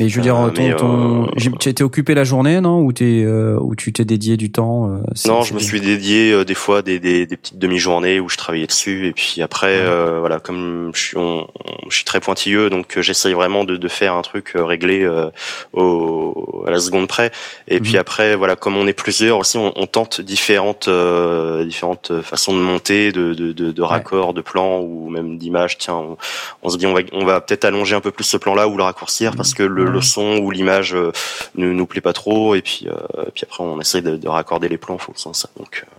Mais 0.00 0.08
je 0.08 0.16
veux 0.16 0.22
dire, 0.22 0.34
Euh, 0.36 0.74
ton, 0.76 1.24
euh, 1.26 1.50
tu 1.60 1.68
étais 1.68 1.84
occupé 1.84 2.14
la 2.14 2.24
journée, 2.24 2.60
non? 2.60 2.80
Ou 2.80 2.92
t'es, 2.92 3.22
euh, 3.24 3.56
ou 3.60 3.76
tu 3.76 3.92
t'es 3.92 4.04
dédié 4.04 4.36
du 4.36 4.50
temps 4.50 4.88
Non, 5.28 5.42
je 5.42 5.54
me 5.54 5.60
suis 5.60 5.80
dédié 5.80 6.32
euh, 6.32 6.44
des 6.44 6.54
fois 6.54 6.82
des, 6.82 6.98
des, 6.98 7.26
des 7.26 7.36
petites 7.36 7.58
demi-journées 7.58 8.18
où 8.18 8.28
je 8.28 8.36
travaillais 8.36 8.66
dessus. 8.66 9.06
Et 9.06 9.12
puis 9.12 9.40
après 9.40 9.76
euh, 9.78 10.18
voilà 10.18 10.40
comme 10.40 10.90
je 10.94 11.00
suis 11.00 11.16
on- 11.16 11.46
je 11.88 11.94
suis 11.94 12.04
très 12.04 12.18
pointilleux 12.18 12.70
donc 12.70 12.98
j'essaye 13.00 13.34
vraiment 13.34 13.62
de, 13.64 13.76
de 13.76 13.88
faire 13.88 14.14
un 14.14 14.22
truc 14.22 14.52
réglé 14.56 15.02
euh, 15.04 15.30
au, 15.74 16.64
à 16.66 16.70
la 16.72 16.80
seconde 16.80 17.06
près. 17.06 17.30
Et 17.68 17.78
puis 17.78 17.96
après 17.96 18.34
voilà 18.34 18.56
comme 18.56 18.76
on 18.76 18.88
est 18.88 18.92
plusieurs 18.94 19.38
aussi 19.38 19.58
on, 19.58 19.72
on 19.76 19.86
tente 19.86 20.20
différentes 20.20 20.88
euh, 20.88 21.64
différentes 21.64 22.20
façons 22.22 22.52
de 22.56 22.60
monter 22.60 23.12
de 23.12 23.32
de, 23.34 23.52
de, 23.52 23.70
de 23.70 23.82
raccords 23.82 24.34
de 24.34 24.40
plans 24.40 24.80
ou 24.80 25.08
même 25.08 25.38
d'images. 25.38 25.78
Tiens 25.78 25.94
on, 25.94 26.16
on 26.64 26.68
se 26.68 26.78
dit 26.78 26.86
on 26.86 26.94
va 26.94 27.00
on 27.12 27.24
va 27.24 27.40
peut-être 27.40 27.64
allonger 27.64 27.94
un 27.94 28.00
peu 28.00 28.10
plus 28.10 28.24
ce 28.24 28.36
plan 28.36 28.54
là 28.56 28.66
ou 28.66 28.76
le 28.76 28.82
raccourcir 28.82 29.36
parce 29.36 29.54
que 29.54 29.62
le, 29.62 29.83
le 29.86 30.00
son 30.00 30.38
ou 30.42 30.50
l'image 30.50 30.94
euh, 30.94 31.12
ne 31.54 31.72
nous 31.72 31.86
plaît 31.86 32.00
pas 32.00 32.12
trop. 32.12 32.54
Et 32.54 32.62
puis 32.62 32.86
euh, 32.88 33.24
et 33.26 33.30
puis 33.30 33.44
après 33.44 33.62
on 33.62 33.80
essaie 33.80 34.02
de, 34.02 34.16
de 34.16 34.28
raccorder 34.28 34.68
les 34.68 34.78
plans 34.78 34.94
en 34.94 34.98
fonction 34.98 35.30
de 35.30 35.36
ça 35.36 35.48
donc 35.56 35.86
euh, 35.86 35.94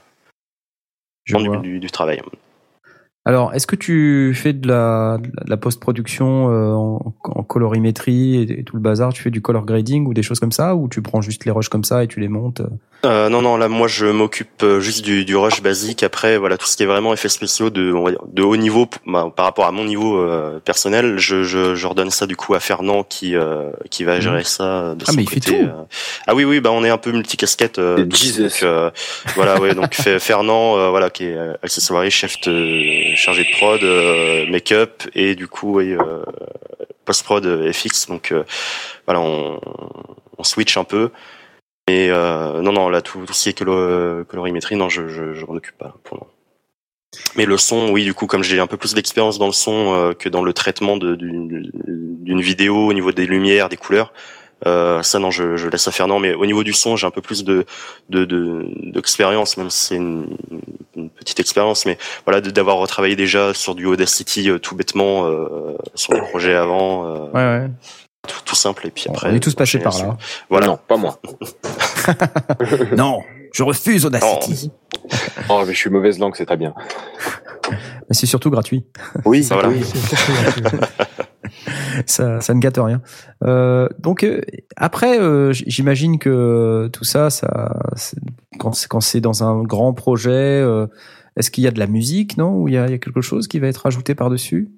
Je 1.25 1.37
du, 1.37 1.57
du, 1.57 1.79
du 1.79 1.91
travail. 1.91 2.21
Alors, 3.27 3.55
est-ce 3.55 3.65
que 3.65 3.75
tu 3.75 4.33
fais 4.35 4.53
de 4.53 4.67
la, 4.67 5.17
de 5.19 5.49
la 5.49 5.57
post-production 5.57 6.45
en, 6.45 7.13
en 7.23 7.43
colorimétrie 7.43 8.35
et, 8.35 8.59
et 8.59 8.63
tout 8.63 8.75
le 8.75 8.81
bazar? 8.83 9.13
Tu 9.13 9.23
fais 9.23 9.31
du 9.31 9.41
color 9.41 9.65
grading 9.65 10.05
ou 10.05 10.13
des 10.13 10.21
choses 10.21 10.39
comme 10.39 10.51
ça 10.51 10.75
Ou 10.75 10.87
tu 10.87 11.01
prends 11.01 11.21
juste 11.21 11.43
les 11.43 11.51
rushs 11.51 11.69
comme 11.69 11.83
ça 11.83 12.03
et 12.03 12.07
tu 12.07 12.19
les 12.19 12.27
montes 12.27 12.61
Euh, 13.05 13.29
non, 13.29 13.41
non, 13.41 13.55
là, 13.57 13.67
moi, 13.67 13.87
je 13.87 14.05
m'occupe 14.07 14.63
euh, 14.63 14.79
juste 14.79 15.03
du, 15.05 15.25
du 15.25 15.35
rush 15.37 15.61
basique. 15.61 16.01
Après, 16.03 16.37
voilà, 16.37 16.57
tout 16.57 16.65
ce 16.65 16.75
qui 16.75 16.83
est 16.83 16.87
vraiment 16.87 17.13
effets 17.13 17.29
spéciaux 17.29 17.69
de, 17.69 17.93
on 17.93 18.03
va 18.03 18.11
dire, 18.11 18.21
de 18.27 18.41
haut 18.41 18.55
niveau, 18.57 18.87
bah, 19.05 19.31
par 19.35 19.45
rapport 19.45 19.65
à 19.65 19.71
mon 19.71 19.83
niveau 19.83 20.17
euh, 20.17 20.59
personnel, 20.59 21.17
je, 21.17 21.43
je, 21.43 21.75
je 21.75 21.87
redonne 21.87 22.09
ça 22.09 22.25
du 22.25 22.35
coup 22.35 22.53
à 22.55 22.59
Fernand 22.59 23.03
qui, 23.03 23.35
euh, 23.35 23.69
qui 23.91 24.03
va 24.03 24.19
gérer 24.19 24.43
ça 24.43 24.63
euh, 24.63 24.95
de 24.95 25.03
Ah, 25.07 25.11
son 25.11 25.17
mais 25.17 25.23
il 25.23 25.29
fait 25.29 25.39
tout. 25.39 25.53
euh. 25.53 25.83
Ah 26.27 26.33
oui, 26.35 26.43
oui, 26.45 26.59
bah, 26.61 26.71
on 26.71 26.83
est 26.83 26.89
un 26.89 26.97
peu 26.97 27.11
multicasquette. 27.11 27.77
Euh, 27.79 27.97
donc, 27.97 28.63
euh, 28.63 28.89
voilà, 29.35 29.59
ouais, 29.59 29.75
donc 29.75 29.93
Fer- 29.93 30.19
Fernand, 30.19 30.77
euh, 30.77 30.89
voilà, 30.89 31.09
qui 31.09 31.25
est 31.25 31.37
accessoire, 31.63 32.09
chef 32.09 32.41
de, 32.41 33.13
chargé 33.15 33.43
de 33.43 33.51
prod, 33.51 33.83
euh, 33.83 34.45
make-up 34.49 35.03
et 35.13 35.35
du 35.35 35.47
coup, 35.47 35.73
ouais, 35.75 35.91
euh, 35.99 36.23
post-prod 37.05 37.45
euh, 37.45 37.71
FX. 37.71 38.07
Donc, 38.07 38.31
euh, 38.31 38.43
voilà, 39.05 39.19
on, 39.21 39.59
on 40.37 40.43
switch 40.43 40.75
un 40.77 40.83
peu. 40.83 41.11
Et 41.87 42.09
euh, 42.09 42.61
non, 42.61 42.71
non, 42.71 42.89
là, 42.89 43.01
tout, 43.01 43.25
tout 43.25 43.33
ce 43.33 43.43
qui 43.43 43.49
est 43.49 43.59
colo- 43.59 44.23
colorimétrie, 44.25 44.75
non, 44.75 44.89
je, 44.89 45.07
je, 45.07 45.33
je 45.33 45.45
m'en 45.45 45.53
occupe 45.53 45.77
pas 45.77 45.93
pour 46.03 46.17
moment. 46.17 46.31
Mais 47.35 47.45
le 47.45 47.57
son, 47.57 47.89
oui, 47.91 48.03
du 48.03 48.13
coup, 48.13 48.25
comme 48.25 48.43
j'ai 48.43 48.59
un 48.59 48.67
peu 48.67 48.75
plus 48.77 48.93
d'expérience 48.95 49.37
dans 49.37 49.45
le 49.45 49.51
son 49.53 49.93
euh, 49.93 50.13
que 50.13 50.27
dans 50.27 50.43
le 50.43 50.51
traitement 50.51 50.97
d'une 50.97 52.41
vidéo 52.41 52.87
au 52.87 52.93
niveau 52.93 53.11
des 53.11 53.27
lumières, 53.27 53.69
des 53.69 53.77
couleurs, 53.77 54.11
euh, 54.65 55.03
ça, 55.03 55.19
non, 55.19 55.29
je, 55.31 55.55
je 55.57 55.67
laisse 55.69 55.87
à 55.87 55.91
Fernand. 55.91 56.17
Mais 56.19 56.33
au 56.33 56.45
niveau 56.47 56.63
du 56.63 56.73
son, 56.73 56.95
j'ai 56.95 57.05
un 57.05 57.11
peu 57.11 57.21
plus 57.21 57.43
de 57.43 57.65
de- 58.09 58.25
de- 58.25 58.65
d'expérience, 58.91 59.55
même 59.57 59.69
si 59.69 59.85
c'est 59.87 59.95
une, 59.95 60.37
une 60.95 61.09
petite 61.11 61.39
expérience. 61.39 61.85
Mais 61.85 61.97
voilà, 62.25 62.41
d'avoir 62.41 62.77
retravaillé 62.77 63.15
déjà 63.15 63.53
sur 63.53 63.75
du 63.75 63.85
Audacity 63.85 64.49
euh, 64.49 64.57
tout 64.57 64.75
bêtement 64.75 65.27
euh, 65.27 65.77
sur 65.93 66.13
des 66.13 66.21
projets 66.21 66.55
avant. 66.55 67.05
euh, 67.05 67.29
Ouais, 67.31 67.59
ouais. 67.65 67.69
Tout, 68.25 68.39
tout 68.45 68.55
simple. 68.55 68.87
Et 68.87 68.91
puis 68.91 69.05
après, 69.09 69.29
On 69.31 69.35
est 69.35 69.39
tous 69.39 69.55
passés 69.55 69.79
par 69.79 69.97
là. 69.97 70.17
Voilà. 70.49 70.67
Non, 70.67 70.79
pas 70.87 70.97
moi. 70.97 71.19
non, 72.97 73.21
je 73.53 73.63
refuse 73.63 74.05
Audacity. 74.05 74.71
Oh, 75.49 75.63
mais 75.65 75.73
je 75.73 75.77
suis 75.77 75.89
mauvaise 75.89 76.19
langue, 76.19 76.33
c'est 76.35 76.45
très 76.45 76.57
bien. 76.57 76.73
Mais 77.71 78.11
c'est 78.11 78.25
surtout 78.27 78.49
gratuit. 78.49 78.85
Oui, 79.25 79.41
Voilà. 79.49 79.69
oui. 79.69 79.81
ça, 82.05 82.41
ça 82.41 82.53
ne 82.53 82.59
gâte 82.59 82.77
rien. 82.77 83.01
Euh, 83.43 83.87
donc 83.99 84.23
euh, 84.23 84.41
après, 84.75 85.19
euh, 85.19 85.51
j'imagine 85.53 86.19
que 86.19 86.89
tout 86.93 87.03
ça, 87.03 87.29
ça, 87.29 87.79
quand 88.59 88.73
c'est 88.73 88.87
quand 88.87 89.01
c'est 89.01 89.21
dans 89.21 89.43
un 89.43 89.63
grand 89.63 89.93
projet, 89.93 90.31
euh, 90.31 90.87
est-ce 91.37 91.51
qu'il 91.51 91.63
y 91.63 91.67
a 91.67 91.71
de 91.71 91.79
la 91.79 91.87
musique, 91.87 92.37
non? 92.37 92.55
Ou 92.55 92.67
il 92.67 92.75
y 92.75 92.77
a, 92.77 92.85
il 92.87 92.91
y 92.91 92.95
a 92.95 92.97
quelque 92.97 93.21
chose 93.21 93.47
qui 93.47 93.59
va 93.59 93.67
être 93.67 93.85
ajouté 93.85 94.15
par 94.15 94.29
dessus 94.29 94.69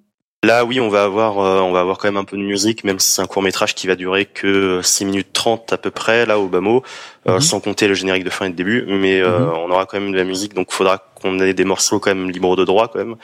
Là, 0.43 0.65
oui, 0.65 0.79
on 0.79 0.87
va 0.87 1.03
avoir, 1.03 1.39
euh, 1.39 1.61
on 1.61 1.71
va 1.71 1.79
avoir 1.79 1.97
quand 1.97 2.09
même 2.09 2.17
un 2.17 2.23
peu 2.23 2.37
de 2.37 2.43
musique, 2.43 2.83
même 2.83 2.99
si 2.99 3.11
c'est 3.11 3.23
un 3.23 3.25
court 3.25 3.41
métrage 3.41 3.73
qui 3.73 3.87
va 3.87 3.95
durer 3.95 4.25
que 4.25 4.81
6 4.83 5.05
minutes 5.05 5.33
30 5.33 5.73
à 5.73 5.79
peu 5.79 5.89
près, 5.89 6.27
là, 6.27 6.37
au 6.37 6.47
bas 6.47 6.61
mot, 6.61 6.83
euh, 7.27 7.33
Mhm. 7.35 7.41
sans 7.41 7.59
compter 7.59 7.87
le 7.87 7.93
générique 7.93 8.23
de 8.23 8.29
fin 8.29 8.45
et 8.45 8.49
de 8.49 8.55
début, 8.55 8.85
mais 8.87 9.19
euh, 9.21 9.39
Mhm. 9.39 9.53
on 9.65 9.71
aura 9.71 9.85
quand 9.85 9.99
même 9.99 10.11
de 10.11 10.17
la 10.17 10.23
musique, 10.23 10.53
donc 10.53 10.67
il 10.71 10.73
faudra 10.75 10.99
qu'on 11.19 11.39
ait 11.39 11.53
des 11.53 11.65
morceaux 11.65 11.99
quand 11.99 12.13
même 12.13 12.29
libres 12.29 12.55
de 12.55 12.63
droit, 12.63 12.87
quand 12.87 12.99
même. 12.99 13.15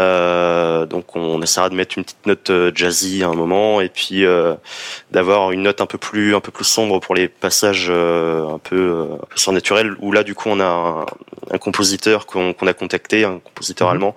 Euh, 0.00 0.86
donc 0.86 1.14
on 1.16 1.40
essaiera 1.42 1.68
de 1.68 1.74
mettre 1.74 1.96
une 1.98 2.04
petite 2.04 2.26
note 2.26 2.50
jazzy 2.74 3.22
à 3.22 3.28
un 3.28 3.34
moment, 3.34 3.80
et 3.80 3.88
puis 3.88 4.24
euh, 4.24 4.54
d'avoir 5.10 5.50
une 5.52 5.62
note 5.62 5.80
un 5.80 5.86
peu 5.86 5.98
plus, 5.98 6.34
un 6.34 6.40
peu 6.40 6.50
plus 6.50 6.64
sombre 6.64 6.98
pour 7.00 7.14
les 7.14 7.28
passages 7.28 7.88
euh, 7.90 8.48
un 8.54 8.58
peu, 8.58 8.76
euh, 8.76 9.14
un 9.14 9.26
peu 9.28 9.36
surnaturels, 9.36 9.94
où 10.00 10.12
là, 10.12 10.22
du 10.22 10.34
coup, 10.34 10.48
on 10.50 10.60
a 10.60 10.64
un, 10.64 11.06
un 11.54 11.58
compositeur 11.58 12.26
qu'on 12.26 12.52
qu'on 12.54 12.66
a 12.66 12.72
contacté, 12.72 13.24
un 13.24 13.38
compositeur 13.38 13.88
Mhm. 13.88 13.92
allemand, 13.94 14.14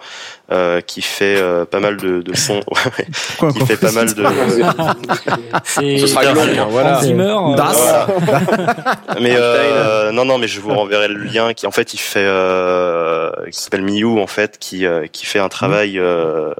euh, 0.52 0.82
qui 0.82 1.02
fait 1.02 1.38
euh, 1.38 1.66
pas 1.66 1.80
mal 1.80 1.98
de, 1.98 2.22
de 2.22 2.36
sons, 2.36 2.62
Quoi, 3.38 3.52
qui 3.52 3.60
fait 3.66 3.78
pas 3.78 3.92
mal 3.92 4.14
de, 4.14 4.24
C'est 5.66 5.98
Ce 6.00 6.08
sera 6.08 6.22
hein, 6.26 6.68
voilà. 6.70 7.02
Zimmer. 7.02 7.24
euh, 7.52 7.56
Das. 7.56 8.08
mais 9.22 9.36
euh, 9.36 10.12
non 10.14 10.26
non 10.26 10.38
mais 10.38 10.48
je 10.48 10.60
vous 10.60 10.74
renverrai 10.74 11.08
le 11.08 11.16
lien 11.24 11.54
qui 11.54 11.68
en 11.68 11.72
fait 11.72 11.94
il 11.94 12.00
fait 12.00 12.24
euh, 12.26 13.30
qui 13.52 13.60
s'appelle 13.60 13.82
Miyu 13.84 14.20
en 14.20 14.28
fait 14.28 14.58
qui 14.60 14.86
euh, 14.86 15.08
qui 15.12 15.26
fait 15.26 15.40
un 15.40 15.50
travail 15.50 15.98
euh, 16.00 16.54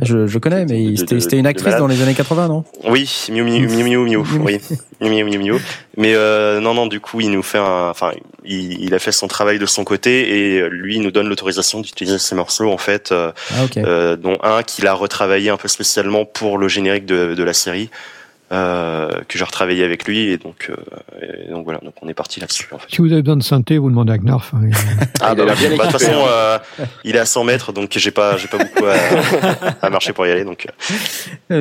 je, 0.00 0.26
je 0.26 0.38
connais, 0.38 0.64
mais 0.64 0.96
c'était 0.96 1.36
une 1.38 1.46
actrice 1.46 1.76
dans 1.76 1.86
les 1.86 2.02
années 2.02 2.14
80, 2.14 2.48
non? 2.48 2.64
Oui 2.84 3.26
Miyu 3.30 3.44
Miyu 3.44 3.66
Miyu 3.68 3.84
Miyu, 3.84 3.98
Miyu, 3.98 4.18
oui. 4.40 4.58
Miyu 5.00 5.24
Miyu 5.24 5.38
Miyu 5.38 5.54
mais 5.96 6.14
euh, 6.14 6.58
non 6.60 6.74
non 6.74 6.86
du 6.86 7.00
coup 7.00 7.20
il 7.20 7.30
nous 7.30 7.42
fait 7.42 7.58
un 7.58 7.88
enfin 7.90 8.12
il, 8.44 8.82
il 8.82 8.94
a 8.94 8.98
fait 8.98 9.12
son 9.12 9.28
travail 9.28 9.58
de 9.58 9.66
son 9.66 9.84
côté 9.84 10.56
et 10.56 10.68
lui 10.68 10.96
il 10.96 11.02
nous 11.02 11.10
donne 11.12 11.28
l'autorisation 11.28 11.80
d'utiliser 11.80 12.18
ces 12.18 12.34
morceaux 12.34 12.70
en 12.70 12.78
fait 12.78 13.12
euh, 13.12 13.30
Ah 13.52 13.64
ok. 13.64 13.76
euh, 13.76 14.16
dont 14.16 14.36
un 14.42 14.62
qu'il 14.62 14.86
a 14.86 14.94
retravaillé 14.94 15.50
un 15.50 15.56
peu 15.56 15.68
spécialement 15.68 16.24
pour 16.24 16.58
le 16.58 16.66
générique 16.68 17.06
de, 17.06 17.34
de 17.34 17.42
la 17.44 17.52
série 17.52 17.90
euh, 18.52 19.08
que 19.28 19.38
j'ai 19.38 19.44
retravaillé 19.44 19.82
avec 19.82 20.04
lui 20.06 20.28
et 20.28 20.36
donc 20.38 20.70
euh, 20.70 20.76
et 21.46 21.50
donc 21.50 21.64
voilà 21.64 21.80
donc 21.80 21.94
on 22.02 22.08
est 22.08 22.14
parti 22.14 22.38
là-dessus 22.40 22.68
en 22.72 22.78
fait. 22.78 22.86
Si 22.90 22.98
vous 23.00 23.10
avez 23.12 23.22
besoin 23.22 23.36
de 23.38 23.42
synthé, 23.42 23.78
vous 23.78 23.88
demandez 23.88 24.12
à 24.12 24.18
Knarf. 24.18 24.52
hein. 24.54 24.68
Ah 25.20 25.34
l'air 25.34 25.56
bien 25.56 25.70
de 25.70 25.76
toute 25.76 25.90
façon 25.90 26.12
euh, 26.28 26.58
il 27.04 27.16
est 27.16 27.18
à 27.20 27.24
100 27.24 27.44
mètres 27.44 27.72
donc 27.72 27.88
j'ai 27.96 28.10
pas 28.10 28.36
j'ai 28.36 28.48
pas 28.48 28.58
beaucoup 28.58 28.84
à, 28.86 28.94
à 29.86 29.90
marcher 29.90 30.12
pour 30.12 30.26
y 30.26 30.30
aller 30.30 30.44
donc 30.44 30.66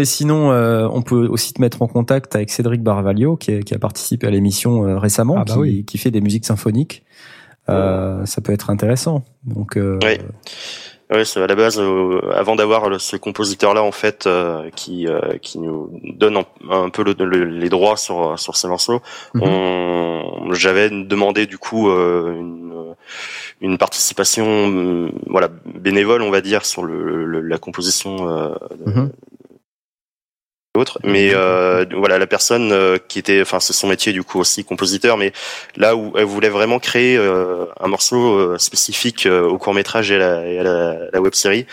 sinon, 0.03 0.51
euh, 0.51 0.87
on 0.91 1.01
peut 1.01 1.27
aussi 1.27 1.53
te 1.53 1.61
mettre 1.61 1.81
en 1.81 1.87
contact 1.87 2.35
avec 2.35 2.49
Cédric 2.49 2.81
Barvalio, 2.81 3.35
qui, 3.37 3.51
est- 3.51 3.63
qui 3.63 3.73
a 3.73 3.79
participé 3.79 4.27
à 4.27 4.29
l'émission 4.29 4.85
euh, 4.87 4.97
récemment, 4.97 5.35
Ah 5.37 5.43
bah 5.45 5.53
qui, 5.53 5.59
oui. 5.59 5.85
qui 5.85 5.97
fait 5.97 6.11
des 6.11 6.21
musiques 6.21 6.45
symphoniques. 6.45 7.03
Euh, 7.69 8.25
Ça 8.25 8.41
peut 8.41 8.51
être 8.53 8.69
intéressant. 8.69 9.23
Donc, 9.43 9.77
euh, 9.77 9.99
Oui. 11.11 11.17
Ouais, 11.17 11.25
c'est 11.25 11.41
à 11.41 11.47
la 11.47 11.55
base, 11.55 11.77
euh, 11.79 12.21
avant 12.33 12.55
d'avoir 12.55 12.99
ce 13.01 13.17
compositeur-là, 13.17 13.83
en 13.83 13.91
fait, 13.91 14.27
euh, 14.27 14.69
qui 14.75 15.07
euh, 15.07 15.37
qui 15.41 15.59
nous 15.59 15.89
donne 16.15 16.37
un, 16.37 16.45
un 16.69 16.89
peu 16.89 17.03
le- 17.03 17.15
le- 17.25 17.45
les 17.45 17.69
droits 17.69 17.97
sur 17.97 18.39
sur 18.39 18.55
ces 18.55 18.67
morceaux, 18.67 19.01
Mhm. 19.33 20.53
j'avais 20.53 20.89
demandé 20.89 21.45
du 21.47 21.57
coup 21.57 21.89
euh, 21.89 22.33
une, 22.33 22.71
une 23.61 23.77
participation, 23.77 24.45
euh, 24.47 25.09
voilà, 25.27 25.49
bénévole, 25.65 26.21
on 26.21 26.31
va 26.31 26.41
dire, 26.41 26.65
sur 26.65 26.83
le, 26.83 27.25
le- 27.25 27.41
la 27.41 27.57
composition 27.57 28.29
euh, 28.29 28.55
Mhm. 30.75 30.81
autre. 30.81 30.99
Mais 31.03 31.31
euh, 31.33 31.85
voilà, 31.93 32.17
la 32.17 32.27
personne 32.27 32.71
euh, 32.71 32.97
qui 33.07 33.19
était, 33.19 33.41
enfin, 33.41 33.59
c'est 33.59 33.73
son 33.73 33.87
métier 33.87 34.13
du 34.13 34.23
coup 34.23 34.39
aussi 34.39 34.63
compositeur, 34.63 35.17
mais 35.17 35.33
là 35.75 35.95
où 35.95 36.13
elle 36.17 36.23
voulait 36.25 36.49
vraiment 36.49 36.79
créer 36.79 37.17
euh, 37.17 37.65
un 37.79 37.87
morceau 37.87 38.35
euh, 38.37 38.57
spécifique 38.57 39.25
euh, 39.25 39.47
au 39.47 39.57
court 39.57 39.73
métrage 39.73 40.11
et 40.11 40.15
à 40.15 40.19
la, 40.19 40.47
et 40.47 40.59
à 40.59 40.63
la, 40.63 40.95
la 41.11 41.21
web 41.21 41.33
série, 41.33 41.65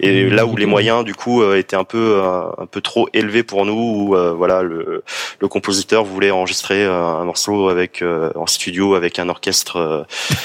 et 0.00 0.24
Mmh, 0.24 0.34
là 0.34 0.46
où 0.46 0.56
les 0.56 0.66
moyens 0.66 1.04
du 1.04 1.14
coup 1.14 1.42
euh, 1.42 1.56
étaient 1.58 1.76
un 1.76 1.84
peu 1.84 2.20
un, 2.22 2.52
un 2.58 2.66
peu 2.66 2.80
trop 2.80 3.08
élevés 3.12 3.42
pour 3.44 3.64
nous, 3.66 3.72
où 4.08 4.16
euh, 4.16 4.32
voilà 4.32 4.62
le, 4.62 5.04
le 5.40 5.48
compositeur 5.48 6.04
voulait 6.04 6.30
enregistrer 6.30 6.84
un 6.84 7.24
morceau 7.24 7.68
avec 7.68 8.02
euh, 8.02 8.30
en 8.34 8.46
studio 8.46 8.94
avec 8.94 9.18
un 9.18 9.28
orchestre 9.28 10.06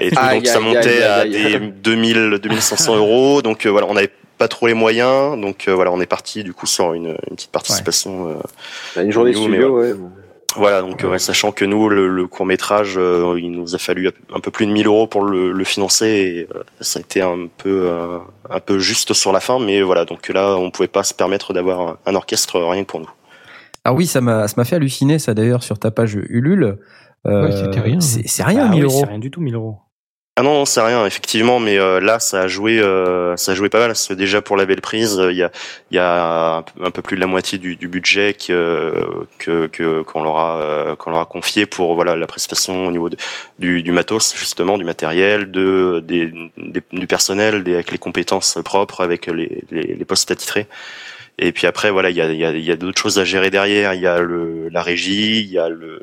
et 0.00 0.10
tout, 0.10 0.16
Aïe, 0.18 0.36
donc 0.38 0.46
ça 0.46 0.60
montait 0.60 1.02
aïe, 1.02 1.02
à 1.02 1.24
des 1.24 1.54
aïe. 1.56 1.72
2000 1.82 2.38
2500 2.42 2.96
euros, 2.96 3.42
donc 3.42 3.66
euh, 3.66 3.70
voilà 3.70 3.86
on 3.90 3.96
avait 3.96 4.10
pas 4.38 4.48
trop 4.48 4.66
les 4.66 4.74
moyens, 4.74 5.40
donc 5.40 5.68
euh, 5.68 5.74
voilà 5.74 5.90
on 5.92 6.00
est 6.00 6.06
parti 6.06 6.42
du 6.44 6.52
coup 6.52 6.66
sur 6.66 6.92
une, 6.94 7.16
une 7.30 7.36
petite 7.36 7.50
participation. 7.52 8.28
euh, 8.30 8.34
Bah, 8.96 9.02
Une 9.02 9.12
journée 9.12 9.32
de 9.32 9.36
studio, 9.36 9.78
ouais. 9.80 9.94
voilà, 10.56 10.82
donc 10.82 11.02
ouais, 11.04 11.18
sachant 11.18 11.50
que 11.52 11.64
nous, 11.64 11.88
le, 11.88 12.08
le 12.08 12.26
court 12.26 12.46
métrage, 12.46 12.94
il 13.36 13.50
nous 13.50 13.74
a 13.74 13.78
fallu 13.78 14.10
un 14.32 14.40
peu 14.40 14.50
plus 14.50 14.66
de 14.66 14.72
1000 14.72 14.86
euros 14.86 15.06
pour 15.06 15.22
le, 15.24 15.52
le 15.52 15.64
financer, 15.64 16.06
et 16.06 16.48
euh, 16.56 16.62
ça 16.80 16.98
a 16.98 17.02
été 17.02 17.22
un 17.22 17.48
peu 17.58 17.88
euh, 17.90 18.18
un 18.50 18.60
peu 18.60 18.78
juste 18.78 19.12
sur 19.14 19.32
la 19.32 19.40
fin, 19.40 19.58
mais 19.58 19.82
voilà, 19.82 20.04
donc 20.04 20.28
là, 20.28 20.56
on 20.56 20.70
pouvait 20.70 20.88
pas 20.88 21.02
se 21.02 21.14
permettre 21.14 21.52
d'avoir 21.52 21.96
un, 22.06 22.14
orchestre 22.14 22.60
rien 22.60 22.82
que 22.84 22.88
pour 22.88 23.00
nous. 23.00 23.10
Ah 23.84 23.92
oui, 23.92 24.06
ça 24.06 24.20
m'a 24.20 24.48
ça 24.48 24.54
m'a 24.56 24.64
fait 24.64 24.76
halluciner 24.76 25.18
ça 25.18 25.34
d'ailleurs 25.34 25.62
sur 25.62 25.78
ta 25.78 25.90
page 25.90 26.14
Ulule. 26.14 26.78
Euh, 27.26 27.46
Ouais, 27.46 27.52
c'était 27.52 27.80
rien. 27.80 28.00
C'est 28.00 28.26
c'est 28.28 28.42
rien, 28.42 28.64
Bah 28.66 28.70
1000 28.74 28.84
oui, 28.84 28.90
euros. 28.90 29.00
C'est 29.00 29.06
rien 29.10 29.18
du 29.18 29.30
tout, 29.30 29.40
1000 29.40 29.54
euros. 29.54 29.78
Ah 30.36 30.42
non, 30.42 30.52
non, 30.54 30.64
c'est 30.64 30.80
rien, 30.80 31.06
effectivement, 31.06 31.60
mais 31.60 31.78
euh, 31.78 32.00
là, 32.00 32.18
ça 32.18 32.40
a 32.42 32.48
joué, 32.48 32.80
euh, 32.80 33.36
ça 33.36 33.52
a 33.52 33.54
joué 33.54 33.68
pas 33.68 33.78
mal. 33.78 33.90
Parce 33.90 34.08
que 34.08 34.14
déjà 34.14 34.42
pour 34.42 34.56
la 34.56 34.66
belle 34.66 34.80
prise, 34.80 35.16
euh, 35.20 35.30
il 35.30 35.38
y 35.38 35.44
a, 35.44 35.52
y 35.92 35.98
a 35.98 36.56
un 36.80 36.90
peu- 36.90 37.02
plus 37.02 37.14
de 37.14 37.20
la 37.20 37.28
moitié 37.28 37.56
du, 37.58 37.76
du 37.76 37.86
budget 37.86 38.34
que 38.34 38.94
que 39.38 39.68
que- 39.68 40.02
qu'on 40.02 40.24
leur 40.24 40.36
a 40.38 40.60
euh, 40.60 40.96
qu'on 40.96 41.10
leur 41.12 41.20
a 41.20 41.26
confié 41.26 41.66
pour 41.66 41.94
voilà 41.94 42.16
la 42.16 42.26
prestation 42.26 42.86
au 42.88 42.90
niveau 42.90 43.10
du, 43.60 43.84
du 43.84 43.92
matos 43.92 44.34
justement, 44.36 44.76
du 44.76 44.84
matériel, 44.84 45.52
de 45.52 46.02
des, 46.04 46.32
du 46.92 47.06
personnel, 47.06 47.62
des, 47.62 47.74
avec 47.74 47.92
les 47.92 47.98
compétences 47.98 48.58
propres, 48.64 49.02
avec 49.02 49.28
les 49.28 49.62
les, 49.70 49.82
les 49.94 50.04
postes 50.04 50.32
attitrés. 50.32 50.66
Et 51.38 51.52
puis 51.52 51.66
après, 51.68 51.90
voilà, 51.92 52.10
il 52.10 52.16
y 52.16 52.22
a, 52.22 52.32
y 52.32 52.44
a, 52.44 52.52
y 52.52 52.70
a 52.72 52.76
d'autres 52.76 53.00
choses 53.00 53.18
à 53.20 53.24
gérer 53.24 53.50
derrière. 53.50 53.94
Il 53.94 54.00
y 54.02 54.06
a 54.08 54.20
le, 54.20 54.68
la 54.70 54.82
régie, 54.82 55.40
il 55.42 55.50
y 55.52 55.58
a 55.58 55.68
le, 55.68 56.00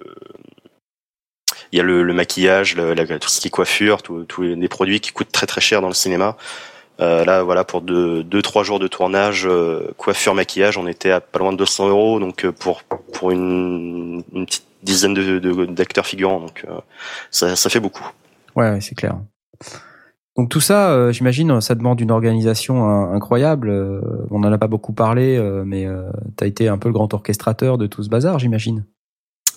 il 1.72 1.78
y 1.78 1.80
a 1.80 1.84
le, 1.84 2.04
le 2.04 2.14
maquillage, 2.14 2.76
le- 2.76 2.94
la- 2.94 3.20
tout 3.20 3.30
ce 3.30 3.40
qui 3.40 3.48
est 3.48 3.52
coiffure, 3.52 4.02
tous 4.02 4.42
les, 4.42 4.68
produits 4.68 5.00
qui 5.00 5.12
coûtent 5.12 5.32
très 5.32 5.48
très 5.48 5.62
cher 5.62 5.82
dans 5.82 5.88
le 5.88 5.94
cinéma. 5.94 6.38
Euh, 7.00 7.26
là, 7.26 7.42
voilà, 7.44 7.64
pour 7.64 7.82
deux, 7.82 8.24
deux, 8.24 8.42
trois 8.42 8.64
jours 8.64 8.78
de 8.78 8.88
tournage, 8.88 9.48
euh, 9.48 9.92
coiffure, 9.98 10.36
maquillage, 10.36 10.78
on 10.78 10.86
était 10.86 11.10
à 11.12 11.20
pas 11.22 11.40
loin 11.40 11.52
de 11.52 11.58
200 11.58 11.90
euros, 11.90 12.20
donc 12.20 12.46
euh, 12.46 12.52
pour 12.52 12.84
pour 12.84 13.32
une, 13.32 14.24
une 14.34 14.46
petite 14.46 14.66
dizaine 14.84 15.14
de 15.14 15.66
d'acteurs 15.66 16.06
figurants, 16.06 16.40
donc 16.40 16.66
euh, 16.70 16.80
ça, 17.32 17.56
ça 17.56 17.70
fait 17.70 17.80
beaucoup. 17.80 18.08
Ouais, 18.56 18.80
c'est 18.82 18.94
clair. 18.96 19.16
Donc 20.38 20.50
tout 20.50 20.60
ça, 20.62 20.92
euh, 20.92 21.12
j'imagine, 21.12 21.60
ça 21.60 21.76
demande 21.76 22.00
une 22.02 22.12
organisation 22.12 22.84
hein, 22.88 23.14
incroyable. 23.14 23.70
Euh, 23.70 24.02
on 24.30 24.40
n'en 24.40 24.52
a 24.52 24.58
pas 24.58 24.68
beaucoup 24.68 24.94
parlé, 24.94 25.40
mais 25.66 25.86
euh, 25.86 26.04
t'as 26.36 26.46
été 26.46 26.68
un 26.68 26.78
peu 26.78 26.90
le 26.90 26.94
grand 26.94 27.14
orchestrateur 27.14 27.78
de 27.78 27.88
tout 27.88 28.04
ce 28.04 28.10
bazar, 28.10 28.38
j'imagine. 28.40 28.86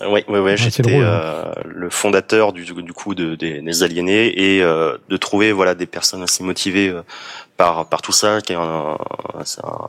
Oui, 0.00 0.24
oui, 0.28 0.38
oui. 0.40 0.52
c'est 0.56 0.64
J'étais 0.64 0.82
drôle, 0.82 1.04
euh, 1.04 1.52
le 1.64 1.88
fondateur 1.88 2.52
du, 2.52 2.64
du 2.64 2.92
coup 2.92 3.14
de, 3.14 3.36
des, 3.36 3.60
des 3.60 3.82
aliénés 3.84 4.26
et 4.26 4.62
euh, 4.62 4.98
de 5.08 5.16
trouver 5.16 5.52
voilà 5.52 5.74
des 5.74 5.86
personnes 5.86 6.22
assez 6.22 6.42
motivées 6.42 6.88
euh, 6.88 7.02
par 7.56 7.86
par 7.88 8.02
tout 8.02 8.10
ça, 8.12 8.40
qui 8.40 8.52
est 8.52 8.56
un, 8.56 8.98
c'est 9.44 9.64
un, 9.64 9.88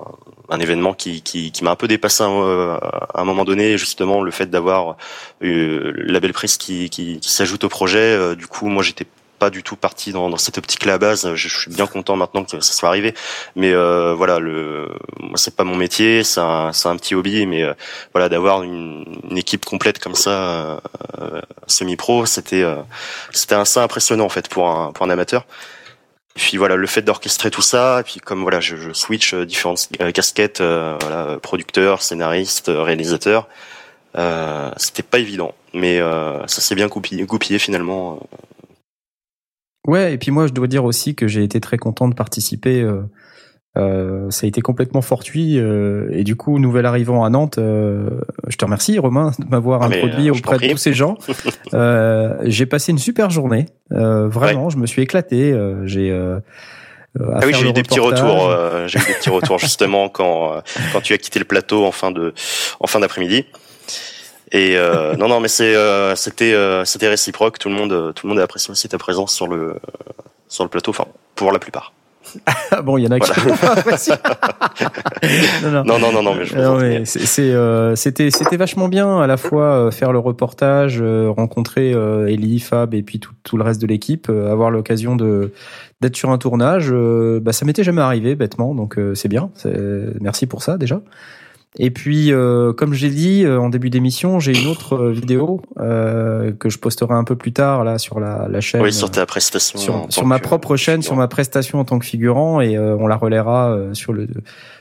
un 0.49 0.59
événement 0.59 0.93
qui 0.93 1.21
qui, 1.23 1.51
qui 1.51 1.63
m'a 1.63 1.71
un 1.71 1.75
peu 1.75 1.87
dépassé 1.87 2.23
euh, 2.23 2.77
à 2.77 3.21
un 3.21 3.25
moment 3.25 3.45
donné. 3.45 3.77
Justement, 3.79 4.21
le 4.21 4.29
fait 4.31 4.45
d'avoir 4.49 4.95
euh, 5.43 5.91
la 5.95 6.19
belle 6.19 6.33
prise 6.33 6.57
qui 6.57 6.89
qui, 6.91 7.19
qui 7.19 7.31
s'ajoute 7.31 7.63
au 7.63 7.69
projet. 7.69 7.97
euh, 7.99 8.35
du 8.35 8.45
coup, 8.47 8.67
moi, 8.67 8.83
j'étais 8.83 9.07
pas 9.45 9.51
du 9.51 9.61
tout 9.61 9.75
parti 9.75 10.11
dans, 10.11 10.35
cette 10.37 10.57
optique-là 10.57 10.95
à 10.95 10.97
base. 10.97 11.35
Je, 11.35 11.47
suis 11.47 11.69
bien 11.69 11.85
content 11.85 12.15
maintenant 12.15 12.43
que 12.43 12.59
ça 12.61 12.73
soit 12.73 12.89
arrivé. 12.89 13.13
Mais 13.55 13.71
euh, 13.73 14.15
voilà, 14.15 14.39
le, 14.39 14.89
moi 15.19 15.37
c'est 15.37 15.55
pas 15.55 15.63
mon 15.63 15.75
métier, 15.75 16.23
c'est 16.23 16.39
un, 16.39 16.97
petit 16.97 17.13
hobby, 17.13 17.45
mais 17.45 17.61
euh, 17.61 17.75
voilà, 18.11 18.27
d'avoir 18.27 18.63
une, 18.63 19.05
équipe 19.37 19.63
complète 19.63 19.99
comme 19.99 20.15
ça, 20.15 20.81
euh, 21.21 21.41
semi-pro, 21.67 22.25
c'était 22.25 22.65
c'était 23.31 23.53
assez 23.53 23.79
impressionnant 23.79 24.25
en 24.25 24.29
fait 24.29 24.49
pour 24.49 24.67
un 24.67 25.09
amateur. 25.11 25.45
Et 26.35 26.39
puis 26.39 26.57
voilà, 26.57 26.75
le 26.75 26.87
fait 26.87 27.03
d'orchestrer 27.03 27.51
tout 27.51 27.61
ça, 27.61 27.99
et 27.99 28.03
puis 28.03 28.19
comme 28.19 28.41
voilà, 28.41 28.59
je, 28.59 28.77
je 28.77 28.93
switch 28.93 29.35
différentes 29.35 29.89
casquettes, 30.11 30.61
voilà, 30.61 31.37
producteur, 31.39 32.01
scénariste, 32.01 32.71
réalisateur, 32.73 33.47
c'était 34.77 35.03
pas 35.03 35.19
évident, 35.19 35.53
mais 35.73 35.99
ça 36.47 36.61
s'est 36.61 36.75
bien 36.75 36.87
goupillé 36.87 37.59
finalement. 37.59 38.19
Ouais, 39.87 40.13
et 40.13 40.17
puis 40.17 40.31
moi, 40.31 40.47
je 40.47 40.53
dois 40.53 40.67
dire 40.67 40.83
aussi 40.85 41.15
que 41.15 41.27
j'ai 41.27 41.43
été 41.43 41.59
très 41.61 41.77
content 41.77 42.07
de 42.07 42.15
participer. 42.15 42.81
euh, 42.81 43.01
euh, 43.77 44.31
ça 44.31 44.45
a 44.45 44.47
été 44.47 44.61
complètement 44.61 45.01
fortuit. 45.01 45.59
euh, 45.59 46.07
et 46.11 46.23
du 46.23 46.35
coup, 46.37 46.59
nouvel 46.59 46.85
arrivant 46.85 47.23
à 47.25 47.29
Nantes, 47.29 47.57
euh, 47.57 48.09
je 48.47 48.55
te 48.55 48.63
remercie, 48.63 48.97
Romain, 48.99 49.31
de 49.37 49.45
m'avoir 49.49 49.81
Ah, 49.83 49.87
introduit 49.87 50.29
euh, 50.29 50.33
auprès 50.33 50.57
de 50.59 50.71
tous 50.71 50.77
ces 50.77 50.93
gens. 50.93 51.17
Euh, 51.73 52.37
j'ai 52.45 52.65
passé 52.65 52.91
une 52.93 52.97
super 52.99 53.29
journée. 53.31 53.65
Euh, 53.91 54.27
vraiment, 54.29 54.69
je 54.69 54.77
me 54.77 54.85
suis 54.85 55.01
éclaté. 55.01 55.51
euh, 55.51 55.85
j'ai 55.85 56.09
Ah 57.19 57.39
oui, 57.45 57.53
j'ai 57.53 57.67
eu 57.69 57.73
des 57.73 57.83
petits 57.83 57.99
retours. 57.99 58.49
euh, 58.49 58.87
j'ai 58.87 58.99
eu 58.99 59.05
des 59.05 59.13
petits 59.13 59.29
retours 59.29 59.59
justement 59.59 60.07
quand 60.09 60.61
quand 60.93 61.01
tu 61.01 61.13
as 61.13 61.17
quitté 61.17 61.39
le 61.39 61.45
plateau 61.45 61.85
en 61.85 61.91
fin 61.91 62.11
de 62.11 62.33
en 62.79 62.87
fin 62.87 62.99
d'après-midi. 62.99 63.45
Et 64.55 64.77
euh, 64.77 65.15
non, 65.17 65.27
non, 65.27 65.39
mais 65.41 65.49
c'est 65.49 65.75
euh, 65.75 66.15
c'était 66.15 66.53
euh, 66.53 66.85
c'était 66.85 67.09
réciproque. 67.09 67.59
Tout 67.59 67.67
le 67.69 67.75
monde 67.75 67.91
euh, 67.91 68.11
tout 68.13 68.25
le 68.25 68.29
monde 68.29 68.39
a 68.39 68.43
apprécié 68.43 68.71
aussi 68.71 68.87
ta 68.87 68.97
présence 68.97 69.33
sur 69.33 69.47
le 69.47 69.75
sur 70.47 70.63
le 70.63 70.69
plateau. 70.69 70.91
Enfin, 70.91 71.05
pour 71.35 71.51
la 71.51 71.59
plupart. 71.59 71.91
Ah 72.71 72.81
bon, 72.81 72.97
il 72.97 73.03
y 73.03 73.07
en 73.07 73.11
a 73.11 73.19
qui 73.19 73.31
non, 75.63 75.71
non. 75.71 75.83
Non, 75.83 75.99
non, 76.11 76.23
non, 76.23 76.35
mais 76.35 76.45
je 76.45 76.55
Euh, 76.57 77.03
euh, 77.39 77.95
c'était 77.95 78.31
c'était 78.31 78.57
vachement 78.57 78.87
bien 78.87 79.19
à 79.21 79.27
la 79.27 79.37
fois 79.37 79.87
euh, 79.87 79.91
faire 79.91 80.11
le 80.11 80.19
reportage, 80.19 80.99
euh, 81.01 81.29
rencontrer 81.29 81.93
euh, 81.93 82.27
Ellie, 82.27 82.59
Fab 82.59 82.93
et 82.93 83.03
puis 83.03 83.19
tout, 83.19 83.31
tout 83.43 83.57
le 83.57 83.63
reste 83.63 83.81
de 83.81 83.87
l'équipe, 83.87 84.27
euh, 84.29 84.51
avoir 84.51 84.71
l'occasion 84.71 85.15
de 85.15 85.51
d'être 86.01 86.15
sur 86.15 86.29
un 86.31 86.37
tournage. 86.37 86.89
euh, 86.91 87.39
bah 87.41 87.53
ça 87.53 87.65
m'était 87.65 87.83
jamais 87.83 88.01
arrivé 88.01 88.35
bêtement, 88.35 88.75
donc 88.75 88.97
euh, 88.97 89.15
c'est 89.15 89.29
bien. 89.29 89.49
C'est- 89.55 89.73
Merci 90.19 90.47
pour 90.47 90.63
ça 90.63 90.77
déjà. 90.77 91.01
Et 91.77 91.91
puis, 91.91 92.31
euh, 92.31 92.71
comme 92.71 92.93
j'ai 92.93 93.09
dit 93.09 93.43
euh, 93.43 93.59
en 93.59 93.67
début 93.69 93.89
d'émission, 93.89 94.39
j'ai 94.39 94.57
une 94.57 94.67
autre 94.67 94.93
euh, 94.95 95.11
vidéo 95.11 95.61
euh, 95.79 96.53
que 96.53 96.69
je 96.69 96.79
posterai 96.79 97.13
un 97.13 97.25
peu 97.25 97.35
plus 97.35 97.51
tard 97.51 97.83
là 97.83 97.97
sur 97.97 98.19
la, 98.21 98.47
la 98.49 98.61
chaîne. 98.61 98.81
Oui, 98.81 98.93
sur 98.93 99.11
ta 99.11 99.25
prestation. 99.25 100.09
sur, 100.09 100.25
ma 100.25 100.39
propre 100.39 100.77
chaîne, 100.77 101.01
sur 101.01 101.17
ma 101.17 101.27
prestation 101.27 101.79
en 101.79 101.83
tant 101.83 101.99
que 101.99 102.05
figurant, 102.05 102.61
et 102.61 102.77
euh, 102.77 102.95
on 102.97 103.07
la 103.07 103.17
relaiera 103.17 103.71
euh, 103.71 103.93
sur 103.93 104.13
le 104.13 104.27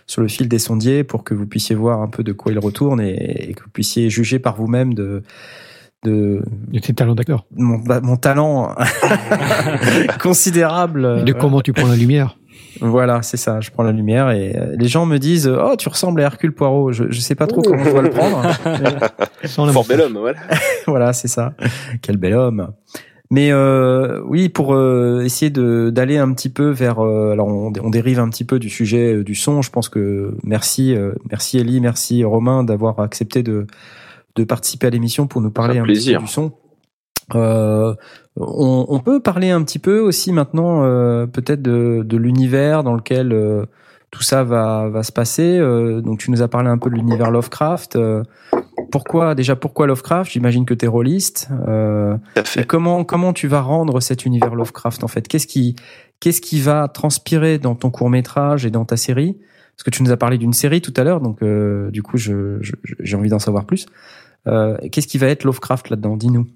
sur 0.06 0.22
le 0.22 0.28
fil 0.28 0.48
des 0.48 0.58
sondiers 0.60 1.02
pour 1.02 1.24
que 1.24 1.34
vous 1.34 1.46
puissiez 1.46 1.74
voir 1.74 2.00
un 2.00 2.08
peu 2.08 2.22
de 2.22 2.32
quoi 2.32 2.52
il 2.52 2.58
retourne 2.60 3.00
et, 3.00 3.48
et 3.50 3.54
que 3.54 3.64
vous 3.64 3.70
puissiez 3.70 4.08
juger 4.08 4.38
par 4.38 4.54
vous-même 4.54 4.94
de 4.94 5.22
de 6.04 6.42
De 6.68 6.78
tes 6.78 6.92
talents 6.92 7.14
d'acteur. 7.14 7.46
mon, 7.56 7.78
bah, 7.78 8.00
mon 8.02 8.16
talent 8.16 8.74
considérable. 10.22 11.24
De 11.24 11.32
comment 11.32 11.60
tu 11.60 11.72
prends 11.72 11.88
la 11.88 11.96
lumière. 11.96 12.36
Voilà, 12.80 13.22
c'est 13.22 13.36
ça. 13.36 13.60
Je 13.60 13.70
prends 13.70 13.82
la 13.82 13.92
lumière 13.92 14.30
et 14.30 14.56
euh, 14.56 14.74
les 14.78 14.88
gens 14.88 15.06
me 15.06 15.18
disent 15.18 15.48
oh 15.48 15.74
tu 15.78 15.88
ressembles 15.88 16.20
à 16.20 16.24
Hercule 16.24 16.52
Poirot. 16.52 16.92
Je 16.92 17.04
je 17.10 17.20
sais 17.20 17.34
pas 17.34 17.46
trop 17.46 17.62
comment 17.62 17.84
je 17.84 17.90
dois 17.90 18.02
le 18.02 18.10
prendre. 18.10 18.42
Sans 19.44 19.66
la 19.66 19.72
Fort 19.72 19.86
bel 19.86 20.00
homme, 20.00 20.18
voilà. 20.18 20.38
voilà, 20.86 21.12
c'est 21.12 21.28
ça. 21.28 21.54
Quel 22.02 22.16
bel 22.16 22.34
homme. 22.34 22.72
Mais 23.30 23.50
euh, 23.52 24.20
oui, 24.26 24.48
pour 24.48 24.74
euh, 24.74 25.22
essayer 25.24 25.50
de 25.50 25.90
d'aller 25.90 26.18
un 26.18 26.32
petit 26.32 26.50
peu 26.50 26.68
vers, 26.70 27.00
euh, 27.04 27.32
alors 27.32 27.48
on, 27.48 27.72
on 27.82 27.90
dérive 27.90 28.20
un 28.20 28.28
petit 28.28 28.44
peu 28.44 28.58
du 28.58 28.68
sujet 28.68 29.14
euh, 29.14 29.24
du 29.24 29.34
son. 29.34 29.62
Je 29.62 29.70
pense 29.70 29.88
que 29.88 30.36
merci, 30.44 30.94
euh, 30.94 31.12
merci 31.30 31.58
Ellie, 31.58 31.80
merci 31.80 32.22
Romain 32.22 32.64
d'avoir 32.64 33.00
accepté 33.00 33.42
de 33.42 33.66
de 34.36 34.44
participer 34.44 34.88
à 34.88 34.90
l'émission 34.90 35.26
pour 35.26 35.40
nous 35.40 35.50
parler 35.50 35.78
Un 35.78 35.82
un, 35.82 35.86
petit 35.86 35.92
plaisir. 35.92 36.18
peu 36.20 36.26
du 36.26 36.30
son. 36.30 36.52
Euh, 37.34 37.94
on, 38.36 38.86
on 38.88 38.98
peut 39.00 39.20
parler 39.20 39.50
un 39.50 39.62
petit 39.62 39.78
peu 39.78 40.00
aussi 40.00 40.32
maintenant, 40.32 40.84
euh, 40.84 41.26
peut-être 41.26 41.62
de, 41.62 42.02
de 42.04 42.16
l'univers 42.16 42.82
dans 42.84 42.94
lequel 42.94 43.32
euh, 43.32 43.64
tout 44.10 44.22
ça 44.22 44.44
va 44.44 44.88
va 44.88 45.02
se 45.02 45.12
passer. 45.12 45.56
Euh, 45.58 46.00
donc 46.00 46.18
tu 46.18 46.30
nous 46.30 46.42
as 46.42 46.48
parlé 46.48 46.68
un 46.68 46.78
peu 46.78 46.90
de 46.90 46.96
l'univers 46.96 47.30
Lovecraft. 47.30 47.96
Euh, 47.96 48.22
pourquoi 48.90 49.34
déjà 49.34 49.56
pourquoi 49.56 49.86
Lovecraft? 49.86 50.32
J'imagine 50.32 50.64
que 50.66 50.74
tu 50.74 50.84
es 50.84 50.88
rôliste. 50.88 51.48
Euh, 51.68 52.16
et 52.60 52.64
comment 52.64 53.04
comment 53.04 53.32
tu 53.32 53.48
vas 53.48 53.60
rendre 53.62 54.00
cet 54.00 54.24
univers 54.26 54.54
Lovecraft 54.54 55.02
en 55.04 55.08
fait? 55.08 55.26
Qu'est-ce 55.26 55.46
qui 55.46 55.76
qu'est-ce 56.20 56.40
qui 56.40 56.60
va 56.60 56.88
transpirer 56.88 57.58
dans 57.58 57.74
ton 57.74 57.90
court 57.90 58.10
métrage 58.10 58.66
et 58.66 58.70
dans 58.70 58.84
ta 58.84 58.96
série? 58.96 59.36
Parce 59.76 59.82
que 59.84 59.90
tu 59.90 60.02
nous 60.04 60.12
as 60.12 60.16
parlé 60.16 60.38
d'une 60.38 60.52
série 60.52 60.80
tout 60.80 60.94
à 60.96 61.02
l'heure, 61.02 61.20
donc 61.20 61.42
euh, 61.42 61.90
du 61.90 62.02
coup 62.02 62.16
je, 62.16 62.58
je- 62.60 62.74
j'ai 63.00 63.16
envie 63.16 63.30
d'en 63.30 63.40
savoir 63.40 63.64
plus. 63.64 63.86
Euh, 64.46 64.76
qu'est-ce 64.92 65.08
qui 65.08 65.18
va 65.18 65.26
être 65.28 65.42
Lovecraft 65.44 65.90
là-dedans? 65.90 66.16
Dis-nous. 66.16 66.46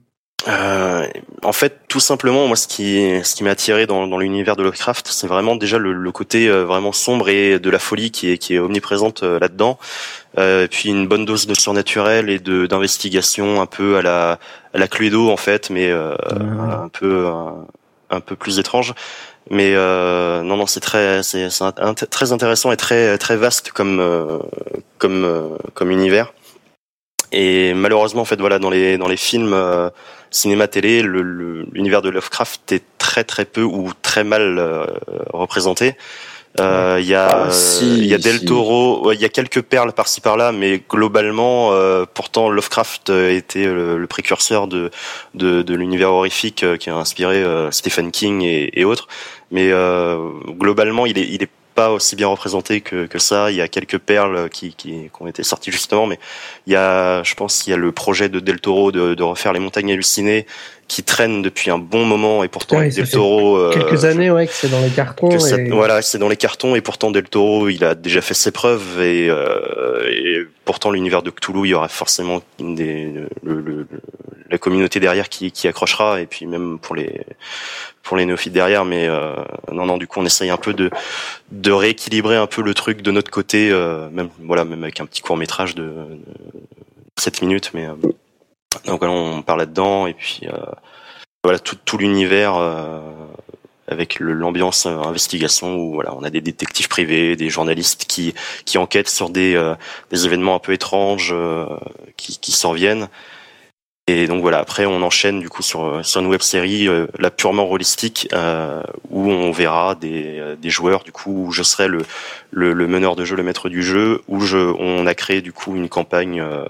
Euh, 0.48 1.06
en 1.42 1.52
fait, 1.52 1.80
tout 1.88 2.00
simplement, 2.00 2.46
moi, 2.46 2.56
ce 2.56 2.66
qui, 2.66 3.20
ce 3.22 3.34
qui 3.34 3.44
m'a 3.44 3.50
attiré 3.50 3.86
dans, 3.86 4.06
dans 4.06 4.18
l'univers 4.18 4.56
de 4.56 4.62
Lovecraft, 4.62 5.06
c'est 5.08 5.26
vraiment 5.26 5.56
déjà 5.56 5.76
le, 5.78 5.92
le 5.92 6.12
côté 6.12 6.48
euh, 6.48 6.64
vraiment 6.64 6.92
sombre 6.92 7.28
et 7.28 7.58
de 7.58 7.70
la 7.70 7.78
folie 7.78 8.10
qui 8.10 8.32
est, 8.32 8.38
qui 8.38 8.54
est 8.54 8.58
omniprésente 8.58 9.22
euh, 9.22 9.38
là-dedans. 9.38 9.78
Euh, 10.38 10.66
puis 10.70 10.88
une 10.88 11.06
bonne 11.06 11.26
dose 11.26 11.46
de 11.46 11.54
surnaturel 11.54 12.30
et 12.30 12.38
de 12.38 12.66
d'investigation 12.66 13.60
un 13.60 13.66
peu 13.66 13.96
à 13.96 14.02
la 14.02 14.38
à 14.72 14.78
la 14.78 14.88
Cluedo 14.88 15.30
en 15.30 15.36
fait, 15.36 15.68
mais 15.70 15.90
euh, 15.90 16.14
un 16.30 16.88
peu 16.88 17.26
un, 17.26 17.66
un 18.10 18.20
peu 18.20 18.36
plus 18.36 18.58
étrange. 18.58 18.94
Mais 19.50 19.72
euh, 19.74 20.42
non, 20.42 20.56
non, 20.56 20.66
c'est 20.66 20.80
très, 20.80 21.22
c'est 21.22 21.48
très 22.10 22.32
intéressant 22.32 22.70
et 22.70 22.76
très 22.76 23.18
très 23.18 23.36
vaste 23.36 23.72
comme 23.72 23.98
euh, 24.00 24.38
comme 24.98 25.24
euh, 25.24 25.56
comme 25.74 25.90
univers. 25.90 26.32
Et 27.32 27.74
malheureusement, 27.74 28.22
en 28.22 28.26
fait, 28.26 28.40
voilà, 28.40 28.58
dans 28.58 28.70
les 28.70 28.98
dans 28.98 29.08
les 29.08 29.16
films 29.16 29.52
euh, 29.54 29.90
cinéma 30.30 30.68
télé, 30.68 31.02
le- 31.02 31.22
le- 31.22 31.66
l'univers 31.72 32.02
de 32.02 32.10
Lovecraft 32.10 32.72
est 32.72 32.84
très 32.98 33.24
très 33.24 33.44
peu 33.44 33.62
ou 33.62 33.90
très 34.02 34.24
mal 34.24 34.59
euh, 34.59 34.86
représenté. 35.32 35.94
Euh, 36.60 36.98
Il 37.00 37.06
y 37.06 37.14
a 37.14 37.44
Ah, 37.46 37.50
si, 37.52 37.98
il 37.98 38.06
y 38.06 38.14
a 38.14 38.18
Del 38.18 38.38
si. 38.38 38.44
Toro, 38.46 39.06
ouais, 39.06 39.14
il 39.14 39.20
y 39.20 39.24
a 39.24 39.28
quelques 39.28 39.62
perles 39.62 39.92
par-ci 39.92 40.20
par-là, 40.20 40.50
mais 40.50 40.82
globalement, 40.90 41.72
euh, 41.72 42.05
pourtant 42.12 42.50
Lovecraft 42.50 43.10
euh, 43.10 43.36
était 43.36 43.66
le, 43.66 43.98
le 43.98 44.06
précurseur 44.09 44.66
de 44.66 44.90
de, 45.34 45.62
de 45.62 45.74
l'univers 45.74 46.10
horrifique 46.12 46.64
euh, 46.64 46.76
qui 46.76 46.90
a 46.90 46.96
inspiré 46.96 47.36
euh, 47.36 47.70
Stephen 47.70 48.10
King 48.10 48.42
et, 48.42 48.70
et 48.80 48.84
autres. 48.84 49.06
Mais 49.52 49.70
euh, 49.70 50.16
globalement, 50.48 51.06
il 51.06 51.18
est 51.18 51.28
il 51.28 51.42
est 51.44 51.50
pas 51.78 51.90
aussi 51.92 52.16
bien 52.16 52.26
représenté 52.26 52.80
que, 52.80 53.06
que 53.06 53.18
ça. 53.20 53.50
Il 53.52 53.56
y 53.56 53.60
a 53.60 53.68
quelques 53.68 53.98
perles 53.98 54.48
qui, 54.50 54.74
ont 55.20 55.26
été 55.28 55.44
sorties 55.44 55.70
justement, 55.70 56.06
mais 56.06 56.18
il 56.66 56.72
y 56.72 56.76
a, 56.76 57.22
je 57.22 57.34
pense, 57.34 57.66
il 57.66 57.70
y 57.70 57.72
a 57.72 57.76
le 57.76 57.92
projet 57.92 58.28
de 58.28 58.40
Del 58.40 58.60
Toro 58.60 58.90
de, 58.90 59.14
de 59.14 59.22
refaire 59.22 59.52
les 59.52 59.60
montagnes 59.60 59.92
hallucinées 59.92 60.44
qui 60.88 61.02
traîne 61.05 61.42
depuis 61.42 61.70
un 61.70 61.78
bon 61.78 62.05
moment 62.05 62.42
et 62.42 62.48
pourtant 62.48 62.78
Ouais, 62.78 62.88
Del 62.90 63.09
Toro 63.09 63.56
euh, 63.59 63.70
Quelques 63.72 64.05
années, 64.06 64.30
ouais, 64.30 64.46
que 64.48 64.52
c'est 64.52 64.70
dans 64.70 64.80
les 64.80 64.88
cartons. 64.90 65.38
ça- 65.38 65.56
voilà, 65.70 66.02
c'est 66.02 66.18
dans 66.18 66.28
les 66.28 66.36
cartons 66.36 66.74
et 66.74 66.80
pourtant 66.80 67.10
Del 67.12 67.28
Toro, 67.28 67.68
il 67.68 67.84
a 67.84 67.94
déjà 67.94 68.22
fait 68.22 68.34
ses 68.34 68.50
preuves 68.50 69.00
et, 69.00 69.28
euh, 69.30 70.09
et 70.10 70.46
pourtant 70.64 70.90
l'univers 70.90 71.22
de 71.22 71.30
Cthulhu, 71.30 71.60
il 71.66 71.70
y 71.70 71.74
aura 71.74 71.88
forcément 71.88 72.42
une 72.59 72.74
des, 72.74 73.12
le- 73.44 73.60
le- 73.60 73.86
la 74.50 74.58
communauté 74.58 75.00
derrière 75.00 75.28
qui, 75.28 75.52
qui 75.52 75.68
accrochera 75.68 76.20
et 76.20 76.26
puis 76.26 76.46
même 76.46 76.78
pour 76.78 76.94
les 76.94 77.24
pour 78.02 78.16
les 78.16 78.24
néophytes 78.24 78.52
derrière. 78.52 78.84
Mais 78.84 79.06
euh, 79.06 79.34
non, 79.72 79.86
non, 79.86 79.98
du 79.98 80.06
coup, 80.06 80.20
on 80.20 80.24
essaye 80.24 80.50
un 80.50 80.56
peu 80.56 80.74
de 80.74 80.90
de 81.50 81.72
rééquilibrer 81.72 82.36
un 82.36 82.46
peu 82.46 82.62
le 82.62 82.74
truc 82.74 83.02
de 83.02 83.10
notre 83.10 83.30
côté, 83.30 83.70
euh, 83.70 84.08
même 84.10 84.30
voilà, 84.40 84.64
même 84.64 84.82
avec 84.82 85.00
un 85.00 85.06
petit 85.06 85.22
court 85.22 85.36
métrage 85.36 85.74
de, 85.74 85.84
de 85.84 86.20
7 87.18 87.42
minutes, 87.42 87.70
mais 87.74 87.86
euh, 87.86 87.94
donc 88.86 89.00
voilà, 89.00 89.12
on 89.12 89.42
parle 89.42 89.60
là-dedans 89.60 90.06
et 90.06 90.14
puis 90.14 90.40
euh, 90.44 90.56
voilà 91.42 91.58
tout, 91.58 91.76
tout 91.84 91.98
l'univers 91.98 92.56
euh, 92.56 93.00
avec 93.88 94.20
l'ambiance 94.20 94.86
euh, 94.86 94.98
investigation 94.98 95.76
où 95.76 95.94
voilà 95.94 96.14
on 96.14 96.22
a 96.22 96.30
des 96.30 96.40
détectives 96.40 96.88
privés, 96.88 97.36
des 97.36 97.48
journalistes 97.48 98.04
qui 98.06 98.34
qui 98.64 98.78
enquêtent 98.78 99.08
sur 99.08 99.30
des 99.30 99.54
euh, 99.54 99.74
des 100.10 100.26
événements 100.26 100.54
un 100.54 100.58
peu 100.58 100.72
étranges 100.72 101.30
euh, 101.32 101.66
qui 102.16 102.38
qui 102.38 102.52
s'en 102.52 102.72
viennent. 102.72 103.08
Et 104.10 104.26
donc 104.26 104.40
voilà, 104.40 104.59
après 104.60 104.86
on 104.86 105.02
enchaîne 105.02 105.39
du 105.39 105.51
coup 105.51 105.60
sur 105.60 106.02
sur 106.02 106.22
une 106.22 106.28
web 106.28 106.40
série 106.40 106.89
euh, 106.89 107.06
purement 107.36 107.66
rôlistique 107.66 108.26
euh, 108.32 108.82
où 109.10 109.28
on 109.30 109.51
verra 109.52 109.94
des 109.97 110.39
euh, 110.39 110.56
des 110.56 110.70
joueurs 110.70 111.05
du 111.05 111.12
coup 111.12 111.44
où 111.48 111.52
je 111.52 111.62
serai 111.62 111.89
le 111.89 111.98
le, 112.51 112.72
le 112.72 112.86
meneur 112.86 113.16
de 113.16 113.26
jeu, 113.26 113.36
le 113.36 113.43
maître 113.43 113.68
du 113.68 113.82
jeu 113.82 114.22
où 114.26 114.40
je 114.40 114.56
on 114.56 115.06
a 115.06 115.14
créé 115.14 115.43
du 115.43 115.52
coup 115.52 115.76
une 115.76 115.90
campagne 115.90 116.40
euh, 116.40 116.64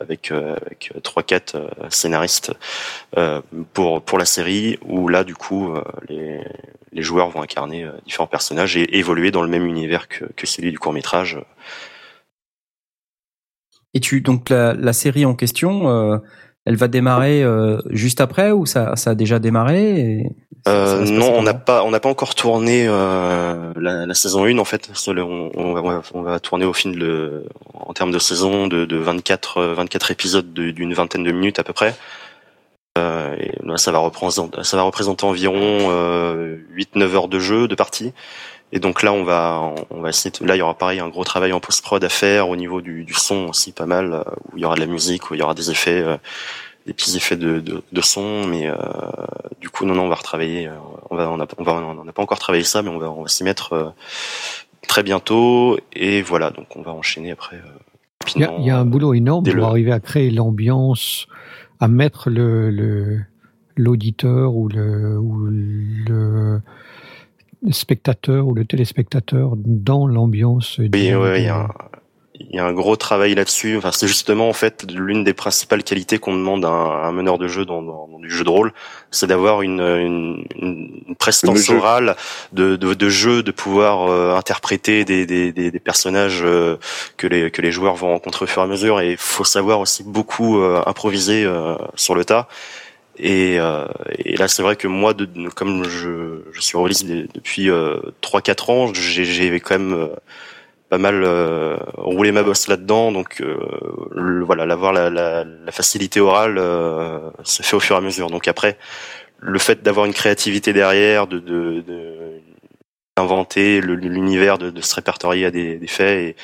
avec 0.00 0.30
euh, 0.30 0.56
avec 0.64 0.94
trois 1.02 1.22
quatre 1.22 1.56
euh, 1.56 1.68
scénaristes 1.90 2.52
pour 3.74 4.00
pour 4.00 4.16
la 4.16 4.24
série 4.24 4.78
où 4.82 5.08
là 5.08 5.24
du 5.24 5.34
coup 5.34 5.74
les 6.08 6.40
les 6.92 7.02
joueurs 7.02 7.28
vont 7.28 7.42
incarner 7.42 7.86
différents 8.06 8.26
personnages 8.26 8.78
et 8.78 8.96
évoluer 8.96 9.30
dans 9.30 9.42
le 9.42 9.48
même 9.48 9.66
univers 9.66 10.08
que 10.08 10.24
que 10.24 10.46
celui 10.46 10.70
du 10.70 10.78
court 10.78 10.94
métrage. 10.94 11.38
Et 13.92 14.00
tu 14.00 14.22
donc 14.22 14.48
la, 14.48 14.72
la 14.72 14.92
série 14.94 15.26
en 15.26 15.34
question, 15.34 16.20
elle 16.68 16.76
va 16.76 16.88
démarrer 16.88 17.42
euh, 17.42 17.78
juste 17.90 18.20
après 18.20 18.50
ou 18.52 18.66
ça, 18.66 18.94
ça 18.96 19.10
a 19.10 19.14
déjà 19.14 19.38
démarré 19.38 19.82
et 20.00 20.22
Euh, 20.66 21.04
non, 21.20 21.30
on 21.38 21.42
n'a 21.42 21.54
pas 21.54 21.82
on 21.86 21.90
n'a 21.94 22.00
pas 22.00 22.10
encore 22.10 22.34
tourné 22.34 22.84
euh, 22.86 23.72
la, 23.86 24.06
la 24.10 24.14
saison 24.22 24.44
1 24.44 24.58
en 24.58 24.64
fait. 24.72 24.82
On, 25.08 25.50
on, 25.54 25.72
va, 25.72 26.02
on 26.14 26.22
va 26.22 26.40
tourner 26.40 26.66
au 26.66 26.74
film 26.74 26.94
de 26.96 27.44
en 27.88 27.92
termes 27.94 28.10
de 28.12 28.18
saison 28.18 28.66
de, 28.66 28.84
de 28.84 28.96
24 28.96 29.58
euh, 29.58 29.74
24 29.74 30.10
épisodes 30.10 30.52
de- 30.52 30.72
d'une 30.78 30.92
vingtaine 30.94 31.24
de 31.24 31.32
minutes 31.32 31.58
à 31.58 31.64
peu 31.64 31.72
près. 31.72 31.94
Et 32.96 33.52
là, 33.64 33.76
ça 33.76 33.92
va 33.92 33.98
représenter 33.98 34.58
ça 34.64 34.76
va 34.76 34.82
représenter 34.82 35.24
environ 35.24 35.88
euh, 35.90 36.56
8-9 36.76 37.14
heures 37.14 37.28
de 37.28 37.38
jeu 37.38 37.68
de 37.68 37.76
partie. 37.76 38.12
Et 38.72 38.80
donc 38.80 39.02
là, 39.02 39.12
on 39.12 39.24
va, 39.24 39.74
on 39.90 40.00
va 40.00 40.10
essayer. 40.10 40.30
De, 40.30 40.44
là, 40.46 40.54
il 40.54 40.58
y 40.58 40.62
aura 40.62 40.74
pareil 40.76 41.00
un 41.00 41.08
gros 41.08 41.24
travail 41.24 41.52
en 41.52 41.60
post 41.60 41.82
prod 41.82 42.02
à 42.04 42.08
faire 42.10 42.48
au 42.50 42.56
niveau 42.56 42.80
du, 42.82 43.04
du 43.04 43.14
son 43.14 43.46
aussi, 43.48 43.72
pas 43.72 43.86
mal, 43.86 44.12
euh, 44.12 44.22
où 44.52 44.56
il 44.58 44.62
y 44.62 44.64
aura 44.66 44.74
de 44.74 44.80
la 44.80 44.86
musique, 44.86 45.30
où 45.30 45.34
il 45.34 45.40
y 45.40 45.42
aura 45.42 45.54
des 45.54 45.70
effets, 45.70 46.02
euh, 46.02 46.16
des 46.86 46.92
petits 46.92 47.16
effets 47.16 47.36
de, 47.36 47.60
de, 47.60 47.82
de 47.90 48.00
son. 48.02 48.46
Mais 48.46 48.66
euh, 48.68 48.76
du 49.60 49.70
coup, 49.70 49.86
non, 49.86 49.94
non, 49.94 50.04
on 50.04 50.08
va 50.08 50.16
retravailler. 50.16 50.68
euh, 50.68 50.72
On 51.10 51.16
va, 51.16 51.30
on 51.30 51.40
a, 51.40 51.46
on 51.56 51.62
va, 51.62 51.72
on 51.74 52.04
n'a 52.04 52.12
pas 52.12 52.22
encore 52.22 52.38
travaillé 52.38 52.64
ça, 52.64 52.82
mais 52.82 52.90
on 52.90 52.98
va, 52.98 53.10
on 53.10 53.22
va 53.22 53.28
s'y 53.28 53.42
mettre 53.42 53.72
euh, 53.72 53.88
très 54.86 55.02
bientôt. 55.02 55.78
Et 55.94 56.20
voilà, 56.20 56.50
donc 56.50 56.76
on 56.76 56.82
va 56.82 56.92
enchaîner 56.92 57.30
après. 57.32 57.56
euh, 57.56 57.60
Il 58.34 58.42
y, 58.42 58.44
a, 58.44 58.48
rapidement. 58.48 58.64
il 58.64 58.66
y 58.66 58.70
a 58.70 58.78
un 58.78 58.84
boulot 58.84 59.14
énorme 59.14 59.44
pour 59.44 59.54
le- 59.54 59.62
arriver 59.62 59.92
à 59.92 60.00
créer 60.00 60.30
l'ambiance, 60.30 61.26
à 61.80 61.88
mettre 61.88 62.28
le 62.28 62.70
le- 62.70 63.20
l'auditeur 63.76 64.54
ou 64.54 64.68
le 64.68 65.16
ou 65.18 65.46
le 65.46 66.60
spectateur 67.70 68.46
ou 68.46 68.54
le 68.54 68.64
téléspectateur 68.64 69.52
dans 69.56 70.06
l'ambiance. 70.06 70.76
Oui, 70.78 70.88
du- 70.90 71.16
ouais, 71.16 71.40
il 71.40 71.44
y 71.44 71.48
a 71.48 71.56
un, 71.56 71.68
il 72.40 72.54
y 72.54 72.58
a 72.60 72.64
un 72.64 72.72
gros 72.72 72.94
travail 72.96 73.34
là-dessus. 73.34 73.76
Enfin, 73.76 73.90
c'est 73.92 74.06
justement 74.06 74.48
en 74.48 74.52
fait 74.52 74.86
l'une 74.92 75.24
des 75.24 75.34
principales 75.34 75.82
qualités 75.82 76.18
qu'on 76.18 76.34
demande 76.34 76.64
à 76.64 76.68
un, 76.68 76.90
à 77.02 77.06
un 77.08 77.12
meneur 77.12 77.36
de 77.36 77.48
jeu 77.48 77.64
dans, 77.64 77.82
dans- 77.82 78.06
dans 78.06 78.18
du 78.20 78.30
jeu 78.30 78.44
de 78.44 78.48
rôle, 78.50 78.72
c'est 79.10 79.26
d'avoir 79.26 79.62
une, 79.62 79.80
une, 79.80 80.44
une- 80.56 81.02
une 81.08 81.16
prestance 81.16 81.68
orale 81.78 82.14
de, 82.52 82.76
de, 82.76 82.94
de 82.94 83.08
jeu, 83.08 83.42
de 83.42 83.50
pouvoir 83.50 84.08
euh, 84.08 84.36
interpréter 84.36 85.04
des, 85.04 85.26
des, 85.26 85.52
des, 85.52 85.70
des 85.72 85.80
personnages 85.80 86.42
euh, 86.44 86.76
que 87.16 87.26
les 87.26 87.50
que 87.50 87.60
les 87.60 87.72
joueurs 87.72 87.96
vont 87.96 88.08
rencontrer 88.12 88.44
au 88.44 88.48
fur 88.48 88.62
et 88.62 88.64
à 88.66 88.68
mesure. 88.68 89.00
Et 89.00 89.12
il 89.12 89.16
faut 89.16 89.44
savoir 89.44 89.80
aussi 89.80 90.04
beaucoup 90.04 90.58
euh, 90.58 90.80
improviser 90.86 91.44
euh, 91.44 91.74
sur 91.96 92.14
le 92.14 92.24
tas. 92.24 92.46
Et, 93.18 93.58
euh, 93.58 93.84
et 94.18 94.36
là, 94.36 94.48
c'est 94.48 94.62
vrai 94.62 94.76
que 94.76 94.86
moi, 94.88 95.14
de, 95.14 95.24
de- 95.24 95.48
comme 95.48 95.84
je, 95.84 96.42
je 96.52 96.60
suis 96.60 96.76
de- 97.04 97.28
depuis 97.34 97.70
euh, 97.70 97.98
3-4 98.22 98.70
ans, 98.70 98.92
j'ai 98.94 99.24
quand 99.60 99.78
même 99.78 99.92
euh, 99.94 100.08
pas 100.90 100.98
mal 100.98 101.22
euh, 101.24 101.76
roulé 101.96 102.32
ma 102.32 102.42
bosse 102.42 102.68
là-dedans. 102.68 103.12
Donc 103.12 103.40
euh, 103.40 103.56
le- 104.12 104.44
voilà, 104.44 104.66
l'avoir 104.66 104.92
la, 104.92 105.10
la, 105.10 105.44
la 105.44 105.72
facilité 105.72 106.20
orale 106.20 106.58
euh, 106.58 107.18
se 107.44 107.62
fait 107.62 107.76
au 107.76 107.80
fur 107.80 107.96
et 107.96 107.98
à 107.98 108.02
mesure. 108.02 108.30
Donc 108.30 108.48
après, 108.48 108.78
le 109.40 109.58
fait 109.58 109.82
d'avoir 109.82 110.06
une 110.06 110.14
créativité 110.14 110.72
derrière, 110.72 111.26
de, 111.26 111.38
de, 111.40 111.80
de 111.82 112.42
l'univers, 114.08 114.58
de, 114.58 114.70
de 114.70 114.80
se 114.80 114.94
répertorier 114.94 115.46
à 115.46 115.50
des, 115.50 115.76
des 115.78 115.86
faits 115.88 116.18
et, 116.18 116.36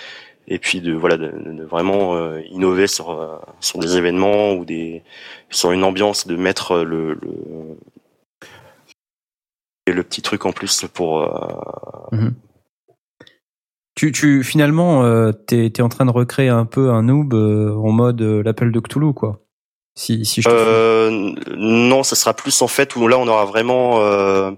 et 0.49 0.59
puis 0.59 0.81
de 0.81 0.93
voilà 0.93 1.16
de, 1.16 1.29
de 1.29 1.65
vraiment 1.65 2.15
euh, 2.15 2.41
innover 2.51 2.87
sur 2.87 3.11
euh, 3.11 3.37
sur 3.61 3.79
des 3.79 3.97
événements 3.97 4.53
ou 4.53 4.65
des 4.65 5.03
sur 5.51 5.73
une 5.73 5.85
ambiance 5.85 6.27
de 6.27 6.37
mettre 6.37 6.79
le, 6.79 7.15
le 7.15 7.79
et 9.87 9.93
le 9.93 10.03
petit 10.03 10.23
truc 10.23 10.47
en 10.47 10.53
plus 10.53 10.87
pour 10.93 11.21
euh, 11.23 12.31
Tu, 13.95 14.11
tu 14.11 14.43
finalement, 14.43 15.05
euh, 15.05 15.31
t'es 15.31 15.66
es 15.66 15.81
en 15.81 15.89
train 15.89 16.05
de 16.05 16.11
recréer 16.11 16.49
un 16.49 16.65
peu 16.65 16.91
un 16.91 17.05
noob 17.05 17.33
euh, 17.33 17.75
en 17.77 17.93
mode 17.93 18.21
euh, 18.23 18.43
l'appel 18.43 18.73
de 18.73 18.81
Cthulhu, 18.81 19.12
quoi. 19.12 19.41
Si, 19.97 20.25
si 20.25 20.43
je 20.43 20.49
te. 20.49 20.55
Euh, 20.55 21.33
non, 21.57 22.03
ça 22.03 22.16
sera 22.16 22.35
plus 22.35 22.61
en 22.62 22.66
fait 22.66 22.97
où 22.97 23.07
là 23.07 23.19
on 23.19 23.29
aura 23.29 23.45
vraiment, 23.45 24.01
euh, 24.01 24.51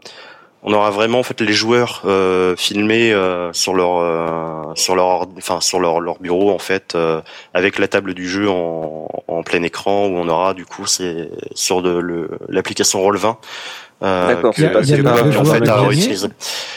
on 0.68 0.72
aura 0.72 0.90
vraiment 0.90 1.20
en 1.20 1.22
fait 1.22 1.40
les 1.40 1.52
joueurs 1.52 2.02
euh, 2.06 2.54
filmés 2.56 3.12
euh, 3.12 3.52
sur 3.52 3.72
leur, 3.74 3.98
euh, 4.00 4.74
sur 4.74 4.96
leur, 4.96 5.26
enfin 5.38 5.60
sur 5.60 5.78
leur 5.80 6.00
leur 6.00 6.18
bureau 6.18 6.50
en 6.50 6.58
fait, 6.58 6.94
euh, 6.96 7.20
avec 7.54 7.78
la 7.78 7.86
table 7.88 8.12
du 8.14 8.28
jeu 8.28 8.50
en, 8.50 9.08
en 9.28 9.42
plein 9.44 9.62
écran 9.62 10.06
où 10.06 10.16
on 10.16 10.28
aura 10.28 10.54
du 10.54 10.66
coup 10.66 10.84
c'est 10.86 11.30
sur 11.54 11.82
de 11.82 11.90
le 11.96 12.28
l'application 12.48 13.00
Roll20. 13.00 13.36
Euh, 14.02 14.28
D'accord, 14.28 14.54
que, 14.54 14.60
c'est 14.60 14.68
pas- 14.72 14.84
c'est 14.84 15.06
en 15.38 15.44
fait 15.46 15.70
réutilisé. 15.70 16.28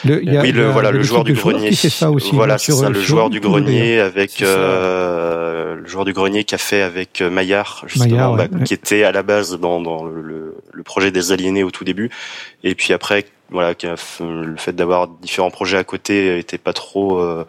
Le- 0.06 0.24
y 0.24 0.38
a- 0.38 0.41
oui, 0.41 0.53
le 0.53 0.68
a 0.68 0.70
voilà, 0.70 0.91
le 0.91 1.03
joueur 1.03 1.26
du 1.26 1.34
grenier. 1.34 1.74
ça 1.74 2.10
aussi. 2.11 2.34
voilà, 2.34 2.53
hein, 2.53 2.57
c'est 2.57 2.72
sur- 2.72 2.80
ça, 2.82 2.90
le 2.90 3.02
joueur 3.02 3.30
du 3.30 3.41
grenier 3.41 3.99
avec 3.99 4.32
C'est 4.38 4.45
euh, 4.45 5.76
le 5.76 5.86
joueur 5.88 6.06
du 6.06 6.14
grenier 6.14 6.44
qui 6.45 6.56
a 6.56 6.57
fait 6.57 6.82
avec 6.82 7.22
euh, 7.22 7.30
Maillard 7.30 7.84
justement, 7.88 8.06
Maillard, 8.10 8.32
ouais, 8.34 8.48
bah, 8.48 8.57
ouais. 8.60 8.64
qui 8.64 8.74
était 8.74 9.03
à 9.03 9.11
la 9.11 9.24
base 9.24 9.60
dans, 9.60 9.82
dans 9.82 10.06
le, 10.06 10.22
le- 10.22 10.56
le 10.72 10.84
projet 10.84 11.11
des 11.11 11.34
aliénés 11.34 11.64
au 11.64 11.72
tout 11.72 11.84
début, 11.84 12.10
et 12.64 12.74
puis 12.74 12.94
après 12.94 13.26
voilà, 13.51 13.73
le 14.19 14.55
fait 14.57 14.73
d'avoir 14.73 15.07
différents 15.07 15.49
projets 15.51 15.77
à 15.77 15.84
côté 15.84 16.38
était 16.38 16.57
pas 16.57 16.73
trop 16.73 17.19
euh, 17.19 17.45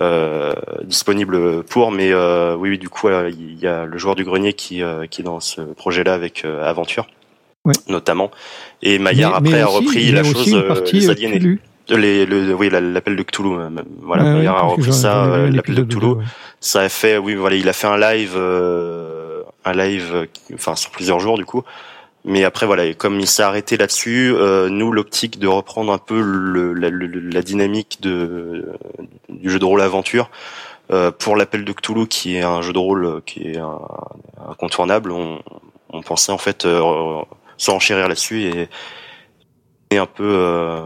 euh, 0.00 0.52
disponible 0.84 1.62
pour, 1.64 1.90
mais 1.92 2.10
euh, 2.12 2.54
oui, 2.56 2.70
oui, 2.70 2.78
du 2.78 2.88
coup, 2.88 3.08
il 3.08 3.58
y 3.60 3.66
a 3.66 3.84
le 3.84 3.98
joueur 3.98 4.14
du 4.14 4.24
grenier 4.24 4.52
qui, 4.52 4.82
euh, 4.82 5.06
qui 5.06 5.20
est 5.20 5.24
dans 5.24 5.40
ce 5.40 5.60
projet-là 5.60 6.14
avec 6.14 6.44
euh, 6.44 6.64
Aventure. 6.68 7.06
Ouais. 7.64 7.72
notamment 7.88 8.30
et 8.80 9.00
Maillard 9.00 9.40
Mais- 9.42 9.50
mais 9.50 9.56
après 9.56 9.62
a 9.62 9.66
repris 9.66 10.12
la 10.12 10.22
chose 10.22 10.54
euh, 10.54 10.68
partie 10.68 11.00
les 11.00 11.10
aliénés 11.10 11.58
les, 11.88 12.24
le, 12.24 12.54
oui, 12.54 12.70
la- 12.70 12.80
l'appel 12.80 13.16
de 13.16 13.22
Cthulhu. 13.24 13.58
euh, 13.58 13.70
Voilà, 14.02 14.22
Ouais, 14.22 14.32
Maillard 14.34 14.56
a 14.56 14.62
repris 14.62 14.92
ça, 14.92 15.26
l'appel 15.50 15.74
de 15.74 15.82
Cthulhu. 15.82 16.06
ouais. 16.12 16.24
Ça 16.60 16.82
a 16.82 16.88
fait, 16.88 17.18
oui, 17.18 17.34
voilà, 17.34 17.56
il 17.56 17.68
a 17.68 17.72
fait 17.72 17.88
un 17.88 17.98
live, 17.98 18.34
euh, 18.36 19.42
un 19.64 19.72
live, 19.72 20.28
enfin 20.54 20.76
sur 20.76 20.90
plusieurs 20.92 21.18
jours 21.18 21.36
du 21.38 21.44
coup. 21.44 21.64
Mais 22.28 22.42
après, 22.42 22.66
voilà, 22.66 22.84
et 22.86 22.94
comme 22.94 23.20
il 23.20 23.26
s'est 23.28 23.44
arrêté 23.44 23.76
là-dessus, 23.76 24.34
euh, 24.34 24.68
nous, 24.68 24.90
l'optique 24.90 25.38
de 25.38 25.46
reprendre 25.46 25.92
un 25.92 25.98
peu 25.98 26.20
le, 26.20 26.74
la, 26.74 26.90
le- 26.90 27.06
la 27.06 27.40
dynamique 27.40 27.98
de, 28.02 28.68
du 29.28 29.48
jeu 29.48 29.60
de 29.60 29.64
rôle 29.64 29.80
aventure 29.80 30.28
euh, 30.90 31.12
pour 31.12 31.36
l'appel 31.36 31.64
de 31.64 31.72
Cthulhu, 31.72 32.08
qui 32.08 32.36
est 32.36 32.42
un 32.42 32.62
jeu 32.62 32.72
de 32.72 32.78
rôle 32.78 33.04
euh, 33.06 33.20
qui 33.24 33.42
est 33.44 33.58
un- 33.58 33.78
incontournable, 34.50 35.12
on, 35.12 35.38
on 35.90 36.02
pensait 36.02 36.32
en 36.32 36.38
fait 36.38 36.64
euh, 36.64 36.82
s'enchérir 37.58 38.08
là-dessus 38.08 38.42
et, 38.42 38.68
et 39.90 39.98
un 39.98 40.06
peu 40.06 40.24
euh, 40.28 40.80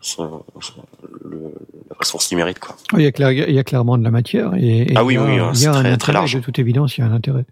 son- 0.00 0.42
son- 0.60 0.82
le- 1.24 1.54
la 1.90 1.96
ressource 2.00 2.26
qu'il 2.26 2.36
mérite, 2.36 2.58
quoi. 2.58 2.74
Il 2.94 3.02
y, 3.02 3.06
a 3.06 3.12
clair- 3.12 3.30
il 3.30 3.54
y 3.54 3.58
a 3.60 3.64
clairement 3.64 3.96
de 3.96 4.02
la 4.02 4.10
matière. 4.10 4.52
Et, 4.56 4.92
et 4.92 4.96
Ah 4.96 5.02
il 5.02 5.06
oui, 5.06 5.14
y 5.14 5.16
a, 5.18 5.22
oui, 5.22 5.32
il 5.34 5.36
y 5.36 5.40
a 5.40 5.54
c'est 5.54 5.66
un 5.68 5.82
très- 5.82 5.96
très 5.98 6.12
large. 6.12 6.34
De 6.34 6.40
toute 6.40 6.58
évidence, 6.58 6.98
il 6.98 7.02
y 7.02 7.04
a 7.04 7.06
un 7.06 7.12
intérêt. 7.12 7.44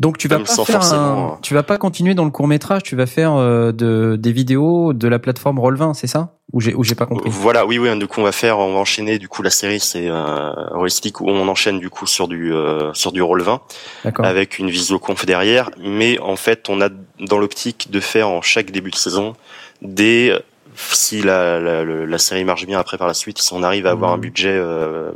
Donc 0.00 0.18
tu 0.18 0.26
vas 0.26 0.38
Même 0.38 0.46
pas 0.46 0.64
faire 0.64 0.82
un- 0.92 1.34
euh, 1.34 1.36
tu 1.42 1.54
vas 1.54 1.62
pas 1.62 1.78
continuer 1.78 2.14
dans 2.14 2.24
le 2.24 2.30
court 2.32 2.48
métrage, 2.48 2.82
tu 2.82 2.96
vas 2.96 3.06
faire 3.06 3.34
euh, 3.34 3.70
de, 3.70 4.16
des 4.18 4.32
vidéos 4.32 4.92
de 4.92 5.06
la 5.06 5.18
plateforme 5.20 5.58
Roll20, 5.60 5.94
c'est 5.94 6.08
ça? 6.08 6.32
Ou 6.52 6.60
j'ai 6.60 6.74
ou 6.74 6.82
j'ai 6.84 6.94
pas 6.96 7.06
compris? 7.06 7.28
Voilà, 7.30 7.64
oui, 7.64 7.78
oui. 7.78 7.96
Du 7.98 8.06
coup, 8.06 8.20
on 8.20 8.24
va 8.24 8.32
faire, 8.32 8.58
on 8.58 8.72
va 8.74 8.78
enchaîner. 8.78 9.18
Du 9.18 9.28
coup, 9.28 9.42
la 9.42 9.50
série, 9.50 9.80
c'est 9.80 10.08
euh, 10.08 10.52
Roystick 10.72 11.20
où 11.20 11.28
on 11.28 11.48
enchaîne 11.48 11.78
du 11.78 11.90
coup 11.90 12.06
sur 12.06 12.28
du 12.28 12.52
euh, 12.52 12.92
sur 12.92 13.12
du 13.12 13.22
roll 13.22 13.42
20 13.42 13.60
D'accord. 14.04 14.26
avec 14.26 14.58
une 14.58 14.68
visioconf 14.68 15.24
derrière. 15.26 15.70
Mais 15.80 16.18
en 16.20 16.36
fait, 16.36 16.68
on 16.68 16.80
a 16.80 16.88
dans 17.20 17.38
l'optique 17.38 17.88
de 17.90 18.00
faire 18.00 18.28
en 18.28 18.42
chaque 18.42 18.70
début 18.72 18.90
de 18.90 18.96
saison 18.96 19.34
des 19.82 20.36
si 20.76 21.22
la, 21.22 21.60
la, 21.60 21.84
le- 21.84 22.04
la 22.04 22.18
série 22.18 22.44
marche 22.44 22.66
bien 22.66 22.78
après 22.78 22.98
par 22.98 23.06
la 23.06 23.14
suite, 23.14 23.38
si 23.38 23.52
on 23.52 23.62
arrive 23.62 23.86
à 23.86 23.90
avoir 23.92 24.12
un 24.12 24.18
budget, 24.18 24.52
euh, 24.56 25.10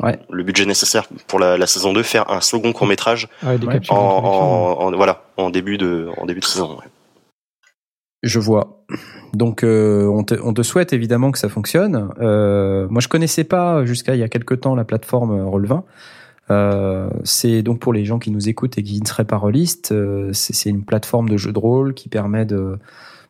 Ouais. 0.00 0.18
le 0.30 0.42
budget 0.44 0.64
nécessaire 0.66 1.06
pour 1.26 1.38
la, 1.38 1.56
la 1.56 1.66
saison 1.66 1.92
2, 1.92 2.02
faire 2.02 2.30
un 2.30 2.40
second 2.40 2.72
court 2.72 2.86
métrage 2.86 3.28
Ouais, 3.42 3.58
capsules 3.58 3.68
en, 3.68 3.70
d'introduction. 3.70 3.96
en, 3.96 4.86
en- 4.88 4.96
voilà 4.96 5.22
en 5.36 5.50
début 5.50 5.78
de 5.78 6.08
en 6.18 6.26
début 6.26 6.40
de 6.40 6.44
saison. 6.44 6.76
ouais. 6.76 6.84
Je 8.24 8.40
vois. 8.40 8.82
Donc 9.32 9.62
euh, 9.62 10.06
on, 10.08 10.24
te, 10.24 10.34
on 10.42 10.52
te 10.52 10.62
souhaite 10.62 10.92
évidemment 10.92 11.30
que 11.30 11.38
ça 11.38 11.48
fonctionne. 11.48 12.10
Euh, 12.20 12.86
moi 12.90 13.00
je 13.00 13.06
connaissais 13.08 13.44
pas 13.44 13.84
jusqu'à 13.84 14.14
il 14.16 14.20
y 14.20 14.24
a 14.24 14.28
quelque 14.28 14.54
temps 14.54 14.74
la 14.74 14.84
plateforme 14.84 15.38
Roll20. 15.48 15.82
Euh, 16.50 17.10
c'est 17.24 17.62
donc 17.62 17.78
pour 17.78 17.92
les 17.92 18.04
gens 18.04 18.18
qui 18.18 18.30
nous 18.30 18.48
écoutent 18.48 18.78
et 18.78 18.82
qui 18.82 19.00
ne 19.00 19.06
seraient 19.06 19.24
pas 19.26 19.36
rôlistes, 19.36 19.92
euh, 19.92 20.30
c'est 20.32 20.54
c'est 20.54 20.70
une 20.70 20.84
plateforme 20.84 21.28
de 21.28 21.36
jeu 21.36 21.52
de 21.52 21.58
rôle 21.58 21.94
qui 21.94 22.08
permet 22.08 22.44
de 22.46 22.78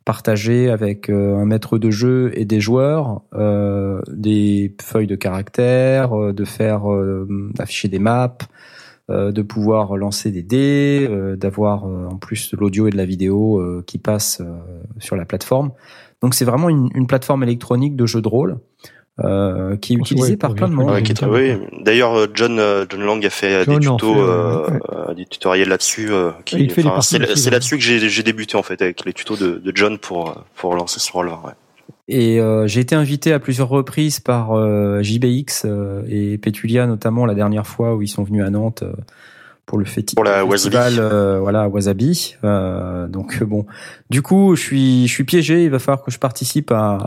partager 0.09 0.71
avec 0.71 1.11
euh, 1.11 1.37
un 1.37 1.45
maître 1.45 1.77
de 1.77 1.91
jeu 1.91 2.31
et 2.33 2.47
des 2.47 2.63
joueurs 2.63 3.21
euh, 3.35 4.01
des 4.11 4.75
feuilles 4.81 5.07
de 5.07 5.17
caractère, 5.17 6.19
euh, 6.19 6.33
de 6.33 6.47
faire 6.47 6.85
afficher 7.59 7.89
des 7.89 7.99
maps, 7.99 8.39
de 9.11 9.43
pouvoir 9.43 9.99
lancer 9.99 10.31
des 10.31 10.43
dés, 10.43 11.09
d'avoir 11.37 11.85
en 11.85 12.17
plus 12.17 12.51
de 12.51 12.57
l'audio 12.57 12.87
et 12.89 12.91
de 12.91 12.97
la 12.97 13.05
vidéo 13.05 13.63
qui 13.87 13.99
passe 13.99 14.41
euh, 14.41 14.57
sur 14.99 15.17
la 15.17 15.27
plateforme. 15.27 15.73
Donc 16.23 16.35
c'est 16.35 16.47
vraiment 16.47 16.71
une, 16.71 16.89
une 16.95 17.07
plateforme 17.07 17.43
électronique 17.43 17.95
de 17.95 18.07
jeu 18.07 18.23
de 18.23 18.29
rôle 18.29 18.59
euh, 19.25 19.77
qui 19.77 19.93
est 19.93 19.97
Ouais, 19.97 20.03
utilisée 20.03 20.37
par 20.37 20.55
plein 20.55 20.69
de 20.69 20.75
monde. 20.75 20.91
Ouais, 20.91 21.03
qui 21.03 21.13
est- 21.13 21.23
évidemment. 21.23 21.33
oui. 21.73 21.83
D'ailleurs, 21.85 22.15
euh, 22.17 22.27
John 22.35 22.59
euh, 22.59 22.85
John 22.89 23.01
Lang 23.03 23.25
a 23.27 23.31
fait 23.31 23.65
John 23.65 23.75
des 23.75 23.81
tutos, 23.81 24.15
fait, 24.15 24.21
euh, 24.21 24.67
ouais. 24.71 24.81
euh, 25.11 25.15
des 25.15 25.27
tutoriels 25.27 25.69
là-dessus. 25.69 26.09
euh, 26.13 26.31
qui- 26.45 26.71
c'est 27.03 27.51
là-dessus 27.51 27.77
que 27.77 27.83
j'ai 27.83 28.09
j'ai 28.09 28.23
débuté 28.23 28.57
en 28.57 28.63
fait 28.63 28.81
avec 28.83 29.05
les 29.05 29.13
tutos 29.13 29.37
de, 29.37 29.59
de 29.59 29.73
John 29.75 29.99
pour 29.99 30.45
pour 30.55 30.75
lancer 30.75 31.01
ce 31.01 31.11
rôle. 31.13 31.29
Ouais. 31.29 31.53
Et 32.11 32.41
euh, 32.41 32.67
j'ai 32.67 32.81
été 32.81 32.95
invité 32.95 33.33
à 33.33 33.39
plusieurs 33.39 33.69
reprises 33.69 34.19
par 34.21 34.53
euh, 34.53 35.03
JBX 35.03 35.65
euh, 35.67 36.03
et 36.09 36.39
Petulia 36.39 36.87
notamment 36.87 37.27
la 37.27 37.35
dernière 37.35 37.67
fois 37.67 37.95
où 37.97 38.03
ils 38.03 38.09
sont 38.09 38.23
venus 38.25 38.43
à 38.45 38.51
Nantes 38.51 38.83
euh, 38.83 38.93
pour 39.69 39.79
le 39.79 39.85
féti- 39.85 40.15
Pour 40.17 40.25
la 40.25 40.45
festival 40.45 40.95
Wasabi. 40.95 40.99
euh, 40.99 41.39
voilà 41.41 41.69
Wasabi. 41.69 42.37
Euh, 42.43 43.07
donc 43.07 43.39
euh, 43.41 43.45
bon, 43.45 43.67
du 44.11 44.23
coup 44.23 44.57
je 44.57 44.61
suis 44.63 45.07
je 45.07 45.13
suis 45.13 45.25
piégé. 45.25 45.63
Il 45.65 45.71
va 45.71 45.79
falloir 45.79 46.03
que 46.03 46.11
je 46.11 46.19
participe 46.19 46.73
à, 46.73 46.95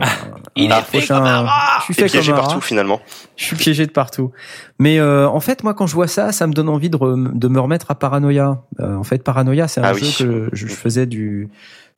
Il 0.56 0.70
est 0.70 0.74
fait 0.82 0.98
prochain. 0.98 1.16
comme 1.18 1.26
un 1.26 1.42
rat 1.42 1.78
Je 1.80 1.84
suis 1.84 1.94
fait 1.94 2.06
piégé 2.06 2.30
comme 2.30 2.38
un 2.38 2.42
partout 2.42 2.54
rat. 2.54 2.60
finalement. 2.62 3.00
Je 3.36 3.44
suis 3.44 3.56
piégé 3.56 3.84
de 3.84 3.90
partout. 3.90 4.30
Mais 4.78 4.98
euh, 5.00 5.28
en 5.28 5.40
fait, 5.40 5.64
moi, 5.64 5.74
quand 5.74 5.86
je 5.86 5.94
vois 5.94 6.06
ça, 6.06 6.32
ça 6.32 6.46
me 6.46 6.52
donne 6.52 6.68
envie 6.68 6.88
de, 6.88 6.96
re- 6.96 7.36
de 7.38 7.48
me 7.48 7.60
remettre 7.60 7.90
à 7.90 7.94
Paranoia. 7.96 8.62
Euh, 8.80 8.94
en 8.96 9.02
fait, 9.04 9.22
Paranoia, 9.24 9.66
c'est 9.68 9.80
un 9.80 9.84
Ah 9.84 9.92
jeu 9.92 10.00
oui. 10.02 10.14
que 10.18 10.48
je, 10.52 10.66
je 10.66 10.72
faisais 10.72 11.06
du... 11.06 11.48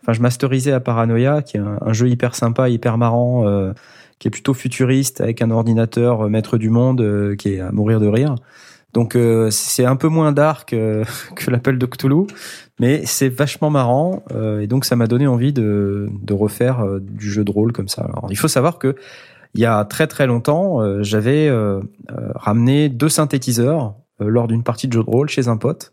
Enfin, 0.02 0.12
je 0.12 0.20
masterisais 0.20 0.72
à 0.72 0.80
Paranoia, 0.80 1.40
qui 1.42 1.56
est 1.56 1.60
un, 1.60 1.78
un 1.80 1.92
jeu 1.92 2.08
hyper 2.08 2.34
sympa, 2.34 2.68
hyper 2.68 2.98
marrant, 2.98 3.46
euh, 3.46 3.72
qui 4.18 4.28
est 4.28 4.30
plutôt 4.30 4.52
futuriste, 4.54 5.20
avec 5.22 5.40
un 5.42 5.50
ordinateur 5.50 6.28
maître 6.28 6.56
du 6.58 6.68
monde, 6.70 7.00
euh, 7.00 7.36
qui 7.36 7.54
est 7.54 7.60
à 7.60 7.70
mourir 7.72 8.00
de 8.00 8.06
rire. 8.06 8.34
Donc, 8.94 9.16
euh, 9.16 9.50
c'est 9.50 9.84
un 9.84 9.96
peu 9.96 10.08
moins 10.08 10.32
dark 10.32 10.72
euh, 10.72 11.04
que 11.36 11.50
l'appel 11.50 11.76
de 11.78 11.84
Cthulhu, 11.86 12.26
mais 12.80 13.02
c'est 13.04 13.28
vachement 13.28 13.68
marrant. 13.68 14.22
euh, 14.34 14.60
et 14.60 14.66
donc, 14.66 14.84
ça 14.86 14.96
m'a 14.96 15.06
donné 15.06 15.26
envie 15.26 15.52
de, 15.52 16.08
de 16.22 16.32
refaire 16.32 16.80
euh, 16.80 17.00
du 17.00 17.30
jeu 17.30 17.44
de 17.44 17.50
rôle 17.50 17.72
comme 17.72 17.88
ça. 17.88 18.02
Alors, 18.02 18.28
il 18.30 18.36
faut 18.38 18.48
savoir 18.48 18.78
que 18.78 18.94
il 19.56 19.60
y 19.60 19.66
a 19.66 19.84
très 19.84 20.06
très 20.08 20.26
longtemps, 20.26 20.80
euh, 20.80 21.02
j'avais 21.02 21.46
euh, 21.48 21.80
ramené 22.34 22.88
deux 22.88 23.08
synthétiseurs 23.08 23.94
euh, 24.20 24.26
lors 24.28 24.48
d'une 24.48 24.64
partie 24.64 24.88
de 24.88 24.92
jeu 24.94 25.04
de 25.04 25.10
rôle 25.10 25.28
chez 25.28 25.46
un 25.48 25.56
pote. 25.56 25.92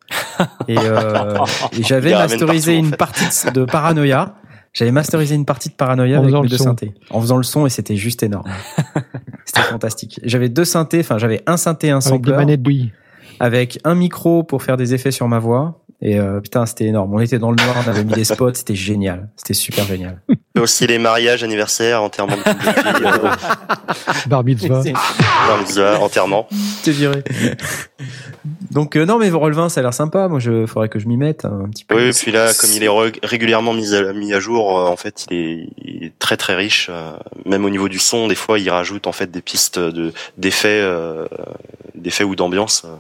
Et, 0.67 0.77
euh, 0.79 1.37
et 1.77 1.83
j'avais 1.83 2.11
masterisé 2.13 2.75
en 2.75 2.79
une 2.79 2.89
fait. 2.91 2.97
partie 2.97 3.51
de 3.51 3.65
Paranoia. 3.65 4.35
J'avais 4.73 4.91
masterisé 4.91 5.35
une 5.35 5.45
partie 5.45 5.69
de 5.69 5.73
Paranoia 5.73 6.19
En 6.19 6.23
avec 6.23 6.33
mes 6.33 6.47
deux 6.47 6.57
son. 6.57 6.63
synthés. 6.65 6.93
En 7.09 7.19
faisant 7.21 7.37
le 7.37 7.43
son 7.43 7.65
et 7.65 7.69
c'était 7.69 7.95
juste 7.97 8.23
énorme. 8.23 8.49
c'était 9.45 9.61
fantastique. 9.63 10.19
J'avais 10.23 10.49
deux 10.49 10.63
synthés, 10.65 10.99
enfin 11.01 11.17
j'avais 11.17 11.41
un 11.45 11.57
synthé, 11.57 11.89
un 11.89 11.97
Avec 11.97 12.03
des 12.05 12.09
sampler, 12.09 12.33
manettes 12.33 12.61
bouillies. 12.63 12.91
avec 13.41 13.79
un 13.83 13.95
micro 13.95 14.43
pour 14.43 14.63
faire 14.63 14.77
des 14.77 14.93
effets 14.93 15.11
sur 15.11 15.27
ma 15.27 15.39
voix. 15.39 15.80
Et 16.03 16.19
euh, 16.19 16.39
putain, 16.39 16.65
c'était 16.65 16.85
énorme. 16.85 17.13
On 17.13 17.19
était 17.19 17.37
dans 17.37 17.51
le 17.51 17.57
noir, 17.63 17.75
on 17.85 17.89
avait 17.89 18.03
mis 18.03 18.13
des 18.13 18.23
spots, 18.23 18.55
c'était 18.55 18.73
génial. 18.75 19.29
C'était 19.37 19.53
super 19.53 19.85
génial. 19.85 20.19
Et 20.55 20.59
aussi 20.59 20.87
les 20.87 20.97
mariages, 20.97 21.43
anniversaires, 21.43 22.01
enterrements 22.01 22.37
de 22.37 22.41
filles, 22.41 23.05
euh, 23.05 23.29
Bar 24.27 24.43
mitzvah. 24.43 24.81
bar 25.47 25.59
mitzvah, 25.59 25.99
enterrement. 26.01 26.47
T'es 26.83 26.91
viré. 26.91 27.23
Donc 28.71 28.95
euh, 28.95 29.05
non 29.05 29.19
mais 29.19 29.29
Roll20 29.29 29.69
ça 29.69 29.81
a 29.81 29.83
l'air 29.83 29.93
sympa. 29.93 30.27
Moi 30.27 30.39
je 30.39 30.65
faudrait 30.65 30.89
que 30.89 30.97
je 30.97 31.07
m'y 31.07 31.17
mette 31.17 31.45
un 31.45 31.69
petit 31.69 31.85
peu. 31.85 31.95
Oui, 31.95 32.09
et 32.09 32.11
puis 32.13 32.31
là, 32.31 32.51
comme 32.59 32.69
il 32.73 32.83
est 32.83 32.87
re- 32.87 33.19
régulièrement 33.23 33.73
mis 33.73 33.93
à, 33.93 34.13
mis 34.13 34.33
à 34.33 34.39
jour, 34.39 34.79
euh, 34.79 34.87
en 34.89 34.95
fait, 34.95 35.25
il 35.29 35.37
est, 35.37 35.69
il 35.77 36.03
est 36.05 36.17
très 36.19 36.37
très 36.37 36.55
riche. 36.55 36.87
euh, 36.89 37.11
même 37.45 37.63
au 37.65 37.69
niveau 37.69 37.89
du 37.89 37.99
son, 37.99 38.27
des 38.27 38.35
fois, 38.35 38.57
il 38.59 38.69
rajoute 38.69 39.05
en 39.07 39.11
fait 39.11 39.29
des 39.29 39.41
pistes 39.41 39.77
de 39.79 40.13
d'effets, 40.37 40.79
euh, 40.81 41.25
d'effets 41.95 42.23
ou 42.23 42.35
d'ambiance. 42.35 42.83
euh. 42.85 42.95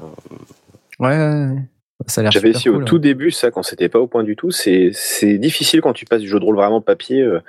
Ouais, 0.99 1.17
ouais, 1.17 1.55
ouais. 1.55 1.61
Ça 2.07 2.21
a 2.21 2.23
l'air 2.23 2.31
J'avais 2.31 2.49
essayé 2.49 2.69
au 2.69 2.81
tout 2.83 2.99
début 2.99 3.31
ça 3.31 3.51
quand 3.51 3.63
c'était 3.63 3.89
pas 3.89 3.99
au 3.99 4.07
point 4.07 4.23
du 4.23 4.35
tout. 4.35 4.51
C'est 4.51 4.91
c'est 4.93 5.37
difficile 5.37 5.81
quand 5.81 5.93
tu 5.93 6.05
passes 6.05 6.21
du 6.21 6.27
jeu 6.27 6.39
de 6.39 6.45
rôle 6.45 6.55
vraiment 6.55 6.81
papier, 6.81 7.21
euh, 7.21 7.39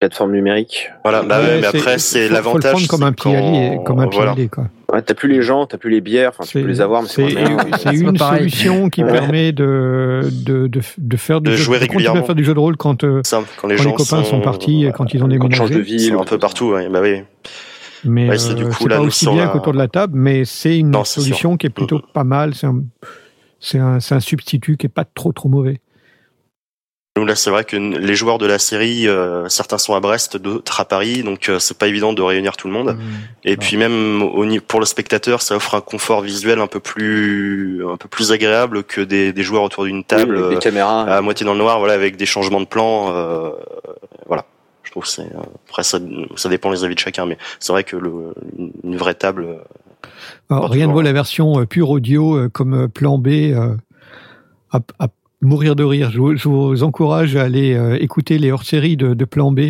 plateforme 0.00 0.32
numérique. 0.32 0.90
Voilà, 1.04 1.22
bah 1.22 1.38
Ouais, 1.40 1.46
ouais, 1.46 1.60
mais 1.60 1.68
c'est- 1.70 1.78
après, 1.78 1.98
c'est 1.98 2.18
faut- 2.18 2.24
faut 2.24 2.28
le 2.30 2.34
l'avantage. 2.34 2.72
prendre 2.72 2.88
comme 2.88 3.02
un 3.04 3.12
pied 3.12 3.78
comme 3.84 4.00
un 4.00 4.06
voilà. 4.06 4.34
quoi. 4.50 4.64
Ouais, 4.92 5.00
t'as 5.00 5.14
plus 5.14 5.28
les 5.30 5.42
gens, 5.42 5.64
t'as 5.66 5.78
plus 5.78 5.90
les 5.90 6.00
bières, 6.00 6.30
enfin 6.30 6.44
tu 6.44 6.60
peux 6.60 6.66
les 6.68 6.80
avoir, 6.80 7.02
mais 7.02 7.08
c'est 7.08 7.28
c'est 7.30 7.94
une 7.94 8.16
solution 8.18 8.90
qui 8.90 9.04
Ouais. 9.04 9.12
permet 9.12 9.52
de, 9.52 10.22
de, 10.44 10.66
de, 10.66 10.80
de 10.98 11.16
faire 11.16 11.40
du 11.40 11.50
De 11.50 11.56
jeu, 11.56 11.62
jouer 11.64 11.78
régulièrement. 11.78 12.20
à 12.20 12.24
faire 12.24 12.34
du 12.34 12.44
jeu 12.44 12.52
de 12.52 12.58
rôle 12.58 12.76
quand, 12.76 13.04
euh, 13.04 13.20
Simple, 13.24 13.48
quand 13.60 13.68
les 13.68 13.76
quand 13.76 13.82
gens 13.84 13.90
les 13.90 13.94
copains 13.96 14.24
sont, 14.24 14.40
partis, 14.40 14.86
euh, 14.86 14.90
quand 14.90 15.14
ils 15.14 15.22
ont 15.24 15.28
Quand 15.28 15.48
tu 15.48 15.56
changes 15.56 15.70
de 15.70 15.74
déménagé. 15.76 15.96
ville, 16.08 16.14
un 16.20 16.24
peu 16.24 16.38
partout, 16.38 16.70
ouais, 16.72 16.88
bah 16.88 17.00
oui. 17.00 17.22
Mais 18.04 18.28
Ouais, 18.28 18.36
c'est 18.38 18.54
du 18.56 18.64
euh, 18.64 18.66
coup, 18.70 18.74
c'est 18.82 18.88
là, 18.88 18.96
pas 18.96 19.02
aussi 19.02 19.26
bien 19.28 19.44
la- 19.44 19.50
qu'autour 19.52 19.72
de 19.72 19.78
la 19.78 19.86
table, 19.88 20.14
mais 20.16 20.44
c'est 20.44 20.76
une 20.76 20.90
Non, 20.90 21.04
solution 21.04 21.56
qui 21.56 21.68
est 21.68 21.70
plutôt 21.70 22.00
pas 22.12 22.24
mal. 22.24 22.52
C'est 22.54 22.66
un- 22.66 22.82
C'est 23.62 23.78
un, 23.78 24.00
c'est 24.00 24.14
un 24.14 24.20
substitut 24.20 24.76
qui 24.76 24.86
est 24.86 24.90
pas 24.90 25.04
trop 25.06 25.32
trop 25.32 25.48
mauvais. 25.48 25.80
Nous 27.16 27.26
là, 27.26 27.36
c'est 27.36 27.50
vrai 27.50 27.64
que 27.64 27.76
les 27.76 28.14
joueurs 28.14 28.38
de 28.38 28.46
la 28.46 28.58
série, 28.58 29.06
euh, 29.06 29.46
certains 29.50 29.76
sont 29.76 29.94
à 29.94 30.00
Brest, 30.00 30.38
d'autres 30.38 30.80
à 30.80 30.86
Paris, 30.86 31.22
donc 31.22 31.50
euh, 31.50 31.58
c'est 31.58 31.76
pas 31.76 31.86
évident 31.86 32.14
de 32.14 32.22
réunir 32.22 32.56
tout 32.56 32.68
le 32.68 32.72
monde. 32.72 32.96
Et 33.44 33.58
puis 33.58 33.76
même 33.76 34.22
au, 34.22 34.46
pour 34.66 34.80
le 34.80 34.86
spectateur, 34.86 35.42
ça 35.42 35.54
offre 35.54 35.74
un 35.74 35.82
confort 35.82 36.22
visuel 36.22 36.58
un 36.58 36.66
peu 36.66 36.80
plus 36.80 37.84
un 37.86 37.98
peu 37.98 38.08
plus 38.08 38.32
agréable 38.32 38.82
que 38.82 39.02
des, 39.02 39.34
des 39.34 39.42
joueurs 39.42 39.62
autour 39.62 39.84
d'une 39.84 40.04
table 40.04 40.36
Oui, 40.36 40.38
avec 40.38 40.50
des 40.52 40.56
euh, 40.56 40.60
caméras. 40.60 41.02
à 41.02 41.20
moitié 41.20 41.44
dans 41.44 41.52
le 41.52 41.58
noir, 41.58 41.78
voilà, 41.80 41.92
avec 41.92 42.16
des 42.16 42.24
changements 42.26 42.60
de 42.62 42.66
plan. 42.66 43.14
euh, 43.14 43.50
voilà, 44.26 44.46
je 44.82 44.90
trouve 44.90 45.02
que 45.02 45.10
c'est 45.10 45.22
euh, 45.22 45.42
après 45.68 45.82
ça, 45.82 45.98
ça 46.36 46.48
dépend 46.48 46.70
les 46.70 46.82
avis 46.82 46.94
de 46.94 47.00
chacun, 47.00 47.26
mais 47.26 47.36
c'est 47.60 47.72
vrai 47.74 47.84
que 47.84 47.96
le, 47.96 48.32
une 48.84 48.96
vraie 48.96 49.14
table. 49.14 49.58
Alors, 50.50 50.66
Pas 50.68 50.72
rien 50.74 50.86
ne 50.86 50.92
vaut 50.92 51.02
la 51.02 51.12
version 51.12 51.60
euh, 51.60 51.66
pure 51.66 51.90
audio 51.90 52.36
euh, 52.36 52.48
comme 52.48 52.74
euh, 52.74 52.88
plan 52.88 53.18
B 53.18 53.28
euh, 53.28 53.76
à, 54.70 54.80
à 54.98 55.08
mourir 55.40 55.74
de 55.76 55.84
rire. 55.84 56.10
Je, 56.10 56.18
vous- 56.18 56.36
je 56.36 56.48
vous 56.48 56.82
encourage 56.82 57.36
à 57.36 57.42
aller 57.42 57.74
euh, 57.74 57.96
écouter 58.00 58.38
les 58.38 58.52
hors-séries 58.52 58.96
de, 58.96 59.14
de 59.14 59.24
plan 59.24 59.50
B, 59.52 59.60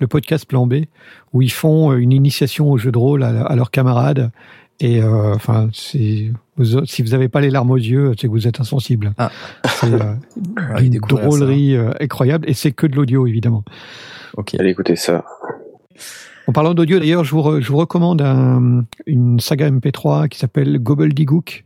le 0.00 0.06
podcast 0.06 0.46
plan 0.46 0.66
B, 0.66 0.84
où 1.32 1.42
ils 1.42 1.52
font 1.52 1.92
une 1.94 2.12
initiation 2.12 2.70
au 2.70 2.78
jeu 2.78 2.92
de 2.92 2.98
rôle 2.98 3.22
à, 3.22 3.42
à 3.44 3.56
leurs 3.56 3.70
camarades. 3.70 4.30
Et 4.80 5.00
euh, 5.02 5.34
enfin, 5.34 5.68
c'est 5.72 6.32
vous- 6.56 6.84
si 6.86 7.02
vous 7.02 7.10
n'avez 7.10 7.28
pas 7.28 7.40
les 7.40 7.50
larmes 7.50 7.70
aux 7.70 7.76
yeux, 7.76 8.12
c'est 8.20 8.26
que 8.26 8.32
vous 8.32 8.48
êtes 8.48 8.60
insensible. 8.60 9.12
Ah. 9.18 9.30
C'est 9.64 9.92
euh, 9.92 10.14
Ouais, 10.74 10.86
une 10.86 10.94
ça. 10.94 10.98
drôlerie 11.06 11.76
incroyable, 12.00 12.48
et 12.48 12.54
c'est 12.54 12.72
que 12.72 12.86
de 12.86 12.96
l'audio 12.96 13.26
évidemment. 13.26 13.64
Ok. 14.36 14.54
Allez 14.58 14.70
écouter 14.70 14.96
ça. 14.96 15.24
En 16.48 16.52
parlant 16.52 16.74
d'audio, 16.74 16.98
d'ailleurs, 16.98 17.24
je 17.24 17.30
vous, 17.32 17.40
re- 17.40 17.60
je 17.60 17.68
vous 17.70 17.78
recommande 17.78 18.20
un- 18.22 18.84
une 19.06 19.38
saga 19.40 19.70
MP3 19.70 20.28
qui 20.28 20.38
s'appelle 20.38 20.78
Gobbledygook, 20.80 21.64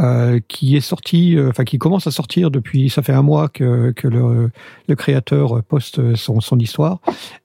euh, 0.00 0.38
qui 0.46 0.76
est 0.76 0.80
sortie, 0.80 1.36
euh, 1.36 1.48
enfin 1.48 1.64
qui 1.64 1.78
commence 1.78 2.06
à 2.06 2.10
sortir 2.10 2.50
depuis, 2.50 2.90
ça 2.90 3.02
fait 3.02 3.12
un 3.14 3.22
mois 3.22 3.48
que, 3.48 3.90
que 3.92 4.06
le, 4.06 4.50
le 4.88 4.94
créateur 4.94 5.62
poste 5.64 6.14
son, 6.16 6.40
son 6.40 6.58
histoire. 6.58 7.00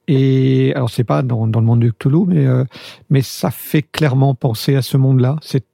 Et 0.06 0.72
alors 0.76 0.90
c'est 0.90 1.02
pas 1.04 1.22
dans, 1.22 1.46
dans 1.46 1.60
le 1.60 1.66
monde 1.66 1.80
de 1.80 1.90
Cthulhu, 1.90 2.26
mais 2.28 2.46
euh, 2.46 2.64
mais 3.10 3.22
ça 3.22 3.50
fait 3.50 3.82
clairement 3.82 4.34
penser 4.34 4.76
à 4.76 4.82
ce 4.82 4.96
monde-là. 4.96 5.36
C'est 5.42 5.64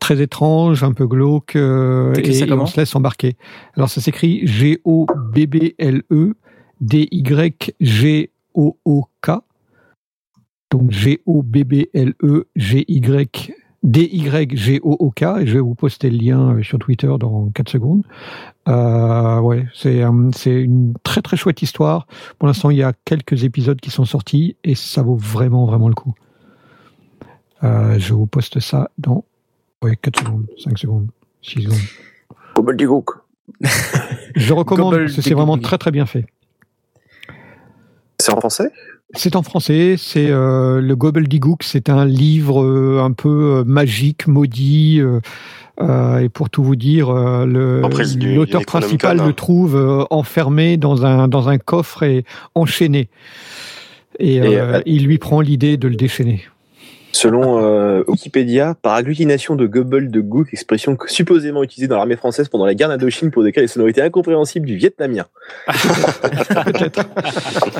très 0.00 0.20
étrange, 0.20 0.82
un 0.84 0.92
peu 0.92 1.06
glauque, 1.06 1.56
euh, 1.56 2.12
et, 2.30 2.32
et 2.44 2.46
on 2.64 2.66
se 2.66 2.76
laisse 2.78 2.94
embarquer. 2.94 3.36
Alors 3.76 3.88
ça 3.88 4.00
s'écrit 4.02 4.46
G 4.46 4.80
O 4.84 5.06
B 5.32 5.46
B 5.46 5.70
L 5.78 6.02
E 6.10 6.34
D 6.80 7.08
Y 7.10 7.72
G 7.80 8.30
O 8.54 8.76
O 8.84 9.04
K. 9.22 9.30
Donc 10.70 10.90
G-O-B-B-L-E, 10.90 12.46
G-Y, 12.56 13.52
D-Y-G-O-O-K, 13.82 15.22
et 15.40 15.46
je 15.46 15.54
vais 15.54 15.60
vous 15.60 15.74
poster 15.74 16.10
le 16.10 16.18
lien 16.18 16.54
euh, 16.54 16.62
sur 16.62 16.78
Twitter 16.78 17.12
dans 17.20 17.50
4 17.54 17.68
secondes. 17.68 18.02
Euh, 18.68 19.38
ouais, 19.38 19.66
c'est 19.74 20.02
euh, 20.02 20.30
c'est 20.34 20.54
une 20.54 20.94
très 21.04 21.22
très 21.22 21.36
chouette 21.36 21.62
histoire. 21.62 22.06
Pour 22.38 22.48
l'instant, 22.48 22.70
il 22.70 22.78
y 22.78 22.82
a 22.82 22.92
quelques 23.04 23.44
épisodes 23.44 23.80
qui 23.80 23.90
sont 23.90 24.04
sortis 24.04 24.56
et 24.64 24.74
ça 24.74 25.02
vaut 25.02 25.16
vraiment 25.16 25.66
vraiment 25.66 25.88
le 25.88 25.94
coup. 25.94 26.14
Euh, 27.62 27.98
je 27.98 28.12
vous 28.12 28.26
poste 28.26 28.58
ça 28.60 28.90
dans 28.98 29.24
ouais, 29.82 29.96
4 29.96 30.18
secondes, 30.18 30.46
5 30.58 30.78
secondes, 30.78 31.08
6 31.42 31.62
secondes. 31.62 31.78
Gobbledygook. 32.56 33.10
Je 34.34 34.52
recommande, 34.52 35.06
c'est 35.08 35.34
vraiment 35.34 35.58
très 35.58 35.78
très 35.78 35.92
bien 35.92 36.06
fait. 36.06 36.26
C'est 38.18 38.32
en 38.32 38.40
français? 38.40 38.72
C'est 39.14 39.36
en 39.36 39.42
français, 39.42 39.94
c'est 39.96 40.30
euh, 40.30 40.80
le 40.80 40.96
Gobbledygook, 40.96 41.62
c'est 41.62 41.88
un 41.90 42.04
livre 42.04 42.62
euh, 42.64 43.00
un 43.02 43.12
peu 43.12 43.58
euh, 43.58 43.64
magique, 43.64 44.26
maudit, 44.26 45.00
euh, 45.00 45.20
euh, 45.80 46.18
et 46.18 46.28
pour 46.28 46.50
tout 46.50 46.64
vous 46.64 46.74
dire, 46.74 47.10
euh, 47.10 47.46
l'auteur 47.46 48.64
principal 48.64 49.20
hein. 49.20 49.26
le 49.28 49.32
trouve 49.32 49.76
euh, 49.76 50.04
enfermé 50.10 50.76
dans 50.76 51.06
un 51.06 51.28
dans 51.28 51.48
un 51.48 51.58
coffre 51.58 52.02
et 52.02 52.24
enchaîné. 52.54 53.08
Et, 54.18 54.36
Et, 54.36 54.58
il 54.86 55.04
lui 55.04 55.18
prend 55.18 55.40
l'idée 55.40 55.76
de 55.76 55.88
le 55.88 55.96
déchaîner. 55.96 56.42
Selon 57.16 57.64
euh, 57.64 58.04
Wikipédia, 58.08 58.74
par 58.82 58.92
agglutination 58.92 59.56
de 59.56 59.66
Gobble 59.66 60.10
de 60.10 60.20
Gook, 60.20 60.48
expression 60.52 60.96
que- 60.96 61.10
supposément 61.10 61.62
utilisée 61.62 61.88
dans 61.88 61.96
l'armée 61.96 62.16
française 62.16 62.48
pendant 62.50 62.66
la 62.66 62.74
guerre 62.74 62.88
d'Indochine 62.90 63.30
pour 63.30 63.42
décrire 63.42 63.62
les 63.62 63.68
sonorités 63.68 64.02
incompréhensibles 64.02 64.66
du 64.66 64.76
vietnamien. 64.76 65.24
Peut-être. 65.66 67.08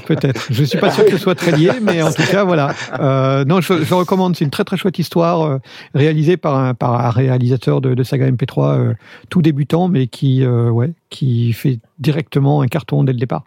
Peut-être. 0.07 0.47
Je 0.51 0.65
suis 0.65 0.79
pas 0.79 0.91
sûr 0.91 1.05
que 1.05 1.11
ce 1.11 1.19
soit 1.19 1.35
très 1.35 1.53
lié, 1.53 1.71
mais 1.83 2.01
en 2.03 2.11
tout 2.13 2.23
cas, 2.31 2.45
voilà. 2.45 2.75
Euh, 2.99 3.45
non, 3.45 3.61
je, 3.61 3.85
je 3.85 3.93
recommande. 3.93 4.37
C'est 4.37 4.45
une 4.47 4.51
très 4.51 4.65
très 4.65 4.79
chouette 4.79 4.99
histoire 4.99 5.43
euh, 5.43 5.59
réalisée 5.95 6.39
par 6.39 6.57
un, 6.57 6.73
par 6.73 7.05
un 7.05 7.11
réalisateur 7.11 7.83
de, 7.83 7.93
de 7.93 8.03
saga 8.03 8.31
MP3 8.31 8.79
euh, 8.79 8.95
tout 9.29 9.43
débutant, 9.43 9.89
mais 9.89 10.07
qui, 10.07 10.45
euh, 10.45 10.71
ouais, 10.71 10.93
qui 11.11 11.53
fait 11.53 11.79
directement 11.99 12.63
un 12.63 12.69
carton 12.69 13.05
dès 13.05 13.13
le 13.13 13.19
départ. 13.19 13.45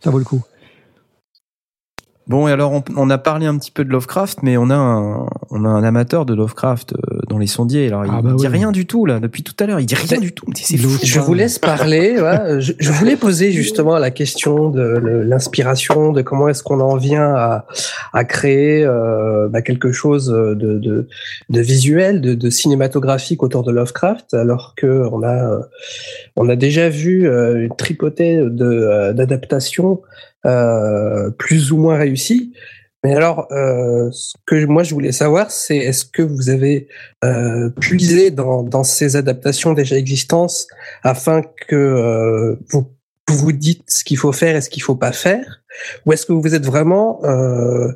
Ça 0.00 0.10
vaut 0.10 0.18
le 0.18 0.24
coup. 0.24 0.42
Bon, 2.30 2.46
et 2.46 2.52
alors 2.52 2.70
on, 2.70 2.84
on 2.96 3.10
a 3.10 3.18
parlé 3.18 3.46
un 3.46 3.58
petit 3.58 3.72
peu 3.72 3.84
de 3.84 3.90
Lovecraft, 3.90 4.44
mais 4.44 4.56
on 4.56 4.70
a 4.70 4.76
un, 4.76 5.26
on 5.50 5.64
a 5.64 5.68
un 5.68 5.82
amateur 5.82 6.24
de 6.26 6.32
Lovecraft 6.32 6.92
euh, 6.92 7.18
dans 7.28 7.38
les 7.38 7.48
sondiers. 7.48 7.88
Alors 7.88 8.06
il 8.06 8.12
Ah 8.14 8.22
bah 8.22 8.34
dit 8.36 8.46
oui. 8.46 8.46
rien 8.46 8.70
du 8.70 8.86
tout 8.86 9.04
là 9.04 9.18
depuis 9.18 9.42
tout 9.42 9.54
à 9.58 9.66
l'heure. 9.66 9.80
Il 9.80 9.86
dit 9.86 9.96
rien 9.96 10.20
du 10.20 10.30
tout. 10.32 10.46
C'est 10.54 10.76
fou. 10.76 10.96
Je 11.02 11.18
vous 11.18 11.34
laisse 11.34 11.58
parler. 11.58 12.14
voilà. 12.18 12.60
Je, 12.60 12.72
je 12.78 12.92
voulais 12.92 13.16
poser 13.16 13.50
justement 13.50 13.98
la 13.98 14.12
question 14.12 14.70
de 14.70 14.80
l'inspiration, 15.26 16.12
de 16.12 16.22
comment 16.22 16.46
est-ce 16.48 16.62
qu'on 16.62 16.78
en 16.78 16.96
vient 16.96 17.34
à, 17.34 17.66
à 18.12 18.24
créer 18.24 18.84
euh, 18.84 19.48
bah, 19.48 19.60
quelque 19.60 19.90
chose 19.90 20.26
de, 20.28 20.54
de, 20.54 21.08
de 21.48 21.60
visuel, 21.60 22.20
de, 22.20 22.34
de 22.34 22.48
cinématographique 22.48 23.42
autour 23.42 23.64
de 23.64 23.72
Lovecraft, 23.72 24.34
alors 24.34 24.74
que 24.76 25.04
on 25.10 25.24
a 25.24 25.50
euh, 25.52 25.60
on 26.36 26.48
a 26.48 26.54
déjà 26.54 26.88
vu 26.90 27.26
euh, 27.28 27.64
une 27.66 27.74
tripotée 27.74 28.36
de 28.36 29.12
d'adaptations 29.14 30.00
euh, 30.04 30.06
plus 30.42 31.72
ou 31.72 31.76
moins 31.76 31.96
réussies. 31.96 32.52
Mais 33.02 33.14
alors, 33.14 33.48
euh, 33.50 34.10
ce 34.12 34.34
que 34.46 34.66
moi 34.66 34.82
je 34.82 34.92
voulais 34.92 35.12
savoir, 35.12 35.50
c'est 35.50 35.76
est-ce 35.76 36.04
que 36.04 36.22
vous 36.22 36.50
avez 36.50 36.88
euh, 37.24 37.70
puisé 37.70 38.30
dans, 38.30 38.84
ces 38.84 39.16
adaptations 39.16 39.72
déjà 39.72 39.96
existantes 39.96 40.66
afin 41.02 41.42
que 41.66 41.76
euh, 41.76 42.56
vous, 42.70 42.92
vous 43.28 43.52
dites 43.52 43.90
ce 43.90 44.04
qu'il 44.04 44.18
faut 44.18 44.32
faire 44.32 44.54
et 44.56 44.60
ce 44.60 44.68
qu'il 44.68 44.82
faut 44.82 44.96
pas 44.96 45.12
faire, 45.12 45.62
ou 46.04 46.12
est-ce 46.12 46.26
que 46.26 46.34
vous 46.34 46.54
êtes 46.54 46.66
vraiment 46.66 47.24
euh, 47.24 47.90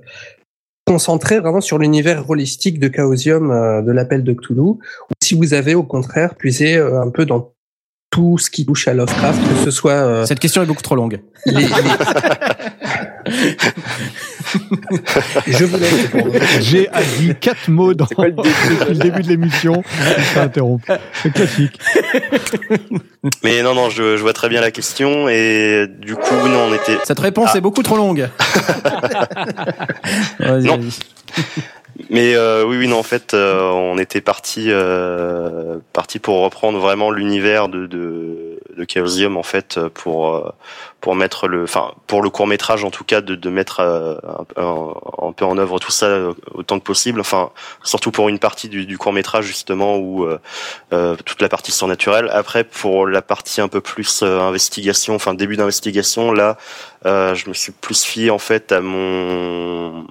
concentré 0.87 1.41
vraiment 1.41 1.61
sur 1.61 1.79
l'univers 1.79 2.29
holistique 2.29 2.79
de 2.79 2.91
Chaosium, 2.95 3.51
euh, 3.51 3.83
de 3.83 3.93
l'appel 3.93 4.25
de 4.25 4.33
Cthulhu, 4.33 4.61
ou 4.61 4.79
si 5.23 5.35
vous 5.35 5.53
avez 5.53 5.75
au 5.75 5.83
contraire 5.83 6.35
puisé 6.35 6.77
euh, 6.77 7.03
un 7.03 7.11
peu 7.11 7.27
dans 7.27 7.53
tout 8.15 8.39
ce 8.39 8.49
qui 8.49 8.65
touche 8.65 8.87
à 8.87 8.95
Lovecraft, 8.95 9.41
que 9.43 9.65
ce 9.65 9.73
soit 9.73 9.91
euh, 9.93 10.25
Cette 10.25 10.39
question 10.39 10.63
est 10.63 10.67
beaucoup 10.67 10.83
trop 10.83 10.95
longue. 10.95 11.19
les, 11.47 11.63
les- 11.63 11.67
Je 15.49 15.65
vous 15.65 15.77
laisse 15.79 16.03
répondre. 16.13 16.33
J'ai 16.61 16.89
a 16.91 17.03
dit 17.03 17.35
quatre 17.41 17.69
mots 17.69 17.93
dans 17.93 18.07
quoi 18.07 18.27
le 18.29 18.33
début 18.35 18.49
depuis 18.71 18.89
le 18.95 18.99
début 18.99 19.23
de 19.23 19.29
l'émission. 19.29 19.83
Ça 20.33 20.43
interrompt. 20.45 20.87
C'est 21.25 21.33
classique. 21.33 21.77
Mais 23.43 23.63
non, 23.63 23.75
non, 23.75 23.91
je, 23.91 24.17
je 24.17 24.23
vois 24.23 24.33
très 24.33 24.49
bien 24.49 24.61
la 24.61 24.71
question 24.71 25.29
et 25.29 25.87
du 26.01 26.15
coup, 26.15 26.47
non, 26.49 26.69
on 26.71 26.75
était. 26.75 26.99
Cette 27.05 27.19
réponse 27.21 27.51
Ah. 27.55 27.59
est 27.59 27.63
beaucoup 27.63 27.83
trop 27.83 27.97
longue. 27.97 28.29
Vas-y, 30.39 30.65
Non. 30.67 30.79
Mais 32.11 32.35
euh, 32.35 32.65
oui, 32.67 32.77
oui, 32.77 32.89
non, 32.89 32.99
en 32.99 33.03
fait, 33.05 33.35
euh, 33.35 33.61
on 33.71 33.99
était 33.99 34.21
parti, 34.21 34.67
euh, 34.69 35.79
parti 35.93 36.19
pour 36.19 36.41
reprendre 36.43 36.79
vraiment 36.81 37.11
l'univers 37.13 37.69
de, 37.69 37.87
de, 37.87 38.59
de 38.77 38.87
Chaosium, 38.89 39.37
en 39.37 39.45
fait, 39.45 39.79
pour 39.95 40.35
euh, 40.35 40.51
pour 41.01 41.15
mettre 41.15 41.47
le, 41.47 41.63
enfin, 41.65 41.93
pour 42.09 42.23
le 42.23 42.31
court 42.31 42.47
métrage 42.49 42.83
en 42.83 42.91
tout 42.91 43.05
cas, 43.05 43.21
de, 43.21 43.35
de 43.37 43.51
mettre 43.51 43.81
euh, 43.81 44.17
un, 44.57 44.95
un- 45.29 45.33
peu 45.33 45.45
en 45.45 45.57
œuvre 45.59 45.79
tout 45.79 45.91
ça 45.93 46.07
euh, 46.07 46.33
autant 46.55 46.79
que 46.81 46.85
possible. 46.85 47.21
Enfin, 47.21 47.51
surtout 47.85 48.11
pour 48.11 48.29
une 48.29 48.39
partie 48.41 48.69
du, 48.69 48.87
du 48.87 48.99
court 48.99 49.13
métrage 49.13 49.45
justement 49.45 49.97
où 49.99 50.27
toute 50.91 51.43
la 51.43 51.49
partie 51.49 51.73
surnaturelle. 51.73 52.29
Après, 52.33 52.65
pour 52.65 53.07
la 53.07 53.23
partie 53.23 53.61
un 53.61 53.69
peu 53.69 53.81
plus 53.81 54.23
investigation, 54.23 55.15
enfin 55.15 55.35
début 55.35 55.57
d'investigation, 55.57 56.33
là, 56.33 56.57
je 57.05 57.49
me 57.49 57.55
suis 57.55 57.73
plus 57.73 58.05
fié 58.05 58.31
en 58.31 58.39
fait 58.39 58.73
à 58.73 58.81
mon 58.81 60.07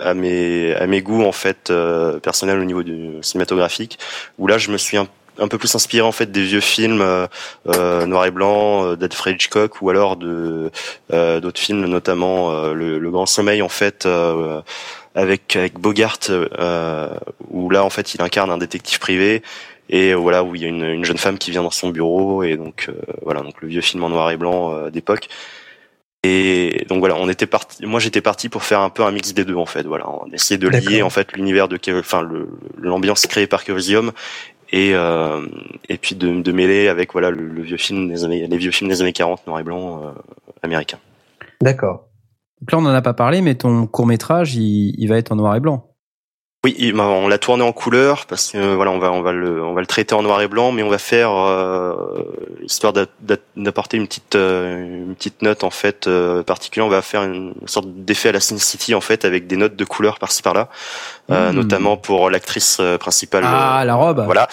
à 0.00 0.14
mes 0.14 0.74
à 0.74 0.86
mes 0.86 1.02
goûts 1.02 1.24
en 1.24 1.32
fait 1.32 1.70
euh, 1.70 2.18
personnels 2.18 2.58
au 2.58 2.64
niveau 2.64 2.82
du 2.82 3.12
cinématographique 3.22 3.98
où 4.38 4.46
là 4.46 4.58
je 4.58 4.70
me 4.70 4.76
suis 4.76 4.96
un, 4.96 5.08
peu 5.48 5.58
plus 5.58 5.74
inspiré 5.74 6.06
en 6.06 6.12
fait 6.12 6.30
des 6.30 6.42
vieux 6.42 6.60
films 6.60 7.00
euh, 7.00 7.26
euh, 7.68 8.06
noir 8.06 8.26
et 8.26 8.30
blanc 8.30 8.84
euh, 8.84 8.96
d'Alfred 8.96 9.36
Hitchcock 9.36 9.80
ou 9.82 9.90
alors 9.90 10.16
de 10.16 10.70
euh, 11.12 11.40
d'autres 11.40 11.60
films 11.60 11.86
notamment 11.86 12.50
euh, 12.52 12.72
le, 12.72 12.98
le 12.98 13.10
Grand 13.10 13.26
Sommeil 13.26 13.62
en 13.62 13.68
fait 13.68 14.08
avec 15.14 15.56
avec 15.56 15.78
Bogart 15.78 16.18
où 17.50 17.70
là 17.70 17.84
en 17.84 17.90
fait 17.90 18.14
il 18.14 18.22
incarne 18.22 18.50
un 18.50 18.58
détective 18.58 18.98
privé 18.98 19.42
et 19.90 20.12
voilà 20.12 20.44
où 20.44 20.54
il 20.54 20.62
y 20.62 20.64
a 20.64 20.68
une, 20.68 20.84
une 20.84 21.04
jeune 21.04 21.18
femme 21.18 21.38
qui 21.38 21.50
vient 21.50 21.62
dans 21.62 21.70
son 21.70 21.88
bureau 21.88 22.42
et 22.42 22.56
donc 22.56 22.90
voilà 23.22 23.40
donc 23.40 23.60
le 23.62 23.68
vieux 23.68 23.80
film 23.80 24.04
en 24.04 24.10
noir 24.10 24.30
et 24.30 24.36
blanc 24.36 24.88
d'époque 24.90 25.28
et 26.28 26.84
donc 26.88 27.00
voilà, 27.00 27.16
on 27.16 27.28
était 27.28 27.46
parti. 27.46 27.84
Moi, 27.86 28.00
j'étais 28.00 28.20
parti 28.20 28.48
pour 28.48 28.62
faire 28.62 28.80
un 28.80 28.90
peu 28.90 29.02
un 29.02 29.10
mix 29.10 29.34
des 29.34 29.44
deux 29.44 29.56
en 29.56 29.66
fait. 29.66 29.84
Voilà, 29.84 30.08
on 30.08 30.30
essayait 30.32 30.58
de 30.58 30.68
lier 30.68 31.02
en 31.02 31.10
fait 31.10 31.32
l'univers 31.32 31.68
de, 31.68 31.78
enfin 31.98 32.28
l'ambiance 32.76 33.26
créée 33.26 33.46
par 33.46 33.62
Chaosium 33.62 34.12
et 34.70 34.92
euh, 34.94 35.46
et 35.88 35.96
puis 35.96 36.14
de, 36.14 36.40
de 36.40 36.52
mêler 36.52 36.88
avec 36.88 37.12
voilà 37.12 37.30
le, 37.30 37.46
le 37.46 37.62
vieux 37.62 37.76
film 37.76 38.08
des 38.08 38.24
années 38.24 38.46
les 38.46 38.56
vieux 38.58 38.70
films 38.70 38.90
des 38.90 39.00
années 39.00 39.12
40 39.12 39.46
noir 39.46 39.60
et 39.60 39.62
blanc 39.62 40.02
euh, 40.02 40.10
américains. 40.62 40.98
D'accord. 41.60 42.08
Donc 42.60 42.72
là, 42.72 42.78
on 42.78 42.82
n'en 42.82 42.94
a 42.94 43.02
pas 43.02 43.14
parlé, 43.14 43.40
mais 43.40 43.54
ton 43.54 43.86
court 43.86 44.06
métrage, 44.06 44.54
il, 44.56 44.94
il 44.98 45.08
va 45.08 45.16
être 45.16 45.32
en 45.32 45.36
noir 45.36 45.54
et 45.56 45.60
blanc. 45.60 45.88
Oui, 46.64 46.92
on 46.98 47.28
l'a 47.28 47.38
tourné 47.38 47.62
en 47.62 47.70
couleur 47.70 48.26
parce 48.26 48.50
que 48.50 48.58
euh, 48.58 48.74
voilà, 48.74 48.90
on 48.90 48.98
va 48.98 49.12
on 49.12 49.22
va 49.22 49.30
le 49.30 49.62
on 49.62 49.74
va 49.74 49.80
le 49.80 49.86
traiter 49.86 50.16
en 50.16 50.22
noir 50.22 50.40
et 50.42 50.48
blanc, 50.48 50.72
mais 50.72 50.82
on 50.82 50.88
va 50.88 50.98
faire 50.98 51.30
euh, 51.32 51.94
histoire 52.64 52.92
d'a- 52.92 53.06
d'a- 53.20 53.36
d'apporter 53.56 53.96
une 53.96 54.08
petite 54.08 54.34
euh, 54.34 54.84
une 55.06 55.14
petite 55.14 55.40
note 55.42 55.62
en 55.62 55.70
fait 55.70 56.08
euh, 56.08 56.42
particulière. 56.42 56.84
On 56.86 56.90
va 56.90 57.00
faire 57.00 57.22
une 57.22 57.54
sorte 57.66 57.86
d'effet 57.88 58.30
à 58.30 58.32
la 58.32 58.40
Sin 58.40 58.58
City 58.58 58.92
en 58.96 59.00
fait 59.00 59.24
avec 59.24 59.46
des 59.46 59.56
notes 59.56 59.76
de 59.76 59.84
couleur 59.84 60.18
par-ci 60.18 60.42
par-là, 60.42 60.68
euh, 61.30 61.52
Mm. 61.52 61.54
notamment 61.54 61.96
pour 61.96 62.28
l'actrice 62.28 62.78
euh, 62.80 62.98
principale. 62.98 63.44
Ah, 63.46 63.84
la 63.86 63.94
robe. 63.94 64.24
Voilà. 64.24 64.48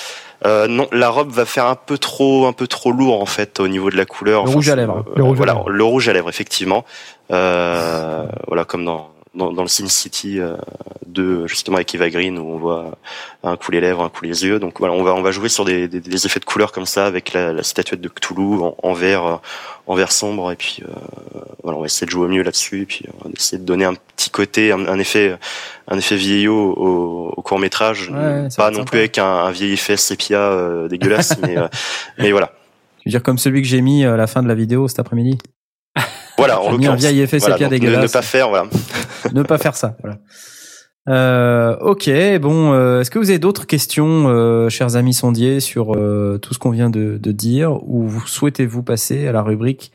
Euh, 0.45 0.67
non, 0.67 0.87
la 0.91 1.09
robe 1.09 1.31
va 1.31 1.45
faire 1.45 1.65
un 1.65 1.75
peu 1.75 1.97
trop, 1.97 2.45
un 2.45 2.53
peu 2.53 2.67
trop 2.67 2.91
lourd 2.91 3.19
en 3.19 3.25
fait 3.25 3.59
au 3.59 3.67
niveau 3.67 3.89
de 3.89 3.97
la 3.97 4.05
couleur. 4.05 4.45
Le 4.45 4.51
rouge 4.51 4.69
à 4.69 4.75
lèvres. 4.75 5.03
euh, 5.07 5.13
Le 5.15 5.23
rouge 5.23 5.37
à 5.37 5.37
voilà, 5.37 5.53
lèvres. 5.53 5.69
le 5.71 5.83
rouge 5.83 6.07
à 6.07 6.13
lèvres 6.13 6.29
effectivement. 6.29 6.85
Euh, 7.31 8.25
voilà, 8.45 8.63
comme 8.63 8.85
dans 8.85 9.09
dans, 9.35 9.51
dans 9.51 9.61
le 9.61 9.67
Sin 9.67 9.87
City 9.87 10.39
euh, 10.39 10.55
2 11.07 11.47
justement 11.47 11.77
avec 11.77 11.93
Eva 11.95 12.09
Green 12.09 12.37
où 12.37 12.43
on 12.53 12.57
voit 12.57 12.97
un 13.43 13.55
coup 13.57 13.71
les 13.71 13.81
lèvres, 13.81 14.03
un 14.03 14.09
coup 14.09 14.25
les 14.25 14.43
yeux. 14.45 14.59
Donc 14.59 14.79
voilà, 14.79 14.93
on 14.93 15.03
va 15.03 15.13
on 15.13 15.21
va 15.21 15.31
jouer 15.31 15.49
sur 15.49 15.65
des, 15.65 15.87
des, 15.87 15.99
des 15.99 16.25
effets 16.25 16.39
de 16.39 16.45
couleur 16.45 16.71
comme 16.71 16.85
ça 16.85 17.05
avec 17.05 17.33
la, 17.33 17.53
la 17.53 17.63
statuette 17.63 18.01
de 18.01 18.09
Cthulhu 18.09 18.61
en, 18.61 18.75
en 18.81 18.93
vert 18.93 19.25
euh, 19.25 19.35
en 19.87 19.95
vert 19.95 20.11
sombre 20.11 20.51
et 20.51 20.55
puis 20.55 20.79
euh, 20.83 20.91
voilà, 21.63 21.77
on 21.77 21.81
va 21.81 21.85
essayer 21.85 22.05
de 22.05 22.11
jouer 22.11 22.25
au 22.25 22.29
mieux 22.29 22.41
là-dessus 22.41 22.81
et 22.81 22.85
puis 22.85 23.05
euh, 23.07 23.11
on 23.23 23.29
va 23.29 23.33
essayer 23.37 23.59
de 23.59 23.65
donner 23.65 23.85
un 23.85 23.93
petit 24.15 24.29
côté, 24.31 24.71
un, 24.71 24.87
un 24.87 24.97
effet 24.99 25.37
un 25.87 25.97
effet 25.97 26.15
vieillot 26.15 26.73
au, 26.75 27.33
au 27.37 27.41
court 27.43 27.59
métrage, 27.59 28.09
Ouais, 28.09 28.47
pas 28.57 28.71
non 28.71 28.77
sympa. 28.79 28.83
plus 28.85 28.97
avec 28.99 29.17
un, 29.19 29.25
un 29.25 29.51
vieil 29.51 29.73
effet 29.73 29.97
sépia 29.97 30.39
euh, 30.39 30.87
dégueulasse, 30.87 31.37
mais 31.41 31.57
euh, 31.57 31.67
mais 32.17 32.31
voilà. 32.31 32.51
Je 32.99 33.09
veux 33.09 33.11
dire 33.11 33.21
comme 33.21 33.37
celui 33.37 33.61
que 33.61 33.67
j'ai 33.67 33.81
mis 33.81 34.03
à 34.03 34.17
la 34.17 34.25
fin 34.25 34.41
de 34.41 34.47
la 34.47 34.55
vidéo 34.55 34.87
cet 34.87 34.97
après-midi. 34.97 35.37
Voilà, 36.37 36.61
en 36.61 36.71
l'occurrence. 36.71 36.99
vieil 36.99 37.21
effet 37.21 37.37
Voilà, 37.37 37.55
sépia 37.55 37.67
donc 37.69 37.79
ne- 37.79 37.85
Ne, 37.85 37.91
dégueulasse. 37.91 38.11
pas 38.11 38.21
faire, 38.21 38.49
voilà. 38.49 38.65
ne 39.33 39.43
pas 39.43 39.57
faire 39.57 39.75
ça. 39.75 39.95
Voilà. 40.01 40.17
Euh, 41.07 41.75
ok, 41.81 42.09
bon, 42.41 42.73
euh, 42.73 43.01
est-ce 43.01 43.11
que 43.11 43.19
vous 43.19 43.29
avez 43.29 43.37
d'autres 43.39 43.67
questions, 43.67 44.25
euh, 44.27 44.69
chers 44.69 44.95
amis 44.95 45.13
sondiers, 45.13 45.59
sur 45.59 45.93
euh, 45.95 46.39
tout 46.41 46.53
ce 46.53 46.59
qu'on 46.59 46.71
vient 46.71 46.89
de, 46.89 47.17
de 47.21 47.31
dire, 47.31 47.73
ou 47.87 48.07
vous 48.07 48.25
souhaitez-vous 48.25 48.81
passer 48.83 49.27
à 49.27 49.31
la 49.31 49.43
rubrique 49.43 49.91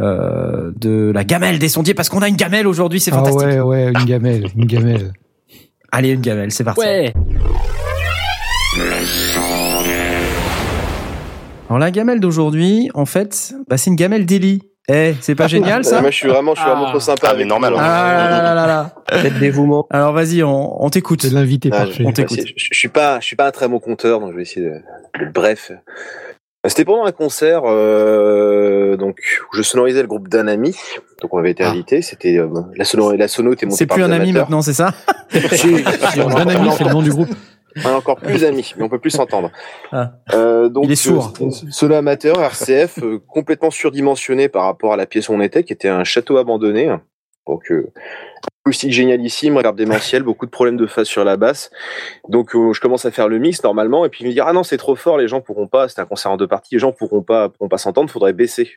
euh, 0.00 0.70
de 0.76 1.10
la 1.14 1.24
gamelle 1.24 1.58
des 1.58 1.68
sondiers? 1.70 1.94
Parce 1.94 2.08
qu'on 2.10 2.20
a 2.20 2.28
une 2.28 2.36
gamelle 2.36 2.66
aujourd'hui, 2.66 3.00
c'est 3.00 3.10
Ah 3.12 3.16
fantastique. 3.16 3.42
ouais, 3.42 3.60
ouais, 3.60 3.92
une 3.98 4.04
gamelle, 4.04 4.46
une 4.56 4.66
gamelle. 4.66 5.12
Allez, 5.92 6.10
une 6.10 6.20
gamelle, 6.20 6.50
c'est 6.52 6.64
parti. 6.64 6.80
Ouais. 6.80 7.14
Alors 11.68 11.78
la 11.78 11.90
gamelle 11.90 12.20
d'aujourd'hui, 12.20 12.90
en 12.94 13.06
fait, 13.06 13.54
bah, 13.68 13.76
c'est 13.76 13.90
une 13.90 13.96
gamelle 13.96 14.26
d'Eli. 14.26 14.62
Eh, 14.88 15.14
c'est 15.20 15.34
pas 15.34 15.46
génial 15.48 15.82
ça 15.84 16.00
Moi, 16.02 16.10
je 16.10 16.16
suis 16.16 16.28
vraiment, 16.28 16.54
je 16.54 16.60
suis 16.60 16.68
vraiment 16.68 16.86
Ah. 16.86 16.90
trop 16.90 17.00
sympa. 17.00 17.28
Ah, 17.30 17.34
mais 17.36 17.44
normal, 17.44 17.72
hein. 17.74 17.78
Ah 17.80 18.12
là 18.28 18.30
là 18.30 18.42
là 18.42 18.54
là 18.54 18.66
là. 18.66 18.94
Peut-être 19.06 19.38
dévouement. 19.38 19.86
Alors 19.90 20.12
vas-y, 20.12 20.42
on, 20.42 20.84
on 20.84 20.90
t'écoute. 20.90 21.22
C'est 21.22 21.30
l'invité 21.32 21.70
Ah, 21.72 21.84
parfait. 21.84 22.04
on 22.04 22.10
je, 22.10 22.14
t'écoute. 22.14 22.40
je, 22.46 22.52
je 22.70 22.78
suis 22.78 22.88
pas, 22.88 23.18
je 23.20 23.24
suis 23.26 23.36
pas 23.36 23.46
un 23.46 23.50
très 23.50 23.66
bon 23.68 23.78
conteur, 23.78 24.20
donc 24.20 24.32
je 24.32 24.36
vais 24.36 24.42
essayer 24.42 24.66
de, 24.66 24.72
de- 25.24 25.30
bref. 25.32 25.72
C'était 26.66 26.86
pendant 26.86 27.04
un 27.04 27.12
concert, 27.12 27.60
euh, 27.66 28.96
donc 28.96 29.18
où 29.52 29.56
je 29.56 29.60
sonorisais 29.62 30.00
le 30.00 30.08
groupe 30.08 30.28
d'un 30.28 30.48
ami. 30.48 30.74
Donc 31.20 31.32
on 31.34 31.38
avait 31.38 31.50
été 31.50 31.62
Ah. 31.64 31.70
invité. 31.70 32.00
C'était 32.02 32.38
euh, 32.38 32.48
la 32.76 32.84
sono, 32.84 33.12
la 33.12 33.28
sono 33.28 33.52
était 33.52 33.66
montée 33.66 33.76
C'est 33.76 33.86
plus 33.86 34.02
un 34.02 34.10
ami 34.12 34.32
maintenant, 34.32 34.62
c'est 34.62 34.72
ça 34.72 34.92
Si, 35.52 35.74
Un 35.74 36.48
ami, 36.48 36.70
c'est 36.76 36.84
le 36.84 36.90
nom 36.90 37.02
du 37.02 37.10
groupe. 37.10 37.28
On 37.76 37.88
est 37.88 37.92
encore 37.92 38.16
plus 38.16 38.44
amis, 38.44 38.74
mais 38.76 38.84
on 38.84 38.88
peut 38.88 38.98
plus 38.98 39.10
s'entendre. 39.10 39.50
Ah. 39.92 40.12
Euh, 40.32 40.68
donc, 40.68 40.84
Il 40.84 40.92
est 40.92 40.96
sourd. 40.96 41.32
euh, 41.40 41.50
solo 41.70 41.94
amateur, 41.94 42.40
RCF, 42.40 42.98
euh, 43.02 43.18
complètement 43.28 43.70
surdimensionné 43.70 44.48
par 44.48 44.64
rapport 44.64 44.92
à 44.92 44.96
la 44.96 45.06
pièce 45.06 45.28
où 45.28 45.32
on 45.32 45.40
était, 45.40 45.64
qui 45.64 45.72
était 45.72 45.88
un 45.88 46.04
château 46.04 46.36
abandonné. 46.36 46.94
Donc, 47.46 47.70
euh, 47.70 47.92
acoustique 48.64 48.92
génialissime, 48.92 49.56
reverb 49.58 49.76
démentiel, 49.76 50.22
beaucoup 50.22 50.46
de 50.46 50.50
problèmes 50.50 50.78
de 50.78 50.86
phase 50.86 51.06
sur 51.06 51.24
la 51.24 51.36
basse. 51.36 51.70
Donc, 52.28 52.54
euh, 52.56 52.72
je 52.72 52.80
commence 52.80 53.04
à 53.04 53.10
faire 53.10 53.28
le 53.28 53.38
mix 53.38 53.62
normalement, 53.62 54.04
et 54.06 54.08
puis 54.08 54.24
me 54.24 54.30
dit 54.32 54.40
ah 54.40 54.52
non 54.54 54.62
c'est 54.62 54.78
trop 54.78 54.96
fort, 54.96 55.18
les 55.18 55.28
gens 55.28 55.40
pourront 55.42 55.66
pas. 55.66 55.88
C'était 55.88 56.00
un 56.00 56.06
concert 56.06 56.30
en 56.32 56.36
deux 56.38 56.46
parties, 56.46 56.74
les 56.74 56.78
gens 56.78 56.92
pourront 56.92 57.22
pas, 57.22 57.50
pourront 57.50 57.68
pas 57.68 57.76
s'entendre, 57.78 58.08
faudrait 58.10 58.32
baisser. 58.32 58.70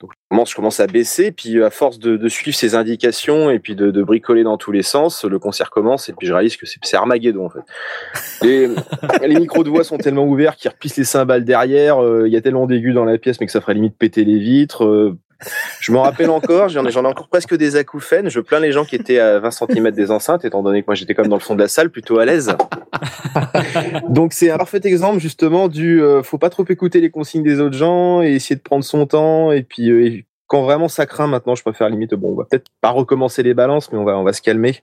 Donc, 0.00 0.12
je 0.12 0.18
commence, 0.30 0.50
je 0.50 0.56
commence 0.56 0.80
à 0.80 0.86
baisser, 0.86 1.30
puis 1.30 1.62
à 1.62 1.68
force 1.68 1.98
de, 1.98 2.16
de 2.16 2.28
suivre 2.28 2.56
ces 2.56 2.74
indications 2.74 3.50
et 3.50 3.58
puis 3.58 3.74
de, 3.76 3.90
de 3.90 4.02
bricoler 4.02 4.42
dans 4.44 4.56
tous 4.56 4.72
les 4.72 4.82
sens, 4.82 5.24
le 5.24 5.38
concert 5.38 5.68
commence 5.70 6.08
et 6.08 6.14
puis 6.14 6.26
je 6.26 6.32
réalise 6.32 6.56
que 6.56 6.64
c'est 6.66 6.96
Armageddon 6.96 7.44
en 7.44 7.50
fait. 7.50 7.60
Les, 8.42 8.68
les 9.26 9.34
micros 9.38 9.62
de 9.64 9.68
voix 9.68 9.84
sont 9.84 9.98
tellement 9.98 10.24
ouverts 10.26 10.56
qu'ils 10.56 10.70
repissent 10.70 10.96
les 10.96 11.04
cymbales 11.04 11.44
derrière. 11.44 12.02
euh, 12.02 12.26
Il 12.26 12.32
y 12.32 12.36
a 12.36 12.40
tellement 12.40 12.66
d'aigus 12.66 12.94
dans 12.94 13.04
la 13.04 13.18
pièce, 13.18 13.38
mais 13.40 13.46
que 13.46 13.52
ça 13.52 13.60
ferait 13.60 13.74
limite 13.74 13.96
péter 13.98 14.24
les 14.24 14.38
vitres. 14.38 14.84
euh, 14.84 15.18
je 15.80 15.92
m'en 15.92 16.02
rappelle 16.02 16.30
encore, 16.30 16.68
j'en 16.68 16.84
ai, 16.86 16.96
encore 16.96 17.28
presque 17.28 17.56
des 17.56 17.76
acouphènes. 17.76 18.28
Je 18.28 18.40
plains 18.40 18.60
les 18.60 18.72
gens 18.72 18.84
qui 18.84 18.96
étaient 18.96 19.18
à 19.18 19.38
20 19.38 19.50
cm 19.50 19.90
des 19.90 20.10
enceintes, 20.10 20.44
étant 20.44 20.62
donné 20.62 20.82
que 20.82 20.86
moi 20.86 20.94
j'étais 20.94 21.14
même 21.16 21.28
dans 21.28 21.36
le 21.36 21.40
fond 21.40 21.54
de 21.54 21.60
la 21.60 21.68
salle, 21.68 21.90
plutôt 21.90 22.18
à 22.18 22.24
l'aise. 22.24 22.56
Donc 24.08 24.32
c'est 24.32 24.50
un 24.50 24.58
parfait 24.58 24.80
exemple 24.84 25.20
justement 25.20 25.68
du 25.68 26.02
euh, 26.02 26.22
faut 26.22 26.38
pas 26.38 26.50
trop 26.50 26.64
écouter 26.68 27.00
les 27.00 27.10
consignes 27.10 27.42
des 27.42 27.60
autres 27.60 27.76
gens 27.76 28.22
et 28.22 28.32
essayer 28.32 28.56
de 28.56 28.62
prendre 28.62 28.84
son 28.84 29.06
temps. 29.06 29.52
Et 29.52 29.62
puis 29.62 29.90
euh, 29.90 30.06
et 30.06 30.26
quand 30.46 30.62
vraiment 30.62 30.88
ça 30.88 31.06
craint, 31.06 31.28
maintenant 31.28 31.54
je 31.54 31.62
préfère 31.62 31.88
limite 31.88 32.14
bon, 32.14 32.32
on 32.32 32.34
va 32.34 32.44
peut-être 32.44 32.66
pas 32.80 32.90
recommencer 32.90 33.42
les 33.42 33.54
balances, 33.54 33.92
mais 33.92 33.98
on 33.98 34.04
va 34.04 34.18
on 34.18 34.24
va 34.24 34.32
se 34.32 34.42
calmer. 34.42 34.76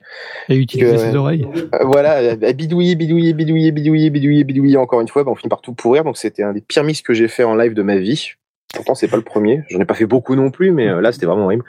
Et 0.48 0.56
utiliser 0.56 0.96
ses 0.96 1.14
oreilles. 1.14 1.46
Euh, 1.74 1.78
voilà, 1.82 2.32
à 2.42 2.52
bidouiller, 2.52 2.94
bidouiller, 2.94 3.34
bidouiller, 3.34 3.70
bidouiller, 3.70 4.10
bidouiller, 4.10 4.44
bidouiller 4.44 4.76
encore 4.78 5.02
une 5.02 5.08
fois, 5.08 5.24
bah, 5.24 5.30
on 5.30 5.34
finit 5.34 5.50
par 5.50 5.60
tout 5.60 5.74
pourrir. 5.74 6.04
Donc 6.04 6.16
c'était 6.16 6.42
un 6.42 6.54
des 6.54 6.62
pires 6.62 6.84
mix 6.84 7.02
que 7.02 7.12
j'ai 7.12 7.28
fait 7.28 7.44
en 7.44 7.54
live 7.54 7.74
de 7.74 7.82
ma 7.82 7.98
vie. 7.98 8.32
Pourtant 8.74 8.94
c'est 8.94 9.08
pas 9.08 9.16
le 9.16 9.22
premier. 9.22 9.62
J'en 9.70 9.80
ai 9.80 9.84
pas 9.84 9.94
fait 9.94 10.06
beaucoup 10.06 10.34
non 10.34 10.50
plus, 10.50 10.70
mais 10.70 10.88
euh, 10.88 11.00
là 11.00 11.12
c'était 11.12 11.26
vraiment 11.26 11.44
horrible. 11.44 11.64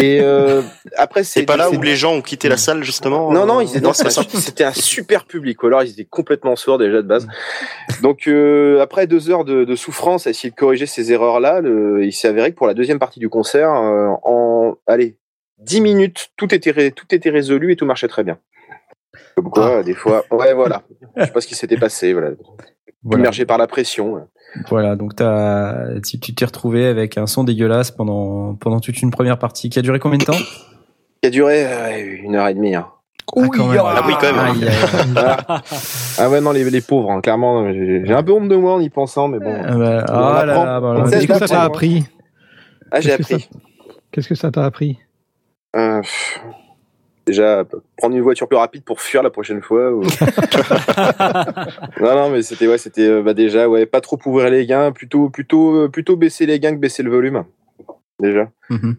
Et 0.00 0.20
euh, 0.20 0.62
après 0.96 1.24
c'est 1.24 1.40
C'est 1.40 1.46
pas 1.46 1.56
là 1.56 1.70
où 1.70 1.82
les 1.82 1.96
gens 1.96 2.14
ont 2.14 2.22
quitté 2.22 2.48
la 2.48 2.56
salle 2.56 2.84
justement. 2.84 3.32
non, 3.32 3.46
non, 3.46 3.58
euh, 3.58 3.64
ils 3.64 3.82
non, 3.82 3.92
c'était 3.92 4.64
un 4.64 4.72
super 4.72 5.24
public. 5.24 5.62
Ou 5.62 5.66
alors 5.66 5.82
ils 5.82 5.90
étaient 5.90 6.04
complètement 6.04 6.54
sourds 6.56 6.78
déjà 6.78 7.02
de 7.02 7.06
base. 7.08 7.26
Donc 8.02 8.26
euh, 8.28 8.80
après 8.80 9.06
deux 9.06 9.28
heures 9.28 9.44
de, 9.44 9.64
de 9.64 9.76
souffrance 9.76 10.26
à 10.26 10.30
essayer 10.30 10.50
de 10.50 10.54
corriger 10.54 10.86
ces 10.86 11.12
erreurs-là, 11.12 11.60
le- 11.60 12.04
il 12.04 12.12
s'est 12.12 12.28
avéré 12.28 12.52
que 12.52 12.56
pour 12.56 12.66
la 12.68 12.74
deuxième 12.74 12.98
partie 13.00 13.18
du 13.20 13.28
concert, 13.28 13.72
euh, 13.72 14.08
en 14.22 14.76
allez 14.86 15.16
dix 15.58 15.80
minutes, 15.80 16.28
tout 16.36 16.54
était 16.54 16.70
ré- 16.70 16.92
tout 16.92 17.06
était 17.12 17.30
résolu 17.30 17.72
et 17.72 17.76
tout 17.76 17.84
marchait 17.86 18.08
très 18.08 18.22
bien. 18.24 18.38
Comme 19.42 19.50
quoi, 19.50 19.82
des 19.82 19.94
fois, 19.94 20.24
ouais, 20.30 20.52
voilà. 20.54 20.82
Je 21.16 21.24
sais 21.24 21.30
pas 21.32 21.40
ce 21.40 21.46
qui 21.46 21.54
s'était 21.54 21.76
passé. 21.76 22.12
Voilà, 22.12 22.30
Voilà. 23.04 23.20
immergé 23.20 23.44
par 23.46 23.58
la 23.58 23.66
pression. 23.66 24.26
Voilà, 24.68 24.96
donc 24.96 25.14
t'as, 25.16 26.00
tu 26.00 26.18
tu 26.18 26.34
t'es 26.34 26.44
retrouvé 26.44 26.86
avec 26.86 27.18
un 27.18 27.26
son 27.26 27.44
dégueulasse 27.44 27.90
pendant 27.90 28.54
pendant 28.54 28.80
toute 28.80 29.00
une 29.02 29.10
première 29.10 29.38
partie 29.38 29.68
qui 29.70 29.78
a 29.78 29.82
duré 29.82 29.98
combien 29.98 30.18
de 30.18 30.24
temps? 30.24 30.32
Qui 31.22 31.26
a 31.28 31.30
duré 31.30 31.66
euh, 31.66 32.16
une 32.22 32.34
heure 32.34 32.48
et 32.48 32.54
demie. 32.54 32.74
hein. 32.74 32.86
Ah, 33.36 33.42
quand 33.52 33.66
même. 33.68 33.80
Ah 33.84 34.02
oui, 34.06 34.14
quand 34.20 34.32
même. 34.32 34.70
Ah 36.18 36.30
ouais, 36.30 36.40
non, 36.40 36.50
les, 36.52 36.68
les 36.70 36.80
pauvres, 36.80 37.10
hein, 37.12 37.20
clairement. 37.20 37.70
J'ai 37.72 38.12
un 38.12 38.22
peu 38.22 38.32
honte 38.32 38.48
de 38.48 38.56
moi 38.56 38.72
en 38.74 38.80
y 38.80 38.88
pensant, 38.88 39.28
mais 39.28 39.38
bon. 39.38 39.54
Ah 39.54 39.76
bah, 39.76 40.04
ah 40.08 40.44
là 40.46 40.52
apprend. 40.52 40.64
là, 40.64 40.80
bah, 40.80 40.90
alors, 40.92 41.08
sait 41.08 41.18
Qu'est-ce 41.26 41.26
que 41.28 41.38
ça 41.38 41.46
t'a 41.46 41.62
hein. 41.62 41.66
appris? 41.66 42.04
Ah, 42.90 43.00
j'ai 43.00 43.10
Qu'est-ce 43.16 43.28
que 43.28 43.34
appris. 43.34 43.50
Qu'est-ce 44.10 44.28
que 44.28 44.34
ça 44.34 44.50
t'a 44.50 44.64
appris? 44.64 44.98
Euh, 45.76 46.00
pff, 46.00 46.40
déjà, 47.28 47.64
prendre 47.96 48.16
une 48.16 48.22
voiture 48.22 48.48
plus 48.48 48.56
rapide 48.56 48.82
pour 48.84 49.00
fuir 49.00 49.22
la 49.22 49.30
prochaine 49.30 49.62
fois. 49.62 49.92
ou- 49.92 50.02
non, 52.00 52.14
non, 52.14 52.30
mais 52.30 52.42
c'était 52.42 52.66
ouais, 52.66 52.78
c'était 52.78 53.06
euh, 53.08 53.22
bah, 53.22 53.34
déjà 53.34 53.68
ouais, 53.68 53.86
pas 53.86 54.00
trop 54.00 54.18
ouvrir 54.26 54.50
les 54.50 54.66
gains, 54.66 54.92
plutôt 54.92 55.28
plutôt 55.30 55.76
euh, 55.76 55.88
plutôt 55.88 56.16
baisser 56.16 56.46
les 56.46 56.58
gains 56.60 56.72
que 56.74 56.80
baisser 56.80 57.02
le 57.02 57.10
volume. 57.10 57.44
Déjà, 58.20 58.50
Mhm. 58.70 58.96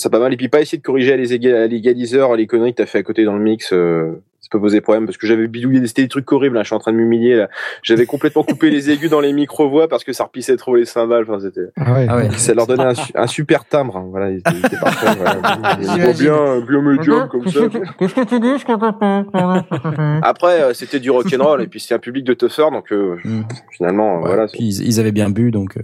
ça 0.00 0.10
pas 0.10 0.18
mal. 0.18 0.32
Et 0.32 0.36
puis 0.36 0.48
pas 0.48 0.60
essayer 0.60 0.78
de 0.78 0.82
corriger 0.82 1.12
à 1.12 1.16
les 1.16 1.34
éga- 1.34 1.62
à 1.64 1.66
l'égaliseur 1.66 2.36
les 2.36 2.46
conneries 2.46 2.72
que 2.72 2.78
t'as 2.82 2.86
fait 2.86 2.98
à 2.98 3.02
côté 3.02 3.24
dans 3.24 3.36
le 3.36 3.42
mix. 3.42 3.72
euh, 3.72 4.12
ça 4.46 4.48
peut 4.52 4.60
poser 4.60 4.80
problème 4.80 5.06
parce 5.06 5.18
que 5.18 5.26
j'avais 5.26 5.48
bidouillé 5.48 5.80
des, 5.80 5.88
c'était 5.88 6.02
des 6.02 6.08
trucs 6.08 6.30
horribles. 6.30 6.54
Là, 6.54 6.62
je 6.62 6.66
suis 6.68 6.76
en 6.76 6.78
train 6.78 6.92
de 6.92 6.96
m'humilier. 6.96 7.34
là. 7.34 7.48
J'avais 7.82 8.06
complètement 8.06 8.44
coupé 8.44 8.70
les 8.70 8.90
aigus 8.90 9.10
dans 9.10 9.18
les 9.18 9.32
micro-voix 9.32 9.88
parce 9.88 10.04
que 10.04 10.12
ça 10.12 10.22
repissait 10.22 10.56
trop 10.56 10.76
les 10.76 10.84
cymbales. 10.84 11.24
Enfin, 11.28 11.40
c'était 11.40 11.68
Ah 11.76 11.92
ouais. 11.94 12.06
Ah 12.08 12.16
ouais. 12.16 12.30
ça 12.30 12.54
leur 12.54 12.68
donnait 12.68 12.84
un, 12.84 12.94
su- 12.94 13.10
un 13.16 13.26
super 13.26 13.64
timbre. 13.64 13.96
hein. 13.96 14.06
Voilà, 14.08 14.30
ils 14.30 14.38
étaient, 14.38 14.50
ils 14.54 14.66
étaient 14.66 14.76
parfaits, 14.76 15.16
voilà. 15.18 15.36
Ils 15.80 16.16
bien, 16.18 16.60
bien 16.60 16.82
médium 16.82 17.28
comme 17.28 17.46
ça. 17.48 17.60
Qu'est-ce 17.98 18.14
que 18.14 18.24
tu 18.24 18.38
dis 18.38 18.58
ce 18.58 18.64
que 18.64 18.78
t'as 18.78 20.20
Après, 20.22 20.62
euh, 20.62 20.74
c'était 20.74 21.00
du 21.00 21.10
rock'n'roll 21.10 21.62
et 21.62 21.66
puis 21.66 21.80
c'est 21.80 21.94
un 21.94 21.98
public 21.98 22.24
de 22.24 22.34
toughers, 22.34 22.70
donc 22.70 22.92
euh, 22.92 23.16
Mm. 23.24 23.42
finalement, 23.76 24.20
Ouais, 24.20 24.26
voilà. 24.28 24.46
Puis 24.46 24.62
ils, 24.62 24.86
ils 24.86 25.00
avaient 25.00 25.10
bien 25.12 25.30
bu, 25.30 25.50
donc. 25.50 25.76
euh, 25.76 25.82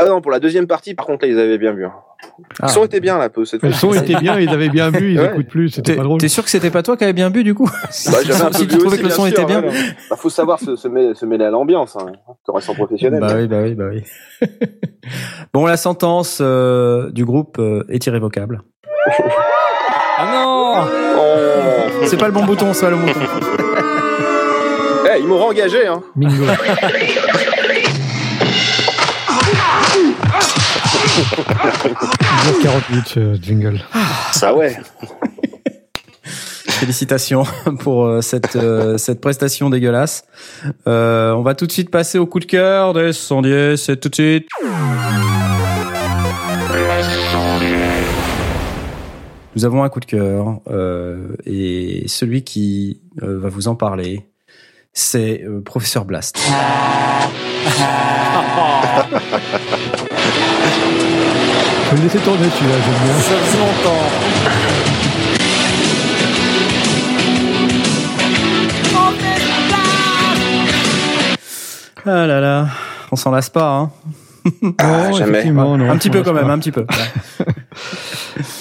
ah 0.00 0.04
non, 0.08 0.20
pour 0.20 0.30
la 0.30 0.40
deuxième 0.40 0.66
partie, 0.66 0.94
par 0.94 1.06
contre, 1.06 1.24
là, 1.24 1.30
ils 1.32 1.38
avaient 1.38 1.58
bien 1.58 1.72
vu. 1.72 1.84
hein. 1.86 1.92
ah. 2.60 2.66
Le 2.66 2.68
son 2.68 2.84
était 2.84 3.00
bien 3.00 3.18
là, 3.18 3.28
peu, 3.28 3.44
cette 3.44 3.62
Le 3.62 3.72
son 3.72 3.92
était 3.94 4.16
bien, 4.16 4.38
ils 4.38 4.48
avaient 4.50 4.68
bien 4.68 4.90
vu, 4.90 5.12
ils 5.12 5.20
Ouais. 5.20 5.26
écoutent 5.32 5.48
plus, 5.48 5.68
c'était 5.70 5.96
pas 5.96 6.02
drôle. 6.02 6.20
t'es 6.20 6.28
sûr 6.28 6.44
que 6.44 6.50
c'était 6.50 6.70
pas 6.70 6.82
toi 6.82 6.96
qui 6.96 7.04
avais 7.04 7.12
bien 7.12 7.30
bu 7.30 7.44
du 7.44 7.54
coup? 7.54 7.66
Bah, 7.66 7.78
un 8.42 8.46
peu 8.50 8.52
Si 8.58 8.66
bu 8.66 8.68
tu 8.72 8.78
trouvais 8.78 8.86
aussi, 8.88 8.98
que 8.98 9.02
le 9.04 9.10
son 9.10 9.26
était 9.26 9.44
bien. 9.44 9.60
voilà. 9.62 9.78
Bah, 10.10 10.16
faut 10.16 10.30
savoir 10.30 10.58
se, 10.60 10.76
se, 10.76 10.88
mêler, 10.88 11.14
se 11.14 11.24
mêler 11.26 11.44
à 11.44 11.50
l'ambiance. 11.50 11.96
Hein. 11.96 12.12
Tu 12.44 12.50
restes 12.50 12.68
en 12.70 12.74
professionnel. 12.74 13.20
Bah 13.20 13.34
oui, 13.36 13.46
bah 13.46 13.58
oui, 13.62 13.74
bah 13.74 13.84
oui. 13.90 14.02
bon, 15.54 15.66
la 15.66 15.76
sentence 15.76 16.38
euh, 16.40 17.10
du 17.12 17.24
groupe 17.24 17.58
euh, 17.58 17.84
est 17.88 18.04
irrévocable. 18.06 18.62
Ah 20.18 20.30
non 20.32 20.88
Oh. 21.18 22.04
C'est 22.06 22.16
pas 22.16 22.26
le 22.26 22.32
bon 22.32 22.44
bouton, 22.46 22.72
c'est 22.72 22.86
pas 22.86 22.90
le 22.90 22.96
bon 22.96 23.04
bouton. 23.06 23.20
Eh, 25.14 25.20
ils 25.20 25.26
m'ont 25.26 25.42
engagé. 25.42 25.86
Hein. 25.86 26.02
Mingo. 26.16 26.44
48 32.62 33.06
ce 33.06 33.34
jingle. 33.40 33.80
Ça 34.32 34.54
ouais. 34.54 34.76
Félicitations 36.24 37.44
pour 37.80 38.04
euh, 38.04 38.20
cette 38.20 38.56
euh, 38.56 38.98
cette 38.98 39.20
prestation 39.20 39.70
dégueulasse. 39.70 40.24
Euh, 40.86 41.32
on 41.32 41.42
va 41.42 41.54
tout 41.54 41.66
de 41.66 41.72
suite 41.72 41.90
passer 41.90 42.18
au 42.18 42.26
coup 42.26 42.40
de 42.40 42.44
cœur 42.44 42.92
des 42.92 43.12
sondiers. 43.12 43.76
C'est 43.76 43.96
tout 43.96 44.08
de 44.08 44.14
suite. 44.14 44.48
Nous 49.56 49.64
avons 49.64 49.82
un 49.82 49.88
coup 49.88 50.00
de 50.00 50.04
cœur 50.04 50.60
euh, 50.68 51.34
et 51.46 52.04
celui 52.08 52.44
qui 52.44 53.00
euh, 53.22 53.38
va 53.38 53.48
vous 53.48 53.68
en 53.68 53.74
parler, 53.74 54.28
c'est 54.92 55.44
euh, 55.44 55.62
Professeur 55.62 56.04
Blast. 56.04 56.38
Je 61.96 62.02
vais 62.02 62.08
le 62.08 62.12
laisser 62.12 62.24
tourner 62.24 62.50
celui-là, 62.50 62.74
j'aime 62.84 63.04
bien. 63.04 63.14
Ça 63.22 63.34
faisait 63.36 63.58
longtemps. 63.58 65.16
Ah 72.04 72.26
là 72.26 72.40
là, 72.40 72.68
on 73.10 73.16
s'en 73.16 73.30
lasse 73.30 73.48
pas. 73.48 73.76
Hein. 73.78 73.90
Ah, 74.78 75.08
Non, 75.08 75.16
jamais. 75.16 75.48
un 75.48 75.96
petit 75.96 76.10
peu 76.10 76.22
quand 76.22 76.34
même, 76.34 76.46
pas. 76.46 76.52
un 76.52 76.58
petit 76.58 76.70
peu. 76.70 76.86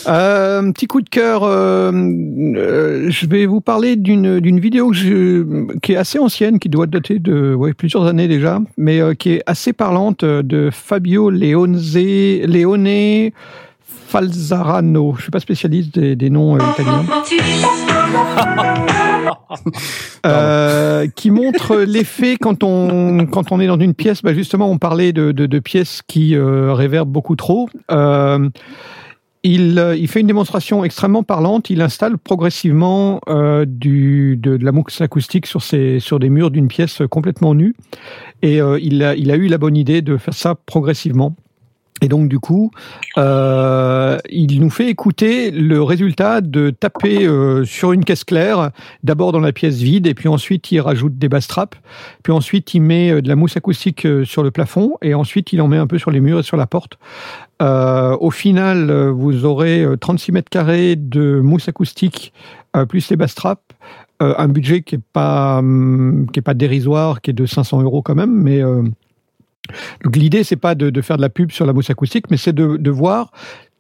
Euh, 0.08 0.62
un 0.62 0.72
petit 0.72 0.88
coup 0.88 1.02
de 1.02 1.10
cœur. 1.10 1.44
euh, 1.44 1.92
euh, 1.94 3.08
je 3.10 3.26
vais 3.28 3.45
vous 3.45 3.62
parler 3.62 3.95
d'une 3.95 4.40
d'une 4.40 4.60
vidéo 4.60 4.90
que 4.92 4.95
je- 4.95 5.78
qui 5.80 5.94
est 5.94 5.98
assez 5.98 6.18
ancienne, 6.20 6.60
qui 6.60 6.70
doit 6.70 6.88
dater 6.88 7.20
de 7.20 7.54
ouais, 7.54 7.74
plusieurs 7.74 8.06
années 8.06 8.28
déjà, 8.28 8.60
mais 8.78 9.00
euh, 9.02 9.14
qui 9.14 9.32
est 9.34 9.44
assez 9.45 9.74
parlante 9.74 10.24
de 10.24 10.70
Fabio 10.72 11.30
Leonze, 11.30 11.98
Leone 11.98 13.32
Falzarano. 14.08 15.16
Je 15.18 15.24
suis 15.24 15.32
pas 15.32 15.40
spécialiste 15.40 15.98
des, 16.00 16.16
des 16.16 16.30
noms 16.30 16.58
italiens. 16.58 17.04
Euh, 20.26 21.08
qui 21.16 21.30
montre 21.32 21.78
l'effet 21.78 22.36
quand 22.40 22.64
on 22.64 23.26
quand 23.28 23.52
on 23.52 23.60
est 23.60 23.68
dans 23.68 23.80
une 23.80 23.94
pièce. 23.94 24.22
Bah 24.24 24.34
justement, 24.34 24.70
on 24.70 24.78
parlait 24.78 25.14
de, 25.14 25.32
de, 25.32 25.45
de 25.45 25.60
pièces 25.60 26.02
qui 26.08 26.36
euh, 26.36 26.74
réverbent 26.74 27.10
beaucoup 27.12 27.36
trop. 27.36 27.70
Euh, 27.92 28.50
il, 29.45 29.77
euh, 29.77 29.95
il 29.95 30.07
fait 30.07 30.22
une 30.22 30.27
démonstration 30.27 30.83
extrêmement 30.83 31.22
parlante. 31.22 31.69
Il 31.69 31.82
installe 31.82 32.17
progressivement 32.17 33.22
euh, 33.30 33.65
de, 33.67 34.57
la 34.59 34.72
mousse 34.72 35.01
acoustique 35.01 35.45
sur, 35.45 35.61
des 36.19 36.30
murs 36.30 36.49
d'une 36.49 36.67
pièce 36.67 37.03
complètement 37.09 37.53
nue. 37.53 37.75
Et 38.41 38.59
euh, 38.59 38.80
il, 38.82 39.03
a, 39.03 39.15
eu 39.15 39.48
la 39.48 39.57
bonne 39.59 39.77
idée 39.77 40.01
de 40.01 40.17
faire 40.17 40.33
ça 40.33 40.56
progressivement. 40.56 41.35
Et 42.01 42.09
donc 42.09 42.27
du 42.27 42.40
coup, 42.40 42.72
il 43.15 44.59
nous 44.59 44.69
fait 44.69 44.90
écouter 44.90 45.49
le 45.49 45.82
résultat 45.82 46.41
de 46.41 46.69
taper 46.69 47.25
sur 47.64 47.93
une 47.93 48.03
caisse 48.03 48.25
claire, 48.25 48.72
d'abord 49.03 49.32
dans 49.32 49.40
la 49.40 49.53
pièce 49.53 49.77
vide, 49.77 50.06
et 50.06 50.14
puis 50.14 50.27
ensuite 50.27 50.69
il 50.74 50.82
rajoute 50.82 51.17
des 51.17 51.30
bass 51.30 51.48
traps, 51.48 51.77
puis 52.22 52.33
ensuite 52.33 52.74
il 52.74 52.82
met 52.82 53.22
de 53.22 53.27
la 53.30 53.38
mousse 53.38 53.56
acoustique 53.56 54.06
sur 54.25 54.43
le 54.43 54.51
plafond, 54.51 54.98
et 55.01 55.14
ensuite 55.14 55.53
il 55.53 55.61
en 55.61 55.69
met 55.69 55.77
un 55.77 55.88
peu 55.88 55.98
sur 55.98 56.11
les 56.11 56.19
murs 56.19 56.40
et 56.40 56.43
sur 56.43 56.57
la 56.57 56.67
porte. 56.67 56.99
Euh, 57.61 58.17
au 58.19 58.32
final, 58.32 58.90
euh, 58.90 59.11
vous 59.11 59.45
aurez 59.45 59.82
euh, 59.84 59.95
36 59.95 60.32
mètres 60.34 60.50
carrés 60.50 60.95
de 60.95 61.40
mousse 61.40 61.69
acoustique 61.69 62.34
euh, 62.75 62.85
plus 62.85 63.09
les 63.09 63.16
bass 63.16 63.34
traps, 63.34 63.61
euh, 64.22 64.34
un 64.38 64.48
budget 64.50 64.82
qui 64.82 64.95
est 64.95 65.03
pas 65.14 65.59
hum, 65.59 66.27
est 66.35 66.42
pas 66.42 66.53
dérisoire, 66.53 67.22
qui 67.22 67.32
est 67.32 67.34
de 67.34 67.45
500 67.45 67.82
euros 67.82 68.01
quand 68.01 68.16
même, 68.16 68.34
mais 68.34 68.61
euh, 68.61 68.84
donc 70.03 70.16
l'idée 70.17 70.43
c'est 70.43 70.58
pas 70.58 70.75
de, 70.75 71.01
faire 71.01 71.17
de 71.17 71.22
la 71.22 71.30
pub 71.30 71.51
sur 71.51 71.66
la 71.66 71.74
mousse 71.74 71.90
acoustique, 71.90 72.30
mais 72.30 72.38
c'est 72.38 72.53
de 72.53 72.92
voir 72.92 73.32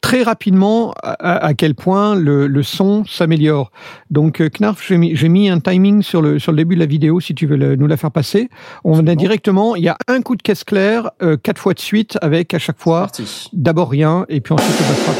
très 0.05 0.21
rapidement 0.21 0.93
à, 1.01 1.13
à 1.47 1.53
quel 1.55 1.73
point 1.73 2.13
le, 2.13 2.45
le 2.45 2.61
son 2.61 3.03
s'améliore. 3.05 3.71
Donc 4.11 4.39
euh, 4.39 4.49
Knarf, 4.49 4.79
j'ai 4.85 4.97
mis, 5.29 5.49
un 5.49 5.59
timing 5.59 6.03
sur 6.03 6.21
le 6.21 6.37
sur 6.37 6.51
le 6.51 6.57
début 6.57 6.75
de 6.75 6.79
la 6.81 6.85
vidéo 6.85 7.19
si 7.19 7.33
tu 7.33 7.47
veux 7.47 7.55
le- 7.57 7.75
nous 7.75 7.87
la 7.87 7.97
faire 7.97 8.11
passer. 8.11 8.49
On 8.83 9.07
a 9.07 9.15
directement, 9.15 9.75
il 9.75 9.83
y 9.83 9.89
a 9.89 9.97
un 10.07 10.21
coup 10.21 10.35
de 10.35 10.43
caisse 10.43 10.63
claire 10.63 11.09
euh, 11.23 11.37
quatre 11.37 11.57
fois 11.57 11.73
de 11.73 11.79
suite 11.79 12.19
avec 12.21 12.53
à 12.53 12.59
chaque 12.59 12.77
fois 12.77 13.07
d'abord 13.51 13.89
rien 13.89 14.27
et 14.29 14.41
puis 14.41 14.53
ensuite 14.53 14.77
le 14.79 14.85
bass 14.85 15.03
trap. 15.05 15.15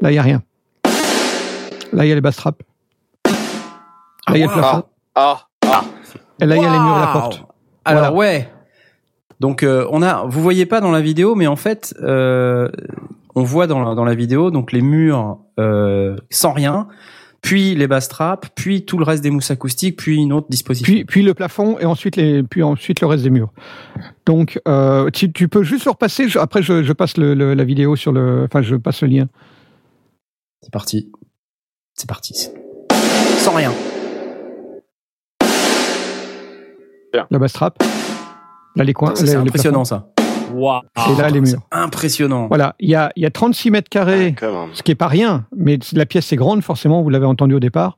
Là 0.00 0.12
il 0.12 0.14
y 0.14 0.18
a 0.18 0.22
rien. 0.22 0.42
Là 1.92 2.04
il 2.04 2.08
y 2.08 2.12
a 2.12 2.14
les 2.14 2.20
bass 2.20 2.36
traps. 2.36 2.58
Là 3.26 3.32
il 4.34 4.38
y 4.38 4.42
a 4.44 4.46
le 4.46 4.52
plafond. 4.52 4.84
Ah, 5.16 5.38
ah. 5.66 5.82
Et 6.40 6.46
là 6.46 6.54
il 6.56 6.62
y 6.62 6.66
a 6.66 6.70
les 6.72 6.78
murs 6.78 6.96
et 6.98 7.00
la 7.00 7.06
porte. 7.12 7.42
Alors 7.84 8.02
Voilà. 8.02 8.16
ouais. 8.16 8.48
Donc 9.40 9.64
euh, 9.64 9.88
on 9.90 10.02
a, 10.02 10.22
vous 10.24 10.40
voyez 10.40 10.66
pas 10.66 10.80
dans 10.80 10.92
la 10.92 11.00
vidéo, 11.00 11.34
mais 11.34 11.48
en 11.48 11.56
fait, 11.56 11.94
euh, 12.00 12.68
on 13.34 13.42
voit 13.42 13.66
dans 13.66 13.82
la, 13.82 13.94
dans 13.94 14.04
la 14.04 14.14
vidéo 14.14 14.50
donc 14.50 14.72
les 14.72 14.82
murs 14.82 15.38
euh, 15.58 16.16
sans 16.30 16.52
rien, 16.52 16.88
puis 17.40 17.74
les 17.74 17.86
bass 17.88 18.08
traps, 18.08 18.48
puis 18.54 18.84
tout 18.84 18.98
le 18.98 19.04
reste 19.04 19.22
des 19.22 19.30
mousses 19.30 19.50
acoustiques, 19.50 19.96
puis 19.98 20.16
une 20.18 20.32
autre 20.32 20.46
dispositif. 20.48 20.86
Puis, 20.86 21.04
puis 21.04 21.22
le 21.22 21.34
plafond 21.34 21.78
et 21.80 21.84
ensuite 21.84 22.16
les, 22.16 22.42
puis 22.44 22.62
ensuite 22.62 23.00
le 23.00 23.06
reste 23.08 23.24
des 23.24 23.30
murs. 23.30 23.50
Donc, 24.26 24.60
euh, 24.68 25.10
tu, 25.10 25.32
tu 25.32 25.48
peux 25.48 25.62
juste 25.64 25.84
le 25.86 25.90
repasser. 25.90 26.28
je- 26.28 26.38
après, 26.38 26.62
je, 26.62 26.82
je 26.84 26.92
passe 26.92 27.16
le, 27.16 27.34
le- 27.34 27.54
la 27.54 27.64
vidéo 27.64 27.96
sur 27.96 28.12
le, 28.12 28.44
enfin, 28.44 28.62
je 28.62 28.76
passe 28.76 29.02
le 29.02 29.08
lien. 29.08 29.26
C'est 30.62 30.72
parti. 30.72 31.10
C'est 31.94 32.08
parti. 32.08 32.48
Sans 33.38 33.52
rien. 33.54 33.72
La 37.30 37.38
bass 37.38 37.52
trap. 37.52 37.82
Là, 38.76 38.84
les 38.84 38.92
coins. 38.94 39.14
C'est 39.16 39.34
impressionnant 39.34 39.84
ça. 39.84 40.11
Plafonds. 40.52 41.12
Et 41.12 41.20
là, 41.22 41.30
les 41.30 41.40
murs. 41.40 41.60
Impressionnant. 41.70 42.46
Voilà. 42.48 42.74
Il 42.80 42.88
y 42.88 42.94
a, 42.94 43.10
il 43.16 43.22
y 43.22 43.26
a 43.26 43.30
36 43.30 43.70
mètres 43.70 43.88
carrés. 43.88 44.34
Même. 44.40 44.68
ce 44.74 44.82
qui 44.82 44.92
est 44.92 44.96
pas 44.96 45.08
rien, 45.08 45.44
mais 45.56 45.78
la 45.92 46.06
pièce 46.06 46.32
est 46.32 46.36
grande, 46.36 46.62
forcément, 46.62 47.02
vous 47.02 47.10
l'avez 47.10 47.26
entendu 47.26 47.54
au 47.54 47.60
départ. 47.60 47.96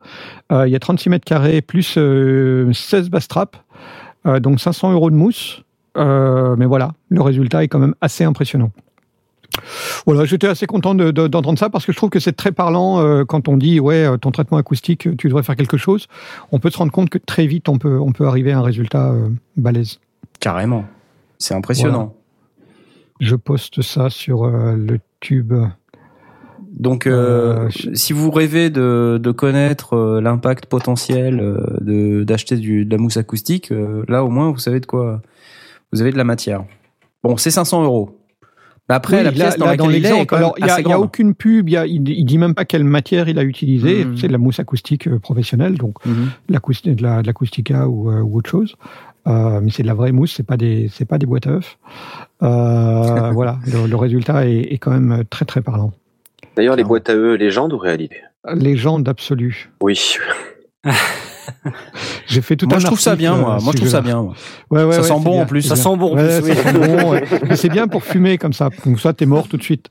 Euh, 0.53 0.67
il 0.69 0.73
y 0.73 0.77
a 0.77 0.81
36 0.81 1.09
mètres 1.11 1.25
carrés 1.25 1.61
plus 1.63 1.95
euh, 1.99 2.73
16 2.73 3.11
bass 3.11 3.29
traps, 3.29 3.59
euh, 4.27 4.41
donc 4.41 4.61
500 4.61 4.93
euros 4.93 5.11
de 5.11 5.17
mousse. 5.17 5.63
Euh, 5.97 6.57
mais 6.59 6.67
voilà, 6.67 6.93
le 7.09 7.23
résultat 7.23 7.63
est 7.63 7.69
quand 7.69 7.79
même 7.79 7.95
assez 8.01 8.25
impressionnant. 8.25 8.71
Voilà, 10.07 10.25
j'étais 10.25 10.49
assez 10.49 10.67
content 10.67 10.95
de- 10.97 11.13
de- 11.13 11.29
d'entendre 11.29 11.59
ça 11.59 11.71
parce 11.71 11.87
que 11.87 11.93
je 11.93 11.97
trouve 11.97 12.11
que 12.11 12.19
c'est 12.19 12.33
très 12.33 12.51
parlant 12.51 13.01
euh, 13.01 13.25
quand 13.25 13.47
on 13.47 13.57
dit 13.57 13.79
ouais 13.79 14.05
euh, 14.05 14.17
ton 14.17 14.33
traitement 14.33 14.59
acoustique 14.59 15.09
tu 15.17 15.29
devrais 15.29 15.45
faire 15.45 15.55
quelque 15.55 15.77
chose. 15.77 16.09
On 16.51 16.59
peut 16.59 16.71
se 16.71 16.79
rendre 16.79 16.91
compte 16.91 17.09
que 17.09 17.19
très 17.19 17.47
vite 17.47 17.69
on 17.69 17.79
peut 17.79 18.01
on 18.01 18.11
peut 18.11 18.27
arriver 18.27 18.51
à 18.51 18.59
un 18.59 18.63
résultat 18.63 19.13
euh, 19.13 19.29
balèze. 19.57 20.01
Carrément. 20.41 20.85
C'est 21.39 21.55
impressionnant. 21.55 22.15
Je 23.21 23.37
poste 23.37 23.83
ça 23.83 24.11
sur 24.11 24.45
euh, 24.45 24.75
le 24.77 24.99
tube. 25.21 25.55
Donc, 26.73 27.07
euh, 27.07 27.67
Euh, 27.67 27.69
je- 27.71 27.95
si 27.95 28.13
vous 28.13 28.31
rêvez 28.31 28.69
de, 28.71 29.21
de 29.23 29.31
connaître 29.31 30.19
l'impact 30.21 30.67
potentiel 30.67 31.37
de 31.81 32.25
d'acheter 32.25 32.57
de 32.57 32.91
la 32.91 32.99
mousse 32.99 33.17
acoustique, 33.17 33.73
là 34.09 34.25
au 34.25 34.29
moins 34.31 34.51
vous 34.51 34.59
savez 34.59 34.81
de 34.81 34.87
quoi. 34.87 35.23
Vous 35.93 36.01
avez 36.03 36.11
de 36.11 36.17
la 36.19 36.25
matière. 36.25 36.65
Bon, 37.23 37.37
c'est 37.37 37.51
500 37.53 37.85
euros. 37.85 38.19
Mais 38.89 38.97
après, 38.97 39.19
Oui, 39.19 39.23
la 39.25 39.31
là- 39.31 39.35
pièce 39.35 39.57
dans 39.57 39.65
là, 39.67 39.75
il 39.77 40.05
est, 40.05 40.27
quand 40.27 40.37
alors 40.37 40.55
il 40.59 40.67
y 40.67 40.93
a, 40.93 41.01
aucune 41.01 41.35
pub, 41.35 41.69
il, 41.71 41.73
y 41.73 41.77
a, 41.77 41.87
il, 41.87 42.07
il 42.07 42.25
dit 42.27 42.37
même 42.37 42.55
pas 42.55 42.65
quelle 42.67 42.85
matière 42.85 43.29
il 43.31 43.39
a 43.39 43.43
utilisé. 43.45 44.05
Mhm. 44.05 44.17
C'est 44.19 44.27
de 44.27 44.33
la 44.33 44.39
mousse 44.39 44.59
acoustique 44.61 45.09
professionnelle, 45.21 45.79
donc 45.79 46.05
Mhm. 46.05 46.29
de 46.49 46.53
l'acoustica 47.25 47.89
ou, 47.89 48.11
euh, 48.11 48.21
ou 48.21 48.37
autre 48.39 48.51
chose. 48.51 48.75
Euh, 49.27 49.61
mais 49.63 49.71
c'est 49.71 49.83
de 49.83 49.89
la 49.89 49.95
vraie 49.95 50.13
mousse, 50.13 50.35
c'est 50.37 50.47
pas 50.47 50.57
des, 50.57 50.91
c'est 50.93 51.07
pas 51.07 51.19
des 51.19 51.27
boîtes 51.27 51.47
à 51.47 51.51
œufs. 51.51 51.79
Euh, 52.43 53.31
voilà, 53.33 53.59
le, 53.67 53.87
le 53.87 53.97
résultat 53.97 54.47
est, 54.47 54.61
est 54.73 54.79
quand 54.79 54.91
même 54.91 55.25
très 55.31 55.45
très 55.45 55.63
parlant. 55.63 55.93
D'ailleurs, 56.57 56.77
les 56.77 56.85
boîtes 56.85 57.09
à 57.11 57.15
eux, 57.15 57.35
légende 57.35 57.73
ou 57.73 57.79
réalité? 57.79 58.17
Légende 58.55 59.09
absolue. 59.09 59.71
Oui. 59.81 59.99
J'ai 62.27 62.41
fait 62.43 62.57
tout 62.57 62.67
Moi, 62.67 62.77
un 62.77 62.81
je 62.81 62.87
trouve 62.87 63.01
ça 63.01 63.13
article, 63.13 63.31
bien, 63.31 63.35
euh, 63.35 63.41
moi. 63.41 63.59
Moi, 63.63 63.73
je 63.73 63.77
trouve 63.79 63.89
ça 63.89 64.01
bien. 64.01 64.23
moi. 64.23 64.35
Ouais, 64.71 64.85
ouais, 64.85 64.93
Ça 64.93 65.01
ouais, 65.01 65.07
sent 65.09 65.15
c'est 65.19 65.25
bon, 65.25 65.31
bien, 65.33 65.43
en 65.43 65.47
plus. 65.47 65.63
c'est 65.63 65.69
Ça 65.69 65.77
sent 65.77 65.97
bon, 65.97 66.13
en 66.13 66.17
Ouais, 66.17 66.41
plus, 66.41 66.55
ça 66.55 66.63
sent 66.63 66.79
bon, 66.79 67.11
ouais. 67.11 67.25
Mais 67.49 67.57
c'est 67.57 67.69
bien 67.69 67.89
pour 67.89 68.05
fumer 68.05 68.39
comme 68.39 68.53
ça. 68.53 68.69
Comme 68.83 68.99
ça, 68.99 69.13
t'es 69.13 69.27
mort 69.27 69.49
tout 69.49 69.57
de 69.57 69.63
suite. 69.63 69.89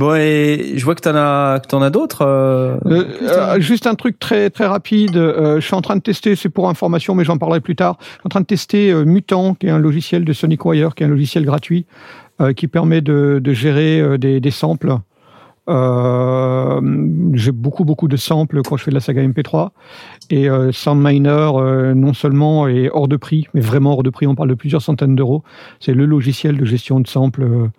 Bon, 0.00 0.14
et 0.14 0.72
je 0.76 0.84
vois 0.86 0.94
que 0.94 1.02
t'en 1.02 1.14
as, 1.14 1.60
que 1.60 1.68
t'en 1.68 1.82
as 1.82 1.90
d'autres. 1.90 2.22
euh, 2.22 2.78
Euh, 2.86 3.04
euh, 3.20 3.60
juste 3.60 3.86
un 3.86 3.94
truc 3.94 4.18
très 4.18 4.48
très 4.48 4.64
rapide. 4.64 5.12
Je 5.12 5.60
suis 5.60 5.74
en 5.74 5.82
train 5.82 5.96
de 5.96 6.00
tester, 6.00 6.36
c'est 6.36 6.48
pour 6.48 6.70
information, 6.70 7.14
mais 7.14 7.22
j'en 7.22 7.36
parlerai 7.36 7.60
plus 7.60 7.76
tard. 7.76 7.98
Je 8.00 8.06
suis 8.06 8.20
en 8.24 8.30
train 8.30 8.40
de 8.40 8.46
tester 8.46 8.94
Mutant, 9.04 9.52
qui 9.52 9.66
est 9.66 9.70
un 9.70 9.78
logiciel 9.78 10.24
de 10.24 10.32
Sonic 10.32 10.64
Wire, 10.64 10.94
qui 10.94 11.02
est 11.02 11.06
un 11.06 11.10
logiciel 11.10 11.44
gratuit, 11.44 11.84
qui 12.56 12.66
permet 12.66 13.02
de, 13.02 13.42
gérer 13.52 14.16
des, 14.16 14.50
samples. 14.50 14.96
J'ai 15.68 17.52
beaucoup 17.52 17.84
beaucoup 17.84 18.08
de 18.08 18.16
samples 18.16 18.62
quand 18.62 18.78
je 18.78 18.84
fais 18.84 18.90
de 18.90 18.96
la 18.96 19.02
saga 19.02 19.22
MP3 19.22 19.68
et 20.30 20.48
SoundMiner 20.72 21.92
non 21.94 22.14
seulement 22.14 22.68
est 22.68 22.88
hors 22.90 23.06
de 23.06 23.18
prix, 23.18 23.48
mais 23.52 23.60
vraiment 23.60 23.92
hors 23.92 24.02
de 24.02 24.08
prix. 24.08 24.26
On 24.26 24.34
parle 24.34 24.48
de 24.48 24.54
plusieurs 24.54 24.80
centaines 24.80 25.14
d'euros. 25.14 25.44
C'est 25.78 25.92
le 25.92 26.06
logiciel 26.06 26.56
de 26.56 26.64
gestion 26.64 27.00
de 27.00 27.06
samples 27.06 27.70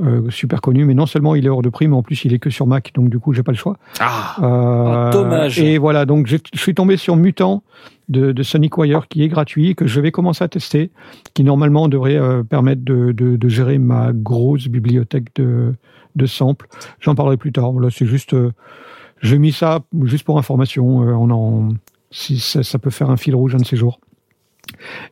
euh, 0.00 0.30
super 0.30 0.60
connu, 0.60 0.84
mais 0.84 0.94
non 0.94 1.06
seulement 1.06 1.34
il 1.34 1.44
est 1.44 1.48
hors 1.48 1.62
de 1.62 1.68
prix, 1.68 1.88
mais 1.88 1.96
en 1.96 2.02
plus 2.02 2.24
il 2.24 2.32
est 2.32 2.38
que 2.38 2.50
sur 2.50 2.66
Mac, 2.66 2.92
donc 2.94 3.10
du 3.10 3.18
coup 3.18 3.32
j'ai 3.32 3.42
pas 3.42 3.52
le 3.52 3.58
choix. 3.58 3.76
Ah, 3.98 4.36
Euh, 4.42 5.12
dommage. 5.12 5.58
Et 5.58 5.78
voilà, 5.78 6.06
donc 6.06 6.26
je 6.26 6.36
suis 6.54 6.74
tombé 6.74 6.96
sur 6.96 7.16
Mutant 7.16 7.62
de, 8.08 8.32
de 8.32 8.42
Sonic 8.42 8.78
Wire 8.78 9.08
qui 9.08 9.22
est 9.22 9.28
gratuit, 9.28 9.74
que 9.74 9.86
je 9.86 10.00
vais 10.00 10.12
commencer 10.12 10.44
à 10.44 10.48
tester, 10.48 10.90
qui 11.34 11.42
normalement 11.44 11.88
devrait 11.88 12.16
euh, 12.16 12.42
permettre 12.42 12.84
de, 12.84 13.12
de, 13.12 13.36
de 13.36 13.48
gérer 13.48 13.78
ma 13.78 14.12
grosse 14.12 14.68
bibliothèque 14.68 15.34
de, 15.34 15.74
de 16.14 16.26
samples. 16.26 16.68
J'en 17.00 17.14
parlerai 17.14 17.36
plus 17.36 17.52
tard. 17.52 17.72
Là, 17.72 17.88
c'est 17.90 18.06
juste, 18.06 18.34
euh, 18.34 18.52
j'ai 19.20 19.38
mis 19.38 19.52
ça 19.52 19.80
juste 20.04 20.24
pour 20.24 20.38
information. 20.38 20.86
on 20.98 21.30
en, 21.30 21.68
si 22.10 22.38
ça, 22.38 22.62
ça 22.62 22.78
peut 22.78 22.90
faire 22.90 23.10
un 23.10 23.16
fil 23.16 23.34
rouge 23.34 23.54
un 23.54 23.58
de 23.58 23.66
ces 23.66 23.76
jours. 23.76 24.00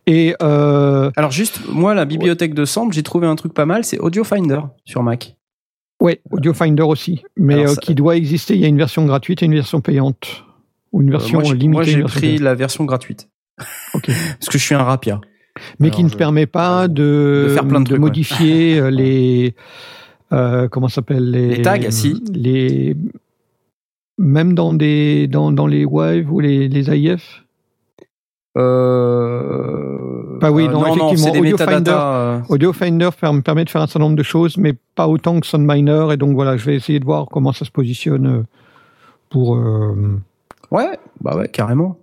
Et 0.07 0.35
euh, 0.43 1.10
Alors 1.17 1.31
juste, 1.31 1.60
moi, 1.68 1.94
la 1.94 2.05
bibliothèque 2.05 2.55
de 2.55 2.65
samples, 2.65 2.94
j'ai 2.94 3.02
trouvé 3.02 3.26
un 3.26 3.36
truc 3.36 3.52
pas 3.55 3.67
mal, 3.67 3.85
c'est 3.85 3.99
Audio 3.99 4.23
Finder 4.25 4.60
sur 4.85 5.02
Mac. 5.02 5.36
ouais, 6.01 6.20
Audio 6.31 6.52
Finder 6.52 6.83
aussi, 6.83 7.23
mais 7.36 7.55
Alors, 7.55 7.67
euh, 7.67 7.75
ça- 7.75 7.81
qui 7.81 7.94
doit 7.94 8.17
exister. 8.17 8.55
Il 8.55 8.60
y 8.60 8.65
a 8.65 8.68
une 8.68 8.76
version 8.78 9.05
gratuite 9.07 9.43
et 9.43 9.47
une 9.47 9.55
version 9.55 9.81
payante, 9.81 10.44
ou 10.93 11.02
une 11.02 11.09
Euh, 11.09 11.12
version 11.12 11.41
moi, 11.41 11.55
limitée. 11.55 11.68
moi, 11.68 11.83
j'ai 11.85 11.97
version 11.97 12.07
pris 12.09 12.20
payante. 12.28 12.41
la 12.41 12.55
version 12.55 12.85
gratuite. 12.85 13.28
Ok. 13.94 14.07
Parce 14.41 14.49
que 14.51 14.59
je 14.59 14.62
suis 14.65 14.75
un 14.75 14.83
rapia. 14.83 15.20
mais 15.78 15.86
Alors, 15.89 15.97
qui 15.97 16.05
ne 16.05 16.09
je- 16.10 16.17
permet 16.17 16.47
pas 16.47 16.86
de, 16.89 17.47
de 17.49 17.55
faire 17.55 17.67
plein 17.67 17.81
de 17.81 17.86
trucs, 17.86 17.97
ouais. 17.97 18.01
modifier 18.01 18.91
les 18.91 19.55
euh, 20.33 20.68
comment 20.68 20.89
ça 20.89 20.97
s'appelle 20.97 21.31
les, 21.31 21.57
Les 21.57 21.62
tags, 21.62 21.91
si. 21.91 22.23
les 22.33 22.97
même 24.18 24.55
dans 24.55 24.73
des 24.75 25.26
dans, 25.28 25.52
dans 25.52 25.67
les 25.67 25.85
Wave 25.85 26.31
ou 26.33 26.41
les, 26.41 26.68
les 26.68 26.91
AIF 26.91 27.44
Euh... 28.57 30.39
Bah 30.41 30.51
oui, 30.51 30.67
euh, 30.67 30.73
non, 30.73 30.81
non, 30.81 31.09
effectivement, 31.10 31.33
des 31.33 31.39
Audio 31.41 31.57
Finder. 31.59 31.94
euh, 31.97 32.41
Audio 32.49 32.73
Finder 32.73 33.09
per- 33.18 33.33
me 33.33 33.41
permet 33.41 33.65
de 33.65 33.70
faire 33.70 33.83
un 33.83 33.86
certain 33.86 34.01
nombre 34.01 34.17
de 34.17 34.23
choses 34.23 34.57
mais 34.57 34.75
pas 34.94 35.09
autant 35.09 35.39
que 35.41 35.47
SoundMiner 35.47 36.09
et 36.12 36.17
donc 36.17 36.35
voilà 36.35 36.57
je 36.57 36.65
vais 36.67 36.75
essayer 36.75 37.01
de 37.01 37.05
voir 37.05 37.26
comment 37.31 37.52
ça 37.52 37.65
se 37.65 37.70
positionne 37.70 38.26
euh, 38.26 38.43
pour 39.31 39.57
euh, 39.57 40.20
Ouais, 40.70 40.99
bah 41.20 41.36
ouais, 41.36 41.49
carrément. 41.49 41.99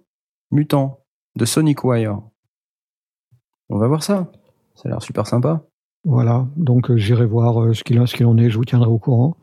Mutant 0.51 0.99
de 1.35 1.43
Sonic 1.45 1.83
Wire. 1.83 2.19
On 3.69 3.77
va 3.77 3.88
voir 3.88 4.03
ça. 4.03 4.27
Ça 4.75 4.83
a 4.85 4.90
l'air 4.90 5.01
super 5.01 5.27
sympa. 5.27 5.61
Voilà, 6.06 6.45
donc 6.56 6.90
euh, 6.91 6.98
j'irai 6.98 7.25
voir 7.25 7.61
euh, 7.61 7.73
ce 7.73 7.83
qu'il 7.83 8.06
ce 8.07 8.15
qu'il 8.15 8.25
en 8.25 8.38
est, 8.38 8.49
je 8.49 8.57
vous 8.57 8.65
tiendrai 8.65 8.90
au 8.90 8.98
courant. 8.99 9.35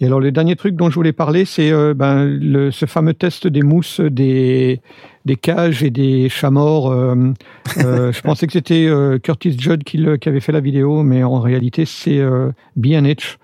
Et 0.00 0.06
alors 0.06 0.20
le 0.20 0.30
dernier 0.30 0.54
truc 0.54 0.76
dont 0.76 0.90
je 0.90 0.94
voulais 0.94 1.12
parler, 1.12 1.44
c'est 1.44 1.72
euh, 1.72 1.92
ben, 1.92 2.24
le, 2.24 2.70
ce 2.70 2.86
fameux 2.86 3.14
test 3.14 3.48
des 3.48 3.62
mousses, 3.62 4.00
des, 4.00 4.80
des 5.24 5.36
cages 5.36 5.82
et 5.82 5.90
des 5.90 6.28
chats 6.28 6.50
morts. 6.52 6.92
euh, 6.92 7.32
euh, 7.78 8.12
je 8.12 8.20
pensais 8.22 8.46
que 8.46 8.52
c'était 8.52 8.86
euh, 8.86 9.18
Curtis 9.18 9.56
Judd 9.58 9.82
qui, 9.82 9.98
le- 9.98 10.16
qui 10.16 10.28
avait 10.28 10.40
fait 10.40 10.52
la 10.52 10.60
vidéo, 10.60 11.02
mais 11.02 11.24
en 11.24 11.40
réalité 11.40 11.84
c'est 11.84 12.18
euh, 12.18 12.50
B&H. 12.76 13.38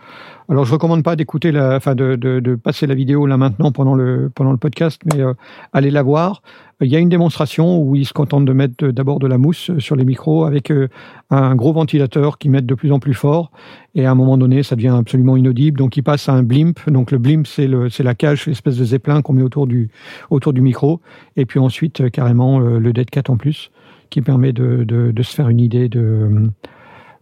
Alors 0.51 0.67
je 0.67 0.73
recommande 0.73 1.03
pas 1.03 1.17
d'écouter 1.17 1.53
la, 1.53 1.77
enfin 1.77 1.95
de, 1.95 2.59
passer 2.63 2.87
la 2.87 2.95
vidéo 2.95 3.27
là 3.27 3.39
maintenant 3.39 3.73
pendant 3.73 3.95
le 3.95 4.31
pendant 4.35 4.53
le 4.53 4.59
podcast, 4.59 5.01
mais 5.07 5.23
euh, 5.23 5.33
allez 5.73 5.91
la 5.91 6.03
voir. 6.03 6.43
Il 6.83 6.89
y 6.89 6.97
a 6.97 6.99
une 6.99 7.09
démonstration 7.09 7.81
où 7.81 7.97
ils 7.97 8.05
se 8.05 8.13
contentent 8.13 8.45
de 8.45 8.53
mettre 8.53 8.89
d'abord 8.89 9.21
de 9.21 9.27
la 9.27 9.39
mousse 9.39 9.71
sur 9.79 9.97
les 9.97 10.05
micros 10.05 10.45
avec 10.45 10.71
euh, 10.71 10.89
un 11.31 11.55
gros 11.55 11.73
ventilateur 11.73 12.37
qui 12.37 12.51
met 12.51 12.61
de 12.61 12.75
plus 12.75 12.93
en 12.93 12.99
plus 12.99 13.15
fort. 13.15 13.53
Et 13.95 14.05
à 14.05 14.11
un 14.11 14.15
moment 14.15 14.37
donné 14.37 14.63
ça 14.63 14.77
devient 14.77 14.95
absolument 14.99 15.39
inaudible. 15.39 15.79
Donc 15.79 15.97
il 15.97 16.03
passe 16.03 16.29
à 16.29 16.35
un 16.35 16.43
blimp. 16.43 16.79
Donc 16.91 17.11
le 17.11 17.17
blimp 17.17 17.47
c'est 17.47 17.67
le 17.67 17.89
c'est 17.89 18.03
la 18.03 18.15
cage 18.15 18.47
l'espèce 18.47 18.77
de 18.77 18.85
zeppelin 18.85 19.23
qu'on 19.23 19.33
met 19.33 19.43
autour 19.43 19.67
du 19.67 19.89
autour 20.29 20.53
du 20.53 20.61
micro. 20.61 21.01
Et 21.37 21.47
puis 21.47 21.59
ensuite 21.59 22.03
euh, 22.03 22.11
carrément 22.11 22.61
euh, 22.61 22.79
le 22.79 22.93
dead 22.93 23.09
cat 23.09 23.23
en 23.29 23.39
plus 23.39 23.71
qui 24.11 24.21
permet 24.21 24.53
de, 24.53 24.85
de 24.85 25.23
se 25.23 25.35
faire 25.35 25.49
une 25.49 25.59
idée 25.59 25.89
de 25.89 26.51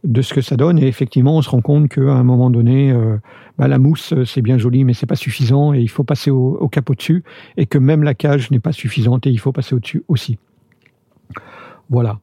de 0.04 0.22
ce 0.22 0.34
que 0.34 0.40
ça 0.40 0.56
donne. 0.56 0.78
Et 0.78 0.86
effectivement 0.86 1.36
on 1.36 1.42
se 1.42 1.50
rend 1.50 1.60
compte 1.60 1.88
qu'à 1.88 2.00
un 2.00 2.24
moment 2.24 2.50
donné 2.50 2.92
euh, 2.92 3.16
bah, 3.58 3.68
la 3.68 3.78
mousse 3.78 4.12
euh, 4.12 4.24
c'est 4.24 4.42
bien 4.42 4.58
joli 4.58 4.84
mais 4.84 4.94
c'est 4.94 5.06
pas 5.06 5.16
suffisant 5.16 5.72
et 5.74 5.80
il 5.80 5.88
faut 5.88 6.04
passer 6.04 6.30
au, 6.30 6.56
au 6.58 6.68
capot 6.68 6.94
dessus 6.94 7.24
et 7.56 7.66
que 7.66 7.78
même 7.78 8.02
la 8.02 8.14
cage 8.14 8.50
n'est 8.50 8.60
pas 8.60 8.72
suffisante 8.72 9.26
et 9.26 9.30
il 9.30 9.38
faut 9.38 9.52
passer 9.52 9.74
au 9.74 9.78
dessus 9.78 10.04
aussi. 10.08 10.38
Voilà 11.90 12.18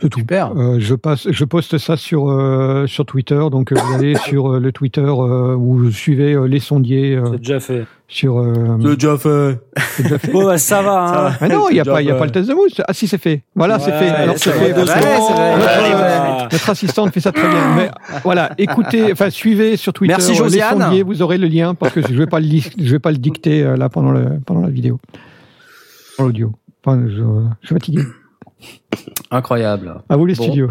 c'est 0.00 0.08
tout. 0.08 0.18
Super. 0.20 0.52
Euh, 0.56 0.76
je 0.78 0.94
passe, 0.94 1.28
je 1.30 1.44
poste 1.44 1.78
ça 1.78 1.96
sur 1.96 2.30
euh, 2.30 2.86
sur 2.86 3.06
Twitter, 3.06 3.40
donc 3.50 3.72
euh, 3.72 3.76
vous 3.76 3.94
allez 3.94 4.14
sur 4.26 4.52
euh, 4.54 4.60
le 4.60 4.72
Twitter 4.72 5.00
euh, 5.00 5.54
où 5.54 5.76
vous 5.78 5.90
suivez 5.90 6.34
euh, 6.34 6.44
les 6.46 6.60
sondiers 6.60 7.16
euh, 7.16 7.30
C'est 7.32 7.38
déjà 7.38 7.60
fait. 7.60 7.86
sur. 8.08 8.38
euh, 8.40 8.76
déjà 8.96 9.16
fait. 9.16 9.58
c'est 9.76 10.02
déjà 10.02 10.18
fait. 10.18 10.30
Bon, 10.32 10.44
bah, 10.46 10.58
ça 10.58 10.82
va. 10.82 11.06
Ça 11.06 11.26
Hein. 11.26 11.28
va. 11.30 11.36
Mais 11.48 11.54
non, 11.54 11.68
il 11.70 11.76
y 11.76 11.80
a 11.80 11.84
C'est 11.84 11.90
pas, 11.90 12.02
il 12.02 12.08
y 12.08 12.10
a 12.10 12.14
pas 12.16 12.24
le 12.26 12.30
test 12.32 12.48
de 12.48 12.54
mousse. 12.54 12.80
Ah 12.86 12.92
si, 12.92 13.06
c'est 13.08 13.18
fait. 13.18 13.42
Voilà, 13.54 13.78
c'est 13.78 13.92
Ouais, 13.92 13.98
fait. 13.98 14.08
Alors 14.08 14.34
c'est 14.38 14.50
c'est 14.50 14.56
vrai, 14.58 14.66
fait. 14.74 14.80
c'est 14.86 14.92
vrai. 14.94 15.56
Notre, 15.58 15.80
euh, 15.80 16.48
notre 16.52 16.70
assistante 16.70 17.12
fait 17.14 17.20
ça 17.20 17.32
très 17.32 17.48
bien. 17.48 17.74
Mais 17.76 17.90
voilà, 18.24 18.50
écoutez, 18.58 19.10
enfin 19.12 19.30
suivez 19.30 19.76
sur 19.76 19.92
Twitter 19.92 20.14
Merci, 20.14 20.32
les 20.32 20.36
Josiane. 20.38 20.80
sondiers, 20.82 21.02
vous 21.02 21.22
aurez 21.22 21.38
le 21.38 21.46
lien 21.46 21.74
parce 21.74 21.92
que 21.94 22.00
je 22.02 22.14
vais 22.14 22.26
pas 22.26 22.40
le, 22.40 22.46
li- 22.46 22.70
je 22.78 22.90
vais 22.90 22.98
pas 22.98 23.10
le 23.12 23.18
dicter 23.18 23.62
euh, 23.62 23.76
là 23.76 23.88
pendant 23.88 24.10
le 24.10 24.24
pendant 24.44 24.60
la 24.62 24.68
vidéo, 24.70 24.98
pendant 26.16 26.28
l'audio. 26.28 26.52
Enfin, 26.84 27.02
je, 27.08 27.22
je 27.62 27.66
suis 27.66 27.74
fatigué. 27.74 28.02
Incroyable. 29.30 30.02
À 30.08 30.16
vous 30.16 30.26
les 30.26 30.34
Bon. 30.34 30.44
studios. 30.44 30.68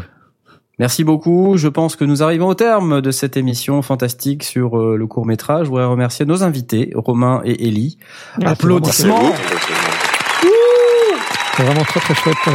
Merci 0.80 1.04
beaucoup. 1.04 1.56
Je 1.56 1.68
pense 1.68 1.96
que 1.96 2.04
nous 2.04 2.24
arrivons 2.24 2.48
au 2.48 2.54
terme 2.56 3.00
de 3.02 3.12
cette 3.12 3.38
émission 3.38 3.82
fantastique 3.84 4.44
sur 4.44 4.80
euh, 4.80 4.96
le 4.98 5.06
court 5.08 5.26
métrage. 5.26 5.66
Je 5.66 5.70
voudrais 5.70 5.86
remercier 5.86 6.26
nos 6.26 6.44
invités, 6.44 6.92
Romain 6.96 7.42
et 7.46 7.68
Ellie. 7.68 7.98
Ah, 8.44 8.52
Applaudissements. 8.52 9.32
C'est 11.56 11.64
vraiment 11.64 11.84
très 11.84 12.00
très 12.00 12.16
chouette 12.16 12.36
euh, 12.48 12.52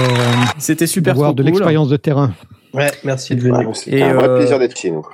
C'était 0.58 0.86
super 0.89 1.15
d'avoir 1.15 1.28
trop 1.31 1.36
de 1.36 1.42
cool. 1.42 1.50
l'expérience 1.52 1.89
de 1.89 1.97
terrain. 1.97 2.33
Ouais, 2.75 2.91
merci 3.05 3.36
de 3.36 3.41
venir. 3.41 3.68
C'était 3.75 3.99
Et, 3.99 4.02
un 4.02 4.15
vrai 4.15 4.28
euh, 4.28 4.36
plaisir 4.39 4.58
d'être 4.58 4.76
chez 4.76 4.91
nous. 4.91 5.07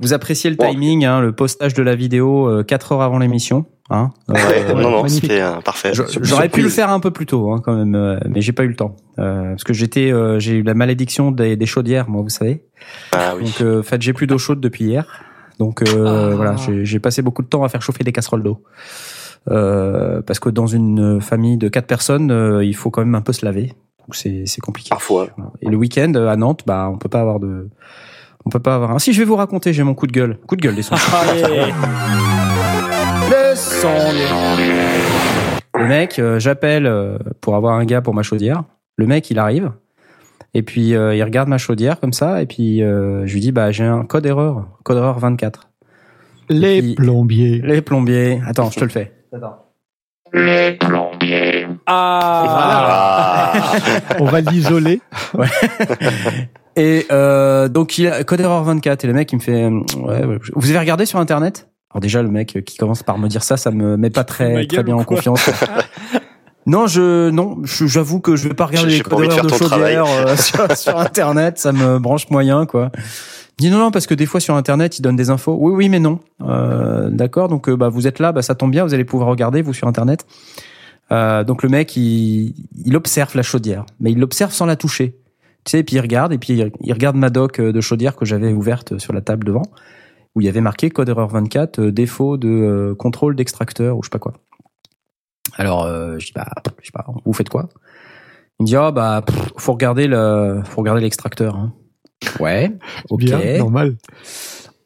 Vous 0.00 0.12
appréciez 0.12 0.48
le 0.48 0.56
timing, 0.56 1.04
hein, 1.04 1.20
le 1.20 1.32
postage 1.32 1.74
de 1.74 1.82
la 1.82 1.94
vidéo 1.96 2.62
4 2.66 2.92
heures 2.92 3.02
avant 3.02 3.18
l'émission. 3.18 3.66
Hein 3.90 4.10
Euh, 4.30 4.34
Ouais, 4.34 4.74
non, 4.74 4.80
non, 4.80 5.02
magnifique. 5.02 5.22
c'était 5.22 5.40
euh, 5.42 5.60
parfait. 5.60 5.92
J'aurais 5.94 6.48
pu 6.48 6.62
le 6.62 6.68
faire 6.68 6.90
un 6.90 7.00
peu 7.00 7.10
plus 7.10 7.26
tôt, 7.26 7.52
hein, 7.52 7.60
quand 7.62 7.74
même, 7.74 7.94
euh, 7.94 8.18
mais 8.28 8.40
j'ai 8.40 8.52
pas 8.52 8.62
eu 8.64 8.68
le 8.68 8.76
temps 8.76 8.96
Euh, 9.18 9.50
parce 9.50 9.64
que 9.64 9.72
j'étais, 9.72 10.10
euh, 10.12 10.38
j'ai 10.38 10.54
eu 10.54 10.62
la 10.62 10.74
malédiction 10.74 11.30
des, 11.30 11.56
des 11.56 11.66
chaudières, 11.66 12.08
moi, 12.08 12.22
vous 12.22 12.28
savez. 12.30 12.64
Ah 13.12 13.34
oui. 13.36 13.44
Donc, 13.44 13.60
euh, 13.60 13.80
en 13.80 13.82
fait, 13.82 14.00
j'ai 14.00 14.12
plus 14.12 14.26
d'eau 14.26 14.38
chaude 14.38 14.60
depuis 14.60 14.84
hier. 14.84 15.06
Donc 15.58 15.82
euh, 15.82 16.30
Ah. 16.32 16.34
voilà, 16.34 16.56
j'ai 16.56 16.84
j'ai 16.84 16.98
passé 16.98 17.20
beaucoup 17.22 17.42
de 17.42 17.46
temps 17.48 17.62
à 17.62 17.68
faire 17.68 17.82
chauffer 17.82 18.02
des 18.04 18.12
casseroles 18.12 18.42
d'eau. 18.42 18.62
Euh, 19.50 20.22
parce 20.22 20.38
que 20.40 20.48
dans 20.48 20.66
une 20.66 21.20
famille 21.20 21.56
de 21.58 21.68
quatre 21.68 21.86
personnes, 21.86 22.30
euh, 22.30 22.64
il 22.64 22.74
faut 22.74 22.90
quand 22.90 23.02
même 23.02 23.14
un 23.14 23.20
peu 23.20 23.32
se 23.32 23.44
laver. 23.44 23.66
Donc 23.98 24.14
c'est 24.16 24.44
c'est 24.46 24.60
compliqué. 24.60 24.88
Parfois. 24.88 25.28
Et 25.60 25.68
le 25.68 25.76
week-end 25.76 26.14
à 26.14 26.36
Nantes, 26.36 26.62
bah 26.66 26.88
on 26.92 26.96
peut 26.96 27.08
pas 27.10 27.20
avoir 27.20 27.38
de, 27.38 27.68
on 28.46 28.50
peut 28.50 28.60
pas 28.60 28.74
avoir. 28.76 28.92
Un... 28.92 28.98
Si 28.98 29.12
je 29.12 29.18
vais 29.18 29.24
vous 29.26 29.36
raconter, 29.36 29.72
j'ai 29.72 29.82
mon 29.82 29.94
coup 29.94 30.06
de 30.06 30.12
gueule, 30.12 30.38
coup 30.46 30.56
de 30.56 30.62
gueule 30.62 30.74
des 30.74 30.82
Le 35.74 35.86
mec, 35.88 36.18
euh, 36.18 36.38
j'appelle 36.38 36.86
euh, 36.86 37.18
pour 37.40 37.56
avoir 37.56 37.74
un 37.74 37.84
gars 37.84 38.00
pour 38.00 38.14
ma 38.14 38.22
chaudière. 38.22 38.62
Le 38.96 39.06
mec, 39.06 39.28
il 39.30 39.38
arrive. 39.38 39.72
Et 40.54 40.62
puis, 40.62 40.94
euh, 40.94 41.14
il 41.16 41.22
regarde 41.24 41.48
ma 41.48 41.58
chaudière 41.58 41.98
comme 41.98 42.12
ça. 42.12 42.42
Et 42.42 42.46
puis, 42.46 42.82
euh, 42.82 43.26
je 43.26 43.32
lui 43.32 43.40
dis, 43.40 43.52
bah, 43.52 43.72
j'ai 43.72 43.84
un 43.84 44.04
code 44.04 44.26
erreur. 44.26 44.68
Code 44.84 44.98
erreur 44.98 45.18
24. 45.18 45.68
Les 46.48 46.80
puis- 46.82 46.94
plombiers. 46.94 47.60
Les 47.64 47.82
plombiers. 47.82 48.40
Attends, 48.46 48.70
je 48.70 48.78
te 48.78 48.84
le 48.84 48.90
fais. 48.90 49.12
Attends. 49.32 49.56
Ah. 51.86 53.52
On 54.20 54.24
va 54.26 54.40
l'isoler. 54.40 55.00
Et 56.76 57.06
euh, 57.10 57.68
donc, 57.68 57.98
il 57.98 58.06
a 58.08 58.22
code 58.24 58.40
erreur 58.40 58.62
24. 58.62 59.04
Et 59.04 59.08
le 59.08 59.14
mec, 59.14 59.32
il 59.32 59.36
me 59.36 59.40
fait, 59.40 59.66
ouais, 59.66 60.38
vous 60.54 60.70
avez 60.70 60.78
regardé 60.78 61.04
sur 61.04 61.18
Internet? 61.18 61.68
Alors 61.92 62.00
déjà, 62.00 62.22
le 62.22 62.30
mec 62.30 62.64
qui 62.64 62.76
commence 62.76 63.02
par 63.02 63.18
me 63.18 63.28
dire 63.28 63.42
ça, 63.42 63.56
ça 63.56 63.70
me 63.70 63.96
met 63.96 64.10
pas 64.10 64.24
très, 64.24 64.66
très 64.66 64.82
bien 64.82 64.96
en 64.96 65.04
confiance. 65.04 65.50
Non, 66.64 66.86
je 66.86 67.30
non, 67.30 67.58
j'avoue 67.64 68.20
que 68.20 68.36
je 68.36 68.46
vais 68.46 68.54
pas 68.54 68.66
regarder 68.66 68.90
les 68.90 69.02
envie 69.12 69.28
de 69.28 69.48
chaudière 69.48 70.04
euh, 70.06 70.36
sur, 70.36 70.76
sur 70.76 70.96
internet, 70.96 71.58
ça 71.58 71.72
me 71.72 71.98
branche 71.98 72.30
moyen 72.30 72.66
quoi. 72.66 72.92
Il 73.58 73.64
dit 73.64 73.70
non 73.70 73.78
non 73.78 73.90
parce 73.90 74.06
que 74.06 74.14
des 74.14 74.26
fois 74.26 74.38
sur 74.38 74.54
internet 74.54 74.98
ils 74.98 75.02
donnent 75.02 75.16
des 75.16 75.30
infos. 75.30 75.56
Oui 75.58 75.72
oui 75.72 75.88
mais 75.88 75.98
non. 75.98 76.20
Euh, 76.42 77.10
D'accord 77.10 77.48
donc 77.48 77.68
euh, 77.68 77.76
bah 77.76 77.88
vous 77.88 78.06
êtes 78.06 78.20
là, 78.20 78.30
bah 78.30 78.42
ça 78.42 78.54
tombe 78.54 78.70
bien, 78.70 78.84
vous 78.84 78.94
allez 78.94 79.04
pouvoir 79.04 79.28
regarder 79.28 79.60
vous 79.60 79.74
sur 79.74 79.88
internet. 79.88 80.24
Euh, 81.10 81.42
donc 81.42 81.64
le 81.64 81.68
mec 81.68 81.96
il, 81.96 82.54
il 82.84 82.96
observe 82.96 83.36
la 83.36 83.42
chaudière, 83.42 83.84
mais 83.98 84.12
il 84.12 84.20
l'observe 84.20 84.52
sans 84.52 84.66
la 84.66 84.76
toucher. 84.76 85.16
Tu 85.64 85.72
sais, 85.72 85.78
et 85.80 85.82
puis 85.82 85.96
il 85.96 86.00
regarde 86.00 86.32
et 86.32 86.38
puis 86.38 86.52
il, 86.52 86.70
il 86.80 86.92
regarde 86.92 87.16
ma 87.16 87.28
doc 87.28 87.58
euh, 87.58 87.72
de 87.72 87.80
chaudière 87.80 88.14
que 88.14 88.24
j'avais 88.24 88.52
ouverte 88.52 88.98
sur 88.98 89.12
la 89.12 89.20
table 89.20 89.44
devant 89.44 89.64
où 90.34 90.40
il 90.40 90.44
y 90.44 90.48
avait 90.48 90.60
marqué 90.60 90.90
code 90.90 91.08
erreur 91.08 91.28
24 91.28 91.78
euh, 91.78 91.92
défaut 91.92 92.36
de 92.36 92.48
euh, 92.48 92.94
contrôle 92.94 93.36
d'extracteur 93.36 93.96
ou 93.98 94.02
je 94.02 94.06
sais 94.08 94.10
pas 94.10 94.18
quoi. 94.18 94.32
Alors, 95.56 95.84
euh, 95.84 96.18
je 96.18 96.26
dis, 96.26 96.32
bah, 96.34 96.46
je 96.80 96.86
sais 96.86 96.92
pas, 96.92 97.04
vous 97.24 97.32
faites 97.32 97.48
quoi? 97.50 97.68
Il 98.58 98.62
me 98.62 98.66
dit, 98.66 98.76
ah, 98.76 98.90
bah, 98.92 99.22
pff, 99.26 99.52
faut 99.58 99.72
regarder 99.72 100.06
le, 100.06 100.62
faut 100.64 100.80
regarder 100.80 101.02
l'extracteur. 101.02 101.56
hein. 101.56 101.72
Ouais, 102.40 102.72
ok. 103.10 103.20
Bien, 103.20 103.58
normal. 103.58 103.96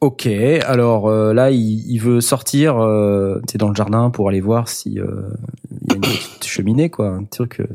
Ok, 0.01 0.27
alors 0.27 1.07
euh, 1.07 1.33
là, 1.33 1.49
il, 1.51 1.89
il 1.89 1.97
veut 1.99 2.21
sortir, 2.21 2.77
euh, 2.77 3.39
tu 3.47 3.53
sais, 3.53 3.57
dans 3.57 3.69
le 3.69 3.75
jardin 3.75 4.09
pour 4.11 4.29
aller 4.29 4.41
voir 4.41 4.67
si 4.67 4.99
euh, 4.99 5.29
il 5.71 5.91
y 5.91 5.93
a 5.93 5.95
une 5.95 6.01
petite 6.01 6.45
cheminée, 6.45 6.89
quoi, 6.89 7.09
un 7.09 7.23
truc. 7.23 7.59
euh. 7.61 7.65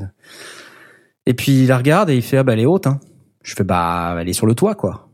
Et 1.26 1.34
puis 1.34 1.62
il 1.62 1.66
la 1.68 1.78
regarde 1.78 2.10
et 2.10 2.16
il 2.16 2.22
fait, 2.22 2.36
ah 2.36 2.42
bah 2.44 2.52
elle 2.52 2.60
est 2.60 2.66
haute. 2.66 2.86
Hein. 2.86 3.00
Je 3.42 3.54
fais, 3.54 3.64
bah 3.64 4.16
elle 4.20 4.28
est 4.28 4.32
sur 4.34 4.46
le 4.46 4.54
toit, 4.54 4.74
quoi. 4.74 5.08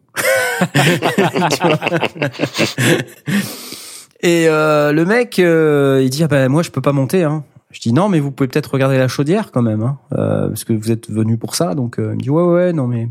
Et 4.20 4.48
euh, 4.48 4.92
le 4.92 5.04
mec, 5.04 5.38
euh, 5.38 6.00
il 6.02 6.10
dit 6.10 6.24
ah 6.24 6.28
ben 6.28 6.48
moi 6.48 6.62
je 6.62 6.70
peux 6.70 6.80
pas 6.80 6.92
monter. 6.92 7.22
Hein. 7.22 7.44
Je 7.70 7.80
dis 7.80 7.92
non 7.92 8.08
mais 8.08 8.18
vous 8.18 8.32
pouvez 8.32 8.48
peut-être 8.48 8.72
regarder 8.72 8.98
la 8.98 9.08
chaudière 9.08 9.52
quand 9.52 9.62
même, 9.62 9.82
hein, 9.82 9.98
euh, 10.12 10.48
parce 10.48 10.64
que 10.64 10.72
vous 10.72 10.90
êtes 10.90 11.10
venu 11.10 11.36
pour 11.36 11.54
ça. 11.54 11.74
Donc 11.74 11.98
euh, 11.98 12.10
il 12.12 12.16
me 12.16 12.22
dit 12.22 12.30
ouais 12.30 12.42
ouais 12.42 12.72
non 12.72 12.86
mais 12.86 13.08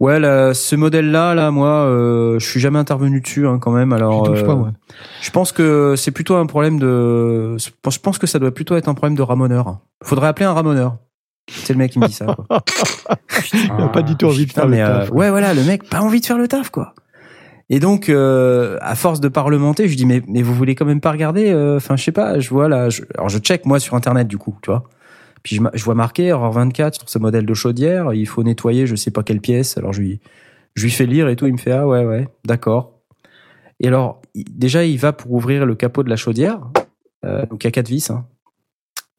ouais 0.00 0.20
là, 0.20 0.52
ce 0.52 0.76
modèle 0.76 1.10
là 1.10 1.34
là 1.34 1.50
moi 1.50 1.68
euh, 1.68 2.38
je 2.38 2.46
suis 2.46 2.60
jamais 2.60 2.78
intervenu 2.78 3.20
dessus 3.20 3.46
hein, 3.46 3.58
quand 3.58 3.70
même. 3.70 3.92
Alors 3.92 4.34
Je 4.34 4.44
pas, 4.44 4.52
euh, 4.52 4.56
moi. 4.56 4.72
je 5.22 5.30
pense 5.30 5.52
que 5.52 5.94
c'est 5.96 6.10
plutôt 6.10 6.36
un 6.36 6.46
problème 6.46 6.78
de. 6.78 7.56
Je 7.58 7.98
pense 7.98 8.18
que 8.18 8.26
ça 8.26 8.38
doit 8.38 8.52
plutôt 8.52 8.76
être 8.76 8.88
un 8.88 8.94
problème 8.94 9.16
de 9.16 9.22
ramoneur. 9.22 9.78
Faudrait 10.02 10.28
appeler 10.28 10.46
un 10.46 10.52
ramoneur. 10.52 10.96
C'est 11.50 11.72
le 11.72 11.78
mec 11.78 11.92
qui 11.92 11.98
me 11.98 12.06
dit 12.06 12.12
ça. 12.12 12.26
Quoi. 12.26 12.46
Il 13.54 13.82
a 13.82 13.88
pas 13.88 14.02
du 14.02 14.16
tout 14.16 14.26
envie 14.26 14.46
de 14.46 14.52
faire 14.52 14.66
le 14.66 14.70
mais 14.70 14.82
euh, 14.82 15.00
taf. 15.00 15.10
ouais, 15.10 15.30
voilà, 15.30 15.54
le 15.54 15.64
mec 15.64 15.88
pas 15.88 16.00
envie 16.00 16.20
de 16.20 16.26
faire 16.26 16.38
le 16.38 16.48
taf, 16.48 16.70
quoi. 16.70 16.94
Et 17.68 17.78
donc, 17.78 18.08
euh, 18.08 18.78
à 18.80 18.96
force 18.96 19.20
de 19.20 19.28
parlementer, 19.28 19.88
je 19.88 19.96
dis 19.96 20.04
mais 20.04 20.22
mais 20.26 20.42
vous 20.42 20.54
voulez 20.54 20.74
quand 20.74 20.84
même 20.84 21.00
pas 21.00 21.12
regarder 21.12 21.50
euh, 21.50 21.76
Enfin, 21.76 21.96
je 21.96 22.04
sais 22.04 22.12
pas. 22.12 22.40
Je 22.40 22.50
vois 22.50 22.68
là. 22.68 22.88
Je, 22.88 23.02
alors, 23.16 23.28
je 23.28 23.38
check 23.38 23.64
moi 23.64 23.78
sur 23.78 23.94
internet 23.94 24.26
du 24.26 24.38
coup, 24.38 24.56
tu 24.62 24.70
vois. 24.70 24.84
Puis 25.42 25.60
je, 25.74 25.84
vois 25.84 25.94
marqué 25.94 26.26
erreur 26.26 26.50
24 26.52 26.94
sur 26.94 27.08
ce 27.08 27.18
modèle 27.18 27.46
de 27.46 27.54
chaudière. 27.54 28.12
Il 28.12 28.26
faut 28.26 28.42
nettoyer, 28.42 28.86
je 28.86 28.96
sais 28.96 29.10
pas 29.10 29.22
quelle 29.22 29.40
pièce. 29.40 29.78
Alors 29.78 29.92
je 29.92 30.00
lui 30.00 30.20
je 30.74 30.84
lui 30.84 30.90
fais 30.90 31.06
lire 31.06 31.28
et 31.28 31.36
tout. 31.36 31.46
Il 31.46 31.52
me 31.52 31.58
fait 31.58 31.72
ah 31.72 31.86
ouais 31.86 32.04
ouais 32.04 32.28
d'accord. 32.44 32.98
Et 33.78 33.88
alors 33.88 34.20
déjà 34.34 34.84
il 34.84 34.98
va 34.98 35.12
pour 35.12 35.32
ouvrir 35.32 35.64
le 35.64 35.74
capot 35.74 36.02
de 36.02 36.10
la 36.10 36.16
chaudière. 36.16 36.60
Euh, 37.24 37.46
donc 37.46 37.64
il 37.64 37.66
y 37.66 37.68
a 37.68 37.70
quatre 37.70 37.88
vis. 37.88 38.10
Hein. 38.10 38.26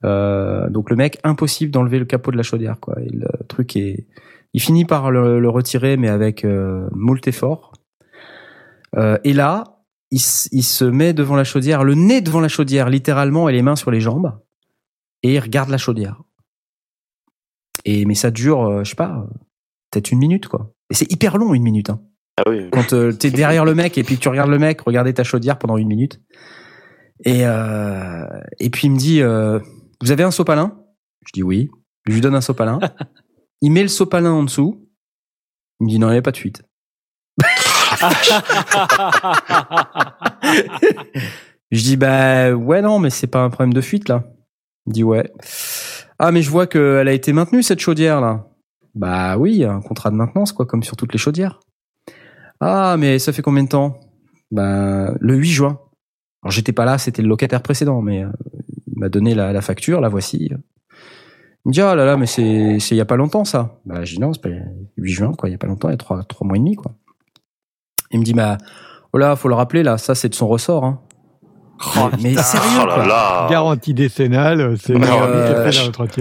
Euh, 0.04 0.70
donc 0.70 0.90
le 0.90 0.96
mec 0.96 1.20
impossible 1.24 1.72
d'enlever 1.72 2.00
le 2.00 2.06
capot 2.06 2.32
de 2.32 2.38
la 2.38 2.44
chaudière 2.44 2.80
quoi. 2.80 3.00
Et 3.02 3.10
le 3.10 3.28
truc 3.48 3.76
est 3.76 4.08
il 4.54 4.62
finit 4.62 4.86
par 4.86 5.12
le, 5.12 5.40
le 5.40 5.50
retirer, 5.50 5.98
mais 5.98 6.10
avec 6.10 6.44
euh, 6.44 6.88
moult 6.92 7.26
effort. 7.28 7.74
Euh, 8.98 9.18
et 9.24 9.34
là, 9.34 9.80
il, 10.12 10.20
il 10.52 10.64
se 10.64 10.84
met 10.84 11.14
devant 11.14 11.36
la 11.36 11.46
chaudière, 11.46 11.84
le 11.84 11.96
nez 11.96 12.22
devant 12.22 12.42
la 12.42 12.50
chaudière, 12.50 12.90
littéralement, 12.90 13.48
et 13.48 13.54
les 13.54 13.62
mains 13.62 13.78
sur 13.78 13.92
les 13.92 14.02
jambes, 14.02 14.38
et 15.24 15.36
il 15.36 15.40
regarde 15.40 15.70
la 15.70 15.78
chaudière. 15.78 16.22
Et 17.86 18.06
mais 18.06 18.16
ça 18.16 18.30
dure, 18.30 18.64
euh, 18.64 18.84
je 18.84 18.90
sais 18.90 18.96
pas, 18.96 19.26
peut-être 19.90 20.12
une 20.12 20.20
minute, 20.20 20.48
quoi. 20.48 20.74
Et 20.90 20.96
c'est 20.96 21.10
hyper 21.12 21.38
long, 21.38 21.54
une 21.54 21.64
minute. 21.64 21.90
Hein. 21.90 22.02
Ah 22.38 22.44
oui. 22.50 22.70
Quand 22.72 22.94
euh, 22.94 23.12
t'es 23.12 23.32
derrière 23.32 23.66
le 23.66 23.76
mec 23.76 23.98
et 23.98 24.04
puis 24.04 24.18
tu 24.18 24.28
regardes 24.30 24.50
le 24.50 24.60
mec 24.60 24.82
regarder 24.82 25.14
ta 25.14 25.24
chaudière 25.24 25.58
pendant 25.58 25.78
une 25.78 25.88
minute. 25.88 26.22
Et 27.24 27.46
euh, 27.46 28.26
et 28.60 28.70
puis 28.70 28.88
il 28.88 28.92
me 28.92 28.98
dit, 28.98 29.22
euh, 29.22 29.60
vous 30.02 30.12
avez 30.12 30.24
un 30.24 30.32
sopalin? 30.32 30.78
Je 31.26 31.32
dis 31.34 31.44
oui. 31.44 31.70
Je 32.06 32.14
lui 32.14 32.22
donne 32.22 32.36
un 32.36 32.42
sopalin. 32.42 32.80
il 33.62 33.72
met 33.72 33.84
le 33.84 33.88
sopalin 33.88 34.32
en 34.32 34.44
dessous. 34.44 34.88
Il 35.80 35.86
me 35.86 35.90
dit 35.90 36.00
non, 36.00 36.10
il 36.10 36.14
n'y 36.14 36.18
a 36.18 36.22
pas 36.22 36.32
de 36.32 36.38
fuite. 36.38 36.64
Je 41.72 41.82
dis 41.82 41.98
bah 41.98 42.52
ouais 42.52 42.82
non 42.82 43.00
mais 43.00 43.10
c'est 43.10 43.28
pas 43.28 43.44
un 43.44 43.50
problème 43.50 43.74
de 43.74 43.82
fuite 43.82 44.10
là. 44.10 44.26
Il 44.88 44.94
dit 44.94 45.04
ouais. 45.04 45.32
Ah 46.20 46.32
mais 46.32 46.42
je 46.42 46.50
vois 46.50 46.68
qu'elle 46.68 47.08
a 47.08 47.14
été 47.14 47.34
maintenue 47.34 47.64
cette 47.64 47.80
chaudière 47.80 48.20
là. 48.20 48.48
Bah 48.94 49.38
oui, 49.38 49.64
un 49.64 49.82
contrat 49.82 50.12
de 50.12 50.16
maintenance 50.16 50.52
quoi 50.52 50.66
comme 50.66 50.84
sur 50.84 50.98
toutes 50.98 51.14
les 51.14 51.20
chaudières. 51.20 51.60
Ah 52.60 52.98
mais 52.98 53.20
ça 53.20 53.32
fait 53.32 53.42
combien 53.42 53.64
de 53.64 53.70
temps? 53.70 54.00
Bah 54.52 55.14
le 55.20 55.36
8 55.36 55.50
juin. 55.50 55.80
Alors 56.44 56.52
j'étais 56.52 56.74
pas 56.74 56.86
là, 56.86 56.98
c'était 56.98 57.22
le 57.22 57.30
locataire 57.30 57.62
précédent 57.62 58.02
mais 58.02 58.24
euh, 58.24 58.30
il 58.94 59.00
m'a 59.00 59.10
donné 59.10 59.34
la, 59.36 59.53
la 59.53 59.61
facture, 59.61 60.02
la 60.02 60.10
voici. 60.10 60.50
Il 61.66 61.70
me 61.70 61.74
dit 61.74 61.82
ah 61.82 61.94
là 61.95 62.06
là 62.06 62.18
mais 62.18 62.26
c'est 62.26 62.80
c'est 62.80 62.95
il 62.95 62.98
y 62.98 63.02
a 63.02 63.06
pas 63.06 63.18
longtemps 63.18 63.45
ça. 63.45 63.78
Bah 63.86 64.03
je 64.03 64.16
dis 64.16 64.20
non, 64.22 64.34
c'est 64.34 64.42
pas 64.42 64.50
le 64.50 64.61
8 64.98 65.11
juin 65.11 65.32
quoi, 65.38 65.50
il 65.50 65.52
y 65.52 65.56
a 65.56 65.58
pas 65.58 65.68
longtemps, 65.68 65.90
il 65.90 65.92
y 65.92 65.95
a 65.95 65.98
trois 65.98 66.24
trois 66.24 66.48
mois 66.48 66.56
et 66.58 66.60
demi 66.60 66.76
quoi. 66.76 66.94
Il 68.11 68.20
me 68.20 68.26
dit 68.26 68.34
bah 68.34 68.58
oh 69.14 69.18
là, 69.18 69.36
faut 69.36 69.48
le 69.48 69.56
rappeler 69.56 69.84
là, 69.84 69.98
ça 69.98 70.16
c'est 70.16 70.30
de 70.30 70.36
son 70.36 70.48
ressort 70.48 70.84
hein. 70.86 71.00
mais 72.24 72.34
mais 72.36 72.36
sérieux 72.42 72.80
Oh 72.84 72.86
là 72.88 72.95
quoi. 72.95 73.06
là. 73.08 73.48
Garantie 73.50 73.94
décennale, 73.94 74.76
c'est 74.80 74.95
euh. 74.95 75.70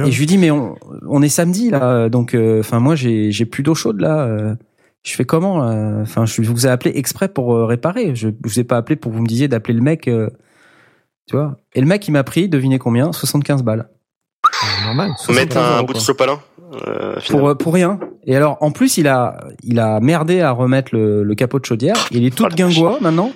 Et 0.06 0.10
je 0.10 0.18
lui 0.18 0.26
dis 0.26 0.38
mais 0.38 0.50
on, 0.50 0.76
on 1.08 1.22
est 1.22 1.28
samedi 1.30 1.70
là, 1.70 2.08
donc 2.08 2.34
euh, 2.34 2.60
enfin 2.60 2.78
moi 2.80 2.94
j'ai 2.94 3.30
j'ai 3.32 3.44
plus 3.46 3.62
d'eau 3.62 3.74
chaude 3.74 4.00
là. 4.00 4.20
euh, 4.26 4.54
je 5.02 5.14
fais 5.14 5.24
comment 5.24 5.58
là 5.58 6.00
Enfin 6.02 6.26
je 6.26 6.42
vous 6.42 6.66
ai 6.66 6.70
appelé 6.70 6.92
exprès 6.94 7.28
pour 7.28 7.54
euh, 7.54 7.64
réparer. 7.64 8.14
Je 8.14 8.28
vous 8.44 8.60
ai 8.60 8.64
pas 8.64 8.76
appelé 8.76 8.96
pour 8.96 9.10
que 9.10 9.16
vous 9.16 9.22
me 9.22 9.28
disiez 9.28 9.48
d'appeler 9.48 9.74
le 9.74 9.80
mec. 9.82 10.08
Tu 11.30 11.36
vois 11.36 11.56
Et 11.74 11.80
le 11.80 11.86
mec 11.86 12.06
il 12.08 12.10
m'a 12.10 12.24
pris, 12.24 12.48
devinez 12.48 12.78
combien? 12.80 13.12
75 13.12 13.62
balles. 13.62 13.88
C'est 14.52 14.84
normal. 14.84 15.08
Mettre 15.10 15.22
75 15.54 15.56
un 15.62 15.76
euros, 15.76 15.86
bout 15.86 15.92
de 15.94 15.98
sopalin. 15.98 16.40
Euh, 16.86 17.16
pour 17.28 17.48
euh, 17.48 17.54
pour 17.54 17.72
rien. 17.74 18.00
Et 18.26 18.34
alors 18.36 18.56
en 18.60 18.70
plus 18.72 18.96
il 18.96 19.06
a 19.06 19.38
il 19.62 19.78
a 19.78 20.00
merdé 20.00 20.40
à 20.40 20.50
remettre 20.50 20.90
le, 20.94 21.22
le 21.22 21.34
capot 21.34 21.58
de 21.60 21.64
chaudière. 21.64 21.94
Il 22.10 22.24
est 22.26 22.30
tout 22.36 22.44
Oh 22.44 22.48
la 22.48 22.56
vache. 22.56 22.74
guingois 22.74 22.98
maintenant. 23.00 23.32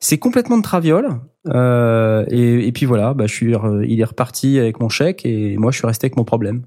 C'est 0.00 0.18
complètement 0.18 0.56
de 0.58 0.62
traviole. 0.62 1.08
Euh, 1.48 2.24
et, 2.28 2.66
et 2.66 2.72
puis 2.72 2.86
voilà, 2.86 3.12
bah 3.14 3.26
je 3.26 3.34
suis 3.34 3.54
il 3.86 4.00
est 4.00 4.04
reparti 4.04 4.58
avec 4.58 4.80
mon 4.80 4.88
chèque 4.88 5.24
et 5.26 5.56
moi 5.58 5.70
je 5.72 5.78
suis 5.78 5.86
resté 5.86 6.06
avec 6.06 6.16
mon 6.16 6.24
problème. 6.24 6.62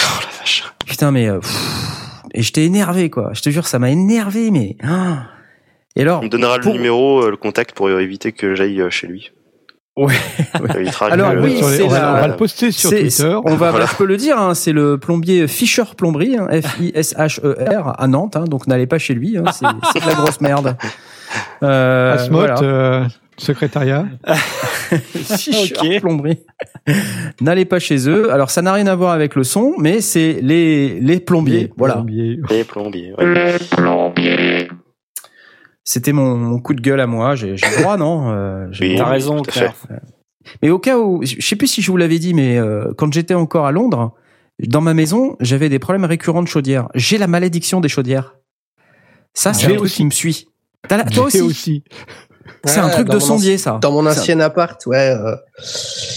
Oh 0.00 0.20
la 0.20 0.38
vache. 0.38 0.64
Putain, 0.86 1.10
mais. 1.10 1.28
euh, 1.28 1.38
pff, 1.40 2.20
et 2.36 2.42
j'étais 2.42 2.64
énervé, 2.64 3.10
quoi. 3.10 3.30
Je 3.32 3.42
te 3.42 3.50
jure, 3.50 3.66
ça 3.66 3.78
m'a 3.78 3.90
énervé, 3.90 4.50
mais. 4.50 4.76
ah. 4.82 5.26
Et 5.96 6.02
alors. 6.02 6.20
On 6.20 6.24
me 6.24 6.28
donnera 6.28 6.58
pour- 6.58 6.72
le 6.72 6.78
numéro, 6.78 7.30
le 7.30 7.36
contact 7.36 7.72
pour 7.76 7.88
éviter 7.90 8.32
que 8.32 8.54
j'aille 8.56 8.82
chez 8.90 9.06
lui. 9.06 9.30
Ouais. 9.96 10.12
Alors, 11.10 11.34
oui, 11.40 11.54
les- 11.54 11.62
c'est 11.62 11.82
on, 11.84 11.88
va, 11.88 12.00
la- 12.00 12.10
on 12.10 12.20
va 12.20 12.28
le 12.28 12.36
poster 12.36 12.72
sur 12.72 12.90
Twitter. 12.90 13.36
On 13.44 13.50
va, 13.54 13.70
Voilà. 13.70 13.84
bah, 13.84 13.90
je 13.92 13.96
peux 13.96 14.06
le 14.06 14.16
dire, 14.16 14.36
hein, 14.38 14.54
c'est 14.54 14.72
le 14.72 14.98
plombier 14.98 15.46
Fischer 15.46 15.84
Plomberie, 15.96 16.36
hein, 16.36 16.48
F-I-S-H-E-R, 16.60 17.94
à 18.00 18.06
Nantes, 18.08 18.34
hein, 18.36 18.44
donc 18.44 18.66
n'allez 18.66 18.86
pas 18.88 18.98
chez 18.98 19.14
lui, 19.14 19.38
hein, 19.38 19.44
c'est 19.52 19.66
c'est 19.92 20.02
de 20.02 20.08
la 20.08 20.14
grosse 20.14 20.40
merde. 20.40 20.76
Euh, 21.62 22.14
Asmot, 22.14 22.38
voilà. 22.38 22.60
euh, 22.62 23.04
secrétariat. 23.36 24.06
Fischer 25.14 25.74
Ok. 25.80 26.00
Plomberie. 26.00 26.40
N'allez 27.40 27.64
pas 27.64 27.78
chez 27.78 28.08
eux. 28.08 28.32
Alors, 28.32 28.50
ça 28.50 28.62
n'a 28.62 28.72
rien 28.72 28.86
à 28.88 28.94
voir 28.94 29.12
avec 29.12 29.34
le 29.36 29.44
son, 29.44 29.74
mais 29.78 30.00
c'est 30.00 30.38
les, 30.42 31.00
les 31.00 31.20
plombiers. 31.20 31.72
Voilà. 31.76 31.94
Plombier. 31.94 32.38
Les 32.50 32.64
plombiers. 32.64 33.12
ouais. 33.18 33.56
C'était 35.84 36.12
mon, 36.12 36.36
mon 36.36 36.58
coup 36.60 36.74
de 36.74 36.80
gueule 36.80 37.00
à 37.00 37.06
moi. 37.06 37.34
J'ai 37.34 37.52
le 37.52 37.80
droit, 37.82 37.96
non 37.96 38.30
Euh, 38.32 38.66
Oui. 38.80 38.94
T'as 38.96 39.04
raison, 39.06 39.42
Claire. 39.42 39.74
Mais 40.62 40.70
au 40.70 40.78
cas 40.78 40.98
où, 40.98 41.22
je 41.24 41.40
sais 41.46 41.56
plus 41.56 41.66
si 41.68 41.82
je 41.82 41.90
vous 41.90 41.96
l'avais 41.96 42.18
dit, 42.18 42.34
mais 42.34 42.58
euh, 42.58 42.92
quand 42.96 43.12
j'étais 43.12 43.34
encore 43.34 43.66
à 43.66 43.72
Londres, 43.72 44.12
dans 44.66 44.80
ma 44.80 44.94
maison, 44.94 45.36
j'avais 45.40 45.68
des 45.68 45.78
problèmes 45.78 46.04
récurrents 46.04 46.42
de 46.42 46.48
chaudière. 46.48 46.88
J'ai 46.94 47.18
la 47.18 47.26
malédiction 47.26 47.80
des 47.80 47.88
chaudières. 47.88 48.34
Ça, 49.34 49.52
c'est 49.52 49.66
un 49.66 49.68
truc 49.70 49.80
aussi. 49.82 49.96
qui 49.96 50.04
me 50.04 50.10
suit. 50.10 50.48
T'as 50.88 50.98
la- 50.98 51.04
toi 51.04 51.24
aussi. 51.24 51.40
aussi. 51.40 51.84
C'est 52.66 52.78
un 52.78 52.88
truc 52.90 53.08
de 53.08 53.18
sondier, 53.18 53.56
ça. 53.58 53.78
Dans 53.80 53.90
mon 53.90 54.06
un- 54.06 54.10
ancien 54.12 54.38
appart, 54.40 54.84
ouais. 54.86 54.96
euh, 55.18 55.34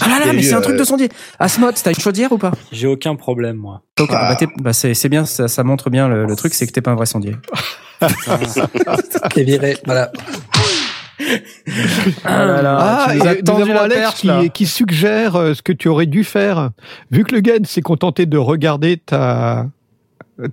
Ah 0.01 0.09
là 0.09 0.19
là, 0.25 0.29
a 0.29 0.33
mais 0.33 0.41
c'est 0.43 0.53
un 0.53 0.61
truc 0.61 0.75
euh, 0.75 0.79
de 0.79 0.83
sondier. 0.83 1.09
Asmod, 1.39 1.73
t'as 1.81 1.91
une 1.91 1.99
chaudière 1.99 2.31
ou 2.33 2.37
pas? 2.37 2.51
J'ai 2.71 2.87
aucun 2.87 3.15
problème, 3.15 3.55
moi. 3.55 3.81
Ok, 3.99 4.09
Ah. 4.13 4.35
bah, 4.39 4.47
bah, 4.57 4.73
c'est 4.73 4.93
c'est 4.93 5.07
bien, 5.09 5.25
ça, 5.25 5.47
ça 5.47 5.63
montre 5.63 5.89
bien 5.89 6.07
le, 6.09 6.25
le 6.25 6.35
truc, 6.35 6.53
c'est 6.53 6.67
que 6.67 6.71
t'es 6.73 6.81
pas 6.81 6.91
un 6.91 6.95
vrai 6.95 7.05
sondier. 7.05 7.35
T'es 9.33 9.43
viré, 9.43 9.77
voilà. 9.85 10.11
Ah 12.23 12.45
là 12.45 12.61
là, 12.61 12.77
Ah, 12.79 13.07
tu 13.11 13.17
nous 13.17 13.27
as 13.27 13.33
et 13.33 13.37
nous 13.37 13.41
tendu 13.43 13.61
avons 13.63 13.73
la 13.73 13.81
Alex 13.81 13.99
perche, 13.99 14.15
qui, 14.21 14.27
là. 14.27 14.47
qui 14.49 14.65
suggère 14.67 15.35
euh, 15.35 15.53
ce 15.53 15.61
que 15.61 15.73
tu 15.73 15.87
aurais 15.87 16.05
dû 16.05 16.23
faire. 16.23 16.69
Vu 17.11 17.23
que 17.23 17.33
le 17.33 17.41
gars 17.41 17.55
s'est 17.63 17.81
contenté 17.81 18.25
de 18.25 18.37
regarder 18.37 18.97
ta, 18.97 19.67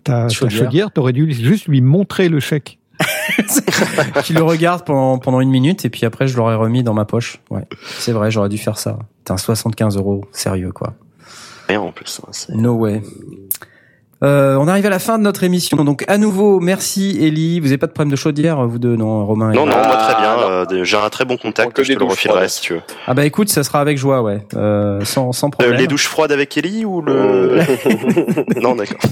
ta, 0.05 0.29
Chaudière. 0.29 0.91
t'aurais 0.91 1.13
dû 1.13 1.31
juste 1.33 1.67
lui 1.69 1.81
montrer 1.81 2.29
le 2.29 2.41
chèque. 2.41 2.79
qui 4.25 4.33
le 4.33 4.43
regarde 4.43 4.85
pendant, 4.85 5.19
pendant 5.19 5.41
une 5.41 5.51
minute 5.51 5.85
et 5.85 5.91
puis 5.91 6.07
après 6.07 6.29
je 6.29 6.37
l'aurais 6.37 6.55
remis 6.55 6.83
dans 6.85 6.95
ma 6.95 7.05
poche. 7.05 7.41
Ouais, 7.51 7.67
c'est 7.99 8.13
vrai, 8.13 8.31
j'aurais 8.31 8.49
dû 8.49 8.57
faire 8.57 8.79
ça. 8.79 8.99
T'as 9.25 9.35
un 9.35 9.37
75 9.37 9.97
euros, 9.97 10.25
sérieux 10.33 10.71
quoi. 10.71 10.95
Rien 11.69 11.81
en 11.81 11.91
plus. 11.93 12.21
hein, 12.27 12.31
No 12.55 12.75
way. 12.75 13.03
Euh, 14.23 14.57
on 14.57 14.69
arrive 14.69 14.87
à 14.87 14.91
la 14.91 14.99
fin 14.99 15.19
de 15.19 15.23
notre 15.23 15.45
émission. 15.45 15.77
Donc 15.85 16.05
à 16.09 16.17
nouveau, 16.19 16.61
merci 16.61 17.19
Ellie. 17.21 17.61
Vous 17.61 17.67
avez 17.67 17.79
pas 17.79 17.87
de 17.89 17.93
problème 17.93 18.11
de 18.13 18.17
chaudière, 18.17 18.65
vous 18.67 18.79
deux, 18.79 18.97
non, 18.97 19.27
Romain 19.27 19.51
et- 19.53 19.57
Non, 19.57 19.67
non, 19.67 19.77
moi 19.77 19.97
très 19.97 20.15
Ah, 20.17 20.21
bien. 20.21 20.37
non. 20.37 20.79
euh, 20.81 20.85
J'ai 20.85 20.97
un 20.97 21.09
très 21.11 21.25
bon 21.25 21.35
On 21.35 21.49
contact. 21.49 21.83
Je 21.83 21.93
te 21.93 21.99
le 21.99 22.05
refilerai 22.05 22.37
froides. 22.39 22.49
si 22.51 22.61
tu 22.63 22.75
veux. 22.75 22.81
Ah 23.07 23.15
bah 23.15 23.27
écoute, 23.27 23.49
ça 23.51 23.63
sera 23.65 23.81
avec 23.81 23.99
joie, 23.99 24.23
ouais, 24.23 24.47
euh, 24.57 25.05
sans, 25.05 25.33
sans 25.33 25.49
Euh, 25.49 25.51
problème. 25.51 25.75
les 25.79 25.87
douches 25.87 26.07
froides 26.07 26.33
avec 26.33 26.57
Ellie 26.57 26.85
ou 26.85 27.03
le. 27.03 27.59
Non, 28.63 28.77
d'accord. 28.77 29.01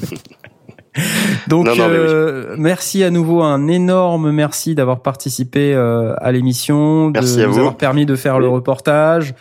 Donc 1.48 1.64
Non, 1.66 1.74
non, 1.74 1.88
mais 1.88 1.98
oui. 1.98 2.04
euh, 2.06 2.54
merci 2.58 3.02
à 3.02 3.08
nouveau, 3.10 3.42
un 3.42 3.66
énorme 3.66 4.30
merci 4.30 4.74
d'avoir 4.74 5.00
participé 5.00 5.72
euh, 5.74 6.14
à 6.18 6.32
l'émission, 6.32 7.08
de 7.08 7.18
Merci 7.18 7.40
à 7.42 7.46
nous 7.46 7.52
vous. 7.54 7.58
avoir 7.60 7.76
permis 7.76 8.04
de 8.06 8.14
faire 8.14 8.38
le 8.38 8.46
reportage. 8.48 9.34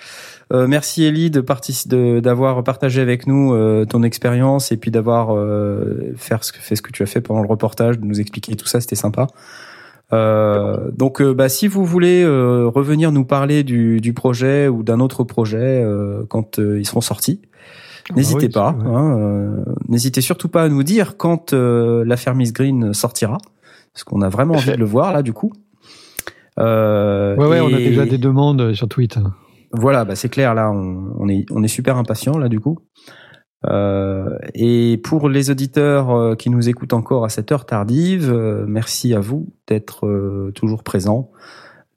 Euh, 0.51 0.67
merci 0.67 1.03
Ellie 1.05 1.29
de 1.31 2.19
d'avoir 2.19 2.63
partagé 2.63 2.99
avec 3.01 3.25
nous 3.25 3.53
euh, 3.53 3.85
ton 3.85 4.03
expérience 4.03 4.71
et 4.71 4.77
puis 4.77 4.91
d'avoir 4.91 5.33
euh, 5.35 6.11
faire 6.17 6.43
ce 6.43 6.51
que, 6.51 6.59
fait 6.59 6.75
ce 6.75 6.81
que 6.81 6.91
tu 6.91 7.03
as 7.03 7.05
fait 7.05 7.21
pendant 7.21 7.41
le 7.41 7.47
reportage, 7.47 7.99
de 7.99 8.05
nous 8.05 8.19
expliquer 8.19 8.55
tout 8.55 8.67
ça, 8.67 8.81
c'était 8.81 8.95
sympa. 8.97 9.27
Euh, 10.13 10.91
donc, 10.91 11.21
euh, 11.21 11.33
bah, 11.33 11.47
si 11.47 11.69
vous 11.69 11.85
voulez 11.85 12.21
euh, 12.23 12.67
revenir 12.67 13.13
nous 13.13 13.23
parler 13.23 13.63
du, 13.63 14.01
du 14.01 14.11
projet 14.13 14.67
ou 14.67 14.83
d'un 14.83 14.99
autre 14.99 15.23
projet 15.23 15.57
euh, 15.85 16.23
quand 16.27 16.59
euh, 16.59 16.79
ils 16.81 16.85
seront 16.85 16.99
sortis, 16.99 17.39
n'hésitez 18.13 18.47
oui, 18.47 18.49
pas. 18.49 18.75
c'est 18.77 18.83
vrai. 18.83 18.93
hein, 18.93 19.17
euh, 19.17 19.63
n'hésitez 19.87 20.19
surtout 20.19 20.49
pas 20.49 20.63
à 20.63 20.69
nous 20.69 20.83
dire 20.83 21.15
quand 21.15 21.53
euh, 21.53 22.03
l'affaire 22.05 22.35
Miss 22.35 22.51
Green 22.51 22.93
sortira. 22.93 23.37
parce 23.93 24.03
qu'on 24.03 24.21
a 24.21 24.27
vraiment 24.27 24.55
envie 24.55 24.71
de 24.71 24.75
le 24.77 24.85
voir 24.85 25.13
là 25.13 25.21
du 25.21 25.31
coup. 25.31 25.53
Euh, 26.59 27.37
Ouais, 27.37 27.47
ouais, 27.47 27.61
on 27.61 27.67
a 27.73 27.77
déjà 27.77 28.05
des 28.05 28.17
demandes 28.17 28.73
sur 28.73 28.89
Twitter. 28.89 29.21
Voilà, 29.73 30.03
bah 30.05 30.15
c'est 30.15 30.29
clair 30.29 30.53
là, 30.53 30.71
on, 30.71 31.27
est 31.29 31.45
on 31.51 31.63
est 31.63 31.69
super 31.69 31.97
impatient 31.97 32.37
là 32.37 32.49
du 32.49 32.59
coup. 32.59 32.79
Euh, 33.69 34.37
et 34.55 34.99
pour 35.03 35.29
les 35.29 35.51
auditeurs 35.51 36.09
euh, 36.11 36.35
qui 36.35 36.49
nous 36.49 36.67
écoutent 36.67 36.93
encore 36.93 37.25
à 37.25 37.29
cette 37.29 37.51
heure 37.51 37.65
tardive, 37.65 38.31
euh, 38.33 38.65
merci 38.67 39.13
à 39.13 39.19
vous 39.19 39.53
d'être 39.67 40.07
euh, 40.07 40.51
toujours 40.55 40.83
présents. 40.83 41.29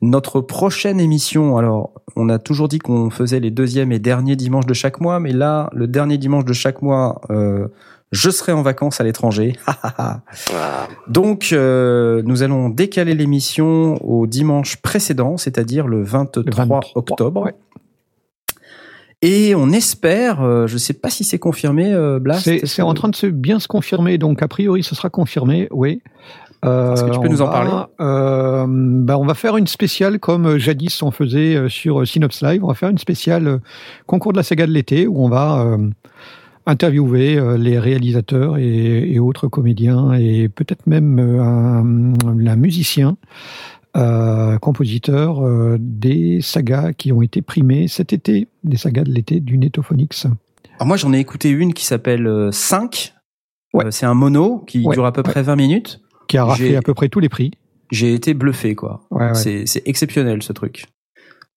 Notre 0.02 0.42
prochaine 0.42 1.00
émission, 1.00 1.56
alors 1.56 1.94
on 2.16 2.28
a 2.28 2.38
toujours 2.38 2.68
dit 2.68 2.78
qu'on 2.78 3.08
faisait 3.08 3.40
les 3.40 3.50
deuxièmes 3.50 3.92
et 3.92 3.98
derniers 3.98 4.36
dimanches 4.36 4.66
de 4.66 4.74
chaque 4.74 5.00
mois, 5.00 5.18
mais 5.18 5.32
là, 5.32 5.70
le 5.72 5.86
dernier 5.86 6.18
dimanche 6.18 6.44
de 6.44 6.52
chaque 6.52 6.82
mois, 6.82 7.22
je 8.14 8.30
serai 8.30 8.52
en 8.52 8.62
vacances 8.62 9.00
à 9.00 9.04
l'étranger. 9.04 9.56
Donc, 11.08 11.50
euh, 11.52 12.22
nous 12.24 12.42
allons 12.42 12.68
décaler 12.68 13.14
l'émission 13.14 13.96
au 14.04 14.26
dimanche 14.26 14.76
précédent, 14.76 15.36
c'est-à-dire 15.36 15.88
le 15.88 16.02
23, 16.02 16.42
Le 16.46 16.52
23, 16.52 16.80
octobre. 16.94 17.42
ouais. 17.42 17.54
Et 19.20 19.54
on 19.54 19.70
espère, 19.70 20.42
euh, 20.42 20.66
je 20.66 20.76
sais 20.76 20.92
pas 20.92 21.08
si 21.08 21.24
c'est 21.24 21.38
confirmé, 21.38 21.92
euh, 21.92 22.18
Blast. 22.18 22.66
C'est 22.66 22.82
en 22.82 22.92
train 22.94 23.08
de 23.08 23.16
se 23.16 23.26
bien 23.26 23.58
se 23.58 23.66
confirmer, 23.68 24.18
donc 24.18 24.42
a 24.42 24.48
priori 24.48 24.82
ce 24.82 24.94
sera 24.94 25.08
confirmé, 25.08 25.66
oui. 25.70 26.02
Euh, 26.64 26.92
Est-ce 26.92 27.04
que 27.04 27.10
tu 27.10 27.20
peux 27.20 27.28
nous 27.28 27.42
en 27.42 27.48
parler 27.48 27.70
euh, 28.00 28.66
bah, 28.68 29.18
On 29.18 29.26
va 29.26 29.34
faire 29.34 29.56
une 29.56 29.66
spéciale 29.66 30.18
comme 30.18 30.56
jadis 30.56 31.02
on 31.02 31.10
faisait 31.10 31.68
sur 31.68 32.06
Synops 32.06 32.40
Live. 32.42 32.64
On 32.64 32.68
va 32.68 32.74
faire 32.74 32.88
une 32.88 32.98
spéciale 32.98 33.60
concours 34.06 34.32
de 34.32 34.38
la 34.38 34.42
saga 34.42 34.66
de 34.66 34.72
l'été 34.72 35.06
où 35.06 35.22
on 35.24 35.28
va 35.28 35.60
euh, 35.60 35.76
interviewer 36.66 37.36
euh, 37.38 37.56
les 37.58 37.78
réalisateurs 37.78 38.56
et, 38.58 39.12
et 39.12 39.18
autres 39.18 39.48
comédiens 39.48 40.12
et 40.14 40.48
peut-être 40.48 40.86
même 40.86 41.18
euh, 41.18 41.42
un, 41.42 42.14
un 42.46 42.56
musicien, 42.56 43.16
euh, 43.96 44.58
compositeur 44.58 45.44
euh, 45.44 45.76
des 45.78 46.40
sagas 46.40 46.92
qui 46.94 47.12
ont 47.12 47.22
été 47.22 47.42
primées 47.42 47.86
cet 47.88 48.12
été, 48.12 48.48
des 48.64 48.76
sagas 48.76 49.04
de 49.04 49.12
l'été 49.12 49.40
du 49.40 49.56
Netophonix. 49.58 50.26
Alors 50.76 50.86
moi, 50.88 50.96
j'en 50.96 51.12
ai 51.12 51.18
écouté 51.20 51.50
une 51.50 51.72
qui 51.74 51.84
s'appelle 51.84 52.26
euh, 52.26 52.50
5. 52.50 53.14
Ouais. 53.72 53.84
C'est 53.90 54.06
un 54.06 54.14
mono 54.14 54.58
qui 54.66 54.84
Ouais, 54.84 54.94
dure 54.94 55.04
à 55.06 55.12
peu 55.12 55.20
ouais. 55.20 55.30
près 55.30 55.42
20 55.42 55.56
minutes. 55.56 56.00
qui 56.28 56.38
a 56.38 56.44
raflé 56.44 56.74
à 56.76 56.82
peu 56.82 56.94
près 56.94 57.08
tous 57.08 57.20
les 57.20 57.28
prix. 57.28 57.52
J'ai 57.92 58.14
été 58.14 58.34
bluffé, 58.34 58.74
quoi. 58.74 59.02
C'est 59.34 59.64
exceptionnel 59.86 60.42
ce 60.42 60.52
truc. 60.52 60.86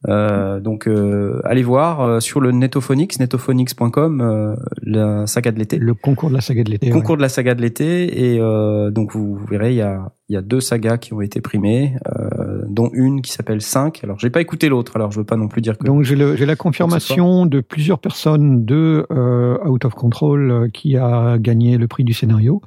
Euh, 0.08 0.59
donc 0.59 0.88
euh, 0.88 1.42
allez 1.43 1.64
voir 1.64 2.01
euh, 2.01 2.19
sur 2.19 2.40
le 2.40 2.51
Netophonix, 2.51 3.19
netophonix.com, 3.19 4.22
euh, 4.22 4.56
la 4.84 5.26
saga 5.26 5.51
de 5.51 5.58
l'été. 5.58 5.80
Le 5.80 5.95
concours 5.95 6.30
de 6.30 6.35
la 6.35 6.42
saga 6.42 6.64
de 6.64 6.69
l'été. 6.69 6.90
concours 6.92 7.17
de 7.17 7.22
la 7.22 7.30
saga 7.30 7.56
de 7.56 7.61
l'été 7.61 8.34
et 8.34 8.40
euh, 8.40 8.92
donc 8.92 9.14
vous, 9.14 9.35
vous 9.35 9.45
verrez 9.48 9.72
il 9.72 9.77
y 9.77 9.82
a 9.82 10.11
il 10.30 10.34
y 10.34 10.38
a 10.38 10.42
deux 10.42 10.59
sagas 10.59 10.98
qui 10.98 11.14
ont 11.14 11.22
été 11.22 11.40
primées 11.40 11.95
euh, 12.16 12.61
dont 12.67 12.90
une 12.93 13.22
qui 13.22 13.32
s'appelle 13.32 13.61
5 13.61 14.03
alors 14.03 14.19
j'ai 14.19 14.30
pas 14.30 14.42
écouté 14.42 14.67
l'autre 14.67 14.98
alors 14.98 15.09
je 15.09 15.19
veux 15.19 15.26
pas 15.26 15.38
non 15.38 15.48
plus 15.48 15.61
dire 15.61 15.77
que 15.77 15.85
Donc 15.85 16.03
j'ai 16.03 16.16
la 16.16 16.56
confirmation 16.56 17.45
de 17.45 17.61
plusieurs 17.61 18.00
personnes 18.00 18.66
de 18.66 19.08
euh, 19.09 19.58
Out 19.66 19.85
of 19.85 19.93
Control 19.95 20.69
qui 20.74 20.98
a 20.98 21.38
gagné 21.40 21.77
le 21.77 21.88
prix 21.88 22.03
du 22.03 22.14
scénario 22.14 22.61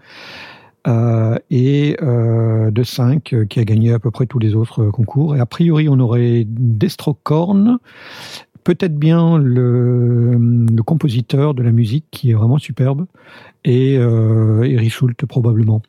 euh, 0.86 1.36
et 1.50 1.96
euh, 2.02 2.70
de 2.70 2.82
5 2.82 3.32
euh, 3.32 3.44
qui 3.44 3.60
a 3.60 3.64
gagné 3.64 3.92
à 3.92 3.98
peu 3.98 4.10
près 4.10 4.26
tous 4.26 4.38
les 4.38 4.54
autres 4.54 4.86
concours. 4.86 5.36
Et 5.36 5.40
a 5.40 5.46
priori 5.46 5.88
on 5.88 5.98
aurait 5.98 6.44
Destrocorn, 6.46 7.78
peut-être 8.64 8.96
bien 8.96 9.38
le, 9.38 10.38
compositeur 10.86 11.54
de 11.54 11.62
la 11.62 11.70
musique 11.70 12.06
qui 12.10 12.30
est 12.30 12.34
vraiment 12.34 12.58
superbe 12.58 13.06
et 13.64 13.96
euh, 13.98 14.62
Erich 14.62 14.92
Schult 14.92 15.26
probablement. 15.26 15.82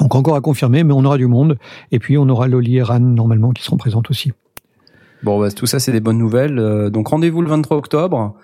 Donc 0.00 0.14
encore 0.14 0.34
à 0.34 0.40
confirmer, 0.40 0.82
mais 0.82 0.94
on 0.94 1.04
aura 1.04 1.18
du 1.18 1.26
monde. 1.26 1.58
Et 1.92 1.98
puis 1.98 2.16
on 2.16 2.28
aura 2.28 2.48
Loli 2.48 2.78
et 2.78 2.82
Ran 2.82 3.00
normalement 3.00 3.50
qui 3.50 3.62
seront 3.62 3.76
présentes 3.76 4.10
aussi. 4.10 4.32
bon 5.22 5.38
bah, 5.38 5.50
tout 5.50 5.66
ça 5.66 5.78
c'est 5.78 5.92
des 5.92 6.00
bonnes 6.00 6.18
nouvelles 6.18 6.90
donc 6.90 7.08
rendez-vous 7.08 7.42
le 7.42 7.48
23 7.48 7.76
octobre 7.76 8.34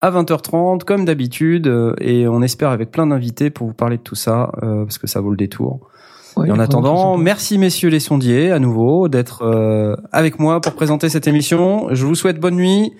à 0.00 0.10
20h30 0.10 0.84
comme 0.84 1.04
d'habitude 1.04 1.66
euh, 1.66 1.94
et 2.00 2.28
on 2.28 2.42
espère 2.42 2.70
avec 2.70 2.90
plein 2.90 3.06
d'invités 3.06 3.50
pour 3.50 3.66
vous 3.66 3.74
parler 3.74 3.96
de 3.96 4.02
tout 4.02 4.14
ça 4.14 4.52
euh, 4.62 4.84
parce 4.84 4.98
que 4.98 5.06
ça 5.06 5.20
vaut 5.20 5.30
le 5.30 5.36
détour 5.36 5.90
Ouais, 6.36 6.48
et 6.48 6.50
en 6.50 6.58
attendant, 6.58 7.16
merci 7.16 7.56
messieurs 7.56 7.88
les 7.88 8.00
sondiers 8.00 8.50
à 8.50 8.58
nouveau 8.58 9.08
d'être 9.08 9.42
euh, 9.42 9.96
avec 10.12 10.38
moi 10.38 10.60
pour 10.60 10.74
présenter 10.74 11.08
cette 11.08 11.26
émission. 11.26 11.88
Je 11.92 12.04
vous 12.04 12.14
souhaite 12.14 12.38
bonne 12.38 12.56
nuit, 12.56 12.92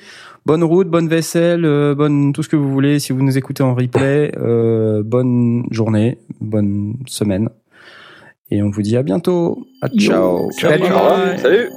bonne 0.46 0.64
route, 0.64 0.88
bonne 0.88 1.06
vaisselle, 1.06 1.66
euh, 1.66 1.94
bonne 1.94 2.32
tout 2.32 2.42
ce 2.42 2.48
que 2.48 2.56
vous 2.56 2.70
voulez 2.70 2.98
si 2.98 3.12
vous 3.12 3.22
nous 3.22 3.36
écoutez 3.36 3.62
en 3.62 3.74
replay. 3.74 4.32
Euh, 4.38 5.02
bonne 5.04 5.64
journée, 5.70 6.18
bonne 6.40 6.94
semaine. 7.06 7.50
Et 8.50 8.62
on 8.62 8.70
vous 8.70 8.80
dit 8.80 8.96
à 8.96 9.02
bientôt. 9.02 9.66
À 9.82 9.88
ciao. 9.88 10.50
Ciao. 10.52 10.70
Salut 11.36 11.68